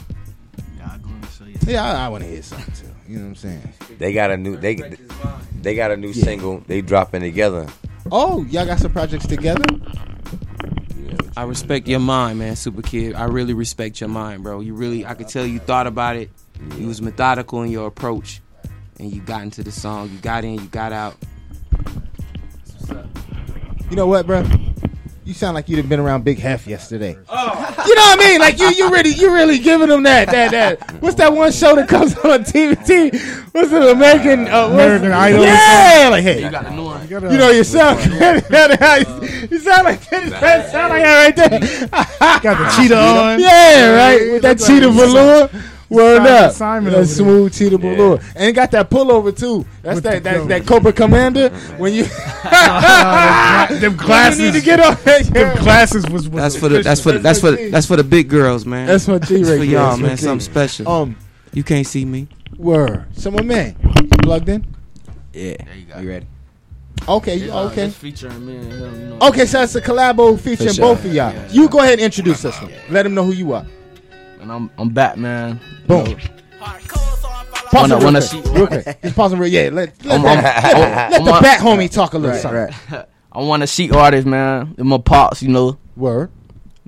Yeah, 0.77 0.89
I'm 0.93 1.01
going 1.01 1.21
to 1.21 1.27
show 1.29 1.45
you. 1.45 1.57
Yeah, 1.67 1.83
I, 1.83 2.05
I 2.05 2.09
want 2.09 2.23
to 2.23 2.29
hear 2.29 2.41
something 2.41 2.73
too. 2.73 2.87
You 3.07 3.17
know 3.17 3.23
what 3.23 3.29
I'm 3.29 3.35
saying? 3.35 3.73
They 3.97 4.13
got 4.13 4.29
a 4.31 4.37
new 4.37 4.55
they 4.57 4.75
they 5.61 5.73
got 5.75 5.89
a 5.91 5.97
new 5.97 6.09
Yeah. 6.11 6.23
single. 6.23 6.59
They 6.67 6.81
dropping 6.81 7.21
together. 7.21 7.67
Oh, 8.11 8.43
y'all 8.45 8.65
got 8.65 8.79
some 8.79 8.91
projects 8.91 9.25
together? 9.27 9.65
I 11.35 11.43
respect 11.43 11.87
your 11.87 11.99
mind, 11.99 12.37
man, 12.39 12.55
Super 12.55 12.81
Kid. 12.81 13.15
I 13.15 13.25
really 13.25 13.53
respect 13.53 13.99
your 14.01 14.09
mind, 14.09 14.43
bro. 14.43 14.59
You 14.59 14.73
really, 14.73 15.05
I 15.05 15.13
could 15.15 15.27
tell 15.27 15.45
you 15.45 15.59
thought 15.59 15.87
about 15.87 16.17
it. 16.17 16.29
You 16.77 16.87
was 16.87 17.01
methodical 17.01 17.61
in 17.63 17.71
your 17.71 17.87
approach, 17.87 18.41
and 18.99 19.11
you 19.13 19.21
got 19.21 19.41
into 19.43 19.63
the 19.63 19.71
song. 19.71 20.09
You 20.11 20.17
got 20.19 20.43
in, 20.43 20.55
you 20.55 20.67
got 20.67 20.91
out. 20.91 21.15
You 23.89 23.95
know 23.95 24.05
what, 24.07 24.27
bro? 24.27 24.43
You 25.29 25.35
sound 25.35 25.53
like 25.53 25.69
you'd 25.69 25.77
have 25.77 25.87
been 25.87 25.99
around 25.99 26.23
Big 26.23 26.39
Hef 26.39 26.65
yesterday. 26.65 27.15
Oh. 27.29 27.75
You 27.89 27.95
know 27.95 28.01
what 28.01 28.19
I 28.19 28.23
mean? 28.29 28.39
Like 28.39 28.59
you, 28.59 28.69
you 28.69 28.91
really, 28.91 29.11
you 29.11 29.33
really 29.33 29.57
giving 29.57 29.89
them 29.89 30.03
that, 30.03 30.29
that, 30.29 30.51
that. 30.51 31.01
What's 31.01 31.15
that 31.15 31.31
one 31.33 31.51
show 31.51 31.75
that 31.75 31.87
comes 31.87 32.15
on 32.19 32.43
TVT? 32.43 33.15
What's 33.53 33.71
it, 33.71 33.81
American, 33.83 34.47
uh, 34.47 34.69
what's- 34.69 34.73
American 34.73 35.11
Idol 35.11 35.41
or 35.41 35.45
Yeah, 35.45 35.93
something? 35.93 36.11
like 36.11 36.23
hey, 36.23 36.43
You 36.43 36.51
got 36.51 36.63
the 36.65 36.71
new 36.71 36.83
one. 36.83 37.07
you 37.07 37.37
know 37.37 37.49
yourself. 37.49 38.03
you 38.05 38.11
sound 39.59 39.85
like 39.85 40.07
that. 40.09 40.69
Sound 40.71 40.89
like 40.93 41.03
that 41.03 41.23
right 41.25 41.35
there. 41.35 41.87
Got 42.41 42.57
the 42.57 42.81
cheetah 42.81 42.97
on. 42.99 43.39
Yeah, 43.39 43.95
right. 43.95 44.31
With 44.33 44.41
that 44.43 44.59
Look 44.59 44.67
cheetah 44.67 44.89
velour. 44.91 45.49
Word 45.89 46.17
Simon- 46.17 46.33
up. 46.33 46.51
Simon 46.53 46.93
that 46.93 47.05
smooth 47.07 47.53
cheetah 47.53 47.77
velour. 47.79 48.19
And 48.35 48.53
got 48.55 48.69
that 48.71 48.89
pullover 48.89 49.35
too. 49.35 49.65
That's 49.81 49.95
With 49.95 50.03
that, 50.03 50.23
that 50.23 50.47
that 50.47 50.65
Cobra 50.67 50.93
Commander. 50.93 51.49
When 51.77 51.93
you 51.93 52.03
them 53.79 53.95
glasses. 53.97 54.39
When 54.39 54.47
you 54.47 54.51
need 54.53 54.59
to 54.59 54.65
get 54.65 54.79
off 54.79 55.03
that. 55.03 55.23
Them 55.25 55.57
glasses 55.63 56.05
was, 56.09 56.29
was 56.29 56.41
That's 56.41 56.55
for 56.57 56.69
the, 56.69 56.81
that's 56.83 57.01
for 57.01 57.11
the, 57.13 57.19
that's 57.19 57.39
for 57.41 57.51
the, 57.51 57.69
that's 57.69 57.85
for 57.87 57.95
the 57.95 58.03
big 58.03 58.29
girls, 58.29 58.65
man. 58.65 58.87
That's 58.87 59.07
my 59.07 59.17
G 59.19 59.37
That's 59.37 59.49
right 59.49 59.57
for 59.59 59.63
y'all, 59.63 59.89
That's 59.91 60.01
man. 60.01 60.17
Something 60.17 60.39
special. 60.45 60.87
Um, 60.87 61.15
you 61.53 61.63
can't 61.63 61.87
see 61.87 62.05
me. 62.05 62.27
word. 62.57 63.05
So 63.13 63.31
my 63.31 63.41
man, 63.41 63.75
plugged 64.21 64.49
in. 64.49 64.65
Yeah. 65.33 65.55
You, 65.99 66.09
ready? 66.09 66.27
Okay, 67.07 67.35
It's, 67.35 67.43
you- 67.45 67.51
uh, 67.51 67.63
okay. 67.71 67.89
featuring 67.89 68.45
me 68.45 68.57
and 68.57 68.71
him, 68.71 68.99
you 68.99 69.05
know. 69.07 69.27
Okay, 69.29 69.45
so 69.45 69.61
it's 69.63 69.73
a 69.75 69.81
collabo 69.81 70.39
featuring 70.39 70.73
sure. 70.73 70.93
both 70.93 71.03
of 71.05 71.13
y'all. 71.13 71.33
You 71.49 71.67
go 71.69 71.79
ahead 71.79 71.93
and 71.93 72.01
introduce 72.01 72.45
us. 72.45 72.55
Let 72.89 73.03
them 73.03 73.13
know 73.15 73.23
who 73.23 73.31
you 73.31 73.53
are. 73.53 73.65
And 74.49 74.55
I'm 74.63 74.71
I'm 74.79 74.89
Batman. 74.89 75.59
you 75.81 75.87
Boom. 75.87 76.05
know. 76.05 76.15
Pause 77.71 77.91
it 77.91 77.95
real 77.95 78.03
wanna 78.03 78.19
quick. 78.19 78.23
see- 78.23 78.51
Real 78.51 78.67
quick. 78.67 79.01
Just 79.03 79.15
pause 79.15 79.35
real. 79.35 79.47
Yeah, 79.47 79.69
let, 79.71 80.03
let, 80.03 80.11
I'm- 80.19 80.25
I'm- 80.25 80.43
let- 80.43 80.65
I'm- 80.65 81.23
let 81.23 81.35
the 81.35 81.39
bat 81.41 81.59
homie 81.59 81.91
talk 81.91 82.13
a 82.15 82.17
little 82.17 82.31
Right, 82.31 82.41
something. 82.41 82.75
right. 82.97 83.05
I 83.31 83.39
want 83.41 83.61
a 83.61 83.67
sheet 83.67 83.91
artist, 83.93 84.25
man. 84.25 84.73
In 84.79 84.87
my 84.87 84.97
pops, 84.97 85.43
you 85.43 85.49
know. 85.49 85.77
Word. 85.95 86.31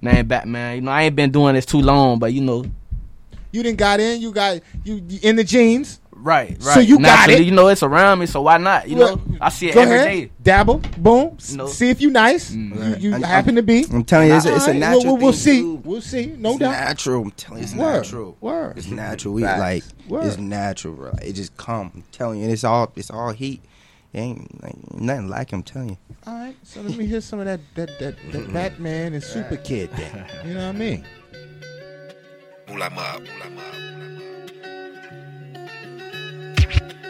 Name 0.02 0.26
Batman. 0.28 0.76
You 0.78 0.82
know, 0.82 0.90
I 0.92 1.04
ain't 1.04 1.16
been 1.16 1.30
doing 1.30 1.54
this 1.54 1.68
too 1.68 1.82
long, 1.82 2.18
but 2.18 2.34
you 2.34 2.42
know, 2.42 2.66
You 3.52 3.62
didn't 3.62 3.78
got 3.78 4.00
in. 4.00 4.22
You 4.22 4.32
got 4.32 4.60
you, 4.84 5.04
you 5.08 5.20
in 5.22 5.36
the 5.36 5.44
jeans. 5.44 6.01
Right, 6.24 6.50
right. 6.52 6.62
So 6.62 6.80
you 6.80 6.98
got 6.98 7.02
Naturally, 7.28 7.42
it. 7.42 7.46
You 7.46 7.52
know, 7.52 7.68
it's 7.68 7.82
around 7.82 8.20
me, 8.20 8.28
so 8.28 8.42
why 8.44 8.58
not? 8.58 8.88
You 8.88 8.98
Well, 8.98 9.18
know, 9.18 9.38
I 9.42 9.50
see 9.50 9.70
it 9.70 9.74
Go 9.74 9.82
every 9.82 9.96
ahead. 9.98 10.08
day. 10.08 10.32
Dabble, 10.44 10.78
boom. 11.00 11.36
s- 11.40 11.54
No. 11.54 11.66
See 11.66 11.90
if 11.90 12.00
you 12.00 12.12
nice. 12.12 12.52
Mm. 12.52 13.02
You, 13.02 13.10
you 13.10 13.14
I'm- 13.14 13.24
happen 13.24 13.56
to 13.56 13.64
be. 13.64 13.86
I'm 13.92 14.04
telling 14.04 14.30
you, 14.30 14.36
it's 14.36 14.46
a- 14.46 14.56
it's 14.56 14.68
a 14.68 14.74
natural 14.76 15.04
We'll, 15.04 15.14
we'll, 15.16 15.24
we'll 15.24 15.32
thing, 15.32 15.40
see. 15.40 15.62
too. 15.62 15.82
We'll 15.84 16.02
see. 16.02 16.26
No 16.38 16.52
doubt. 16.52 16.52
it's 16.52 16.60
doubt. 16.60 16.72
natural. 16.72 17.22
I'm 17.24 17.32
telling 17.32 17.58
you, 17.60 17.64
it's 17.64 17.74
Word. 17.76 17.94
natural. 18.04 18.38
Word. 18.40 18.78
It's 18.78 18.88
natural. 18.88 19.34
We 19.34 19.44
like 19.44 19.84
Word. 20.08 20.26
it's 20.26 20.38
natural, 20.38 20.94
bro. 20.94 21.12
It 21.24 21.34
just 21.34 21.58
come. 21.58 21.92
I'm 21.96 22.04
telling 22.12 22.40
you, 22.42 22.50
it's 22.50 22.64
all 22.64 22.92
it's 22.96 23.10
all 23.10 23.32
heat. 23.32 23.62
It 24.14 24.20
ain't 24.20 24.62
like, 24.62 24.76
nothing 24.94 25.28
like. 25.30 25.52
it, 25.52 25.56
I'm 25.56 25.64
telling 25.64 25.90
you. 25.90 25.98
All 26.28 26.34
right. 26.36 26.56
So 26.64 26.82
let 26.82 26.98
me 26.98 27.06
hear 27.08 27.22
some 27.22 27.40
of 27.40 27.46
that 27.46 27.62
that 27.76 27.98
that, 28.00 28.16
that 28.32 28.54
Batman 28.54 29.14
and 29.14 29.24
Super 29.24 29.58
Kid 29.58 29.90
then. 29.94 30.26
You 30.46 30.54
know 30.54 30.68
what 30.68 30.76
I 30.76 30.78
mean? 30.78 31.06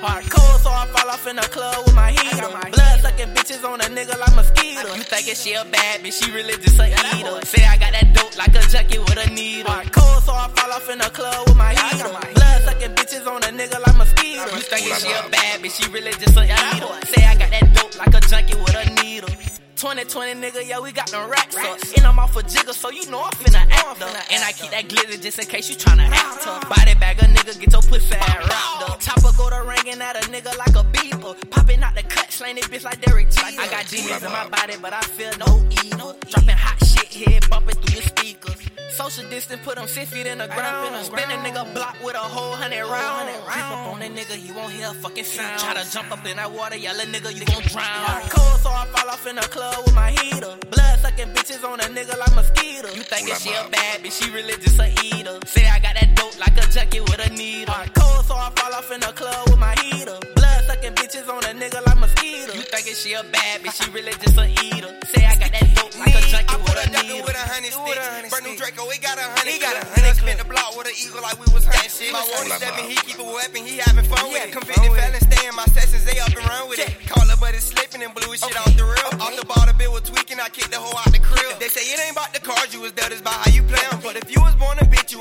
Hardcore, 0.02 0.58
so 0.66 0.70
I 0.70 0.86
fall 0.88 1.10
off 1.10 1.28
in 1.28 1.36
the 1.36 1.48
club 1.54 1.86
with 1.86 1.94
my 1.94 2.12
heater. 2.12 2.50
Blood 2.50 3.00
sucking 3.02 3.30
bitches 3.38 3.64
on 3.64 3.82
a 3.82 3.86
nigga 3.86 4.18
like 4.18 4.36
mosquito. 4.36 4.96
You 4.96 5.04
thinking 5.04 5.36
she 5.36 5.54
a 5.54 5.64
bad 5.66 6.02
bitch, 6.02 6.24
she 6.24 6.32
really 6.32 6.58
just 6.58 6.80
a 6.80 6.90
eater. 6.90 7.46
Say 7.46 7.64
I 7.64 7.78
got 7.78 7.94
that 7.94 8.10
dope 8.14 8.36
like 8.38 8.56
a 8.56 8.66
junkie 8.68 8.98
with 8.98 9.18
a 9.18 9.30
needle. 9.30 9.72
Hardcore, 9.72 10.22
so 10.26 10.34
I 10.34 10.50
fall 10.56 10.72
off 10.74 10.90
in 10.90 10.98
the 10.98 11.10
club 11.14 11.48
with 11.48 11.58
my 11.58 11.74
heater. 11.78 12.10
Blood 12.10 12.62
sucking 12.66 12.96
bitches 12.98 13.28
on 13.28 13.44
a 13.44 13.54
nigga 13.54 13.80
like 13.80 13.98
mosquito. 13.98 14.50
You 14.56 14.62
thinking 14.62 14.96
she 14.98 15.12
a 15.14 15.30
bad 15.30 15.62
bitch, 15.62 15.78
she 15.78 15.90
really 15.92 16.14
just 16.18 16.36
a 16.36 16.44
eater. 16.50 17.06
Say 17.06 17.24
I 17.24 17.36
got 17.38 17.52
that 17.52 17.70
dope 17.76 17.96
like 18.00 18.14
a 18.14 18.22
junkie 18.26 18.58
with 18.58 18.76
a 18.76 19.04
needle. 19.04 19.51
2020 19.82 20.40
nigga, 20.40 20.62
yeah, 20.64 20.80
we 20.80 20.92
got 20.92 21.10
them 21.10 21.28
racks 21.28 21.56
up. 21.58 21.80
And 21.98 22.06
I'm 22.06 22.20
off 22.20 22.36
a 22.36 22.44
jigger, 22.44 22.72
so 22.72 22.92
you 22.92 23.10
know 23.10 23.24
I'm 23.24 23.32
finna 23.32 23.66
act 23.66 24.00
up. 24.00 24.14
And 24.30 24.44
I 24.44 24.52
keep 24.52 24.70
that 24.70 24.88
glitter 24.88 25.18
just 25.18 25.40
in 25.40 25.48
case 25.48 25.72
you 25.72 25.76
tryna 25.76 26.08
act 26.08 26.46
up. 26.46 26.70
Body 26.70 26.94
bag 27.00 27.18
a 27.18 27.26
nigga, 27.26 27.60
get 27.60 27.72
your 27.72 27.82
pussy 27.82 28.14
ass 28.14 28.48
wrapped 28.48 28.92
up. 28.92 29.00
Chopper 29.00 29.36
go 29.36 29.50
to 29.50 29.66
ringing 29.68 30.00
at 30.00 30.16
a 30.16 30.30
nigga 30.30 30.56
like 30.56 30.76
a 30.78 30.86
beeper. 30.94 31.34
Popping 31.50 31.82
out 31.82 31.96
the 31.96 32.04
cut, 32.04 32.32
slaying 32.32 32.58
this 32.58 32.68
bitch 32.68 32.84
like 32.84 33.02
Derek 33.02 33.30
I 33.40 33.68
got 33.72 33.88
demons 33.88 34.22
in 34.22 34.32
my 34.32 34.48
body, 34.50 34.76
but 34.80 34.94
I 34.94 35.02
feel 35.02 35.32
no 35.40 35.68
evil. 35.84 36.16
Dropping 36.30 36.58
hot 36.58 36.78
shit 36.86 37.08
here, 37.08 37.40
bumping 37.50 37.74
through 37.74 37.96
your 37.96 38.04
speakers. 38.04 38.71
Social 38.92 39.28
distance, 39.30 39.62
put 39.64 39.76
them 39.76 39.88
six 39.88 40.12
feet 40.12 40.28
in 40.28 40.38
the 40.38 40.48
ground. 40.48 41.06
Spin 41.06 41.32
a 41.32 41.38
nigga 41.40 41.74
block 41.74 41.96
with 42.04 42.16
a 42.16 42.20
whole 42.20 42.54
hundred 42.54 42.84
round. 42.84 43.30
Creep 43.46 43.72
up 43.72 43.88
on 43.88 44.00
that 44.00 44.12
nigga, 44.12 44.36
you 44.46 44.54
won't 44.54 44.72
hear 44.72 44.90
a 44.90 44.94
fucking 44.94 45.24
sound. 45.24 45.60
Try 45.60 45.74
to 45.74 45.90
jump 45.90 46.12
up 46.12 46.26
in 46.26 46.38
that 46.38 46.52
water, 46.52 46.76
yellow 46.76 47.06
nigga, 47.06 47.34
you 47.34 47.46
gon' 47.46 47.64
drown. 47.72 48.22
Cold, 48.30 48.60
so 48.60 48.70
I 48.70 48.86
fall 48.92 49.10
off 49.10 49.26
in 49.26 49.36
the 49.38 49.48
club 49.48 49.76
with 49.86 49.96
my 49.96 50.12
heater. 50.12 50.58
Blood 50.70 51.00
sucking 51.00 51.30
bitches 51.34 51.64
on 51.64 51.80
a 51.80 51.84
nigga 51.84 52.18
like 52.20 52.36
mosquito. 52.36 52.90
You 52.94 53.04
thinking 53.04 53.36
she 53.36 53.50
a 53.52 53.68
bad 53.72 54.04
bitch, 54.04 54.22
she 54.22 54.30
really 54.32 54.54
just 54.60 54.80
a 54.80 54.92
eater. 55.04 55.40
Say 55.46 55.66
I 55.68 55.80
got 55.80 55.96
that 55.96 56.16
dope 56.16 56.38
like 56.40 56.58
a 56.58 56.68
junkie 56.70 57.00
with 57.00 57.26
a 57.26 57.30
needle. 57.34 57.74
Cold, 57.96 58.26
so 58.26 58.36
I 58.36 58.52
fall 58.56 58.74
off 58.74 58.92
in 58.92 59.00
the 59.00 59.14
club 59.16 59.50
with 59.50 59.58
my 59.58 59.74
heater. 59.82 60.20
Blood 60.36 60.64
sucking 60.68 60.94
bitches 60.94 61.30
on 61.30 61.44
a 61.46 61.56
nigga 61.56 61.80
like 61.86 61.91
mosquito. 62.22 62.54
You 62.54 62.62
thinking 62.62 62.96
she 62.96 63.14
a 63.14 63.24
bad 63.24 63.62
bitch, 63.62 63.82
she 63.84 63.90
really 63.92 64.14
just 64.22 64.38
a 64.38 64.46
eater. 64.48 64.94
Say 65.10 65.26
I 65.26 65.36
got 65.40 65.52
that 65.52 65.68
dope 65.76 65.96
like 65.98 66.14
a 66.16 66.22
junkie 66.30 66.58
with 66.62 66.78
a 66.78 66.86
needle. 66.92 67.26
with 67.26 67.36
a 67.36 67.46
hundred 67.46 67.74
stick. 67.74 68.30
Brand 68.30 68.46
new 68.46 68.56
Draco, 68.58 68.90
he 68.90 68.98
got 69.00 69.18
a 69.18 69.26
hundred. 69.26 69.52
He 69.52 69.60
got 69.60 69.76
a 69.76 69.86
hundred. 69.86 70.16
Spent 70.22 70.40
the 70.40 70.46
block 70.46 70.78
with 70.78 70.88
an 70.88 70.94
eagle 71.02 71.22
like 71.22 71.38
we 71.42 71.48
was 71.54 71.66
hot 71.66 71.90
shit. 71.90 72.14
My 72.14 72.22
one 72.38 72.50
seven, 72.60 72.86
he 72.90 72.96
keep 73.02 73.18
a 73.20 73.24
weapon, 73.26 73.66
he 73.66 73.78
having 73.82 74.06
fun 74.06 74.30
with 74.30 74.46
it. 74.46 74.52
Convicted 74.54 74.92
felon, 74.94 75.22
stay 75.22 75.48
in 75.48 75.56
my 75.56 75.66
sessions, 75.74 76.06
they 76.06 76.20
up 76.22 76.30
and 76.36 76.46
run 76.46 76.70
with 76.70 76.80
it. 76.80 76.94
Call 77.10 77.26
her, 77.26 77.38
but 77.42 77.56
it's 77.56 77.66
slipping 77.74 78.04
and 78.04 78.14
blew 78.14 78.30
his 78.32 78.42
shit 78.42 78.56
off 78.58 78.70
the 78.78 78.86
real. 78.86 79.12
Off 79.22 79.34
the 79.36 79.46
bar, 79.46 79.66
the 79.66 79.74
bill 79.74 79.94
was 79.94 80.04
tweaking, 80.06 80.40
I 80.40 80.50
kicked 80.50 80.72
the 80.72 80.78
hoe 80.78 80.94
out 80.94 81.10
the 81.12 81.20
crib. 81.20 81.58
They 81.60 81.68
say 81.70 81.82
it 81.82 81.98
ain't 82.06 82.14
about 82.14 82.34
the 82.34 82.42
cards 82.42 82.74
you 82.74 82.82
was 82.82 82.92
dead, 82.94 83.12
it's 83.12 83.22
about 83.22 83.34
how 83.42 83.50
you 83.52 83.64
play 83.64 83.82
'em. 83.92 84.00
But 84.02 84.16
if 84.18 84.30
you 84.30 84.42
was 84.42 84.54
born 84.56 84.78
a 84.80 84.86
bitch, 84.86 85.12
you 85.12 85.20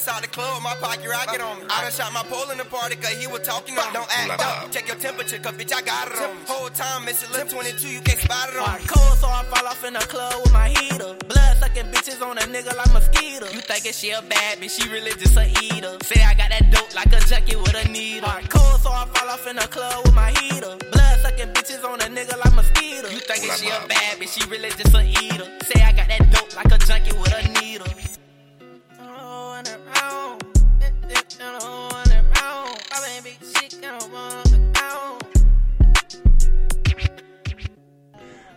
inside 0.00 0.24
the 0.24 0.28
club 0.28 0.62
my 0.62 0.72
pocket 0.80 1.04
rocket 1.04 1.42
on 1.44 1.60
me. 1.60 1.66
I 1.68 1.84
done 1.84 1.92
shot 1.92 2.10
my 2.16 2.24
pole 2.24 2.48
in 2.50 2.56
the 2.56 2.64
party, 2.64 2.96
cause 2.96 3.12
he 3.20 3.26
was 3.26 3.44
talking 3.44 3.76
on. 3.76 3.92
Don't 3.92 4.08
act 4.08 4.40
up, 4.40 4.72
check 4.72 4.88
your 4.88 4.96
temperature, 4.96 5.38
cause 5.38 5.52
bitch, 5.52 5.74
I 5.76 5.82
got 5.82 6.08
it 6.08 6.16
on 6.16 6.40
me. 6.40 6.42
Whole 6.48 6.70
time, 6.70 7.04
missing 7.04 7.30
lip 7.32 7.50
22, 7.50 7.86
you 7.86 8.00
can't 8.00 8.18
spot 8.18 8.48
it 8.48 8.56
on 8.56 8.80
me. 8.80 8.88
Cold, 8.88 9.18
so 9.20 9.28
I 9.28 9.44
fall 9.44 9.66
off 9.68 9.84
in 9.84 9.92
the 9.92 10.00
club 10.08 10.32
with 10.42 10.52
my 10.54 10.68
heater. 10.72 11.12
Blood 11.28 11.52
sucking 11.60 11.92
bitches 11.92 12.24
on 12.24 12.38
a 12.38 12.48
nigga 12.48 12.72
like 12.80 12.92
mosquito. 12.96 13.52
You 13.52 13.60
thinking 13.60 13.92
she 13.92 14.08
a 14.10 14.22
bad 14.22 14.56
bitch, 14.58 14.80
she 14.80 14.88
really 14.88 15.12
just 15.20 15.36
a 15.36 15.44
eater. 15.68 15.92
Say 16.08 16.24
I 16.24 16.32
got 16.32 16.48
that 16.48 16.72
dope 16.72 16.94
like 16.96 17.12
a 17.12 17.20
junkie 17.28 17.56
with 17.56 17.76
a 17.76 17.84
needle. 17.92 18.32
Cold, 18.48 18.80
so 18.80 18.88
I 18.88 19.04
fall 19.04 19.28
off 19.28 19.46
in 19.46 19.56
the 19.56 19.68
club 19.68 20.00
with 20.04 20.14
my 20.14 20.32
heater. 20.40 20.80
Blood 20.80 21.16
sucking 21.20 21.52
bitches 21.52 21.84
on 21.84 22.00
a 22.00 22.08
nigga 22.08 22.40
like 22.40 22.54
mosquito. 22.56 23.12
You 23.12 23.20
thinking 23.20 23.52
she 23.52 23.68
a 23.68 23.84
bad 23.84 24.16
bitch, 24.16 24.32
she 24.32 24.48
really 24.48 24.70
just 24.70 24.96
a 24.96 25.04
eater. 25.04 25.44
Say 25.68 25.84
I 25.84 25.92
got 25.92 26.08
that 26.08 26.24
dope 26.32 26.56
like 26.56 26.72
a 26.72 26.78
junkie 26.88 27.12
with 27.12 27.36
a 27.36 27.44
needle. 27.60 28.19
Oh, 31.12 31.16
and 31.16 31.40
around. 31.40 31.62
Oh, 31.62 31.88
and 32.04 32.12
around. 32.12 32.78
My 32.90 33.20
baby, 33.22 33.36
she 33.42 33.80
got 33.80 34.02
one 34.12 34.49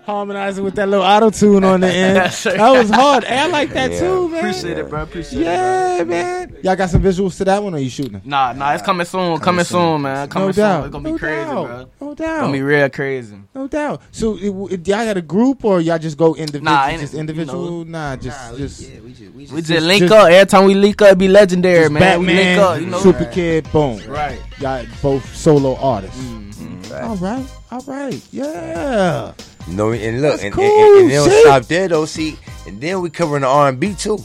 Harmonizing 0.05 0.63
with 0.65 0.75
that 0.75 0.89
little 0.89 1.05
auto 1.05 1.29
tune 1.29 1.63
on 1.63 1.79
the 1.79 1.87
end. 1.87 2.17
that 2.31 2.69
was 2.71 2.89
hard. 2.89 3.23
Hey, 3.23 3.37
I 3.39 3.47
like 3.47 3.69
that 3.71 3.91
Yeah. 3.91 3.99
too, 4.01 4.27
man. 4.29 4.39
Appreciate 4.39 4.77
it, 4.77 4.89
bro. 4.89 5.03
Appreciate 5.03 5.41
it, 5.41 5.45
Yeah, 5.45 6.03
man. 6.03 6.57
Y'all 6.61 6.75
got 6.75 6.89
some 6.89 7.01
visuals 7.01 7.37
to 7.37 7.45
that 7.45 7.63
one, 7.63 7.73
or 7.73 7.77
you 7.77 7.89
shooting? 7.89 8.21
Nah, 8.25 8.51
nah, 8.51 8.73
it's 8.73 8.83
coming 8.83 9.05
soon. 9.05 9.39
Coming, 9.39 9.63
soon, 9.63 10.01
man. 10.01 10.27
Coming 10.27 10.51
soon. 10.51 10.61
doubt. 10.63 10.83
It's 10.85 10.91
gonna 10.91 11.03
be 11.05 11.11
No 11.11 11.17
crazy, 11.17 11.45
doubt. 11.45 11.67
bro. 11.99 12.07
No 12.09 12.15
doubt. 12.15 12.41
Gonna 12.41 12.51
be 12.53 12.61
real 12.61 12.89
crazy. 12.89 13.37
No 13.55 13.67
doubt. 13.67 14.01
So, 14.11 14.35
it, 14.37 14.73
it- 14.73 14.87
y'all 14.87 15.05
got 15.05 15.15
a 15.15 15.21
group, 15.21 15.63
or 15.63 15.79
y'all 15.79 15.97
just 15.97 16.17
go 16.17 16.35
individual? 16.35 16.65
Nah, 16.73 16.87
ain't- 16.87 16.99
just 16.99 17.13
you 17.13 17.19
individual? 17.21 17.83
know. 17.85 17.99
nah, 18.09 18.15
just 18.17 18.57
just. 18.57 18.91
We 19.33 19.61
just 19.61 19.85
link 19.85 20.11
up 20.11 20.29
every 20.29 20.45
time 20.47 20.65
we 20.65 20.73
link 20.73 21.01
up. 21.01 21.13
It 21.13 21.17
be 21.17 21.29
legendary, 21.29 21.83
just 21.83 21.91
man. 21.93 22.19
we 22.19 22.25
link 22.27 22.59
up, 22.59 22.79
you 22.81 22.87
know. 22.87 22.99
Super 22.99 23.25
Kid, 23.25 23.71
boom. 23.71 24.01
Right. 24.07 24.39
Y'all 24.59 24.85
both 25.01 25.33
solo 25.33 25.75
artists. 25.77 26.19
Mm-hmm. 26.21 26.93
All 26.93 27.15
right, 27.15 27.45
all 27.71 27.81
right, 27.87 28.21
yeah. 28.31 29.31
No, 29.67 29.91
and 29.91 30.21
look, 30.21 30.31
That's 30.33 30.43
and, 30.43 30.53
cool, 30.53 30.63
and, 30.63 31.01
and, 31.01 31.09
they 31.09 31.15
don't 31.15 31.31
stop 31.41 31.63
there 31.65 31.87
though. 31.87 32.05
See, 32.05 32.37
and 32.67 32.79
then 32.81 33.01
we 33.01 33.09
covering 33.09 33.41
the 33.41 33.47
R 33.47 33.69
and 33.69 33.79
B 33.79 33.93
too. 33.93 34.19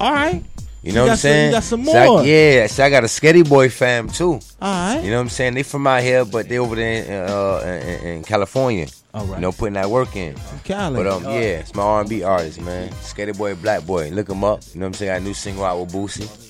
All 0.00 0.12
right. 0.12 0.42
You 0.82 0.90
You 0.90 0.92
know 0.92 1.02
what 1.04 1.10
I'm 1.12 1.16
some- 1.16 1.30
you 1.30 1.34
saying? 1.34 1.50
got 1.52 1.62
some 1.64 1.84
So 1.84 1.98
I- 1.98 2.06
more. 2.06 2.22
yeah, 2.24 2.66
so 2.68 2.84
I 2.84 2.90
got 2.90 3.02
a 3.02 3.06
Sketty 3.08 3.48
Boy 3.48 3.68
fam 3.70 4.08
too. 4.08 4.32
All 4.34 4.40
right. 4.60 5.00
You 5.02 5.10
know 5.10 5.16
what 5.16 5.22
I'm 5.22 5.28
saying? 5.30 5.54
They 5.54 5.62
from 5.64 5.86
out 5.86 6.02
here, 6.02 6.24
but 6.24 6.48
they 6.48 6.58
over 6.58 6.76
there 6.76 7.02
in, 7.02 7.28
uh, 7.30 7.80
in, 8.04 8.06
in 8.08 8.22
California. 8.22 8.86
All 9.12 9.24
right. 9.24 9.36
You 9.36 9.40
know, 9.40 9.50
putting 9.52 9.74
that 9.74 9.88
work 9.90 10.14
in. 10.14 10.36
Cali. 10.64 11.02
But 11.02 11.06
um, 11.10 11.24
yeah, 11.24 11.58
it's 11.64 11.74
my 11.74 11.82
R&B 11.82 12.22
artist, 12.22 12.60
man. 12.60 12.90
Sketty 13.02 13.36
Boy, 13.36 13.54
Black 13.56 13.84
Boy. 13.86 14.10
Look 14.10 14.28
him 14.28 14.44
up. 14.44 14.60
You 14.74 14.80
know 14.80 14.86
what 14.86 14.90
I'm 14.90 14.94
saying? 14.94 15.10
I 15.10 15.14
got 15.14 15.22
a 15.22 15.24
new 15.24 15.34
single 15.34 15.64
out 15.64 15.80
with 15.80 15.92
Boosie. 15.92 16.45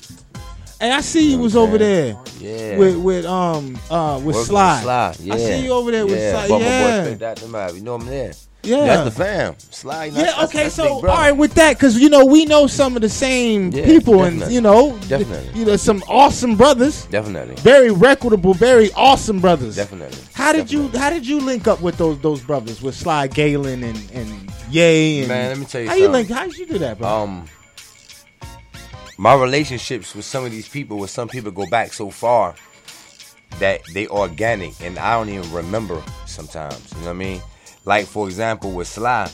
Hey, 0.81 0.91
I 0.93 1.01
see 1.01 1.31
you 1.33 1.39
was 1.39 1.57
over 1.57 1.79
there. 1.79 2.17
Yeah. 2.39 2.77
With 2.79 2.97
with 2.99 3.25
um 3.25 3.79
uh 3.91 4.17
with 4.23 4.37
Working 4.37 4.45
Sly. 4.49 4.83
Sly. 4.83 5.15
Yeah. 5.21 5.35
I 5.35 5.37
see 5.39 5.65
you 5.65 5.71
over 5.73 5.91
there 5.91 6.05
with 6.07 6.19
yeah. 6.19 6.45
Sly. 6.47 6.49
Bubba 6.49 6.61
yeah. 6.61 7.03
Boy 7.05 7.11
picked 7.11 7.23
out 7.23 7.37
them 7.37 7.55
out. 7.55 7.75
You 7.75 7.81
know 7.83 7.95
him 7.97 8.07
there. 8.07 8.33
Yeah. 8.63 8.85
That's 8.85 9.05
the 9.05 9.11
fam. 9.25 9.55
Sly. 9.71 10.05
you 10.07 10.13
Yeah, 10.17 10.23
that's- 10.25 10.45
okay, 10.49 10.63
that's 10.65 10.75
so 10.75 11.07
all 11.09 11.37
with 11.37 11.55
that, 11.55 11.75
because 11.79 11.97
you 11.99 12.09
know 12.11 12.27
we 12.27 12.45
know 12.47 12.67
some 12.67 12.97
of 12.97 13.03
the 13.03 13.09
same 13.09 13.71
Yeah, 13.71 13.85
people, 13.87 14.25
and 14.25 14.41
you 14.51 14.61
know, 14.61 14.99
Definitely. 15.07 15.59
you 15.59 15.65
know, 15.65 15.77
some 15.77 16.03
awesome 16.09 16.57
brothers, 16.57 17.05
Definitely. 17.07 17.55
very 17.57 17.93
reputable, 17.93 18.55
very 18.55 18.91
awesome 18.95 19.39
brothers. 19.41 19.77
Definitely. 19.77 20.19
How 20.35 20.53
did 20.53 20.71
you 20.73 20.89
How 20.89 21.11
did 21.11 21.25
you 21.27 21.41
link 21.41 21.69
up 21.69 21.81
with 21.81 21.97
those 21.97 22.19
those 22.19 22.41
brothers 22.43 22.83
with 22.83 22.97
Sly 22.97 23.29
Galen 23.29 23.85
and 23.85 24.11
and 24.13 24.51
Ye 24.69 25.21
and 25.21 25.29
Man, 25.29 25.49
let 25.51 25.59
me 25.59 25.65
tell 25.67 25.81
you 25.83 25.89
how 25.89 25.95
you 25.95 26.05
something. 26.07 26.27
link? 26.27 26.31
How 26.31 26.45
did 26.47 26.59
you 26.59 26.67
do 26.67 26.79
that, 26.79 26.99
bro? 26.99 27.09
Um, 27.09 27.45
my 29.19 29.35
relationships 29.35 30.15
with 30.15 30.25
some 30.25 30.45
of 30.45 30.51
these 30.51 30.69
people, 30.69 30.99
with 30.99 31.11
some 31.11 31.29
people, 31.29 31.51
go 31.51 31.67
back 31.67 31.93
so 31.93 32.11
far 32.11 32.55
that 33.59 33.81
they 33.95 34.07
organic, 34.09 34.79
and 34.81 34.99
I 34.99 35.15
don't 35.15 35.29
even 35.29 35.51
remember 35.53 36.03
sometimes. 36.27 36.93
You 36.93 36.99
know 36.99 37.05
what 37.07 37.11
I 37.11 37.15
mean? 37.15 37.43
Like 37.85 38.07
for 38.07 38.27
example, 38.27 38.73
with 38.73 38.89
Sly, 38.89 39.31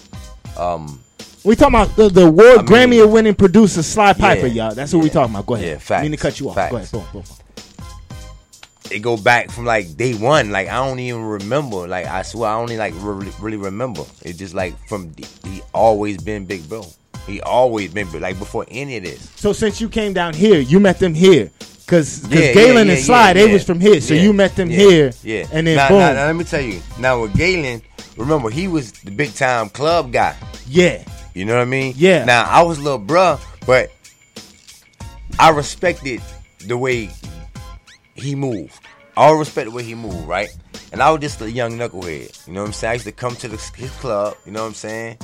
um, 0.57 1.01
we 1.45 1.57
talking 1.57 1.75
about 1.75 1.97
the 1.97 2.09
the 2.09 2.27
award 2.27 2.71
I 2.71 2.87
mean- 2.87 3.01
Grammy 3.03 3.13
winning 3.13 3.35
producer 3.35 3.83
Sly 3.83 4.13
Piper, 4.13 4.47
Yeah, 4.47 4.67
y'all. 4.67 4.75
That's 4.75 4.93
what 4.93 5.03
we 5.03 5.11
talking 5.11 5.35
about. 5.35 5.47
Go 5.47 5.55
ahead. 5.55 5.69
Yeah, 5.69 5.79
facts, 5.79 6.01
I 6.01 6.03
mean 6.03 6.11
to 6.13 6.17
cut 6.17 6.39
you 6.39 6.51
off. 6.51 6.57
Go 6.57 6.77
ahead. 6.77 6.91
Boom, 6.93 7.05
boom. 7.13 7.25
it 8.91 9.01
go 9.01 9.17
back 9.17 9.51
from 9.51 9.65
like 9.65 9.97
day 9.97 10.15
one. 10.15 10.51
Like 10.51 10.69
I 10.69 10.87
don't 10.87 11.01
even 11.01 11.23
remember. 11.25 11.89
Like 11.89 12.07
I 12.07 12.23
swear, 12.23 12.51
I 12.51 12.55
only 12.55 12.77
like 12.77 12.95
really, 12.99 13.33
really 13.41 13.57
remember. 13.57 14.05
It's 14.21 14.39
just 14.39 14.55
like 14.55 14.77
from 14.87 15.13
he 15.45 15.63
always 15.75 16.23
been 16.23 16.45
Big 16.45 16.69
Bro. 16.69 16.87
He 17.27 17.41
always 17.43 17.93
been 17.93 18.11
like 18.21 18.39
before 18.39 18.67
any 18.69 18.97
of 18.97 19.05
this. 19.05 19.31
So 19.37 19.53
since 19.53 19.81
you 19.81 19.89
came 19.89 20.13
down 20.13 20.35
here, 20.35 20.59
you 20.61 20.81
met 20.81 20.99
them 20.99 21.15
here. 21.15 21.51
Cause, 21.87 22.21
cause 22.21 22.29
Yeah, 22.31 22.53
Galen 22.53 22.87
yeah, 22.87 22.95
and 22.95 23.03
Sly, 23.03 23.27
yeah, 23.29 23.33
they 23.35 23.53
was 23.53 23.65
from 23.65 23.81
here. 23.81 24.01
So 24.01 24.15
you 24.15 24.33
met 24.33 24.57
them 24.57 24.69
here. 24.71 25.13
Yeah. 25.23 25.47
And 25.53 25.67
then 25.67 25.77
now, 25.77 25.89
boom. 25.89 25.99
now- 25.99 26.13
now 26.15 26.27
let 26.27 26.37
me 26.37 26.45
tell 26.45 26.61
you. 26.61 26.81
Now 26.99 27.23
with 27.23 27.37
Galen, 27.37 27.83
remember 28.17 28.51
he 28.51 28.69
was 28.69 28.93
the 28.93 29.11
big 29.11 29.35
time 29.35 29.69
club 29.69 30.13
guy. 30.13 30.37
Yeah. 30.67 31.05
You 31.35 31.45
know 31.45 31.55
what 31.55 31.63
I 31.63 31.67
mean? 31.67 31.95
Yeah. 31.97 32.25
Now 32.25 32.45
I 32.45 32.63
was 32.63 32.79
a 32.79 32.83
little 32.83 33.01
bruh, 33.01 33.41
but 33.67 33.91
I 35.39 35.51
respected 35.51 36.21
the 36.67 36.77
way 36.77 37.11
he 38.15 38.35
moved. 38.35 38.79
I 39.17 39.31
respect 39.31 39.67
the 39.69 39.75
way 39.75 39.83
he 39.83 39.95
moved, 39.95 40.27
right? 40.27 40.49
And 40.93 41.03
I 41.03 41.11
was 41.11 41.21
just 41.21 41.41
a 41.41 41.51
young 41.51 41.73
knucklehead. 41.73 42.47
You 42.47 42.55
know 42.55 42.61
what 42.63 42.69
I'm 42.69 42.73
saying? 42.73 42.91
I 42.91 42.95
used 42.95 43.07
to 43.07 43.13
come 43.13 43.35
to 43.37 43.49
the, 43.49 43.57
his 43.77 43.91
club, 43.93 44.37
you 44.47 44.53
know 44.53 44.61
what 44.63 44.69
I'm 44.69 44.75
saying? 44.75 45.19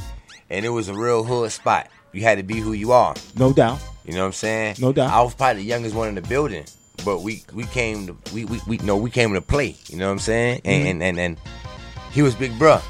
And 0.51 0.65
it 0.65 0.71
was 0.71 0.89
a 0.89 0.95
real 0.95 1.25
hood 1.25 1.53
spot. 1.53 1.89
You 2.13 2.23
had 2.23 2.39
to 2.39 2.45
be 2.45 2.59
who 2.61 2.73
you 2.73 2.93
are. 2.93 3.15
No 3.37 3.53
doubt. 3.53 3.79
You 4.05 4.15
know 4.15 4.21
what 4.21 4.27
I'm 4.27 4.33
saying? 4.33 4.77
No 4.81 4.93
doubt. 4.93 5.11
I 5.13 5.21
was 5.21 5.35
probably 5.35 5.63
the 5.63 5.69
youngest 5.69 5.95
one 5.95 6.09
in 6.09 6.15
the 6.15 6.23
building. 6.23 6.65
but 7.05 7.21
we 7.21 7.45
we 7.53 7.65
came 7.65 8.07
to 8.09 8.17
we 8.35 8.45
we, 8.47 8.61
we 8.67 8.77
no 8.79 8.97
we 8.97 9.11
came 9.11 9.33
to 9.35 9.41
play. 9.41 9.77
You 9.89 9.99
know 9.99 10.07
what 10.07 10.13
I'm 10.13 10.19
saying? 10.19 10.63
And 10.65 10.85
Mhm. 10.87 10.91
and, 10.91 11.03
and 11.03 11.19
and 11.21 11.41
he 12.13 12.23
was 12.23 12.35
big 12.35 12.53
bruh. 12.59 12.83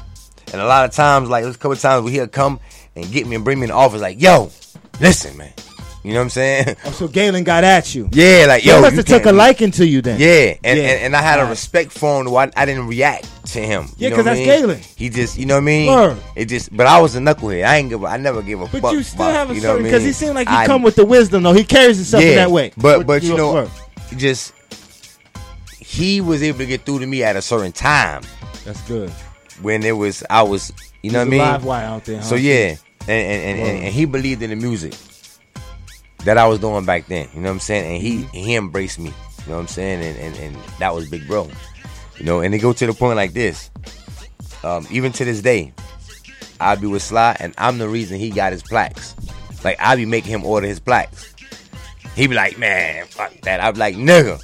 And 0.51 0.59
a 0.61 0.65
lot 0.65 0.85
of 0.85 0.91
times, 0.95 1.29
like 1.29 1.43
there's 1.43 1.55
a 1.55 1.59
couple 1.59 1.73
of 1.73 1.79
times 1.81 2.03
where 2.03 2.11
he'll 2.13 2.27
come 2.27 2.59
and 2.95 3.11
get 3.11 3.27
me 3.27 3.35
and 3.35 3.43
bring 3.45 3.59
me 3.59 3.65
in 3.65 3.69
the 3.69 3.75
office, 3.75 4.01
like, 4.01 4.19
yo, 4.19 4.49
listen, 4.99 5.37
man. 5.37 5.53
You 6.09 6.15
know 6.15 6.21
what 6.21 6.23
I'm 6.23 6.29
saying? 6.31 6.75
Oh, 6.85 6.91
so 6.91 7.07
Galen 7.07 7.43
got 7.43 7.63
at 7.63 7.93
you. 7.93 8.09
Yeah, 8.11 8.45
like 8.47 8.65
yo, 8.65 8.77
he 8.77 8.81
must 8.81 8.93
you 8.93 8.97
have 8.97 9.05
took 9.05 9.25
a 9.25 9.31
liking 9.31 9.69
to 9.71 9.85
you 9.85 10.01
then. 10.01 10.19
Yeah, 10.19 10.55
and, 10.63 10.79
Yeah. 10.79 10.85
and, 10.85 11.01
and 11.03 11.15
I 11.15 11.21
had 11.21 11.39
a 11.39 11.45
respect 11.45 11.91
for 11.91 12.19
him. 12.19 12.31
Why 12.31 12.49
I 12.57 12.65
didn't 12.65 12.87
react 12.87 13.27
to 13.53 13.59
him. 13.59 13.85
Yeah, 13.97 14.05
you 14.05 14.09
know 14.09 14.15
'cause 14.15 14.25
what 14.25 14.31
that's 14.31 14.39
mean? 14.39 14.47
Galen. 14.47 14.79
He 14.95 15.09
just, 15.09 15.37
you 15.37 15.45
know 15.45 15.53
what 15.55 15.61
I 15.61 15.65
mean? 15.65 15.87
Word. 15.93 16.17
It 16.35 16.45
just, 16.45 16.75
but 16.75 16.87
I 16.87 16.99
was 16.99 17.15
a 17.15 17.19
knucklehead. 17.19 17.63
I 17.65 17.77
ain't 17.77 17.89
give. 17.89 18.01
a- 18.03 18.07
I 18.07 18.17
never 18.17 18.41
give 18.41 18.59
a 18.59 18.65
But 18.65 18.81
fuck. 18.81 18.93
you 18.93 19.03
still 19.03 19.25
have 19.25 19.51
a 19.51 19.53
you 19.53 19.61
know 19.61 19.67
certain 19.73 19.83
because 19.83 19.99
mean? 20.01 20.07
he 20.07 20.13
seemed 20.13 20.33
like 20.35 20.49
he 20.49 20.55
I- 20.55 20.65
come 20.65 20.81
with 20.81 20.95
the 20.95 21.05
wisdom 21.05 21.43
though. 21.43 21.53
He 21.53 21.63
carries 21.63 21.97
himself 21.97 22.23
in 22.23 22.35
that 22.37 22.49
way. 22.49 22.71
But 22.75 23.05
but 23.05 23.21
you 23.21 23.29
your 23.29 23.37
know, 23.37 23.53
word. 23.53 23.69
just 24.17 24.53
he 25.79 26.21
was 26.21 26.41
able 26.43 26.57
to 26.59 26.65
get 26.65 26.85
through 26.85 26.99
to 26.99 27.05
me 27.07 27.23
at 27.23 27.35
a 27.35 27.41
certain 27.41 27.71
time. 27.71 28.23
That's 28.65 28.81
good. 28.87 29.09
When 29.61 29.83
it 29.83 29.91
was, 29.91 30.23
I 30.29 30.41
was, 30.43 30.71
you 31.03 31.11
know 31.11 31.19
what 31.19 31.27
I 31.27 31.29
mean? 31.29 31.39
live 31.39 31.65
wire 31.65 31.85
out 31.85 32.05
there, 32.05 32.21
So 32.23 32.35
yeah, 32.35 32.75
and 33.01 33.09
and, 33.09 33.43
and, 33.43 33.59
and 33.59 33.83
and 33.85 33.93
he 33.93 34.05
believed 34.05 34.41
in 34.41 34.49
the 34.51 34.55
music 34.55 34.93
that 36.25 36.37
I 36.37 36.47
was 36.47 36.59
doing 36.59 36.85
back 36.85 37.07
then. 37.07 37.27
You 37.33 37.41
know 37.41 37.49
what 37.49 37.53
I'm 37.55 37.59
saying? 37.59 37.93
And 37.93 38.01
he 38.01 38.17
Mm-hmm. 38.23 38.37
he 38.37 38.55
embraced 38.55 38.99
me. 38.99 39.09
You 39.09 39.49
know 39.49 39.55
what 39.55 39.61
I'm 39.61 39.67
saying? 39.67 40.01
And 40.03 40.17
and, 40.19 40.35
and 40.37 40.55
that 40.79 40.93
was 40.93 41.09
big 41.09 41.27
bro. 41.27 41.49
You 42.17 42.25
know, 42.25 42.41
and 42.41 42.53
they 42.53 42.57
go 42.59 42.73
to 42.73 42.85
the 42.85 42.93
point 42.93 43.15
like 43.15 43.33
this. 43.33 43.71
Um, 44.63 44.85
even 44.91 45.11
to 45.13 45.23
this 45.25 45.41
day, 45.41 45.71
I 46.59 46.75
be 46.75 46.85
with 46.87 47.01
Sly, 47.01 47.37
and 47.39 47.53
I'm 47.57 47.77
the 47.77 47.87
reason 47.87 48.19
he 48.19 48.29
got 48.29 48.51
his 48.51 48.61
plaques. 48.63 49.15
Like 49.63 49.77
I 49.79 49.95
be 49.95 50.05
making 50.05 50.31
him 50.31 50.45
order 50.45 50.67
his 50.67 50.79
plaques. 50.79 51.33
He 52.15 52.27
be 52.27 52.35
like, 52.35 52.57
man, 52.57 53.05
fuck 53.07 53.31
that. 53.41 53.61
I 53.61 53.71
be 53.71 53.79
like, 53.79 53.95
nigga. 53.95 54.39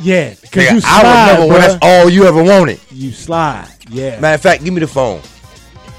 Yeah, 0.00 0.34
because 0.40 0.64
nigga, 0.64 0.70
you 0.72 0.76
I 0.78 1.00
slide, 1.00 1.30
remember 1.30 1.52
when 1.52 1.60
that's 1.60 1.78
all 1.82 2.08
you 2.10 2.24
ever 2.24 2.42
wanted. 2.42 2.80
You 2.90 3.12
slide. 3.12 3.68
Yeah. 3.90 4.18
Matter 4.20 4.34
of 4.34 4.40
fact, 4.42 4.64
give 4.64 4.74
me 4.74 4.80
the 4.80 4.86
phone. 4.88 5.20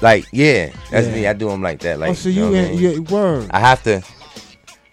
Like, 0.02 0.26
yeah, 0.32 0.70
that's 0.90 1.06
Yeah. 1.06 1.14
me. 1.14 1.26
I 1.26 1.32
do 1.34 1.50
him 1.50 1.62
like 1.62 1.80
that. 1.80 1.98
Like, 1.98 2.10
oh, 2.10 2.14
so 2.14 2.28
you 2.28 2.34
you, 2.34 2.40
know 2.42 2.50
what 2.50 2.58
I 2.58 2.70
mean? 2.72 2.78
you 2.78 3.02
word. 3.04 3.50
I 3.50 3.60
have 3.60 3.82
to. 3.84 4.02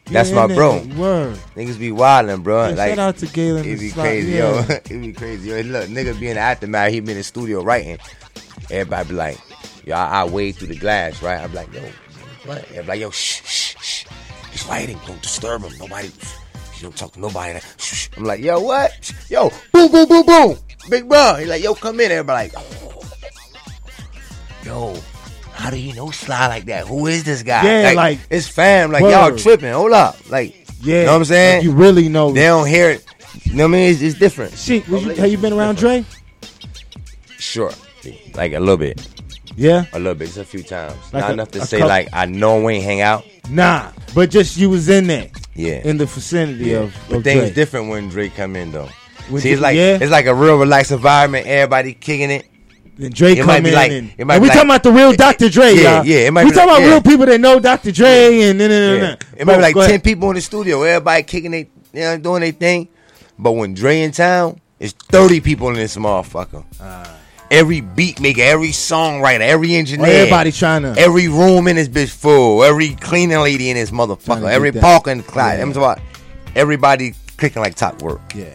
That's 0.10 0.32
my 0.32 0.48
bro. 0.48 0.84
Word. 0.96 1.38
Niggas 1.56 1.80
be 1.80 1.92
wildin', 1.92 2.44
bro. 2.44 2.70
Yeah, 2.70 2.76
like, 2.76 2.90
shout 2.90 3.00
out 3.00 3.18
to 3.18 3.28
Galen 3.28 3.66
It 3.66 3.80
be 3.80 3.92
crazy, 3.92 4.32
yeah. 4.32 4.38
yo. 4.38 4.60
it 4.70 5.02
be 5.02 5.14
crazy, 5.14 5.50
yo. 5.50 5.62
Look, 5.62 5.90
nigga 5.90 6.20
be 6.20 6.30
in 6.30 6.36
the 6.36 6.42
aftermath. 6.42 6.92
He 6.92 7.00
be 7.00 7.12
in 7.12 7.18
the 7.18 7.24
studio 7.24 7.64
writing. 7.64 7.98
Everybody 8.70 9.10
be 9.10 9.16
like, 9.16 9.40
yo, 9.86 9.96
I, 9.96 10.22
I 10.22 10.24
wade 10.26 10.56
through 10.56 10.70
the 10.70 10.78
glass, 10.78 11.22
right? 11.22 11.40
I 11.40 11.48
be 11.48 11.56
like, 11.56 11.74
yo, 11.74 11.82
what? 12.46 12.60
Everybody 12.70 12.88
like, 12.88 13.00
yo, 13.02 13.10
shh, 13.12 13.42
shh, 13.44 13.76
shh. 13.82 14.06
He's 14.52 14.66
writing. 14.68 15.00
Don't 15.06 15.22
disturb 15.22 15.64
him. 15.64 15.78
Nobody. 15.78 16.08
You 16.08 16.84
don't 16.84 16.96
talk 16.96 17.14
to 17.14 17.20
nobody. 17.20 17.60
I'm 18.18 18.24
like, 18.24 18.40
yo, 18.40 18.60
what? 18.60 18.92
Yo, 19.30 19.50
boom, 19.74 19.92
boom, 19.92 20.08
boom, 20.08 20.26
boom. 20.26 20.58
Big 20.90 21.08
bro. 21.08 21.36
He 21.36 21.46
like, 21.46 21.64
yo, 21.64 21.76
come 21.76 22.00
in. 22.00 22.12
Everybody 22.12 22.50
like, 22.50 22.54
oh. 22.56 23.04
yo, 24.64 24.96
how 25.58 25.70
do 25.70 25.78
you 25.78 25.94
know 25.96 26.12
Sly 26.12 26.48
like 26.48 26.66
that? 26.66 26.88
Who 26.88 27.08
is 27.08 27.24
this 27.24 27.44
guy? 27.44 27.64
Yeah, 27.66 27.92
like- 27.94 28.20
it's 28.30 28.48
fam. 28.48 28.92
Like 28.92 29.02
y'all 29.04 29.36
tripping. 29.36 29.74
Hold 29.74 29.92
up. 29.94 30.16
Like, 30.30 30.56
Yeah, 30.82 31.00
you 31.00 31.06
know 31.06 31.12
what 31.14 31.18
I'm 31.20 31.26
saying? 31.26 31.58
like 31.58 31.64
you 31.66 31.72
really 31.74 32.08
know. 32.10 32.32
They 32.32 32.42
don't 32.46 32.68
hear 32.68 32.92
it. 32.92 33.04
You 33.44 33.54
know 33.56 33.64
what 33.66 33.70
I 33.70 33.72
mean? 33.80 33.92
It's, 33.92 34.02
it's 34.02 34.18
different. 34.20 34.54
Sheik, 34.54 34.88
was 34.88 35.04
you, 35.04 35.12
have 35.16 35.32
you 35.32 35.38
been 35.38 35.54
around 35.54 35.78
Dre? 35.78 36.06
Sure. 37.38 37.72
Like 38.36 38.54
a 38.54 38.60
little 38.60 38.78
bit. 38.78 39.08
Yeah. 39.56 39.86
A 39.94 39.98
little 40.00 40.16
bit. 40.16 40.26
Just 40.28 40.38
a 40.38 40.44
few 40.46 40.64
times. 40.64 40.96
Like 41.14 41.22
Not 41.22 41.30
a- 41.30 41.34
enough 41.34 41.52
to 41.52 41.62
say 41.66 41.78
couple- 41.80 41.90
like 41.90 42.10
I 42.14 42.26
know 42.26 42.62
we 42.64 42.76
ain't 42.76 42.84
hang 42.86 43.02
out. 43.02 43.26
Nah, 43.50 43.92
but 44.14 44.30
just 44.30 44.58
you 44.58 44.70
was 44.70 44.90
in 44.90 45.08
there. 45.08 45.30
Yeah. 45.56 45.82
In 45.84 45.98
the 45.98 46.06
vicinity 46.06 46.66
Yeah. 46.72 46.78
of, 46.80 46.96
But 47.10 47.18
of 47.18 47.24
things 47.24 47.42
Dre. 47.46 47.54
different 47.54 47.90
when 47.90 48.10
Drake 48.10 48.36
come 48.36 48.56
in 48.56 48.72
though. 48.72 48.90
When 49.30 49.42
See, 49.42 49.52
it's 49.52 49.62
like 49.62 49.76
yeah. 49.76 49.98
it's 50.00 50.12
like 50.12 50.26
a 50.28 50.34
real 50.36 50.58
relaxed 50.58 50.92
environment. 50.92 51.48
Everybody 51.48 51.94
kicking 51.94 52.30
it. 52.32 52.46
Then 52.98 53.12
Dre 53.12 53.34
It 53.34 53.44
come 53.46 53.66
in 53.66 53.74
like- 53.74 53.92
and, 53.92 54.12
it 54.18 54.26
might 54.26 54.36
and 54.36 54.42
we 54.42 54.48
like- 54.50 54.56
talking 54.58 54.70
about 54.72 54.84
the 54.84 54.92
real 54.92 55.14
Dr. 55.14 55.50
Dre, 55.50 55.74
Yeah, 55.76 55.98
y'all. 55.98 56.06
yeah, 56.06 56.18
it 56.28 56.34
might 56.34 56.46
we 56.46 56.52
talking 56.52 56.70
like- 56.70 56.78
about 56.80 56.86
yeah. 56.88 56.94
real 56.94 57.02
people 57.02 57.26
that 57.28 57.40
know 57.40 57.60
Dr. 57.60 57.92
Dre 57.92 58.42
and 58.42 58.58
nah, 58.58 58.68
nah, 58.68 58.98
nah. 59.10 59.16
It 59.38 59.46
might 59.46 59.56
be 59.58 59.62
like 59.62 59.76
ahead. 59.76 59.90
ten 59.90 60.02
people 60.02 60.30
in 60.30 60.36
the 60.36 60.42
studio. 60.42 60.82
Everybody 60.84 61.24
kicking 61.24 61.52
they, 61.52 61.70
you 61.94 62.02
know, 62.02 62.18
doing 62.18 62.42
their 62.42 62.52
thing. 62.52 62.88
But 63.38 63.52
when 63.52 63.74
Dre 63.76 64.02
in 64.02 64.12
town, 64.12 64.60
it's 64.80 64.94
thirty 64.94 65.40
people 65.42 65.70
in 65.70 65.76
this 65.76 65.96
motherfucker. 65.96 66.64
Uh. 66.82 67.06
every 67.52 67.82
beat 67.82 68.20
maker, 68.20 68.42
every 68.42 68.70
songwriter, 68.70 69.40
every 69.42 69.76
engineer, 69.76 70.08
everybody 70.08 70.52
trying 70.52 70.82
to, 70.82 70.94
every 70.98 71.28
room 71.30 71.68
in 71.68 71.76
this 71.78 71.88
bitch 71.88 72.10
full, 72.10 72.64
every 72.64 72.90
cleaning 72.96 73.38
lady 73.40 73.70
in 73.70 73.76
this 73.78 73.92
motherfucker, 73.92 74.50
every 74.52 74.72
that. 74.72 74.82
parking 74.82 75.22
closet. 75.24 75.58
Yeah. 75.58 75.64
I'm 75.64 75.72
talking 75.72 75.84
about 75.84 76.00
everybody 76.56 77.14
clicking 77.38 77.62
like 77.62 77.76
top 77.76 78.02
work. 78.02 78.20
Yeah. 78.36 78.46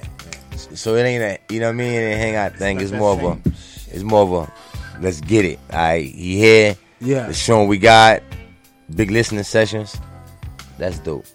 So 0.74 0.94
it 0.96 1.02
ain't 1.04 1.22
a, 1.22 1.38
you 1.52 1.60
know 1.60 1.66
what 1.66 1.72
I 1.72 1.76
mean? 1.76 1.92
It 1.92 1.96
ain't 2.04 2.14
a 2.14 2.18
hang 2.18 2.34
out 2.36 2.56
thing. 2.56 2.76
not 2.76 2.82
It's 2.82 2.92
more 2.92 3.12
of 3.12 3.22
a, 3.22 3.50
it's 3.92 4.02
more 4.02 4.22
of 4.22 4.32
a, 4.48 4.52
let's 5.00 5.20
get 5.20 5.44
it. 5.44 5.58
All 5.72 5.78
right, 5.78 6.04
he 6.04 6.38
here. 6.38 6.76
Yeah. 7.00 7.26
Let's 7.26 7.38
show 7.38 7.64
we 7.64 7.78
got 7.78 8.22
big 8.94 9.10
listening 9.10 9.44
sessions. 9.44 9.96
That's 10.78 10.98
dope. 11.00 11.26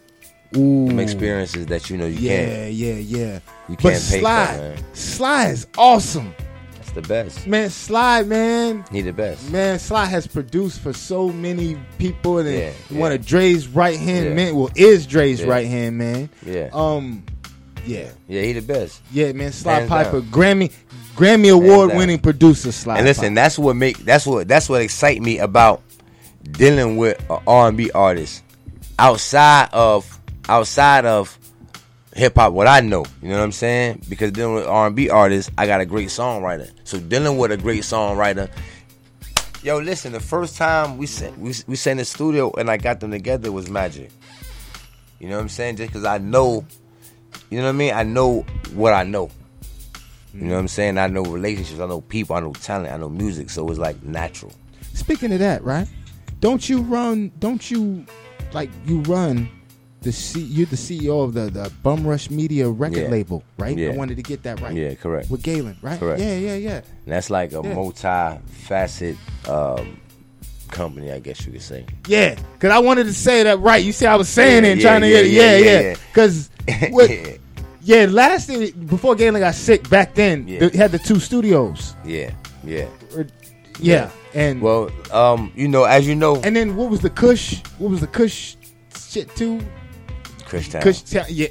Ooh. 0.55 0.87
Them 0.87 0.99
experiences 0.99 1.65
that 1.67 1.89
you 1.89 1.97
know 1.97 2.05
you 2.05 2.17
yeah, 2.29 2.37
can't. 2.45 2.73
yeah, 2.73 2.93
yeah. 2.93 3.17
Yeah. 3.17 3.39
You 3.69 3.75
can't 3.75 3.93
pay 3.95 4.19
Sly, 4.19 4.45
for, 4.45 4.61
man. 4.61 4.83
Sly 4.93 5.45
is 5.49 5.67
awesome. 5.77 6.33
That's 6.75 6.91
the 6.91 7.01
best. 7.01 7.45
Man, 7.47 7.69
Sly, 7.69 8.23
man. 8.23 8.85
He 8.91 9.01
the 9.01 9.11
best. 9.11 9.51
Man, 9.51 9.77
Sly 9.77 10.05
has 10.05 10.25
produced 10.25 10.79
for 10.79 10.93
so 10.93 11.29
many 11.29 11.77
people, 11.97 12.37
and 12.39 12.49
Yeah, 12.49 12.71
one 12.97 13.11
yeah. 13.11 13.15
of 13.15 13.25
Dre's 13.25 13.67
right 13.67 13.99
hand 13.99 14.27
Yeah. 14.27 14.33
man. 14.35 14.55
Well, 14.55 14.69
is 14.75 15.05
Dre's 15.05 15.41
Yeah. 15.41 15.47
right 15.47 15.67
hand 15.67 15.97
man. 15.97 16.29
Yeah. 16.45 16.69
Um, 16.71 17.23
yeah, 17.85 18.07
Yeah, 18.29 18.41
he 18.43 18.53
the 18.53 18.61
best. 18.61 19.01
yeah, 19.11 19.33
man. 19.33 19.51
Sly 19.51 19.73
Hands 19.79 19.89
Piper, 19.89 20.21
down. 20.21 20.29
Grammy, 20.31 20.71
Grammy 21.17 21.51
award 21.51 21.95
winning 21.95 22.19
producer. 22.19 22.71
Sly. 22.71 22.97
And 22.97 23.05
listen, 23.07 23.23
Piper. 23.23 23.35
that's 23.35 23.59
what 23.59 23.75
make 23.75 23.97
that's 23.99 24.25
what 24.25 24.47
that's 24.47 24.69
what 24.69 24.81
excite 24.81 25.21
me 25.21 25.39
about 25.39 25.81
dealing 26.43 26.95
with 26.97 27.19
an 27.29 27.39
R&B 27.47 27.91
artist 27.91 28.43
outside 28.99 29.69
of 29.73 30.19
outside 30.47 31.05
of 31.05 31.37
hip 32.13 32.35
hop. 32.35 32.53
What 32.53 32.67
I 32.67 32.81
know, 32.81 33.03
you 33.21 33.29
know 33.29 33.37
what 33.37 33.43
I'm 33.43 33.51
saying? 33.51 34.03
Because 34.07 34.31
dealing 34.31 34.55
with 34.55 34.67
R&B 34.67 35.09
artists, 35.09 35.51
I 35.57 35.65
got 35.65 35.81
a 35.81 35.85
great 35.87 36.09
songwriter. 36.09 36.69
So 36.83 36.99
dealing 36.99 37.37
with 37.37 37.51
a 37.51 37.57
great 37.57 37.81
songwriter. 37.81 38.49
Yo, 39.63 39.79
listen. 39.79 40.11
The 40.11 40.19
first 40.19 40.55
time 40.55 40.99
we 40.99 41.07
sat 41.07 41.35
we 41.37 41.53
we 41.65 41.77
in 41.87 41.97
the 41.97 42.05
studio 42.05 42.51
and 42.59 42.69
I 42.69 42.77
got 42.77 42.99
them 42.99 43.09
together 43.09 43.51
was 43.51 43.69
magic. 43.69 44.11
You 45.19 45.29
know 45.29 45.37
what 45.37 45.41
I'm 45.41 45.49
saying? 45.49 45.77
Just 45.77 45.89
because 45.89 46.05
I 46.05 46.19
know, 46.19 46.63
you 47.49 47.57
know 47.57 47.63
what 47.63 47.69
I 47.69 47.73
mean. 47.73 47.93
I 47.93 48.03
know 48.03 48.45
what 48.75 48.93
I 48.93 49.03
know. 49.03 49.31
You 50.33 50.41
know 50.45 50.53
what 50.53 50.59
I'm 50.59 50.67
saying? 50.67 50.97
I 50.97 51.07
know 51.07 51.23
relationships, 51.23 51.79
I 51.79 51.85
know 51.87 52.01
people, 52.01 52.35
I 52.35 52.41
know 52.41 52.53
talent, 52.53 52.93
I 52.93 52.97
know 52.97 53.09
music, 53.09 53.49
so 53.49 53.67
it's 53.69 53.79
like 53.79 54.01
natural. 54.03 54.51
Speaking 54.93 55.31
of 55.33 55.39
that, 55.39 55.63
right? 55.63 55.87
Don't 56.39 56.67
you 56.69 56.81
run? 56.81 57.31
Don't 57.39 57.69
you 57.71 58.05
like 58.53 58.69
you 58.85 58.99
run? 59.01 59.49
The 60.01 60.11
C, 60.11 60.41
you're 60.41 60.67
the 60.67 60.75
CEO 60.75 61.23
of 61.23 61.33
the, 61.33 61.49
the 61.49 61.71
Bum 61.81 62.05
Rush 62.05 62.29
Media 62.29 62.69
record 62.69 62.97
Yeah. 62.97 63.07
label, 63.09 63.43
right? 63.57 63.75
Yeah. 63.75 63.89
I 63.89 63.95
wanted 63.95 64.15
to 64.17 64.23
get 64.23 64.43
that 64.43 64.61
right. 64.61 64.75
Yeah, 64.75 64.93
correct. 64.93 65.31
With 65.31 65.41
Galen, 65.41 65.75
right? 65.81 65.99
Correct. 65.99 66.21
Yeah, 66.21 66.37
yeah, 66.37 66.55
yeah. 66.55 66.75
And 66.77 66.85
that's 67.13 67.29
like 67.31 67.51
a 67.53 67.61
Yeah. 67.63 67.73
multi-facet 67.73 69.17
um, 69.49 69.99
company, 70.69 71.11
I 71.11 71.19
guess 71.19 71.45
you 71.45 71.51
could 71.51 71.61
say. 71.63 71.85
Yeah, 72.07 72.35
because 72.53 72.71
I 72.71 72.79
wanted 72.79 73.05
to 73.05 73.13
say 73.13 73.41
that 73.43 73.59
right. 73.59 73.83
You 73.83 73.91
see, 73.91 74.05
I 74.05 74.15
was 74.15 74.29
saying 74.29 74.63
Yeah, 74.63 74.69
it 74.69 74.73
and 74.73 74.81
trying 74.81 75.01
to 75.01 75.07
yeah, 75.07 75.13
get 75.17 75.25
it. 75.25 75.31
yeah, 75.31 75.41
Yeah, 75.41 75.57
yeah, 75.57 75.71
yeah. 75.71 75.81
yeah. 75.89 75.95
Because 76.13 76.49
what? 76.91 77.09
Yeah, 77.87 78.03
Yeah, 78.03 78.07
last 78.11 78.47
thing 78.47 78.71
before 78.85 79.15
Galen 79.15 79.39
got 79.41 79.55
sick 79.55 79.89
back 79.89 80.13
then, 80.15 80.47
Yeah. 80.47 80.67
they 80.67 80.77
had 80.77 80.91
the 80.91 80.99
two 80.99 81.19
studios. 81.19 81.95
yeah, 82.05 82.31
yeah. 82.63 82.87
Yeah, 83.79 84.09
and 84.33 84.59
Well, 84.61 84.89
um, 85.11 85.51
you 85.55 85.67
know, 85.67 85.83
as 85.83 86.07
you 86.07 86.15
know, 86.15 86.37
and 86.43 86.55
then 86.55 86.75
what 86.75 86.89
was 86.89 86.99
the 87.01 87.09
Kush? 87.11 87.61
What 87.77 87.91
was 87.91 88.01
the 88.01 88.07
Kush 88.07 88.55
shit 88.95 89.33
too? 89.35 89.61
Kush 90.49 90.69
Town. 90.69 90.81
Kush 90.81 91.01
Town. 91.01 91.25
Yeah, 91.29 91.47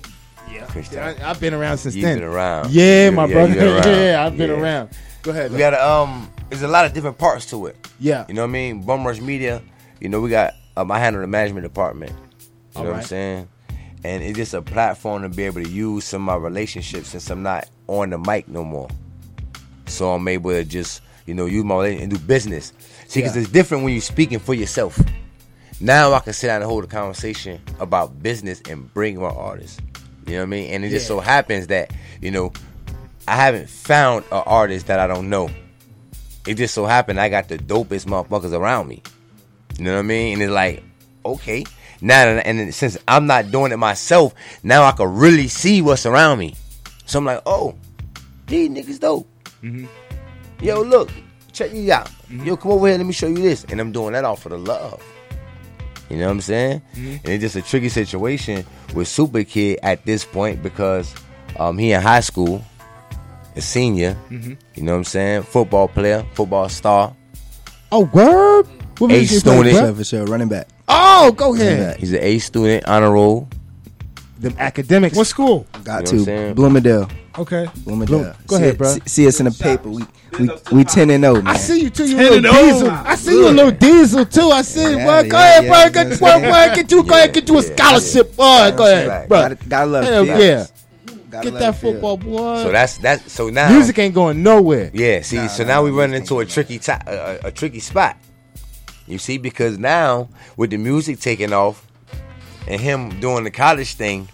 yeah. 0.50 0.66
I, 1.00 1.12
have 1.24 1.40
been 1.40 1.54
around 1.54 1.78
since 1.78 1.94
You've 1.94 2.04
then. 2.04 2.18
been 2.18 2.28
around. 2.28 2.70
Yeah, 2.70 3.10
my 3.10 3.26
yeah, 3.26 3.32
brother. 3.32 3.48
you've 3.52 3.58
been 3.58 3.68
around. 3.74 3.86
yeah, 4.02 4.26
I've 4.26 4.36
been 4.36 4.50
around. 4.50 4.88
Go 5.22 5.30
ahead. 5.30 5.52
we 5.52 5.58
got 5.58 5.74
um. 5.74 6.30
There's 6.50 6.62
a 6.62 6.68
lot 6.68 6.84
of 6.86 6.92
different 6.92 7.18
parts 7.18 7.46
to 7.50 7.66
it. 7.66 7.76
Yeah. 7.98 8.24
You 8.28 8.34
know 8.34 8.42
what 8.42 8.48
I 8.50 8.52
mean? 8.52 8.82
Bum 8.82 9.04
Rush 9.06 9.20
Media. 9.20 9.62
You 10.00 10.08
know, 10.08 10.20
we 10.20 10.30
got 10.30 10.54
um, 10.76 10.90
I 10.90 10.98
handle 10.98 11.20
the 11.22 11.26
management 11.28 11.64
department. 11.64 12.12
You 12.76 12.82
know 12.84 12.90
what 12.90 12.98
I'm 12.98 13.02
saying? 13.04 13.48
And 14.06 14.22
it's 14.22 14.36
just 14.36 14.54
a 14.54 14.62
platform 14.62 15.22
to 15.22 15.28
be 15.28 15.42
able 15.44 15.62
to 15.64 15.68
use 15.68 16.04
some 16.04 16.28
of 16.28 16.40
my 16.40 16.48
relationships 16.48 17.08
since 17.08 17.28
I'm 17.28 17.42
not 17.42 17.68
on 17.88 18.10
the 18.10 18.18
mic 18.18 18.46
no 18.48 18.64
more. 18.64 18.88
So 19.86 20.12
I'm 20.12 20.26
able 20.28 20.50
to 20.52 20.64
just 20.64 21.00
you 21.26 21.34
know 21.34 21.46
use 21.46 21.64
my 21.64 21.86
and 21.88 22.10
do 22.10 22.18
business. 22.18 22.72
See, 23.08 23.20
because 23.20 23.34
Yeah. 23.36 23.42
it's 23.42 23.50
different 23.50 23.82
when 23.84 23.92
you're 23.94 24.00
speaking 24.02 24.38
for 24.38 24.54
yourself. 24.54 24.98
Now 25.80 26.12
I 26.12 26.20
can 26.20 26.32
sit 26.32 26.46
down 26.46 26.62
and 26.62 26.70
hold 26.70 26.84
a 26.84 26.86
conversation 26.86 27.60
about 27.80 28.22
business 28.22 28.62
and 28.70 28.92
bring 28.94 29.20
my 29.20 29.26
artists. 29.28 29.78
You 30.26 30.34
know 30.34 30.38
what 30.38 30.42
I 30.44 30.46
mean? 30.46 30.70
And 30.72 30.84
it 30.84 30.90
just 30.90 31.04
Yeah. 31.04 31.16
so 31.16 31.20
happens 31.20 31.66
that 31.68 31.90
you 32.22 32.30
know 32.30 32.52
I 33.28 33.34
haven't 33.36 33.68
found 33.68 34.24
an 34.30 34.42
artist 34.46 34.86
that 34.86 35.00
I 35.00 35.06
don't 35.08 35.28
know. 35.28 35.50
It 36.46 36.54
just 36.54 36.74
so 36.74 36.86
happened 36.86 37.18
I 37.20 37.28
got 37.28 37.48
the 37.48 37.58
dopest 37.58 38.06
motherfuckers 38.06 38.52
around 38.52 38.86
me. 38.88 39.02
You 39.78 39.84
know 39.84 39.94
what 39.94 39.98
I 39.98 40.02
mean? 40.02 40.34
And 40.34 40.42
it's 40.42 40.52
like, 40.52 40.82
okay. 41.24 41.64
Now 42.00 42.26
and 42.26 42.74
since 42.74 42.98
I'm 43.08 43.26
not 43.26 43.50
doing 43.50 43.72
it 43.72 43.76
myself, 43.76 44.34
now 44.62 44.84
I 44.84 44.92
can 44.92 45.14
really 45.14 45.48
see 45.48 45.82
what's 45.82 46.06
around 46.06 46.38
me. 46.38 46.54
So 47.06 47.18
I'm 47.18 47.24
like, 47.24 47.42
oh, 47.46 47.74
these 48.46 48.68
niggas 48.70 49.00
dope. 49.00 49.28
Mm-hmm. 49.62 49.86
Yo, 50.64 50.82
look, 50.82 51.10
check 51.52 51.70
these 51.70 51.90
out. 51.90 52.10
Yo, 52.30 52.56
come 52.56 52.72
over 52.72 52.88
here, 52.88 52.96
let 52.96 53.06
me 53.06 53.12
show 53.12 53.28
you 53.28 53.36
this. 53.36 53.64
And 53.64 53.80
I'm 53.80 53.92
doing 53.92 54.12
that 54.12 54.24
all 54.24 54.36
for 54.36 54.48
the 54.48 54.58
love. 54.58 55.02
You 56.10 56.18
know 56.18 56.26
what 56.26 56.32
I'm 56.32 56.40
saying? 56.40 56.82
Mhm. 56.94 57.20
And 57.24 57.28
it's 57.28 57.42
just 57.42 57.56
a 57.56 57.62
tricky 57.62 57.88
situation 57.88 58.64
with 58.94 59.08
Super 59.08 59.42
Kid 59.42 59.80
at 59.82 60.04
this 60.06 60.24
point 60.24 60.62
because 60.62 61.12
um, 61.58 61.78
he 61.78 61.92
in 61.92 62.00
high 62.00 62.20
school, 62.20 62.62
a 63.56 63.60
senior. 63.60 64.16
Mhm. 64.30 64.56
You 64.74 64.82
know 64.84 64.92
what 64.92 64.98
I'm 64.98 65.04
saying? 65.04 65.42
Football 65.44 65.88
player, 65.88 66.24
football 66.34 66.68
star. 66.68 67.12
Oh, 67.90 68.04
word. 68.12 68.66
What 68.98 69.10
A 69.10 69.18
position 69.20 69.34
you 69.36 69.62
play, 69.62 69.72
student. 69.72 69.96
For 69.96 70.04
sure, 70.04 70.24
running 70.26 70.48
back. 70.48 70.68
Oh, 70.88 71.32
go 71.32 71.54
ahead. 71.54 71.96
He's 71.98 72.12
an 72.12 72.22
A 72.22 72.38
student, 72.38 72.86
honor 72.86 73.12
roll. 73.12 73.48
Them 74.38 74.54
academics. 74.58 75.16
What 75.16 75.26
school? 75.26 75.66
Got 75.72 75.82
You 75.82 75.84
know 75.84 75.92
what 75.94 75.98
I'm 75.98 76.04
to 76.18 76.24
saying? 76.24 76.54
Bloomingdale. 76.54 77.08
Okay. 77.38 77.66
Bloomingdale. 77.84 78.18
Bloom- 78.18 78.34
go 78.46 78.56
See 78.56 78.62
ahead, 78.62 78.78
bro. 78.78 78.92
See, 78.92 79.00
see 79.06 79.26
us 79.28 79.40
in 79.40 79.46
the 79.46 79.50
paper. 79.52 79.88
We 79.88 80.04
we 80.38 80.50
we 80.72 80.84
ten 80.84 81.08
and 81.10 81.24
oh, 81.24 81.32
zero, 81.34 81.42
man. 81.44 81.54
I 81.54 81.58
see 81.58 81.80
you 81.82 81.90
too. 81.90 82.06
You 82.08 82.16
little 82.18 82.36
and 82.36 82.46
oh. 82.46 82.72
diesel. 82.72 82.90
I 82.90 83.14
see 83.14 83.30
you 83.32 83.48
a 83.48 83.50
little 83.50 83.70
diesel 83.70 84.26
too. 84.26 84.48
I 84.50 84.62
see. 84.62 84.82
Yeah, 84.82 85.22
boy, 85.22 85.28
go 85.30 85.38
yeah, 85.38 85.44
ahead, 85.60 85.64
yeah, 85.64 85.70
bro. 85.70 85.84
you 85.84 85.90
Get 85.90 86.06
know 86.08 86.16
to 86.16 86.22
what 86.22 86.42
boy. 86.42 86.50
saying? 86.52 86.74
Get 86.74 86.90
you. 86.90 87.02
Go 87.02 87.14
ahead. 87.14 87.32
Get 87.32 87.48
you 87.48 87.58
a 87.58 87.62
scholarship, 87.62 88.36
boy. 88.36 88.72
Go 88.76 88.84
ahead, 88.84 89.08
Right. 89.08 89.28
bro. 89.28 89.40
Gotta, 89.40 89.54
gotta 89.68 89.86
love 89.90 90.04
Hell 90.04 90.24
the 90.26 90.30
yeah. 90.44 90.66
Gotta 91.30 91.44
Get 91.44 91.52
love 91.54 91.60
that 91.60 91.66
the 91.74 91.78
field. 91.80 91.94
football, 91.94 92.16
boy. 92.18 92.62
So 92.62 92.72
that's 92.72 92.98
that. 92.98 93.30
so 93.30 93.48
now 93.48 93.70
music 93.70 93.98
ain't 93.98 94.14
going 94.14 94.42
nowhere. 94.42 94.90
Yeah, 94.92 95.22
see, 95.22 95.48
so 95.48 95.64
now 95.64 95.82
we 95.82 95.90
run 95.90 96.12
into 96.14 96.40
a 96.40 96.44
tricky 96.46 96.78
ti- 96.78 96.92
a, 96.92 97.38
a, 97.44 97.48
a 97.48 97.50
tricky 97.50 97.80
spot. 97.80 98.16
You 99.06 99.18
see, 99.18 99.38
because 99.38 99.78
now 99.78 100.28
with 100.56 100.70
the 100.70 100.76
music 100.78 101.20
taking 101.20 101.52
off 101.52 101.86
and 102.68 102.80
him 102.80 103.20
doing 103.20 103.44
the 103.44 103.50
college 103.50 103.94
thing, 103.94 104.28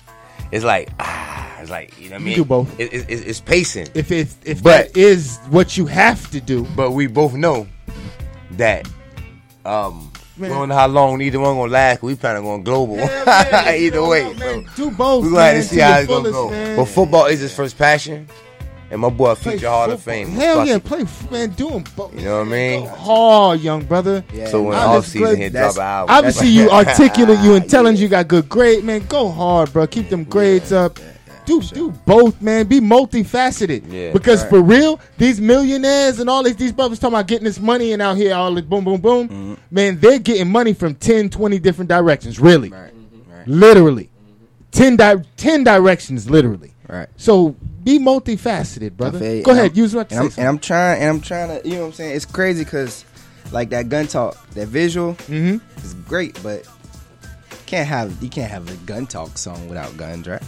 it's 0.50 0.64
like 0.64 0.90
ah, 0.98 1.60
it's 1.60 1.70
like 1.70 1.98
you 2.00 2.08
know 2.10 2.16
what 2.16 2.22
I 2.22 2.28
You 2.30 2.34
do 2.36 2.44
both. 2.44 2.80
It, 2.80 2.92
it, 2.92 3.10
it- 3.10 3.26
it's 3.28 3.40
pacing. 3.40 3.88
If 3.94 4.10
if 4.10 4.34
if 4.46 4.62
But- 4.62 4.92
that 4.92 4.96
is 4.96 5.38
what 5.50 5.76
you 5.76 5.86
have 5.86 6.30
to 6.30 6.40
do, 6.40 6.66
But 6.76 6.92
we 6.92 7.06
both 7.06 7.34
know 7.34 7.66
that 8.52 8.86
um 9.64 10.10
Man. 10.36 10.48
we 10.50 10.56
don't 10.56 10.68
know 10.70 10.74
how 10.74 10.88
long 10.88 11.20
either 11.20 11.38
one 11.38 11.56
gonna 11.56 11.70
last. 11.70 12.02
We 12.02 12.14
probably 12.16 12.42
going 12.42 12.62
global 12.64 12.96
yeah, 12.96 13.70
either 13.76 14.02
way. 14.02 14.22
know, 14.24 14.34
bro. 14.34 14.56
man, 14.62 14.70
do 14.76 14.90
both, 14.90 15.24
We 15.24 15.30
gonna 15.30 15.44
have 15.44 15.54
to 15.62 15.62
see 15.68 15.76
to 15.76 15.84
how 15.84 15.98
it's 15.98 16.08
gonna 16.08 16.30
go. 16.30 16.50
man. 16.50 16.76
But 16.76 16.86
football 16.86 17.26
is 17.26 17.40
his 17.40 17.54
first 17.54 17.76
passion, 17.76 18.26
and 18.92 19.00
my 19.00 19.08
boy 19.08 19.34
play 19.34 19.52
future 19.54 19.68
Hall 19.68 19.90
of. 19.90 20.00
Fame. 20.02 20.28
Hell 20.28 20.58
Fuck 20.58 20.68
yeah, 20.68 20.78
play 20.78 21.04
man, 21.30 21.50
do 21.50 21.70
them 21.70 21.84
both. 21.96 22.14
You 22.14 22.24
know 22.26 22.38
what 22.40 22.48
I 22.48 22.50
mean? 22.50 22.86
hard, 22.86 23.60
young 23.60 23.84
brother. 23.84 24.22
So 24.50 24.62
when 24.62 24.76
I 24.76 24.84
off 24.84 25.06
season 25.06 25.20
glad- 25.22 25.38
hit, 25.38 25.52
that's- 25.54 25.74
drop 25.74 25.84
an 25.84 25.90
album. 26.10 26.14
Obviously, 26.16 26.48
you 26.58 26.70
articulate, 26.70 27.40
you 27.40 27.54
intelligent, 27.54 27.98
you 28.02 28.08
got 28.08 28.28
good 28.28 28.48
grade, 28.48 28.84
man. 28.84 29.04
Go 29.08 29.30
hard, 29.30 29.72
bro. 29.72 29.86
Keep 29.86 30.10
them 30.10 30.24
grades 30.24 30.72
up. 30.72 30.98
Do 31.44 31.60
do 31.60 31.90
both, 32.06 32.40
man. 32.40 32.68
Be 32.68 32.78
multifaceted. 32.80 33.90
Yeah. 33.90 34.12
because 34.12 34.42
Right. 34.42 34.50
for 34.50 34.62
real, 34.62 35.00
these 35.18 35.40
millionaires 35.40 36.20
and 36.20 36.30
all 36.30 36.44
these 36.44 36.54
these 36.54 36.70
brothers 36.70 37.00
talking 37.00 37.14
about 37.14 37.26
getting 37.26 37.44
this 37.46 37.58
money 37.58 37.92
and 37.92 38.00
out 38.00 38.16
here 38.16 38.32
all 38.34 38.54
this 38.54 38.64
boom 38.64 38.84
boom 38.84 39.00
boom. 39.00 39.28
Mm-hmm. 39.28 39.54
Man, 39.72 39.98
they're 39.98 40.20
getting 40.20 40.48
money 40.52 40.72
from 40.72 40.94
10, 40.94 41.30
20 41.30 41.58
different 41.58 41.88
directions. 41.88 42.38
Really, 42.38 42.72
literally, 43.46 44.10
10, 44.70 44.96
di- 44.96 45.22
10 45.36 45.64
directions, 45.64 46.30
literally. 46.30 46.72
Right. 46.92 47.08
So 47.16 47.56
be 47.82 47.98
multifaceted, 47.98 48.98
brother. 48.98 49.18
You. 49.36 49.42
Go 49.42 49.52
And 49.52 49.60
ahead, 49.60 49.70
I'm- 49.72 49.78
use 49.78 49.94
what 49.94 50.10
to 50.10 50.16
and 50.20 50.30
say. 50.32 50.42
I'm, 50.42 50.46
and 50.46 50.48
I'm 50.56 50.58
trying, 50.58 51.00
and 51.00 51.08
I'm 51.08 51.20
trying 51.22 51.48
to, 51.62 51.66
you 51.66 51.76
know 51.76 51.80
what 51.82 51.86
I'm 51.86 51.92
saying? 51.94 52.16
It's 52.16 52.26
crazy 52.26 52.64
because, 52.64 53.06
like 53.50 53.70
that 53.70 53.88
gun 53.88 54.06
talk, 54.06 54.36
that 54.50 54.68
visual 54.68 55.14
Mm-hmm. 55.14 55.56
is 55.84 55.94
great, 56.06 56.38
but 56.42 56.68
can't 57.64 57.88
have 57.88 58.22
you 58.22 58.28
can't 58.28 58.50
have 58.50 58.68
a 58.70 58.76
gun 58.84 59.06
talk 59.06 59.38
song 59.38 59.68
without 59.70 59.96
guns, 59.96 60.28
right? 60.28 60.42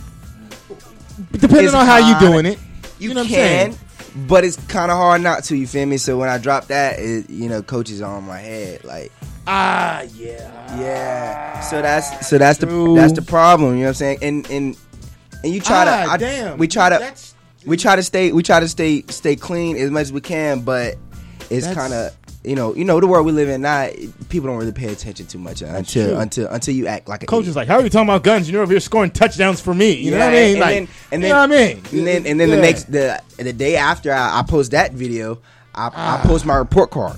Depending 1.32 1.64
It's 1.64 1.74
on 1.74 1.86
how 1.86 1.96
you 1.96 2.18
doing 2.20 2.44
it, 2.44 2.58
You, 2.98 3.10
know 3.10 3.22
what 3.22 3.26
I'm 3.28 3.28
can, 3.28 3.72
saying? 3.72 3.78
but 4.28 4.44
it's 4.44 4.56
kind 4.66 4.90
of 4.90 4.98
hard 4.98 5.22
not 5.22 5.44
to. 5.44 5.56
You 5.56 5.66
feel 5.66 5.86
me? 5.86 5.96
So 5.96 6.18
when 6.18 6.28
I 6.28 6.36
drop 6.38 6.66
that, 6.66 6.98
it, 6.98 7.30
you 7.30 7.48
know, 7.48 7.62
coaches 7.62 8.02
on 8.02 8.24
my 8.24 8.38
head, 8.38 8.84
like. 8.84 9.12
Ah, 9.46 10.02
yeah, 10.14 10.78
yeah. 10.78 11.60
So 11.60 11.80
that's 11.82 12.26
so 12.26 12.36
that's 12.38 12.58
True. 12.58 12.94
the 12.94 13.00
that's 13.00 13.12
the 13.12 13.22
problem. 13.22 13.72
You 13.74 13.80
know 13.80 13.84
what 13.84 13.88
I'm 13.88 13.94
saying? 13.94 14.18
And 14.22 14.50
and 14.50 14.76
and 15.44 15.52
you 15.54 15.60
try 15.60 15.82
Ah, 15.86 16.04
to 16.06 16.10
I- 16.12 16.16
damn. 16.16 16.58
we 16.58 16.66
try 16.66 16.88
to 16.88 16.98
That's- 16.98 17.34
we 17.66 17.76
try 17.76 17.94
to 17.96 18.02
stay 18.02 18.32
we 18.32 18.42
try 18.42 18.58
to 18.60 18.68
stay 18.68 19.04
stay 19.08 19.36
clean 19.36 19.76
as 19.76 19.90
much 19.90 20.02
as 20.02 20.12
we 20.12 20.20
can, 20.20 20.60
but 20.62 20.96
it's 21.50 21.66
kind 21.68 21.92
of 21.94 22.12
you 22.42 22.54
know 22.56 22.74
you 22.74 22.84
know 22.84 23.00
the 23.00 23.06
world 23.06 23.24
we 23.24 23.32
live 23.32 23.48
in 23.48 23.62
now. 23.62 23.88
People 24.28 24.48
don't 24.48 24.58
really 24.58 24.72
pay 24.72 24.92
attention 24.92 25.26
too 25.26 25.38
much 25.38 25.62
until 25.62 26.08
true. 26.08 26.16
until 26.18 26.48
until 26.48 26.74
you 26.74 26.86
act 26.88 27.08
like 27.08 27.22
a 27.22 27.26
Coach 27.26 27.46
is 27.46 27.56
like, 27.56 27.68
"How 27.68 27.76
are 27.76 27.82
you 27.82 27.88
talking 27.88 28.08
about 28.08 28.22
guns? 28.22 28.50
You're 28.50 28.62
over 28.62 28.72
here 28.72 28.80
scoring 28.80 29.10
touchdowns 29.12 29.60
for 29.60 29.72
me." 29.74 29.92
You 29.92 30.10
know 30.10 30.18
what 30.18 30.28
I 30.28 30.32
mean? 30.32 30.50
And 30.52 30.60
like, 30.60 30.68
then, 30.74 30.88
and 31.12 31.22
you 31.22 31.28
then, 31.28 31.48
know 31.48 31.54
what 31.56 31.60
I 31.60 31.74
mean? 31.74 31.82
And 31.92 32.06
then, 32.06 32.26
and 32.26 32.40
then 32.40 32.50
the 32.50 32.56
next 32.58 32.90
the 32.92 33.22
the 33.38 33.52
day 33.52 33.76
after 33.76 34.12
I, 34.12 34.40
I 34.40 34.42
post 34.42 34.72
that 34.72 34.92
video, 34.92 35.38
I, 35.74 35.90
Ah. 35.94 36.20
I 36.22 36.26
post 36.26 36.44
my 36.44 36.56
report 36.56 36.90
card. 36.90 37.16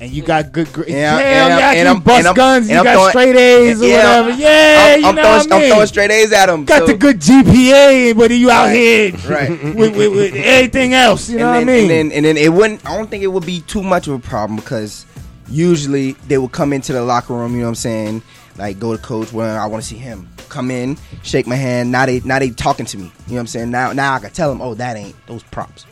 And 0.00 0.10
you 0.10 0.22
got 0.22 0.52
good 0.52 0.72
grades. 0.72 0.90
Yeah, 0.90 1.18
yeah, 1.18 1.42
and 1.42 1.52
I'm- 1.52 1.74
you 1.74 1.78
and 1.80 1.88
I'm- 1.88 2.00
bust 2.00 2.26
and 2.26 2.36
guns. 2.36 2.66
and 2.66 2.72
You 2.72 2.78
I'm 2.78 2.84
got 2.84 2.92
throwing- 2.94 3.10
straight 3.10 3.36
A's 3.36 3.82
or 3.82 3.86
Yeah, 3.86 4.20
whatever. 4.20 4.40
Yeah, 4.40 4.48
I'm, 4.94 5.00
you 5.00 5.06
I'm 5.08 5.14
know 5.16 5.22
throwing, 5.22 5.36
what 5.38 5.52
I 5.52 5.58
mean? 5.58 5.62
I'm 5.64 5.70
throwing 5.72 5.86
straight 5.88 6.10
A's 6.10 6.32
at 6.32 6.46
them. 6.46 6.64
Got 6.64 6.86
the 6.86 6.94
good 6.94 7.20
GPA, 7.20 8.12
but 8.16 8.30
you 8.30 8.50
out 8.50 8.70
here 8.70 9.12
right. 9.28 9.50
with, 9.74 9.96
with, 9.96 10.12
with 10.12 10.34
everything 10.36 10.94
else. 10.94 11.28
You 11.28 11.38
know 11.38 11.52
and 11.52 11.66
what 11.66 11.66
then, 11.66 11.68
I 11.68 11.82
mean? 11.82 11.90
And 11.90 12.10
then, 12.10 12.16
and 12.16 12.24
then 12.26 12.36
it 12.36 12.52
wouldn't. 12.52 12.86
I 12.86 12.96
don't 12.96 13.10
think 13.10 13.22
it 13.24 13.28
would 13.28 13.44
be 13.46 13.60
too 13.62 13.82
much 13.82 14.06
of 14.06 14.14
a 14.14 14.18
problem 14.18 14.56
because 14.56 15.04
usually 15.50 16.12
they 16.28 16.38
would 16.38 16.52
come 16.52 16.72
into 16.72 16.92
the 16.92 17.02
locker 17.02 17.34
room. 17.34 17.52
You 17.54 17.58
know 17.60 17.64
what 17.64 17.68
I'm 17.70 17.74
saying? 17.76 18.22
Like 18.56 18.78
go 18.78 18.96
to 18.96 19.02
coach. 19.02 19.32
Well, 19.32 19.60
I 19.60 19.66
want 19.66 19.82
to 19.82 19.88
see 19.88 19.96
him. 19.96 20.28
Come 20.48 20.70
in, 20.70 20.96
shake 21.22 21.46
my 21.46 21.56
hand. 21.56 21.92
Now 21.92 22.06
they 22.06 22.20
now 22.20 22.38
they 22.38 22.50
talking 22.50 22.86
to 22.86 22.96
me. 22.98 23.04
You 23.04 23.10
know 23.10 23.34
what 23.34 23.40
I'm 23.40 23.46
saying? 23.48 23.70
Now 23.70 23.92
now 23.92 24.14
I 24.14 24.18
can 24.20 24.30
tell 24.30 24.48
them. 24.48 24.60
Oh, 24.62 24.74
that 24.74 24.96
ain't 24.96 25.14
those 25.26 25.42
props. 25.42 25.86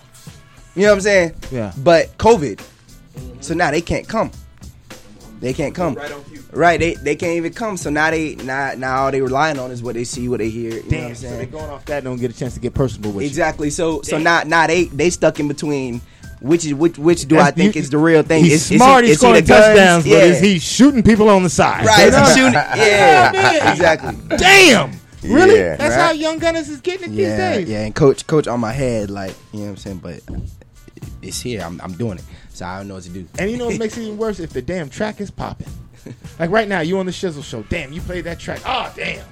You 0.75 0.83
know 0.83 0.89
what 0.89 0.95
I'm 0.97 1.01
saying? 1.03 1.35
Yeah. 1.51 1.73
But 1.79 2.17
COVID, 2.19 2.61
so 3.41 3.55
now 3.55 3.71
they 3.71 3.81
can't 3.81 4.07
come. 4.09 4.31
They 5.41 5.53
can't 5.53 5.75
come. 5.75 5.95
Right. 5.95 6.13
Right. 6.53 6.81
They 6.81 6.95
they 6.95 7.15
can't 7.17 7.37
even 7.37 7.53
come. 7.53 7.77
So 7.77 7.91
now 7.91 8.11
they 8.11 8.37
now 8.37 8.73
now 8.77 9.05
all 9.05 9.11
they 9.11 9.21
relying 9.21 9.59
on 9.59 9.71
is 9.71 9.83
what 9.83 9.95
they 9.95 10.05
see, 10.05 10.29
what 10.29 10.39
they 10.39 10.49
hear. 10.49 10.71
You 10.77 10.77
know 10.77 10.81
what 10.81 10.91
Damn, 10.91 11.09
I'm 11.09 11.15
so 11.15 11.37
they 11.37 11.47
going 11.47 11.71
off 11.71 11.85
that 11.87 12.05
don't 12.05 12.17
get 12.19 12.31
a 12.31 12.35
chance 12.37 12.55
to 12.55 12.61
get 12.61 12.73
personal 12.73 13.13
with 13.13 13.23
you. 13.25 13.29
Exactly. 13.29 13.69
So 13.71 14.01
so 14.03 14.13
Damn. 14.13 14.23
now 14.25 14.43
now 14.45 14.67
they 14.67 14.85
they 14.85 15.11
stuck 15.11 15.39
in 15.41 15.49
between. 15.49 16.01
Which 16.41 16.65
is 16.67 16.75
which? 16.75 16.99
Which 16.99 17.27
do 17.27 17.39
I 17.39 17.51
think 17.51 17.75
you- 17.75 17.81
is 17.81 17.89
the 17.91 17.97
real 17.99 18.23
thing? 18.23 18.45
He's 18.45 18.53
is, 18.55 18.71
is 18.71 18.77
smart. 18.79 19.05
he, 19.05 19.09
he's 19.09 19.17
is 19.17 19.21
scoring 19.21 19.43
the 19.43 19.49
touchdowns, 19.49 20.07
Yeah. 20.07 20.19
but 20.19 20.25
is 20.29 20.41
he 20.41 20.59
shooting 20.59 21.03
people 21.03 21.29
on 21.31 21.43
the 21.43 21.49
side? 21.51 21.85
right? 21.87 22.05
You 22.07 22.11
know? 22.11 22.23
Is 22.23 22.29
he 22.29 22.35
shooting? 22.41 22.53
Yeah, 22.53 23.73
exactly. 23.73 24.37
Damn. 24.37 24.93
Really? 25.23 25.57
Yeah. 25.57 25.77
That's 25.77 25.97
Right. 25.97 26.03
how 26.05 26.11
young 26.13 26.39
Gunners 26.39 26.69
is 26.69 26.81
getting 26.83 27.11
it 27.13 27.17
Yeah, 27.17 27.29
these 27.29 27.39
days. 27.67 27.69
yeah. 27.71 27.85
And 27.87 27.95
coach, 27.95 28.27
coach 28.27 28.47
on 28.47 28.61
my 28.61 28.73
head, 28.73 29.11
like 29.11 29.35
you 29.53 29.61
know 29.61 29.65
what 29.65 29.71
I'm 29.73 29.77
saying. 29.79 29.99
But 30.03 30.21
it's 31.27 31.41
here. 31.41 31.63
I'm, 31.63 31.81
I'm 31.81 31.93
doing 31.93 32.19
it. 32.19 32.25
So 32.51 32.65
I 32.67 32.79
don't 32.79 32.89
know 32.89 32.95
what 32.95 33.03
to 33.05 33.11
do. 33.11 33.27
And 33.39 33.51
you 33.51 33.57
know 33.57 33.67
what 33.67 33.79
makes 33.79 33.97
it 33.97 34.03
even 34.05 34.17
worse? 34.19 34.41
If 34.41 34.51
the 34.53 34.63
damn 34.63 34.89
track 34.89 35.21
is 35.21 35.31
popping. 35.31 35.69
Like 36.39 36.51
right 36.51 36.69
now, 36.69 36.81
you 36.81 36.99
on 36.99 37.07
the 37.07 37.13
Shizzle 37.13 37.43
show. 37.43 37.63
Damn, 37.65 37.93
you 37.93 38.01
played 38.01 38.25
that 38.25 38.39
track. 38.39 38.61
Oh, 38.65 38.93
damn. 38.95 39.25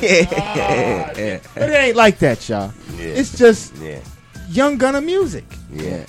yeah. 0.00 1.12
yeah. 1.16 1.40
But 1.54 1.68
it 1.70 1.74
ain't 1.74 1.96
like 1.96 2.18
that, 2.20 2.48
y'all. 2.48 2.72
Yeah. 2.96 3.04
It's 3.04 3.36
just 3.36 3.76
Yeah. 3.76 4.00
young 4.48 4.78
gunner 4.78 5.02
music. 5.02 5.44
Yeah. 5.70 6.06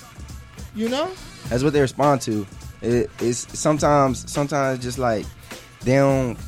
You 0.74 0.88
know? 0.88 1.10
That's 1.50 1.62
what 1.62 1.72
they 1.74 1.80
respond 1.82 2.22
to. 2.22 2.46
It, 2.80 3.10
it's 3.20 3.58
sometimes 3.58 4.30
sometimes 4.30 4.82
just 4.82 4.98
like 4.98 5.26
they 5.82 5.96
don't 5.96 6.38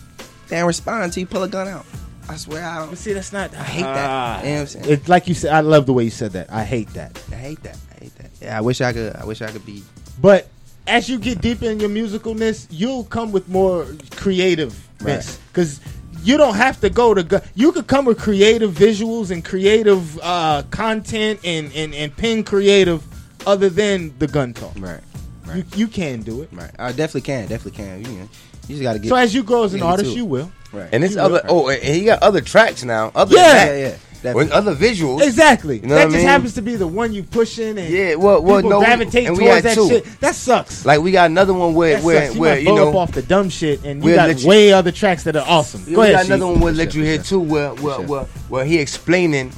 they 0.49 0.57
don't 0.57 0.67
respond 0.67 1.05
until 1.05 1.21
you 1.21 1.27
pull 1.27 1.43
a 1.43 1.49
gun 1.49 1.69
out. 1.69 1.85
I 2.29 2.37
swear 2.37 2.65
I 2.65 2.79
don't. 2.79 2.89
But 2.91 2.99
see, 2.99 3.13
that's 3.13 3.33
not. 3.33 3.55
I 3.55 3.63
hate 3.63 3.83
that. 3.83 4.11
Ah. 4.11 4.39
You 4.41 4.45
know 4.49 4.55
what 4.55 4.61
I'm 4.61 4.67
saying? 4.67 4.85
It's 4.89 5.09
like 5.09 5.29
you 5.29 5.35
said. 5.35 5.53
I 5.53 5.61
love 5.61 5.87
the 5.87 5.93
way 5.93 6.05
you 6.05 6.11
said 6.11 6.33
that. 6.33 6.51
I 6.51 6.65
hate 6.65 6.89
that. 6.95 7.23
I 7.31 7.35
hate 7.37 7.63
that. 7.63 7.79
I 7.97 8.05
hate 8.05 8.15
that. 8.17 8.31
Yeah, 8.41 8.59
I 8.59 8.61
wish 8.61 8.81
I 8.81 8.93
could. 8.93 9.17
I 9.17 9.25
wish 9.25 9.43
I 9.43 9.51
could 9.51 9.65
be. 9.67 9.83
But 10.21 10.49
as 10.87 11.09
you 11.09 11.19
get 11.19 11.41
deeper 11.41 11.67
in 11.67 11.81
your 11.81 11.89
musicalness, 11.91 12.67
you'll 12.71 13.05
come 13.05 13.33
with 13.33 13.49
more 13.49 13.87
creativeness 14.13 14.79
Right. 15.03 15.39
because 15.53 15.81
you 16.23 16.37
don't 16.37 16.55
have 16.57 16.81
to 16.81 16.91
go 16.91 17.15
to. 17.15 17.23
Gu- 17.23 17.41
you 17.55 17.73
could 17.73 17.87
come 17.87 18.05
with 18.05 18.19
creative 18.19 18.73
visuals 18.73 19.31
and 19.31 19.45
creative 19.45 20.19
uh, 20.23 20.63
content 20.71 21.41
and, 21.45 21.73
and 21.75 21.95
and 21.95 22.17
pin 22.17 22.45
creative 22.45 23.03
other 23.47 23.69
than 23.69 24.17
the 24.19 24.27
gun 24.27 24.53
talk. 24.55 24.73
Right. 24.79 25.01
You, 25.55 25.65
you 25.77 25.89
can 25.89 26.23
do 26.23 26.43
it. 26.43 26.49
Right. 26.53 26.71
I 26.79 26.91
definitely 26.91 27.21
can. 27.23 27.47
Definitely 27.49 27.85
can. 27.85 28.05
You, 28.05 28.19
know, 28.21 28.29
you 28.69 28.75
just 28.77 28.83
got 28.83 28.95
to 28.95 28.99
get. 28.99 29.09
So 29.09 29.15
as 29.17 29.33
you 29.35 29.43
grow 29.45 29.65
as 29.65 29.75
an 29.75 29.83
artist, 29.83 30.17
you 30.17 30.25
will. 30.25 30.51
Right. 30.73 30.89
And 30.93 31.05
it's 31.05 31.15
You 31.15 31.21
other. 31.21 31.41
will. 31.45 31.67
Oh, 31.67 31.69
and 31.69 31.83
he 31.83 32.05
got 32.05 32.23
other 32.23 32.41
tracks 32.41 32.83
now. 32.83 33.13
Other 33.15 33.37
Yeah. 33.37 33.65
than 33.67 33.79
Yeah, 33.81 33.97
that. 34.23 34.37
other 34.53 34.75
visuals. 34.75 35.23
Exactly. 35.23 35.81
You 35.81 35.87
know 35.89 35.95
that 35.95 36.01
I 36.03 36.05
just 36.05 36.17
mean? 36.17 36.27
happens 36.27 36.55
to 36.55 36.63
be 36.63 36.77
the 36.77 36.87
one 36.87 37.13
you 37.13 37.23
pushing 37.23 37.79
and 37.79 37.89
Yeah, 37.89 38.15
well, 38.17 38.43
well, 38.43 38.59
people 38.59 38.71
no, 38.71 38.79
gravitate 38.81 39.31
we 39.31 39.37
towards 39.45 39.63
that 39.65 39.75
two. 39.75 39.89
shit. 39.89 40.05
That 40.21 40.35
sucks. 40.35 40.85
Like 40.85 41.01
we 41.01 41.11
got 41.13 41.31
another 41.31 41.55
one 41.55 41.75
where 41.75 41.97
That 41.97 42.05
where. 42.05 42.33
You 42.33 42.41
where 42.41 42.59
you 42.59 42.75
know 42.75 42.89
up 42.91 42.95
off 42.95 43.13
the 43.13 43.23
dumb 43.23 43.49
shit, 43.49 43.85
and 43.85 44.03
you 44.05 44.15
got 44.15 44.39
you- 44.41 44.49
way 44.49 44.73
other 44.73 44.93
tracks 44.93 45.25
that 45.25 45.37
are 45.37 45.45
awesome. 45.47 45.83
Yeah, 45.87 45.95
Go 45.95 46.01
we 46.01 46.07
ahead. 46.07 46.17
got 46.17 46.27
another 46.27 46.47
one 46.53 46.61
we'll 46.61 46.75
let 46.75 46.95
you 46.95 47.03
hear 47.05 47.19
too, 47.19 47.41
where 47.41 47.71
where 47.75 48.01
where, 48.01 48.25
where 48.49 48.65
he 48.65 48.79
explaining. 48.79 49.53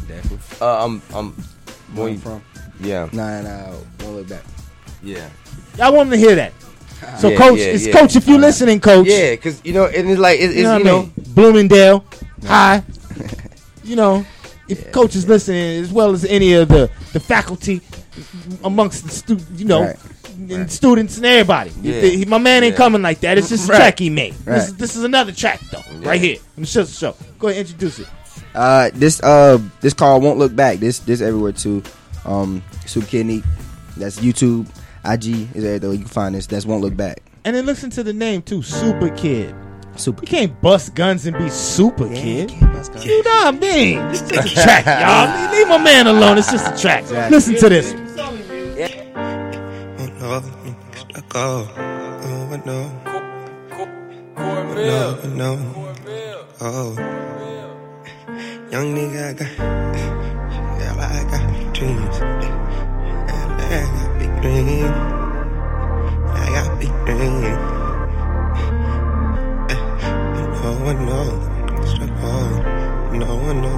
Uh, 0.60 0.84
um 0.84 1.02
um. 1.14 1.34
Where 1.94 2.08
you 2.10 2.18
from? 2.18 2.42
Yeah. 2.80 3.08
Nah, 3.12 3.40
nah. 3.42 3.70
Won't 4.00 4.16
look 4.16 4.28
back. 4.28 4.44
Yeah. 5.02 5.28
I 5.82 5.90
want 5.90 6.10
them 6.10 6.20
to 6.20 6.26
hear 6.26 6.34
that. 6.36 6.52
So, 7.20 7.28
Yeah, 7.28 7.38
coach, 7.38 7.58
yeah, 7.60 7.64
it's 7.66 7.86
yeah. 7.86 7.92
coach. 7.92 8.16
If 8.16 8.26
you 8.26 8.38
listening, 8.38 8.80
coach. 8.80 9.06
Yeah, 9.06 9.30
because 9.30 9.60
you 9.64 9.72
know, 9.72 9.86
and 9.86 10.10
it's 10.10 10.18
like 10.20 10.40
it's, 10.40 10.54
you 10.56 10.64
know, 10.64 10.78
you 10.82 10.84
know. 10.84 11.10
Bloomingdale 11.28 12.04
High. 12.44 12.82
you 13.84 13.94
know, 13.94 14.26
if 14.68 14.92
coach 14.92 15.14
is 15.16 15.28
listening, 15.28 15.82
as 15.82 15.92
well 15.92 16.12
as 16.12 16.24
any 16.24 16.52
of 16.54 16.68
the 16.68 16.90
the 17.12 17.20
faculty 17.20 17.80
amongst 18.64 19.04
the 19.04 19.10
stu- 19.10 19.38
you 19.56 19.64
know, 19.64 19.82
Right. 19.82 19.96
and 20.50 20.70
students 20.70 21.16
and 21.16 21.26
everybody. 21.26 21.70
Yeah. 21.82 22.00
He- 22.00 22.24
my 22.24 22.38
man 22.38 22.64
ain't 22.64 22.72
Yeah. 22.72 22.76
coming 22.78 23.02
like 23.02 23.20
that. 23.20 23.38
It's 23.38 23.48
just 23.48 23.68
a 23.68 23.72
Right. 23.72 23.78
track 23.78 23.98
he 23.98 24.10
made. 24.10 24.34
This, 24.34 24.46
Right. 24.46 24.58
is, 24.68 24.74
this 24.74 24.96
is 24.96 25.04
another 25.04 25.32
track 25.32 25.60
though, 25.70 25.82
right 26.00 26.20
here. 26.20 26.36
On 26.56 26.62
the 26.62 26.66
show, 26.66 26.84
show. 26.84 27.14
Go 27.38 27.48
ahead, 27.48 27.60
introduce 27.66 27.98
it. 28.00 28.06
Uh, 28.54 28.90
this 28.94 29.20
uh, 29.22 29.58
this 29.80 29.94
call 29.94 30.20
won't 30.20 30.38
look 30.38 30.54
back. 30.54 30.78
This 30.78 30.98
this 31.00 31.20
everywhere 31.20 31.52
too. 31.52 31.82
Um, 32.24 32.62
Super 32.86 33.06
Kid 33.06 33.26
Neek. 33.26 33.44
That's 33.96 34.18
YouTube, 34.20 34.66
IG 35.04 35.48
is 35.54 35.64
everywhere 35.64 35.92
you 35.94 35.98
can 36.00 36.08
find 36.08 36.34
this. 36.34 36.46
That's 36.46 36.64
won't 36.66 36.82
look 36.82 36.96
back. 36.96 37.20
And 37.44 37.54
then 37.56 37.66
listen 37.66 37.90
to 37.90 38.02
the 38.02 38.12
name 38.12 38.42
too, 38.42 38.62
Super 38.62 39.08
Kid. 39.10 39.54
Super. 39.98 40.22
You 40.22 40.28
can't 40.28 40.60
bust 40.60 40.94
guns 40.94 41.26
and 41.26 41.36
be 41.36 41.48
Super 41.50 42.08
Kid. 42.14 42.52
You 42.52 42.60
know 42.60 42.70
what 42.70 43.46
I 43.46 43.50
mean? 43.50 43.98
It's 44.10 44.22
just 44.22 44.46
a 44.46 44.54
track, 44.62 44.86
y'all. 44.86 45.52
Leave 45.52 45.68
my 45.68 45.78
man 45.78 46.06
alone. 46.06 46.38
It's 46.38 46.50
just 46.50 46.72
a 46.72 46.80
track. 46.80 47.10
Listen 47.30 47.56
to 47.56 47.68
this. 47.68 47.92
no, 50.20 50.42
stuck 51.10 51.34
off. 51.34 51.68
Oh, 51.76 52.62
no. 52.64 52.92
No, 54.76 55.18
no. 55.34 55.94
Oh. 56.60 56.94
Young 58.70 58.94
nigga, 58.94 59.30
I 59.30 59.32
got, 59.32 59.50
yeah, 60.78 60.94
I 60.98 61.24
got 61.30 61.74
dreams. 61.74 62.16
I 62.20 63.68
got 63.70 64.18
big 64.18 64.32
dreams. 64.42 64.96
I 66.30 66.46
got 66.54 66.78
big 66.78 66.92
dreams. 67.06 67.87
No, 70.88 70.94
no. 70.94 71.84
Stuck 71.84 72.10
off. 72.22 73.12
No, 73.12 73.36
one, 73.36 73.60
no. 73.60 73.74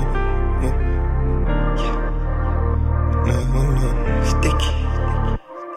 No, 3.26 3.62
no. 3.72 4.24
Sticky. 4.24 4.80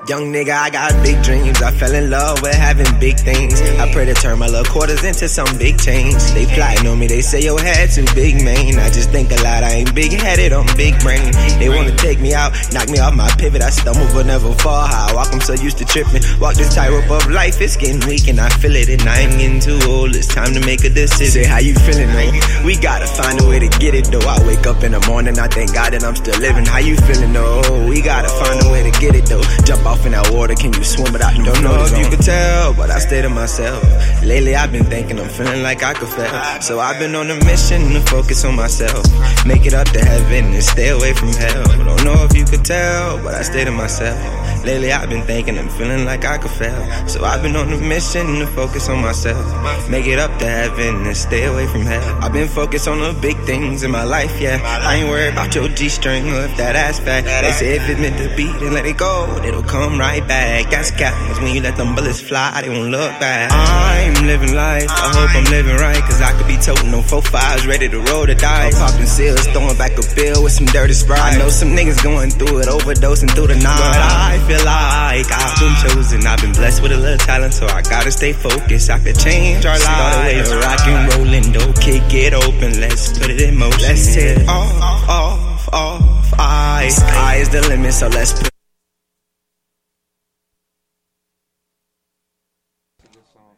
Young 0.06 0.34
nigga, 0.34 0.52
I 0.52 0.70
got 0.70 0.92
big 1.02 1.24
dreams. 1.24 1.62
I 1.62 1.72
fell 1.72 1.96
in 1.96 2.10
love 2.10 2.42
with 2.42 2.54
having 2.54 2.92
big 3.00 3.16
things. 3.16 3.56
I 3.80 3.90
pray 3.94 4.04
to 4.04 4.14
turn 4.14 4.38
my 4.38 4.48
little 4.48 4.68
quarters 4.68 5.02
into 5.02 5.30
some 5.30 5.48
big 5.58 5.80
change. 5.80 6.20
They 6.36 6.46
plotting 6.46 6.86
on 6.88 7.00
me, 7.00 7.08
they 7.08 7.22
say 7.22 7.40
your 7.40 7.58
head 7.58 7.90
too 7.90 8.04
big, 8.14 8.44
man. 8.44 8.76
I 8.84 8.92
just 8.92 9.12
think 9.12 9.32
a 9.32 9.40
lot, 9.40 9.64
I 9.64 9.80
ain't 9.80 9.96
big 9.96 10.12
headed, 10.12 10.52
I'm 10.52 10.68
big 10.76 11.00
brain. 11.00 11.32
They 11.58 11.70
wanna 11.70 11.96
take 11.96 12.20
me 12.20 12.34
out, 12.34 12.52
knock 12.74 12.90
me 12.90 13.00
off 13.00 13.16
my 13.16 13.32
pivot. 13.40 13.62
I 13.62 13.70
stumble 13.70 14.06
but 14.12 14.26
never 14.26 14.52
fall. 14.56 14.88
How 14.88 15.08
I 15.08 15.14
walk, 15.16 15.32
I'm 15.32 15.40
so 15.40 15.54
used 15.54 15.78
to 15.78 15.86
tripping. 15.86 16.22
Walk 16.38 16.56
this 16.56 16.76
tightrope 16.76 17.10
of 17.10 17.32
life, 17.32 17.62
it's 17.62 17.78
getting 17.78 18.06
weak 18.06 18.28
and 18.28 18.42
I 18.42 18.50
feel 18.50 18.76
it. 18.76 18.90
And 18.90 19.08
I 19.08 19.20
ain't 19.22 19.40
getting 19.40 19.62
too 19.62 19.80
old, 19.88 20.18
it's 20.18 20.28
time 20.28 20.54
to 20.54 20.60
make 20.66 20.84
a 20.84 20.90
decision. 20.90 21.44
Say, 21.44 21.48
how 21.48 21.60
you 21.60 21.76
feeling, 21.76 22.12
though? 22.12 22.66
We 22.66 22.76
gotta 22.76 23.08
find 23.08 23.40
a 23.40 23.48
way 23.48 23.60
to 23.60 23.70
get 23.80 23.96
it, 23.96 24.12
though. 24.12 24.28
I 24.28 24.46
wake 24.46 24.68
up 24.68 24.84
in 24.84 24.92
the 24.92 25.00
morning, 25.08 25.40
I 25.40 25.48
thank 25.48 25.74
God 25.74 25.94
that 25.94 26.04
I'm 26.04 26.18
still 26.18 26.38
living. 26.44 26.66
How 26.66 26.80
you 26.80 26.98
feeling, 27.08 27.32
though? 27.32 27.88
We 27.88 28.02
gotta 28.02 28.28
find 28.28 28.68
a 28.68 28.70
way 28.70 28.84
to 28.84 28.92
get 29.00 29.16
it, 29.16 29.28
though. 29.28 29.44
Jump 29.64 29.93
off 29.94 30.06
in 30.06 30.12
that 30.14 30.32
water, 30.32 30.56
can 30.56 30.74
you 30.74 30.84
swim 30.84 31.14
without 31.14 31.34
Don't 31.36 31.64
know 31.64 31.86
if 31.86 31.98
you 31.98 32.10
could 32.10 32.26
tell, 32.26 32.74
but 32.74 32.90
I 32.90 33.00
stay 33.00 33.22
to 33.22 33.30
myself. 33.30 33.84
Lately 34.24 34.56
I've 34.56 34.72
been 34.72 34.86
thinking 34.86 35.20
I'm 35.20 35.30
feeling 35.30 35.62
like 35.62 35.84
I 35.84 35.94
could 35.94 36.10
fail. 36.10 36.62
So 36.62 36.80
I've 36.80 37.00
been 37.00 37.16
on 37.16 37.30
a 37.30 37.38
mission 37.46 37.82
to 37.94 38.02
focus 38.02 38.44
on 38.46 38.56
myself. 38.56 39.06
Make 39.46 39.66
it 39.66 39.74
up 39.74 39.88
to 39.90 40.00
heaven 40.00 40.54
and 40.54 40.64
stay 40.64 40.90
away 40.90 41.14
from 41.14 41.30
hell. 41.30 41.64
Don't 41.90 42.04
know 42.04 42.20
if 42.28 42.36
you 42.36 42.46
could 42.46 42.66
tell, 42.66 43.22
but 43.24 43.36
I 43.36 43.44
stay 43.44 43.64
to 43.66 43.72
myself. 43.72 44.18
Lately 44.66 44.92
I've 44.92 45.10
been 45.10 45.26
thinking 45.26 45.60
I'm 45.60 45.70
feeling 45.70 46.06
like 46.06 46.24
I 46.26 46.38
could 46.38 46.52
fail. 46.52 46.82
So 47.08 47.26
I've 47.26 47.44
been 47.44 47.56
on 47.56 47.72
a 47.72 47.78
mission 47.78 48.26
to 48.40 48.48
focus 48.48 48.90
on 48.90 49.02
myself. 49.02 49.46
Make 49.90 50.08
it 50.08 50.20
up 50.20 50.32
to 50.40 50.48
heaven 50.48 51.06
and 51.06 51.18
stay 51.18 51.46
away 51.46 51.68
from 51.68 51.82
hell. 51.82 52.24
I've 52.24 52.34
been 52.34 52.48
focused 52.48 52.88
on 52.88 53.00
the 53.00 53.14
big 53.22 53.38
things 53.52 53.84
in 53.84 53.92
my 53.92 54.04
life, 54.04 54.40
yeah. 54.40 54.60
I 54.64 54.96
ain't 54.96 55.10
worried 55.10 55.34
about 55.34 55.54
your 55.54 55.68
G 55.68 55.90
string 55.90 56.30
or 56.30 56.46
if 56.46 56.56
that 56.58 56.76
ass 56.76 57.00
fat. 57.00 57.26
They 57.44 57.52
say 57.52 57.76
if 57.76 57.90
it's 57.90 58.00
meant 58.00 58.18
to 58.18 58.34
be, 58.38 58.46
then 58.60 58.74
let 58.74 58.86
it 58.86 58.98
go. 58.98 59.14
It'll 59.44 59.62
come 59.64 59.83
right 59.92 60.26
back. 60.28 60.70
That's 60.72 60.92
cap. 60.92 61.14
Cause 61.28 61.40
when 61.42 61.56
you 61.56 61.62
let 61.62 61.76
them 61.76 61.96
bullets 61.96 62.22
fly, 62.22 62.62
they 62.62 62.70
won't 62.70 62.92
look 62.92 63.12
back. 63.20 63.52
I'm 63.52 64.26
living 64.26 64.54
life. 64.54 64.90
I 64.90 65.12
hope 65.12 65.36
I'm 65.36 65.44
living 65.52 65.76
right. 65.76 66.02
Cause 66.04 66.22
I 66.22 66.32
could 66.38 66.48
be 66.48 66.58
toting 66.58 66.94
on 66.94 67.04
four 67.04 67.22
fives, 67.22 67.68
ready 67.68 67.90
to 67.90 68.00
roll 68.00 68.26
the 68.26 68.36
dice. 68.36 68.80
I'm 68.80 68.92
popping 68.92 69.06
seals, 69.06 69.46
throwing 69.48 69.78
back 69.78 69.92
a 69.98 70.04
bill 70.16 70.44
with 70.44 70.54
some 70.54 70.68
dirty 70.68 70.94
sprite. 70.94 71.20
I 71.20 71.38
know 71.38 71.50
some 71.50 71.70
niggas 71.70 72.04
going 72.04 72.32
through 72.32 72.60
it, 72.60 72.68
overdosing 72.68 73.32
through 73.36 73.48
the 73.48 73.60
night. 73.60 73.78
But 73.78 74.00
I 74.00 74.40
feel 74.48 74.64
like 74.64 75.28
I've 75.28 75.60
been 75.60 75.76
chosen. 75.84 76.28
I've 76.28 76.42
been 76.42 76.54
blessed 76.54 76.82
with 76.82 76.92
a 76.92 76.98
little 76.98 77.18
talent, 77.18 77.54
so 77.54 77.68
I 77.68 77.82
gotta 77.82 78.12
stay 78.12 78.34
focused. 78.34 78.90
I 78.90 79.00
could 79.00 79.20
change 79.20 79.66
our 79.66 79.80
lives. 79.80 80.54
Rock 80.54 80.88
and 80.88 81.14
rollin', 81.14 81.52
though, 81.52 81.74
kick 81.74 82.08
it 82.14 82.34
open. 82.34 82.80
Let's 82.80 83.18
put 83.18 83.30
it 83.30 83.42
in 83.42 83.58
motion. 83.58 83.82
Let's 83.82 84.14
hit 84.14 84.48
off, 84.48 85.10
off, 85.10 85.70
off. 85.74 86.34
I, 86.40 86.90
sky 86.90 87.36
is 87.36 87.50
the 87.50 87.62
limit, 87.68 87.94
so 87.94 88.08
let's 88.08 88.34
put 88.34 88.53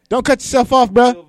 Don't 0.09 0.25
cut 0.25 0.39
yourself 0.39 0.71
off, 0.71 0.91
bro. 0.91 1.25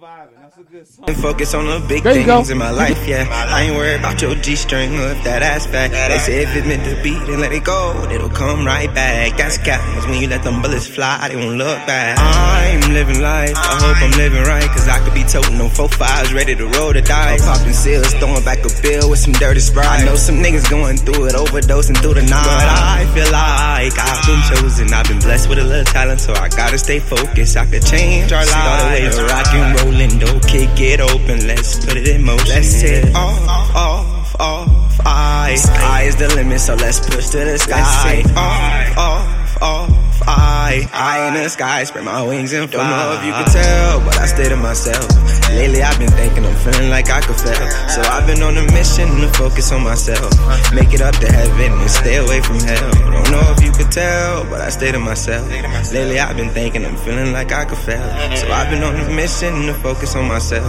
And 0.76 1.16
focus 1.16 1.55
on 1.55 1.64
the 1.64 1.80
big 1.88 2.02
There 2.02 2.12
you 2.12 2.26
things 2.28 2.48
go. 2.48 2.52
in 2.52 2.58
my 2.58 2.68
life, 2.68 3.08
yeah. 3.08 3.24
I 3.32 3.62
ain't 3.62 3.76
worried 3.76 3.96
about 4.00 4.20
your 4.20 4.34
G 4.34 4.56
string 4.56 4.92
or 4.92 5.08
if 5.16 5.24
that 5.24 5.40
ass 5.42 5.64
fat. 5.64 5.88
They 5.88 6.18
say 6.18 6.42
if 6.42 6.55
it's 6.55 6.66
meant 6.66 6.84
to 6.84 7.00
be, 7.02 7.16
then 7.24 7.40
let 7.40 7.52
it 7.52 7.64
go. 7.64 7.96
It'll 8.12 8.28
come 8.28 8.66
right 8.66 8.92
back. 8.92 9.38
That's 9.38 9.56
cap. 9.56 9.80
Cause 9.94 10.06
when 10.06 10.20
you 10.20 10.28
let 10.28 10.44
them 10.44 10.60
bullets 10.60 10.86
fly, 10.86 11.28
they 11.28 11.36
won't 11.36 11.56
look 11.56 11.78
back. 11.88 12.18
I'm 12.20 12.92
living 12.92 13.22
life. 13.22 13.56
I 13.56 13.80
hope 13.80 13.96
I'm 14.05 14.10
living 14.20 14.42
right. 14.44 14.68
Cause 14.68 14.86
I 14.86 15.00
could 15.00 15.14
be 15.14 15.24
toting 15.24 15.58
on 15.62 15.70
four 15.70 15.88
fives, 15.88 16.34
ready 16.34 16.55
to 16.55 16.66
roll 16.76 16.92
the 16.92 17.00
dice. 17.00 17.40
I'm 17.40 17.56
popping 17.56 17.72
seals, 17.72 18.12
throwing 18.20 18.44
back 18.44 18.60
a 18.60 18.68
bill 18.82 19.08
with 19.08 19.20
some 19.20 19.32
dirty 19.32 19.60
sprite. 19.60 19.88
I 19.88 20.05
know 20.05 20.16
some 20.16 20.36
niggas 20.44 20.68
going 20.68 20.98
through 20.98 21.24
it, 21.32 21.32
overdosing 21.40 21.96
through 22.05 22.20
the 22.20 22.26
night. 22.28 22.44
But 22.44 22.68
I 22.68 23.08
feel 23.16 23.32
like 23.32 23.96
I've 23.96 24.22
been 24.28 24.42
chosen. 24.52 24.92
I've 24.92 25.08
been 25.08 25.20
blessed 25.24 25.48
with 25.48 25.58
a 25.58 25.64
little 25.64 25.88
talent, 25.88 26.20
so 26.20 26.34
I 26.34 26.50
gotta 26.50 26.76
stay 26.76 27.00
focused. 27.00 27.56
I 27.56 27.64
could 27.64 27.86
change 27.86 28.30
our 28.30 28.44
lives. 28.44 29.16
Rock 29.24 29.48
and 29.56 29.80
rollin', 29.80 30.18
though, 30.20 30.40
kick 30.44 30.66
it 30.78 31.01
open. 31.01 31.47
Let's 31.47 31.85
put 31.85 31.97
it 31.97 32.09
in 32.09 32.25
motion. 32.25 32.49
Let's 32.49 32.81
hit 32.81 33.05
it 33.05 33.15
off, 33.15 33.75
off, 33.77 34.41
off. 34.41 35.01
I, 35.05 35.55
sky 35.57 36.03
is 36.03 36.17
the 36.17 36.28
limit, 36.35 36.61
so 36.61 36.75
let's 36.75 37.01
push 37.01 37.28
to 37.31 37.39
the 37.39 37.59
sky. 37.59 38.23
Off, 38.36 38.99
off, 38.99 39.62
off. 39.62 40.06
I, 40.27 40.89
I 40.93 41.28
in 41.28 41.35
the 41.35 41.49
sky, 41.49 41.85
spread 41.85 42.05
my 42.05 42.23
wings 42.23 42.53
and 42.53 42.70
fly. 42.70 42.83
Don't 42.83 42.91
know 42.91 43.19
if 43.19 43.25
you 43.27 43.33
can 43.33 43.49
tell, 43.51 44.01
but 44.01 44.19
I 44.19 44.27
stay 44.27 44.49
to 44.49 44.57
myself. 44.57 45.07
Lately 45.51 45.83
I've 45.83 45.99
been 45.99 46.11
thinking 46.11 46.45
I'm 46.45 46.57
feeling 46.57 46.91
like 46.91 47.11
I 47.11 47.20
could 47.20 47.36
fail. 47.36 47.69
So 47.89 48.01
I've 48.03 48.27
been 48.27 48.43
on 48.43 48.57
a 48.57 48.65
mission 48.73 49.09
to 49.20 49.28
focus 49.35 49.73
on 49.73 49.83
myself. 49.85 50.31
Make 50.75 50.93
it 50.93 51.01
up 51.01 51.15
to 51.17 51.27
heaven 51.31 51.73
and 51.81 51.91
stay 51.91 52.17
away 52.17 52.41
from 52.43 52.59
hell. 52.61 52.91
Don't 52.93 53.31
know 53.31 53.55
if 53.57 53.62
you 53.65 53.73
could 53.73 53.93
tell, 53.93 54.45
but 54.45 54.61
I 54.61 54.70
stay 54.70 54.93
to 54.93 54.99
myself. 54.99 55.47
Lately 55.93 56.19
I've 56.19 56.36
been 56.36 56.51
thinking 56.51 56.85
I'm 56.85 56.97
feeling 56.97 57.33
like 57.33 57.53
I 57.53 57.65
could 57.65 57.78
fail. 57.78 58.07
So 58.36 58.51
I've 58.51 58.70
been 58.70 58.83
on 58.83 58.97
a 58.97 59.09
mission 59.15 59.67
to 59.67 59.75
focus 59.75 60.15
on 60.17 60.28
myself. 60.28 60.67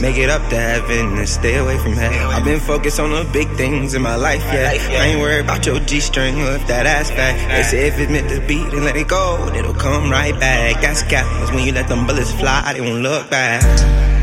Make 0.00 0.16
it 0.16 0.30
up 0.30 0.42
to 0.50 0.56
heaven 0.56 1.18
and 1.18 1.28
stay 1.28 1.56
away 1.56 1.78
from 1.78 1.92
hell. 1.92 2.30
I've 2.30 2.44
been 2.44 2.60
focused 2.60 3.00
on 3.00 3.10
the 3.10 3.28
big 3.32 3.48
things 3.56 3.94
in 3.94 4.02
my 4.02 4.16
life, 4.16 4.42
yeah. 4.44 4.70
I 4.72 5.06
ain't 5.06 5.20
worried 5.20 5.44
about 5.44 5.66
your 5.66 5.80
G 5.80 6.00
string 6.00 6.40
or 6.40 6.58
that 6.58 6.86
ass 6.86 7.10
fat. 7.10 7.34
They 7.56 7.62
say 7.62 7.88
if 7.88 7.98
it's 7.98 8.10
meant 8.10 8.28
to 8.30 8.40
be, 8.46 8.62
then 8.64 8.89
let 8.90 8.96
it 8.96 9.06
go. 9.06 9.52
It'll 9.54 9.72
come 9.72 10.10
right 10.10 10.34
back. 10.40 10.82
That's 10.82 11.04
cap. 11.04 11.24
Cause 11.38 11.52
when 11.52 11.64
you 11.64 11.72
let 11.72 11.86
them 11.86 12.08
bullets 12.08 12.32
fly, 12.32 12.72
they 12.72 12.80
won't 12.80 13.02
look 13.02 13.30
back. 13.30 14.19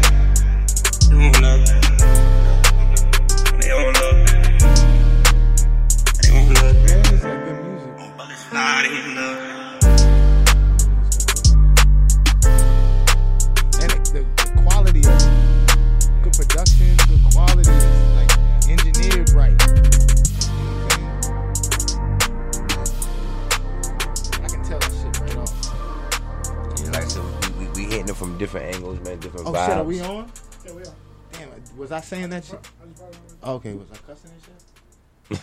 Was 31.88 31.92
I 31.94 32.02
saying 32.02 32.30
that 32.32 32.44
shit? 32.44 32.60
Okay, 33.44 33.74
was 33.74 33.88
I 33.94 33.98
cussing 33.98 34.32
and 34.32 34.42
shit? 34.44 34.54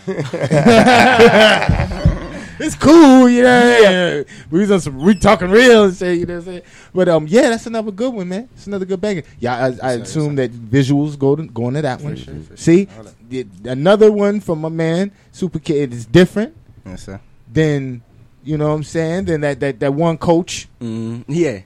it's 2.60 2.74
cool, 2.76 3.28
you 3.28 3.42
know. 3.42 3.78
Yeah. 3.82 4.22
We 4.50 4.60
was 4.60 4.70
on 4.70 4.80
some 4.80 4.98
we 5.02 5.14
talking 5.14 5.50
real 5.50 5.84
and 5.84 5.96
shit, 5.96 6.18
you 6.18 6.26
know 6.26 6.34
what 6.34 6.38
I'm 6.40 6.44
saying? 6.46 6.62
But 6.94 7.08
um, 7.08 7.26
yeah, 7.26 7.48
that's 7.50 7.66
another 7.66 7.90
good 7.90 8.12
one, 8.12 8.28
man. 8.28 8.48
It's 8.54 8.66
another 8.66 8.84
good 8.84 9.00
banger. 9.00 9.22
Yeah, 9.40 9.72
I, 9.82 9.88
I 9.88 9.92
assume 9.94 10.34
that 10.36 10.52
visuals 10.52 11.18
go 11.18 11.34
to 11.36 11.46
go 11.46 11.68
into 11.68 11.80
that 11.82 12.00
one. 12.02 12.16
sure, 12.16 12.34
for 12.34 12.56
See, 12.56 12.86
The- 13.28 13.46
another 13.64 14.12
one 14.12 14.40
from 14.40 14.60
my 14.60 14.68
man 14.68 15.10
Super 15.32 15.58
Kid 15.58 15.92
is 15.94 16.04
different 16.06 16.54
Yes, 16.84 17.04
sir. 17.04 17.20
than 17.50 18.02
You 18.42 18.58
know 18.58 18.68
what 18.68 18.74
I'm 18.74 18.84
saying? 18.84 19.24
Then 19.26 19.40
that 19.42 19.60
that, 19.60 19.80
that 19.80 19.94
one 19.94 20.18
coach. 20.18 20.68
Mm, 20.80 21.24
yeah. 21.28 21.60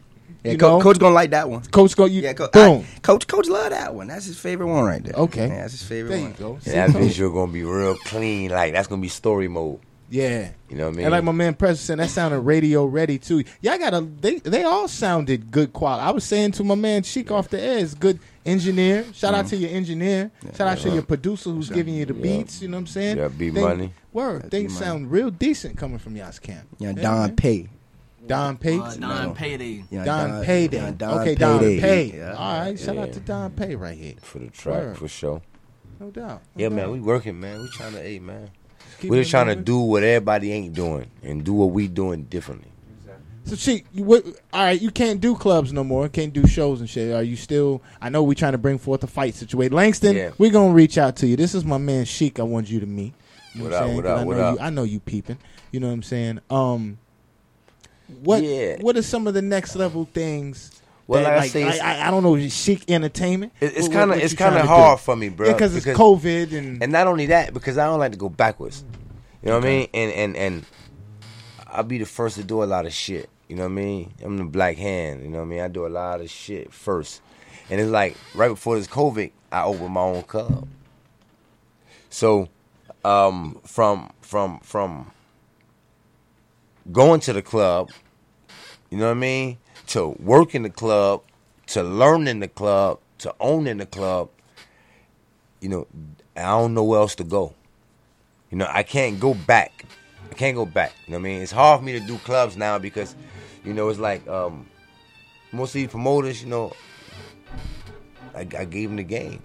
Yeah, 0.44 0.52
You 0.52 0.58
Co- 0.58 0.78
know? 0.78 0.82
coach 0.82 0.98
gonna 0.98 1.14
like 1.14 1.30
that 1.30 1.50
one. 1.50 1.62
Coach 1.64 1.96
go 1.96 2.04
you 2.04 2.22
Yeah, 2.22 2.32
co- 2.32 2.48
boom. 2.48 2.84
I- 2.96 3.00
coach, 3.00 3.26
coach 3.26 3.48
love 3.48 3.70
that 3.70 3.94
one. 3.94 4.06
That's 4.06 4.26
his 4.26 4.38
favorite 4.38 4.66
one 4.68 4.84
right 4.84 5.02
there. 5.02 5.14
Okay. 5.14 5.48
yeah, 5.48 5.60
that's 5.62 5.72
his 5.72 5.82
favorite 5.82 6.10
There 6.10 6.20
one. 6.20 6.30
you 6.30 6.36
go. 6.38 6.52
And 6.54 6.62
See, 6.62 6.70
that 6.72 6.90
Coach? 6.90 7.02
visual 7.02 7.32
gonna 7.32 7.52
be 7.52 7.64
real 7.64 7.96
clean. 7.96 8.50
Like 8.50 8.72
that's 8.72 8.86
gonna 8.88 9.02
be 9.02 9.08
story 9.08 9.48
mode. 9.48 9.80
Yeah. 10.10 10.50
You 10.70 10.76
know 10.76 10.86
what 10.86 10.94
I 10.94 10.96
mean? 10.96 11.04
And 11.06 11.12
like 11.12 11.24
my 11.24 11.32
man 11.32 11.52
President 11.54 11.84
said, 11.86 11.98
that 11.98 12.08
sounded 12.10 12.40
radio 12.40 12.86
ready 12.86 13.18
too. 13.18 13.44
Y'all 13.60 13.76
got 13.78 13.92
a 13.94 14.00
they 14.00 14.38
they 14.38 14.62
all 14.62 14.88
sounded 14.88 15.50
good 15.50 15.72
quality. 15.74 16.02
I 16.06 16.10
was 16.12 16.24
saying 16.24 16.52
to 16.52 16.64
my 16.64 16.76
man 16.76 17.02
Sheik 17.02 17.30
off 17.30 17.48
the 17.48 17.60
air, 17.60 17.78
is 17.78 17.94
good 17.94 18.18
engineer. 18.46 19.04
Shout 19.12 19.34
out 19.34 19.44
Mhm. 19.46 19.50
to 19.50 19.56
your 19.56 19.70
engineer. 19.70 20.30
Shout 20.56 20.66
out 20.68 20.78
to 20.78 20.88
your 20.90 21.02
producer 21.02 21.50
who's 21.50 21.68
giving 21.68 21.94
you 21.94 22.06
the 22.06 22.14
Yeah. 22.14 22.22
beats. 22.22 22.62
You 22.62 22.68
know 22.68 22.76
what 22.78 22.82
I'm 22.82 22.86
saying? 22.86 23.18
Yeah, 23.18 23.28
beat 23.28 23.50
They- 23.54 23.60
money. 23.60 23.92
Word. 24.12 24.50
Things 24.50 24.72
money. 24.72 24.84
sound 24.86 25.10
real 25.10 25.30
decent 25.30 25.76
coming 25.76 25.98
from 25.98 26.16
y'all's 26.16 26.38
camp. 26.38 26.66
Yeah, 26.78 26.92
Don 26.92 27.18
man. 27.26 27.36
Pay. 27.36 27.68
Don 28.28 28.56
Pay. 28.56 28.78
Uh, 28.78 28.94
Don 28.94 29.34
Payday. 29.34 29.84
Yeah, 29.90 30.04
Don, 30.04 30.30
Don- 30.30 30.44
Payday. 30.44 30.76
yeah, 30.76 30.90
Don 30.92 31.18
okay, 31.20 31.34
Don 31.34 31.58
Pay. 31.60 32.12
Yeah. 32.16 32.34
All 32.34 32.60
right. 32.60 32.78
Shout 32.78 32.94
Yeah. 32.96 33.02
out 33.02 33.12
to 33.12 33.20
Don 33.20 33.50
Pay 33.52 33.74
right 33.76 33.96
here. 33.98 34.14
for 34.22 34.38
the 34.38 34.48
track 34.48 34.82
Word. 34.82 34.98
for 34.98 35.08
sure. 35.08 35.42
No 36.00 36.10
doubt. 36.10 36.42
No 36.54 36.62
Yeah, 36.62 36.68
man, 36.68 36.90
we 36.92 37.00
working, 37.00 37.40
man. 37.40 37.60
We 37.60 37.68
trying 37.70 37.92
to, 37.94 38.00
hey, 38.00 38.18
man. 38.20 38.50
Keep 39.00 39.10
We're 39.10 39.20
just 39.22 39.30
trying 39.30 39.46
to 39.48 39.56
do 39.56 39.78
what 39.80 40.02
everybody 40.02 40.52
ain't 40.52 40.74
doing 40.74 41.06
and 41.22 41.44
do 41.44 41.52
what 41.52 41.66
we 41.70 41.88
doing 41.88 42.24
differently. 42.24 42.70
So, 43.44 43.56
Sheik, 43.56 43.86
you, 43.94 44.04
what, 44.04 44.24
all 44.52 44.62
right, 44.64 44.78
you 44.80 44.90
can't 44.90 45.20
do 45.22 45.34
clubs 45.34 45.72
no 45.72 45.82
more. 45.82 46.08
Can't 46.10 46.32
do 46.34 46.46
shows 46.46 46.80
and 46.80 46.90
shit. 46.90 47.14
Are 47.14 47.22
you 47.22 47.34
still? 47.34 47.80
I 48.02 48.10
know 48.10 48.22
we 48.22 48.34
trying 48.34 48.52
to 48.52 48.58
bring 48.58 48.76
forth 48.76 49.02
a 49.04 49.06
fight 49.06 49.34
situation. 49.34 49.72
Langston, 49.72 50.14
Yeah. 50.16 50.30
we're 50.36 50.50
gonna 50.50 50.74
reach 50.74 50.98
out 50.98 51.16
to 51.16 51.26
you. 51.26 51.34
This 51.34 51.54
is 51.54 51.64
my 51.64 51.78
man 51.78 52.04
Sheik. 52.04 52.38
I 52.40 52.42
want 52.42 52.68
you 52.68 52.78
to 52.80 52.86
meet. 52.86 53.14
You 53.54 53.62
know 53.62 53.70
What 53.70 53.72
I'm 53.74 53.78
up, 53.82 53.86
saying? 53.86 53.96
what 53.96 54.04
'Cause 54.04 54.10
up, 54.12 54.18
I 54.20 54.24
what 54.24 54.36
know 54.36 54.42
up? 54.42 54.54
You, 54.58 54.60
I 54.60 54.70
know 54.70 54.82
you 54.82 55.00
peeping. 55.00 55.38
You 55.72 55.80
know 55.80 55.86
what 55.86 55.92
I'm 55.94 56.02
saying? 56.02 56.40
Um, 56.50 56.98
what? 58.22 58.42
Yeah. 58.42 58.76
What 58.80 58.96
are 58.96 59.02
some 59.02 59.26
of 59.26 59.34
the 59.34 59.42
next 59.42 59.76
level 59.76 60.08
things? 60.12 60.80
Well, 61.06 61.22
that, 61.22 61.36
like 61.36 61.44
I 61.44 61.48
say, 61.48 61.80
I, 61.80 62.08
I 62.08 62.10
don't 62.10 62.22
know, 62.22 62.38
Sheik 62.48 62.90
Entertainment. 62.90 63.54
It's 63.62 63.88
kind 63.88 64.12
of 64.12 64.18
it's 64.18 64.34
kind 64.34 64.56
of 64.56 64.66
hard 64.66 65.00
for 65.00 65.16
me, 65.16 65.30
bro. 65.30 65.46
Yeah, 65.46 65.52
because 65.54 65.74
it's 65.74 65.86
COVID 65.86 66.52
and 66.52 66.82
and 66.82 66.92
not 66.92 67.06
only 67.06 67.26
that, 67.26 67.54
because 67.54 67.78
I 67.78 67.86
don't 67.86 67.98
like 67.98 68.12
to 68.12 68.18
go 68.18 68.28
backwards. 68.28 68.84
You 69.42 69.48
know 69.48 69.58
what 69.58 69.64
I 69.64 69.68
mean? 69.68 69.88
And 69.94 70.12
and 70.12 70.36
and 70.36 70.66
I'll 71.66 71.82
be 71.82 71.96
the 71.96 72.04
first 72.04 72.36
to 72.36 72.44
do 72.44 72.62
a 72.62 72.66
lot 72.66 72.84
of 72.84 72.92
shit. 72.92 73.30
You 73.48 73.56
know 73.56 73.62
what 73.62 73.70
I 73.70 73.74
mean? 73.74 74.12
I'm 74.22 74.36
the 74.36 74.44
black 74.44 74.76
hand. 74.76 75.22
You 75.22 75.30
know 75.30 75.38
what 75.38 75.44
I 75.44 75.48
mean? 75.48 75.60
I 75.60 75.68
do 75.68 75.86
a 75.86 75.88
lot 75.88 76.20
of 76.20 76.28
shit 76.28 76.74
first, 76.74 77.22
and 77.70 77.80
it's 77.80 77.90
like 77.90 78.14
right 78.34 78.48
before 78.48 78.76
this 78.76 78.86
COVID, 78.86 79.30
I 79.50 79.64
opened 79.64 79.94
my 79.94 80.02
own 80.02 80.24
club. 80.24 80.68
So, 82.10 82.50
um, 83.02 83.58
from 83.64 84.12
from 84.20 84.60
from 84.60 85.10
going 86.92 87.20
to 87.20 87.32
the 87.32 87.42
club, 87.42 87.90
you 88.90 88.98
know 88.98 89.06
what 89.06 89.12
I 89.12 89.20
mean, 89.20 89.58
to 89.88 90.16
working 90.20 90.62
the 90.62 90.70
club, 90.70 91.22
to 91.68 91.82
learning 91.82 92.40
the 92.40 92.48
club, 92.48 92.98
to 93.18 93.34
owning 93.40 93.78
the 93.78 93.86
club, 93.86 94.30
you 95.60 95.68
know, 95.68 95.86
I 96.36 96.42
don't 96.42 96.74
know 96.74 96.84
where 96.84 97.00
else 97.00 97.14
to 97.16 97.24
go. 97.24 97.54
You 98.50 98.58
know, 98.58 98.68
I 98.70 98.82
can't 98.82 99.20
go 99.20 99.34
back. 99.34 99.84
I 100.30 100.34
can't 100.34 100.56
go 100.56 100.64
back. 100.64 100.92
You 101.06 101.12
know 101.12 101.18
what 101.18 101.26
I 101.26 101.30
mean? 101.30 101.42
It's 101.42 101.52
hard 101.52 101.80
for 101.80 101.84
me 101.84 101.92
to 101.92 102.00
do 102.00 102.16
clubs 102.18 102.56
now 102.56 102.78
because, 102.78 103.14
you 103.64 103.74
know, 103.74 103.88
it's 103.88 103.98
like 103.98 104.26
um, 104.28 104.66
most 105.52 105.70
of 105.70 105.74
these 105.74 105.88
promoters, 105.88 106.42
you 106.42 106.48
know, 106.48 106.72
I, 108.34 108.40
I 108.40 108.64
gave 108.64 108.88
them 108.88 108.96
the 108.96 109.02
game. 109.02 109.42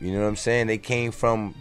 You 0.00 0.12
know 0.12 0.22
what 0.22 0.28
I'm 0.28 0.36
saying? 0.36 0.66
They 0.66 0.78
came 0.78 1.12
from 1.12 1.54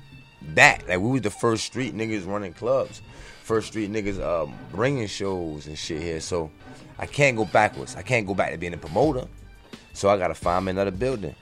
that. 0.55 0.87
Like 0.87 0.99
we 0.99 1.11
was 1.11 1.21
the 1.21 1.29
first 1.29 1.65
street 1.65 1.95
niggas 1.95 2.25
running 2.25 2.53
clubs, 2.53 3.01
first 3.41 3.67
street 3.67 3.91
niggas 3.91 4.23
um, 4.23 4.53
bringing 4.71 5.07
shows 5.07 5.67
and 5.67 5.77
shit 5.77 6.01
here. 6.01 6.21
So 6.21 6.51
I 6.97 7.05
can't 7.05 7.35
go 7.35 7.45
backwards. 7.45 7.95
I 7.95 8.01
can't 8.01 8.25
go 8.27 8.33
back 8.33 8.51
to 8.51 8.57
being 8.57 8.73
a 8.73 8.77
promoter. 8.77 9.27
So 9.93 10.09
I 10.09 10.17
gotta 10.17 10.35
find 10.35 10.65
me 10.65 10.71
another 10.71 10.91
building. 10.91 11.35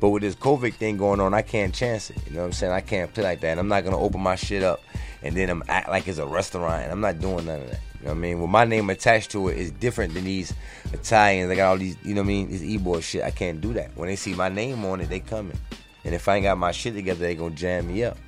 But 0.00 0.10
with 0.10 0.22
this 0.22 0.34
COVID 0.34 0.74
thing 0.74 0.96
going 0.96 1.20
on, 1.20 1.34
I 1.34 1.42
can't 1.42 1.74
chance 1.74 2.10
it. 2.10 2.16
You 2.26 2.34
know 2.34 2.40
what 2.40 2.46
I'm 2.46 2.52
saying? 2.52 2.72
I 2.72 2.80
can't 2.80 3.12
play 3.12 3.24
like 3.24 3.40
that. 3.40 3.58
I'm 3.58 3.68
not 3.68 3.84
gonna 3.84 3.98
open 3.98 4.20
my 4.20 4.36
shit 4.36 4.62
up 4.62 4.80
and 5.22 5.34
then 5.34 5.48
I'm 5.48 5.64
act 5.68 5.88
like 5.88 6.06
it's 6.06 6.18
a 6.18 6.26
restaurant. 6.26 6.90
I'm 6.90 7.00
not 7.00 7.18
doing 7.18 7.46
none 7.46 7.60
of 7.62 7.70
that. 7.70 7.80
You 8.00 8.06
know 8.06 8.10
what 8.10 8.18
I 8.18 8.20
mean? 8.20 8.40
With 8.42 8.50
my 8.50 8.64
name 8.64 8.90
attached 8.90 9.30
to 9.30 9.48
it 9.48 9.56
is 9.56 9.70
different 9.70 10.12
than 10.12 10.24
these 10.24 10.52
Italians. 10.92 11.48
They 11.48 11.56
got 11.56 11.70
all 11.70 11.78
these, 11.78 11.96
you 12.02 12.14
know 12.14 12.20
what 12.20 12.26
I 12.26 12.28
mean? 12.28 12.50
This 12.50 12.62
e-boy 12.62 13.00
shit. 13.00 13.24
I 13.24 13.30
can't 13.30 13.60
do 13.60 13.72
that. 13.72 13.96
When 13.96 14.08
they 14.08 14.16
see 14.16 14.34
my 14.34 14.50
name 14.50 14.84
on 14.84 15.00
it, 15.00 15.08
they 15.08 15.20
coming. 15.20 15.58
And 16.04 16.14
if 16.14 16.28
I 16.28 16.36
ain't 16.36 16.42
got 16.44 16.58
my 16.58 16.72
shit 16.72 16.94
together, 16.94 17.20
they 17.20 17.34
gonna 17.34 17.54
jam 17.54 17.88
me 17.88 18.04
up. 18.04 18.18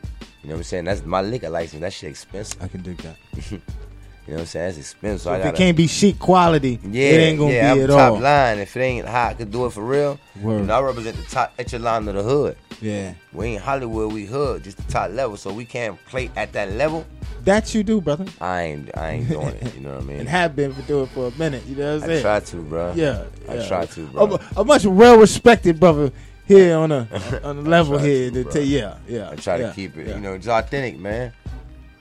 You 0.47 0.51
know 0.51 0.59
what 0.59 0.61
I'm 0.61 0.65
saying? 0.65 0.85
That's 0.85 1.05
my 1.05 1.23
liquor 1.23 1.51
license. 1.51 1.81
That 1.81 1.93
shit 1.93 2.11
expensive. 2.11 2.63
I 2.63 2.69
can 2.69 2.81
dig 2.81 2.99
that. 2.99 3.17
you 3.51 3.59
know 3.59 4.35
what 4.35 4.41
I'm 4.43 4.47
saying? 4.47 4.67
That's 4.67 4.79
expensive. 4.79 5.23
So 5.23 5.33
if 5.33 5.43
gotta, 5.43 5.49
it 5.49 5.57
can't 5.57 5.77
be 5.77 5.89
chic 5.89 6.21
quality, 6.21 6.79
yeah, 6.85 7.09
it 7.11 7.17
ain't 7.17 7.39
gonna 7.41 7.53
yeah, 7.53 7.75
be 7.75 7.81
I'm 7.81 7.91
at 7.91 7.93
top 7.93 8.13
all. 8.13 8.21
line. 8.21 8.59
If 8.61 8.77
it 8.77 8.81
ain't 8.81 9.09
hot, 9.09 9.31
I 9.31 9.35
could 9.35 9.51
do 9.51 9.67
it 9.67 9.73
for 9.73 9.83
real. 9.83 10.21
Word. 10.41 10.61
You 10.61 10.67
know, 10.67 10.79
I 10.79 10.83
represent 10.83 11.17
the 11.17 11.25
top 11.25 11.53
echelon 11.59 12.07
of 12.07 12.15
the 12.15 12.23
hood. 12.23 12.57
Yeah. 12.81 13.15
We 13.33 13.47
ain't 13.47 13.63
Hollywood, 13.63 14.13
we 14.13 14.25
hood, 14.25 14.63
just 14.63 14.77
the 14.77 14.85
top 14.85 15.11
level. 15.11 15.37
So 15.37 15.53
we 15.53 15.65
can't 15.65 15.99
play 16.05 16.31
at 16.37 16.53
that 16.53 16.71
level. 16.75 17.05
That 17.43 17.75
you 17.75 17.83
do, 17.83 18.01
brother. 18.01 18.27
I 18.41 18.63
ain't, 18.63 18.97
I 18.97 19.11
ain't 19.11 19.29
doing 19.29 19.49
it. 19.49 19.75
You 19.75 19.81
know 19.81 19.95
what 19.95 20.05
I 20.05 20.07
mean? 20.07 20.21
and 20.21 20.29
have 20.29 20.55
been 20.55 20.73
for 20.75 20.83
doing 20.83 21.07
it 21.07 21.11
for 21.11 21.27
a 21.27 21.33
minute. 21.33 21.65
You 21.67 21.75
know 21.75 21.95
what 21.95 22.05
I'm 22.05 22.09
saying? 22.09 22.19
I 22.21 22.23
try 22.23 22.41
to, 22.41 22.57
bro. 22.59 22.93
Yeah, 22.95 23.25
I 23.49 23.55
yeah. 23.55 23.67
try 23.67 23.87
to, 23.87 24.07
bro. 24.07 24.35
A, 24.37 24.61
a 24.61 24.65
much 24.65 24.87
well 24.87 25.19
respected 25.19 25.81
brother 25.81 26.13
here 26.47 26.77
on 26.77 26.93
a 26.93 27.09
on 27.45 27.65
the 27.65 27.71
I 27.71 27.71
level 27.71 27.99
here 27.99 28.31
to, 28.31 28.45
to 28.45 28.65
yeah, 28.65 28.97
yeah. 29.09 29.31
I 29.31 29.37
try 29.37 29.57
yeah, 29.57 29.69
to 29.69 29.75
keep 29.75 29.97
it. 29.97 30.09
yeah. 30.09 30.15
You 30.15 30.21
know, 30.21 30.35
it's 30.35 30.49
authentic, 30.49 30.99
man. 30.99 31.33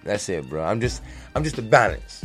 That's 0.03 0.29
it, 0.29 0.47
bro. 0.47 0.63
I'm 0.63 0.79
just, 0.79 1.01
I'm 1.35 1.43
just 1.43 1.57
a 1.57 1.63
balance. 1.63 2.23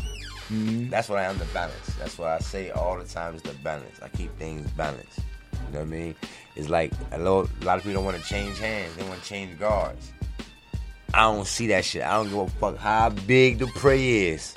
Mm-hmm. 0.53 0.91
That's 0.91 1.09
what 1.09 1.19
I 1.19 1.25
am, 1.25 1.39
the 1.39 1.47
balance. 1.47 1.95
That's 1.99 2.19
what 2.19 2.29
I 2.29 2.39
say 2.41 2.71
all 2.71 2.99
the 2.99 3.05
time 3.05 3.37
is 3.37 3.43
the 3.43 3.55
balance. 3.65 4.01
I 4.03 4.09
keep 4.09 4.37
things 4.39 4.71
balanced. 4.73 5.21
You 5.53 5.75
know 5.75 5.79
what 5.79 5.87
I 5.87 5.91
mean? 5.91 6.15
It's 6.57 6.69
like 6.69 6.93
a 7.13 7.19
lot, 7.19 7.49
a 7.61 7.65
lot 7.65 7.79
of 7.79 7.85
people 7.85 8.03
don't 8.03 8.05
want 8.05 8.19
to 8.19 8.29
change 8.29 8.59
hands. 8.59 8.95
They 8.97 9.05
want 9.05 9.23
to 9.23 9.27
change 9.29 9.59
guards. 9.59 10.13
I 11.15 11.23
don't 11.23 11.47
see 11.47 11.69
that 11.69 11.85
shit. 11.85 12.03
I 12.03 12.13
don't 12.15 12.29
give 12.29 12.39
a 12.39 12.49
fuck 12.49 12.77
how 12.77 13.11
big 13.11 13.59
the 13.59 13.67
prey 13.69 14.29
is. 14.29 14.55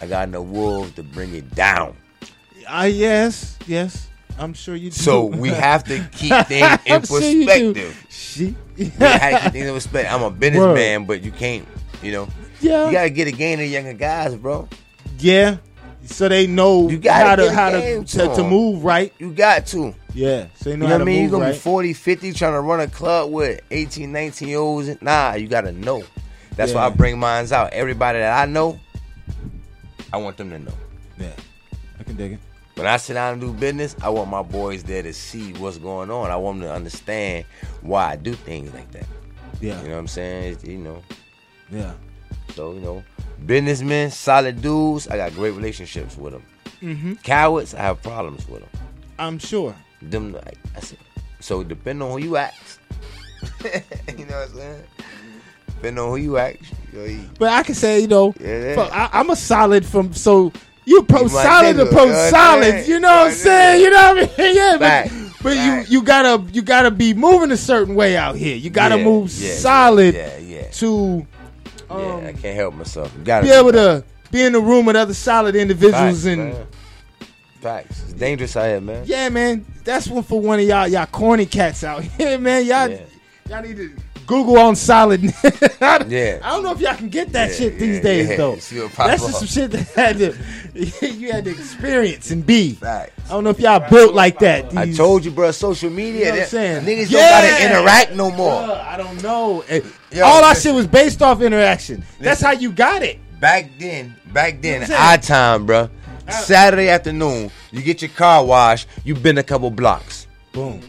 I 0.00 0.06
got 0.06 0.28
enough 0.28 0.44
wolves 0.44 0.92
to 0.92 1.02
bring 1.02 1.34
it 1.34 1.54
down. 1.54 1.96
Ah, 2.68 2.84
yes, 2.84 3.56
yes. 3.66 4.08
I'm 4.42 4.54
sure 4.54 4.76
you 4.76 4.90
do. 4.90 4.96
So 4.96 5.24
we 5.24 5.48
have 5.50 5.84
to 5.84 5.98
keep 6.12 6.34
things 6.46 6.78
in 6.86 7.02
sure 7.04 7.20
perspective. 7.20 8.06
She- 8.08 8.56
we 8.76 8.84
have 8.86 9.20
to 9.32 9.40
keep 9.44 9.52
things 9.52 9.66
in 9.66 9.74
perspective. 9.74 10.12
I'm 10.12 10.22
a 10.22 10.30
businessman, 10.30 11.04
but 11.04 11.22
you 11.22 11.32
can't, 11.32 11.66
you 12.02 12.12
know. 12.12 12.28
Yeah. 12.60 12.86
You 12.86 12.92
gotta 12.92 13.10
get 13.10 13.28
a 13.28 13.32
game 13.32 13.60
of 13.60 13.66
younger 13.66 13.92
guys, 13.92 14.34
bro. 14.34 14.68
Yeah. 15.18 15.58
So 16.04 16.28
they 16.28 16.46
know 16.46 16.88
You 16.88 16.98
gotta 16.98 17.28
how 17.28 17.36
to 17.36 17.52
how 17.52 17.70
to, 17.70 18.04
to, 18.04 18.34
to 18.36 18.42
move 18.44 18.84
right. 18.84 19.12
You 19.18 19.32
got 19.32 19.66
to. 19.68 19.94
Yeah. 20.14 20.46
So 20.54 20.70
they 20.70 20.76
know, 20.76 20.86
You 20.86 20.88
know 20.90 20.94
what 20.96 21.02
I 21.02 21.04
mean? 21.04 21.22
move 21.22 21.22
You're 21.22 21.30
gonna 21.40 21.44
right. 21.50 21.52
be 21.52 21.58
40, 21.58 21.92
50 21.92 22.32
trying 22.32 22.52
to 22.54 22.60
run 22.60 22.80
a 22.80 22.86
club 22.88 23.30
with 23.30 23.60
18, 23.70 24.10
19 24.10 24.48
year 24.48 24.58
olds. 24.58 25.02
Nah, 25.02 25.34
you 25.34 25.48
gotta 25.48 25.72
know. 25.72 26.02
That's 26.56 26.72
why 26.72 26.86
I 26.86 26.90
bring 26.90 27.18
mines 27.18 27.52
out. 27.52 27.72
Everybody 27.72 28.18
that 28.18 28.36
I 28.40 28.50
know, 28.50 28.80
I 30.12 30.16
want 30.16 30.36
them 30.36 30.50
to 30.50 30.58
know. 30.58 30.72
Yeah. 31.18 31.32
I 32.00 32.02
can 32.04 32.16
dig 32.16 32.32
it. 32.32 32.40
When 32.78 32.86
I 32.86 32.96
sit 32.96 33.14
down 33.14 33.32
and 33.32 33.40
do 33.40 33.52
business, 33.52 33.96
I 34.00 34.08
want 34.08 34.30
my 34.30 34.42
boys 34.42 34.84
there 34.84 35.02
to 35.02 35.12
see 35.12 35.52
what's 35.54 35.78
going 35.78 36.12
on. 36.12 36.30
I 36.30 36.36
want 36.36 36.60
them 36.60 36.68
to 36.68 36.72
understand 36.74 37.44
why 37.80 38.12
I 38.12 38.14
do 38.16 38.34
things 38.34 38.72
like 38.72 38.88
that. 38.92 39.04
Yeah. 39.60 39.82
You 39.82 39.88
know 39.88 39.94
what 39.94 39.98
I'm 39.98 40.06
saying? 40.06 40.52
It's, 40.52 40.64
you 40.64 40.78
know. 40.78 41.02
Yeah. 41.72 41.92
So, 42.54 42.74
you 42.74 42.80
know, 42.80 43.02
businessmen, 43.46 44.12
solid 44.12 44.62
dudes, 44.62 45.08
I 45.08 45.16
got 45.16 45.32
great 45.32 45.54
relationships 45.54 46.16
with 46.16 46.34
them. 46.34 46.42
Mm-hmm. 46.80 47.14
Cowards, 47.24 47.74
I 47.74 47.80
have 47.80 48.00
problems 48.00 48.48
with 48.48 48.60
them. 48.60 48.70
I'm 49.18 49.40
sure. 49.40 49.74
Them, 50.00 50.32
like, 50.34 50.58
I 50.76 50.80
said, 50.80 50.98
so 51.40 51.64
depending 51.64 52.08
on 52.08 52.12
who 52.20 52.24
you 52.24 52.36
ask, 52.36 52.80
you 53.64 54.24
know 54.24 54.38
what 54.38 54.50
I'm 54.50 54.54
saying? 54.54 54.84
Depending 55.66 56.04
on 56.04 56.10
who 56.10 56.16
you 56.16 56.38
ask, 56.38 56.58
you 56.92 56.98
know, 57.00 57.04
you- 57.06 57.30
But 57.40 57.48
I 57.48 57.64
can 57.64 57.74
say, 57.74 57.98
you 58.00 58.06
know, 58.06 58.32
Yeah. 58.40 58.76
fuck, 58.76 58.92
I, 58.92 59.08
I'm 59.12 59.30
a 59.30 59.36
solid 59.36 59.84
from 59.84 60.12
so 60.14 60.52
you 60.88 61.02
pro 61.04 61.20
You 61.22 61.28
my 61.28 61.42
solid 61.42 61.76
to 61.76 61.86
pro 61.86 62.04
you 62.06 62.30
solid. 62.30 62.86
You 62.88 63.00
know 63.00 63.08
what 63.08 63.26
I'm 63.28 63.32
saying? 63.32 63.82
You 63.82 63.90
know 63.90 64.14
what 64.14 64.38
I 64.38 64.42
mean? 64.42 64.56
Yeah, 64.56 64.76
but, 64.78 65.42
but 65.42 65.56
you 65.56 65.98
you 65.98 66.02
gotta 66.02 66.42
you 66.52 66.62
gotta 66.62 66.90
be 66.90 67.14
moving 67.14 67.50
a 67.52 67.56
certain 67.56 67.94
way 67.94 68.16
out 68.16 68.36
here. 68.36 68.56
You 68.56 68.70
gotta 68.70 68.98
Yeah, 68.98 69.04
move 69.04 69.30
yeah, 69.38 69.54
solid 69.54 70.14
yeah, 70.14 70.36
yeah. 70.38 70.62
to 70.70 71.26
yeah, 71.90 71.94
um, 71.94 72.24
I 72.26 72.32
can't 72.32 72.56
help 72.56 72.74
myself. 72.74 73.12
You 73.18 73.24
gotta 73.24 73.46
be 73.46 73.52
able 73.52 73.72
to 73.72 74.02
be 74.30 74.42
in 74.42 74.52
the 74.52 74.60
room 74.60 74.86
with 74.86 74.96
other 74.96 75.14
solid 75.14 75.54
individuals 75.56 76.24
Facts, 76.24 76.26
and 76.26 76.52
man. 76.52 76.66
Facts. 77.60 78.02
It's 78.04 78.12
dangerous 78.12 78.56
out 78.56 78.66
here, 78.68 78.80
man. 78.80 79.02
yeah, 79.06 79.28
man. 79.30 79.64
That's 79.84 80.06
one 80.06 80.22
for 80.22 80.40
one 80.40 80.58
of 80.60 80.66
y'all 80.66 80.86
y'all 80.88 81.06
corny 81.06 81.46
cats 81.46 81.82
out 81.84 82.02
here, 82.18 82.38
man. 82.38 82.64
Y'all 82.66 82.88
Yeah. 82.88 83.00
y'all 83.48 83.62
need 83.62 83.76
to 83.76 83.90
Google 84.26 84.58
on 84.58 84.76
solid. 84.76 85.22
Yeah. 85.80 86.40
I 86.42 86.50
don't 86.50 86.62
know 86.62 86.72
if 86.72 86.80
y'all 86.80 86.94
can 86.96 87.08
get 87.08 87.32
that 87.32 87.50
Yeah, 87.50 87.56
shit 87.56 87.78
these 87.78 87.96
yeah, 87.96 88.02
days 88.02 88.28
yeah. 88.30 88.36
though. 88.36 88.56
See 88.58 88.80
what 88.80 88.92
pop 88.92 89.06
That's 89.06 89.24
just 89.26 89.38
some 89.38 89.46
shit 89.48 89.70
that 89.70 89.88
had 89.94 90.18
to 90.18 90.36
you 91.02 91.32
had 91.32 91.44
the 91.44 91.50
experience 91.50 92.30
and 92.30 92.46
be. 92.46 92.74
Facts. 92.74 93.12
I 93.26 93.32
don't 93.32 93.44
know 93.44 93.50
if 93.50 93.58
y'all 93.60 93.88
built 93.90 94.14
like 94.14 94.38
that. 94.40 94.76
I 94.76 94.92
told 94.92 95.24
you, 95.24 95.30
bro. 95.30 95.50
Social 95.50 95.90
media, 95.90 96.18
You 96.18 96.24
know 96.26 96.30
what 96.32 96.40
I'm 96.42 96.46
saying? 96.48 96.84
niggas 96.86 97.10
Yeah. 97.10 97.18
don't 97.18 97.50
gotta 97.50 97.64
interact 97.80 98.12
no 98.14 98.30
more. 98.30 98.62
Bruh, 98.62 98.84
I 98.86 98.96
don't 98.96 99.22
know. 99.22 99.64
Eh, 99.68 99.80
Yo, 100.12 100.24
All 100.24 100.42
our 100.44 100.50
listen. 100.50 100.70
shit 100.70 100.74
was 100.76 100.86
based 100.86 101.20
off 101.20 101.42
interaction. 101.42 102.04
That's 102.20 102.40
how 102.40 102.52
you 102.52 102.72
got 102.72 103.02
it. 103.02 103.18
back 103.40 103.70
then, 103.78 104.14
back 104.32 104.62
then, 104.62 104.82
You 104.82 104.88
know 104.88 104.96
I'm 104.96 105.10
our 105.10 105.18
time, 105.18 105.66
bro. 105.66 105.90
Saturday 106.30 106.88
afternoon, 106.90 107.50
you 107.70 107.82
get 107.82 108.02
your 108.02 108.10
car 108.10 108.44
washed. 108.44 108.86
You 109.04 109.14
been 109.14 109.38
a 109.38 109.42
couple 109.42 109.70
blocks. 109.70 110.26
Boom. 110.52 110.80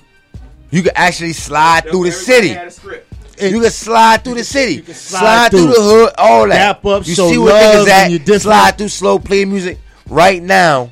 You 0.72 0.84
can 0.84 0.92
actually 0.96 1.34
slide 1.34 1.84
through 1.84 2.04
the 2.10 2.12
Everybody 2.12 2.70
city. 2.70 3.00
Had. 3.40 3.52
You 3.52 3.62
can 3.62 3.72
slide 3.72 4.24
through 4.24 4.36
the 4.36 4.44
city, 4.44 4.84
slide, 4.84 4.96
slide 4.96 5.52
through 5.52 5.66
through. 5.66 5.74
the 5.74 5.82
hood, 5.82 6.14
all 6.18 6.48
that. 6.48 6.82
Dap 6.82 6.86
up, 6.86 7.08
you 7.08 7.16
show 7.16 7.32
see 7.32 7.38
where 7.38 7.54
love, 7.54 7.88
niggas 7.88 7.92
and 7.92 8.28
you 8.28 8.36
at? 8.36 8.42
Slide 8.42 8.78
through 8.78 8.90
slow, 8.90 9.20
play 9.20 9.46
music. 9.46 9.80
Right 10.08 10.42
now, 10.42 10.92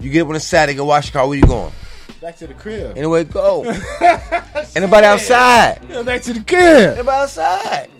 you 0.00 0.10
get 0.10 0.22
up 0.22 0.28
on 0.28 0.36
a 0.36 0.40
Saturday, 0.40 0.76
go 0.76 0.84
wash 0.86 1.06
your 1.06 1.12
car. 1.12 1.28
Where 1.28 1.38
you 1.38 1.46
going? 1.46 1.72
Back 2.20 2.36
to 2.36 2.46
the 2.46 2.54
crib. 2.54 2.96
Anyway, 2.96 3.24
go. 3.24 3.64
Anybody 4.76 5.06
outside? 5.06 5.80
Yeah, 5.88 6.02
back 6.02 6.22
to 6.22 6.32
the 6.32 6.42
crib. 6.42 6.94
Anybody 6.94 7.10
outside? 7.10 7.90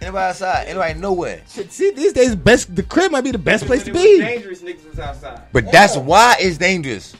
Anybody 0.00 0.24
outside? 0.24 0.66
Anybody 0.66 1.00
nowhere? 1.00 1.42
Shit, 1.48 1.72
see, 1.72 1.90
these 1.90 2.12
days, 2.12 2.36
best 2.36 2.74
the 2.74 2.82
crib 2.82 3.12
might 3.12 3.22
be 3.22 3.30
the 3.30 3.38
best 3.38 3.66
place 3.66 3.82
to 3.84 3.92
be. 3.92 4.18
Dangerous 4.18 4.62
niggas 4.62 4.88
was 4.88 4.98
outside. 4.98 5.42
But 5.52 5.72
that's 5.72 5.96
why 5.96 6.36
it's 6.38 6.58
dangerous. 6.58 7.14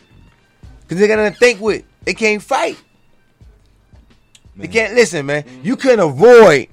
Cause 0.89 0.99
they 0.99 1.07
got 1.07 1.17
nothing 1.17 1.35
to 1.35 1.39
think 1.39 1.61
with. 1.61 1.85
They 2.05 2.15
can't 2.15 2.43
fight. 2.43 2.77
They 4.57 4.69
can't 4.69 4.95
listen, 4.95 5.27
man. 5.27 5.45
You 5.63 5.77
couldn't 5.77 6.01
avoid 6.01 6.69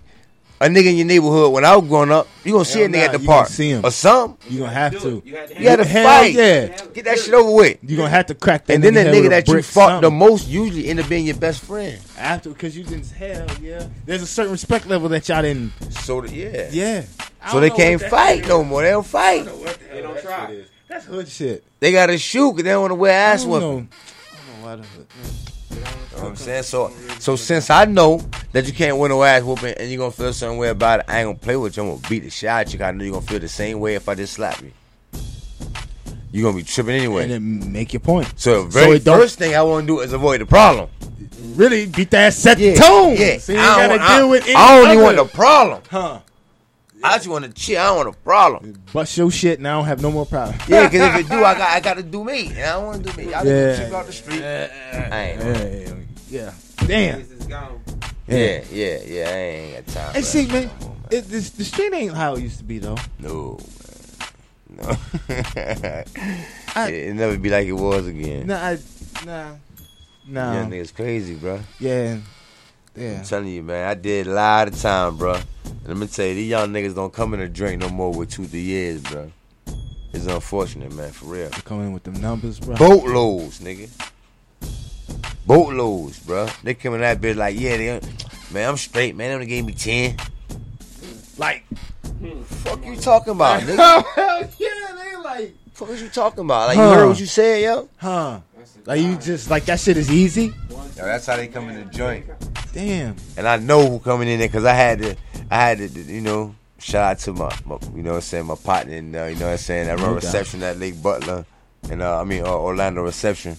a 0.60 0.66
nigga 0.68 0.88
in 0.88 0.98
your 0.98 1.06
neighborhood 1.06 1.54
when 1.54 1.64
I 1.64 1.76
was 1.76 1.88
growing 1.88 2.12
up. 2.12 2.28
You 2.44 2.54
gonna 2.54 2.66
see 2.66 2.80
Hell 2.80 2.88
a 2.88 2.92
nigga 2.92 2.98
nah, 2.98 3.06
at 3.06 3.12
the 3.14 3.20
you 3.20 3.28
park 3.28 3.48
see 3.48 3.70
him. 3.70 3.86
or 3.86 3.92
something. 3.92 4.52
You 4.52 4.60
gonna 4.62 4.72
have 4.72 5.02
to. 5.02 5.22
You 5.24 5.36
had 5.36 5.78
to 5.78 5.86
Hell 5.86 6.04
fight. 6.04 6.34
Yeah. 6.34 6.86
Get 6.94 7.06
that 7.06 7.20
shit 7.20 7.34
over 7.34 7.52
with. 7.52 7.78
You 7.84 7.96
gonna 7.96 8.10
have 8.10 8.26
to 8.28 8.36
crack 8.36 8.66
that. 8.66 8.74
And 8.74 8.84
then 8.84 8.96
the 8.96 9.02
nigga 9.02 9.30
that 9.30 9.48
you 9.48 9.54
brick 9.56 9.66
fought 9.66 10.02
the 10.02 10.10
most 10.10 10.48
usually 10.48 10.88
end 10.88 11.00
up 11.00 11.08
being 11.08 11.26
your 11.26 11.36
best 11.36 11.64
friend. 11.64 12.00
after 12.18 12.50
because 12.50 12.76
you 12.76 12.84
didn't 12.84 13.08
hell 13.12 13.48
yeah. 13.62 13.88
There's 14.06 14.24
a 14.24 14.28
certain 14.28 14.52
respect 14.52 14.88
level 14.88 15.10
that 15.10 15.30
y'all 15.30 15.44
didn't. 15.44 15.72
So 15.92 16.22
the- 16.22 16.34
yeah, 16.34 16.70
yeah. 16.72 17.06
So 17.52 17.60
they 17.60 17.70
can't 17.70 18.02
what 18.02 18.10
fight 18.10 18.48
no 18.48 18.64
more. 18.64 18.82
They 18.82 18.90
don't 18.90 19.06
fight. 19.06 19.46
They 19.92 20.02
don't 20.02 20.20
try. 20.20 20.64
That's 20.88 21.06
hood 21.06 21.28
shit. 21.28 21.64
They 21.80 21.92
gotta 21.92 22.18
shoot 22.18 22.52
because 22.54 22.64
they 22.64 22.72
don't 22.72 22.82
want 22.82 22.92
to 22.92 22.96
wear 22.96 23.12
ass 23.12 23.46
I 23.46 23.48
don't 23.48 23.54
I 23.54 23.60
don't 23.60 23.68
know 23.70 23.88
why 24.62 24.76
the 24.78 24.84
hood. 24.84 25.08
You 25.70 25.78
know 25.78 26.24
what 26.24 26.24
I'm 26.30 26.36
saying? 26.36 26.64
So 26.64 26.92
so 27.20 27.36
since 27.36 27.70
I 27.70 27.86
know 27.86 28.22
that 28.52 28.66
you 28.66 28.74
can't 28.74 28.98
win 28.98 29.10
no 29.10 29.24
ass 29.24 29.44
whooping 29.44 29.76
and 29.78 29.90
you're 29.90 30.00
gonna 30.00 30.12
feel 30.12 30.34
some 30.34 30.58
way 30.58 30.70
about 30.70 31.02
it, 31.02 31.06
I 31.08 31.20
ain't 31.20 31.28
gonna 31.28 31.38
play 31.38 31.56
with 31.58 31.78
you. 31.78 31.84
I'm 31.84 31.90
gonna 31.96 32.10
beat 32.10 32.20
the 32.24 32.30
shit 32.30 32.50
out 32.50 32.74
you. 32.74 32.84
I 32.84 32.92
know 32.92 33.04
you're 33.04 33.14
gonna 33.14 33.26
feel 33.26 33.40
the 33.40 33.48
same 33.48 33.80
way 33.80 33.96
if 33.96 34.08
I 34.10 34.16
just 34.16 34.34
slap 34.34 34.62
you. 34.62 34.72
You're 36.32 36.44
gonna 36.50 36.58
be 36.58 36.64
tripping 36.64 36.96
anyway. 36.96 37.24
And 37.24 37.32
then 37.32 37.72
make 37.72 37.94
your 37.94 38.00
point. 38.00 38.32
so 38.36 38.64
the 38.64 38.70
very 38.70 38.98
it 38.98 39.04
don't- 39.04 39.20
first 39.20 39.38
thing 39.40 39.56
I 39.56 39.62
wanna 39.64 39.88
do 39.88 40.00
is 40.02 40.14
avoid 40.14 40.42
the 40.42 40.46
problem. 40.46 40.90
Really 41.56 41.86
beat 41.88 42.12
that 42.12 42.34
set 42.34 42.60
Yeah, 42.60 42.74
the 42.74 42.80
tone. 42.80 43.16
yeah. 43.18 43.38
So 43.38 43.54
you 43.54 43.60
I 43.60 43.64
don't 43.66 43.78
gotta 43.78 43.98
want- 44.00 44.18
deal 44.18 44.30
with 44.30 44.44
I- 44.44 44.48
any 44.48 44.56
I 44.56 44.68
don't 44.78 44.86
even 44.92 44.98
other- 44.98 45.04
want 45.04 45.18
the 45.18 45.36
problem. 45.36 45.82
Huh. 45.90 46.20
I 47.04 47.18
just 47.18 47.28
want 47.28 47.46
to 47.46 47.52
chill. 47.52 47.80
I 47.80 47.86
don't 47.88 47.98
want 47.98 48.10
a 48.10 48.20
problem. 48.20 48.82
Bust 48.92 49.18
your 49.18 49.30
shit 49.32 49.60
and 49.60 49.68
I 49.68 49.72
don't 49.72 49.86
have 49.86 50.02
no 50.02 50.12
more 50.12 50.26
problem. 50.26 50.58
Yeah, 50.68 50.88
because 50.88 51.16
if 51.16 51.16
it 51.26 51.30
do, 51.30 51.44
I 51.44 51.54
got 51.54 51.70
I 51.70 51.80
got 51.80 51.98
to 51.98 52.04
do 52.04 52.24
me, 52.24 52.48
and 52.48 52.58
I 52.60 52.74
don't 52.74 52.86
want 52.88 53.04
to 53.06 53.12
do 53.12 53.18
me. 53.18 53.34
I 53.34 53.44
Yeah. 53.44 53.76
just 53.76 53.84
cheap 53.84 53.94
out 53.94 54.06
the 54.08 54.14
street. 54.14 54.44
I 54.44 55.24
ain't. 55.24 55.42
Yeah, 56.30 56.52
yeah. 56.88 56.88
Damn. 56.88 57.26
Yeah, 58.28 58.62
yeah, 58.72 58.98
yeah. 59.06 59.26
I 59.30 59.38
ain't 59.38 59.86
got 59.86 59.94
time. 59.94 60.14
Hey, 60.16 60.22
see, 60.22 60.48
man, 60.48 60.70
it, 61.10 61.22
this, 61.30 61.52
the 61.52 61.64
street 61.64 61.94
ain't 61.94 62.14
how 62.14 62.36
it 62.36 62.42
used 62.42 62.58
to 62.58 62.64
be, 62.66 62.80
though. 62.80 62.98
No, 63.20 63.58
man. 64.70 64.88
No. 64.90 64.98
it 66.88 67.16
never 67.16 67.38
be 67.38 67.50
like 67.50 67.68
it 67.68 67.72
was 67.74 68.06
again. 68.08 68.48
Nah, 68.48 68.56
I, 68.58 68.78
nah, 69.26 69.56
nah. 70.28 70.54
Young 70.56 70.72
niggas 70.72 70.94
crazy, 70.94 71.36
bro. 71.36 71.62
Yeah, 71.80 72.18
yeah. 72.98 73.20
I'm 73.20 73.26
telling 73.26 73.48
you, 73.50 73.64
man. 73.64 73.88
I 73.88 73.94
did 73.94 74.28
a 74.28 74.32
lot 74.32 74.68
of 74.68 74.80
time, 74.82 75.18
bro. 75.18 75.36
And 75.36 75.88
let 75.88 75.98
me 75.98 76.08
tell 76.08 76.26
you, 76.26 76.34
these 76.34 76.50
young 76.50 76.70
niggas 76.74 76.96
don't 76.96 77.14
come 77.14 77.34
in 77.34 77.40
and 77.42 77.54
drink 77.54 77.82
no 77.82 77.90
more 77.90 78.12
with 78.12 78.32
two, 78.32 78.46
three 78.46 78.62
years, 78.62 79.02
bro. 79.02 79.32
It's 80.14 80.26
unfortunate, 80.26 80.92
man, 80.94 81.12
for 81.12 81.26
real. 81.26 81.50
They 81.50 81.62
come 81.62 81.82
in 81.82 81.94
with 81.94 82.04
them 82.04 82.20
numbers, 82.20 82.60
bro. 82.60 82.76
Boatloads, 82.76 83.60
nigga. 83.60 83.90
Boatloads, 85.46 86.20
bro. 86.20 86.48
They 86.64 86.74
come 86.74 86.96
in 86.96 87.02
that 87.02 87.22
bitch 87.22 87.36
like, 87.36 87.58
yeah, 87.60 87.78
they, 87.78 88.02
man, 88.52 88.70
I'm 88.70 88.78
straight, 88.78 89.16
man. 89.16 89.30
They 89.30 89.34
only 89.36 89.46
gave 89.46 89.66
me 89.66 89.74
10. 89.74 90.18
Like, 91.38 91.64
fuck 92.46 92.84
you 92.86 92.96
talking 92.96 93.32
about, 93.34 93.62
nigga? 93.62 94.04
Hell 94.16 94.50
yeah, 94.58 94.70
they 94.96 95.16
like. 95.18 95.56
Fuck 95.74 95.90
is 95.90 96.02
you 96.02 96.10
talking 96.10 96.40
about? 96.42 96.70
Like, 96.70 96.78
you 96.78 96.84
Huh. 96.84 96.96
heard 96.96 97.08
what 97.08 97.20
you 97.20 97.28
said, 97.28 97.62
yo? 97.62 97.88
Huh? 97.98 98.40
Like 98.88 99.02
you 99.02 99.18
just 99.18 99.50
like 99.50 99.66
that 99.66 99.82
shit 99.82 99.98
is 99.98 100.10
easy. 100.10 100.54
Yo, 100.96 101.04
that's 101.04 101.26
how 101.26 101.36
they 101.36 101.50
come 101.50 101.68
in 101.68 101.76
the 101.76 101.92
joint. 101.94 102.26
Damn. 102.72 103.18
And 103.36 103.46
I 103.46 103.58
know 103.58 103.86
who 103.86 104.00
coming 104.00 104.30
in 104.30 104.40
there 104.40 104.48
because 104.48 104.64
I 104.64 104.74
had 104.74 105.00
to, 105.00 105.16
I 105.52 105.56
had 105.58 105.78
to, 105.80 105.88
you 105.90 106.22
know, 106.22 106.56
shout 106.80 107.04
out 107.04 107.20
to 107.20 107.34
my, 107.34 107.54
my 107.66 107.78
you 107.94 108.02
know 108.02 108.12
what 108.12 108.16
I'm 108.16 108.22
saying, 108.22 108.46
my 108.46 108.56
partner, 108.56 108.96
and, 108.96 109.14
uh, 109.14 109.26
you 109.26 109.36
know 109.36 109.48
what 109.48 109.52
I'm 109.52 109.58
saying, 109.58 109.88
that 109.88 110.00
run 110.00 110.16
reception 110.16 110.64
at 110.64 110.78
Lake 110.78 111.04
Butler, 111.04 111.46
and 111.92 112.02
uh, 112.02 112.22
I 112.22 112.24
mean, 112.24 112.46
uh, 112.46 112.48
Orlando 112.58 113.02
reception. 113.04 113.58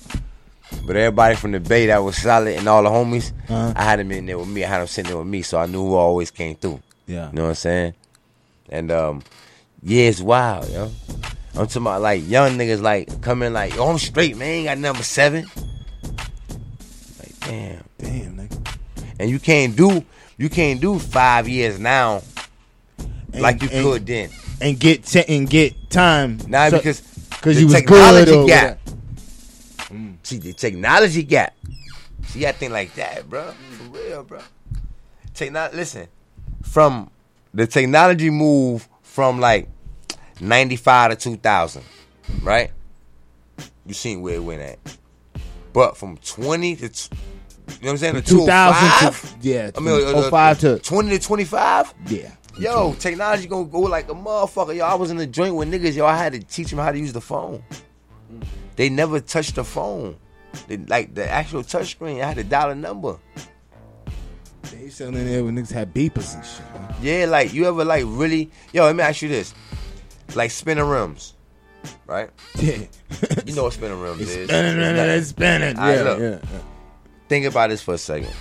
But 0.87 0.97
everybody 0.97 1.37
from 1.37 1.53
the 1.53 1.61
Bay 1.61 1.87
that 1.89 1.99
was 1.99 2.17
solid 2.17 2.57
and 2.57 2.67
all 2.67 2.83
the 2.83 2.89
homies, 2.89 3.33
Uh-huh. 3.51 3.75
I 3.77 3.83
had 3.85 3.99
them 3.99 4.11
in 4.13 4.25
there 4.25 4.39
with 4.39 4.49
me. 4.49 4.65
I 4.65 4.69
had 4.69 4.79
them 4.81 4.87
sitting 4.87 5.11
there 5.11 5.19
with 5.19 5.27
me, 5.27 5.43
so 5.43 5.59
I 5.59 5.67
knew 5.67 5.85
who 5.89 5.95
always 5.95 6.31
came 6.31 6.57
through. 6.57 6.81
Yeah. 7.07 7.29
You 7.29 7.37
know 7.37 7.43
what 7.43 7.49
I'm 7.51 7.55
saying? 7.57 7.95
And 8.71 8.91
um, 8.91 9.23
yeah, 9.83 10.05
it's 10.09 10.23
wild, 10.23 10.71
yo. 10.71 10.91
I'm 11.59 11.67
talking 11.67 11.83
about 11.83 12.01
like 12.03 12.27
young 12.29 12.53
niggas 12.53 12.81
like 12.81 13.21
coming 13.21 13.53
like, 13.53 13.77
oh, 13.79 13.91
I'm 13.91 13.99
straight, 13.99 14.37
man. 14.37 14.49
Ain't 14.49 14.67
got 14.67 14.79
number 14.79 15.03
seven. 15.03 15.47
Like, 17.19 17.41
damn, 17.41 17.85
damn, 17.99 18.37
nigga. 18.37 18.77
And 19.19 19.29
you 19.31 19.39
can't 19.41 19.75
do, 19.75 20.05
you 20.37 20.49
can't 20.49 20.81
do 20.81 20.99
five 21.01 21.49
years 21.49 21.79
now, 21.81 22.23
like 23.35 23.61
you 23.63 23.69
and- 23.73 23.85
could 23.85 24.07
then. 24.07 24.31
and 24.61 24.79
get 24.79 25.15
and 25.29 25.51
get 25.51 25.91
time. 25.91 26.39
Now 26.47 26.69
So- 26.71 26.79
because 26.79 27.01
because 27.31 27.59
you 27.61 27.67
was 27.67 27.75
technology 27.75 28.31
good. 28.33 28.47
Gap. 28.49 28.79
whatever. 28.87 28.99
Mm. 29.95 30.15
See 30.23 30.39
the 30.39 30.53
technology 30.53 31.23
gap. 31.23 31.55
See, 32.27 32.47
I 32.47 32.53
think 32.53 32.73
like 32.73 32.95
that, 32.97 33.29
bro. 33.29 33.53
For 33.73 33.85
real, 33.99 34.23
bro. 34.23 34.41
Techno- 35.35 35.71
listen, 35.73 36.07
from 36.63 37.11
the 37.55 37.67
technology 37.67 38.31
move 38.31 38.89
from 39.03 39.41
like 39.41 39.69
ninety 40.41 40.77
five 40.77 41.11
to 41.11 41.17
two 41.17 41.37
thousand, 41.37 41.85
right? 42.43 42.71
You 43.87 43.95
seen 43.95 44.21
where 44.23 44.35
it 44.35 44.43
went 44.45 44.61
at. 44.61 44.79
But 45.73 45.97
from 45.97 46.17
twenty 46.19 46.77
to 46.77 46.89
t- 46.89 47.09
you 47.69 47.75
know 47.75 47.77
what 47.81 47.91
I'm 47.93 47.99
saying? 47.99 48.15
To 48.15 48.23
2000 48.23 48.89
2005? 48.89 49.43
to- 49.43 49.49
yeah, 49.49 49.71
I 49.77 49.81
mean, 49.81 50.13
from 50.13 50.23
05 50.31 50.61
to- 50.61 50.79
twenty 50.79 51.11
to 51.11 51.19
twenty 51.25 51.45
five. 51.45 51.93
Yeah. 52.09 52.31
Yo, 52.59 52.95
technology 52.95 53.47
gonna 53.47 53.67
go 53.67 53.81
like 53.81 54.09
a 54.09 54.15
motherfucker. 54.15 54.75
Yo, 54.75 54.85
I 54.85 54.95
was 54.95 55.11
in 55.13 55.17
the 55.17 55.27
joint 55.27 55.55
with 55.55 55.71
niggas. 55.73 55.95
Yo, 55.95 56.07
I 56.07 56.17
had 56.17 56.33
to 56.33 56.41
teach 56.41 56.71
them 56.71 56.79
how 56.81 56.91
to 56.91 56.99
use 56.99 57.13
the 57.13 57.21
phone. 57.21 57.63
They 58.77 58.89
never 58.89 59.21
touched 59.21 59.55
the 59.55 59.65
phone. 59.65 60.17
They, 60.67 60.77
like 60.79 61.15
the 61.15 61.29
actual 61.29 61.63
touch 61.63 61.91
screen, 61.93 62.21
I 62.21 62.27
had 62.27 62.37
to 62.37 62.45
dial 62.45 62.71
a 62.71 62.75
number. 62.75 63.17
They 64.73 64.89
selling 64.91 65.15
in 65.15 65.27
there 65.27 65.45
when 65.45 65.57
niggas 65.57 65.73
had 65.73 65.95
beepers 65.95 66.35
and 66.35 66.45
shit. 66.45 66.65
man. 66.75 66.95
Yeah, 67.01 67.27
like 67.29 67.53
you 67.55 67.65
ever 67.67 67.85
like 67.85 68.05
really? 68.07 68.51
Yo, 68.73 68.85
let 68.85 68.97
me 68.97 69.03
ask 69.03 69.23
you 69.23 69.29
this: 69.29 69.55
like 70.35 70.51
spinning 70.51 70.85
rims, 70.85 71.35
right? 72.07 72.31
Yeah. 72.57 72.79
you 73.47 73.55
know 73.55 73.65
what 73.65 73.73
spinning 73.73 74.01
rims 74.01 74.21
It's 74.21 74.31
is? 74.31 74.49
spinning, 74.49 74.81
It's 74.81 75.29
spinning. 75.29 75.77
Right, 75.77 75.95
Yeah, 75.97 76.03
look. 76.03 76.21
yeah, 76.21 76.39
yeah. 76.53 76.59
Think 77.29 77.47
about 77.47 77.71
this 77.71 77.83
for 77.83 77.95
a 77.95 77.99
second. 77.99 78.33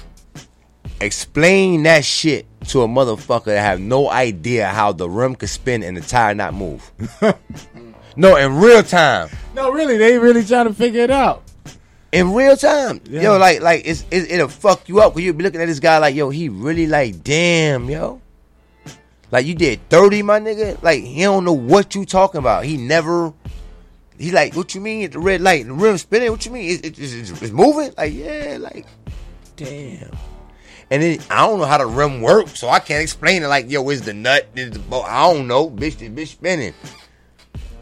Explain 1.00 1.84
that 1.84 2.04
shit 2.04 2.46
to 2.70 2.82
a 2.82 2.88
motherfucker 2.88 3.46
that 3.46 3.62
have 3.62 3.80
no 3.80 4.10
idea 4.10 4.68
how 4.68 4.92
the 4.92 5.08
rim 5.10 5.36
could 5.36 5.50
spin 5.50 5.84
and 5.84 5.96
the 5.96 6.02
tire 6.02 6.34
not 6.34 6.54
move. 6.54 6.92
no, 8.16 8.36
in 8.36 8.56
real 8.56 8.82
time. 8.82 9.30
No, 9.54 9.72
really, 9.72 9.98
they 9.98 10.18
really 10.18 10.44
trying 10.44 10.66
to 10.68 10.74
figure 10.74 11.02
it 11.02 11.12
out. 11.12 11.44
in 12.12 12.34
real 12.34 12.56
time. 12.58 13.00
Yeah. 13.10 13.22
Yo, 13.22 13.38
like 13.38 13.62
like 13.62 13.84
it's, 13.86 14.06
it, 14.10 14.32
it'll 14.32 14.48
fuck 14.48 14.90
you 14.90 15.02
up 15.02 15.14
because 15.14 15.26
you'll 15.26 15.36
be 15.36 15.44
looking 15.44 15.62
at 15.62 15.68
this 15.68 15.80
guy 15.80 15.98
like, 16.00 16.16
yo, 16.16 16.30
he 16.30 16.50
really 16.50 16.88
like, 16.88 17.24
damn, 17.24 17.90
yo. 17.90 18.20
Like 19.32 19.46
you 19.46 19.56
did 19.56 19.88
30, 19.90 20.22
my 20.24 20.40
nigga. 20.40 20.82
Like 20.82 21.04
he 21.04 21.22
don't 21.24 21.44
know 21.44 21.54
what 21.54 21.96
you 21.96 22.06
talking 22.06 22.40
about. 22.40 22.66
He 22.66 22.78
never 22.78 23.34
he 24.18 24.32
like, 24.32 24.56
what 24.56 24.74
you 24.74 24.82
mean? 24.82 25.10
The 25.12 25.20
red 25.20 25.42
light, 25.42 25.66
the 25.68 25.74
rim 25.74 25.98
spinning, 25.98 26.32
what 26.32 26.46
you 26.46 26.52
mean? 26.52 26.72
It, 26.72 26.86
it, 26.86 27.00
it's, 27.00 27.30
it's 27.42 27.52
moving? 27.52 27.94
Like, 27.98 28.14
yeah, 28.14 28.58
like, 28.60 28.86
damn. 29.56 30.12
And 30.90 31.04
then 31.04 31.20
I 31.30 31.46
don't 31.46 31.60
know 31.60 31.66
how 31.66 31.78
the 31.78 31.86
rim 31.86 32.22
works, 32.22 32.60
so 32.60 32.70
I 32.70 32.80
can't 32.80 33.04
explain 33.04 33.44
it. 33.44 33.48
Like, 33.48 33.70
yo, 33.70 33.88
is 33.90 34.02
the 34.02 34.14
nut? 34.14 34.48
Is 34.56 34.72
the 34.72 34.80
bolt? 34.80 35.06
I 35.08 35.32
don't 35.32 35.48
know, 35.48 35.70
bitch. 35.70 35.98
The 35.98 36.10
bitch 36.10 36.30
spinning. 36.30 36.74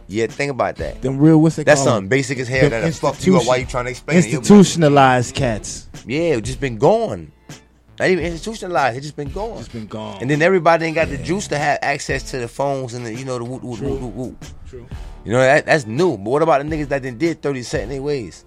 Yeah, 0.08 0.28
think 0.28 0.52
about 0.52 0.76
that. 0.78 1.02
Them 1.02 1.18
real 1.20 1.42
what's 1.42 1.56
they 1.56 1.64
That's 1.64 1.80
call 1.82 1.88
'em? 1.88 1.94
something 1.96 2.10
basic 2.10 2.38
as 2.40 2.48
hell 2.48 2.70
Them 2.70 2.82
that'll 2.82 2.92
fuck 2.92 3.26
you 3.26 3.38
up 3.38 3.46
while 3.48 3.58
you 3.58 3.66
trying 3.66 3.86
to 3.86 3.92
explain 3.92 4.18
it. 4.18 4.22
Be 4.24 4.28
like, 4.28 4.38
Institutionalized 4.40 5.36
cats. 5.36 5.88
yeah, 6.06 6.36
it 6.36 6.42
just 6.44 6.60
been 6.60 6.78
gone. 6.78 7.32
Not 8.00 8.10
even 8.10 8.26
institutionalized. 8.26 8.98
It 8.98 9.02
just 9.02 9.16
been 9.16 9.32
gone. 9.32 9.58
Just 9.58 9.72
been 9.72 9.88
gone. 9.88 10.18
And 10.20 10.30
then 10.30 10.42
everybody 10.42 10.86
ain't 10.86 10.96
got 10.96 11.08
the 11.08 11.18
juice 11.18 11.48
to 11.48 11.58
have 11.58 11.80
access 11.82 12.30
to 12.32 12.40
the 12.40 12.48
phones 12.48 12.94
and 12.94 13.06
the 13.06 13.14
you 13.14 13.24
know 13.24 13.38
the 13.38 13.46
whoop 13.46 13.64
whoop 13.64 13.80
whoop 13.80 14.02
whoop 14.02 14.14
whoop. 14.14 14.46
True. 14.68 14.86
You 15.24 15.32
know 15.32 15.40
that 15.40 15.66
that's 15.66 15.86
new. 15.86 16.18
But 16.18 16.30
what 16.30 16.42
about 16.42 16.62
the 16.62 16.76
niggas 16.76 16.90
that 16.90 17.04
done 17.04 17.18
did 17.18 17.42
thirty 17.42 17.64
set 17.64 17.84
in 17.84 17.90
their 17.90 18.02
ways? 18.02 18.46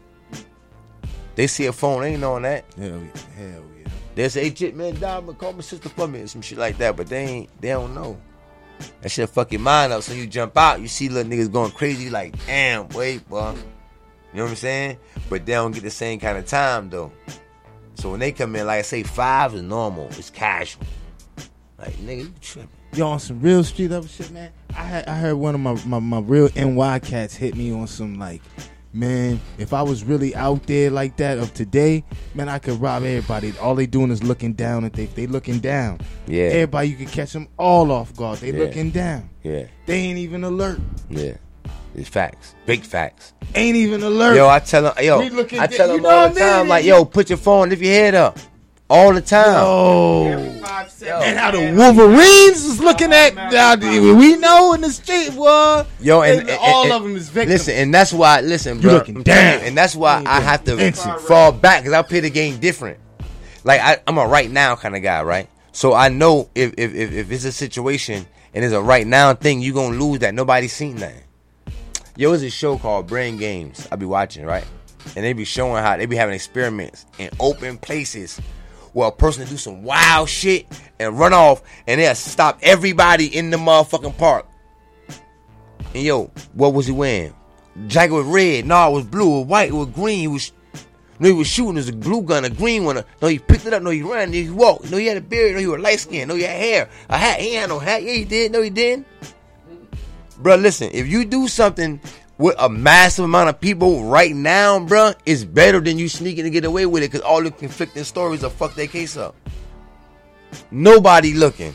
They 1.35 1.47
see 1.47 1.67
a 1.67 1.73
phone, 1.73 2.03
they 2.03 2.13
ain't 2.13 2.21
knowing 2.21 2.43
that. 2.43 2.65
Hell, 2.77 2.89
yeah. 2.89 3.21
hell 3.37 3.63
yeah. 3.79 3.91
They 4.17 4.29
say, 4.29 4.49
"Hey, 4.49 4.55
shit, 4.55 4.77
man, 4.77 4.95
me, 4.95 5.35
call 5.35 5.53
my 5.53 5.61
sister 5.61 5.89
for 5.89 6.09
me," 6.09 6.21
and 6.21 6.29
some 6.29 6.43
shit 6.43 6.59
like 6.59 6.77
that. 6.79 6.97
But 6.97 7.07
they 7.07 7.25
ain't, 7.25 7.61
they 7.61 7.69
don't 7.69 7.95
know. 7.95 8.19
That 9.01 9.11
shit 9.11 9.29
fuck 9.31 9.53
your 9.53 9.61
mind 9.61 9.93
up. 9.93 10.03
So 10.03 10.13
you 10.13 10.27
jump 10.27 10.57
out, 10.57 10.81
you 10.81 10.89
see 10.89 11.09
little 11.09 11.31
niggas 11.31 11.51
going 11.51 11.71
crazy. 11.71 12.05
You 12.05 12.11
like, 12.11 12.35
damn, 12.47 12.89
wait, 12.89 13.29
boy. 13.29 13.55
You 14.33 14.39
know 14.39 14.45
what 14.45 14.51
I'm 14.51 14.57
saying? 14.57 14.99
But 15.31 15.47
they 15.47 15.53
don't 15.53 15.73
get 15.73 15.85
the 15.85 15.91
same 15.91 16.21
kind 16.21 16.37
of 16.37 16.47
time 16.47 16.91
though. 16.91 17.13
So 17.99 18.13
when 18.13 18.21
they 18.21 18.31
come 18.31 18.55
in, 18.55 18.65
like 18.67 18.79
I 18.79 18.83
say, 18.83 19.03
five 19.03 19.55
is 19.55 19.63
normal. 19.63 20.07
It's 20.13 20.31
casual. 20.31 20.85
Like 21.79 21.95
nigga, 21.97 22.19
you 22.23 22.33
tripping. 22.41 22.71
Yo, 22.95 23.09
on 23.09 23.19
some 23.21 23.41
real 23.41 23.63
street 23.65 23.89
level 23.91 24.09
shit, 24.09 24.31
man. 24.31 24.51
I 24.71 24.83
had 24.83 25.09
I 25.09 25.15
heard 25.19 25.35
one 25.35 25.55
of 25.55 25.61
my, 25.61 25.75
my, 25.85 25.99
my 25.99 26.21
real 26.21 26.49
NY 26.57 27.01
cats 27.01 27.35
hit 27.35 27.55
me 27.57 27.73
on 27.73 27.87
some 27.89 28.19
like, 28.19 28.41
man, 28.93 29.41
if 29.59 29.73
I 29.73 29.83
was 29.83 30.05
really 30.05 30.35
out 30.37 30.65
there 30.67 30.91
like 30.91 31.17
that 31.19 31.39
of 31.39 31.53
today, 31.55 32.05
man, 32.35 32.49
I 32.49 32.59
could 32.61 32.81
rob 32.81 33.03
everybody. 33.03 33.53
All 33.59 33.75
they 33.75 33.87
doing 33.87 34.11
is 34.13 34.23
looking 34.23 34.53
down 34.55 34.85
at 34.85 34.93
they 34.93 35.07
they 35.07 35.27
looking 35.27 35.59
down. 35.59 36.01
Yeah. 36.27 36.45
Everybody 36.45 36.89
you 36.91 36.97
could 36.97 37.09
catch 37.09 37.33
them 37.33 37.49
all 37.59 37.91
off 37.93 38.15
guard. 38.17 38.39
They 38.39 38.53
Yeah. 38.53 38.61
looking 38.61 38.91
down. 38.91 39.29
Yeah, 39.43 39.67
They 39.87 39.99
ain't 39.99 40.19
even 40.19 40.45
alert. 40.45 40.81
yeah. 41.11 41.35
It's 41.99 42.09
facts. 42.09 42.55
Big 42.67 42.83
facts. 42.83 43.33
Ain't 43.55 43.77
even 43.77 44.03
alert. 44.03 44.37
Yo, 44.37 44.49
I 44.49 44.59
tell 44.61 44.83
them, 44.83 44.93
yo, 45.03 45.21
I 45.21 45.29
da- 45.29 45.67
tell 45.67 45.89
you 45.89 45.95
them 45.95 46.03
know 46.03 46.09
all 46.11 46.29
the 46.29 46.41
I 46.41 46.45
mean? 46.45 46.53
time, 46.55 46.69
like, 46.69 46.85
yo, 46.85 47.05
put 47.05 47.29
your 47.31 47.39
phone, 47.39 47.71
lift 47.71 47.83
your 47.83 47.93
head 47.93 48.15
up, 48.15 48.39
all 48.89 49.13
the 49.13 49.21
time. 49.21 49.47
Oh. 49.57 50.27
And 50.29 51.39
how 51.39 51.51
the 51.51 51.73
Wolverines 51.75 52.65
is 52.65 52.81
looking 52.81 53.13
at 53.13 53.35
now, 53.35 53.75
we 53.77 54.37
know 54.37 54.75
in 54.75 54.81
the 54.83 54.91
street, 54.91 55.35
boy. 55.35 55.85
Yo, 56.01 56.23
and, 56.23 56.41
and 56.41 56.51
and- 56.51 56.59
all 56.61 56.85
and- 56.85 56.93
of 56.93 57.03
them 57.03 57.17
is 57.17 57.29
victims. 57.31 57.67
Listen, 57.67 57.75
and 57.83 57.95
that's 57.95 58.13
why. 58.13 58.41
Listen, 58.43 58.77
You 58.77 58.83
bro. 58.83 58.93
looking 58.95 59.17
I'm 59.17 59.25
telling 59.25 59.43
down. 59.45 59.61
you, 59.61 59.67
and 59.69 59.77
that's 59.79 59.97
why 59.97 60.23
I 60.27 60.41
have 60.41 60.65
to 60.65 60.79
Instant. 60.79 61.21
fall 61.23 61.51
back 61.53 61.83
because 61.83 61.93
I 61.95 62.03
play 62.03 62.21
the 62.21 62.31
game 62.31 62.59
different. 62.59 62.99
Like 63.65 63.81
I, 63.81 63.99
I'm 64.07 64.19
a 64.19 64.27
right 64.27 64.51
now 64.51 64.77
kind 64.77 64.95
of 64.95 65.03
guy, 65.03 65.23
right? 65.23 65.49
So 65.73 65.95
I 65.95 66.09
know 66.09 66.49
if, 66.55 66.75
if 66.77 66.95
if 66.95 67.13
if 67.13 67.31
it's 67.33 67.45
a 67.45 67.53
situation 67.53 68.27
and 68.55 68.65
it's 68.65 68.75
a 68.75 68.81
right 68.81 69.07
now 69.07 69.35
thing, 69.35 69.61
you 69.61 69.73
gonna 69.75 69.97
lose 69.97 70.21
that. 70.21 70.35
Nobody's 70.35 70.73
seen 70.73 70.97
that. 70.97 71.15
Yo, 72.19 72.33
it's 72.33 72.43
a 72.43 72.51
show 72.51 72.77
called 72.77 73.07
Brain 73.07 73.37
Games. 73.37 73.87
I 73.93 73.95
be 73.95 74.05
watching, 74.05 74.45
right? 74.45 74.65
And 75.15 75.25
they 75.25 75.33
be 75.35 75.45
showing 75.45 75.81
how 75.85 75.97
they 75.97 76.05
be 76.05 76.17
having 76.17 76.35
experiments 76.35 77.07
in 77.17 77.31
open 77.39 77.79
places 77.79 78.41
where 78.93 79.07
a 79.07 79.13
person 79.13 79.47
do 79.47 79.57
some 79.57 79.85
wild 79.85 80.29
shit 80.29 80.67
and 80.99 81.17
run 81.17 81.33
off 81.33 81.63
and 81.87 82.01
they'll 82.01 82.17
stop 82.17 82.59
everybody 82.61 83.27
in 83.27 83.51
the 83.51 83.57
motherfucking 83.57 84.19
park. 84.19 84.49
And 85.95 86.03
yo, 86.03 86.33
what 86.55 86.75
was 86.75 86.87
he 86.89 86.93
wearing? 86.93 87.37
Jacket 87.87 88.15
was 88.15 88.27
red. 88.27 88.67
No, 88.67 88.89
it 88.89 88.95
was 88.95 89.05
blue. 89.05 89.37
It 89.37 89.39
was 89.43 89.47
white. 89.47 89.69
It 89.69 89.75
was 89.75 89.89
green. 89.91 90.19
He 90.19 90.27
was 90.27 90.51
no, 91.21 91.29
he 91.29 91.35
was 91.35 91.47
shooting. 91.47 91.77
It 91.77 91.87
was 91.87 91.89
a 91.91 91.93
blue 91.93 92.23
gun, 92.23 92.45
a 92.45 92.51
green 92.51 92.85
one. 92.85 93.01
No, 93.23 93.29
he 93.29 93.39
picked 93.39 93.65
it 93.67 93.73
up. 93.73 93.83
No, 93.85 93.91
he 93.91 94.03
ran. 94.03 94.33
He 94.33 94.51
walked. 94.51 94.91
No, 94.91 94.97
he 94.97 95.07
had 95.07 95.19
a 95.19 95.21
beard. 95.21 95.55
No, 95.55 95.61
he 95.61 95.69
was 95.69 95.81
light 95.81 96.01
skinned. 96.01 96.31
No, 96.31 96.35
he 96.35 96.43
had 96.43 96.61
hair. 96.61 96.91
A 97.11 97.17
hat. 97.17 97.41
He 97.41 97.55
had 97.55 97.69
no 97.69 97.79
hat. 97.79 98.03
Yeah, 98.03 98.15
he 98.15 98.25
did. 98.25 98.51
No, 98.51 98.61
he 98.61 98.71
didn't. 98.71 99.07
Bro, 100.39 100.57
listen. 100.57 100.91
If 100.93 101.07
you 101.07 101.25
do 101.25 101.49
something 101.49 102.01
with 102.39 102.55
a 102.59 102.69
massive 102.69 103.25
amount 103.25 103.49
of 103.51 103.61
people 103.61 104.05
right 104.05 104.35
now, 104.35 104.79
bro, 104.79 105.13
it's 105.27 105.45
better 105.45 105.81
than 105.81 105.99
you 105.99 106.09
sneaking 106.09 106.45
to 106.45 106.51
get 106.51 106.65
away 106.65 106.87
with 106.87 107.03
it 107.03 107.11
because 107.11 107.23
all 107.23 107.43
the 107.43 107.51
conflicting 107.51 108.05
stories 108.05 108.43
will 108.43 108.51
fuck 108.51 108.75
their 108.75 108.87
case 108.87 109.17
up. 109.17 109.35
Nobody 110.71 111.35
looking. 111.35 111.75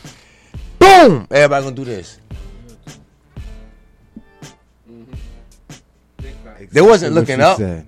Boom! 0.79 1.27
Everybody 1.29 1.63
gonna 1.63 1.75
do 1.75 1.83
this. 1.83 2.19
They 6.71 6.81
wasn't 6.81 7.13
looking 7.13 7.41
up. 7.41 7.57
said. 7.57 7.85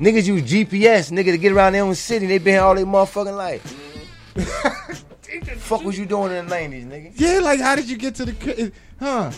Niggas 0.00 0.26
use 0.26 0.42
GPS, 0.42 1.10
nigga, 1.10 1.32
to 1.32 1.38
get 1.38 1.52
around 1.52 1.72
their 1.72 1.84
own 1.84 1.94
city. 1.94 2.26
They 2.26 2.38
been 2.38 2.54
here 2.54 2.62
all 2.62 2.74
their 2.74 2.86
motherfucking 2.86 3.36
life. 3.36 5.04
Fuck 5.46 5.82
was 5.84 5.98
you 5.98 6.06
doing 6.06 6.32
in 6.32 6.46
the 6.46 6.50
nineties, 6.50 6.84
nigga? 6.84 7.12
Yeah, 7.16 7.38
like 7.40 7.60
how 7.60 7.76
did 7.76 7.88
you 7.88 7.96
get 7.96 8.14
to 8.16 8.24
the 8.24 8.32
cri- 8.32 8.72
huh? 8.98 9.30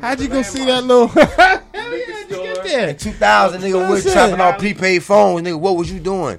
How'd 0.00 0.20
you 0.20 0.28
go 0.28 0.42
see 0.42 0.64
that 0.66 0.84
little? 0.84 1.06
Hell 1.08 1.28
yeah, 1.38 1.60
how'd 1.82 2.30
you 2.30 2.36
get 2.36 2.64
there? 2.64 2.88
In 2.90 2.96
2000, 2.96 3.60
nigga, 3.60 3.64
we 3.64 3.70
That's 3.72 3.90
was 3.90 4.06
it. 4.06 4.14
chopping 4.14 4.40
off 4.40 4.58
prepaid 4.58 5.02
phones, 5.02 5.46
nigga. 5.46 5.58
What 5.58 5.76
was 5.76 5.90
you 5.92 6.00
doing? 6.00 6.38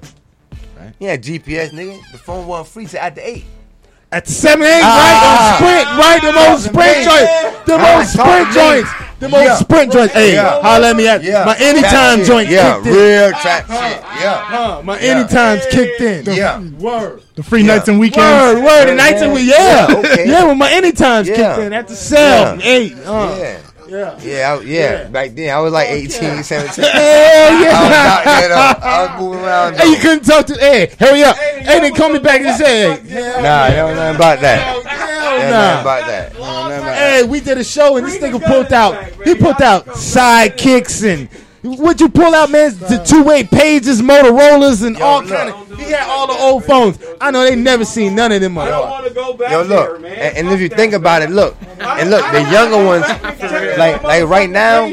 Yeah, 0.98 1.16
GPS, 1.16 1.70
nigga. 1.70 2.00
The 2.12 2.18
phone 2.18 2.46
wasn't 2.46 2.68
free 2.72 2.86
till 2.86 3.00
after 3.00 3.20
eight. 3.22 3.44
At 4.10 4.26
seven 4.26 4.64
eight, 4.66 4.80
Ah. 4.82 5.58
right? 5.60 5.84
On 5.84 5.84
sprint, 5.84 5.98
right? 5.98 6.22
The 6.22 6.32
most 6.32 6.64
sprint 6.64 7.04
joints, 7.04 7.66
the 7.66 7.78
most 7.78 8.12
sprint 8.14 8.52
joints, 8.52 8.90
the 9.20 9.28
most 9.28 9.44
Yeah. 9.44 9.54
sprint 9.56 9.92
joints. 9.92 10.14
Hey, 10.14 10.34
Yeah. 10.34 10.60
holla 10.62 10.90
at 10.90 10.96
me 10.96 11.08
at 11.08 11.22
Yeah. 11.22 11.44
my 11.44 11.56
anytime 11.56 12.24
joint. 12.24 12.48
Yeah, 12.48 12.74
kicked 12.74 12.86
in. 12.86 12.92
real 12.94 13.30
trap 13.32 13.66
shit. 13.66 14.02
Yeah. 14.20 14.34
Huh, 14.44 14.80
my 14.84 14.98
Yeah. 14.98 15.10
anytimes 15.10 15.62
kicked 15.70 16.00
in. 16.00 16.24
Yeah. 16.34 16.60
Word. 16.78 17.20
The 17.36 17.42
free 17.42 17.62
nights 17.62 17.88
and 17.88 17.98
weekends. 18.00 18.26
Word, 18.26 18.64
word, 18.64 18.88
the 18.88 18.94
nights 18.94 19.22
and 19.22 19.32
we, 19.32 19.42
yeah, 19.42 19.88
Yeah, 19.90 19.96
okay. 19.96 20.24
yeah, 20.28 20.44
when 20.44 20.58
my 20.58 20.70
anytimes 20.70 21.28
Yeah. 21.28 21.36
kicked 21.36 21.58
in 21.66 21.72
at 21.72 21.88
the 21.88 21.94
cell, 21.96 22.56
Yeah. 22.58 22.70
eight, 22.70 22.96
uh, 23.06 23.28
Yeah. 23.38 23.46
yeah. 23.88 24.10
Yeah, 24.22 24.52
I, 24.52 24.60
yeah, 24.64 25.04
Back 25.04 25.30
then, 25.34 25.48
I 25.54 25.60
was 25.60 25.72
like 25.72 25.88
18, 25.88 26.42
17. 26.42 26.84
Hell 26.92 26.92
I 26.94 27.62
yeah. 27.62 27.82
was 27.82 27.92
out 27.92 28.24
there, 28.24 28.48
though. 28.48 28.54
I 28.88 29.02
was 29.02 29.10
moving 29.20 29.44
around. 29.44 29.76
Hey, 29.76 29.88
you 29.88 29.96
couldn't 29.96 30.24
talk 30.26 30.46
to. 30.46 30.54
Hey, 30.54 30.90
hurry 31.00 31.22
up. 31.24 31.36
Hey, 31.36 31.80
they 31.80 31.90
call 31.90 32.08
me 32.10 32.18
back 32.18 32.40
and 32.42 32.56
say, 32.56 32.98
hey, 33.08 33.42
Nah, 33.42 33.68
they 33.70 33.76
don't 33.76 33.96
know 33.96 34.10
about 34.14 34.40
that. 34.42 34.76
Hell 35.40 35.50
They 35.50 35.74
nah. 35.74 35.80
about 35.80 36.06
that. 36.06 36.32
They 36.32 36.38
don't 36.38 36.46
know 36.46 36.62
nothing 36.68 36.78
about 36.78 36.84
that. 36.86 37.12
Hey, 37.12 37.22
we 37.24 37.40
did 37.40 37.58
a 37.58 37.64
show 37.64 37.96
and 37.96 38.06
this 38.06 38.18
nigga 38.18 38.44
pulled 38.44 38.72
out. 38.72 39.12
He 39.24 39.34
pulled 39.34 39.62
out 39.62 39.96
side 39.96 40.56
kicks 40.56 41.02
and 41.02 41.28
what 41.62 42.00
you 42.00 42.08
pull 42.08 42.34
out, 42.34 42.50
man? 42.50 42.70
The 42.78 43.02
two 43.04 43.24
way 43.24 43.42
pages, 43.42 44.00
Motorola's, 44.00 44.82
and 44.82 44.96
all 44.98 45.20
look. 45.22 45.28
kind 45.28 45.50
of. 45.50 45.78
He 45.78 45.90
had 45.90 46.08
all 46.08 46.26
the 46.28 46.32
old 46.32 46.64
phones. 46.64 46.98
I 47.20 47.30
know 47.32 47.42
they 47.42 47.56
never 47.56 47.84
seen 47.84 48.14
none 48.14 48.30
of 48.30 48.40
them. 48.40 48.54
motherfuckers. 48.54 48.90
want 48.90 49.06
to 49.08 49.14
go 49.14 49.34
back 49.34 49.50
Yo, 49.50 49.64
there, 49.64 49.92
look, 49.92 50.00
man. 50.02 50.12
and, 50.12 50.36
and 50.38 50.48
if 50.50 50.60
you 50.60 50.68
think 50.68 50.92
about 50.94 51.22
it, 51.22 51.30
look, 51.30 51.56
and 51.80 52.10
look, 52.10 52.24
the 52.32 52.42
younger 52.50 52.84
ones, 52.84 53.04
like 53.76 54.02
like 54.04 54.24
right 54.28 54.48
now, 54.48 54.86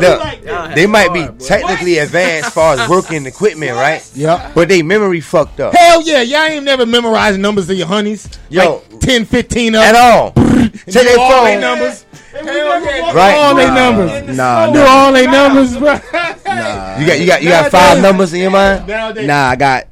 look, 0.00 0.74
they 0.74 0.86
might 0.86 1.12
be 1.12 1.26
technically 1.44 1.98
advanced 1.98 2.48
as 2.48 2.54
far 2.54 2.74
as 2.78 2.88
working 2.90 3.26
equipment, 3.26 3.72
right? 3.72 4.08
Yeah. 4.14 4.50
But 4.54 4.68
they 4.68 4.82
memory 4.82 5.20
fucked 5.20 5.60
up. 5.60 5.74
Hell 5.74 6.02
yeah, 6.02 6.22
y'all 6.22 6.40
ain't 6.42 6.64
never 6.64 6.86
memorized 6.86 7.40
numbers 7.40 7.68
of 7.70 7.76
your 7.76 7.86
honeys. 7.86 8.28
Yo. 8.48 8.82
like 8.90 9.00
10, 9.00 9.24
15 9.24 9.74
of 9.74 9.80
At 9.82 9.94
all. 9.94 10.32
Take 10.32 10.84
Take 10.84 10.92
their 11.04 11.18
all 11.18 11.44
they 11.44 11.52
phone. 11.52 11.60
numbers. 11.60 12.06
Right. 12.34 13.34
All 13.36 13.54
they 13.54 13.66
Nah. 13.66 13.74
numbers. 13.74 14.36
Nah, 14.36 14.66
Do 14.72 14.78
nah. 14.78 14.86
all 14.86 15.12
they 15.12 15.26
numbers, 15.26 15.76
bro. 15.76 15.94
Nah. 15.94 15.98
You 16.98 17.06
got 17.06 17.18
you 17.20 17.26
got 17.26 17.42
you 17.42 17.48
got 17.48 17.70
five 17.70 18.00
numbers 18.02 18.32
in 18.34 18.40
your 18.40 18.50
mind? 18.50 18.86
Nah, 18.86 19.48
I 19.48 19.56
got 19.56 19.84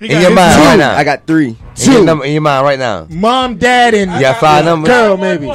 In 0.00 0.20
your 0.20 0.30
mind 0.30 0.54
two. 0.54 0.60
right 0.62 0.78
now. 0.78 0.96
I 0.96 1.04
got 1.04 1.26
three. 1.26 1.56
in 1.84 1.92
your, 1.92 2.04
number, 2.04 2.24
in 2.24 2.32
your 2.32 2.42
mind 2.42 2.64
right 2.64 2.78
now. 2.78 3.06
Mom, 3.10 3.56
dad, 3.56 3.94
and 3.94 4.12
You 4.12 4.20
got 4.20 4.38
five 4.40 4.64
numbers? 4.64 4.88
girl, 4.88 5.16
maybe. 5.16 5.46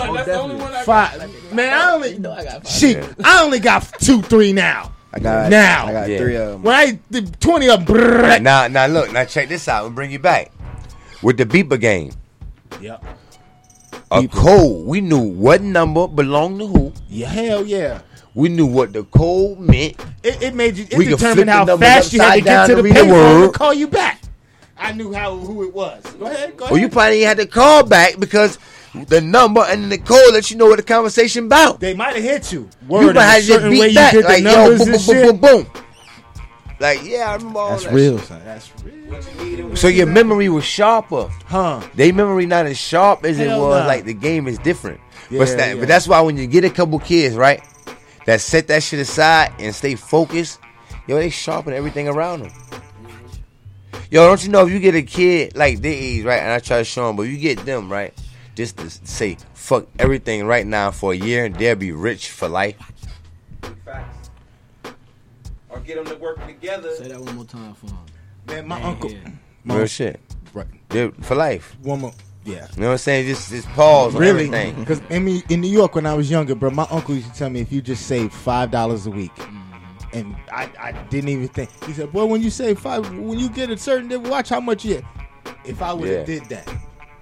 Five. 0.85 1.31
Man, 1.57 1.73
I 1.73 1.91
only 1.91 2.61
shit. 2.69 3.03
I 3.23 3.43
only 3.43 3.59
got 3.59 3.91
two, 3.99 4.21
three 4.21 4.53
now. 4.53 4.91
I 5.11 5.19
got 5.19 5.49
Now. 5.49 5.87
I 5.87 5.91
got 5.91 6.09
Yeah. 6.09 6.17
three 6.19 6.35
of 6.35 6.51
them. 6.51 6.63
When 6.63 6.75
I 6.75 6.99
twenty 7.39 7.67
of 7.69 7.81
brrrr. 7.81 8.41
Now 8.41 8.67
now 8.67 8.85
look, 8.85 9.11
now 9.11 9.25
check 9.25 9.49
this 9.49 9.67
out 9.67 9.87
and 9.87 9.95
bring 9.95 10.11
you 10.11 10.19
back. 10.19 10.51
With 11.23 11.37
the 11.37 11.45
beeper 11.45 11.79
game. 11.79 12.11
Yep. 12.79 13.03
A 14.11 14.27
code. 14.27 14.85
We 14.85 15.01
knew 15.01 15.19
what 15.19 15.61
number 15.63 16.07
belonged 16.07 16.59
to 16.59 16.67
who. 16.67 16.93
Yeah, 17.09 17.27
hell 17.29 17.65
yeah. 17.65 18.01
We 18.35 18.49
knew 18.49 18.67
what 18.67 18.93
the 18.93 19.03
code 19.05 19.59
meant. 19.59 19.95
It, 20.21 20.43
it 20.43 20.53
made 20.53 20.77
you. 20.77 20.85
It 20.91 20.97
We 20.97 21.05
determined 21.05 21.49
how 21.49 21.65
fast 21.77 22.13
you 22.13 22.21
had 22.21 22.35
to 22.35 22.41
get 22.41 22.67
to 22.67 22.75
to 22.75 22.75
the 22.75 22.83
read 22.83 22.95
the 22.95 22.99
payphone 22.99 23.51
to 23.51 23.57
call 23.57 23.73
you 23.73 23.87
back. 23.87 24.21
I 24.77 24.91
knew 24.91 25.11
how 25.11 25.35
who 25.35 25.63
it 25.63 25.73
was. 25.73 26.03
Go 26.19 26.27
ahead. 26.27 26.55
Go 26.55 26.65
ahead. 26.65 26.71
Well, 26.71 26.77
you 26.79 26.87
probably 26.89 27.21
had 27.21 27.37
to 27.37 27.47
call 27.47 27.83
back 27.83 28.19
because 28.19 28.59
the 29.05 29.21
number 29.21 29.61
and 29.61 29.91
the 29.91 29.97
code 29.97 30.33
let 30.33 30.49
you 30.51 30.57
know 30.57 30.67
what 30.67 30.77
the 30.77 30.83
conversation 30.83 31.45
about. 31.45 31.79
They 31.79 31.93
might 31.93 32.15
have 32.15 32.23
hit 32.23 32.51
you. 32.51 32.69
You 32.89 33.13
might 33.13 33.21
have 33.21 33.43
just 33.43 33.47
certain 33.47 33.69
way 33.71 33.87
beat 33.87 33.89
you 33.89 33.95
back 33.95 34.13
like 34.23 34.43
yo, 34.43 34.69
numbers 34.69 35.05
boom, 35.07 35.15
boom, 35.15 35.39
boom, 35.39 35.39
boom, 35.39 35.63
boom. 35.63 35.83
Like 36.79 37.03
yeah, 37.03 37.31
I 37.31 37.35
remember 37.35 37.59
all 37.59 37.69
That's 37.71 37.83
that 37.85 37.93
real, 37.93 38.17
shit. 38.19 38.27
son. 38.27 38.41
That's 38.45 38.71
real. 38.83 39.75
So 39.75 39.87
your 39.87 40.05
memory 40.05 40.49
was 40.49 40.63
sharper. 40.63 41.27
Huh? 41.45 41.81
They 41.95 42.11
memory 42.11 42.45
not 42.45 42.67
as 42.67 42.77
sharp 42.77 43.25
as 43.25 43.39
it 43.39 43.47
was. 43.47 43.81
nah. 43.81 43.87
Like 43.87 44.05
the 44.05 44.13
game 44.13 44.47
is 44.47 44.59
different. 44.59 44.99
Yeah, 45.29 45.39
but, 45.39 45.57
that, 45.57 45.73
yeah. 45.73 45.79
but 45.79 45.87
that's 45.87 46.07
why 46.07 46.21
when 46.21 46.37
you 46.37 46.47
get 46.47 46.63
a 46.63 46.69
couple 46.69 46.99
kids, 46.99 47.35
right, 47.35 47.61
that 48.25 48.41
set 48.41 48.67
that 48.67 48.83
shit 48.83 48.99
aside 48.99 49.53
and 49.59 49.73
stay 49.73 49.95
focused, 49.95 50.59
yo, 51.07 51.15
they 51.15 51.29
sharpen 51.29 51.73
everything 51.73 52.07
around 52.07 52.43
them. 52.43 52.51
Yo, 54.09 54.25
don't 54.25 54.41
you 54.43 54.49
know 54.49 54.65
if 54.65 54.71
you 54.71 54.79
get 54.79 54.95
a 54.95 55.01
kid 55.01 55.55
like 55.55 55.81
their 55.81 55.91
age, 55.91 56.23
right, 56.23 56.41
and 56.41 56.51
I 56.51 56.59
try 56.59 56.77
to 56.77 56.85
show 56.85 57.07
them, 57.07 57.17
but 57.17 57.23
you 57.23 57.37
get 57.37 57.65
them, 57.65 57.91
right, 57.91 58.13
just 58.57 58.77
to 58.77 58.89
say 58.89 59.37
fuck 59.53 59.85
everything 59.99 60.43
right 60.47 60.65
now 60.65 60.89
for 60.89 61.13
a 61.13 61.15
year, 61.15 61.45
and 61.45 61.55
they'll 61.55 61.75
be 61.75 61.91
rich 61.91 62.31
for 62.31 62.49
life. 62.49 62.75
Or 65.69 65.79
get 65.81 65.95
them 65.95 66.05
to 66.05 66.15
work 66.15 66.45
together. 66.47 66.93
Say 66.95 67.09
that 67.09 67.21
one 67.21 67.35
more 67.35 67.45
time 67.45 67.75
for 67.75 67.85
him. 67.87 67.97
Man, 68.47 68.67
my 68.67 68.79
Man, 68.79 68.85
uncle. 68.87 69.11
yeah. 69.11 69.29
my 69.63 69.77
Real 69.77 69.85
shit. 69.85 70.19
Right. 70.53 70.65
They're 70.89 71.11
for 71.21 71.35
life. 71.35 71.77
One 71.83 72.01
more. 72.01 72.13
Yeah. 72.45 72.67
You 72.75 72.81
know 72.81 72.87
what 72.87 72.91
I'm 72.93 72.97
saying? 72.97 73.27
Just 73.27 73.49
just 73.51 73.67
pause 73.69 74.15
on 74.15 74.21
Really? 74.21 74.45
everything. 74.45 74.75
Because 74.79 75.01
in, 75.09 75.25
me- 75.25 75.43
in 75.49 75.61
New 75.61 75.69
York, 75.69 75.93
when 75.93 76.05
I 76.07 76.15
was 76.15 76.31
younger, 76.31 76.55
bro, 76.55 76.71
my 76.71 76.87
uncle 76.89 77.13
used 77.13 77.31
to 77.31 77.37
tell 77.37 77.49
me 77.51 77.59
if 77.59 77.71
you 77.71 77.81
just 77.81 78.07
save 78.07 78.33
five 78.33 78.71
dollars 78.71 79.05
a 79.05 79.11
week, 79.11 79.35
mm-hmm. 79.35 80.17
and 80.17 80.35
I, 80.51 80.71
I 80.79 80.91
didn't 81.09 81.29
even 81.29 81.47
think. 81.49 81.69
He 81.85 81.93
said, 81.93 82.11
"Boy, 82.11 82.25
when 82.25 82.41
you 82.41 82.49
save 82.49 82.79
five, 82.79 83.07
when 83.19 83.37
you 83.37 83.49
get 83.49 83.69
a 83.69 83.77
certain, 83.77 84.23
watch 84.23 84.49
how 84.49 84.61
much 84.61 84.83
you." 84.83 85.05
If 85.65 85.81
I 85.81 85.91
would 85.93 86.07
have 86.09 86.27
Yeah. 86.29 86.39
did 86.39 86.45
that, 86.49 86.73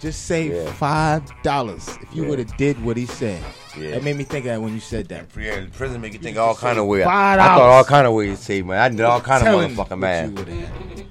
Just 0.05 0.27
save 0.27 0.53
Yeah. 0.53 0.71
five 0.73 1.23
dollars 1.41 1.89
if 1.99 2.15
you 2.15 2.21
Yeah. 2.23 2.29
would 2.29 2.37
have 2.37 2.55
did 2.57 2.79
what 2.85 2.95
he 2.95 3.07
said. 3.07 3.41
Yeah. 3.75 3.89
That 3.91 4.03
made 4.03 4.15
me 4.15 4.23
think 4.23 4.45
of 4.45 4.51
that 4.51 4.61
when 4.61 4.75
you 4.75 4.79
said 4.79 5.07
that. 5.07 5.25
Yeah, 5.35 5.61
prison 5.75 5.99
make 5.99 6.13
you 6.13 6.19
think 6.19 6.37
all 6.37 6.53
kind 6.53 6.77
of. 6.77 6.87
Five 6.87 7.39
I 7.39 7.43
thought 7.43 7.59
all 7.61 7.83
kind 7.83 8.05
of 8.05 8.13
ways 8.13 8.37
to 8.37 8.45
say, 8.45 8.61
man. 8.61 8.77
I 8.77 8.89
did 8.89 9.01
all 9.01 9.19
kind 9.19 9.47
of 9.47 9.71
motherfucking 9.71 9.97
man. 9.97 10.37
you. 10.37 11.05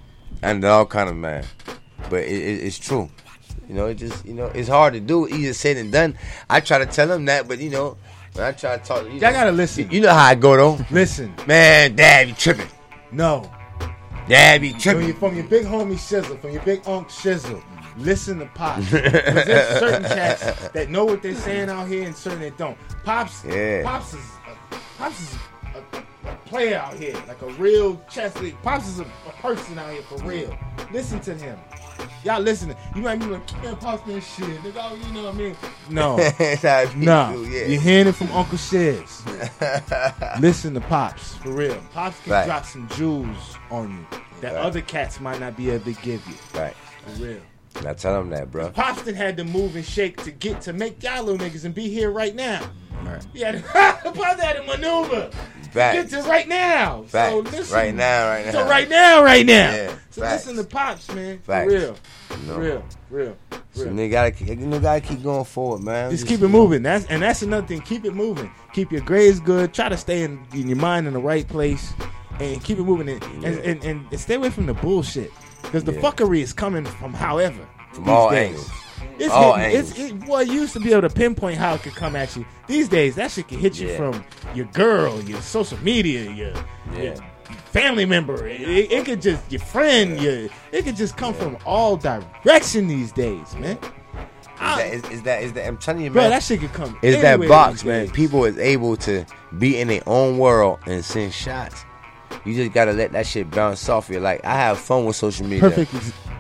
I 0.45 0.53
did 0.53 0.65
all 0.65 0.87
kind 0.87 1.09
of 1.11 1.17
man. 1.17 1.45
But 2.09 2.21
it, 2.23 2.41
it, 2.41 2.63
it's 2.67 2.79
true. 2.79 3.11
You 3.69 3.75
know, 3.75 3.87
it 3.87 3.95
just 3.97 4.25
you 4.25 4.33
know, 4.35 4.47
it's 4.55 4.69
hard 4.69 4.95
to 4.95 5.01
do. 5.01 5.27
Easier 5.27 5.55
said 5.55 5.77
than 5.77 5.91
done. 5.91 6.17
I 6.49 6.61
try 6.61 6.79
to 6.79 6.87
tell 6.87 7.11
him 7.11 7.25
that, 7.25 7.49
but 7.49 7.59
you 7.59 7.71
know, 7.71 7.97
when 8.35 8.45
I 8.47 8.53
try 8.53 8.77
to 8.79 8.85
talk, 8.85 9.03
you 9.07 9.11
Y'all 9.15 9.19
know, 9.23 9.33
gotta 9.33 9.51
listen. 9.51 9.91
You 9.91 10.03
know 10.03 10.15
how 10.15 10.27
I 10.27 10.37
go 10.37 10.57
though. 10.57 10.85
Listen, 10.93 11.35
man, 11.49 11.97
dad, 11.97 12.29
you 12.29 12.35
tripping. 12.35 12.69
No. 13.11 13.51
Dad, 14.29 14.61
be 14.61 14.71
From 14.71 14.81
tripping. 14.81 15.07
your, 15.09 15.17
from 15.17 15.35
your 15.35 15.45
big 15.47 15.65
homie 15.67 15.95
Shizzle, 15.97 16.41
from 16.41 16.53
your 16.53 16.63
big 16.63 16.81
Unc 16.87 17.09
Shizzle, 17.09 17.61
listen 17.99 18.39
to 18.41 18.47
Pops. 18.47 18.91
there's 18.91 19.79
certain 19.79 20.05
cats 20.05 20.69
that 20.71 20.91
know 20.91 21.05
what 21.05 21.23
they're 21.23 21.35
saying 21.35 21.69
out 21.71 21.89
here 21.89 22.05
and 22.07 22.17
certain 22.17 22.41
that 22.41 22.57
don't. 22.59 22.77
Pops, 23.05 23.45
Yeah. 23.45 23.83
Pops 23.83 24.15
is, 24.15 24.21
a, 24.21 24.77
Pops 24.99 25.21
is 25.21 25.39
a, 25.75 26.29
a, 26.29 26.35
player 26.47 26.79
out 26.79 26.95
here, 26.95 27.15
like 27.29 27.41
a 27.43 27.51
real 27.53 28.01
chess 28.11 28.37
league. 28.41 28.57
Pops 28.63 28.89
is 28.89 29.01
a, 29.01 29.05
a 29.05 29.33
person 29.41 29.79
out 29.79 29.93
here 29.93 30.03
for 30.03 30.19
real. 30.19 30.57
Listen 30.93 31.21
to 31.21 31.35
him. 31.35 31.59
Y'all 32.25 32.41
listening. 32.41 32.77
You 32.97 33.03
might 33.03 33.19
be 33.19 33.27
like, 33.27 33.63
man, 33.63 33.77
Pops 33.77 34.03
been 34.07 34.21
shit. 34.21 34.47
Nigga, 34.63 34.77
oh, 34.79 34.95
you 34.95 35.13
know 35.13 35.25
what 35.25 35.35
I 35.35 35.39
mean? 35.39 35.57
No. 35.91 36.17
That's 36.39 36.63
how 36.63 36.79
it 36.81 36.95
be, 36.95 37.05
no. 37.07 37.43
yeah. 37.49 37.67
You're 37.67 37.81
hearing 37.81 38.07
it 38.09 38.15
from 38.15 38.33
Uncle 38.33 38.57
Shiz. 38.59 39.23
Listen 40.41 40.75
to 40.75 40.81
Pops, 40.81 41.35
for 41.37 41.51
real. 41.53 41.77
Pops 41.93 42.21
can 42.21 42.33
Right. 42.33 42.47
drop 42.47 42.65
some 42.65 42.89
jewels 42.89 43.57
on 43.71 43.91
you 44.13 44.19
that 44.41 44.55
Right. 44.55 44.65
other 44.65 44.81
cats 44.81 45.21
might 45.21 45.39
not 45.41 45.57
be 45.57 45.71
able 45.71 45.85
to 45.85 46.01
give 46.03 46.27
you. 46.27 46.35
Right. 46.59 46.75
For 47.07 47.23
real. 47.23 47.41
I 47.87 47.93
tell 47.95 48.21
him 48.21 48.31
that, 48.31 48.51
bro. 48.51 48.71
Pops 48.71 49.09
had 49.11 49.37
to 49.37 49.45
move 49.45 49.77
and 49.77 49.85
shake 49.85 50.23
to 50.25 50.31
get 50.31 50.61
to 50.63 50.73
make 50.73 51.03
y'all 51.03 51.23
little 51.25 51.45
niggas 51.47 51.65
and 51.65 51.75
be 51.75 51.89
here 51.89 52.11
right 52.11 52.35
now. 52.35 52.69
Right. 53.03 53.27
He 53.33 53.41
had 53.41 53.63
to, 53.63 53.69
had 53.69 54.55
to 54.55 54.63
maneuver. 54.63 55.31
Facts. 55.73 56.13
Get 56.13 56.23
to 56.23 56.29
right 56.29 56.47
now. 56.49 57.05
So 57.09 57.39
listen. 57.41 57.75
Right 57.77 57.95
now, 57.95 58.29
right 58.29 58.47
now. 58.47 58.53
So 58.53 58.69
right 58.69 58.89
now, 58.89 59.23
right 59.23 59.45
now. 59.45 59.75
Yeah. 59.75 59.95
So 60.11 60.23
Facts. 60.23 60.47
listen 60.47 60.65
to 60.65 60.71
Pops, 60.71 61.13
man. 61.13 61.39
Facts. 61.41 61.73
For 61.73 61.79
real. 61.79 61.95
For 62.29 62.61
real. 62.61 62.85
Real. 63.11 63.37
For 63.51 63.79
So 63.79 63.85
real. 63.87 63.93
nigga 63.95 64.11
gotta, 64.13 64.31
keep- 64.31 64.49
you 64.49 64.57
know, 64.67 64.79
gotta 64.81 65.01
keep 65.01 65.23
going 65.23 65.45
forward, 65.45 65.83
man. 65.83 66.11
Just 66.13 66.27
keep 66.29 66.41
it 66.43 66.49
moving. 66.49 66.83
That's 66.83 67.07
and 67.07 67.21
that's 67.23 67.43
another 67.43 67.67
thing. 67.67 67.81
Keep 67.81 68.05
it 68.05 68.15
moving. 68.15 68.51
Keep 68.73 68.93
your 68.93 69.01
grades 69.01 69.41
good. 69.41 69.75
Try 69.75 69.89
to 69.89 69.97
stay 69.97 70.23
in, 70.23 70.47
in 70.55 70.69
your 70.69 70.79
mind 70.79 71.07
in 71.09 71.13
the 71.13 71.19
right 71.19 71.47
place, 71.47 71.93
and 72.41 72.63
keep 72.63 72.79
it 72.79 72.85
moving. 72.85 73.09
And 73.09 73.45
and, 73.45 73.85
and, 73.85 74.07
and 74.11 74.21
stay 74.21 74.37
away 74.37 74.51
from 74.51 74.67
the 74.67 74.75
bullshit 74.75 75.33
because 75.65 75.85
the 75.85 75.93
Yeah. 75.93 76.01
fucking 76.01 76.35
is 76.35 76.53
coming 76.53 76.85
from 76.85 77.13
however 77.15 77.67
From 77.93 78.05
these 78.05 78.11
all 78.13 78.31
days. 78.31 78.49
angles. 78.51 78.71
It's 79.19 79.33
All 79.33 79.53
hitting, 79.55 79.79
it's 79.81 79.99
it, 79.99 80.29
well, 80.29 80.43
you 80.43 80.63
used 80.63 80.73
to 80.73 80.81
be 80.81 80.91
able 80.93 81.09
to 81.09 81.15
pinpoint 81.15 81.57
how 81.57 81.75
it 81.75 81.83
could 81.83 81.95
come 81.95 82.17
at 82.17 82.35
you. 82.37 82.45
These 82.67 82.89
days, 82.89 83.15
that 83.15 83.31
shit 83.31 83.47
can 83.47 83.59
hit 83.59 83.79
you 83.79 83.89
Yeah. 83.89 83.97
from 83.97 84.25
your 84.55 84.67
girl, 84.67 85.21
your 85.23 85.41
social 85.41 85.79
media, 85.85 86.31
your, 86.33 86.53
your 87.01 87.15
family 87.71 88.07
member. 88.07 88.47
It, 88.49 88.61
it, 88.63 88.93
it 88.93 89.05
could 89.05 89.23
just 89.23 89.41
your 89.53 89.61
friend. 89.61 90.21
Your 90.21 90.49
it 90.73 90.85
could 90.85 90.97
just 90.97 91.17
come 91.17 91.33
from 91.35 91.59
all 91.65 91.97
direction 91.97 92.89
these 92.89 93.13
days, 93.13 93.55
man. 93.57 93.79
Is 94.55 94.59
that, 94.61 94.93
is, 94.93 95.05
is 95.11 95.23
that 95.23 95.43
is 95.43 95.53
that 95.53 95.67
I'm 95.69 95.77
telling 95.79 96.03
you, 96.03 96.11
man. 96.11 96.15
Bro, 96.25 96.29
that 96.31 96.43
shit 96.43 96.61
could 96.61 96.73
come 96.73 96.99
Is 97.03 97.21
that 97.21 97.41
box, 97.47 97.85
man? 97.85 98.09
People 98.11 98.45
is 98.47 98.59
able 98.59 98.97
to 98.99 99.25
be 99.59 99.79
in 99.79 99.89
their 99.89 100.03
own 100.09 100.39
world 100.39 100.79
and 100.87 101.05
send 101.05 101.33
shots. 101.33 101.85
You 102.45 102.55
just 102.55 102.73
gotta 102.73 102.93
let 102.93 103.13
that 103.13 103.27
shit 103.27 103.51
bounce 103.51 103.89
off 103.89 104.09
you. 104.11 104.21
Like 104.21 104.45
I 104.45 104.55
have 104.55 104.79
fun 104.79 105.05
with 105.05 105.17
social 105.17 105.47
media. 105.47 105.71
Perfect. 105.71 105.93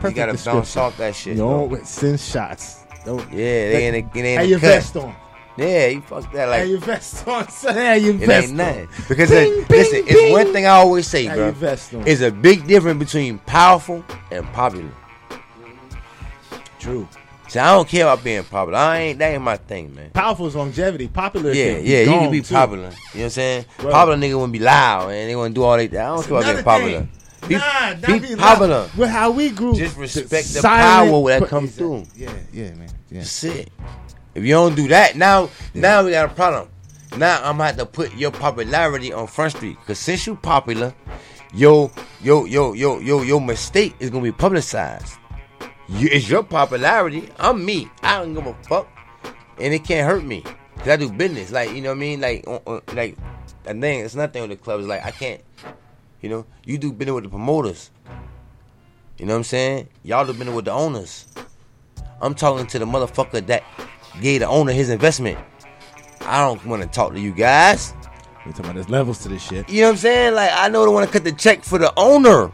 You 0.05 0.11
gotta 0.11 0.35
bounce 0.45 0.77
off 0.77 0.97
that 0.99 1.15
shit. 1.15 1.37
You 1.37 1.43
bro. 1.45 1.69
don't 1.69 1.87
send 1.87 2.21
shots. 2.21 2.85
Don't, 3.05 3.21
Yeah, 3.33 3.37
they 3.71 3.87
in 3.87 3.95
the, 3.95 4.21
they 4.21 4.35
in 4.35 4.41
Have 4.41 4.49
your 4.49 4.59
cut. 4.61 4.67
vest 4.67 4.97
on. 4.97 5.15
Yeah, 5.57 5.87
you 5.87 6.01
fuck 6.01 6.33
that. 6.33 6.49
Like 6.49 6.61
have 6.61 6.69
your 6.69 6.79
vest 6.81 7.29
on. 7.29 7.49
son. 7.51 7.75
Have 7.75 8.03
your 8.03 8.15
it 8.17 8.29
ain't 8.29 8.51
on. 8.51 8.57
nothing. 8.57 8.89
Because 9.09 9.31
Bing, 9.31 9.53
uh, 9.53 9.57
bing, 9.69 9.79
listen, 9.79 10.05
it's 10.07 10.33
one 10.33 10.53
thing 10.53 10.67
I 10.67 10.71
always 10.71 11.07
say, 11.07 11.25
Have 11.25 11.37
bro. 11.37 11.45
your 11.45 11.53
vest 11.55 11.95
on. 11.95 12.07
It's 12.09 12.21
a 12.23 12.31
big 12.31 12.67
difference 12.67 12.99
between 12.99 13.39
powerful 13.41 14.05
and 14.31 14.45
popular. 14.53 14.91
True. 16.79 17.09
See, 17.55 17.61
I 17.61 17.71
don't 17.73 17.89
care 17.89 18.03
about 18.03 18.25
being 18.25 18.43
popular. 18.43 18.77
I 18.81 18.99
ain't 18.99 19.19
that 19.21 19.33
ain't 19.33 19.41
my 19.41 19.57
thing, 19.57 19.95
man. 19.95 20.11
Powerful 20.11 20.49
is 20.49 20.57
longevity. 20.57 21.07
Popular. 21.07 21.53
Yeah, 21.53 21.79
yeah, 21.79 22.01
you 22.01 22.07
can 22.07 22.33
be 22.33 22.41
too. 22.41 22.53
popular. 22.53 22.83
You 22.83 22.89
know 22.89 22.97
what 23.13 23.23
I'm 23.23 23.31
saying? 23.31 23.65
Right. 23.79 23.93
Popular 23.93 24.17
nigga 24.17 24.35
wouldn't 24.35 24.53
be 24.55 24.59
loud 24.59 25.11
and 25.11 25.31
they 25.31 25.37
wouldn't 25.37 25.55
do 25.55 25.63
all 25.63 25.77
that. 25.77 25.85
I 25.85 25.87
don't 25.87 26.27
care 26.27 26.37
about 26.37 26.53
being 26.53 26.65
popular. 26.65 26.99
thing. 26.99 27.49
Be, 27.49 27.55
nah, 27.55 27.95
be 27.95 28.19
be 28.19 28.35
popular. 28.35 28.79
loud. 28.81 28.95
With 28.97 29.09
how 29.09 29.31
we 29.31 29.51
grew, 29.51 29.77
Just 29.77 29.97
respect 29.97 30.31
the 30.31 30.63
silent 30.63 31.13
power 31.13 31.29
that 31.39 31.49
comes 31.49 31.77
through. 31.77 32.03
Yeah, 32.17 32.33
yeah, 32.53 32.75
man. 32.75 32.89
Yeah. 33.09 33.19
That's 33.21 33.45
it. 33.45 33.71
If 34.35 34.43
you 34.43 34.55
don't 34.55 34.75
do 34.75 34.89
that, 34.89 35.15
now 35.15 35.49
now 35.75 36.03
we 36.03 36.11
got 36.11 36.33
a 36.33 36.35
problem. 36.35 36.69
Now 37.17 37.37
I'm 37.37 37.59
gonna 37.59 37.67
have 37.67 37.77
to 37.77 37.87
put 37.87 38.17
your 38.17 38.33
popularity 38.33 39.13
on 39.13 39.29
Front 39.29 39.53
Street. 39.53 39.77
Cause 39.87 40.01
since 40.01 40.27
you 40.27 40.35
popular, 40.35 40.93
yo, 41.55 41.93
yo, 42.21 42.47
yo, 42.47 42.73
yo, 42.73 42.99
yo, 42.99 43.23
your 43.23 43.41
mistake 43.41 43.95
is 44.01 44.11
gonna 44.11 44.25
be 44.25 44.33
publicized. 44.33 45.19
You, 45.89 46.09
it's 46.11 46.29
your 46.29 46.43
popularity. 46.43 47.29
I'm 47.39 47.65
me. 47.65 47.91
I 48.03 48.19
don't 48.19 48.35
give 48.35 48.47
a 48.47 48.55
fuck, 48.65 48.89
and 49.59 49.75
it 49.75 49.85
can't 49.85 50.09
hurt 50.09 50.25
me. 50.25 50.43
Cause 50.79 50.89
I 50.89 50.97
do 50.97 51.11
business. 51.11 51.51
Like 51.51 51.73
you 51.73 51.83
know 51.83 51.91
what 51.91 51.97
I 51.97 52.01
mean. 52.01 52.21
Like 52.21 52.45
uh, 52.47 52.59
uh, 52.67 52.81
like 52.95 53.17
the 53.65 53.75
thing. 53.75 54.01
It's 54.01 54.15
nothing 54.15 54.43
with 54.43 54.51
the 54.51 54.57
clubs. 54.57 54.87
Like 54.87 55.05
I 55.05 55.11
can't. 55.11 55.43
You 56.21 56.31
know, 56.31 56.47
you 56.65 56.79
do 56.79 56.93
business 56.93 57.15
with 57.15 57.25
the 57.25 57.31
promoters. 57.31 57.91
You 59.19 59.27
know 59.27 59.35
what 59.35 59.39
I'm 59.39 59.45
saying? 59.45 59.89
Y'all 60.03 60.27
do 60.27 60.33
business 60.33 60.55
with 60.55 60.65
the 60.65 60.73
owners. 60.73 61.27
I'm 62.21 62.35
talking 62.35 62.67
to 62.67 62.79
the 62.79 62.87
motherfucker 62.87 63.47
that 63.47 63.63
gave 64.23 64.41
the 64.41 64.47
owner 64.47 64.73
his 64.73 64.89
investment. 64.89 65.39
I 66.23 66.41
don't 66.41 66.65
want 66.65 66.83
to 66.83 66.89
talk 66.89 67.13
to 67.13 67.21
you 67.21 67.33
guys. 67.33 67.93
We 68.47 68.53
talking 68.53 68.67
about 68.67 68.75
there's 68.75 68.89
levels 68.89 69.19
to 69.21 69.29
this 69.29 69.43
shit. 69.43 69.69
You 69.69 69.83
know 69.83 69.89
what 69.89 69.93
I'm 69.93 69.97
saying? 69.99 70.35
Like 70.35 70.51
I 70.53 70.69
know 70.69 70.85
they 70.85 70.93
want 70.93 71.07
to 71.07 71.13
cut 71.13 71.25
the 71.25 71.33
check 71.33 71.63
for 71.63 71.79
the 71.79 71.93
owner. 71.99 72.51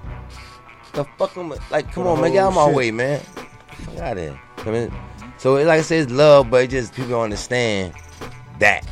The 0.92 1.04
fuck 1.18 1.36
am 1.36 1.52
I- 1.52 1.56
like 1.70 1.92
come 1.92 2.06
on 2.06 2.20
man, 2.20 2.32
get 2.32 2.44
out 2.44 2.54
my 2.54 2.66
shit. 2.66 2.74
way, 2.74 2.90
man. 2.90 3.20
Fuck 3.20 3.98
out 3.98 4.16
of 4.16 4.22
here. 4.22 4.40
I 4.58 4.70
mean, 4.70 4.92
so 5.38 5.56
it- 5.56 5.66
like 5.66 5.78
I 5.78 5.82
said, 5.82 6.02
it's 6.04 6.12
love, 6.12 6.50
but 6.50 6.64
it 6.64 6.70
just 6.70 6.94
people 6.94 7.10
don't 7.12 7.24
understand 7.24 7.92
that. 8.58 8.84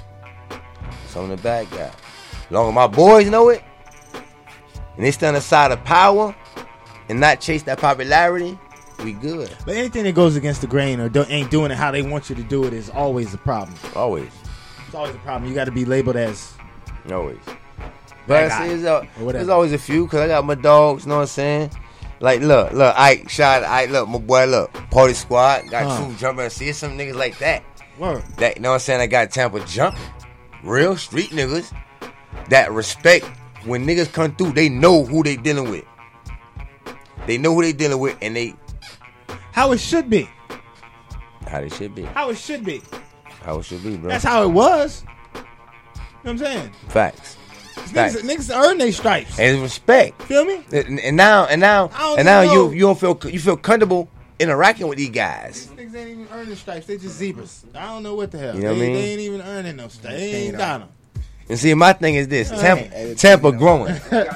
So 1.09 1.23
I'm 1.23 1.29
the 1.29 1.37
bad 1.37 1.71
guy. 1.71 1.91
As 1.91 2.51
Long 2.51 2.69
as 2.69 2.75
my 2.75 2.87
boys 2.87 3.29
know 3.29 3.49
it, 3.51 3.63
and 4.97 5.05
they 5.05 5.11
stand 5.11 5.37
aside 5.37 5.71
of 5.73 5.83
power 5.85 6.35
and 7.09 7.21
not 7.21 7.41
chase 7.41 7.63
that 7.65 7.79
popularity, 7.79 8.59
we 9.05 9.13
good. 9.13 9.51
But 9.65 9.77
anything 9.77 10.05
that 10.05 10.15
goes 10.15 10.37
against 10.37 10.61
the 10.61 10.67
grain 10.67 11.01
or 11.01 11.09
don't, 11.09 11.31
ain't 11.31 11.51
doing 11.51 11.71
it 11.71 11.77
how 11.77 11.91
they 11.91 12.03
want 12.03 12.29
you 12.29 12.37
to 12.37 12.43
do 12.43 12.65
it 12.65 12.73
is 12.73 12.91
always 12.91 13.33
a 13.35 13.39
problem. 13.39 13.77
Always. 13.95 14.31
It's 14.87 14.95
always 14.95 15.15
a 15.15 15.19
problem. 15.19 15.49
You 15.49 15.55
got 15.55 15.67
to 15.67 15.71
be 15.73 15.85
labeled 15.85 16.17
as 16.17 16.53
Always. 17.11 17.39
But 18.27 18.51
I 18.51 18.69
see, 18.77 18.87
or 18.87 19.01
whatever. 19.01 19.33
there's 19.33 19.49
always 19.49 19.73
a 19.73 19.79
few 19.79 20.05
because 20.05 20.21
I 20.21 20.27
got 20.29 20.45
my 20.45 20.55
dogs. 20.55 21.05
You 21.05 21.11
know 21.11 21.17
what 21.17 21.21
I'm 21.23 21.27
saying? 21.29 21.71
Like, 22.21 22.41
look, 22.41 22.73
look, 22.73 22.95
Ike, 22.99 23.29
shot, 23.29 23.63
Ike, 23.63 23.91
look, 23.91 24.09
my 24.09 24.19
boy, 24.19 24.47
look, 24.47 24.73
Party 24.91 25.15
Squad, 25.15 25.71
got 25.71 25.85
Huh. 25.87 26.05
true 26.05 26.15
jumping. 26.17 26.51
See 26.51 26.73
some 26.73 26.99
niggas 26.99 27.15
like 27.15 27.39
that. 27.39 27.63
Word. 27.99 28.23
That, 28.39 28.57
you 28.57 28.63
know 28.63 28.71
what 28.71 28.75
I'm 28.75 28.81
saying? 28.81 29.01
I 29.01 29.07
got 29.07 29.31
Tampa 29.31 29.61
jumping. 29.67 30.03
Real 30.65 30.97
street 30.97 31.31
niggas 31.31 31.73
that 32.49 32.73
respect 32.73 33.25
when 33.65 33.87
niggas 33.87 34.13
come 34.13 34.35
through, 34.35 34.53
they 34.53 34.69
know 34.69 35.05
who 35.05 35.23
they 35.23 35.37
dealing 35.37 35.71
with. 35.71 35.85
They 37.27 37.39
know 37.39 37.55
who 37.55 37.63
they 37.63 37.73
dealing 37.73 37.99
with 37.99 38.17
and 38.23 38.35
they, 38.35 38.55
how 39.53 39.73
it 39.73 39.79
should 39.79 40.11
be. 40.11 40.29
how 41.47 41.61
it 41.61 41.73
should 41.73 41.95
be. 41.95 42.03
How 42.03 42.31
it 42.31 42.37
should 42.39 42.65
be. 42.65 42.83
How 43.43 43.59
it 43.59 43.65
should 43.65 43.83
be, 43.83 43.97
bro. 43.97 44.11
That's 44.11 44.25
how 44.25 44.43
it 44.43 44.49
was. 44.49 45.05
You 45.35 45.41
know 45.41 45.45
what 46.23 46.31
I'm 46.33 46.39
saying? 46.39 46.73
Facts. 46.89 47.38
Niggas, 47.91 48.13
Facts. 48.21 48.23
niggas 48.23 48.55
earn 48.57 48.79
their 48.79 48.93
stripes. 48.93 49.39
And 49.39 49.55
it's 49.57 49.63
respect. 49.63 50.23
Feel 50.23 50.45
me? 50.45 50.63
And, 50.73 51.01
and 51.01 51.17
now, 51.17 51.47
and 51.47 51.61
now, 51.61 51.91
and 52.17 52.25
now 52.25 52.43
even 52.43 52.55
you 52.55 52.71
you 52.73 52.81
don't 52.81 52.99
feel 52.99 53.19
you 53.31 53.41
feel 53.41 53.57
comfortable 53.57 54.09
interacting 54.39 54.87
with 54.89 54.99
these 54.99 55.11
guys. 55.11 55.69
Niggas 55.77 55.95
ain't 55.95 56.11
even 56.11 56.29
earning 56.33 56.55
stripes. 56.57 56.87
They 56.87 56.97
just 56.99 57.17
zebras. 57.17 57.65
I 57.75 57.87
don't 57.87 58.03
know 58.03 58.15
what 58.15 58.31
the 58.31 58.39
hell. 58.39 58.55
You 58.55 58.63
know 58.63 58.69
what 58.71 58.79
they, 58.79 58.85
I 58.85 58.87
mean? 58.87 58.95
they 58.95 59.11
ain't 59.11 59.21
even 59.21 59.41
earning 59.43 59.77
no 59.77 59.89
stripes. 59.89 60.17
They 60.19 60.33
ain't 60.47 60.57
got 60.57 60.81
them. 60.81 60.89
And 61.51 61.59
see, 61.59 61.73
my 61.73 61.95
thing 61.95 62.15
is 62.17 62.29
this: 62.29 62.51
Hey. 62.51 62.59
Tampa, 62.61 63.15
Tampa 63.15 63.53
growing. 63.53 63.95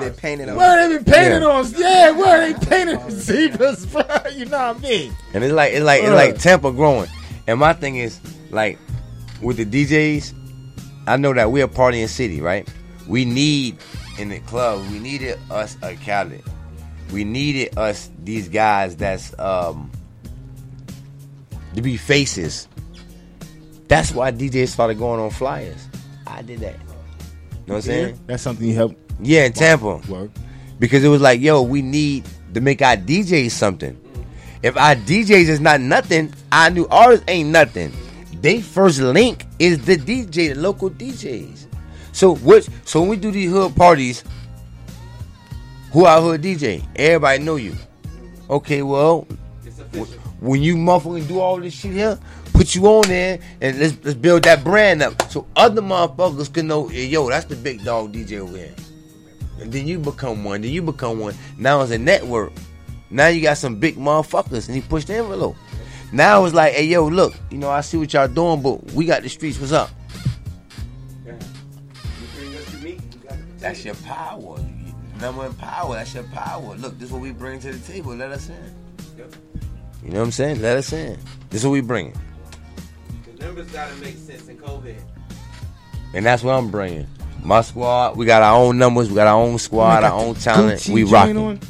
They 0.00 0.10
painted 0.10 0.48
on. 0.48 0.56
Where 0.56 0.88
they 0.88 0.96
been 0.96 1.04
painted 1.04 1.42
Yeah. 1.42 1.48
on? 1.48 1.72
Yeah, 1.76 2.10
where 2.10 2.52
they 2.52 2.66
painted 2.66 2.96
on 2.96 3.10
zebras, 3.10 3.86
bro? 3.86 4.02
You 4.34 4.44
know 4.46 4.72
what 4.72 4.76
I 4.76 4.80
mean? 4.80 5.12
And 5.34 5.44
it's 5.44 5.52
like 5.52 5.72
it's 5.72 5.84
like 5.84 6.02
it's 6.02 6.12
like 6.12 6.38
Tampa 6.38 6.72
growing. 6.72 7.08
And 7.46 7.60
my 7.60 7.72
thing 7.74 7.96
is 7.96 8.20
like 8.50 8.78
with 9.40 9.56
the 9.56 9.64
DJs, 9.64 10.34
I 11.06 11.16
know 11.16 11.32
that 11.32 11.52
we're 11.52 11.64
a 11.66 11.68
partying 11.68 12.08
city, 12.08 12.40
right? 12.40 12.68
We 13.08 13.24
need 13.24 13.78
in 14.18 14.28
the 14.28 14.38
club, 14.40 14.86
we 14.90 14.98
needed 14.98 15.38
us 15.50 15.76
a 15.82 15.96
Khaled. 15.96 16.44
We 17.12 17.24
needed 17.24 17.76
us 17.78 18.10
these 18.22 18.48
guys 18.48 18.96
that's 18.96 19.36
um 19.38 19.90
to 21.74 21.82
be 21.82 21.96
faces. 21.96 22.68
That's 23.88 24.12
why 24.12 24.30
DJs 24.30 24.68
started 24.68 24.98
going 24.98 25.20
on 25.20 25.30
flyers. 25.30 25.88
I 26.26 26.42
did 26.42 26.60
that. 26.60 26.74
You 26.74 26.78
know 26.78 27.74
what 27.74 27.74
I'm 27.76 27.82
saying? 27.82 28.20
That's 28.26 28.42
something 28.42 28.66
you 28.66 28.74
help. 28.74 28.98
Yeah, 29.20 29.46
in 29.46 29.52
Tampa. 29.52 29.96
Work. 30.08 30.30
Because 30.78 31.02
it 31.02 31.08
was 31.08 31.22
like, 31.22 31.40
yo, 31.40 31.62
we 31.62 31.82
need 31.82 32.24
to 32.54 32.60
make 32.60 32.82
our 32.82 32.96
DJs 32.96 33.50
something. 33.50 33.98
If 34.62 34.76
our 34.76 34.94
DJs 34.94 35.48
is 35.48 35.60
not 35.60 35.80
nothing, 35.80 36.34
our 36.52 36.70
new 36.70 36.86
artists 36.88 37.24
ain't 37.28 37.48
nothing. 37.48 37.92
They 38.40 38.60
first 38.60 39.00
link 39.00 39.46
is 39.58 39.84
the 39.84 39.96
DJ, 39.96 40.54
the 40.54 40.54
local 40.54 40.90
DJs. 40.90 41.67
So 42.18 42.34
what? 42.34 42.68
So 42.84 42.98
when 42.98 43.10
we 43.10 43.16
do 43.16 43.30
these 43.30 43.48
hood 43.48 43.76
parties, 43.76 44.24
who 45.92 46.04
our 46.04 46.20
hood 46.20 46.42
DJ? 46.42 46.84
Everybody 46.96 47.44
know 47.44 47.54
you. 47.54 47.76
Okay, 48.50 48.82
well, 48.82 49.20
when 50.40 50.60
you 50.60 50.74
motherfucking 50.74 51.28
do 51.28 51.38
all 51.38 51.60
this 51.60 51.74
shit 51.74 51.92
here, 51.92 52.18
put 52.54 52.74
you 52.74 52.84
on 52.88 53.06
there 53.06 53.38
and 53.60 53.78
let's 53.78 53.96
let's 54.02 54.16
build 54.18 54.42
that 54.42 54.64
brand 54.64 55.00
up 55.00 55.30
so 55.30 55.46
other 55.54 55.80
motherfuckers 55.80 56.52
can 56.52 56.66
know, 56.66 56.88
"Hey, 56.88 57.06
yo, 57.06 57.28
that's 57.28 57.44
the 57.44 57.54
big 57.54 57.84
dog 57.84 58.12
DJ 58.12 58.40
over 58.40 58.56
here. 58.56 58.74
And 59.60 59.72
then 59.72 59.86
you 59.86 60.00
become 60.00 60.42
one. 60.42 60.62
Then 60.62 60.72
you 60.72 60.82
become 60.82 61.20
one. 61.20 61.36
Now 61.56 61.82
it's 61.82 61.92
a 61.92 61.98
network. 61.98 62.50
Now 63.10 63.28
you 63.28 63.42
got 63.42 63.58
some 63.58 63.76
big 63.76 63.94
motherfuckers, 63.94 64.66
and 64.66 64.74
he 64.74 64.80
pushed 64.80 65.06
the 65.06 65.18
envelope. 65.18 65.54
Now 66.10 66.44
it's 66.46 66.54
like, 66.54 66.72
hey, 66.72 66.86
yo, 66.86 67.06
look, 67.06 67.34
you 67.48 67.58
know, 67.58 67.70
I 67.70 67.80
see 67.82 67.96
what 67.96 68.12
y'all 68.12 68.26
doing, 68.26 68.60
but 68.60 68.82
we 68.90 69.04
got 69.04 69.22
the 69.22 69.28
streets. 69.28 69.60
What's 69.60 69.70
up? 69.70 69.90
That's 73.58 73.84
your 73.84 73.94
power. 73.96 74.58
Number 75.20 75.42
one 75.42 75.54
power. 75.54 75.94
That's 75.94 76.14
your 76.14 76.22
power. 76.24 76.74
Look, 76.76 76.98
this 76.98 77.08
is 77.08 77.12
what 77.12 77.20
we 77.22 77.32
bring 77.32 77.58
to 77.60 77.72
the 77.72 77.92
table. 77.92 78.14
Let 78.14 78.30
us 78.30 78.48
in. 78.48 78.74
You 80.04 80.10
know 80.12 80.20
what 80.20 80.26
I'm 80.26 80.30
saying? 80.32 80.62
Let 80.62 80.76
us 80.76 80.92
in. 80.92 81.18
This 81.50 81.62
is 81.62 81.66
what 81.66 81.72
we 81.72 81.80
bring. 81.80 82.12
The 83.36 83.44
numbers 83.44 83.68
gotta 83.70 83.94
make 83.96 84.16
sense 84.16 84.46
in 84.48 84.56
COVID. 84.58 84.96
And 86.14 86.24
that's 86.24 86.42
what 86.42 86.52
I'm 86.54 86.70
bringing. 86.70 87.06
My 87.42 87.60
squad, 87.62 88.16
we 88.16 88.26
got 88.26 88.42
our 88.42 88.56
own 88.56 88.78
numbers, 88.78 89.08
we 89.08 89.14
got 89.16 89.26
our 89.26 89.40
own 89.42 89.58
squad, 89.58 90.04
our 90.04 90.12
own 90.12 90.34
talent. 90.34 90.80
Gucci 90.80 90.90
we 90.94 91.02
joint 91.02 91.12
rocking. 91.12 91.36
on. 91.36 91.60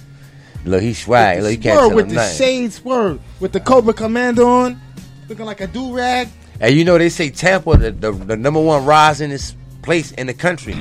Look, 0.65 0.83
he 0.83 0.93
swag. 0.95 1.43
Look, 1.43 1.51
he 1.51 1.57
can't 1.57 1.79
Swerve 1.79 1.89
tell 1.89 1.97
with 1.97 2.05
him 2.07 2.09
the 2.11 2.15
nothing. 2.17 2.37
shades, 2.37 2.75
swerve 2.77 3.21
with 3.41 3.53
the 3.53 3.61
Cobra 3.61 3.93
Commander 3.95 4.45
on, 4.45 4.81
looking 5.29 5.47
like 5.47 5.61
a 5.61 5.67
do 5.67 5.95
rag. 5.97 6.29
And 6.61 6.75
you 6.75 6.85
know 6.85 6.99
they 6.99 7.09
say 7.09 7.31
Tampa, 7.31 7.77
the, 7.77 7.91
the, 7.93 8.13
the 8.13 8.37
number 8.37 8.61
one 8.61 8.85
rise 8.85 9.21
in 9.21 9.31
this 9.31 9.55
place 9.83 10.13
in 10.13 10.27
the 10.27 10.35
country. 10.35 10.75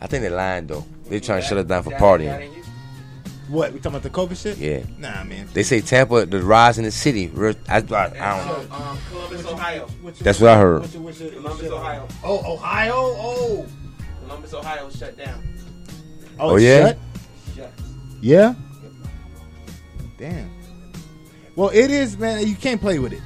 I 0.00 0.06
think 0.06 0.22
they're 0.22 0.30
lying 0.30 0.66
though. 0.66 0.84
They're 1.08 1.20
trying 1.20 1.42
to 1.42 1.46
shut 1.46 1.58
us 1.58 1.66
down 1.66 1.82
for 1.82 1.90
partying. 1.92 2.52
What 3.48 3.72
we 3.72 3.78
talking 3.78 3.92
about 3.92 4.02
the 4.02 4.10
Cobra 4.10 4.34
shit? 4.34 4.58
Yeah. 4.58 4.82
Nah, 4.98 5.22
man. 5.22 5.48
They 5.52 5.62
say 5.62 5.80
Tampa, 5.80 6.26
the 6.26 6.42
rise 6.42 6.78
in 6.78 6.84
the 6.84 6.90
city. 6.90 7.28
Real- 7.28 7.54
I, 7.68 7.76
I, 7.76 7.78
I 7.78 7.80
don't 7.80 7.90
know. 7.90 8.74
Um, 8.74 8.98
Columbus, 9.08 9.46
Ohio. 9.46 9.88
That's 10.20 10.40
what 10.40 10.50
I 10.50 10.58
heard. 10.58 10.82
Columbus, 10.90 11.20
Ohio. 11.70 12.08
Oh, 12.24 12.54
Ohio. 12.54 12.92
Oh. 12.96 13.66
Columbus, 14.24 14.52
Ohio 14.52 14.90
shut 14.90 15.16
down. 15.16 15.40
Oh, 16.40 16.50
Oh, 16.50 16.56
it's 16.56 16.64
yeah? 16.64 16.86
shut? 16.88 16.98
Shut. 17.54 17.72
Yeah. 18.20 18.54
Damn. 20.18 20.50
Well, 21.54 21.70
it 21.72 21.90
is, 21.90 22.18
man. 22.18 22.44
You 22.46 22.56
can't 22.56 22.80
play 22.80 22.98
with 22.98 23.12
it. 23.12 23.22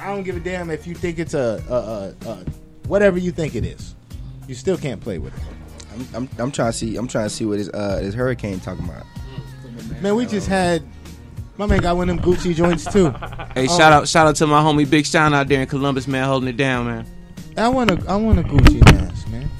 I 0.00 0.06
don't 0.06 0.22
give 0.22 0.36
a 0.36 0.40
damn 0.40 0.70
if 0.70 0.86
you 0.86 0.94
think 0.94 1.18
it's 1.18 1.34
a, 1.34 1.62
a, 1.68 2.26
a, 2.26 2.30
a 2.30 2.44
whatever 2.88 3.18
you 3.18 3.32
think 3.32 3.54
it 3.54 3.64
is. 3.66 3.94
You 4.46 4.54
still 4.54 4.78
can't 4.78 5.00
play 5.00 5.18
with 5.18 5.36
it. 5.36 5.42
I'm, 5.98 6.06
I'm, 6.14 6.28
I'm 6.38 6.50
trying 6.50 6.72
to 6.72 6.76
see. 6.78 6.96
I'm 6.96 7.08
trying 7.08 7.26
to 7.26 7.30
see 7.30 7.44
what 7.44 7.58
this 7.58 7.68
uh 7.72 8.00
this 8.00 8.14
hurricane 8.14 8.60
talking 8.60 8.84
about. 8.84 9.04
Man, 10.02 10.14
we 10.16 10.26
just 10.26 10.48
had 10.48 10.82
my 11.56 11.66
man 11.66 11.80
got 11.80 11.96
one 11.96 12.08
of 12.08 12.16
them 12.20 12.24
Gucci 12.24 12.54
joints 12.54 12.84
too. 12.92 13.10
Hey, 13.54 13.66
Oh, 13.68 13.76
shout 13.78 13.92
out, 13.92 14.06
shout 14.06 14.26
out 14.26 14.36
to 14.36 14.46
my 14.46 14.60
homie 14.62 14.88
Big 14.88 15.04
Sean 15.06 15.34
out 15.34 15.48
there 15.48 15.60
in 15.62 15.66
Columbus, 15.66 16.06
man, 16.06 16.24
holding 16.28 16.48
it 16.50 16.56
down, 16.56 16.86
man. 16.86 17.06
I 17.56 17.66
want 17.68 17.90
a 17.90 18.08
I 18.08 18.14
want 18.16 18.38
a 18.38 18.42
Gucci 18.42 18.84
mask, 18.92 19.28
man. 19.28 19.50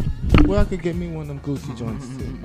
Well, 0.45 0.61
I 0.61 0.65
could 0.65 0.83
get 0.83 0.95
me 0.95 1.09
one 1.09 1.23
of 1.23 1.29
them 1.29 1.41
Gucci 1.41 1.77
joints 1.77 2.07
too. 2.17 2.39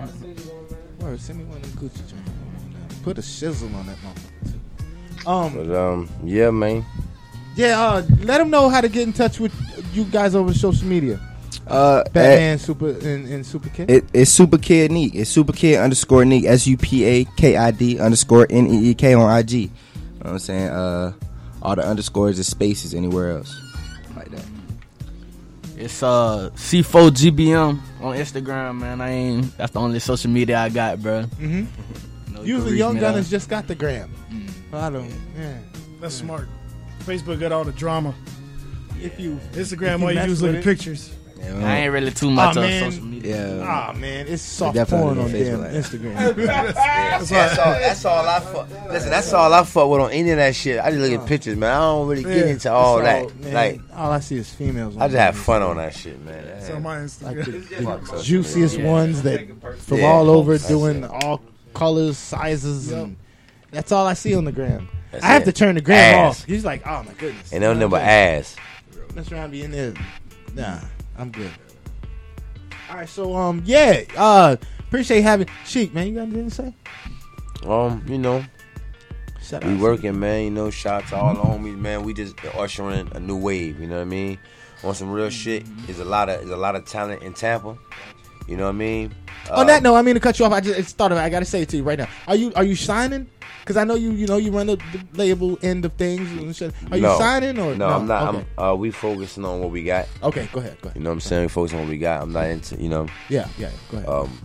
Word, 1.05 1.19
send 1.19 1.39
me 1.39 1.45
one 1.45 1.57
of 1.57 1.63
them 1.79 1.89
Gucci 1.89 2.09
joints. 2.09 2.95
Put 3.03 3.17
a 3.17 3.21
shizzle 3.21 3.73
on 3.75 3.85
that 3.87 3.97
motherfucker. 3.97 5.27
Um, 5.27 5.67
But 5.67 5.75
um, 5.77 6.09
yeah, 6.23 6.49
man. 6.49 6.85
yeah. 7.55 7.79
Uh, 7.79 8.01
let 8.21 8.37
them 8.39 8.49
know 8.49 8.69
how 8.69 8.81
to 8.81 8.89
get 8.89 9.03
in 9.03 9.13
touch 9.13 9.39
with 9.39 9.53
you 9.93 10.05
guys 10.05 10.33
over 10.35 10.53
social 10.53 10.87
media. 10.87 11.19
Uh, 11.67 12.03
Batman, 12.11 12.59
Super, 12.59 12.89
and, 12.89 13.27
and 13.27 13.45
Super 13.45 13.69
Kid. 13.69 13.89
It, 13.89 14.05
it's 14.13 14.31
Super 14.31 14.57
Kid 14.57 14.91
Neek. 14.91 15.15
It's 15.15 15.29
Super 15.29 15.53
Kid 15.53 15.79
underscore 15.79 16.25
Neek. 16.25 16.45
S 16.45 16.67
U 16.67 16.77
P 16.77 17.05
A 17.05 17.25
K 17.37 17.55
I 17.55 17.71
D 17.71 17.99
underscore 17.99 18.45
N 18.49 18.67
E 18.67 18.89
E 18.89 18.93
K 18.93 19.13
on 19.13 19.37
IG. 19.37 19.51
You 19.51 19.67
know 19.67 19.71
what 20.19 20.29
I'm 20.31 20.39
saying? 20.39 20.69
Uh, 20.69 21.13
all 21.61 21.75
the 21.75 21.85
underscores 21.85 22.37
is 22.39 22.47
spaces 22.47 22.93
anywhere 22.93 23.31
else. 23.37 23.55
Like 24.15 24.29
that. 24.31 24.45
It's 25.77 26.03
uh 26.03 26.49
C4GBM 26.55 27.79
on 28.01 28.15
Instagram, 28.17 28.79
man. 28.79 29.01
I 29.01 29.09
ain't. 29.09 29.57
That's 29.57 29.71
the 29.71 29.79
only 29.79 29.99
social 29.99 30.29
media 30.29 30.59
I 30.59 30.69
got, 30.69 31.01
bro. 31.01 31.23
Mhm. 31.39 31.67
You 32.27 32.33
know, 32.33 32.41
you 32.41 32.55
Usually, 32.55 32.77
Young 32.77 32.95
me 32.95 32.99
Gunners 32.99 33.29
just 33.29 33.49
got 33.49 33.67
the 33.67 33.75
gram. 33.75 34.13
I 34.73 34.89
don't. 34.89 35.11
Yeah. 35.37 35.57
That's 36.01 36.15
smart. 36.15 36.47
Facebook 36.99 37.39
got 37.39 37.51
all 37.51 37.63
the 37.63 37.71
drama. 37.71 38.13
If 39.01 39.19
you 39.19 39.39
Instagram, 39.53 39.95
if 39.95 39.99
you 39.99 40.05
all 40.05 40.11
you 40.11 40.15
mess 40.15 40.39
do 40.41 40.91
is 40.91 41.13
look 41.51 41.55
with 41.55 41.63
at 41.63 41.63
it. 41.63 41.63
pictures. 41.63 41.63
I 41.65 41.77
ain't 41.79 41.93
really 41.93 42.11
too 42.11 42.31
much 42.31 42.57
Aw, 42.57 42.59
on 42.59 42.65
man. 42.67 42.91
social 42.91 43.05
media. 43.05 43.57
Yeah. 43.57 43.65
Ah 43.67 43.93
man, 43.93 44.27
it's 44.27 44.41
soft 44.41 44.77
porn 44.89 45.17
on 45.17 45.19
on 45.19 45.31
damn 45.31 45.61
like 45.61 45.71
Instagram. 45.71 46.35
That's, 46.35 47.29
that's 47.29 47.57
all. 47.59 47.71
That's 47.73 48.05
all 48.05 48.27
I 48.27 48.39
fuck. 48.39 48.69
Listen, 48.91 49.09
that's 49.09 49.33
all 49.33 49.53
I 49.53 49.63
fuck 49.63 49.89
with 49.89 50.01
on 50.01 50.11
any 50.11 50.29
of 50.31 50.37
that 50.37 50.55
shit. 50.55 50.79
I 50.79 50.91
just 50.91 51.01
look 51.01 51.21
at 51.21 51.27
pictures, 51.27 51.55
man. 51.57 51.71
I 51.73 51.77
don't 51.79 52.07
really 52.07 52.23
get 52.23 52.35
Yeah, 52.37 52.51
into 52.51 52.71
all 52.71 52.99
it's 52.99 53.05
that. 53.07 53.39
man, 53.39 53.53
like, 53.53 53.81
all 53.95 54.11
I 54.11 54.19
see 54.19 54.37
is 54.37 54.53
females. 54.53 54.97
I 54.97 55.07
just 55.07 55.17
have 55.17 55.37
fun 55.37 55.61
on 55.61 55.77
that 55.77 55.95
shit, 55.95 56.19
man. 56.23 56.43
It's 56.43 56.69
on 56.69 56.81
my 56.83 56.97
Instagram. 56.97 57.85
like 57.85 58.05
the, 58.05 58.15
the 58.17 58.21
juiciest 58.23 58.75
media. 58.77 58.91
ones 58.91 59.21
that 59.23 59.47
from 59.79 59.97
Yeah. 59.99 60.05
all 60.07 60.29
over 60.29 60.53
That's 60.53 60.67
doing 60.67 61.03
it. 61.03 61.09
all 61.09 61.41
colors, 61.73 62.17
sizes, 62.17 62.91
and 62.91 63.15
that's 63.71 63.91
all 63.91 64.05
I 64.05 64.13
see 64.15 64.35
on 64.35 64.43
the 64.45 64.51
gram. 64.51 64.89
That's 65.11 65.23
I 65.23 65.27
have 65.27 65.41
it. 65.43 65.45
to 65.45 65.51
turn 65.53 65.75
the 65.75 65.81
gram 65.81 66.27
Ass. 66.27 66.41
off. 66.41 66.45
He's 66.45 66.65
like, 66.65 66.85
oh 66.85 67.03
my 67.03 67.13
goodness, 67.13 67.53
Ain't 67.53 67.61
no 67.61 67.73
number 67.73 67.97
ass. 67.97 68.55
Mess 69.15 69.31
around 69.31 69.51
be 69.51 69.61
in 69.63 69.71
there. 69.71 69.93
Nah, 70.55 70.79
I'm 71.17 71.31
good. 71.31 71.51
All 72.89 72.97
right, 72.97 73.09
so 73.09 73.35
um, 73.35 73.61
yeah, 73.65 74.03
uh, 74.17 74.55
appreciate 74.79 75.21
having 75.21 75.47
Sheik, 75.65 75.93
man. 75.93 76.07
You 76.07 76.15
got 76.15 76.21
anything 76.23 76.49
to 76.49 76.55
say? 76.55 76.75
Um, 77.65 78.03
you 78.07 78.17
know, 78.17 78.43
Shout 79.43 79.65
we 79.65 79.75
working, 79.75 80.19
man. 80.19 80.43
You 80.43 80.51
know, 80.51 80.69
shout 80.69 81.03
out 81.03 81.09
to 81.09 81.15
all 81.17 81.33
the 81.33 81.41
homies, 81.41 81.77
man. 81.77 82.03
We 82.03 82.13
just 82.13 82.35
ushering 82.55 83.09
a 83.13 83.19
new 83.19 83.37
wave. 83.37 83.79
You 83.79 83.87
know 83.87 83.95
what 83.95 84.03
I 84.03 84.05
mean? 84.05 84.39
On 84.83 84.95
some 84.95 85.11
real 85.11 85.29
shit. 85.29 85.65
There's 85.85 85.99
a 85.99 86.05
lot 86.05 86.29
of 86.29 86.39
there's 86.39 86.51
a 86.51 86.57
lot 86.57 86.75
of 86.75 86.85
talent 86.85 87.23
in 87.23 87.33
Tampa. 87.33 87.77
You 88.47 88.57
know 88.57 88.63
what 88.63 88.69
I 88.69 88.73
mean? 88.73 89.15
On 89.51 89.67
that 89.67 89.83
note, 89.83 89.95
I 89.95 90.01
mean 90.01 90.15
to 90.15 90.21
cut 90.21 90.39
you 90.39 90.45
off. 90.45 90.53
I 90.53 90.61
just 90.61 90.79
it's 90.79 90.93
thought 90.93 91.11
of 91.11 91.17
it. 91.17 91.21
I 91.21 91.29
got 91.29 91.39
to 91.39 91.45
say 91.45 91.61
it 91.61 91.69
to 91.69 91.77
you 91.77 91.83
right 91.83 91.99
now. 91.99 92.07
Are 92.27 92.35
you 92.35 92.53
are 92.55 92.63
you 92.63 92.75
signing? 92.75 93.29
Because 93.63 93.77
I 93.77 93.85
know 93.85 93.95
you 93.95 94.11
you 94.11 94.27
know 94.27 94.35
you 94.35 94.51
run 94.51 94.67
the, 94.67 94.75
the 94.75 95.01
label 95.13 95.57
end 95.63 95.85
of 95.85 95.93
things. 95.93 96.29
And 96.33 96.53
shit. 96.53 96.73
Are 96.91 96.97
you 96.97 97.03
No. 97.03 97.17
signing 97.17 97.57
or 97.57 97.73
no? 97.73 97.75
no? 97.75 97.87
I'm 97.87 98.07
not. 98.07 98.35
Okay. 98.35 98.45
I'm, 98.57 98.63
uh, 98.63 98.75
we 98.75 98.91
focusing 98.91 99.45
on 99.45 99.61
what 99.61 99.71
we 99.71 99.83
got. 99.83 100.05
Okay, 100.21 100.49
go 100.51 100.59
ahead. 100.59 100.77
Go 100.81 100.87
ahead. 100.89 100.97
You 100.97 101.03
know 101.03 101.11
what 101.11 101.13
I'm 101.15 101.19
saying? 101.21 101.43
We 101.43 101.47
focusing 101.47 101.79
on 101.79 101.85
what 101.85 101.91
we 101.91 101.97
got. 101.97 102.21
I'm 102.21 102.33
not 102.33 102.47
into. 102.47 102.75
You 102.75 102.89
know. 102.89 103.07
Yeah, 103.29 103.47
yeah. 103.57 103.69
Go 103.89 103.97
ahead. 103.99 104.09
Um, 104.09 104.37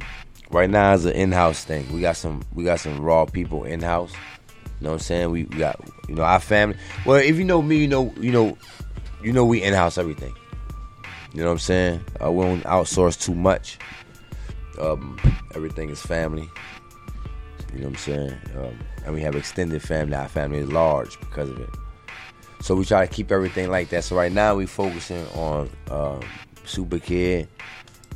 right 0.51 0.71
now 0.71 0.95
it's 0.95 1.05
an 1.05 1.13
in-house 1.15 1.65
thing. 1.65 1.91
We 1.93 2.01
got 2.01 2.17
some. 2.17 2.43
We 2.55 2.63
got 2.63 2.79
some 2.79 3.01
raw 3.01 3.25
people 3.25 3.65
in-house. 3.65 4.13
You 4.13 4.85
know 4.85 4.91
what 4.91 4.95
I'm 4.95 4.99
saying? 5.01 5.31
We, 5.33 5.45
we 5.45 5.57
got. 5.59 5.81
You 6.09 6.15
know 6.15 6.23
our 6.23 6.39
family. 6.39 6.77
Well, 7.05 7.17
if 7.17 7.37
you 7.37 7.45
know 7.45 7.61
me, 7.61 7.79
you 7.79 7.89
know. 7.89 8.15
You 8.21 8.31
know. 8.31 8.57
You 9.21 9.33
know 9.33 9.45
we 9.45 9.61
in-house 9.65 9.99
everything. 9.99 10.33
You 11.35 11.41
know 11.41 11.47
what 11.47 11.53
I'm 11.55 11.59
saying? 11.59 12.05
Uh, 12.25 12.31
we 12.31 12.45
don't 12.45 12.63
outsource 12.63 13.21
too 13.21 13.35
much. 13.35 13.79
Um, 14.81 15.19
everything 15.57 15.91
is 15.91 16.01
family. 16.01 16.49
You 17.75 17.81
know 17.81 17.89
what 17.89 17.91
I'm 17.91 17.97
saying? 17.97 18.35
Um, 18.57 18.79
and 19.09 19.15
we 19.15 19.23
have 19.23 19.35
extended 19.35 19.81
family. 19.81 20.15
Our 20.15 20.29
family 20.29 20.59
is 20.59 20.71
large 20.71 21.19
because 21.19 21.49
of 21.49 21.59
it. 21.59 21.71
So 22.61 22.75
we 22.75 22.85
try 22.85 23.07
to 23.07 23.11
keep 23.13 23.33
everything 23.33 23.71
like 23.71 23.89
that. 23.89 24.05
So 24.05 24.15
right 24.15 24.31
now 24.31 24.55
we 24.55 24.67
focusing 24.67 25.25
on 25.29 25.71
um, 25.91 26.21
Super 26.67 26.99
Kid, 26.99 27.49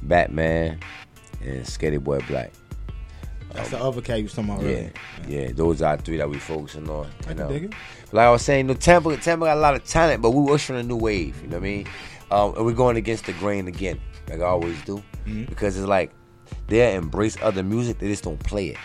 Batman, 0.02 0.78
and 1.42 1.64
Sketty 1.64 1.98
Boy 2.02 2.20
Black. 2.28 2.52
That's 3.54 3.70
the 3.70 3.78
other 3.80 4.02
cat 4.02 4.18
you 4.18 4.24
was 4.24 4.34
talking 4.34 4.50
about 4.50 4.62
Yeah, 4.64 4.68
earlier. 4.70 4.92
yeah, 5.28 5.52
those 5.52 5.80
are 5.80 5.96
three 5.96 6.18
that 6.18 6.28
we 6.28 6.38
focusing 6.38 6.88
on. 6.90 7.06
I 7.22 7.24
can 7.28 7.36
know. 7.38 7.48
dig 7.48 7.64
it. 7.64 7.72
Like 8.12 8.26
I 8.26 8.30
was 8.30 8.42
saying, 8.42 8.66
no 8.66 8.74
Tampa, 8.74 9.16
Tampa 9.16 9.46
got 9.46 9.56
a 9.56 9.60
lot 9.60 9.74
of 9.74 9.84
talent, 9.84 10.20
but 10.20 10.32
we 10.32 10.52
ushering 10.52 10.80
a 10.80 10.82
new 10.82 10.96
wave. 10.96 11.40
You 11.40 11.48
know 11.48 11.56
what 11.56 11.62
I 11.66 11.70
mean? 11.70 11.86
Um, 12.30 12.54
and 12.56 12.66
we're 12.66 12.72
going 12.72 12.98
against 12.98 13.24
the 13.24 13.32
grain 13.34 13.66
again, 13.66 13.98
like 14.28 14.40
I 14.40 14.44
always 14.44 14.80
do, 14.84 15.02
Mhm. 15.26 15.48
because 15.48 15.78
it's 15.78 15.86
like 15.88 16.12
they 16.68 16.94
embrace 16.94 17.38
other 17.40 17.62
music, 17.62 17.98
they 17.98 18.08
just 18.08 18.24
don't 18.24 18.38
play 18.42 18.68
it. 18.68 18.76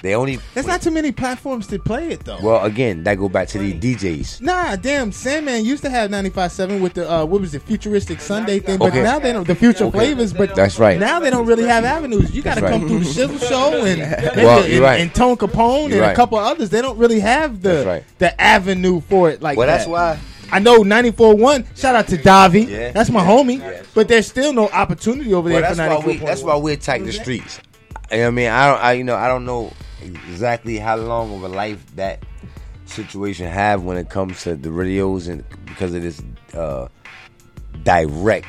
They 0.00 0.14
only 0.14 0.38
There's 0.54 0.66
not 0.66 0.80
too 0.80 0.90
many 0.92 1.10
platforms 1.10 1.66
to 1.68 1.78
play 1.78 2.10
it 2.10 2.24
though. 2.24 2.38
well 2.42 2.64
again 2.64 3.02
that 3.04 3.16
go 3.18 3.28
back 3.28 3.48
to 3.48 3.58
the 3.58 3.72
DJs. 3.72 4.40
Nah, 4.40 4.76
damn, 4.76 5.10
Sandman 5.10 5.64
used 5.64 5.82
to 5.82 5.90
have 5.90 6.10
95.7 6.10 6.80
with 6.80 6.94
the 6.94 7.10
uh, 7.10 7.24
what 7.24 7.40
was 7.40 7.54
it, 7.54 7.62
futuristic 7.62 8.20
Sunday 8.20 8.60
thing, 8.60 8.78
but 8.78 8.88
Okay. 8.92 9.02
now 9.02 9.18
they 9.18 9.32
don't 9.32 9.46
the 9.46 9.54
future 9.56 9.84
Okay. 9.86 9.98
flavors. 9.98 10.32
But 10.32 10.54
That's 10.54 10.78
right. 10.78 10.98
Now 11.00 11.18
they 11.18 11.30
don't 11.30 11.46
really 11.46 11.64
have 11.64 11.84
avenues. 11.84 12.34
You 12.34 12.42
got 12.42 12.54
to 12.54 12.60
That's 12.60 12.72
come 12.72 12.86
through 12.86 13.00
the 13.00 13.04
Shizzle 13.06 13.40
Show 13.48 13.84
and 13.84 14.00
Well, 14.36 14.62
and, 14.62 14.72
you're 14.72 14.82
right. 14.82 15.00
and 15.00 15.12
Tone 15.14 15.36
Capone 15.36 15.84
and 15.86 15.94
You're 15.94 16.04
a 16.04 16.06
right. 16.08 16.16
couple 16.16 16.38
others. 16.38 16.70
They 16.70 16.80
don't 16.80 16.98
really 16.98 17.20
have 17.20 17.62
the 17.62 17.68
That's 17.70 17.86
right. 17.86 18.04
the 18.18 18.40
avenue 18.40 19.00
for 19.00 19.30
it 19.30 19.42
like 19.42 19.58
Well, 19.58 19.66
that. 19.66 19.78
that's 19.78 19.88
why- 19.88 20.18
I 20.50 20.60
know 20.60 20.78
94.1. 20.82 21.66
Shout 21.76 21.94
out 21.94 22.06
to 22.08 22.16
Davi. 22.16 22.68
Yeah. 22.68 22.92
That's 22.92 23.10
my 23.10 23.20
homie. 23.22 23.60
But 23.94 24.08
there's 24.08 24.26
still 24.28 24.52
no 24.52 24.68
opportunity 24.68 25.34
over 25.34 25.50
Well, 25.50 25.60
there 25.60 25.74
that's 25.74 25.78
for 25.78 25.88
why 25.88 26.06
we 26.06 26.14
94.1. 26.18 26.24
that's 26.26 26.42
why 26.42 26.56
we 26.56 26.72
attack 26.72 27.02
the 27.02 27.12
streets. 27.12 27.60
You 28.10 28.16
know 28.18 28.22
what 28.22 28.28
I 28.28 28.30
mean? 28.30 28.48
I 28.48 28.66
don't 28.70 28.80
I 28.82 28.92
you 28.92 29.04
know 29.04 29.16
I 29.16 29.28
don't 29.28 29.44
know 29.44 29.72
exactly 30.02 30.78
how 30.78 30.96
long 30.96 31.34
of 31.34 31.42
a 31.42 31.48
life 31.48 31.84
that 31.96 32.22
situation 32.86 33.46
have 33.46 33.82
when 33.82 33.96
it 33.96 34.08
comes 34.08 34.42
to 34.44 34.54
the 34.54 34.70
radios 34.70 35.28
and 35.28 35.44
because 35.66 35.94
of 35.94 36.02
this 36.02 36.22
uh, 36.54 36.88
direct 37.82 38.46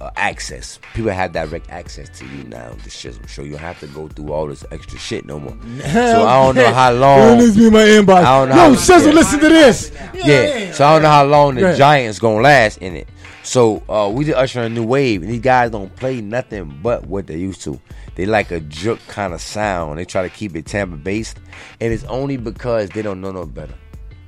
uh, 0.00 0.10
access. 0.16 0.78
People 0.94 1.10
have 1.10 1.32
direct 1.32 1.68
access 1.70 2.08
to 2.18 2.26
you 2.26 2.44
now. 2.44 2.70
This 2.84 2.94
shit, 2.94 3.18
so 3.28 3.42
you 3.42 3.52
don't 3.52 3.60
have 3.60 3.80
to 3.80 3.86
go 3.88 4.08
through 4.08 4.32
all 4.32 4.46
this 4.46 4.64
extra 4.70 4.98
shit 4.98 5.26
no 5.26 5.38
more. 5.38 5.56
so 5.82 6.26
I 6.26 6.42
don't 6.44 6.54
know 6.54 6.72
how 6.72 6.92
long. 7.04 7.38
This 7.38 7.56
be 7.56 7.68
my 7.68 7.80
inbox. 7.80 8.24
I 8.24 8.38
don't 8.38 8.48
know 8.48 8.54
Yo, 8.54 8.70
how- 8.70 8.74
Shizzle, 8.76 9.06
yeah. 9.08 9.12
listen 9.12 9.40
to 9.40 9.48
this. 9.48 9.92
Yeah, 10.14 10.72
so 10.72 10.86
I 10.86 10.92
don't 10.94 11.02
know 11.02 11.08
how 11.10 11.24
long 11.26 11.54
the. 11.56 11.76
Giants 11.76 12.18
gonna 12.18 12.40
last 12.42 12.78
in 12.78 12.96
it. 12.96 13.08
So 13.50 13.82
uh, 13.88 14.08
we 14.08 14.26
just 14.26 14.38
ushering 14.38 14.66
a 14.66 14.68
new 14.68 14.84
wave, 14.84 15.22
and 15.22 15.30
these 15.32 15.40
guys 15.40 15.72
don't 15.72 15.92
play 15.96 16.20
nothing 16.20 16.78
but 16.84 17.08
what 17.08 17.26
they 17.26 17.36
used 17.36 17.62
to. 17.62 17.80
They 18.14 18.24
like 18.24 18.52
a 18.52 18.60
jerk 18.60 19.00
kind 19.08 19.34
of 19.34 19.40
sound. 19.40 19.98
They 19.98 20.04
try 20.04 20.22
to 20.22 20.28
keep 20.28 20.54
it 20.54 20.66
Tampa 20.66 20.96
based, 20.96 21.36
and 21.80 21.92
it's 21.92 22.04
only 22.04 22.36
because 22.36 22.90
they 22.90 23.02
don't 23.02 23.20
know 23.20 23.32
no 23.32 23.46
better. 23.46 23.74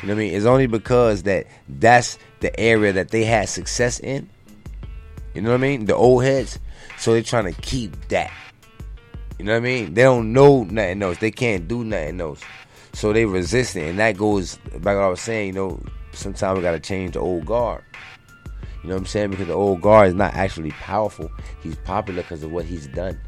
You 0.00 0.08
know 0.08 0.14
what 0.14 0.22
I 0.22 0.24
mean? 0.24 0.34
It's 0.34 0.44
only 0.44 0.66
because 0.66 1.22
that 1.22 1.46
that's 1.68 2.18
the 2.40 2.58
area 2.58 2.92
that 2.94 3.10
they 3.10 3.22
had 3.22 3.48
success 3.48 4.00
in. 4.00 4.28
You 5.34 5.42
know 5.42 5.50
what 5.50 5.54
I 5.54 5.58
mean? 5.58 5.84
The 5.84 5.94
old 5.94 6.24
heads, 6.24 6.58
so 6.98 7.12
they're 7.12 7.22
trying 7.22 7.44
to 7.44 7.60
keep 7.60 8.08
that. 8.08 8.32
You 9.38 9.44
know 9.44 9.52
what 9.52 9.58
I 9.58 9.60
mean? 9.60 9.94
They 9.94 10.02
don't 10.02 10.32
know 10.32 10.64
nothing 10.64 11.00
else. 11.00 11.18
They 11.18 11.30
can't 11.30 11.68
do 11.68 11.84
nothing 11.84 12.20
else. 12.20 12.40
So 12.92 13.12
they 13.12 13.24
resist 13.24 13.76
it. 13.76 13.88
And 13.88 14.00
that 14.00 14.16
goes 14.16 14.56
back 14.56 14.96
what 14.96 15.04
I 15.04 15.08
was 15.08 15.20
saying, 15.20 15.46
you 15.46 15.52
know, 15.52 15.80
sometimes 16.10 16.56
we 16.56 16.62
gotta 16.62 16.80
change 16.80 17.12
the 17.12 17.20
old 17.20 17.46
guard. 17.46 17.84
You 18.82 18.88
know 18.88 18.94
what 18.96 19.00
I'm 19.02 19.06
saying? 19.06 19.30
Because 19.30 19.46
the 19.46 19.54
old 19.54 19.80
guard 19.80 20.08
is 20.08 20.14
not 20.14 20.34
actually 20.34 20.72
powerful. 20.72 21.30
He's 21.62 21.76
popular 21.76 22.22
because 22.22 22.42
of 22.42 22.50
what 22.52 22.64
he's 22.64 22.86
done. 22.88 23.20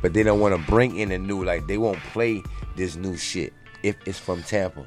But 0.00 0.12
they 0.12 0.22
don't 0.22 0.38
want 0.40 0.54
to 0.54 0.70
bring 0.70 0.96
in 0.96 1.10
a 1.10 1.18
new, 1.18 1.42
like 1.44 1.66
they 1.66 1.78
won't 1.78 1.98
play 2.12 2.42
this 2.76 2.94
new 2.94 3.16
shit 3.16 3.52
if 3.82 3.96
it's 4.06 4.18
from 4.18 4.42
Tampa. 4.42 4.86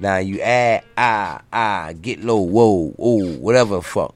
Now 0.00 0.16
you 0.18 0.40
add 0.40 0.84
ah 0.98 1.40
ah 1.52 1.92
get 2.02 2.22
low 2.24 2.40
whoa 2.40 2.94
oh 2.98 3.32
whatever 3.36 3.76
the 3.76 3.82
fuck 3.82 4.14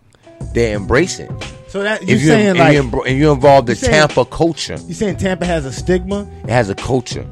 they 0.53 0.73
embrace 0.73 1.21
it. 1.21 1.31
So 1.69 1.83
that 1.85 2.03
if 2.03 2.09
you're 2.09 2.19
you 2.19 2.27
saying 2.27 2.49
if 2.49 2.59
like 2.59 2.75
you, 2.75 2.83
embr- 2.83 3.07
if 3.07 3.17
you 3.17 3.31
involve 3.31 3.67
the 3.67 3.77
saying- 3.77 3.93
Tampa 4.09 4.25
culture, 4.25 4.77
You're 4.87 4.95
saying 4.95 5.19
Tampa 5.19 5.47
has 5.47 5.65
a 5.65 5.73
stigma? 5.73 6.29
it 6.43 6.51
has 6.51 6.69
a 6.71 6.75
culture, 6.75 7.25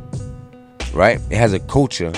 right? 0.95 1.21
It 1.31 1.37
has 1.37 1.53
a 1.53 1.59
culture, 1.61 2.13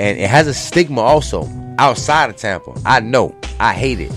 and 0.00 0.18
it 0.18 0.30
has 0.30 0.46
a 0.46 0.54
stigma 0.54 1.02
also 1.02 1.46
outside 1.78 2.30
of 2.30 2.36
Tampa. 2.36 2.74
I 2.86 3.00
know, 3.00 3.34
I 3.60 3.74
hate 3.74 4.00
it. 4.00 4.12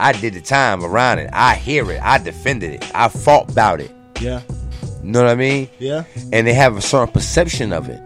I 0.00 0.12
did 0.12 0.32
the 0.34 0.40
time 0.40 0.82
around 0.82 1.18
it. 1.18 1.30
I 1.32 1.54
hear 1.54 1.90
it. 1.90 2.00
I 2.02 2.18
defended 2.18 2.72
it. 2.72 2.90
I 2.94 3.08
fought 3.08 3.50
about 3.50 3.80
it. 3.80 3.90
Yeah. 4.20 4.40
You 5.02 5.10
know 5.10 5.22
what 5.22 5.30
I 5.30 5.34
mean? 5.34 5.68
Yeah. 5.78 6.04
And 6.32 6.46
they 6.46 6.54
have 6.54 6.76
a 6.76 6.80
certain 6.80 7.12
perception 7.12 7.72
of 7.72 7.88
it. 7.88 8.00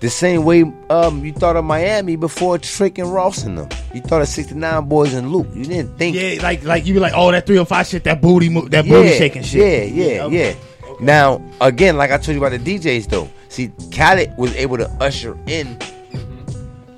The 0.00 0.10
same 0.10 0.44
way 0.44 0.70
um, 0.90 1.24
you 1.24 1.32
thought 1.32 1.56
of 1.56 1.64
Miami 1.64 2.16
before 2.16 2.58
Trick 2.58 2.98
and 2.98 3.12
Ross 3.12 3.44
and 3.44 3.56
them. 3.56 3.68
You 3.94 4.02
thought 4.02 4.20
of 4.20 4.28
69 4.28 4.86
Boys 4.86 5.14
and 5.14 5.32
Luke. 5.32 5.48
You 5.54 5.64
didn't 5.64 5.96
think. 5.96 6.16
Yeah, 6.16 6.42
like 6.42 6.62
like 6.64 6.84
you 6.84 6.92
be 6.92 7.00
like, 7.00 7.14
oh, 7.16 7.32
that 7.32 7.46
305 7.46 7.86
shit, 7.86 8.04
that 8.04 8.20
booty 8.20 8.50
move, 8.50 8.70
that 8.70 8.84
booty 8.84 9.16
shaking 9.16 9.42
shit. 9.42 9.90
Yeah, 9.90 10.04
yeah, 10.04 10.24
okay. 10.24 10.50
yeah. 10.50 10.94
Now, 11.00 11.42
again, 11.62 11.96
like 11.96 12.10
I 12.10 12.18
told 12.18 12.36
you 12.36 12.44
about 12.44 12.62
the 12.62 12.78
DJs 12.78 13.08
though. 13.08 13.30
See, 13.48 13.72
Khaled 13.90 14.36
was 14.36 14.54
able 14.56 14.76
to 14.76 14.88
usher 15.00 15.38
in. 15.46 15.78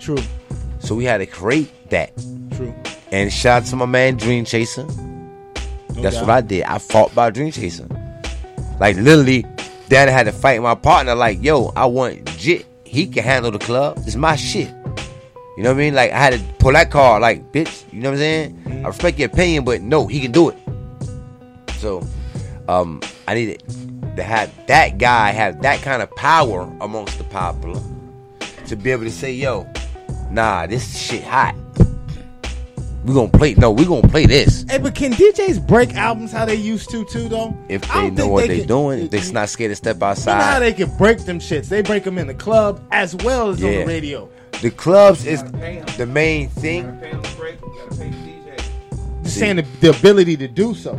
True. 0.07 0.23
So 0.79 0.95
we 0.95 1.05
had 1.05 1.19
to 1.19 1.27
create 1.27 1.91
that. 1.91 2.17
True. 2.53 2.73
And 3.11 3.33
shout 3.33 3.63
out 3.65 3.69
to 3.71 3.77
my 3.77 3.87
man 3.87 4.17
Dream 4.17 4.45
Chaser. 4.45 4.85
That's 4.85 6.15
doubt. 6.15 6.21
what 6.21 6.31
I 6.31 6.41
did. 6.43 6.63
I 6.63 6.79
fought 6.79 7.13
by 7.13 7.31
Dream 7.31 7.51
Chaser. 7.51 7.89
Like 8.79 8.95
literally, 8.95 9.45
Dad 9.89 10.09
had 10.09 10.27
to 10.27 10.33
fight 10.33 10.63
my 10.63 10.77
partner. 10.77 11.17
Like, 11.17 11.43
yo, 11.43 11.73
I 11.75 11.87
want 11.87 12.25
Jit. 12.39 12.67
He 12.85 13.09
can 13.09 13.25
handle 13.25 13.51
the 13.51 13.59
club. 13.59 13.99
It's 14.07 14.15
my 14.15 14.37
shit. 14.37 14.69
You 15.57 15.65
know 15.65 15.71
what 15.71 15.81
I 15.81 15.81
mean? 15.81 15.95
Like 15.97 16.13
I 16.13 16.19
had 16.19 16.35
to 16.35 16.39
pull 16.61 16.75
that 16.75 16.93
card. 16.93 17.21
Like, 17.21 17.51
bitch. 17.51 17.93
You 17.93 18.01
know 18.01 18.11
what 18.11 18.15
I'm 18.15 18.21
saying? 18.21 18.83
I 18.85 18.87
respect 18.87 19.19
your 19.19 19.27
opinion, 19.27 19.65
but 19.65 19.83
no, 19.83 20.07
he 20.07 20.21
can 20.21 20.31
do 20.31 20.51
it. 20.51 20.59
So, 21.79 22.07
um, 22.69 23.01
I 23.27 23.35
needed 23.35 23.61
to 24.17 24.23
have 24.23 24.53
that 24.69 24.99
guy 24.99 25.33
have 25.33 25.63
that 25.63 25.83
kind 25.83 26.01
of 26.01 26.15
power 26.15 26.73
amongst 26.81 27.19
the 27.19 27.25
popular 27.25 27.83
to 28.69 28.77
be 28.77 28.91
able 28.93 29.05
to 29.05 29.11
say, 29.11 29.33
yo, 29.33 29.67
nah, 30.31 30.67
this 30.67 30.99
shit 30.99 31.25
hot. 31.25 31.55
We 33.05 33.15
gonna 33.15 33.29
play. 33.29 33.55
No, 33.55 33.71
we 33.71 33.85
gonna 33.85 34.09
play 34.09 34.27
this. 34.27 34.65
Hey, 34.69 34.79
but 34.79 34.97
can 34.97 35.13
DJs 35.13 35.65
break 35.65 35.95
albums 35.95 36.33
how 36.33 36.45
they 36.45 36.57
used 36.57 36.91
to 36.91 37.05
too 37.05 37.29
though? 37.29 37.57
If 37.69 37.89
I 37.89 38.11
they 38.11 38.11
know 38.11 38.27
what 38.27 38.41
they 38.43 38.49
they 38.49 38.59
can- 38.59 38.69
doing, 38.69 38.99
if 39.05 39.11
they're 39.11 39.33
not 39.33 39.49
scared 39.49 39.71
to 39.71 39.77
step 39.77 39.97
You 39.97 40.01
know 40.01 40.33
how 40.33 40.59
they 40.59 40.73
can 40.73 40.91
break 40.97 41.19
them 41.21 41.39
shits? 41.39 41.69
They 41.69 41.83
break 41.83 42.03
them 42.03 42.19
in 42.19 42.27
the 42.27 42.35
club 42.35 42.85
as 42.91 43.15
well 43.15 43.51
as 43.51 43.63
on 43.63 43.71
the 43.71 43.85
radio. 43.85 44.29
The 44.61 44.71
clubs 44.71 45.25
is 45.25 45.43
the 45.97 46.07
main 46.07 46.49
thing. 46.49 46.99
Just 49.23 49.39
saying 49.39 49.57
the, 49.57 49.63
the 49.81 49.91
ability 49.91 50.37
to 50.39 50.49
do 50.49 50.75
so. 50.75 50.99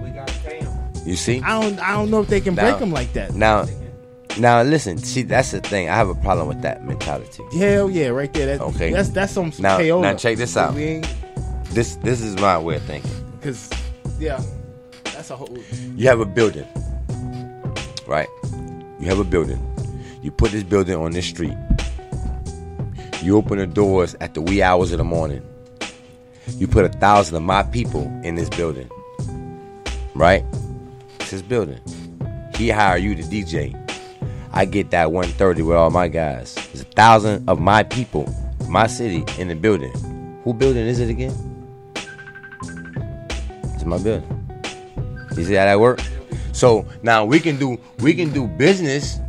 You 1.05 1.15
see? 1.15 1.41
I 1.41 1.61
don't 1.61 1.79
I 1.79 1.91
don't 1.91 2.09
know 2.09 2.21
if 2.21 2.27
they 2.27 2.39
can 2.39 2.55
break 2.55 2.79
them 2.79 2.91
like 2.91 3.11
that. 3.13 3.33
Now, 3.33 3.65
now 4.39 4.61
listen. 4.63 4.97
See, 4.97 5.23
that's 5.23 5.51
the 5.51 5.59
thing. 5.61 5.89
I 5.89 5.95
have 5.95 6.09
a 6.09 6.15
problem 6.15 6.47
with 6.47 6.61
that 6.61 6.83
mentality. 6.83 7.43
Hell 7.57 7.89
yeah, 7.89 8.07
right 8.07 8.31
there. 8.33 8.45
That's, 8.57 8.61
Okay. 8.75 8.91
That's 8.91 9.09
that's 9.09 9.33
some 9.33 9.51
Now, 9.59 9.77
KO. 9.77 10.01
now 10.01 10.13
check 10.15 10.37
this 10.37 10.55
out. 10.57 10.75
This 10.75 11.95
this 11.97 12.21
is 12.21 12.35
my 12.37 12.57
way 12.57 12.75
of 12.77 12.83
thinking. 12.83 13.11
because 13.39 13.69
yeah, 14.19 14.41
that's 15.03 15.29
a 15.29 15.35
whole. 15.35 15.57
You 15.95 16.07
have 16.07 16.19
a 16.19 16.25
building, 16.25 16.67
right? 18.07 18.27
You 18.99 19.07
have 19.07 19.19
a 19.19 19.23
building. 19.23 19.61
You 20.21 20.31
put 20.31 20.51
this 20.51 20.63
building 20.63 20.95
on 20.95 21.11
this 21.11 21.25
street. 21.27 21.55
You 23.21 23.37
open 23.37 23.57
the 23.57 23.67
doors 23.67 24.15
at 24.21 24.33
the 24.33 24.41
wee 24.41 24.61
hours 24.61 24.91
of 24.91 24.97
the 24.99 25.03
morning. 25.03 25.41
You 26.57 26.67
put 26.67 26.85
a 26.85 26.89
thousand 26.89 27.35
of 27.35 27.43
my 27.43 27.63
people 27.63 28.03
in 28.23 28.35
this 28.35 28.49
building, 28.49 28.89
right? 30.15 30.43
It's 31.19 31.31
his 31.31 31.41
building. 31.41 31.79
He 32.55 32.69
hire 32.69 32.97
you 32.97 33.13
to 33.15 33.23
DJ. 33.23 33.75
I 34.57 34.65
get 34.65 34.89
that 34.89 35.11
130 35.11 35.61
with 35.61 35.77
all 35.77 35.91
my 35.91 36.07
guys. 36.07 36.55
There's 36.55 36.81
a 36.81 36.85
thousand 36.85 37.47
of 37.47 37.59
my 37.59 37.83
people, 37.83 38.27
my 38.67 38.87
city, 38.87 39.23
in 39.39 39.49
the 39.49 39.55
building. 39.55 39.93
Who 40.43 40.51
building 40.51 40.87
is 40.87 40.99
it 40.99 41.11
again? 41.11 41.31
It's 43.75 43.85
my 43.85 43.99
building. 43.99 44.25
You 45.35 45.45
see 45.45 45.53
how 45.53 45.65
that 45.65 45.79
work? 45.79 46.01
So 46.53 46.87
now 47.03 47.23
we 47.23 47.39
can 47.39 47.59
do 47.59 47.77
we 47.99 48.15
can 48.15 48.33
do 48.33 48.47
business, 48.47 49.19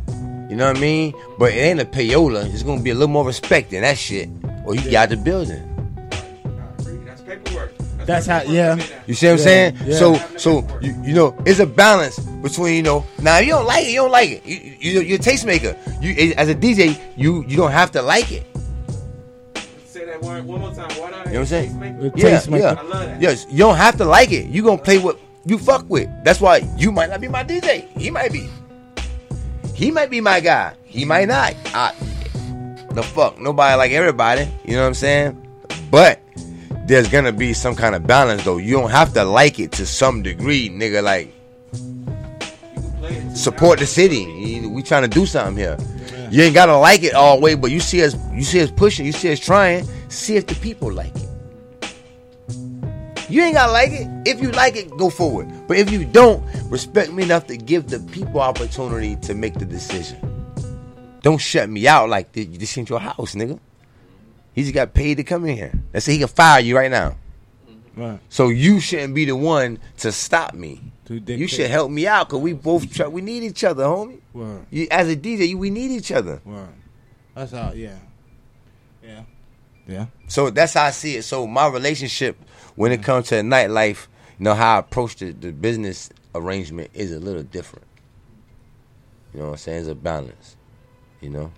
you 0.49 0.55
know 0.55 0.65
what 0.65 0.77
I 0.77 0.81
mean? 0.81 1.13
But 1.37 1.53
it 1.53 1.57
ain't 1.57 1.79
a 1.79 1.85
payola. 1.85 2.51
It's 2.51 2.63
gonna 2.63 2.81
be 2.81 2.89
a 2.89 2.95
little 2.95 3.07
more 3.07 3.23
respect 3.23 3.69
than 3.69 3.83
that 3.83 3.99
shit. 3.99 4.29
Or 4.65 4.73
you 4.73 4.89
got 4.89 5.09
the 5.09 5.17
building. 5.17 5.68
That's 8.09 8.25
how. 8.25 8.41
Yeah. 8.41 8.75
You 9.05 9.13
see 9.13 9.27
what 9.27 9.33
I'm 9.33 9.37
Yeah, 9.37 9.43
saying? 9.43 9.77
yeah. 9.85 9.95
So 9.95 10.15
so 10.37 10.67
you, 10.81 10.97
you 11.03 11.13
know 11.13 11.37
it's 11.45 11.59
a 11.59 11.67
balance 11.67 12.17
between 12.41 12.73
you 12.75 12.81
know 12.81 13.05
now 13.21 13.37
if 13.37 13.45
you 13.45 13.53
don't 13.53 13.67
like 13.69 13.85
it 13.85 13.89
you 13.91 14.01
don't 14.01 14.09
like 14.11 14.29
it 14.31 14.45
you, 14.45 14.57
you 14.79 15.01
you're 15.01 15.21
a 15.21 15.21
tastemaker 15.21 15.77
you 16.01 16.33
as 16.33 16.49
a 16.49 16.55
DJ 16.55 16.97
you 17.15 17.45
you 17.47 17.55
don't 17.55 17.69
have 17.71 17.91
to 17.91 18.01
like 18.01 18.31
it 18.31 18.45
Say 19.85 20.05
that 20.05 20.21
word 20.21 20.45
one 20.45 20.61
more 20.61 20.73
time. 20.73 20.89
Why 20.97 21.09
not? 21.09 21.25
you 21.27 21.33
know 21.33 21.39
what 21.39 21.39
I'm 21.39 21.45
saying? 21.45 21.73
Tastemaker? 22.13 22.49
Yeah, 22.51 22.73
yeah. 22.73 22.79
I 22.79 22.81
love 22.81 23.05
that. 23.05 23.21
Yes, 23.21 23.45
you 23.49 23.57
don't 23.57 23.75
have 23.77 23.97
to 23.97 24.05
like 24.05 24.31
it. 24.31 24.45
You 24.49 24.63
gonna 24.63 24.81
play 24.81 24.97
what 24.97 25.19
you 25.45 25.57
fuck 25.57 25.85
with. 25.89 26.09
That's 26.23 26.39
why 26.41 26.61
you 26.77 26.91
might 26.91 27.09
not 27.09 27.21
be 27.21 27.27
my 27.27 27.43
DJ. 27.43 27.85
He 27.97 28.09
might 28.09 28.31
be. 28.31 28.49
He 29.73 29.91
might 29.91 30.09
be 30.09 30.21
my 30.21 30.39
guy. 30.41 30.73
He 30.85 31.05
might 31.05 31.27
not. 31.27 31.53
I, 31.73 31.93
the 32.93 33.03
fuck, 33.03 33.39
nobody 33.39 33.75
like 33.77 33.91
everybody. 33.91 34.47
You 34.65 34.77
know 34.77 34.81
what 34.81 34.87
I'm 34.87 34.93
saying? 34.93 35.37
But 35.89 36.21
there's 36.89 37.07
gonna 37.07 37.31
be 37.31 37.53
some 37.53 37.75
kind 37.75 37.93
of 37.93 38.07
balance 38.07 38.43
though. 38.43 38.57
You 38.57 38.75
don't 38.75 38.89
have 38.89 39.13
to 39.13 39.23
like 39.23 39.59
it 39.59 39.71
to 39.73 39.85
some 39.85 40.23
degree, 40.23 40.69
nigga. 40.69 41.03
Like 41.03 41.31
support 43.35 43.77
the 43.77 43.85
city. 43.85 44.67
We 44.67 44.81
trying 44.81 45.03
to 45.03 45.07
do 45.07 45.27
something 45.27 45.55
here. 45.55 45.77
You 46.31 46.41
ain't 46.41 46.55
gotta 46.55 46.75
like 46.75 47.03
it 47.03 47.13
all 47.13 47.37
the 47.37 47.43
way, 47.43 47.53
but 47.53 47.69
you 47.69 47.79
see 47.79 48.03
us, 48.03 48.15
you 48.33 48.41
see 48.41 48.61
us 48.61 48.71
pushing, 48.71 49.05
you 49.05 49.11
see 49.11 49.31
us 49.31 49.39
trying. 49.39 49.87
See 50.09 50.35
if 50.35 50.47
the 50.47 50.55
people 50.55 50.91
like 50.91 51.13
it. 51.15 51.29
You 53.29 53.43
ain't 53.43 53.53
gotta 53.53 53.71
like 53.71 53.91
it. 53.91 54.07
If 54.25 54.41
you 54.41 54.49
like 54.51 54.75
it, 54.75 54.89
go 54.97 55.11
forward. 55.11 55.47
But 55.67 55.77
if 55.77 55.91
you 55.91 56.05
don't, 56.05 56.43
respect 56.71 57.11
me 57.11 57.21
enough 57.21 57.45
to 57.47 57.57
give 57.57 57.87
the 57.89 57.99
people 58.11 58.41
opportunity 58.41 59.15
to 59.17 59.35
make 59.35 59.53
the 59.53 59.65
decision. 59.65 60.17
Don't 61.21 61.37
shut 61.37 61.69
me 61.69 61.87
out 61.87 62.09
like 62.09 62.31
this, 62.31 62.47
this 62.47 62.75
ain't 62.79 62.89
your 62.89 62.99
house, 62.99 63.35
nigga. 63.35 63.59
He 64.53 64.63
just 64.63 64.73
got 64.73 64.93
paid 64.93 65.15
to 65.17 65.23
come 65.23 65.45
in 65.45 65.55
here. 65.55 65.73
Let's 65.93 66.05
say 66.05 66.13
he 66.13 66.19
can 66.19 66.27
fire 66.27 66.59
you 66.59 66.75
right 66.75 66.91
now. 66.91 67.15
Right. 67.95 68.19
So 68.29 68.49
you 68.49 68.79
shouldn't 68.79 69.13
be 69.13 69.25
the 69.25 69.35
one 69.35 69.79
to 69.97 70.11
stop 70.11 70.53
me. 70.53 70.91
To 71.05 71.19
You 71.19 71.47
should 71.47 71.69
help 71.69 71.91
me 71.91 72.07
out 72.07 72.27
because 72.27 72.39
we 72.39 72.53
both 72.53 72.91
try, 72.93 73.07
we 73.07 73.21
need 73.21 73.43
each 73.43 73.63
other, 73.63 73.83
homie. 73.83 74.19
Word. 74.33 74.65
You, 74.69 74.87
as 74.91 75.09
a 75.09 75.15
DJ, 75.15 75.49
you, 75.49 75.57
we 75.57 75.69
need 75.69 75.91
each 75.91 76.11
other. 76.11 76.41
Word. 76.45 76.69
That's 77.35 77.51
how. 77.51 77.73
Yeah. 77.73 77.97
Yeah. 79.03 79.23
Yeah. 79.87 80.05
So 80.27 80.49
that's 80.49 80.75
how 80.75 80.85
I 80.85 80.91
see 80.91 81.17
it. 81.17 81.23
So 81.23 81.47
my 81.47 81.67
relationship 81.67 82.37
when 82.75 82.91
it 82.91 83.01
mm. 83.01 83.05
comes 83.05 83.29
to 83.29 83.35
nightlife, 83.35 84.07
you 84.37 84.45
know 84.45 84.53
how 84.53 84.75
I 84.75 84.79
approach 84.79 85.17
the, 85.17 85.31
the 85.31 85.51
business 85.51 86.09
arrangement 86.35 86.91
is 86.93 87.11
a 87.11 87.19
little 87.19 87.43
different. 87.43 87.85
You 89.33 89.39
know 89.39 89.45
what 89.47 89.51
I'm 89.51 89.57
saying? 89.57 89.79
It's 89.79 89.89
a 89.89 89.95
balance. 89.95 90.55
You 91.21 91.31
know, 91.31 91.51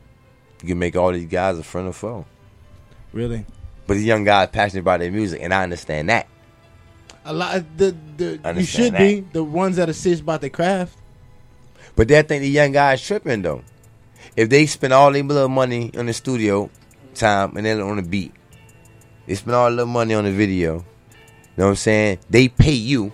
you 0.61 0.70
can 0.70 0.80
make 0.80 0.95
all 0.95 1.11
these 1.11 1.28
guys 1.28 1.60
a 1.60 1.64
friend 1.64 1.88
or 1.88 1.94
foe. 1.94 2.26
Really? 3.14 3.45
But 3.88 3.95
the 3.95 4.03
young 4.03 4.23
guys 4.23 4.49
passionate 4.51 4.81
about 4.81 4.99
their 4.99 5.11
music, 5.11 5.41
and 5.41 5.53
I 5.53 5.64
understand 5.64 6.09
that. 6.09 6.27
A 7.25 7.33
lot. 7.33 7.64
The 7.77 7.95
the 8.17 8.53
you 8.56 8.64
should 8.64 8.93
that. 8.93 8.99
be 8.99 9.19
the 9.19 9.43
ones 9.43 9.75
that 9.75 9.90
are 9.90 9.93
serious 9.93 10.22
about 10.22 10.41
their 10.41 10.49
craft. 10.49 10.98
But 11.95 12.07
they 12.07 12.22
think 12.22 12.41
the 12.41 12.49
young 12.49 12.72
guys 12.72 13.06
tripping 13.06 13.41
though. 13.41 13.64
If 14.35 14.49
they 14.49 14.65
spend 14.65 14.93
all 14.93 15.11
their 15.11 15.23
little 15.23 15.49
money 15.49 15.91
on 15.98 16.06
the 16.06 16.14
studio 16.14 16.69
time 17.14 17.57
and 17.57 17.65
then 17.65 17.81
on 17.81 17.98
the 17.98 18.03
beat, 18.03 18.33
they 19.25 19.35
spend 19.35 19.56
all 19.56 19.65
their 19.65 19.77
little 19.77 19.91
money 19.91 20.14
on 20.14 20.23
the 20.23 20.31
video. 20.31 20.77
You 20.77 20.83
know 21.57 21.65
what 21.65 21.69
I'm 21.72 21.75
saying? 21.75 22.19
They 22.30 22.48
pay 22.48 22.72
you 22.72 23.11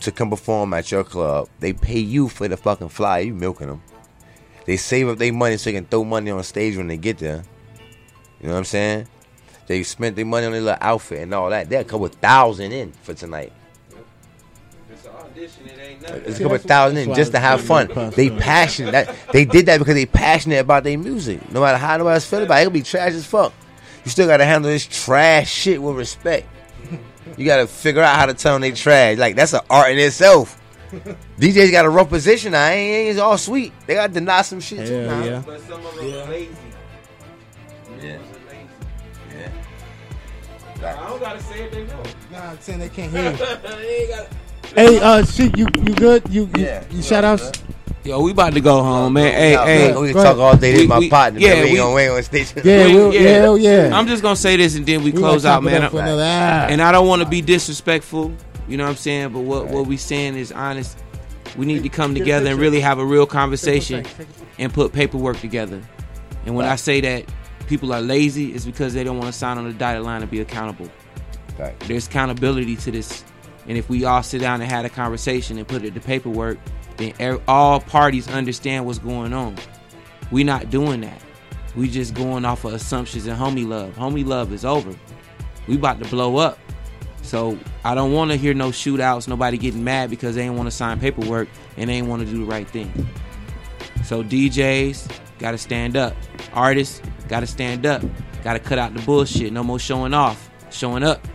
to 0.00 0.12
come 0.12 0.30
perform 0.30 0.74
at 0.74 0.90
your 0.90 1.04
club. 1.04 1.48
They 1.60 1.72
pay 1.72 1.98
you 1.98 2.28
for 2.28 2.46
the 2.46 2.56
fucking 2.56 2.90
flyer. 2.90 3.22
You 3.22 3.34
milking 3.34 3.68
them. 3.68 3.82
They 4.66 4.76
save 4.76 5.08
up 5.08 5.18
their 5.18 5.32
money 5.32 5.56
so 5.56 5.70
they 5.70 5.74
can 5.74 5.86
throw 5.86 6.04
money 6.04 6.30
on 6.30 6.42
stage 6.44 6.76
when 6.76 6.88
they 6.88 6.98
get 6.98 7.18
there. 7.18 7.42
You 8.40 8.46
know 8.46 8.52
what 8.52 8.58
I'm 8.58 8.64
saying? 8.64 9.08
They 9.70 9.84
spent 9.84 10.16
their 10.16 10.24
money 10.26 10.46
on 10.46 10.50
their 10.50 10.62
little 10.62 10.78
outfit 10.80 11.20
and 11.20 11.32
all 11.32 11.48
that. 11.50 11.68
They're 11.70 11.82
a 11.82 11.84
couple 11.84 12.08
thousand 12.08 12.72
in 12.72 12.90
for 12.90 13.14
tonight. 13.14 13.52
It's 14.90 15.04
an 15.04 15.12
audition. 15.12 15.64
It 15.68 15.78
ain't 15.80 16.02
nothing. 16.02 16.22
It's 16.26 16.40
a 16.40 16.42
couple 16.42 16.58
thousand 16.58 16.98
in 16.98 17.14
just 17.14 17.30
to 17.30 17.38
have 17.38 17.60
fun. 17.60 17.88
They 18.16 18.30
passionate. 18.30 18.90
That 18.90 19.14
they 19.32 19.44
did 19.44 19.66
that 19.66 19.78
because 19.78 19.94
they 19.94 20.06
passionate 20.06 20.58
about 20.58 20.82
their 20.82 20.98
music. 20.98 21.52
No 21.52 21.60
matter 21.60 21.78
how 21.78 21.96
nobody 21.98 22.14
else 22.14 22.26
feel 22.26 22.42
about 22.42 22.56
it, 22.58 22.62
it'll 22.62 22.72
be 22.72 22.82
trash 22.82 23.12
as 23.12 23.24
fuck. 23.24 23.52
You 24.04 24.10
still 24.10 24.26
gotta 24.26 24.44
handle 24.44 24.68
this 24.68 24.84
trash 24.84 25.48
shit 25.48 25.80
with 25.80 25.94
respect. 25.94 26.48
You 27.36 27.44
gotta 27.46 27.68
figure 27.68 28.02
out 28.02 28.18
how 28.18 28.26
to 28.26 28.34
tone 28.34 28.62
they 28.62 28.72
trash. 28.72 29.18
Like 29.18 29.36
that's 29.36 29.52
an 29.52 29.60
art 29.70 29.92
in 29.92 30.00
itself. 30.00 30.60
DJs 31.38 31.70
got 31.70 31.84
a 31.84 31.90
rough 31.90 32.08
position. 32.08 32.56
I 32.56 32.72
ain't, 32.72 33.10
ain't 33.10 33.18
all 33.20 33.38
sweet. 33.38 33.72
They 33.86 33.94
gotta 33.94 34.12
deny 34.12 34.42
some 34.42 34.58
shit 34.58 34.88
too. 34.88 34.94
Hell 34.94 35.16
now. 35.20 35.24
yeah. 35.24 35.42
But 35.46 35.60
some 35.60 35.86
of 35.86 35.94
them 35.94 36.06
are 36.06 36.28
lazy. 36.28 36.56
I 40.82 41.08
don't 41.08 41.20
gotta 41.20 41.42
say 41.42 41.64
it, 41.64 41.72
they 41.72 41.84
know. 41.86 42.02
Nah, 42.32 42.50
I'm 42.50 42.60
saying 42.60 42.78
they 42.78 42.88
can't 42.88 43.10
hear 43.12 43.30
you. 43.32 43.36
They 43.36 44.06
gotta- 44.08 44.28
Hey, 44.74 45.00
uh, 45.00 45.24
shit, 45.24 45.58
you 45.58 45.66
you 45.74 45.94
good? 45.94 46.22
You 46.28 46.48
you, 46.56 46.80
you 46.92 47.02
shout 47.02 47.24
outs? 47.24 47.50
Yo, 48.04 48.22
we 48.22 48.30
about 48.30 48.54
to 48.54 48.60
go 48.60 48.82
home, 48.82 49.14
man. 49.14 49.32
Hey, 49.32 49.52
Yeah, 49.52 49.64
hey, 49.66 49.96
we 49.96 50.12
can 50.12 50.22
talk 50.22 50.38
all 50.38 50.56
day. 50.56 50.72
This 50.72 50.82
is 50.82 50.88
my 50.88 51.06
partner, 51.08 51.40
Yeah, 51.40 51.48
man. 51.48 51.56
We 51.56 51.62
ain't 51.64 51.72
we, 51.72 51.76
gonna 51.78 51.94
wait 51.94 52.08
on 52.08 52.22
stage. 52.22 52.52
Yeah, 52.64 52.86
we'll- 52.86 53.12
yeah, 53.12 53.20
hell 53.20 53.58
yeah. 53.58 53.90
I'm 53.92 54.06
just 54.06 54.22
gonna 54.22 54.36
say 54.36 54.56
this 54.56 54.76
and 54.76 54.86
then 54.86 55.02
we, 55.02 55.10
We 55.10 55.18
close 55.18 55.44
out, 55.44 55.62
man. 55.64 55.82
up 55.82 55.90
for 55.90 56.00
another 56.00 56.22
hour. 56.22 56.70
And 56.70 56.80
I 56.80 56.92
don't 56.92 57.08
want 57.08 57.20
to 57.22 57.28
be 57.28 57.42
disrespectful. 57.42 58.32
You 58.68 58.76
know 58.76 58.84
what 58.84 58.90
I'm 58.90 58.96
saying? 58.96 59.32
But 59.32 59.40
what 59.40 59.66
what 59.68 59.86
we 59.86 59.96
saying 59.96 60.36
is 60.36 60.52
honest. 60.52 60.96
We 61.56 61.66
need 61.66 61.82
to 61.82 61.88
come 61.88 62.14
together 62.14 62.48
and 62.50 62.60
really 62.60 62.80
have 62.80 63.00
a 63.00 63.04
real 63.04 63.26
conversation 63.26 64.06
and 64.58 64.72
put 64.72 64.92
paperwork 64.92 65.40
together. 65.40 65.82
And 66.46 66.54
when 66.54 66.64
I 66.66 66.76
say 66.76 67.00
that 67.00 67.24
people 67.70 67.92
are 67.94 68.02
lazy, 68.02 68.52
it's 68.52 68.66
because 68.66 68.92
they 68.92 69.04
don't 69.04 69.16
want 69.16 69.32
to 69.32 69.32
sign 69.32 69.56
on 69.56 69.64
the 69.64 69.72
dotted 69.72 70.02
line 70.02 70.20
and 70.22 70.30
be 70.30 70.40
accountable. 70.40 70.90
There's 71.86 72.08
accountability 72.08 72.74
to 72.76 72.90
this. 72.90 73.24
And 73.68 73.78
if 73.78 73.88
we 73.88 74.04
all 74.04 74.22
sit 74.22 74.40
down 74.40 74.60
and 74.60 74.70
had 74.70 74.84
a 74.84 74.88
conversation 74.88 75.56
and 75.56 75.68
put 75.68 75.84
it 75.84 75.94
to 75.94 76.00
paperwork, 76.00 76.58
then 76.96 77.14
all 77.46 77.80
parties 77.80 78.28
understand 78.28 78.86
what's 78.86 78.98
going 78.98 79.32
on. 79.32 79.56
We're 80.32 80.44
not 80.44 80.70
doing 80.70 81.02
that. 81.02 81.22
We 81.76 81.88
just 81.88 82.14
going 82.14 82.44
off 82.44 82.64
of 82.64 82.74
assumptions 82.74 83.26
and 83.26 83.38
homie 83.38 83.68
love. 83.68 83.94
Homie 83.94 84.26
love 84.26 84.52
is 84.52 84.64
over. 84.64 84.92
We 85.68 85.76
about 85.76 86.02
to 86.02 86.08
blow 86.08 86.38
up. 86.38 86.58
So 87.22 87.56
I 87.84 87.94
don't 87.94 88.12
want 88.12 88.32
to 88.32 88.36
hear 88.36 88.54
no 88.54 88.70
shootouts, 88.70 89.28
nobody 89.28 89.58
getting 89.58 89.84
mad 89.84 90.10
because 90.10 90.34
they 90.34 90.42
ain't 90.42 90.56
want 90.56 90.66
to 90.66 90.72
sign 90.72 90.98
paperwork 90.98 91.48
and 91.76 91.88
they 91.88 91.94
ain't 91.94 92.08
want 92.08 92.26
to 92.26 92.28
do 92.28 92.40
the 92.40 92.50
right 92.50 92.68
thing. 92.68 92.92
So 94.02 94.24
DJs 94.24 95.08
got 95.40 95.52
to 95.52 95.58
stand 95.58 95.96
up. 95.96 96.14
Artists 96.52 97.02
got 97.28 97.40
to 97.40 97.46
stand 97.46 97.86
up. 97.86 98.02
Got 98.44 98.52
to 98.54 98.58
cut 98.60 98.78
out 98.78 98.94
the 98.94 99.02
bullshit. 99.02 99.52
No 99.52 99.62
more 99.64 99.78
showing 99.78 100.14
off. 100.14 100.50
Showing 100.70 101.02
up. 101.02 101.26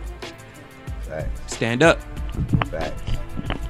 Stand 1.46 1.82
up. 1.82 2.00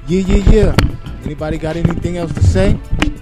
Yeah, 0.07 0.19
yeah, 0.21 0.51
yeah. 0.51 0.75
Anybody 1.23 1.57
got 1.57 1.75
anything 1.75 2.17
else 2.17 2.33
to 2.33 2.43
say? 2.43 2.79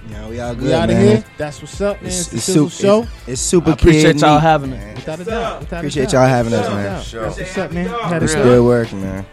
Yeah, 0.08 0.28
we 0.28 0.40
all 0.40 0.54
good. 0.54 0.62
We 0.62 0.68
good, 0.68 0.74
out 0.74 0.90
of 0.90 0.96
here. 0.96 1.24
That's 1.36 1.60
what's 1.60 1.80
up, 1.80 2.00
man. 2.00 2.06
It's, 2.06 2.20
It's, 2.20 2.30
the 2.30 2.36
it's, 2.36 2.48
Shizzle 2.48 2.70
super, 2.70 2.70
Show. 2.70 3.02
it's, 3.02 3.28
it's 3.28 3.40
super 3.40 3.70
I 3.70 3.72
appreciate 3.74 4.20
y'all 4.20 4.38
having 4.38 4.72
us. 4.72 4.94
Without 4.96 5.20
a 5.20 5.24
doubt. 5.24 5.60
Without 5.60 5.76
a 5.76 5.78
Appreciate 5.78 6.04
doubt. 6.04 6.12
y'all 6.12 6.28
having 6.28 6.54
us, 6.54 6.68
man. 6.68 7.02
Sure. 7.02 7.22
That's 7.22 7.38
what's 7.38 7.58
up, 7.58 7.72
man. 7.72 7.88
Had 7.88 8.22
It's 8.22 8.34
good 8.34 8.64
work, 8.64 8.92
man. 8.92 9.26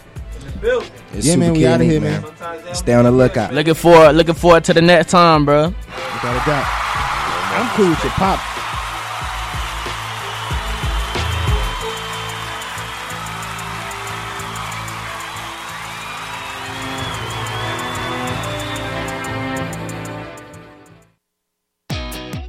It's 0.65 0.89
Yeah, 1.13 1.21
super 1.33 1.37
man, 1.39 1.51
we 1.53 1.59
kid 1.59 1.65
outta 1.67 1.83
neat, 1.83 1.91
here, 1.91 2.01
man. 2.01 2.73
Stay 2.73 2.93
on 2.93 3.03
the 3.03 3.11
lookout. 3.11 3.53
Looking 3.53 3.73
forward, 3.73 4.13
looking 4.13 4.33
forward 4.33 4.63
to 4.65 4.73
the 4.73 4.81
next 4.81 5.11
time, 5.11 5.45
bro. 5.45 5.67
Without 5.67 6.41
a 6.41 6.45
doubt. 6.45 7.02
I'm 7.55 7.69
cool 7.75 7.89
with 7.89 8.03
your 8.03 8.11
pop. 8.13 8.39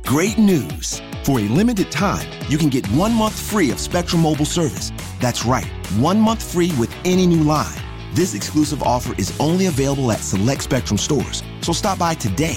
Great 0.06 0.38
news! 0.38 1.02
For 1.24 1.40
a 1.40 1.42
limited 1.42 1.90
time, 1.90 2.26
you 2.48 2.56
can 2.56 2.68
get 2.68 2.86
one 2.88 3.12
month 3.12 3.38
free 3.38 3.70
of 3.70 3.80
Spectrum 3.80 4.22
Mobile 4.22 4.44
service. 4.44 4.92
That's 5.20 5.44
right, 5.44 5.66
one 5.98 6.20
month 6.20 6.52
free 6.52 6.72
with 6.78 6.94
any 7.04 7.26
new 7.26 7.42
line. 7.42 7.76
This 8.14 8.34
exclusive 8.34 8.82
offer 8.82 9.14
is 9.18 9.38
only 9.40 9.66
available 9.66 10.12
at 10.12 10.20
select 10.20 10.62
Spectrum 10.62 10.98
stores, 10.98 11.42
so 11.62 11.72
stop 11.72 11.98
by 11.98 12.14
today. 12.14 12.56